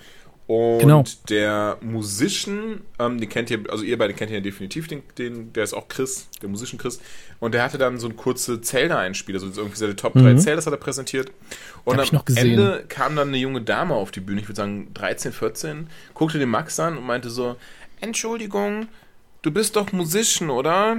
Und 0.54 0.80
Genau. 0.80 1.02
der 1.30 1.78
Musician, 1.80 2.82
ähm, 2.98 3.18
den 3.18 3.28
kennt 3.30 3.50
ihr, 3.50 3.60
also 3.70 3.84
ihr 3.84 3.96
beide 3.96 4.12
kennt 4.12 4.30
ihr 4.30 4.36
ja 4.38 4.42
definitiv, 4.42 4.86
den, 4.86 5.02
den, 5.16 5.50
der 5.54 5.64
ist 5.64 5.72
auch 5.72 5.88
Chris, 5.88 6.28
der 6.42 6.50
Musician 6.50 6.78
Chris. 6.78 7.00
Und 7.40 7.54
der 7.54 7.62
hatte 7.62 7.78
dann 7.78 7.98
so 7.98 8.06
ein 8.06 8.16
kurze 8.16 8.60
Zelda-Einspiel, 8.60 9.34
also 9.34 9.46
irgendwie 9.46 9.76
seine 9.78 9.96
Top 9.96 10.12
3 10.12 10.34
Zeldas 10.34 10.66
hat 10.66 10.74
er 10.74 10.76
präsentiert. 10.78 11.30
Und 11.84 11.94
Mhm. 11.96 11.96
Hab 11.96 11.98
am 12.00 12.04
ich 12.04 12.12
noch 12.12 12.24
gesehen. 12.26 12.50
Ende 12.58 12.84
kam 12.88 13.16
dann 13.16 13.28
eine 13.28 13.38
junge 13.38 13.62
Dame 13.62 13.94
auf 13.94 14.10
die 14.10 14.20
Bühne, 14.20 14.40
ich 14.42 14.48
würde 14.48 14.56
sagen 14.56 14.88
13, 14.92 15.32
14, 15.32 15.86
guckte 16.12 16.38
den 16.38 16.50
Max 16.50 16.78
an 16.78 16.98
und 16.98 17.06
meinte 17.06 17.30
so, 17.30 17.56
Entschuldigung, 18.02 18.88
du 19.40 19.50
bist 19.52 19.76
doch 19.76 19.90
Musician, 19.92 20.50
oder? 20.50 20.98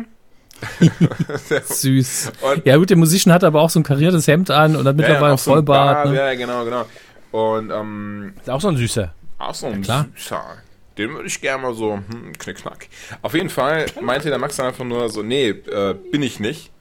Süß. 1.65 2.31
Und- 2.41 2.65
ja 2.65 2.77
gut, 2.77 2.89
der 2.89 2.97
Musician 2.97 3.33
hat 3.33 3.43
aber 3.43 3.61
auch 3.61 3.69
so 3.69 3.79
ein 3.79 3.83
kariertes 3.83 4.27
Hemd 4.27 4.49
an 4.49 4.75
und 4.75 4.87
hat 4.87 4.95
mittlerweile 4.95 5.27
auch 5.33 5.37
ein 5.37 5.37
so 5.37 5.51
ein 5.51 5.55
Vollbart. 5.57 5.95
Bart, 6.05 6.09
ne? 6.09 6.15
Ja, 6.15 6.33
genau, 6.33 6.63
genau. 6.65 6.85
Und 7.31 7.69
ähm, 7.71 8.33
Ist 8.41 8.49
auch 8.49 8.61
so 8.61 8.69
ein 8.69 8.77
Süßer. 8.77 9.13
Auch 9.37 9.55
so 9.55 9.67
ein 9.67 9.81
klar. 9.81 10.07
süßer. 10.15 10.43
Den 10.97 11.11
würde 11.13 11.27
ich 11.27 11.41
gerne 11.41 11.63
mal 11.63 11.73
so, 11.73 11.95
hm, 11.95 12.33
knickknack. 12.37 12.87
Auf 13.21 13.33
jeden 13.33 13.49
Fall 13.49 13.87
meinte 14.01 14.29
der 14.29 14.37
Max 14.37 14.57
dann 14.57 14.67
einfach 14.67 14.85
nur 14.85 15.09
so, 15.09 15.23
nee, 15.23 15.49
äh, 15.49 15.95
bin 16.11 16.21
ich 16.21 16.39
nicht. 16.39 16.71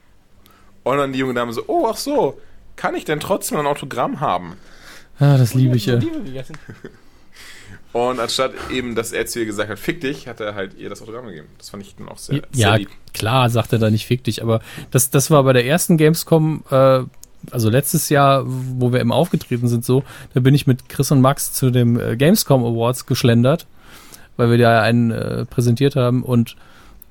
Und 0.83 0.97
dann 0.97 1.13
die 1.13 1.19
junge 1.19 1.33
Dame 1.33 1.51
so, 1.53 1.63
oh, 1.67 1.87
ach 1.89 1.97
so, 1.97 2.39
kann 2.75 2.93
ich 2.95 3.05
denn 3.05 3.19
trotzdem 3.19 3.57
ein 3.57 3.65
Autogramm 3.65 4.19
haben? 4.19 4.55
Ah, 5.19 5.37
das 5.37 5.53
liebe 5.53 5.75
ich 5.77 5.85
ja. 5.87 5.99
Und 7.93 8.19
anstatt 8.19 8.53
eben, 8.71 8.95
dass 8.95 9.11
er 9.11 9.27
zu 9.27 9.39
ihr 9.39 9.45
gesagt 9.45 9.69
hat, 9.69 9.77
fick 9.77 10.01
dich, 10.01 10.27
hat 10.27 10.39
er 10.39 10.55
halt 10.55 10.73
ihr 10.75 10.89
das 10.89 11.01
Autogramm 11.03 11.27
gegeben. 11.27 11.47
Das 11.59 11.69
fand 11.69 11.83
ich 11.83 11.95
dann 11.95 12.09
auch 12.09 12.17
sehr, 12.17 12.37
Ja, 12.37 12.69
sehr 12.69 12.77
lieb. 12.79 12.89
klar, 13.13 13.49
sagt 13.51 13.71
er 13.71 13.77
da 13.79 13.91
nicht 13.91 14.07
fick 14.07 14.23
dich, 14.23 14.41
aber 14.41 14.61
das, 14.89 15.11
das 15.11 15.29
war 15.29 15.43
bei 15.43 15.53
der 15.53 15.65
ersten 15.65 15.97
Gamescom, 15.97 16.63
äh, 16.71 17.03
also 17.51 17.69
letztes 17.69 18.09
Jahr, 18.09 18.43
wo 18.45 18.93
wir 18.93 18.99
eben 18.99 19.11
aufgetreten 19.11 19.67
sind, 19.67 19.85
so, 19.85 20.03
da 20.33 20.39
bin 20.39 20.53
ich 20.53 20.67
mit 20.67 20.89
Chris 20.89 21.11
und 21.11 21.21
Max 21.21 21.53
zu 21.53 21.69
dem 21.69 21.99
äh, 21.99 22.15
Gamescom 22.15 22.63
Awards 22.63 23.05
geschlendert, 23.05 23.67
weil 24.37 24.51
wir 24.51 24.57
da 24.57 24.81
einen 24.81 25.11
äh, 25.11 25.45
präsentiert 25.45 25.95
haben 25.95 26.23
und 26.23 26.55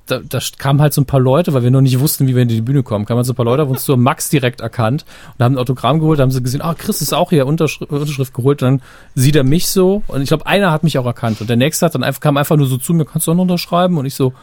da, 0.05 0.19
da 0.19 0.39
kamen 0.57 0.81
halt 0.81 0.91
so 0.93 0.99
ein 0.99 1.05
paar 1.05 1.21
Leute, 1.21 1.53
weil 1.53 1.63
wir 1.63 1.71
noch 1.71 1.79
nicht 1.79 1.99
wussten, 1.99 2.27
wie 2.27 2.35
wir 2.35 2.41
in 2.41 2.49
die 2.49 2.61
Bühne 2.61 2.83
kommen, 2.83 3.05
kamen 3.05 3.19
halt 3.19 3.25
so 3.25 3.33
ein 3.33 3.37
paar 3.37 3.45
Leute, 3.45 3.61
haben 3.61 3.71
uns 3.71 3.85
so 3.85 3.95
Max 3.95 4.29
direkt 4.29 4.59
erkannt 4.59 5.05
und 5.37 5.43
haben 5.43 5.55
ein 5.55 5.59
Autogramm 5.59 5.99
geholt, 5.99 6.19
haben 6.19 6.31
sie 6.31 6.43
gesehen, 6.43 6.61
ah, 6.61 6.73
Chris 6.73 7.01
ist 7.01 7.13
auch 7.13 7.29
hier, 7.29 7.47
Unterschrift, 7.47 7.89
Unterschrift 7.89 8.33
geholt, 8.33 8.61
dann 8.61 8.81
sieht 9.15 9.37
er 9.37 9.45
mich 9.45 9.67
so 9.67 10.03
und 10.07 10.21
ich 10.21 10.27
glaube, 10.27 10.45
einer 10.45 10.71
hat 10.71 10.83
mich 10.83 10.97
auch 10.97 11.05
erkannt 11.05 11.39
und 11.39 11.49
der 11.49 11.55
nächste 11.55 11.85
hat 11.85 11.95
dann 11.95 12.03
einfach, 12.03 12.19
kam 12.19 12.35
einfach 12.35 12.57
nur 12.57 12.67
so 12.67 12.77
zu 12.77 12.93
mir, 12.93 13.05
kannst 13.05 13.27
du 13.27 13.31
auch 13.31 13.35
noch 13.35 13.43
unterschreiben? 13.43 13.97
Und 13.97 14.05
ich 14.05 14.15
so, 14.15 14.33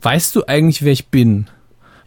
weißt 0.00 0.34
du 0.36 0.44
eigentlich, 0.46 0.82
wer 0.82 0.92
ich 0.92 1.08
bin? 1.08 1.48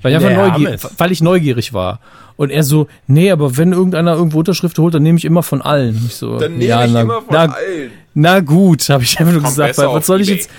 Weil 0.01 0.11
ich 0.11 0.15
einfach 0.17 0.29
Der 0.29 0.47
neugierig, 0.49 0.81
weil 0.97 1.11
ich 1.11 1.21
neugierig 1.21 1.73
war. 1.73 1.99
Und 2.37 2.49
er 2.49 2.63
so, 2.63 2.87
nee, 3.07 3.29
aber 3.29 3.57
wenn 3.57 3.71
irgendeiner 3.71 4.13
irgendwo 4.15 4.39
Unterschrift 4.39 4.77
holt, 4.79 4.93
dann 4.93 5.03
nehme 5.03 5.17
ich 5.17 5.25
immer 5.25 5.43
von 5.43 5.61
allen. 5.61 6.01
Ich 6.07 6.15
so, 6.15 6.39
Dann 6.39 6.53
nehme 6.53 6.65
ja, 6.65 6.85
ich 6.85 6.91
na, 6.91 7.01
immer 7.01 7.21
von 7.21 7.25
na, 7.29 7.39
allen. 7.53 7.91
na 8.13 8.39
gut, 8.39 8.89
habe 8.89 9.03
ich 9.03 9.19
einfach 9.19 9.33
nur 9.33 9.43
gesagt, 9.43 9.77
weil 9.77 9.87
was 9.89 10.07
soll 10.07 10.21
ich 10.21 10.29
eBay. 10.29 10.37
jetzt, 10.39 10.49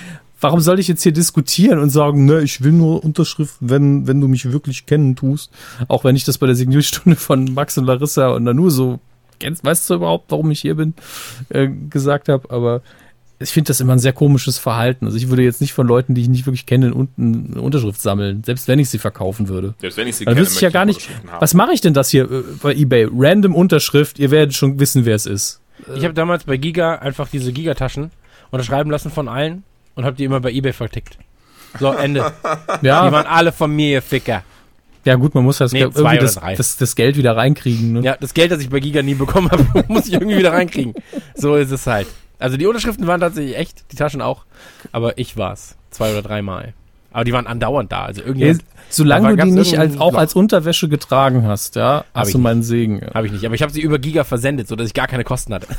warum 0.41 0.61
soll 0.61 0.79
ich 0.79 0.89
jetzt 0.89 1.03
hier 1.03 1.13
diskutieren 1.13 1.79
und 1.81 1.91
sagen, 1.91 2.25
ne, 2.25 2.41
ich 2.43 2.63
will 2.63 2.73
nur 2.73 3.03
Unterschriften, 3.05 3.69
wenn, 3.69 4.07
wenn 4.07 4.21
du 4.21 4.29
mich 4.29 4.53
wirklich 4.53 4.87
kennen 4.87 5.17
tust. 5.17 5.51
Auch 5.89 6.05
wenn 6.05 6.15
ich 6.15 6.25
das 6.25 6.39
bei 6.39 6.47
der 6.47 6.55
Signierstunde 6.55 7.17
von 7.17 7.53
Max 7.55 7.79
und 7.79 7.87
Larissa 7.87 8.29
und 8.29 8.45
Nanu 8.45 8.71
so, 8.71 9.01
kennst, 9.41 9.65
weißt 9.65 9.91
du 9.91 9.95
überhaupt, 9.95 10.31
warum 10.31 10.51
ich 10.51 10.61
hier 10.61 10.77
bin, 10.77 10.95
äh, 11.49 11.69
gesagt 11.91 12.29
habe, 12.29 12.49
aber 12.51 12.83
ich 13.43 13.51
finde 13.51 13.69
das 13.69 13.81
immer 13.81 13.93
ein 13.95 13.99
sehr 13.99 14.13
komisches 14.13 14.59
Verhalten. 14.59 15.07
Also 15.07 15.17
ich 15.19 15.29
würde 15.29 15.43
jetzt 15.43 15.61
nicht 15.61 15.73
von 15.73 15.87
Leuten, 15.87 16.15
die 16.15 16.23
ich 16.23 16.29
nicht 16.29 16.47
wirklich 16.47 16.67
kenne, 16.67 16.95
unten 16.95 17.51
eine 17.53 17.61
Unterschrift 17.63 18.01
sammeln, 18.01 18.43
selbst 18.45 18.69
wenn 18.69 18.79
ich 18.79 18.89
sie 18.91 18.99
verkaufen 18.99 19.49
würde. 19.49 19.75
Selbst 19.81 19.97
wenn 19.97 20.09
ich 20.09 20.17
sie 20.17 20.25
Dann 20.25 20.35
kenne, 20.35 20.47
wüsste 20.47 20.57
ich 20.57 20.63
ja 20.63 20.71
gar 20.71 20.85
nicht, 20.85 21.09
was 21.41 21.55
mache 21.55 21.73
ich 21.73 21.81
denn 21.81 21.95
das 21.95 22.11
hier 22.11 22.31
äh, 22.31 22.43
bei 22.63 22.75
eBay? 22.75 23.09
Random 23.13 23.55
Unterschrift, 23.55 24.19
ihr 24.19 24.31
werdet 24.31 24.55
schon 24.55 24.79
wissen, 24.81 25.05
wer 25.05 25.15
es 25.17 25.27
ist. 25.27 25.61
Ich 25.97 26.05
habe 26.05 26.15
damals 26.15 26.45
bei 26.45 26.57
Giga 26.57 26.97
einfach 26.97 27.29
diese 27.29 27.53
Gigataschen 27.53 28.11
unterschreiben 28.51 28.91
lassen 28.91 29.11
von 29.11 29.29
allen 29.29 29.65
und 29.95 30.05
habe 30.05 30.17
die 30.17 30.25
immer 30.25 30.41
bei 30.41 30.53
Ebay 30.53 30.73
vertickt. 30.73 31.19
So, 31.81 31.91
Ende. 31.93 32.33
Die 32.83 32.87
Ja, 32.87 33.11
waren 33.11 33.27
alle 33.27 33.51
von 33.51 33.75
mir, 33.75 33.89
ihr 33.93 34.03
Ficker. 34.03 34.43
ja 35.05 35.15
gut, 35.15 35.35
man 35.35 35.43
muss 35.43 35.57
das, 35.59 35.73
Nee, 35.73 35.81
irgendwie 35.81 36.19
das, 36.19 36.39
das, 36.57 36.77
das 36.77 36.95
Geld 36.97 37.17
wieder 37.17 37.35
reinkriegen. 37.37 37.95
Ne? 37.95 38.01
Ja, 38.03 38.17
das 38.21 38.35
Geld, 38.35 38.53
das 38.53 38.61
ich 38.61 38.69
bei 38.69 38.79
Giga 38.81 39.03
nie 39.03 39.15
bekommen 39.15 39.51
habe, 39.51 39.65
muss 39.89 40.07
ich 40.07 40.13
irgendwie 40.13 40.37
wieder 40.37 40.53
reinkriegen. 40.53 40.93
So 41.35 41.57
ist 41.57 41.71
es 41.71 41.87
halt. 41.87 42.07
Also 42.43 42.57
die 42.57 42.67
Unterschriften 42.67 43.07
waren 43.07 43.21
tatsächlich 43.21 43.57
echt, 43.57 43.85
die 43.93 43.97
Taschen 43.97 44.21
auch, 44.21 44.45
aber 44.91 45.19
ich 45.19 45.37
war's. 45.37 45.77
Zwei 45.91 46.13
oder 46.13 46.23
dreimal. 46.23 46.75
Aber 47.13 47.25
die 47.25 47.33
waren 47.33 47.47
andauernd 47.47 47.93
da. 47.93 48.05
Also 48.05 48.23
irgendjemand 48.23 48.63
solange 48.89 49.37
du 49.37 49.45
die 49.45 49.51
nicht 49.51 49.79
als, 49.79 49.99
auch 49.99 50.15
als 50.15 50.35
Unterwäsche 50.35 50.89
getragen 50.89 51.47
hast, 51.47 51.77
ja, 51.77 52.05
hast 52.15 52.33
du 52.33 52.39
nicht. 52.39 52.43
meinen 52.43 52.63
Segen. 52.63 53.01
Ja. 53.01 53.15
habe 53.15 53.27
ich 53.27 53.33
nicht. 53.33 53.45
Aber 53.45 53.55
ich 53.55 53.63
habe 53.63 53.73
sie 53.73 53.81
über 53.81 53.99
Giga 53.99 54.25
versendet, 54.25 54.69
sodass 54.69 54.87
ich 54.87 54.95
gar 54.95 55.07
keine 55.07 55.25
Kosten 55.25 55.55
hatte. 55.55 55.69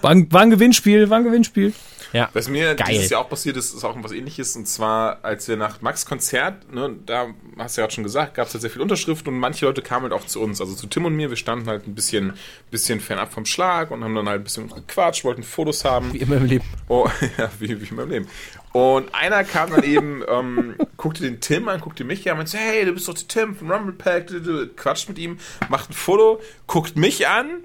War, 0.00 0.10
ein, 0.10 0.32
war 0.32 0.40
ein 0.40 0.50
Gewinnspiel, 0.50 1.10
war 1.10 1.18
ein 1.18 1.24
Gewinnspiel. 1.24 1.74
Ja. 2.12 2.28
Was 2.32 2.48
mir 2.48 2.74
Geil. 2.74 2.88
dieses 2.90 3.10
Jahr 3.10 3.22
auch 3.22 3.28
passiert 3.28 3.56
ist, 3.56 3.74
ist 3.74 3.84
auch 3.84 3.96
was 4.02 4.12
ähnliches. 4.12 4.56
Und 4.56 4.66
zwar, 4.66 5.24
als 5.24 5.48
wir 5.48 5.56
nach 5.56 5.80
Max 5.80 6.06
Konzert, 6.06 6.72
ne, 6.72 6.94
da 7.06 7.28
hast 7.58 7.76
du 7.76 7.80
ja 7.80 7.86
gerade 7.86 7.94
schon 7.94 8.04
gesagt, 8.04 8.34
gab 8.34 8.48
es 8.48 8.54
halt 8.54 8.62
sehr 8.62 8.70
viele 8.70 8.82
Unterschriften 8.82 9.32
und 9.32 9.38
manche 9.38 9.64
Leute 9.66 9.82
kamen 9.82 10.04
halt 10.04 10.12
auch 10.12 10.26
zu 10.26 10.40
uns. 10.40 10.60
Also 10.60 10.74
zu 10.74 10.86
Tim 10.86 11.06
und 11.06 11.16
mir, 11.16 11.30
wir 11.30 11.36
standen 11.36 11.66
halt 11.66 11.86
ein 11.86 11.94
bisschen, 11.94 12.34
bisschen 12.70 13.00
fernab 13.00 13.32
vom 13.32 13.46
Schlag 13.46 13.90
und 13.90 14.04
haben 14.04 14.14
dann 14.14 14.28
halt 14.28 14.42
ein 14.42 14.44
bisschen 14.44 14.68
gequatscht, 14.68 15.24
wollten 15.24 15.42
Fotos 15.42 15.84
haben. 15.84 16.12
Wie 16.12 16.18
immer 16.18 16.36
im 16.36 16.46
Leben. 16.46 16.64
Oh, 16.88 17.08
ja, 17.38 17.50
wie, 17.58 17.80
wie 17.80 17.88
in 17.88 17.96
meinem 17.96 18.10
Leben. 18.10 18.28
Und 18.72 19.14
einer 19.14 19.44
kam 19.44 19.70
dann 19.70 19.82
eben, 19.82 20.22
ähm, 20.26 20.76
guckte 20.96 21.22
den 21.22 21.40
Tim 21.40 21.68
an, 21.68 21.80
guckte 21.80 22.04
mich 22.04 22.30
an, 22.30 22.38
meinte, 22.38 22.56
hey, 22.56 22.86
du 22.86 22.92
bist 22.92 23.06
doch 23.06 23.14
der 23.14 23.28
Tim 23.28 23.54
von 23.54 23.70
Rumble 23.70 23.92
Pack, 23.92 24.30
quatscht 24.76 25.08
mit 25.08 25.18
ihm, 25.18 25.38
macht 25.68 25.90
ein 25.90 25.92
Foto, 25.92 26.40
guckt 26.66 26.96
mich 26.96 27.28
an, 27.28 27.64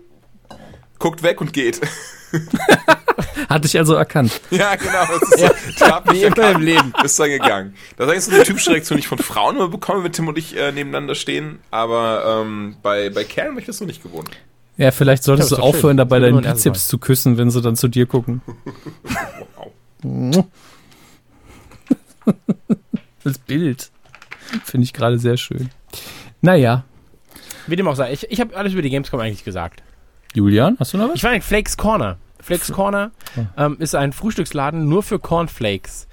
guckt 1.00 1.24
weg 1.24 1.40
und 1.40 1.54
geht. 1.54 1.80
Hatte 3.50 3.66
ich 3.68 3.78
also 3.78 3.94
erkannt. 3.96 4.40
Ja, 4.52 4.76
genau. 4.76 5.06
Das 5.08 5.22
ist 5.22 5.40
so, 5.40 5.50
ich 5.70 5.82
hab 5.92 6.12
mich 6.12 6.22
immer 6.24 6.52
im 6.52 6.62
Leben. 6.62 6.94
Ist 7.04 7.20
dann 7.20 7.30
gegangen. 7.30 7.76
Das 7.96 8.06
ist 8.08 8.12
eigentlich 8.12 8.24
so 8.26 8.32
eine 8.36 8.44
typische 8.44 8.72
Reaktion, 8.72 8.98
die 8.98 9.02
ich 9.02 9.08
von 9.08 9.18
Frauen 9.18 9.56
immer 9.56 9.70
bekomme, 9.70 10.04
wenn 10.04 10.12
Tim 10.12 10.28
und 10.28 10.38
ich 10.38 10.56
äh, 10.58 10.72
nebeneinander 10.72 11.16
stehen. 11.16 11.60
Aber 11.72 12.42
ähm, 12.44 12.76
bei, 12.84 13.10
bei 13.10 13.24
Kerlen 13.24 13.52
bin 13.56 13.60
ich 13.62 13.66
das 13.66 13.80
noch 13.80 13.88
nicht 13.88 14.04
gewohnt. 14.04 14.30
Ja, 14.78 14.92
vielleicht 14.92 15.24
solltest 15.24 15.52
Ja, 15.52 15.58
du 15.58 15.62
doch 15.62 15.68
schön. 15.70 15.76
aufhören, 15.80 15.98
dabei 15.98 16.20
deinen 16.20 16.42
Bizeps 16.42 16.88
zu 16.88 16.98
küssen, 17.00 17.38
wenn 17.38 17.50
sie 17.50 17.62
dann 17.62 17.76
zu 17.76 17.88
dir 17.88 18.06
gucken. 18.06 18.42
Wow. 20.04 20.46
Das 23.24 23.38
Bild 23.40 23.90
finde 24.66 24.86
ich 24.86 24.94
gerade 24.94 25.18
sehr 25.18 25.38
schön. 25.38 25.70
Naja, 26.42 26.84
Wie 27.66 27.76
dem 27.76 27.88
auch 27.88 27.96
sei. 27.96 28.14
Ich, 28.14 28.30
ich 28.30 28.40
habe 28.40 28.56
alles 28.56 28.74
über 28.74 28.82
die 28.82 28.90
Gamescom 28.90 29.20
eigentlich 29.20 29.44
gesagt. 29.44 29.82
Julian, 30.34 30.78
hast 30.80 30.94
du 30.94 30.98
noch 30.98 31.10
was? 31.10 31.16
Ich 31.16 31.24
war 31.24 31.34
in 31.34 31.42
Flakes 31.42 31.76
Corner. 31.78 32.18
Flakes 32.40 32.72
Corner 32.72 33.12
ähm, 33.58 33.78
ist 33.80 33.96
ein 33.96 34.14
Frühstücksladen 34.14 34.88
nur 34.88 35.04
für 35.04 35.20
Cornflakes. 35.20 36.08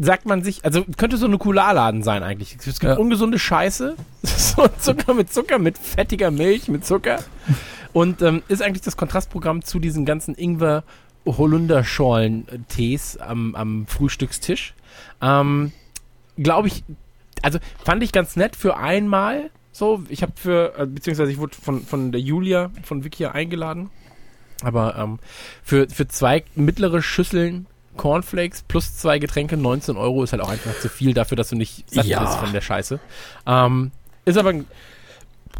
Sagt 0.00 0.26
man 0.26 0.44
sich, 0.44 0.64
also 0.64 0.84
könnte 0.96 1.16
so 1.16 1.24
ein 1.26 1.32
Nukularladen 1.32 2.02
sein 2.04 2.22
eigentlich. 2.22 2.56
Es 2.56 2.78
gibt 2.78 2.84
Ja. 2.92 2.96
ungesunde 2.98 3.38
Scheiße, 3.38 3.96
so 4.22 4.68
Zucker 4.78 5.14
mit 5.14 5.32
Zucker, 5.32 5.58
mit 5.58 5.76
fettiger 5.76 6.30
Milch, 6.30 6.68
mit 6.68 6.84
Zucker. 6.86 7.18
Und 7.92 8.22
ähm, 8.22 8.42
ist 8.48 8.62
eigentlich 8.62 8.82
das 8.82 8.96
Kontrastprogramm 8.96 9.64
zu 9.64 9.78
diesen 9.80 10.04
ganzen 10.04 10.34
Ingwer 10.36 10.84
Holunderschorlen-Tees 11.26 13.18
am, 13.18 13.54
am 13.54 13.86
Frühstückstisch. 13.86 14.74
Ähm, 15.20 15.72
Glaube 16.36 16.68
ich, 16.68 16.84
also 17.42 17.58
fand 17.84 18.02
ich 18.02 18.12
ganz 18.12 18.36
nett 18.36 18.54
für 18.54 18.76
einmal. 18.76 19.50
So, 19.72 20.04
ich 20.08 20.22
habe 20.22 20.32
für, 20.36 20.74
äh, 20.78 20.86
beziehungsweise 20.86 21.32
ich 21.32 21.38
wurde 21.38 21.56
von, 21.60 21.82
von 21.84 22.12
der 22.12 22.20
Julia, 22.20 22.70
von 22.82 23.02
Wikia 23.04 23.32
eingeladen. 23.32 23.90
Aber 24.62 24.96
ähm, 24.96 25.18
für, 25.62 25.88
für 25.88 26.08
zwei 26.08 26.44
mittlere 26.54 27.00
Schüsseln 27.02 27.66
Cornflakes 27.96 28.62
plus 28.62 28.96
zwei 28.96 29.18
Getränke 29.18 29.56
19 29.56 29.96
Euro 29.96 30.22
ist 30.22 30.32
halt 30.32 30.42
auch 30.42 30.48
einfach 30.50 30.78
zu 30.80 30.88
viel 30.88 31.14
dafür, 31.14 31.36
dass 31.36 31.48
du 31.48 31.56
nicht 31.56 31.90
satt 31.90 32.06
Ja. 32.06 32.20
bist 32.20 32.34
von 32.38 32.52
der 32.52 32.60
Scheiße. 32.60 33.00
Ähm, 33.46 33.90
ist 34.24 34.38
aber, 34.38 34.52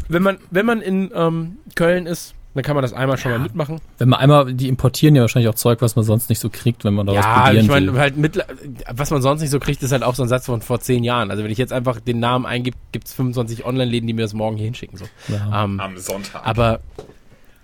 wenn 0.08 0.22
man, 0.22 0.38
wenn 0.50 0.64
man 0.66 0.80
in 0.80 1.10
ähm, 1.14 1.56
Köln 1.74 2.06
ist, 2.06 2.34
dann 2.54 2.62
kann 2.64 2.74
man 2.74 2.82
das 2.82 2.92
einmal 2.92 3.18
schon 3.18 3.30
mal 3.30 3.38
mitmachen. 3.38 3.80
Wenn 3.98 4.08
man 4.08 4.20
einmal, 4.20 4.52
die 4.52 4.68
importieren 4.68 5.14
ja 5.14 5.22
wahrscheinlich 5.22 5.48
auch 5.48 5.54
Zeug, 5.54 5.80
was 5.80 5.96
man 5.96 6.04
sonst 6.04 6.28
nicht 6.28 6.38
so 6.40 6.48
kriegt, 6.48 6.84
wenn 6.84 6.94
man 6.94 7.06
da 7.06 7.12
was 7.14 7.24
Ja, 7.24 7.42
probieren 7.44 7.64
ich 7.64 7.70
meine, 7.70 7.92
will. 7.92 8.00
halt 8.00 8.16
mit, 8.16 8.44
was 8.90 9.10
man 9.10 9.22
sonst 9.22 9.40
nicht 9.42 9.50
so 9.50 9.60
kriegt, 9.60 9.82
ist 9.82 9.92
halt 9.92 10.02
auch 10.02 10.14
so 10.14 10.22
ein 10.22 10.28
Satz 10.28 10.46
von 10.46 10.60
vor 10.62 10.80
zehn 10.80 11.04
Jahren. 11.04 11.30
Also 11.30 11.44
wenn 11.44 11.50
ich 11.52 11.58
jetzt 11.58 11.72
einfach 11.72 12.00
den 12.00 12.18
Namen 12.20 12.46
eingebe, 12.46 12.76
gibt 12.92 13.06
es 13.06 13.14
25 13.14 13.64
Online-Läden, 13.64 14.06
die 14.06 14.12
mir 14.12 14.22
das 14.22 14.32
morgen 14.32 14.56
hier 14.56 14.64
hinschicken. 14.66 14.96
So. 14.98 15.04
Ja. 15.28 15.64
Ähm, 15.64 15.78
Am 15.78 15.98
Sonntag. 15.98 16.44
aber 16.46 16.80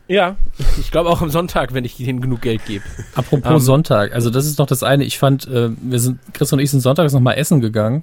ja, 0.08 0.36
ich 0.80 0.90
glaube 0.90 1.08
auch 1.10 1.22
am 1.22 1.30
Sonntag, 1.30 1.74
wenn 1.74 1.84
ich 1.84 1.96
denen 1.96 2.20
genug 2.20 2.40
Geld 2.42 2.64
gebe. 2.66 2.84
Apropos 3.14 3.50
Ähm, 3.52 3.58
Sonntag, 3.60 4.14
also 4.14 4.30
das 4.30 4.46
ist 4.46 4.58
noch 4.58 4.66
das 4.66 4.82
eine. 4.82 5.04
Ich 5.04 5.18
fand, 5.18 5.46
äh, 5.48 5.70
wir 5.80 5.98
sind, 5.98 6.18
Chris 6.32 6.52
und 6.52 6.58
ich 6.58 6.70
sind 6.70 6.80
sonntags 6.80 7.12
noch 7.12 7.20
mal 7.20 7.32
essen 7.34 7.60
gegangen. 7.60 8.02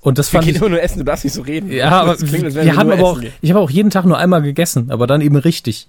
Und 0.00 0.18
das 0.18 0.32
Wir 0.32 0.38
fand 0.38 0.46
gehen 0.46 0.56
ich, 0.56 0.60
immer 0.60 0.70
nur 0.70 0.82
essen, 0.82 0.98
du 0.98 1.04
darfst 1.04 1.24
nicht 1.24 1.32
so 1.34 1.42
reden. 1.42 1.70
ja, 1.70 1.88
aber 1.90 2.12
Das 2.14 2.24
klingt, 2.24 2.54
wären 2.54 2.66
wir 2.66 2.76
haben 2.76 2.90
aber 2.90 3.04
auch, 3.04 3.20
gehen. 3.20 3.32
ich 3.40 3.50
habe 3.50 3.60
auch 3.60 3.70
jeden 3.70 3.90
Tag 3.90 4.04
nur 4.04 4.18
einmal 4.18 4.42
gegessen, 4.42 4.90
aber 4.90 5.06
dann 5.06 5.20
eben 5.20 5.36
richtig. 5.36 5.86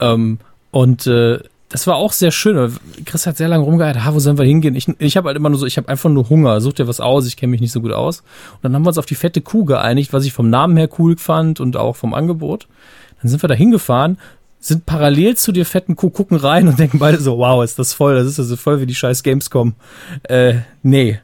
Ähm, 0.00 0.38
und 0.70 1.06
äh, 1.06 1.38
das 1.68 1.86
war 1.86 1.96
auch 1.96 2.12
sehr 2.12 2.30
schön. 2.30 2.72
Chris 3.04 3.26
hat 3.26 3.36
sehr 3.36 3.48
lange 3.48 3.64
rumgehalten, 3.64 4.04
ha, 4.04 4.14
wo 4.14 4.18
sollen 4.18 4.38
wir 4.38 4.44
hingehen? 4.46 4.74
Ich, 4.76 4.88
ich 4.98 5.16
habe 5.16 5.26
halt 5.28 5.36
immer 5.36 5.50
nur 5.50 5.58
so, 5.58 5.66
ich 5.66 5.76
habe 5.76 5.88
einfach 5.88 6.08
nur 6.08 6.28
Hunger, 6.30 6.60
such 6.60 6.74
dir 6.74 6.88
was 6.88 7.00
aus, 7.00 7.26
ich 7.26 7.36
kenne 7.36 7.50
mich 7.50 7.60
nicht 7.60 7.72
so 7.72 7.80
gut 7.80 7.92
aus. 7.92 8.20
Und 8.20 8.62
dann 8.62 8.74
haben 8.74 8.82
wir 8.84 8.88
uns 8.88 8.98
auf 8.98 9.06
die 9.06 9.14
fette 9.14 9.40
Kuh 9.40 9.64
geeinigt, 9.64 10.12
was 10.12 10.24
ich 10.24 10.32
vom 10.32 10.48
Namen 10.48 10.76
her 10.76 10.88
cool 10.98 11.16
fand 11.16 11.60
und 11.60 11.76
auch 11.76 11.96
vom 11.96 12.14
Angebot. 12.14 12.66
Dann 13.20 13.28
sind 13.30 13.42
wir 13.42 13.48
da 13.48 13.54
hingefahren, 13.54 14.18
sind 14.66 14.86
parallel 14.86 15.36
zu 15.36 15.52
der 15.52 15.66
fetten 15.66 15.94
Kuh, 15.96 16.10
gucken 16.10 16.36
rein 16.36 16.68
und 16.68 16.78
denken 16.80 16.98
beide 16.98 17.20
so, 17.20 17.38
wow, 17.38 17.62
ist 17.62 17.78
das 17.78 17.92
voll, 17.92 18.14
das 18.14 18.26
ist 18.26 18.38
ja 18.38 18.44
so 18.44 18.56
voll 18.56 18.80
wie 18.80 18.86
die 18.86 18.94
scheiß 18.94 19.22
Gamescom. 19.22 19.74
Äh, 20.24 20.54
nee. 20.82 21.20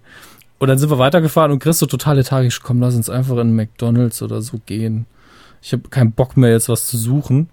Und 0.59 0.69
dann 0.69 0.77
sind 0.79 0.91
wir 0.91 0.99
weitergefahren 0.99 1.51
und 1.53 1.59
Chris 1.59 1.79
so 1.79 1.87
total 1.87 2.17
lethargisch, 2.17 2.61
komm, 2.61 2.81
lass 2.81 2.95
uns 2.95 3.09
einfach 3.09 3.39
in 3.39 3.55
McDonalds 3.57 4.21
oder 4.23 4.43
so 4.43 4.59
gehen. 4.67 5.07
Ich 5.63 5.73
habe 5.73 5.89
keinen 5.89 6.13
Bock 6.13 6.37
mehr, 6.37 6.51
jetzt 6.51 6.69
was 6.69 6.87
zu 6.87 6.97
suchen. 6.99 7.49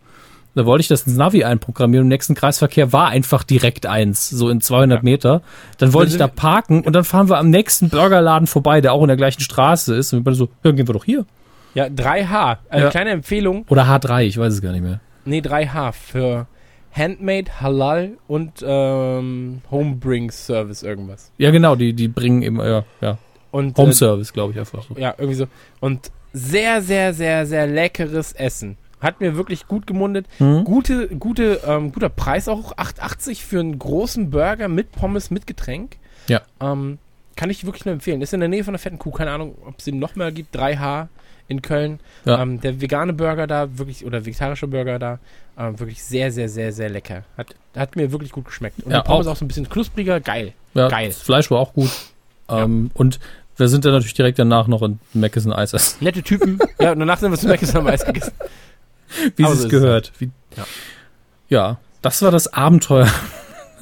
Da 0.56 0.66
wollte 0.66 0.82
ich 0.82 0.88
das 0.88 1.04
ins 1.06 1.16
Navi 1.16 1.44
einprogrammieren 1.44 2.02
und 2.02 2.08
im 2.08 2.16
nächsten 2.16 2.34
Kreisverkehr 2.34 2.92
war 2.92 3.10
einfach 3.10 3.44
direkt 3.44 3.86
eins, 3.86 4.30
so 4.30 4.50
in 4.50 4.60
200 4.60 5.04
Meter. 5.04 5.42
Dann 5.78 5.94
wollte 5.94 6.12
ich 6.12 6.18
da 6.18 6.28
parken 6.28 6.82
und 6.82 6.94
dann 6.94 7.04
fahren 7.04 7.30
wir 7.30 7.38
am 7.38 7.50
nächsten 7.52 7.90
Burgerladen 7.90 8.48
vorbei, 8.48 8.82
der 8.82 8.94
auch 8.94 9.04
in 9.04 9.08
der 9.08 9.18
gleichen 9.18 9.42
Straße 9.42 9.96
ist. 9.96 10.12
Und 10.14 10.20
wir 10.20 10.24
beide 10.24 10.36
so, 10.36 10.50
ja, 10.64 10.72
gehen 10.72 10.88
wir 10.88 10.94
doch 10.94 11.06
hier. 11.06 11.26
Ja, 11.76 11.86
3H. 11.86 12.58
Also 12.70 12.86
Ja. 12.86 12.90
kleine 12.90 13.12
Empfehlung. 13.12 13.66
Oder 13.70 13.84
H3, 13.86 14.24
ich 14.24 14.38
weiß 14.40 14.52
es 14.52 14.62
gar 14.62 14.72
nicht 14.72 14.82
mehr. 14.84 15.00
Nee, 15.28 15.40
3H 15.42 15.92
für 15.94 16.48
Handmade, 16.92 17.62
Halal 17.62 18.18
und 18.28 18.64
ähm, 18.66 19.62
Homebring 19.70 20.32
Service 20.32 20.84
irgendwas. 20.84 21.32
Ja, 21.38 21.52
genau, 21.52 21.76
die, 21.76 21.94
die 21.94 22.08
bringen 22.08 22.42
eben, 22.42 22.60
ja, 22.60 22.84
ja. 23.02 23.18
Und, 23.52 23.78
Home 23.78 23.92
äh, 23.92 23.94
Service, 23.94 24.34
glaube 24.34 24.54
ich 24.54 24.60
einfach. 24.60 24.86
Ja, 24.98 25.14
irgendwie 25.18 25.36
so. 25.36 25.48
Und 25.80 26.12
sehr, 26.34 26.82
sehr, 26.82 27.14
sehr, 27.14 27.46
sehr 27.46 27.68
leckeres 27.68 28.34
Essen. 28.34 28.78
Hat 29.00 29.22
mir 29.22 29.36
wirklich 29.36 29.68
gut 29.68 29.86
gemundet. 29.86 30.26
Mhm. 30.40 30.64
Gute, 30.64 31.08
gute, 31.08 31.62
ähm, 31.66 31.92
guter 31.92 32.10
Preis 32.10 32.48
auch. 32.48 32.76
8,80 32.76 33.44
für 33.44 33.60
einen 33.60 33.78
großen 33.78 34.32
Burger 34.32 34.68
mit 34.68 34.92
Pommes, 34.92 35.30
mit 35.30 35.46
Getränk. 35.46 35.98
Ja. 36.28 36.42
Ähm, 36.60 36.98
kann 37.38 37.50
ich 37.50 37.66
wirklich 37.66 37.86
nur 37.86 37.94
empfehlen. 37.94 38.22
Ist 38.22 38.34
in 38.34 38.42
der 38.42 38.50
Nähe 38.50 38.66
von 38.66 38.74
der 38.74 38.80
fetten 38.80 39.00
Kuh. 39.00 39.12
Keine 39.12 39.32
Ahnung, 39.32 39.56
ob 39.66 39.76
es 39.78 39.86
den 39.86 40.00
noch 40.00 40.16
mehr 40.16 40.32
gibt. 40.34 40.54
3H 40.58 41.08
in 41.48 41.62
Köln. 41.62 42.00
Ja. 42.26 42.42
Ähm, 42.42 42.60
der 42.60 42.82
vegane 42.82 43.14
Burger 43.14 43.48
da, 43.48 43.78
wirklich, 43.78 44.06
oder 44.06 44.26
vegetarische 44.26 44.68
Burger 44.68 45.00
da, 45.00 45.20
ähm, 45.58 45.80
wirklich 45.80 46.04
sehr, 46.04 46.32
sehr, 46.34 46.50
sehr, 46.50 46.74
sehr 46.74 46.90
lecker. 46.90 47.24
Hat, 47.38 47.56
hat 47.76 47.96
mir 47.96 48.12
wirklich 48.12 48.32
gut 48.34 48.44
geschmeckt. 48.46 48.84
Und 48.84 48.92
Ja, 48.92 49.02
die 49.02 49.08
Pommes 49.08 49.28
auch. 49.28 49.32
auch 49.32 49.38
so 49.38 49.46
ein 49.46 49.48
bisschen 49.48 49.70
knuspriger. 49.70 50.20
Geil. 50.20 50.52
Ja, 50.74 50.90
Geil. 50.90 51.08
Das 51.08 51.22
Fleisch 51.22 51.50
war 51.50 51.60
auch 51.60 51.72
gut. 51.74 51.90
Ähm, 52.50 52.92
Und 52.94 53.20
wir 53.56 53.68
sind 53.70 53.86
dann 53.86 53.94
natürlich 53.94 54.14
direkt 54.14 54.40
danach 54.40 54.68
noch 54.68 54.82
in 54.84 55.00
Mc's 55.14 55.46
ein 55.46 55.54
Eis 55.54 55.74
essen. 55.74 56.04
Nette 56.04 56.22
Typen. 56.22 56.60
ja, 56.80 56.92
und 56.92 57.00
danach 57.00 57.18
sind 57.20 57.32
wir 57.32 57.38
zu 57.60 57.80
am 57.80 57.88
Eis 57.88 58.06
gegessen. 58.06 58.34
Wie 59.36 59.44
es 59.44 59.70
gehört. 59.70 60.12
Wie, 60.20 60.30
Ja. 60.58 60.66
ja, 61.50 61.78
das 62.02 62.22
war 62.22 62.32
das 62.32 62.52
Abenteuer, 62.54 63.08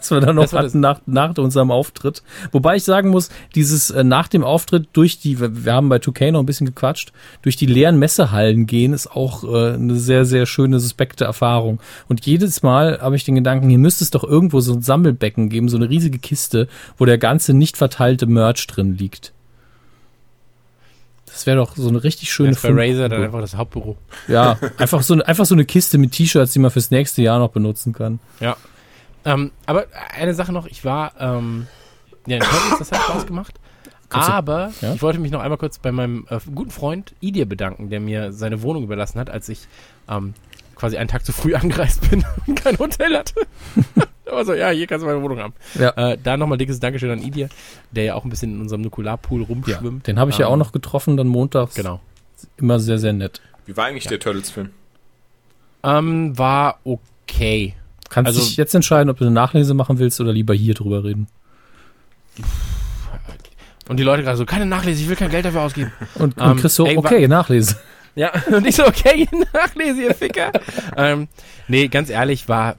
das 0.10 0.18
wir 0.18 0.26
dann 0.26 0.36
noch 0.36 0.52
hatten 0.52 0.80
nach, 0.80 1.02
nach 1.06 1.38
unserem 1.38 1.72
Auftritt. 1.72 2.24
Wobei 2.52 2.76
ich 2.76 2.84
sagen 2.84 3.10
muss, 3.10 3.30
dieses 3.56 3.90
äh, 3.90 4.04
nach 4.04 4.28
dem 4.28 4.44
Auftritt 4.44 4.90
durch 4.94 5.20
die, 5.20 5.40
wir 5.40 5.74
haben 5.74 5.90
bei 5.90 5.98
2K 5.98 6.32
noch 6.32 6.40
ein 6.40 6.46
bisschen 6.46 6.68
gequatscht, 6.68 7.12
durch 7.42 7.56
die 7.56 7.66
leeren 7.66 8.00
Messehallen 8.00 8.66
gehen 8.66 8.94
ist 8.94 9.12
auch 9.12 9.44
äh, 9.44 9.74
eine 9.74 9.96
sehr, 9.96 10.26
sehr 10.26 10.46
schöne, 10.46 10.80
suspekte 10.80 11.26
Erfahrung. 11.26 11.80
Und 12.08 12.26
jedes 12.26 12.64
Mal 12.64 13.00
habe 13.02 13.16
ich 13.16 13.24
den 13.24 13.36
Gedanken, 13.36 13.70
hier 13.70 13.80
müsste 13.80 14.04
es 14.04 14.12
doch 14.12 14.24
irgendwo 14.24 14.60
so 14.60 14.74
ein 14.74 14.82
Sammelbecken 14.82 15.50
geben, 15.50 15.70
so 15.70 15.78
eine 15.78 15.90
riesige 15.90 16.20
Kiste, 16.20 16.68
wo 16.98 17.06
der 17.06 17.18
ganze 17.18 17.54
nicht 17.54 17.78
verteilte 17.78 18.26
Merch 18.26 18.66
drin 18.68 18.98
liegt. 18.98 19.34
Das 21.36 21.46
wäre 21.46 21.58
doch 21.58 21.76
so 21.76 21.90
eine 21.90 22.02
richtig 22.02 22.32
schöne 22.32 22.52
Das 22.52 22.62
bei 22.62 22.70
Razer 22.72 23.10
dann 23.10 23.24
einfach 23.24 23.42
das 23.42 23.58
Hauptbüro. 23.58 23.98
ja, 24.30 24.58
einfach 24.78 25.02
so, 25.02 25.16
einfach 25.16 25.46
so 25.46 25.54
eine 25.54 25.66
Kiste 25.66 25.98
mit 25.98 26.14
T-Shirts, 26.14 26.54
die 26.54 26.60
man 26.60 26.72
fürs 26.72 26.92
nächste 26.92 27.22
Jahr 27.22 27.40
noch 27.40 27.50
benutzen 27.50 27.92
kann. 27.92 28.20
Ja. 28.40 28.56
Ähm, 29.26 29.52
aber 29.66 29.86
eine 30.18 30.34
Sache 30.34 30.54
noch, 30.54 30.68
ich 30.68 30.86
war, 30.86 31.14
ähm, 31.20 31.68
ja, 32.28 32.38
in 32.38 32.44
Köln, 32.44 32.76
das 32.80 32.92
hat 32.92 33.02
Spaß 33.02 33.26
gemacht. 33.26 33.60
Aber 34.10 34.72
ja? 34.82 34.94
ich 34.94 35.02
wollte 35.02 35.20
mich 35.20 35.32
noch 35.32 35.42
einmal 35.42 35.58
kurz 35.58 35.80
bei 35.80 35.92
meinem 35.92 36.26
äh, 36.30 36.40
guten 36.54 36.72
Freund 36.72 37.16
Idir 37.20 37.46
bedanken, 37.46 37.90
der 37.90 38.00
mir 38.00 38.32
seine 38.32 38.62
Wohnung 38.62 38.84
überlassen 38.84 39.20
hat, 39.20 39.30
als 39.30 39.50
ich 39.50 39.68
ähm, 40.08 40.34
quasi 40.76 40.98
einen 40.98 41.10
Tag 41.10 41.26
zu 41.26 41.34
früh 41.34 41.56
angereist 41.56 42.10
bin 42.10 42.24
und 42.46 42.56
kein 42.56 42.78
Hotel 42.78 43.18
hatte. 43.18 43.34
er 44.26 44.34
war 44.34 44.46
so, 44.46 44.54
ja, 44.54 44.70
hier 44.70 44.88
kannst 44.88 45.04
du 45.04 45.08
meine 45.08 45.22
Wohnung 45.22 45.40
haben. 45.40 45.54
Ja. 45.74 45.90
Äh, 45.92 46.18
da 46.22 46.38
nochmal 46.38 46.58
dickes 46.58 46.80
Dankeschön 46.80 47.12
an 47.12 47.20
Idir, 47.20 47.50
der 47.92 48.04
ja 48.04 48.14
auch 48.16 48.24
ein 48.24 48.30
bisschen 48.30 48.54
in 48.54 48.62
unserem 48.62 48.82
Nukularpool 48.82 49.44
rumschwimmt. 49.44 50.08
Den 50.08 50.20
habe 50.20 50.32
ich 50.32 50.38
ja 50.38 50.48
Ähm, 50.48 50.54
auch 50.54 50.58
noch 50.58 50.72
getroffen, 50.72 51.18
dann 51.18 51.28
montags. 51.28 51.76
Genau. 51.76 52.00
Immer 52.58 52.80
sehr, 52.80 53.00
sehr 53.00 53.14
nett. 53.14 53.42
Wie 53.66 53.76
war 53.76 53.86
eigentlich 53.86 54.06
der 54.08 54.20
Turtles-Film? 54.20 54.70
Ähm, 55.84 56.38
war 56.38 56.80
okay. 56.84 57.74
Kannst 58.16 58.28
Also- 58.30 58.40
dich 58.40 58.56
jetzt 58.56 58.74
entscheiden, 58.74 59.10
ob 59.10 59.18
du 59.18 59.26
eine 59.26 59.34
Nachlese 59.34 59.74
machen 59.74 60.00
willst 60.00 60.22
oder 60.22 60.32
lieber 60.32 60.54
hier 60.54 60.74
drüber 60.74 61.04
reden. 61.04 61.28
Und 63.90 63.98
die 63.98 64.04
Leute 64.04 64.24
gerade 64.24 64.38
so, 64.38 64.46
keine 64.46 64.66
Nachlese, 64.66 65.02
ich 65.04 65.10
will 65.10 65.18
kein 65.18 65.30
Geld 65.30 65.44
dafür 65.44 65.62
ausgeben. 65.64 65.92
Und, 66.16 66.38
und 66.38 66.52
Ähm, 66.52 66.58
Chris 66.58 66.76
so, 66.76 66.86
ey, 66.86 66.96
okay, 66.96 67.28
Nachlese. 67.28 67.76
Ja, 68.16 68.32
und 68.48 68.66
ich 68.66 68.78
so, 68.78 68.88
okay, 68.88 69.28
nachlese, 69.54 70.04
ihr 70.04 70.16
Ficker. 70.16 70.50
ähm, 70.96 71.28
nee, 71.68 71.90
ganz 71.90 72.10
ehrlich, 72.10 72.48
war. 72.48 72.78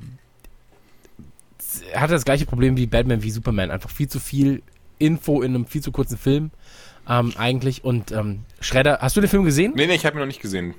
Er 1.93 2.01
hatte 2.01 2.15
das 2.15 2.25
gleiche 2.25 2.47
Problem 2.47 2.79
wie 2.79 2.87
Batman 2.87 3.23
wie 3.23 3.31
Superman. 3.31 3.71
Einfach 3.71 3.91
viel 3.91 4.09
zu 4.09 4.19
viel 4.21 4.63
Info 4.99 5.43
in 5.43 5.55
einem 5.55 5.67
viel 5.67 5.83
zu 5.83 5.93
kurzen 5.93 6.17
Film. 6.17 6.51
Ähm, 7.07 7.35
eigentlich. 7.37 7.85
Und 7.85 8.13
ähm, 8.13 8.45
Shredder, 8.61 9.01
hast 9.03 9.15
du 9.15 9.21
den 9.21 9.29
Film 9.29 9.45
gesehen? 9.45 9.75
Nee, 9.77 9.87
nee, 9.87 9.95
ich 9.97 10.07
habe 10.07 10.17
ihn 10.17 10.21
noch 10.21 10.27
nicht 10.27 10.41
gesehen. 10.41 10.73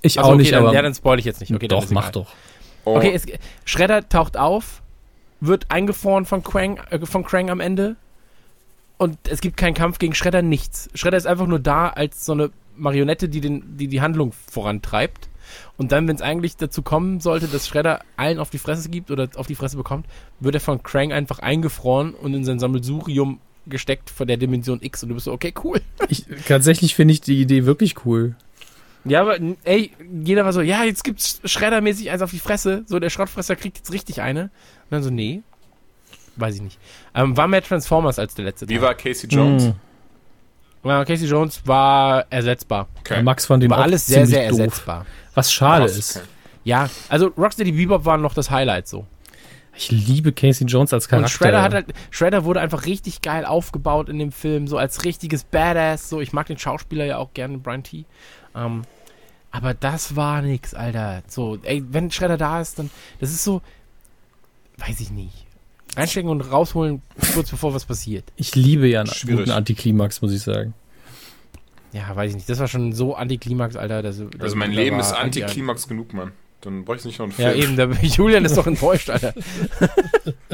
Ich 0.00 0.18
Achso, 0.18 0.30
auch 0.30 0.32
okay, 0.32 0.38
nicht, 0.42 0.52
dann, 0.54 0.62
aber 0.64 0.72
ja, 0.72 0.80
dann 0.80 0.94
spoil 0.94 1.18
ich 1.18 1.26
jetzt 1.26 1.40
nicht. 1.40 1.52
Okay, 1.54 1.68
dann 1.68 1.80
doch, 1.80 1.90
mach 1.90 2.04
egal. 2.08 2.12
doch. 2.12 2.32
Oh, 2.84 2.96
Okay, 2.96 3.12
es, 3.14 3.26
Shredder 3.64 4.08
taucht 4.08 4.36
auf, 4.36 4.82
wird 5.40 5.70
eingefroren 5.70 6.24
von 6.24 6.42
Krang, 6.42 6.78
äh, 6.90 7.04
von 7.04 7.24
Krang 7.24 7.50
am 7.50 7.60
Ende. 7.60 7.96
Und 8.96 9.18
es 9.28 9.40
gibt 9.40 9.56
keinen 9.56 9.74
Kampf 9.74 9.98
gegen 9.98 10.14
Shredder, 10.14 10.42
nichts. 10.42 10.88
Shredder 10.94 11.16
ist 11.16 11.26
einfach 11.26 11.46
nur 11.46 11.58
da 11.58 11.88
als 11.88 12.24
so 12.24 12.32
eine 12.32 12.50
Marionette, 12.76 13.28
die 13.28 13.40
den, 13.40 13.76
die, 13.76 13.88
die 13.88 14.00
Handlung 14.00 14.32
vorantreibt. 14.50 15.28
Und 15.76 15.92
dann, 15.92 16.08
wenn 16.08 16.16
es 16.16 16.22
eigentlich 16.22 16.56
dazu 16.56 16.82
kommen 16.82 17.20
sollte, 17.20 17.48
dass 17.48 17.68
Shredder 17.68 18.00
allen 18.16 18.38
auf 18.38 18.50
die 18.50 18.58
Fresse 18.58 18.88
gibt 18.88 19.10
oder 19.10 19.28
auf 19.36 19.46
die 19.46 19.54
Fresse 19.54 19.76
bekommt, 19.76 20.06
wird 20.40 20.54
er 20.54 20.60
von 20.60 20.82
Krang 20.82 21.12
einfach 21.12 21.38
eingefroren 21.38 22.14
und 22.14 22.34
in 22.34 22.44
sein 22.44 22.58
Sammelsurium 22.58 23.40
gesteckt 23.66 24.10
von 24.10 24.26
der 24.26 24.36
Dimension 24.36 24.80
X 24.82 25.02
und 25.02 25.10
du 25.10 25.14
bist 25.14 25.24
so, 25.24 25.32
okay, 25.32 25.52
cool. 25.64 25.80
Ich, 26.08 26.26
tatsächlich 26.46 26.94
finde 26.94 27.12
ich 27.12 27.20
die 27.20 27.40
Idee 27.40 27.66
wirklich 27.66 28.04
cool. 28.04 28.36
Ja, 29.04 29.20
aber 29.20 29.38
ey, 29.64 29.92
jeder 30.22 30.44
war 30.44 30.52
so, 30.52 30.60
ja, 30.62 30.84
jetzt 30.84 31.04
gibt's 31.04 31.40
Schreddermäßig 31.44 32.10
eins 32.10 32.22
auf 32.22 32.30
die 32.30 32.38
Fresse, 32.38 32.84
so 32.86 32.98
der 32.98 33.10
Schrottfresser 33.10 33.54
kriegt 33.56 33.76
jetzt 33.78 33.92
richtig 33.92 34.22
eine. 34.22 34.44
Und 34.44 34.50
dann 34.90 35.02
so, 35.02 35.10
nee, 35.10 35.42
weiß 36.36 36.54
ich 36.56 36.62
nicht. 36.62 36.78
Ähm, 37.14 37.36
war 37.36 37.46
mehr 37.46 37.62
Transformers 37.62 38.18
als 38.18 38.34
der 38.34 38.46
letzte 38.46 38.68
Wie 38.68 38.74
Teil. 38.74 38.82
war 38.82 38.94
Casey 38.94 39.28
Jones? 39.28 39.64
Mhm. 39.66 39.74
Ja, 40.84 41.04
Casey 41.04 41.26
Jones 41.26 41.62
war 41.66 42.26
ersetzbar. 42.30 42.88
Okay. 43.00 43.22
Max 43.22 43.46
fand 43.46 43.62
den 43.62 43.70
War 43.70 43.78
auch 43.78 43.82
alles 43.84 44.06
sehr, 44.06 44.26
sehr 44.26 44.48
doof. 44.50 44.58
ersetzbar. 44.58 45.06
Was 45.34 45.52
schade 45.52 45.84
Krass, 45.86 45.96
ist. 45.96 46.16
okay. 46.16 46.26
Ja, 46.64 46.90
also 47.08 47.26
Rocksteady 47.38 47.72
Bebop 47.72 48.04
war 48.04 48.16
noch 48.18 48.34
das 48.34 48.50
Highlight 48.50 48.86
so. 48.88 49.06
Ich 49.76 49.90
liebe 49.90 50.32
Casey 50.32 50.66
Jones 50.66 50.92
als 50.92 51.08
Charakter. 51.08 51.26
Und 51.26 51.30
Shredder 51.30 51.62
hat 51.62 51.74
halt, 51.74 51.86
Shredder 52.10 52.44
wurde 52.44 52.60
einfach 52.60 52.86
richtig 52.86 53.22
geil 53.22 53.44
aufgebaut 53.44 54.08
in 54.08 54.18
dem 54.18 54.30
Film, 54.30 54.66
so 54.68 54.78
als 54.78 55.04
richtiges 55.04 55.42
Badass. 55.44 56.08
So, 56.08 56.20
ich 56.20 56.32
mag 56.32 56.46
den 56.46 56.58
Schauspieler 56.58 57.04
ja 57.04 57.18
auch 57.18 57.34
gerne, 57.34 57.58
Brian 57.58 57.82
T. 57.82 58.04
Ähm, 58.54 58.82
aber 59.56 59.72
das 59.72 60.16
war 60.16 60.42
nix, 60.42 60.74
Alter. 60.74 61.22
So, 61.28 61.58
ey, 61.62 61.84
wenn 61.90 62.10
Shredder 62.10 62.36
da 62.36 62.60
ist, 62.60 62.78
dann, 62.80 62.90
das 63.20 63.30
ist 63.30 63.44
so, 63.44 63.62
weiß 64.78 64.98
ich 64.98 65.10
nicht. 65.12 65.46
Reinstecken 65.96 66.28
und 66.28 66.40
rausholen, 66.40 67.02
kurz 67.34 67.50
bevor 67.50 67.72
was 67.72 67.84
passiert. 67.84 68.24
ich 68.34 68.56
liebe 68.56 68.88
ja 68.88 69.00
einen 69.02 69.10
Schwierig. 69.12 69.38
guten 69.46 69.50
Antiklimax, 69.52 70.20
muss 70.22 70.32
ich 70.32 70.42
sagen. 70.42 70.74
Ja, 71.92 72.14
weiß 72.16 72.30
ich 72.30 72.34
nicht. 72.36 72.48
Das 72.48 72.58
war 72.58 72.66
schon 72.66 72.92
so 72.92 73.14
Antiklimax, 73.14 73.76
Alter. 73.76 74.02
Das, 74.02 74.18
das, 74.18 74.40
Also 74.40 74.56
mein 74.56 74.72
Leben 74.72 74.98
ist 74.98 75.12
Anti- 75.12 75.42
Antiklimax 75.44 75.86
genug, 75.86 76.12
Mann. 76.12 76.32
Dann 76.62 76.84
brauche 76.84 76.96
ich 76.96 77.04
nicht 77.04 77.20
noch 77.20 77.26
einen 77.26 77.34
Ja, 77.38 77.50
Film. 77.50 77.62
eben, 77.62 77.76
der 77.76 77.90
Julian 78.02 78.44
ist 78.44 78.56
doch 78.56 78.66
enttäuscht, 78.66 79.08
Alter. 79.10 79.34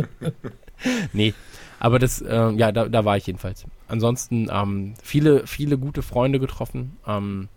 nee, 1.14 1.32
aber 1.78 1.98
das, 1.98 2.20
äh, 2.20 2.51
ja, 2.51 2.72
da, 2.72 2.89
da 2.89 3.05
war 3.06 3.16
ich 3.16 3.27
jedenfalls. 3.27 3.64
Ansonsten 3.89 4.48
ähm, 4.52 4.94
viele, 5.02 5.47
viele 5.47 5.78
gute 5.78 6.02
Freunde 6.02 6.39
getroffen. 6.40 6.98
Ähm, 7.06 7.48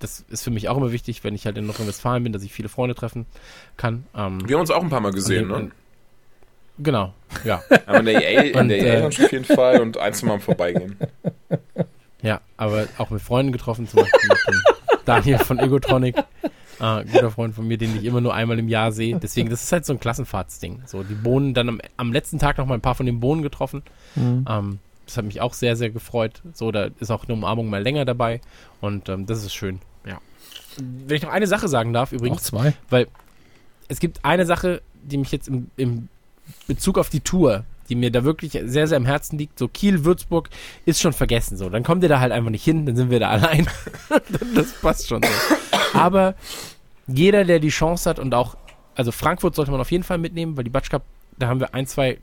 das 0.00 0.24
ist 0.28 0.42
für 0.44 0.50
mich 0.50 0.68
auch 0.68 0.76
immer 0.76 0.92
wichtig, 0.92 1.24
wenn 1.24 1.34
ich 1.34 1.44
halt 1.46 1.56
in 1.58 1.66
Nordrhein-Westfalen 1.66 2.22
bin, 2.22 2.32
dass 2.32 2.42
ich 2.42 2.52
viele 2.52 2.68
Freunde 2.68 2.94
treffen 2.94 3.26
kann. 3.76 4.04
Ähm, 4.14 4.46
Wir 4.48 4.56
haben 4.56 4.60
uns 4.60 4.70
auch 4.70 4.82
ein 4.82 4.90
paar 4.90 5.00
Mal 5.00 5.12
gesehen, 5.12 5.50
und- 5.50 5.64
ne? 5.66 5.70
Genau, 6.80 7.12
ja. 7.44 7.60
Aber 7.86 7.98
in 8.00 8.04
der 8.06 8.22
EA, 8.22 8.40
in 8.52 8.56
Und, 8.60 8.68
der 8.68 8.78
äh, 8.78 9.00
EA 9.00 9.06
auf 9.08 9.32
jeden 9.32 9.44
Fall 9.44 9.80
und 9.80 9.96
eins 9.96 10.22
Mal 10.22 10.34
am 10.34 10.40
Vorbeigehen. 10.40 10.96
Ja, 12.22 12.40
aber 12.56 12.86
auch 12.98 13.10
mit 13.10 13.20
Freunden 13.22 13.52
getroffen, 13.52 13.86
zum 13.88 14.00
Beispiel 14.00 14.28
mit 14.28 14.38
dem 14.48 14.98
Daniel 15.04 15.38
von 15.38 15.58
Egotronic. 15.58 16.16
Äh, 16.80 17.04
guter 17.04 17.30
Freund 17.32 17.54
von 17.54 17.66
mir, 17.66 17.78
den 17.78 17.96
ich 17.96 18.04
immer 18.04 18.20
nur 18.20 18.34
einmal 18.34 18.58
im 18.58 18.68
Jahr 18.68 18.92
sehe. 18.92 19.18
Deswegen, 19.18 19.50
das 19.50 19.62
ist 19.64 19.72
halt 19.72 19.84
so 19.86 19.92
ein 19.92 20.00
Klassenfahrtsding. 20.00 20.82
So, 20.86 21.02
die 21.02 21.14
Bohnen, 21.14 21.54
dann 21.54 21.68
am, 21.68 21.80
am 21.96 22.12
letzten 22.12 22.38
Tag 22.38 22.58
noch 22.58 22.66
mal 22.66 22.74
ein 22.74 22.80
paar 22.80 22.94
von 22.94 23.06
den 23.06 23.18
Bohnen 23.20 23.42
getroffen. 23.42 23.82
Ähm, 24.16 24.78
das 25.06 25.16
hat 25.16 25.24
mich 25.24 25.40
auch 25.40 25.54
sehr, 25.54 25.74
sehr 25.76 25.90
gefreut. 25.90 26.42
So, 26.52 26.70
da 26.70 26.88
ist 27.00 27.10
auch 27.10 27.24
eine 27.24 27.34
Umarmung 27.34 27.70
mal 27.70 27.82
länger 27.82 28.04
dabei. 28.04 28.40
Und 28.80 29.08
ähm, 29.08 29.26
das 29.26 29.42
ist 29.44 29.54
schön. 29.54 29.80
Wenn 31.06 31.16
ich 31.16 31.22
noch 31.22 31.30
eine 31.30 31.46
Sache 31.46 31.68
sagen 31.68 31.92
darf, 31.92 32.10
Auch 32.10 32.16
übrigens, 32.16 32.42
zwei. 32.44 32.74
weil 32.90 33.06
es 33.88 34.00
gibt 34.00 34.24
eine 34.24 34.46
Sache, 34.46 34.82
die 35.02 35.16
mich 35.16 35.32
jetzt 35.32 35.48
im, 35.48 35.70
im 35.76 36.08
Bezug 36.66 36.98
auf 36.98 37.08
die 37.10 37.20
Tour, 37.20 37.64
die 37.88 37.94
mir 37.94 38.10
da 38.10 38.24
wirklich 38.24 38.52
sehr, 38.64 38.86
sehr 38.86 38.96
am 38.96 39.06
Herzen 39.06 39.38
liegt. 39.38 39.58
So 39.58 39.68
Kiel, 39.68 40.04
Würzburg 40.04 40.50
ist 40.84 41.00
schon 41.00 41.12
vergessen. 41.12 41.56
So, 41.56 41.70
dann 41.70 41.82
kommt 41.82 42.02
ihr 42.02 42.08
da 42.08 42.20
halt 42.20 42.32
einfach 42.32 42.50
nicht 42.50 42.64
hin, 42.64 42.86
dann 42.86 42.96
sind 42.96 43.10
wir 43.10 43.20
da 43.20 43.28
allein. 43.30 43.66
das 44.54 44.72
passt 44.80 45.08
schon 45.08 45.22
so. 45.22 45.98
Aber 45.98 46.34
jeder, 47.06 47.44
der 47.44 47.58
die 47.58 47.70
Chance 47.70 48.08
hat 48.08 48.18
und 48.18 48.34
auch, 48.34 48.56
also 48.94 49.12
Frankfurt 49.12 49.54
sollte 49.54 49.70
man 49.70 49.80
auf 49.80 49.90
jeden 49.90 50.04
Fall 50.04 50.18
mitnehmen, 50.18 50.56
weil 50.56 50.64
die 50.64 50.70
Batsch 50.70 50.90
Cup, 50.90 51.02
da 51.38 51.48
haben 51.48 51.60
wir 51.60 51.74
ein, 51.74 51.86
zwei 51.86 52.18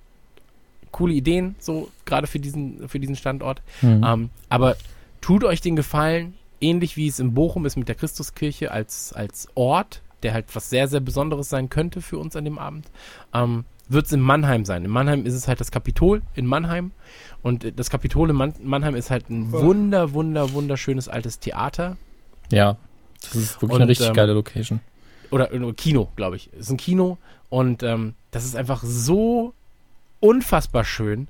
coole 0.91 1.13
Ideen, 1.13 1.55
so 1.59 1.89
gerade 2.05 2.27
für 2.27 2.39
diesen, 2.39 2.87
für 2.87 2.99
diesen 2.99 3.15
Standort. 3.15 3.61
Mhm. 3.81 4.03
Ähm, 4.05 4.29
aber 4.49 4.75
tut 5.19 5.43
euch 5.43 5.61
den 5.61 5.75
Gefallen, 5.75 6.35
ähnlich 6.61 6.97
wie 6.97 7.07
es 7.07 7.19
in 7.19 7.33
Bochum 7.33 7.65
ist 7.65 7.75
mit 7.75 7.87
der 7.87 7.95
Christuskirche 7.95 8.71
als, 8.71 9.13
als 9.13 9.47
Ort, 9.55 10.01
der 10.23 10.33
halt 10.33 10.47
was 10.53 10.69
sehr, 10.69 10.87
sehr 10.87 10.99
Besonderes 10.99 11.49
sein 11.49 11.69
könnte 11.69 12.01
für 12.01 12.17
uns 12.17 12.35
an 12.35 12.45
dem 12.45 12.57
Abend, 12.57 12.87
ähm, 13.33 13.65
wird 13.87 14.07
es 14.07 14.11
in 14.11 14.21
Mannheim 14.21 14.65
sein. 14.65 14.83
In 14.85 14.91
Mannheim 14.91 15.25
ist 15.25 15.33
es 15.33 15.47
halt 15.47 15.59
das 15.59 15.71
Kapitol 15.71 16.21
in 16.33 16.45
Mannheim. 16.45 16.91
Und 17.43 17.63
äh, 17.63 17.71
das 17.71 17.89
Kapitol 17.89 18.29
in 18.29 18.35
Mann 18.35 18.53
Mannheim 18.63 18.95
ist 18.95 19.11
halt 19.11 19.29
ein 19.29 19.51
wunder, 19.51 20.13
wunder, 20.13 20.53
wunderschönes 20.53 21.07
altes 21.07 21.39
Theater. 21.39 21.97
Ja. 22.51 22.77
Das 23.21 23.35
ist 23.35 23.55
wirklich 23.61 23.75
Und, 23.75 23.81
eine 23.81 23.89
richtig 23.89 24.07
ähm, 24.07 24.13
geile 24.13 24.33
Location. 24.33 24.79
Oder, 25.31 25.51
oder 25.53 25.73
Kino, 25.73 26.09
glaube 26.15 26.35
ich. 26.35 26.49
Es 26.53 26.61
ist 26.61 26.71
ein 26.71 26.77
Kino. 26.77 27.17
Und 27.49 27.83
ähm, 27.83 28.15
das 28.31 28.45
ist 28.45 28.55
einfach 28.55 28.83
so 28.83 29.53
unfassbar 30.19 30.83
schön. 30.83 31.27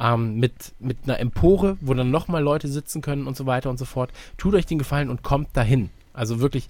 Ähm, 0.00 0.36
mit, 0.36 0.52
mit 0.78 0.98
einer 1.04 1.18
Empore, 1.18 1.76
wo 1.80 1.92
dann 1.94 2.10
nochmal 2.10 2.42
Leute 2.42 2.68
sitzen 2.68 3.02
können 3.02 3.26
und 3.26 3.36
so 3.36 3.46
weiter 3.46 3.68
und 3.70 3.78
so 3.78 3.84
fort. 3.84 4.10
Tut 4.36 4.54
euch 4.54 4.66
den 4.66 4.78
Gefallen 4.78 5.10
und 5.10 5.22
kommt 5.22 5.48
dahin. 5.54 5.90
Also 6.12 6.40
wirklich, 6.40 6.68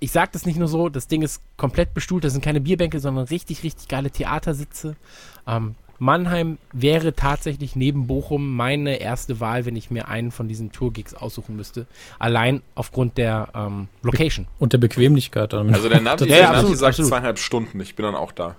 ich 0.00 0.12
sage 0.12 0.30
das 0.32 0.46
nicht 0.46 0.58
nur 0.58 0.68
so, 0.68 0.88
das 0.88 1.08
Ding 1.08 1.22
ist 1.22 1.40
komplett 1.56 1.94
bestuhlt, 1.94 2.24
das 2.24 2.32
sind 2.32 2.44
keine 2.44 2.60
Bierbänke, 2.60 3.00
sondern 3.00 3.26
richtig, 3.26 3.62
richtig 3.62 3.88
geile 3.88 4.10
Theatersitze. 4.10 4.96
Ähm, 5.46 5.74
Mannheim 5.98 6.58
wäre 6.72 7.14
tatsächlich 7.14 7.74
neben 7.76 8.06
Bochum 8.06 8.54
meine 8.54 8.96
erste 8.96 9.40
Wahl, 9.40 9.64
wenn 9.64 9.76
ich 9.76 9.90
mir 9.90 10.08
einen 10.08 10.30
von 10.30 10.48
diesen 10.48 10.72
Tourgigs 10.72 11.14
aussuchen 11.14 11.56
müsste. 11.56 11.86
Allein 12.18 12.62
aufgrund 12.74 13.16
der 13.16 13.48
ähm, 13.54 13.88
Location. 14.02 14.46
Und 14.58 14.72
der 14.72 14.78
Bequemlichkeit. 14.78 15.52
Dann. 15.52 15.72
Also 15.72 15.88
der 15.88 16.00
Navi, 16.00 16.24
Ja, 16.24 16.26
der 16.28 16.38
ja, 16.38 16.44
Navi 16.44 16.56
absolut, 16.56 16.78
sagt 16.78 16.88
absolut. 16.90 17.08
zweieinhalb 17.10 17.38
Stunden. 17.38 17.80
Ich 17.80 17.94
bin 17.94 18.04
dann 18.04 18.14
auch 18.14 18.32
da. 18.32 18.56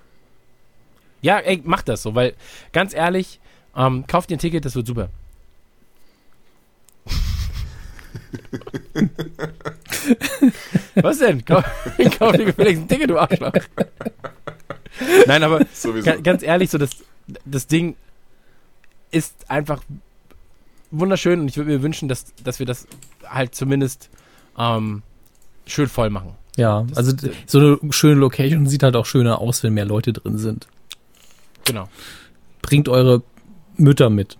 Ja, 1.20 1.38
ey, 1.38 1.60
macht 1.64 1.88
das 1.88 2.02
so, 2.02 2.14
weil 2.14 2.34
ganz 2.72 2.94
ehrlich, 2.94 3.40
ähm, 3.78 4.04
kauft 4.06 4.28
dir 4.28 4.36
ein 4.36 4.40
Ticket, 4.40 4.64
das 4.66 4.74
wird 4.74 4.86
super. 4.86 5.08
Was 10.94 11.18
denn? 11.18 11.44
Kauf, 11.44 11.64
kauf 12.18 12.32
dir 12.36 12.44
gefälligst 12.46 12.82
ein 12.82 12.88
Ticket, 12.88 13.10
du 13.10 13.18
Arschloch. 13.18 13.52
Nein, 15.26 15.42
aber 15.42 15.64
ganz 16.22 16.42
ehrlich, 16.42 16.70
so 16.70 16.78
das, 16.78 16.90
das 17.44 17.66
Ding 17.66 17.94
ist 19.10 19.34
einfach 19.50 19.82
wunderschön 20.90 21.40
und 21.40 21.48
ich 21.48 21.56
würde 21.56 21.70
mir 21.70 21.82
wünschen, 21.82 22.08
dass, 22.08 22.26
dass 22.42 22.58
wir 22.58 22.66
das 22.66 22.86
halt 23.26 23.54
zumindest 23.54 24.10
ähm, 24.58 25.02
schön 25.66 25.88
voll 25.88 26.10
machen. 26.10 26.34
ja, 26.56 26.84
also 26.94 27.12
d- 27.12 27.30
so 27.46 27.58
eine 27.80 27.92
schöne 27.92 28.14
Location 28.14 28.66
sieht 28.66 28.82
halt 28.82 28.96
auch 28.96 29.06
schöner 29.06 29.38
aus, 29.40 29.62
wenn 29.62 29.74
mehr 29.74 29.84
Leute 29.84 30.12
drin 30.12 30.38
sind. 30.38 30.66
Genau. 31.64 31.88
Bringt 32.62 32.88
eure 32.88 33.22
Mütter 33.78 34.10
mit. 34.10 34.36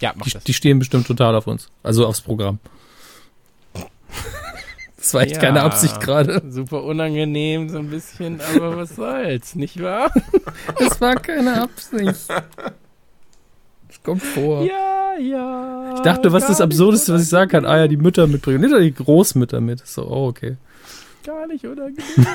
Ja, 0.00 0.12
mach 0.16 0.24
Die, 0.26 0.32
das. 0.32 0.44
die 0.44 0.54
stehen 0.54 0.78
bestimmt 0.78 1.06
total 1.06 1.34
auf 1.34 1.46
uns. 1.46 1.68
Also 1.82 2.06
aufs 2.06 2.20
Programm. 2.20 2.58
Das 4.96 5.14
war 5.14 5.22
echt 5.22 5.36
Ja. 5.36 5.40
keine 5.40 5.62
Absicht 5.62 5.98
gerade. 6.00 6.42
Super 6.50 6.82
unangenehm, 6.84 7.70
so 7.70 7.78
ein 7.78 7.88
bisschen, 7.88 8.38
aber 8.54 8.76
was 8.76 8.96
soll's, 8.96 9.54
nicht 9.54 9.82
wahr? 9.82 10.12
Das 10.78 11.00
war 11.00 11.14
keine 11.16 11.62
Absicht. 11.62 12.28
Das 12.28 14.02
kommt 14.04 14.22
vor. 14.22 14.62
Ja, 14.62 15.14
ja. 15.18 15.94
Ich 15.94 16.00
dachte, 16.02 16.32
was 16.32 16.46
das 16.48 16.60
Absurdeste, 16.60 17.14
was 17.14 17.22
ich 17.22 17.28
sagen 17.30 17.50
kann, 17.50 17.64
ah 17.64 17.78
ja, 17.78 17.88
die 17.88 17.96
Mütter 17.96 18.26
mitbringen. 18.26 18.60
Nicht 18.60 18.74
die 18.78 18.92
Großmütter 19.02 19.62
mit. 19.62 19.86
So, 19.86 20.06
oh, 20.06 20.26
okay. 20.28 20.58
Gar 21.24 21.46
nicht 21.46 21.64
unangenehm. 21.64 22.04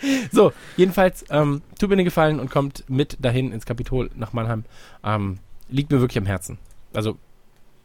so, 0.32 0.52
jedenfalls, 0.76 1.24
ähm, 1.30 1.62
tut 1.78 1.90
mir 1.90 1.96
den 1.96 2.04
Gefallen 2.04 2.40
und 2.40 2.50
kommt 2.50 2.84
mit 2.88 3.16
dahin 3.20 3.52
ins 3.52 3.66
Kapitol 3.66 4.10
nach 4.14 4.32
Mannheim. 4.32 4.64
Ähm, 5.04 5.38
liegt 5.68 5.90
mir 5.90 6.00
wirklich 6.00 6.18
am 6.18 6.26
Herzen. 6.26 6.58
Also, 6.94 7.18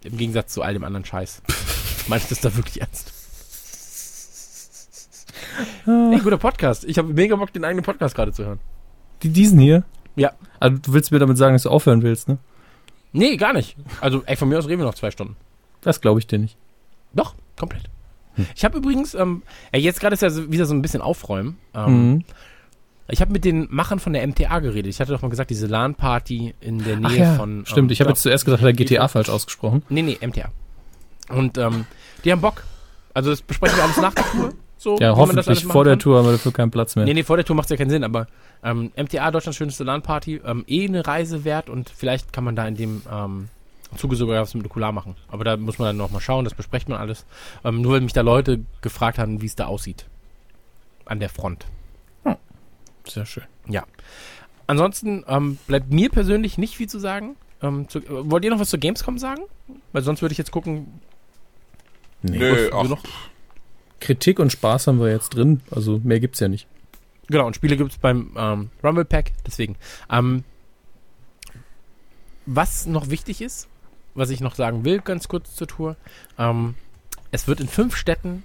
im 0.04 0.18
Gegensatz 0.18 0.54
zu 0.54 0.62
all 0.62 0.74
dem 0.74 0.84
anderen 0.84 1.06
Scheiß. 1.06 1.42
Meine 2.08 2.22
ich 2.22 2.30
das 2.30 2.42
da 2.42 2.56
wirklich 2.56 2.82
ernst? 2.82 3.14
Ey, 5.86 6.20
guter 6.20 6.38
Podcast. 6.38 6.84
Ich 6.86 6.98
habe 6.98 7.14
mega 7.14 7.36
Bock, 7.36 7.52
den 7.54 7.64
eigenen 7.64 7.84
Podcast 7.84 8.16
gerade 8.16 8.32
zu 8.32 8.46
hören. 8.46 8.60
Die, 9.24 9.30
diesen 9.30 9.60
hier? 9.60 9.84
Ja. 10.16 10.34
Also 10.60 10.78
du 10.78 10.94
willst 10.94 11.12
mir 11.12 11.20
damit 11.20 11.38
sagen, 11.38 11.54
dass 11.54 11.64
du 11.64 11.70
aufhören 11.70 12.02
willst, 12.02 12.28
ne? 12.28 12.38
Nee, 13.14 13.36
gar 13.38 13.54
nicht. 13.54 13.76
Also, 14.00 14.24
ey, 14.26 14.36
von 14.36 14.48
mir 14.48 14.58
aus 14.58 14.68
reden 14.68 14.80
wir 14.80 14.86
noch 14.86 14.96
zwei 14.96 15.12
Stunden. 15.12 15.36
Das 15.82 16.02
glaube 16.02 16.20
ich 16.20 16.28
dir 16.28 16.40
nicht. 16.40 16.58
Doch, 17.14 17.36
komplett. 17.58 17.90
Ich 18.56 18.64
habe 18.66 18.78
übrigens, 18.78 19.14
ähm, 19.14 19.44
jetzt 19.76 20.00
gerade 20.00 20.14
ist 20.14 20.22
ja 20.22 20.30
so, 20.30 20.52
wieder 20.52 20.66
so 20.66 20.74
ein 20.74 20.82
bisschen 20.82 21.02
aufräumen. 21.02 21.58
Ähm, 21.74 22.12
Mhm. 22.14 22.24
Ich 23.14 23.20
habe 23.20 23.34
mit 23.34 23.44
den 23.44 23.68
Machern 23.70 24.00
von 24.00 24.14
der 24.14 24.26
MTA 24.26 24.60
geredet. 24.60 24.90
Ich 24.90 25.02
hatte 25.02 25.12
doch 25.12 25.22
mal 25.22 25.28
gesagt, 25.28 25.50
diese 25.50 25.68
LAN-Party 25.68 26.54
in 26.62 26.82
der 26.82 26.96
Nähe 26.96 27.18
ja, 27.18 27.36
von. 27.36 27.66
stimmt. 27.66 27.90
ähm, 27.90 27.92
Ich 27.92 28.00
habe 28.00 28.12
jetzt 28.12 28.22
zuerst 28.22 28.46
gedacht, 28.46 28.62
er 28.62 28.70
hat 28.70 28.78
GTA 28.78 29.08
falsch 29.10 29.28
ausgesprochen. 29.28 29.84
Nee, 29.90 30.02
nee, 30.02 30.18
MTA. 30.26 30.50
Und 31.28 31.58
ähm, 31.58 31.86
die 32.24 32.32
haben 32.32 32.40
Bock. 32.40 32.64
Also 33.14 33.32
das 33.32 33.42
besprechen 33.42 33.76
wir 33.78 33.84
alles 33.84 33.98
nach 33.98 34.14
der 34.14 34.24
Tour. 34.32 34.54
So, 34.78 34.98
Ja, 34.98 35.14
hoffentlich 35.16 35.66
vor 35.66 35.84
der. 35.84 36.00
Tour 36.00 36.20
haben 36.20 36.26
wir 36.26 36.32
dafür 36.32 36.54
keinen 36.54 36.72
Platz 36.72 36.96
mehr. 36.96 37.04
Nee, 37.04 37.14
nee, 37.14 37.24
vor 37.24 37.36
der 37.36 37.46
Tour 37.46 37.56
macht 37.58 37.66
es 37.66 37.72
ja 37.72 37.78
keinen 37.78 37.90
Sinn, 37.90 38.04
aber 38.06 38.28
ähm, 38.64 38.92
MTA, 38.96 39.30
Deutschlands 39.30 39.58
schönste 39.58 39.84
LAN-Party, 39.84 40.42
ähm, 40.46 40.64
eh 40.68 40.88
eine 40.88 41.06
Reise 41.06 41.44
wert 41.44 41.70
und 41.70 41.90
vielleicht 41.90 42.32
kann 42.32 42.46
man 42.46 42.56
da 42.56 42.66
in 42.66 42.76
dem 42.76 43.02
ähm, 43.12 43.50
im 43.92 43.98
Zuge 43.98 44.16
sogar 44.16 44.42
was 44.42 44.54
mit 44.54 44.64
Nukular 44.64 44.92
machen. 44.92 45.16
Aber 45.28 45.44
da 45.44 45.58
muss 45.58 45.80
man 45.80 45.88
dann 45.88 45.98
nochmal 45.98 46.22
schauen, 46.22 46.46
das 46.46 46.54
bespricht 46.54 46.90
man 46.90 47.00
alles. 47.00 47.26
Ähm, 47.64 47.82
nur 47.82 47.94
weil 47.94 48.02
mich 48.02 48.14
da 48.14 48.22
Leute 48.22 48.62
gefragt 48.82 49.18
haben, 49.18 49.42
wie 49.42 49.46
es 49.46 49.56
da 49.56 49.66
aussieht. 49.66 50.06
An 51.06 51.20
der 51.20 51.30
Front. 51.30 51.66
Sehr 53.08 53.26
schön. 53.26 53.44
Ja. 53.68 53.86
Ansonsten 54.68 55.26
ähm, 55.28 55.58
bleibt 55.68 55.92
mir 55.92 56.10
persönlich 56.10 56.58
nicht 56.58 56.76
viel 56.76 56.88
zu 56.88 57.00
sagen. 57.00 57.36
Ähm, 57.62 57.90
zu, 57.90 58.00
äh, 58.00 58.04
wollt 58.10 58.46
ihr 58.46 58.52
noch 58.52 58.60
was 58.60 58.70
zur 58.70 58.80
Gamescom 58.80 59.18
sagen? 59.18 59.42
Weil 59.92 60.02
sonst 60.02 60.22
würde 60.22 60.32
ich 60.32 60.38
jetzt 60.38 60.52
gucken. 60.52 61.02
Nö, 62.22 62.70
was 62.72 62.86
ach, 62.86 62.90
noch. 62.90 63.04
Kritik 64.00 64.40
und 64.40 64.52
Spaß 64.52 64.88
haben 64.88 65.00
wir 65.00 65.10
jetzt 65.10 65.30
drin. 65.30 65.62
Also 65.72 66.00
mehr 66.04 66.20
gibt's 66.20 66.40
ja 66.40 66.48
nicht. 66.48 66.68
Genau, 67.28 67.48
und 67.48 67.56
Spiele 67.56 67.78
gibt 67.78 67.92
es 67.92 67.98
beim 67.98 68.32
ähm, 68.38 68.70
Rumble 68.84 69.06
Pack, 69.06 69.32
deswegen. 69.46 69.78
Ähm, 70.10 70.44
was 72.46 72.86
noch 72.86 73.10
wichtig 73.10 73.42
ist, 73.42 73.68
was 74.16 74.30
ich 74.30 74.42
noch 74.42 74.56
sagen 74.56 74.86
will, 74.86 75.00
ganz 75.00 75.28
kurz 75.28 75.56
zur 75.56 75.68
Tour, 75.68 75.96
ähm, 76.38 76.76
es 77.32 77.48
wird 77.48 77.60
in 77.60 77.68
fünf 77.68 77.96
Städten, 77.96 78.44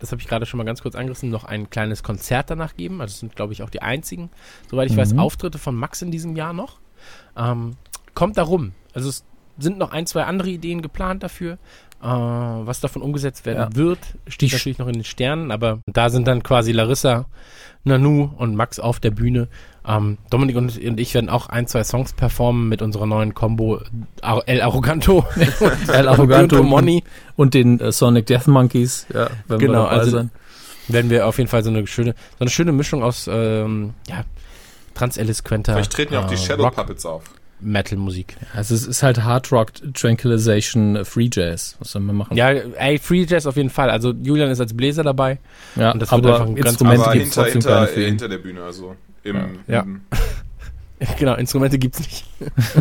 das 0.00 0.12
habe 0.12 0.20
ich 0.20 0.28
gerade 0.28 0.46
schon 0.46 0.58
mal 0.58 0.64
ganz 0.64 0.82
kurz 0.82 0.94
angerissen, 0.94 1.30
noch 1.30 1.44
ein 1.44 1.70
kleines 1.70 2.02
Konzert 2.02 2.50
danach 2.50 2.74
geben. 2.74 3.00
Also 3.00 3.12
es 3.12 3.20
sind, 3.20 3.36
glaube 3.36 3.52
ich, 3.52 3.62
auch 3.62 3.70
die 3.70 3.82
einzigen, 3.82 4.30
soweit 4.70 4.90
ich 4.90 4.96
weiß, 4.96 5.16
Auftritte 5.18 5.58
von 5.58 5.76
Max 5.76 6.02
in 6.02 6.10
diesem 6.10 6.36
Jahr 6.36 6.52
noch. 6.54 6.78
Ähm, 7.36 7.76
kommt 8.14 8.38
darum. 8.38 8.72
Also 8.94 9.10
es 9.10 9.24
sind 9.58 9.78
noch 9.78 9.92
ein, 9.92 10.06
zwei 10.06 10.24
andere 10.24 10.48
Ideen 10.48 10.80
geplant 10.80 11.22
dafür. 11.22 11.58
Äh, 12.02 12.06
was 12.06 12.80
davon 12.80 13.02
umgesetzt 13.02 13.44
werden 13.46 13.70
Ja. 13.72 13.76
wird, 13.76 13.98
steht 14.26 14.52
natürlich 14.52 14.78
noch 14.78 14.86
in 14.86 14.94
den 14.94 15.04
Sternen, 15.04 15.50
aber 15.50 15.80
da 15.86 16.08
sind 16.08 16.26
dann 16.26 16.42
quasi 16.42 16.72
Larissa, 16.72 17.26
Nanu 17.84 18.30
und 18.38 18.56
Max 18.56 18.78
auf 18.80 19.00
der 19.00 19.10
Bühne. 19.10 19.48
Ähm, 19.86 20.18
Dominik 20.30 20.56
und, 20.56 20.78
und 20.82 21.00
ich 21.00 21.14
werden 21.14 21.28
auch 21.30 21.48
ein, 21.48 21.66
zwei 21.66 21.84
Songs 21.84 22.12
performen 22.12 22.68
mit 22.68 22.80
unserer 22.82 23.06
neuen 23.06 23.34
Combo 23.34 23.80
El 24.46 24.60
Arroganto 24.62 25.26
El 25.88 26.08
Arroganto 26.08 26.60
und 26.60 26.68
Moni. 26.68 27.02
Und 27.36 27.54
den 27.54 27.80
äh, 27.80 27.90
Sonic 27.92 28.26
Death 28.26 28.46
Monkeys. 28.46 29.06
Ja, 29.12 29.28
wenn 29.48 29.58
Genau, 29.58 29.84
dabei 29.84 29.96
also 29.98 30.10
sein. 30.10 30.30
werden 30.88 31.10
wir 31.10 31.26
auf 31.26 31.38
jeden 31.38 31.48
Fall 31.48 31.62
so 31.64 31.70
eine 31.70 31.86
schöne, 31.86 32.14
so 32.38 32.40
eine 32.40 32.50
schöne 32.50 32.72
Mischung 32.72 33.02
aus 33.02 33.28
ähm, 33.30 33.94
ja, 34.08 34.24
vielleicht 34.94 35.92
treten 35.92 36.14
ja 36.14 36.20
auch 36.20 36.26
die 36.26 36.34
äh, 36.34 36.38
Shadow 36.38 36.64
Rock 36.64 36.76
Puppets 36.76 37.06
auf. 37.06 37.22
Metal 37.60 37.98
Musik. 37.98 38.36
Also 38.54 38.74
es 38.74 38.86
ist 38.86 39.02
halt 39.02 39.22
Hard 39.22 39.50
Rock 39.52 39.72
Tranquilization 39.94 41.04
Free 41.04 41.28
Jazz. 41.32 41.76
Was 41.78 41.92
soll 41.92 42.02
man 42.02 42.16
machen? 42.16 42.36
Ja, 42.36 42.48
ey, 42.50 42.98
Free 42.98 43.24
Jazz 43.28 43.46
auf 43.46 43.56
jeden 43.56 43.70
Fall. 43.70 43.90
Also 43.90 44.12
Julian 44.12 44.50
ist 44.50 44.60
als 44.60 44.74
Bläser 44.76 45.02
dabei. 45.02 45.38
ja 45.76 45.92
und 45.92 46.00
das 46.00 46.10
wird 46.10 46.24
einfach 46.26 46.40
aber 46.40 46.50
ein 46.50 46.54
ganz 46.56 46.68
Instrumente 46.70 47.04
Aber 47.04 47.14
hinter, 47.14 47.44
hinter, 47.44 47.86
hinter 47.86 48.28
der 48.28 48.38
Bühne, 48.38 48.62
also 48.62 48.96
im, 49.22 49.36
Ja. 49.66 49.80
im 49.80 50.02
Genau, 51.18 51.34
Instrumente 51.34 51.78
gibt's 51.78 52.00
nicht. 52.00 52.24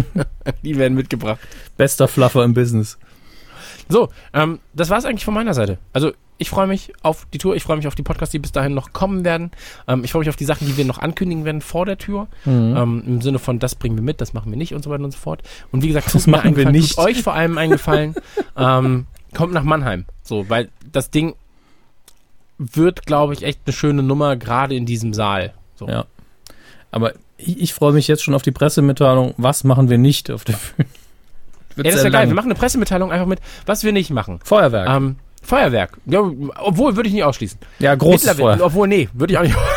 Die 0.64 0.78
werden 0.78 0.94
mitgebracht. 0.96 1.40
Bester 1.78 2.08
Fluffer 2.10 2.44
im 2.44 2.54
Business. 2.54 2.98
So, 3.88 4.10
ähm, 4.34 4.60
das 4.74 4.90
war's 4.90 5.06
eigentlich 5.06 5.24
von 5.26 5.34
meiner 5.34 5.54
Seite. 5.54 5.78
Also 5.94 6.12
ich 6.40 6.50
freue 6.50 6.68
mich 6.68 6.94
auf 7.04 7.28
die 7.34 7.38
Tour, 7.38 7.56
ich 7.56 7.64
freue 7.64 7.78
mich 7.78 7.86
auf 7.86 7.96
die 7.96 8.02
Podcasts, 8.02 8.32
die 8.32 8.40
bis 8.40 8.52
dahin 8.52 8.74
noch 8.74 8.94
kommen 8.94 9.24
werden. 9.26 9.52
Ähm, 9.88 10.04
ich 10.04 10.12
freue 10.12 10.22
mich 10.22 10.30
auf 10.30 10.38
die 10.38 10.46
Sachen, 10.46 10.66
die 10.66 10.78
wir 10.78 10.86
noch 10.86 10.98
ankündigen 10.98 11.46
werden 11.46 11.62
vor 11.62 11.86
der 11.86 11.98
Tour. 11.98 12.28
Mhm. 12.46 12.76
Ähm, 12.78 13.04
Im 13.06 13.22
Sinne 13.22 13.40
von, 13.40 13.60
das 13.60 13.76
bringen 13.76 13.98
wir 13.98 14.04
mit, 14.04 14.22
das 14.22 14.34
machen 14.34 14.50
wir 14.52 14.58
nicht 14.58 14.74
und 14.74 14.84
so 14.84 14.90
weiter 14.90 15.04
und 15.04 15.12
so 15.12 15.20
fort. 15.20 15.44
Und 15.72 15.84
wie 15.84 15.90
gesagt, 15.90 16.08
Das 16.08 16.14
tut 16.14 16.28
mir 16.28 16.38
machen 16.38 16.56
wir 16.56 16.66
eingefallen, 16.66 16.72
nicht. 16.72 16.96
Tut 16.96 17.06
euch 17.06 17.22
vor 17.22 17.34
allem 17.34 17.58
eingefallen, 17.58 18.16
ähm, 18.58 19.06
kommt 19.36 19.54
nach 19.54 19.64
Mannheim. 19.64 20.06
So, 20.24 20.50
weil 20.50 20.70
das 20.92 21.12
Ding 21.12 21.36
wird, 22.58 23.06
glaube 23.06 23.34
ich, 23.34 23.44
echt 23.44 23.60
eine 23.66 23.74
schöne 23.74 24.02
Nummer, 24.02 24.36
gerade 24.38 24.76
in 24.76 24.86
diesem 24.86 25.14
Saal. 25.14 25.54
So. 25.76 25.88
Ja. 25.88 26.06
Aber 26.92 27.14
ich, 27.38 27.60
ich 27.60 27.74
freue 27.74 27.94
mich 27.94 28.08
jetzt 28.08 28.24
schon 28.24 28.34
auf 28.34 28.42
die 28.42 28.52
Pressemitteilung. 28.52 29.34
Was 29.38 29.64
machen 29.64 29.90
wir 29.90 29.98
nicht 29.98 30.32
auf 30.32 30.46
der 30.46 30.54
Bühne? 30.54 30.90
Ja, 31.76 31.84
das 31.84 31.96
ist 31.96 32.04
ja 32.04 32.10
geil. 32.10 32.22
lang. 32.22 32.30
Wir 32.30 32.36
machen 32.36 32.52
eine 32.52 32.60
Pressemitteilung 32.60 33.12
einfach 33.12 33.28
mit, 33.28 33.40
was 33.66 33.84
wir 33.84 33.94
nicht 33.94 34.10
machen. 34.10 34.40
Feuerwerk. 34.44 34.90
Ähm, 34.90 35.18
Feuerwerk. 35.44 35.98
Ja, 36.06 36.20
obwohl, 36.58 36.96
würde 36.96 37.08
ich 37.10 37.14
nicht 37.14 37.24
ausschließen. 37.24 37.60
ja, 37.80 37.96
großes 37.96 38.32
Feuerwerk. 38.32 38.62
Obwohl, 38.62 38.88
nee, 38.88 39.10
würde 39.14 39.34
ich 39.34 39.38
auch 39.40 39.44
nicht. 39.44 39.56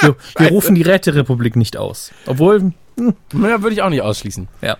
Wir, 0.00 0.16
wir 0.36 0.48
rufen 0.48 0.74
die 0.74 0.82
Räterepublik 0.82 1.54
nicht 1.54 1.76
aus. 1.76 2.10
Obwohl, 2.26 2.72
Ja, 2.98 3.62
würde 3.62 3.70
ich 3.72 3.80
auch 3.82 3.90
nicht 3.90 4.02
ausschließen. 4.02 4.48
Ja. 4.60 4.76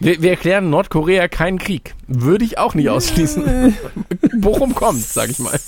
Wir, 0.00 0.22
wir 0.22 0.30
erklären 0.30 0.70
Nordkorea 0.70 1.28
keinen 1.28 1.58
Krieg. 1.58 1.94
Würde 2.08 2.44
ich 2.46 2.56
auch 2.58 2.74
nicht 2.74 2.88
ausschließen. 2.88 3.76
Bochum 4.40 4.74
kommt, 4.74 5.02
sag 5.02 5.28
ich 5.30 5.38
mal. 5.38 5.58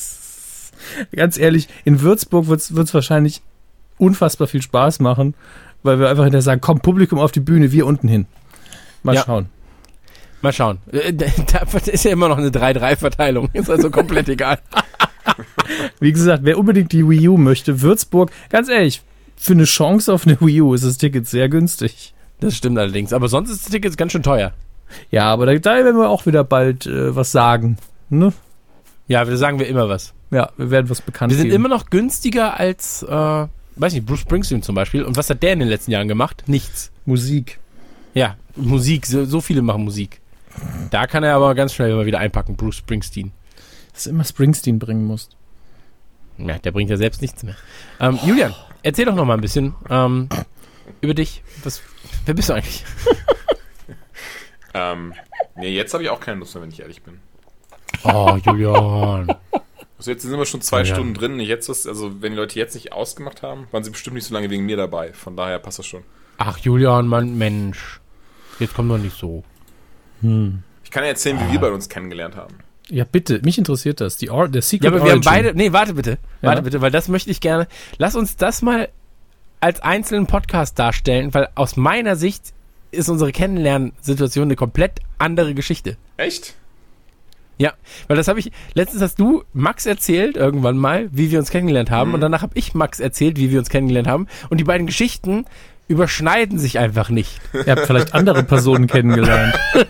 ganz 1.14 1.36
ehrlich, 1.38 1.68
in 1.84 2.00
Würzburg 2.00 2.48
wird 2.48 2.60
es 2.60 2.94
wahrscheinlich 2.94 3.42
unfassbar 3.98 4.46
viel 4.48 4.62
Spaß 4.62 5.00
machen, 5.00 5.34
weil 5.82 6.00
wir 6.00 6.08
einfach 6.08 6.24
hinterher 6.24 6.42
sagen, 6.42 6.60
komm, 6.62 6.80
Publikum 6.80 7.18
auf 7.18 7.32
die 7.32 7.40
Bühne, 7.40 7.70
wir 7.72 7.86
unten 7.86 8.08
hin. 8.08 8.26
Mal 9.02 9.14
Ja. 9.14 9.24
schauen. 9.24 9.48
Mal 10.46 10.52
schauen. 10.52 10.78
Äh, 10.92 11.12
Da 11.52 11.62
ist 11.86 12.04
ja 12.04 12.12
immer 12.12 12.28
noch 12.28 12.38
eine 12.38 12.50
3-3-Verteilung. 12.50 13.48
Ist 13.52 13.68
also 13.68 13.90
komplett 13.90 14.28
egal. 14.28 14.60
Wie 16.00 16.12
gesagt, 16.12 16.44
wer 16.44 16.56
unbedingt 16.56 16.92
die 16.92 17.08
Wii 17.08 17.28
U 17.28 17.36
möchte, 17.36 17.82
Würzburg, 17.82 18.30
ganz 18.48 18.68
ehrlich, 18.68 19.02
für 19.36 19.54
eine 19.54 19.64
Chance 19.64 20.12
auf 20.12 20.24
eine 20.24 20.40
Wii 20.40 20.60
U 20.60 20.74
ist 20.74 20.84
das 20.84 20.98
Ticket 20.98 21.26
sehr 21.26 21.48
günstig. 21.48 22.14
Das 22.38 22.54
stimmt 22.54 22.78
allerdings. 22.78 23.12
Aber 23.12 23.26
sonst 23.26 23.50
ist 23.50 23.64
das 23.64 23.72
Ticket 23.72 23.96
ganz 23.96 24.12
schön 24.12 24.22
teuer. 24.22 24.52
Ja, 25.10 25.24
aber 25.32 25.46
da, 25.46 25.54
da 25.56 25.84
werden 25.84 25.96
wir 25.96 26.08
auch 26.08 26.26
wieder 26.26 26.44
bald 26.44 26.86
äh, 26.86 27.16
was 27.16 27.32
sagen. 27.32 27.76
Ne? 28.08 28.32
Ja, 29.08 29.24
da 29.24 29.36
sagen 29.36 29.58
wir 29.58 29.66
immer 29.66 29.88
was. 29.88 30.14
Ja, 30.30 30.50
wir 30.56 30.70
werden 30.70 30.88
was 30.88 31.00
bekannt 31.00 31.32
Wir 31.32 31.38
sind 31.38 31.46
geben. 31.48 31.56
immer 31.56 31.68
noch 31.68 31.90
günstiger 31.90 32.56
als, 32.60 33.02
äh, 33.02 33.46
weiß 33.76 33.94
nicht, 33.94 34.06
Bruce 34.06 34.20
Springsteen 34.20 34.62
zum 34.62 34.76
Beispiel. 34.76 35.02
Und 35.02 35.16
was 35.16 35.28
hat 35.28 35.42
der 35.42 35.54
in 35.54 35.58
den 35.58 35.68
letzten 35.68 35.90
Jahren 35.90 36.06
gemacht? 36.06 36.44
Nichts. 36.46 36.92
Musik. 37.04 37.58
Ja, 38.14 38.36
Musik. 38.54 39.06
So, 39.06 39.24
so 39.24 39.40
viele 39.40 39.62
machen 39.62 39.82
Musik. 39.82 40.20
Da 40.90 41.06
kann 41.06 41.24
er 41.24 41.34
aber 41.34 41.54
ganz 41.54 41.74
schnell 41.74 41.94
mal 41.94 42.06
wieder 42.06 42.18
einpacken, 42.18 42.56
Bruce 42.56 42.76
Springsteen. 42.76 43.32
Dass 43.92 44.04
du 44.04 44.10
immer 44.10 44.24
Springsteen 44.24 44.78
bringen 44.78 45.04
musst. 45.04 45.36
Ja, 46.38 46.58
der 46.58 46.70
bringt 46.70 46.90
ja 46.90 46.96
selbst 46.96 47.22
nichts 47.22 47.42
mehr. 47.42 47.56
Ähm, 47.98 48.18
Julian, 48.24 48.54
erzähl 48.82 49.06
doch 49.06 49.14
noch 49.14 49.24
mal 49.24 49.34
ein 49.34 49.40
bisschen 49.40 49.74
ähm, 49.88 50.28
über 51.00 51.14
dich. 51.14 51.42
Was, 51.64 51.80
wer 52.26 52.34
bist 52.34 52.48
du 52.48 52.54
eigentlich? 52.54 52.84
Ähm, 54.74 55.14
nee, 55.54 55.70
jetzt 55.74 55.94
habe 55.94 56.04
ich 56.04 56.10
auch 56.10 56.20
keine 56.20 56.40
Lust 56.40 56.54
mehr, 56.54 56.62
wenn 56.62 56.70
ich 56.70 56.80
ehrlich 56.80 57.02
bin. 57.02 57.18
Oh, 58.04 58.36
Julian. 58.44 59.34
Also 59.96 60.10
jetzt 60.10 60.20
sind 60.22 60.38
wir 60.38 60.44
schon 60.44 60.60
zwei 60.60 60.80
Ja. 60.80 60.84
Stunden 60.84 61.14
drin. 61.14 61.40
Jetzt 61.40 61.70
ist, 61.70 61.86
also 61.86 62.20
wenn 62.20 62.32
die 62.32 62.36
Leute 62.38 62.58
jetzt 62.58 62.74
nicht 62.74 62.92
ausgemacht 62.92 63.42
haben, 63.42 63.66
waren 63.70 63.82
sie 63.84 63.90
bestimmt 63.90 64.16
nicht 64.16 64.26
so 64.26 64.34
lange 64.34 64.50
wegen 64.50 64.66
mir 64.66 64.76
dabei. 64.76 65.14
Von 65.14 65.34
daher 65.34 65.58
passt 65.60 65.78
das 65.78 65.86
schon. 65.86 66.02
Ach, 66.36 66.58
Julian, 66.58 67.06
Mann, 67.06 67.38
Mensch. 67.38 68.00
Jetzt 68.58 68.74
komm 68.74 68.90
doch 68.90 68.98
nicht 68.98 69.16
so. 69.16 69.44
Ich 70.22 70.90
kann 70.90 71.02
ja 71.02 71.10
erzählen, 71.10 71.38
wie 71.46 71.52
wir 71.52 71.60
bei 71.60 71.70
uns 71.70 71.88
kennengelernt 71.88 72.36
haben. 72.36 72.54
Ja, 72.88 73.04
bitte, 73.04 73.40
mich 73.42 73.58
interessiert 73.58 74.00
das. 74.00 74.16
Die 74.16 74.30
Or 74.30 74.48
der 74.48 74.62
Secret 74.62 74.84
Ja, 74.84 74.90
aber 74.90 74.98
wir 75.04 75.10
haben 75.12 75.18
Origin. 75.18 75.32
beide. 75.32 75.54
Nee, 75.54 75.72
warte 75.72 75.94
bitte. 75.94 76.18
Warte 76.40 76.58
Ja. 76.58 76.62
bitte, 76.62 76.80
weil 76.80 76.90
das 76.92 77.08
möchte 77.08 77.30
ich 77.30 77.40
gerne. 77.40 77.66
Lass 77.98 78.14
uns 78.14 78.36
das 78.36 78.62
mal 78.62 78.88
als 79.60 79.80
einzelnen 79.80 80.26
Podcast 80.26 80.78
darstellen, 80.78 81.34
weil 81.34 81.48
aus 81.56 81.76
meiner 81.76 82.14
Sicht 82.14 82.52
ist 82.92 83.08
unsere 83.08 83.32
Kennenlernsituation 83.32 84.44
eine 84.44 84.54
komplett 84.56 85.00
andere 85.18 85.54
Geschichte. 85.54 85.96
Echt? 86.16 86.54
Ja, 87.58 87.72
weil 88.06 88.16
das 88.18 88.28
habe 88.28 88.38
ich, 88.38 88.52
letztens 88.74 89.02
hast 89.02 89.18
du 89.18 89.42
Max 89.54 89.86
erzählt, 89.86 90.36
irgendwann 90.36 90.76
mal, 90.76 91.08
wie 91.10 91.30
wir 91.30 91.38
uns 91.38 91.50
kennengelernt 91.50 91.90
haben, 91.90 92.12
und 92.14 92.20
danach 92.20 92.42
habe 92.42 92.52
ich 92.56 92.74
Max 92.74 93.00
erzählt, 93.00 93.38
wie 93.38 93.50
wir 93.50 93.58
uns 93.58 93.70
kennengelernt 93.70 94.06
haben, 94.08 94.28
und 94.50 94.58
die 94.58 94.64
beiden 94.64 94.86
Geschichten 94.86 95.46
überschneiden 95.88 96.58
sich 96.58 96.78
einfach 96.78 97.10
nicht. 97.10 97.40
Ihr 97.52 97.72
habt 97.72 97.86
vielleicht 97.86 98.14
andere 98.14 98.42
Personen 98.42 98.86
kennengelernt. 98.86 99.54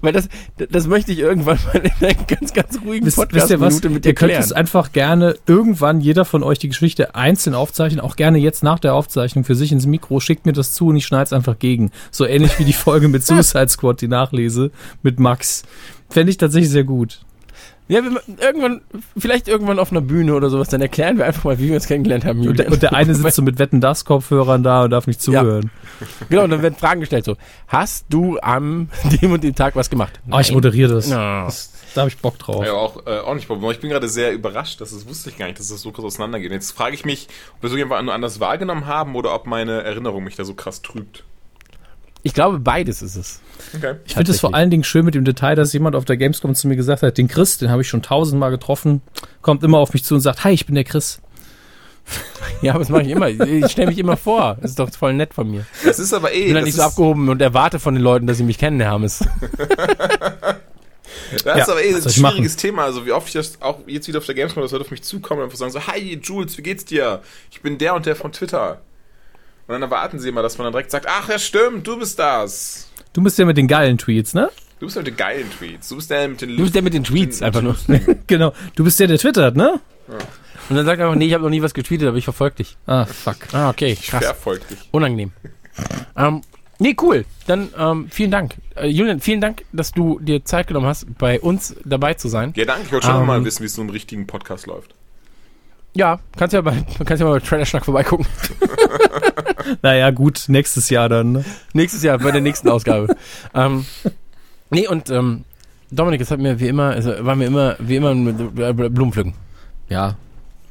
Weil 0.00 0.12
das, 0.12 0.28
das 0.70 0.86
möchte 0.86 1.12
ich 1.12 1.18
irgendwann 1.18 1.58
mal 1.66 1.80
in 1.80 1.90
einer 2.00 2.14
ganz, 2.24 2.52
ganz 2.52 2.80
ruhigen 2.84 3.06
Wisst, 3.06 3.18
wisst 3.32 3.50
ihr 3.50 3.60
was? 3.60 3.82
Mit 3.82 4.04
dir 4.04 4.10
Ihr 4.10 4.14
könnt 4.14 4.32
es 4.32 4.52
einfach 4.52 4.92
gerne 4.92 5.36
irgendwann 5.46 6.00
jeder 6.00 6.24
von 6.24 6.42
euch 6.42 6.58
die 6.58 6.68
Geschichte 6.68 7.14
einzeln 7.14 7.54
aufzeichnen, 7.54 8.00
auch 8.00 8.16
gerne 8.16 8.38
jetzt 8.38 8.62
nach 8.62 8.78
der 8.78 8.94
Aufzeichnung 8.94 9.44
für 9.44 9.54
sich 9.54 9.72
ins 9.72 9.86
Mikro, 9.86 10.20
schickt 10.20 10.46
mir 10.46 10.52
das 10.52 10.72
zu 10.72 10.88
und 10.88 10.96
ich 10.96 11.06
schneide 11.06 11.24
es 11.24 11.32
einfach 11.32 11.58
gegen. 11.58 11.90
So 12.10 12.26
ähnlich 12.26 12.58
wie 12.58 12.64
die 12.64 12.72
Folge 12.72 13.08
mit 13.08 13.22
Suicide 13.24 13.68
Squad, 13.68 14.00
die 14.00 14.08
Nachlese 14.08 14.70
mit 15.02 15.18
Max. 15.18 15.62
Fände 16.10 16.30
ich 16.30 16.36
tatsächlich 16.36 16.70
sehr 16.70 16.84
gut. 16.84 17.20
Ja, 17.92 18.02
wir, 18.02 18.22
irgendwann, 18.40 18.80
vielleicht 19.18 19.48
irgendwann 19.48 19.78
auf 19.78 19.90
einer 19.90 20.00
Bühne 20.00 20.34
oder 20.34 20.48
sowas, 20.48 20.68
dann 20.68 20.80
erklären 20.80 21.18
wir 21.18 21.26
einfach 21.26 21.44
mal, 21.44 21.58
wie 21.58 21.68
wir 21.68 21.74
uns 21.74 21.86
kennengelernt 21.86 22.24
haben. 22.24 22.40
Und 22.48 22.58
und 22.58 22.82
der 22.82 22.94
eine 22.94 23.14
sitzt 23.14 23.36
so 23.36 23.42
mit 23.42 23.58
Wetten 23.58 23.82
das 23.82 24.06
Kopfhörern 24.06 24.62
da 24.62 24.84
und 24.84 24.90
darf 24.90 25.06
nicht 25.06 25.20
zuhören. 25.20 25.70
Genau, 26.30 26.44
und 26.44 26.50
dann 26.50 26.62
werden 26.62 26.74
Fragen 26.74 27.00
gestellt 27.00 27.26
so, 27.26 27.36
hast 27.68 28.06
du 28.08 28.38
am 28.40 28.88
dem 29.20 29.32
und 29.32 29.44
dem 29.44 29.54
Tag 29.54 29.76
was 29.76 29.90
gemacht? 29.90 30.20
Oh, 30.30 30.38
ich 30.38 30.52
moderiere 30.52 30.94
das. 30.94 31.08
No. 31.08 31.16
das 31.16 31.70
da 31.94 32.00
habe 32.00 32.08
ich 32.08 32.16
Bock 32.16 32.38
drauf. 32.38 32.64
Ja, 32.64 32.72
auch, 32.72 33.06
äh, 33.06 33.18
auch 33.18 33.34
nicht. 33.34 33.50
Aber 33.50 33.70
Ich 33.70 33.80
bin 33.80 33.90
gerade 33.90 34.08
sehr 34.08 34.32
überrascht, 34.32 34.80
dass 34.80 34.92
das 34.92 35.06
wusste 35.06 35.28
ich 35.28 35.36
gar 35.36 35.44
nicht, 35.44 35.58
dass 35.58 35.68
das 35.68 35.82
so 35.82 35.92
krass 35.92 36.06
auseinandergeht. 36.06 36.50
Jetzt 36.50 36.72
frage 36.72 36.94
ich 36.94 37.04
mich, 37.04 37.28
ob 37.56 37.64
wir 37.64 37.70
es 37.70 37.76
irgendwann 37.76 38.06
nur 38.06 38.14
anders 38.14 38.40
wahrgenommen 38.40 38.86
haben 38.86 39.14
oder 39.16 39.34
ob 39.34 39.46
meine 39.46 39.82
Erinnerung 39.82 40.24
mich 40.24 40.36
da 40.36 40.44
so 40.44 40.54
krass 40.54 40.80
trübt. 40.80 41.24
Ich 42.22 42.34
glaube, 42.34 42.58
beides 42.60 43.02
ist 43.02 43.16
es. 43.16 43.40
Okay. 43.76 43.96
Ich 44.06 44.14
finde 44.14 44.30
es 44.30 44.40
vor 44.40 44.54
allen 44.54 44.70
Dingen 44.70 44.84
schön 44.84 45.04
mit 45.04 45.14
dem 45.14 45.24
Detail, 45.24 45.54
dass 45.56 45.72
jemand 45.72 45.96
auf 45.96 46.04
der 46.04 46.16
Gamescom 46.16 46.54
zu 46.54 46.68
mir 46.68 46.76
gesagt 46.76 47.02
hat, 47.02 47.18
den 47.18 47.28
Chris, 47.28 47.58
den 47.58 47.70
habe 47.70 47.82
ich 47.82 47.88
schon 47.88 48.02
tausendmal 48.02 48.50
getroffen, 48.50 49.02
kommt 49.40 49.62
immer 49.64 49.78
auf 49.78 49.92
mich 49.92 50.04
zu 50.04 50.14
und 50.14 50.20
sagt, 50.20 50.44
hi, 50.44 50.52
ich 50.52 50.66
bin 50.66 50.74
der 50.74 50.84
Chris. 50.84 51.20
Ja, 52.62 52.72
aber 52.74 52.80
das 52.80 52.90
mache 52.90 53.02
ich 53.02 53.08
immer. 53.10 53.28
Ich 53.28 53.72
stelle 53.72 53.88
mich 53.88 53.98
immer 53.98 54.16
vor. 54.16 54.56
Das 54.60 54.70
ist 54.72 54.78
doch 54.78 54.88
voll 54.92 55.14
nett 55.14 55.34
von 55.34 55.50
mir. 55.50 55.66
Das 55.84 55.98
ist 55.98 56.12
aber 56.12 56.32
eh. 56.32 56.38
Ich 56.38 56.44
bin 56.46 56.54
dann 56.54 56.64
nicht 56.64 56.74
so 56.76 56.82
abgehoben 56.82 57.28
und 57.28 57.42
erwarte 57.42 57.80
von 57.80 57.94
den 57.94 58.02
Leuten, 58.04 58.26
dass 58.28 58.36
sie 58.36 58.44
mich 58.44 58.58
kennen, 58.58 58.78
Herr 58.80 58.90
Hammes. 58.90 59.24
Das 61.32 61.44
Ja, 61.44 61.54
ist 61.58 61.68
aber 61.70 61.82
eh 61.82 61.94
ein 61.94 61.98
ich 62.06 62.18
machen? 62.20 62.32
schwieriges 62.34 62.56
Thema. 62.56 62.84
Also 62.84 63.04
wie 63.06 63.12
oft 63.12 63.26
ich 63.28 63.34
das 63.34 63.60
auch 63.60 63.80
jetzt 63.86 64.08
wieder 64.08 64.18
auf 64.18 64.26
der 64.26 64.34
Gamescom, 64.34 64.62
das 64.62 64.72
Leute 64.72 64.84
auf 64.84 64.90
mich 64.90 65.02
zukommen 65.02 65.40
und 65.40 65.44
einfach 65.46 65.58
sagen 65.58 65.70
so, 65.72 65.86
hi 65.86 66.18
Jules, 66.22 66.56
wie 66.58 66.62
geht's 66.62 66.84
dir? 66.84 67.22
Ich 67.50 67.60
bin 67.62 67.78
der 67.78 67.94
und 67.94 68.06
der 68.06 68.16
von 68.16 68.32
Twitter. 68.32 68.80
Und 69.72 69.80
dann 69.80 69.90
erwarten 69.90 70.18
sie 70.18 70.28
immer, 70.28 70.42
dass 70.42 70.58
man 70.58 70.66
dann 70.66 70.72
direkt 70.74 70.90
sagt, 70.90 71.06
ach 71.08 71.30
ja 71.30 71.38
stimmt, 71.38 71.86
du 71.86 71.98
bist 71.98 72.18
das. 72.18 72.90
Du 73.14 73.22
bist 73.22 73.38
ja 73.38 73.46
mit 73.46 73.56
den 73.56 73.68
geilen 73.68 73.96
Tweets, 73.96 74.34
ne? 74.34 74.50
Du 74.80 74.84
bist 74.86 74.96
der 74.96 75.02
mit 75.02 75.12
den 75.12 75.16
geilen 75.16 75.50
Tweets. 75.50 75.88
Du 75.88 75.96
bist 75.96 76.10
der 76.10 76.28
mit 76.28 76.42
den 76.42 76.56
Du 76.58 76.62
bist 76.62 76.74
der 76.74 76.82
mit 76.82 76.92
den 76.92 77.04
Tweets, 77.04 77.40
einfach 77.40 77.62
nur. 77.62 77.74
genau. 78.26 78.52
Du 78.74 78.84
bist 78.84 79.00
der, 79.00 79.06
der 79.06 79.16
twittert, 79.16 79.56
ne? 79.56 79.80
Und 80.68 80.76
dann 80.76 80.84
sagt 80.84 80.98
er 81.00 81.06
einfach, 81.06 81.16
nee, 81.18 81.24
ich 81.24 81.32
habe 81.32 81.42
noch 81.42 81.48
nie 81.48 81.62
was 81.62 81.72
getweetet, 81.72 82.06
aber 82.06 82.18
ich 82.18 82.24
verfolge 82.24 82.56
dich. 82.56 82.76
Ah, 82.84 83.06
fuck. 83.06 83.36
Ah, 83.52 83.70
okay, 83.70 83.94
krass. 83.96 84.22
verfolgt 84.22 84.70
dich. 84.70 84.78
Unangenehm. 84.90 85.32
ähm, 86.18 86.42
nee, 86.78 86.94
cool. 87.00 87.24
Dann 87.46 87.70
ähm, 87.78 88.08
vielen 88.10 88.30
Dank. 88.30 88.56
Äh, 88.74 88.88
Julian, 88.88 89.20
vielen 89.20 89.40
Dank, 89.40 89.64
dass 89.72 89.92
du 89.92 90.18
dir 90.18 90.44
Zeit 90.44 90.66
genommen 90.66 90.86
hast, 90.86 91.06
bei 91.16 91.40
uns 91.40 91.76
dabei 91.86 92.12
zu 92.12 92.28
sein. 92.28 92.52
Ja, 92.56 92.66
danke. 92.66 92.82
Ich 92.84 92.92
wollte 92.92 93.06
schon 93.06 93.20
Ähm, 93.22 93.26
mal 93.26 93.42
wissen, 93.42 93.62
wie 93.62 93.66
es 93.66 93.74
so 93.74 93.80
im 93.80 93.88
richtigen 93.88 94.26
Podcast 94.26 94.66
läuft. 94.66 94.94
Ja, 95.94 96.20
kannst 96.36 96.54
ja 96.54 96.62
bei, 96.62 96.84
kannst 97.04 97.20
ja 97.20 97.26
mal 97.26 97.38
bei 97.38 97.46
Trailer 97.46 97.66
Schnack 97.66 97.84
vorbeigucken. 97.84 98.26
Naja, 99.82 100.10
gut, 100.10 100.44
nächstes 100.48 100.90
Jahr 100.90 101.08
dann, 101.08 101.32
ne? 101.32 101.44
Nächstes 101.72 102.02
Jahr, 102.02 102.18
bei 102.18 102.30
der 102.30 102.40
nächsten 102.40 102.68
Ausgabe. 102.68 103.16
ähm, 103.54 103.86
nee, 104.70 104.88
und 104.88 105.10
ähm, 105.10 105.44
Dominik, 105.90 106.20
es 106.20 106.30
hat 106.30 106.40
mir 106.40 106.58
wie 106.58 106.68
immer, 106.68 106.90
also 106.90 107.12
war 107.24 107.36
mir 107.36 107.46
immer, 107.46 107.76
wie 107.78 107.96
immer 107.96 108.10
äh, 108.10 108.72
Blumen 108.72 109.12
pflücken. 109.12 109.34
Ja. 109.88 110.16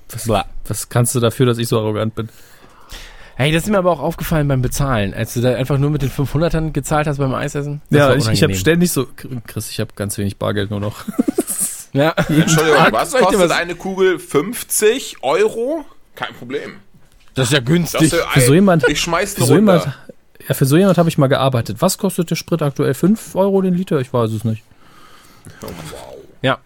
Was, 0.10 0.28
was 0.68 0.90
kannst 0.90 1.16
du 1.16 1.20
dafür, 1.20 1.46
dass 1.46 1.58
ich 1.58 1.68
so 1.68 1.80
arrogant 1.80 2.16
bin? 2.16 2.30
Hey, 3.36 3.52
das 3.52 3.64
ist 3.64 3.70
mir 3.70 3.78
aber 3.78 3.92
auch 3.92 4.02
aufgefallen 4.02 4.48
beim 4.48 4.62
Bezahlen, 4.62 5.14
als 5.14 5.34
du 5.34 5.42
da 5.42 5.56
einfach 5.56 5.78
nur 5.78 5.90
mit 5.90 6.02
den 6.02 6.12
500ern 6.12 6.72
gezahlt 6.72 7.08
hast 7.08 7.18
beim 7.18 7.34
Eisessen. 7.34 7.82
Das 7.90 7.98
ja, 7.98 8.16
ich, 8.16 8.28
ich 8.28 8.44
habe 8.44 8.54
ständig 8.56 8.92
so, 8.92 9.08
Chris, 9.48 9.70
ich 9.70 9.80
habe 9.80 9.92
ganz 9.96 10.18
wenig 10.18 10.38
Bargeld 10.38 10.70
nur 10.70 10.80
noch. 10.80 11.06
Ja. 11.94 12.12
Entschuldigung, 12.30 12.88
was 12.92 13.12
kostet 13.14 13.40
was- 13.40 13.52
eine 13.52 13.76
Kugel? 13.76 14.18
50 14.20 15.18
Euro? 15.22 15.86
Kein 16.16 16.34
Problem. 16.36 16.76
Das 17.34 17.48
ist 17.48 17.54
ja 17.54 17.60
günstig. 17.60 18.02
ist 18.04 18.14
ja 18.14 18.28
Für 18.30 18.42
so 18.42 18.54
jemand- 18.54 18.88
ich 18.90 19.00
schmeiß 19.02 19.34
Für 19.34 19.38
eine 19.42 19.48
so 19.48 19.56
jemand, 19.56 19.86
ja, 20.48 20.54
für 20.54 20.66
so 20.66 20.78
jemand 20.78 20.98
habe 20.98 21.10
ich 21.10 21.18
mal 21.18 21.28
gearbeitet. 21.28 21.78
Was 21.80 21.98
kostet 21.98 22.30
der 22.30 22.36
Sprit 22.36 22.62
aktuell? 22.62 22.94
5 22.94 23.36
Euro 23.36 23.62
den 23.62 23.74
Liter? 23.74 24.00
Ich 24.00 24.12
weiß 24.14 24.32
es 24.32 24.44
nicht. 24.44 24.64
Ja. 26.42 26.58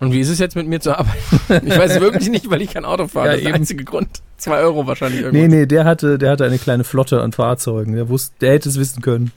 Und 0.00 0.12
wie 0.12 0.20
ist 0.20 0.28
es 0.28 0.38
jetzt 0.40 0.56
mit 0.56 0.66
mir 0.66 0.80
zu 0.80 0.96
arbeiten? 0.98 1.66
Ich 1.66 1.78
weiß 1.78 1.92
es 1.92 2.00
wirklich 2.00 2.28
nicht, 2.28 2.50
weil 2.50 2.62
ich 2.62 2.72
kein 2.72 2.84
Auto 2.84 3.06
fahre. 3.06 3.26
Ja, 3.26 3.32
das 3.32 3.40
ist 3.42 3.46
der 3.46 3.54
einzige 3.54 3.84
Grund. 3.84 4.08
Zwei 4.36 4.58
Euro 4.58 4.86
wahrscheinlich 4.86 5.20
irgendwo. 5.22 5.40
Nee, 5.40 5.48
nee, 5.48 5.66
der 5.66 5.84
hatte, 5.84 6.18
der 6.18 6.30
hatte 6.32 6.44
eine 6.44 6.58
kleine 6.58 6.82
Flotte 6.84 7.20
an 7.22 7.32
Fahrzeugen. 7.32 7.94
Der 7.94 8.08
wusste, 8.08 8.34
der 8.40 8.52
hätte 8.52 8.68
es 8.68 8.78
wissen 8.78 9.02
können. 9.02 9.30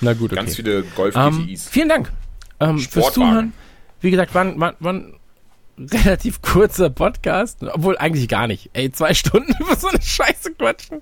Na 0.00 0.14
gut, 0.14 0.32
okay. 0.32 0.36
Ganz 0.36 0.56
viele 0.56 0.82
Golf 0.82 1.14
Ähm, 1.14 1.44
GTIs. 1.46 1.68
vielen 1.68 1.88
Dank 1.90 2.10
ähm, 2.60 2.78
fürs. 2.78 3.12
Zuhören. 3.12 3.52
Wie 4.02 4.10
gesagt, 4.10 4.34
war, 4.34 4.42
ein- 4.44 4.60
war, 4.60 4.74
war 4.80 4.92
ein 4.92 5.14
relativ 5.78 6.42
kurzer 6.42 6.90
Podcast, 6.90 7.62
obwohl 7.62 7.96
eigentlich 7.96 8.28
gar 8.28 8.46
nicht. 8.46 8.68
Ey, 8.74 8.92
zwei 8.92 9.14
Stunden 9.14 9.54
über 9.58 9.74
so 9.76 9.88
eine 9.88 10.02
Scheiße 10.02 10.52
quatschen. 10.54 11.00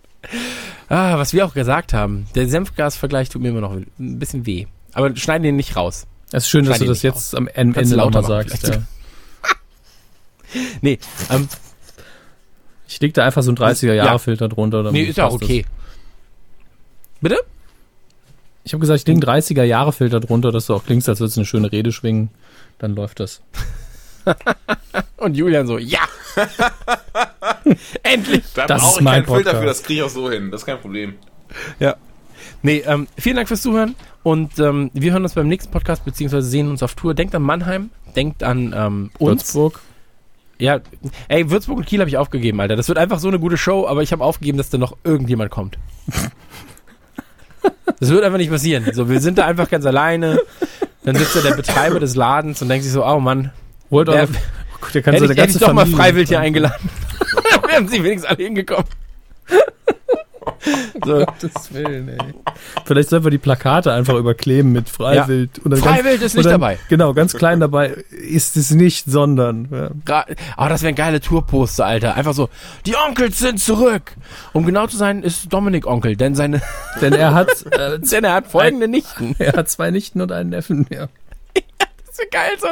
Ah, 0.88 1.18
was 1.18 1.32
wir 1.32 1.44
auch 1.46 1.54
gesagt 1.54 1.92
haben. 1.92 2.26
Der 2.34 2.46
Senfgas-Vergleich 2.48 3.28
tut 3.30 3.42
mir 3.42 3.48
immer 3.48 3.60
noch 3.60 3.72
ein 3.72 3.86
bisschen 4.18 4.46
weh. 4.46 4.66
Aber 4.92 5.14
schneiden 5.16 5.42
den 5.42 5.56
nicht 5.56 5.76
raus. 5.76 6.06
Es 6.32 6.44
ist 6.44 6.50
schön, 6.50 6.64
dass 6.64 6.76
Schneid 6.76 6.88
du 6.88 6.92
das 6.92 7.02
jetzt 7.02 7.34
am 7.34 7.48
Ende 7.48 7.80
nochmal 7.80 7.96
lauter 7.96 8.22
sagst. 8.22 8.68
Ja. 8.68 8.82
Nee, 10.80 10.98
ähm, 11.30 11.48
Ich 12.88 13.00
leg 13.00 13.14
da 13.14 13.24
einfach 13.24 13.42
so 13.42 13.50
einen 13.50 13.58
30er-Jahre-Filter 13.58 14.48
drunter. 14.48 14.82
dann 14.82 14.92
nee 14.92 15.02
ist 15.04 15.16
ja 15.16 15.26
auch 15.26 15.30
passt 15.38 15.42
das. 15.42 15.48
okay. 15.48 15.64
Bitte? 17.20 17.38
Ich 18.64 18.72
habe 18.72 18.80
gesagt, 18.80 19.00
ich 19.00 19.06
lege 19.06 19.26
einen 19.26 19.42
30er-Jahre-Filter 19.42 20.20
drunter, 20.20 20.50
dass 20.52 20.66
du 20.66 20.74
auch 20.74 20.84
klingst, 20.84 21.08
als 21.08 21.20
würdest 21.20 21.36
du 21.36 21.40
eine 21.40 21.46
schöne 21.46 21.70
Rede 21.72 21.92
schwingen. 21.92 22.30
Dann 22.80 22.96
läuft 22.96 23.20
das. 23.20 23.42
Und 25.18 25.36
Julian 25.36 25.66
so, 25.66 25.76
ja. 25.76 26.00
Endlich. 28.02 28.42
Da 28.54 28.66
das 28.66 28.80
brauche 28.80 28.90
ist 28.92 28.96
ich 28.96 29.02
mein 29.02 29.14
keinen 29.24 29.24
Filter 29.26 29.50
Podcast. 29.50 29.58
für, 29.60 29.66
das 29.66 29.82
kriege 29.82 30.00
ich 30.00 30.06
auch 30.06 30.10
so 30.10 30.30
hin. 30.30 30.50
Das 30.50 30.62
ist 30.62 30.66
kein 30.66 30.80
Problem. 30.80 31.14
Ja. 31.78 31.96
Nee, 32.62 32.82
ähm, 32.86 33.06
vielen 33.18 33.36
Dank 33.36 33.48
fürs 33.48 33.62
Zuhören 33.62 33.94
und 34.22 34.58
ähm, 34.58 34.90
wir 34.94 35.12
hören 35.12 35.22
uns 35.22 35.34
beim 35.34 35.48
nächsten 35.48 35.70
Podcast 35.70 36.04
beziehungsweise 36.04 36.48
sehen 36.48 36.70
uns 36.70 36.82
auf 36.82 36.94
Tour. 36.94 37.14
Denkt 37.14 37.34
an 37.34 37.42
Mannheim, 37.42 37.90
denkt 38.16 38.42
an 38.42 38.74
ähm, 38.76 39.10
uns. 39.18 39.54
Würzburg. 39.54 39.80
Ja, 40.58 40.80
ey, 41.28 41.50
Würzburg 41.50 41.78
und 41.78 41.86
Kiel 41.86 42.00
habe 42.00 42.08
ich 42.10 42.16
aufgegeben, 42.18 42.60
Alter. 42.60 42.76
Das 42.76 42.88
wird 42.88 42.98
einfach 42.98 43.18
so 43.18 43.28
eine 43.28 43.38
gute 43.38 43.56
Show, 43.56 43.86
aber 43.86 44.02
ich 44.02 44.12
habe 44.12 44.24
aufgegeben, 44.24 44.58
dass 44.58 44.68
da 44.70 44.78
noch 44.78 44.96
irgendjemand 45.04 45.50
kommt. 45.50 45.78
Das 47.98 48.08
wird 48.08 48.24
einfach 48.24 48.38
nicht 48.38 48.50
passieren. 48.50 48.86
So, 48.94 49.10
wir 49.10 49.20
sind 49.20 49.36
da 49.36 49.44
einfach 49.44 49.68
ganz 49.68 49.84
alleine. 49.84 50.40
Dann 51.10 51.20
sitzt 51.20 51.34
da 51.34 51.40
der 51.40 51.56
Betreiber 51.56 51.98
des 51.98 52.14
Ladens 52.14 52.62
und 52.62 52.68
denkt 52.68 52.84
sich 52.84 52.92
so, 52.92 53.04
oh 53.04 53.18
Mann, 53.18 53.50
Holt 53.90 54.06
Ja, 54.06 54.14
eure, 54.14 54.28
oh 54.28 54.76
Gott, 54.80 54.94
der 54.94 55.02
kann 55.02 55.14
hätte 55.14 55.24
ich, 55.24 55.30
hätte 55.30 55.40
ganze 55.40 55.58
ich 55.58 55.64
doch 55.64 55.72
mal 55.72 55.80
Familie 55.80 55.96
freiwillig 55.96 56.28
hier 56.28 56.38
eingeladen. 56.38 56.88
Wären 57.68 57.88
sie 57.88 58.04
wenigstens 58.04 58.30
alle 58.30 58.44
hingekommen. 58.44 58.86
so, 61.04 61.24
Gottes 61.24 61.72
Willen, 61.72 62.08
ey. 62.08 62.18
Vielleicht 62.84 63.10
sollten 63.10 63.26
wir 63.26 63.30
die 63.30 63.38
Plakate 63.38 63.92
einfach 63.92 64.14
überkleben 64.14 64.72
mit 64.72 64.88
Freiwild. 64.88 65.60
Dann 65.64 65.76
Freiwild 65.78 66.22
ist 66.22 66.34
und 66.34 66.38
nicht 66.38 66.46
dann, 66.46 66.60
dabei. 66.60 66.78
Genau, 66.88 67.14
ganz 67.14 67.34
klein 67.34 67.60
dabei 67.60 67.88
ist 68.10 68.56
es 68.56 68.70
nicht, 68.70 69.06
sondern. 69.06 69.68
Ja. 69.70 69.90
Gra 70.04 70.26
oh, 70.56 70.66
das 70.68 70.82
wären 70.82 70.94
geile 70.94 71.20
Tourposter, 71.20 71.86
Alter. 71.86 72.14
Einfach 72.14 72.34
so, 72.34 72.48
die 72.86 72.94
Onkels 72.96 73.38
sind 73.38 73.60
zurück. 73.60 74.12
Um 74.52 74.66
genau 74.66 74.86
zu 74.86 74.96
sein, 74.96 75.22
ist 75.22 75.52
Dominik 75.52 75.86
Onkel, 75.86 76.16
denn 76.16 76.34
seine, 76.34 76.60
Denn 77.00 77.12
er 77.12 77.34
hat, 77.34 77.48
äh, 77.72 77.98
denn 78.10 78.24
er 78.24 78.34
hat 78.34 78.46
folgende 78.46 78.88
Nichten. 78.88 79.34
er 79.38 79.52
hat 79.54 79.68
zwei 79.68 79.90
Nichten 79.90 80.20
und 80.20 80.32
einen 80.32 80.50
Neffen. 80.50 80.86
Ja. 80.90 81.08
Das 81.54 82.18
ist 82.18 82.30
geil 82.30 82.52
so. 82.58 82.68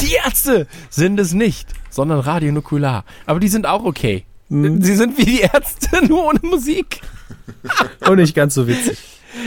Die 0.00 0.14
Ärzte 0.14 0.66
sind 0.88 1.18
es 1.20 1.32
nicht, 1.32 1.68
sondern 1.90 2.20
radionukular. 2.20 3.04
Aber 3.26 3.40
die 3.40 3.48
sind 3.48 3.66
auch 3.66 3.84
okay. 3.84 4.24
Sie 4.50 4.94
sind 4.96 5.16
wie 5.16 5.24
die 5.24 5.40
Ärzte, 5.40 6.04
nur 6.08 6.26
ohne 6.26 6.40
Musik. 6.42 7.00
Und 8.08 8.16
nicht 8.16 8.34
ganz 8.34 8.54
so 8.54 8.66
witzig. 8.66 8.98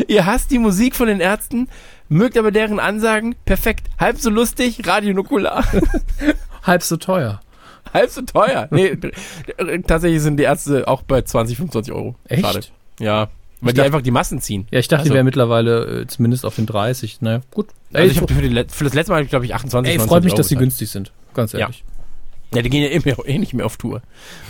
Ihr 0.08 0.26
hasst 0.26 0.50
die 0.52 0.60
Musik 0.60 0.96
von 0.96 1.08
den 1.08 1.20
Ärzten, 1.20 1.68
mögt 2.10 2.38
aber 2.38 2.52
deren 2.52 2.80
Ansagen. 2.80 3.36
Perfekt. 3.46 3.88
Halb 4.00 4.18
so 4.20 4.30
lustig, 4.30 4.88
radionukular. 4.88 5.66
Halb 6.64 6.84
so 6.84 6.96
teuer. 6.98 7.42
Halb 7.94 8.10
so 8.10 8.22
teuer. 8.22 8.68
Nee, 8.72 8.98
tatsächlich 9.86 10.22
sind 10.22 10.38
die 10.38 10.44
Ärzte 10.44 10.88
auch 10.88 11.02
bei 11.04 11.22
20, 11.22 11.58
25 11.58 11.94
Euro. 11.94 12.16
Echt? 12.28 12.42
Schade. 12.42 12.62
Ja. 12.99 13.28
Weil 13.60 13.73
die 13.73 13.78
dachte- 13.78 13.86
einfach 13.88 14.02
die 14.02 14.12
Massen 14.12 14.40
ziehen. 14.41 14.68
Ja, 14.72 14.80
ich 14.80 14.88
dachte, 14.88 15.02
Also- 15.02 15.12
die 15.12 15.15
wäre 15.15 15.23
mittlerweile 15.26 16.02
äh, 16.02 16.07
zumindest 16.07 16.46
auf 16.46 16.56
den 16.56 16.65
30. 16.65 17.22
Naja, 17.22 17.41
gut. 17.52 17.68
Also 17.91 18.10
ich 18.10 18.18
Ey, 18.18 18.22
hab 18.22 18.32
für, 18.32 18.41
die, 18.41 18.65
für 18.73 18.84
das 18.86 18.94
letzte 18.94 19.12
Mal, 19.12 19.26
glaube 19.26 19.46
ich, 19.46 19.54
28, 19.54 19.91
ey 19.91 19.98
29 19.98 20.10
freut 20.10 20.23
mich, 20.23 20.32
Euro 20.34 20.38
dass 20.38 20.48
die 20.48 20.56
bezahlt. 20.56 20.64
günstig 20.64 20.90
sind. 20.90 21.12
Ganz 21.34 21.54
ehrlich. 21.54 21.80
Ja, 21.86 21.93
die 22.62 22.70
gehen 22.70 22.84
ja 22.84 22.90
eh, 22.90 23.34
eh 23.34 23.38
nicht 23.38 23.54
mehr 23.54 23.65
auf 23.65 23.78
Tour. 23.78 24.02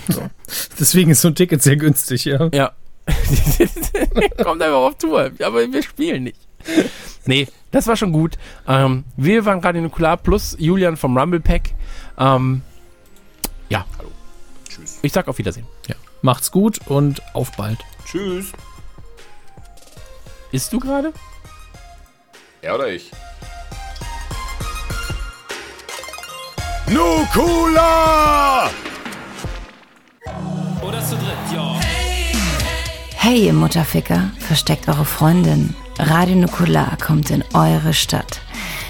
Deswegen 0.79 1.11
ist 1.11 1.21
so 1.21 1.29
ein 1.29 1.35
Ticket 1.35 1.61
sehr 1.61 1.77
günstig, 1.77 2.25
ja. 2.25 2.49
Ja. 2.53 2.73
Kommt 4.43 4.61
einfach 4.61 4.77
auf 4.77 4.97
Tour. 4.97 5.31
Aber 5.43 5.71
wir 5.71 5.83
spielen 5.83 6.23
nicht. 6.23 6.39
Nee, 7.25 7.47
das 7.71 7.87
war 7.87 7.95
schon 7.95 8.11
gut. 8.11 8.37
Ähm, 8.67 9.03
wir 9.17 9.45
waren 9.45 9.61
gerade 9.61 9.77
in 9.77 9.83
Nukular 9.83 10.17
plus 10.17 10.55
Julian 10.59 10.97
vom 10.97 11.17
Rumble 11.17 11.39
Pack. 11.39 11.73
Ähm, 12.17 12.61
ja. 13.69 13.85
Tschüss. 14.69 14.99
Ich 15.01 15.11
sag 15.11 15.27
auf 15.27 15.37
Wiedersehen. 15.37 15.65
ja. 15.87 15.95
Macht's 16.21 16.51
gut 16.51 16.79
und 16.87 17.21
auf 17.33 17.51
bald. 17.57 17.79
Tschüss. 18.05 18.53
Isst 20.53 20.71
du 20.71 20.79
gerade? 20.79 21.11
Er 22.61 22.75
oder 22.75 22.87
ich? 22.87 23.11
Nukula! 26.87 28.69
Oder 30.81 30.99
zu 31.01 31.15
dritt, 31.15 31.53
ja. 31.53 31.79
Hey, 33.15 33.45
ihr 33.45 33.53
Mutterficker, 33.53 34.31
versteckt 34.37 34.89
eure 34.89 35.05
Freundin. 35.05 35.75
Radio 35.97 36.35
Nukular 36.35 36.97
kommt 36.97 37.29
in 37.29 37.41
eure 37.53 37.93
Stadt. 37.93 38.41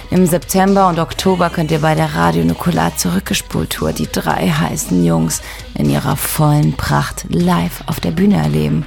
Im 0.10 0.26
September 0.26 0.88
und 0.88 0.98
Oktober 0.98 1.52
könnt 1.52 1.70
ihr 1.70 1.82
bei 1.82 1.94
der 1.94 2.16
Radio 2.16 2.44
Nukular 2.44 2.98
Zurückgespult-Tour 2.98 3.94
die 3.94 4.12
drei 4.12 4.50
heißen 4.50 5.06
Jungs 5.06 5.44
in 5.76 5.88
ihrer 5.88 6.16
vollen 6.16 6.74
Pracht 6.74 7.26
live 7.30 7.84
auf 7.86 8.00
der 8.00 8.12
Bühne 8.12 8.38
erleben. 8.38 8.86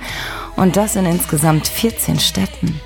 Und 0.56 0.76
das 0.76 0.96
in 0.96 1.06
insgesamt 1.06 1.68
14 1.68 2.18
Städten. 2.18 2.80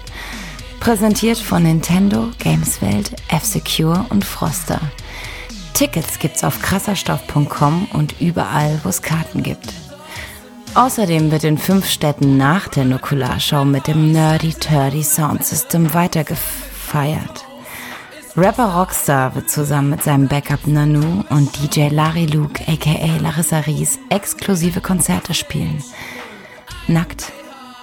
Präsentiert 0.80 1.38
von 1.38 1.62
Nintendo, 1.62 2.28
Gameswelt, 2.38 3.12
F-Secure 3.28 4.04
und 4.10 4.24
Froster. 4.24 4.80
Tickets 5.74 6.18
gibt's 6.18 6.44
auf 6.44 6.60
krasserstoff.com 6.62 7.88
und 7.92 8.20
überall, 8.20 8.80
wo 8.82 8.88
es 8.88 9.02
Karten 9.02 9.42
gibt. 9.42 9.72
Außerdem 10.74 11.32
wird 11.32 11.44
in 11.44 11.58
fünf 11.58 11.88
Städten 11.88 12.36
nach 12.36 12.68
der 12.68 12.84
Nukularshow 12.84 13.64
mit 13.64 13.88
dem 13.88 14.12
Nerdy 14.12 14.54
Turdy 14.54 15.02
Sound 15.02 15.44
System 15.44 15.92
weitergefeiert. 15.94 17.44
Rapper 18.36 18.76
Rockstar 18.76 19.34
wird 19.34 19.50
zusammen 19.50 19.90
mit 19.90 20.04
seinem 20.04 20.28
Backup 20.28 20.66
Nanu 20.66 21.24
und 21.30 21.58
DJ 21.58 21.88
Larry 21.88 22.26
Luke 22.26 22.62
aka 22.68 23.18
Larissa 23.20 23.58
Ries 23.60 23.98
exklusive 24.08 24.80
Konzerte 24.80 25.34
spielen. 25.34 25.82
Nackt. 26.86 27.32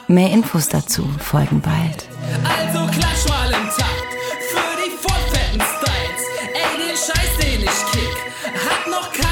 Mehr 0.08 0.32
Infos 0.32 0.70
dazu 0.70 1.06
folgen 1.20 1.60
bald. 1.60 2.08
Also 2.48 2.88
klatsch 2.88 3.28
mal 3.28 3.48
im 3.50 3.68
Takt. 3.68 4.07
den 7.40 7.62
ich 7.64 7.92
kick, 7.92 8.16
hat 8.54 8.88
noch 8.88 9.12
kein 9.14 9.27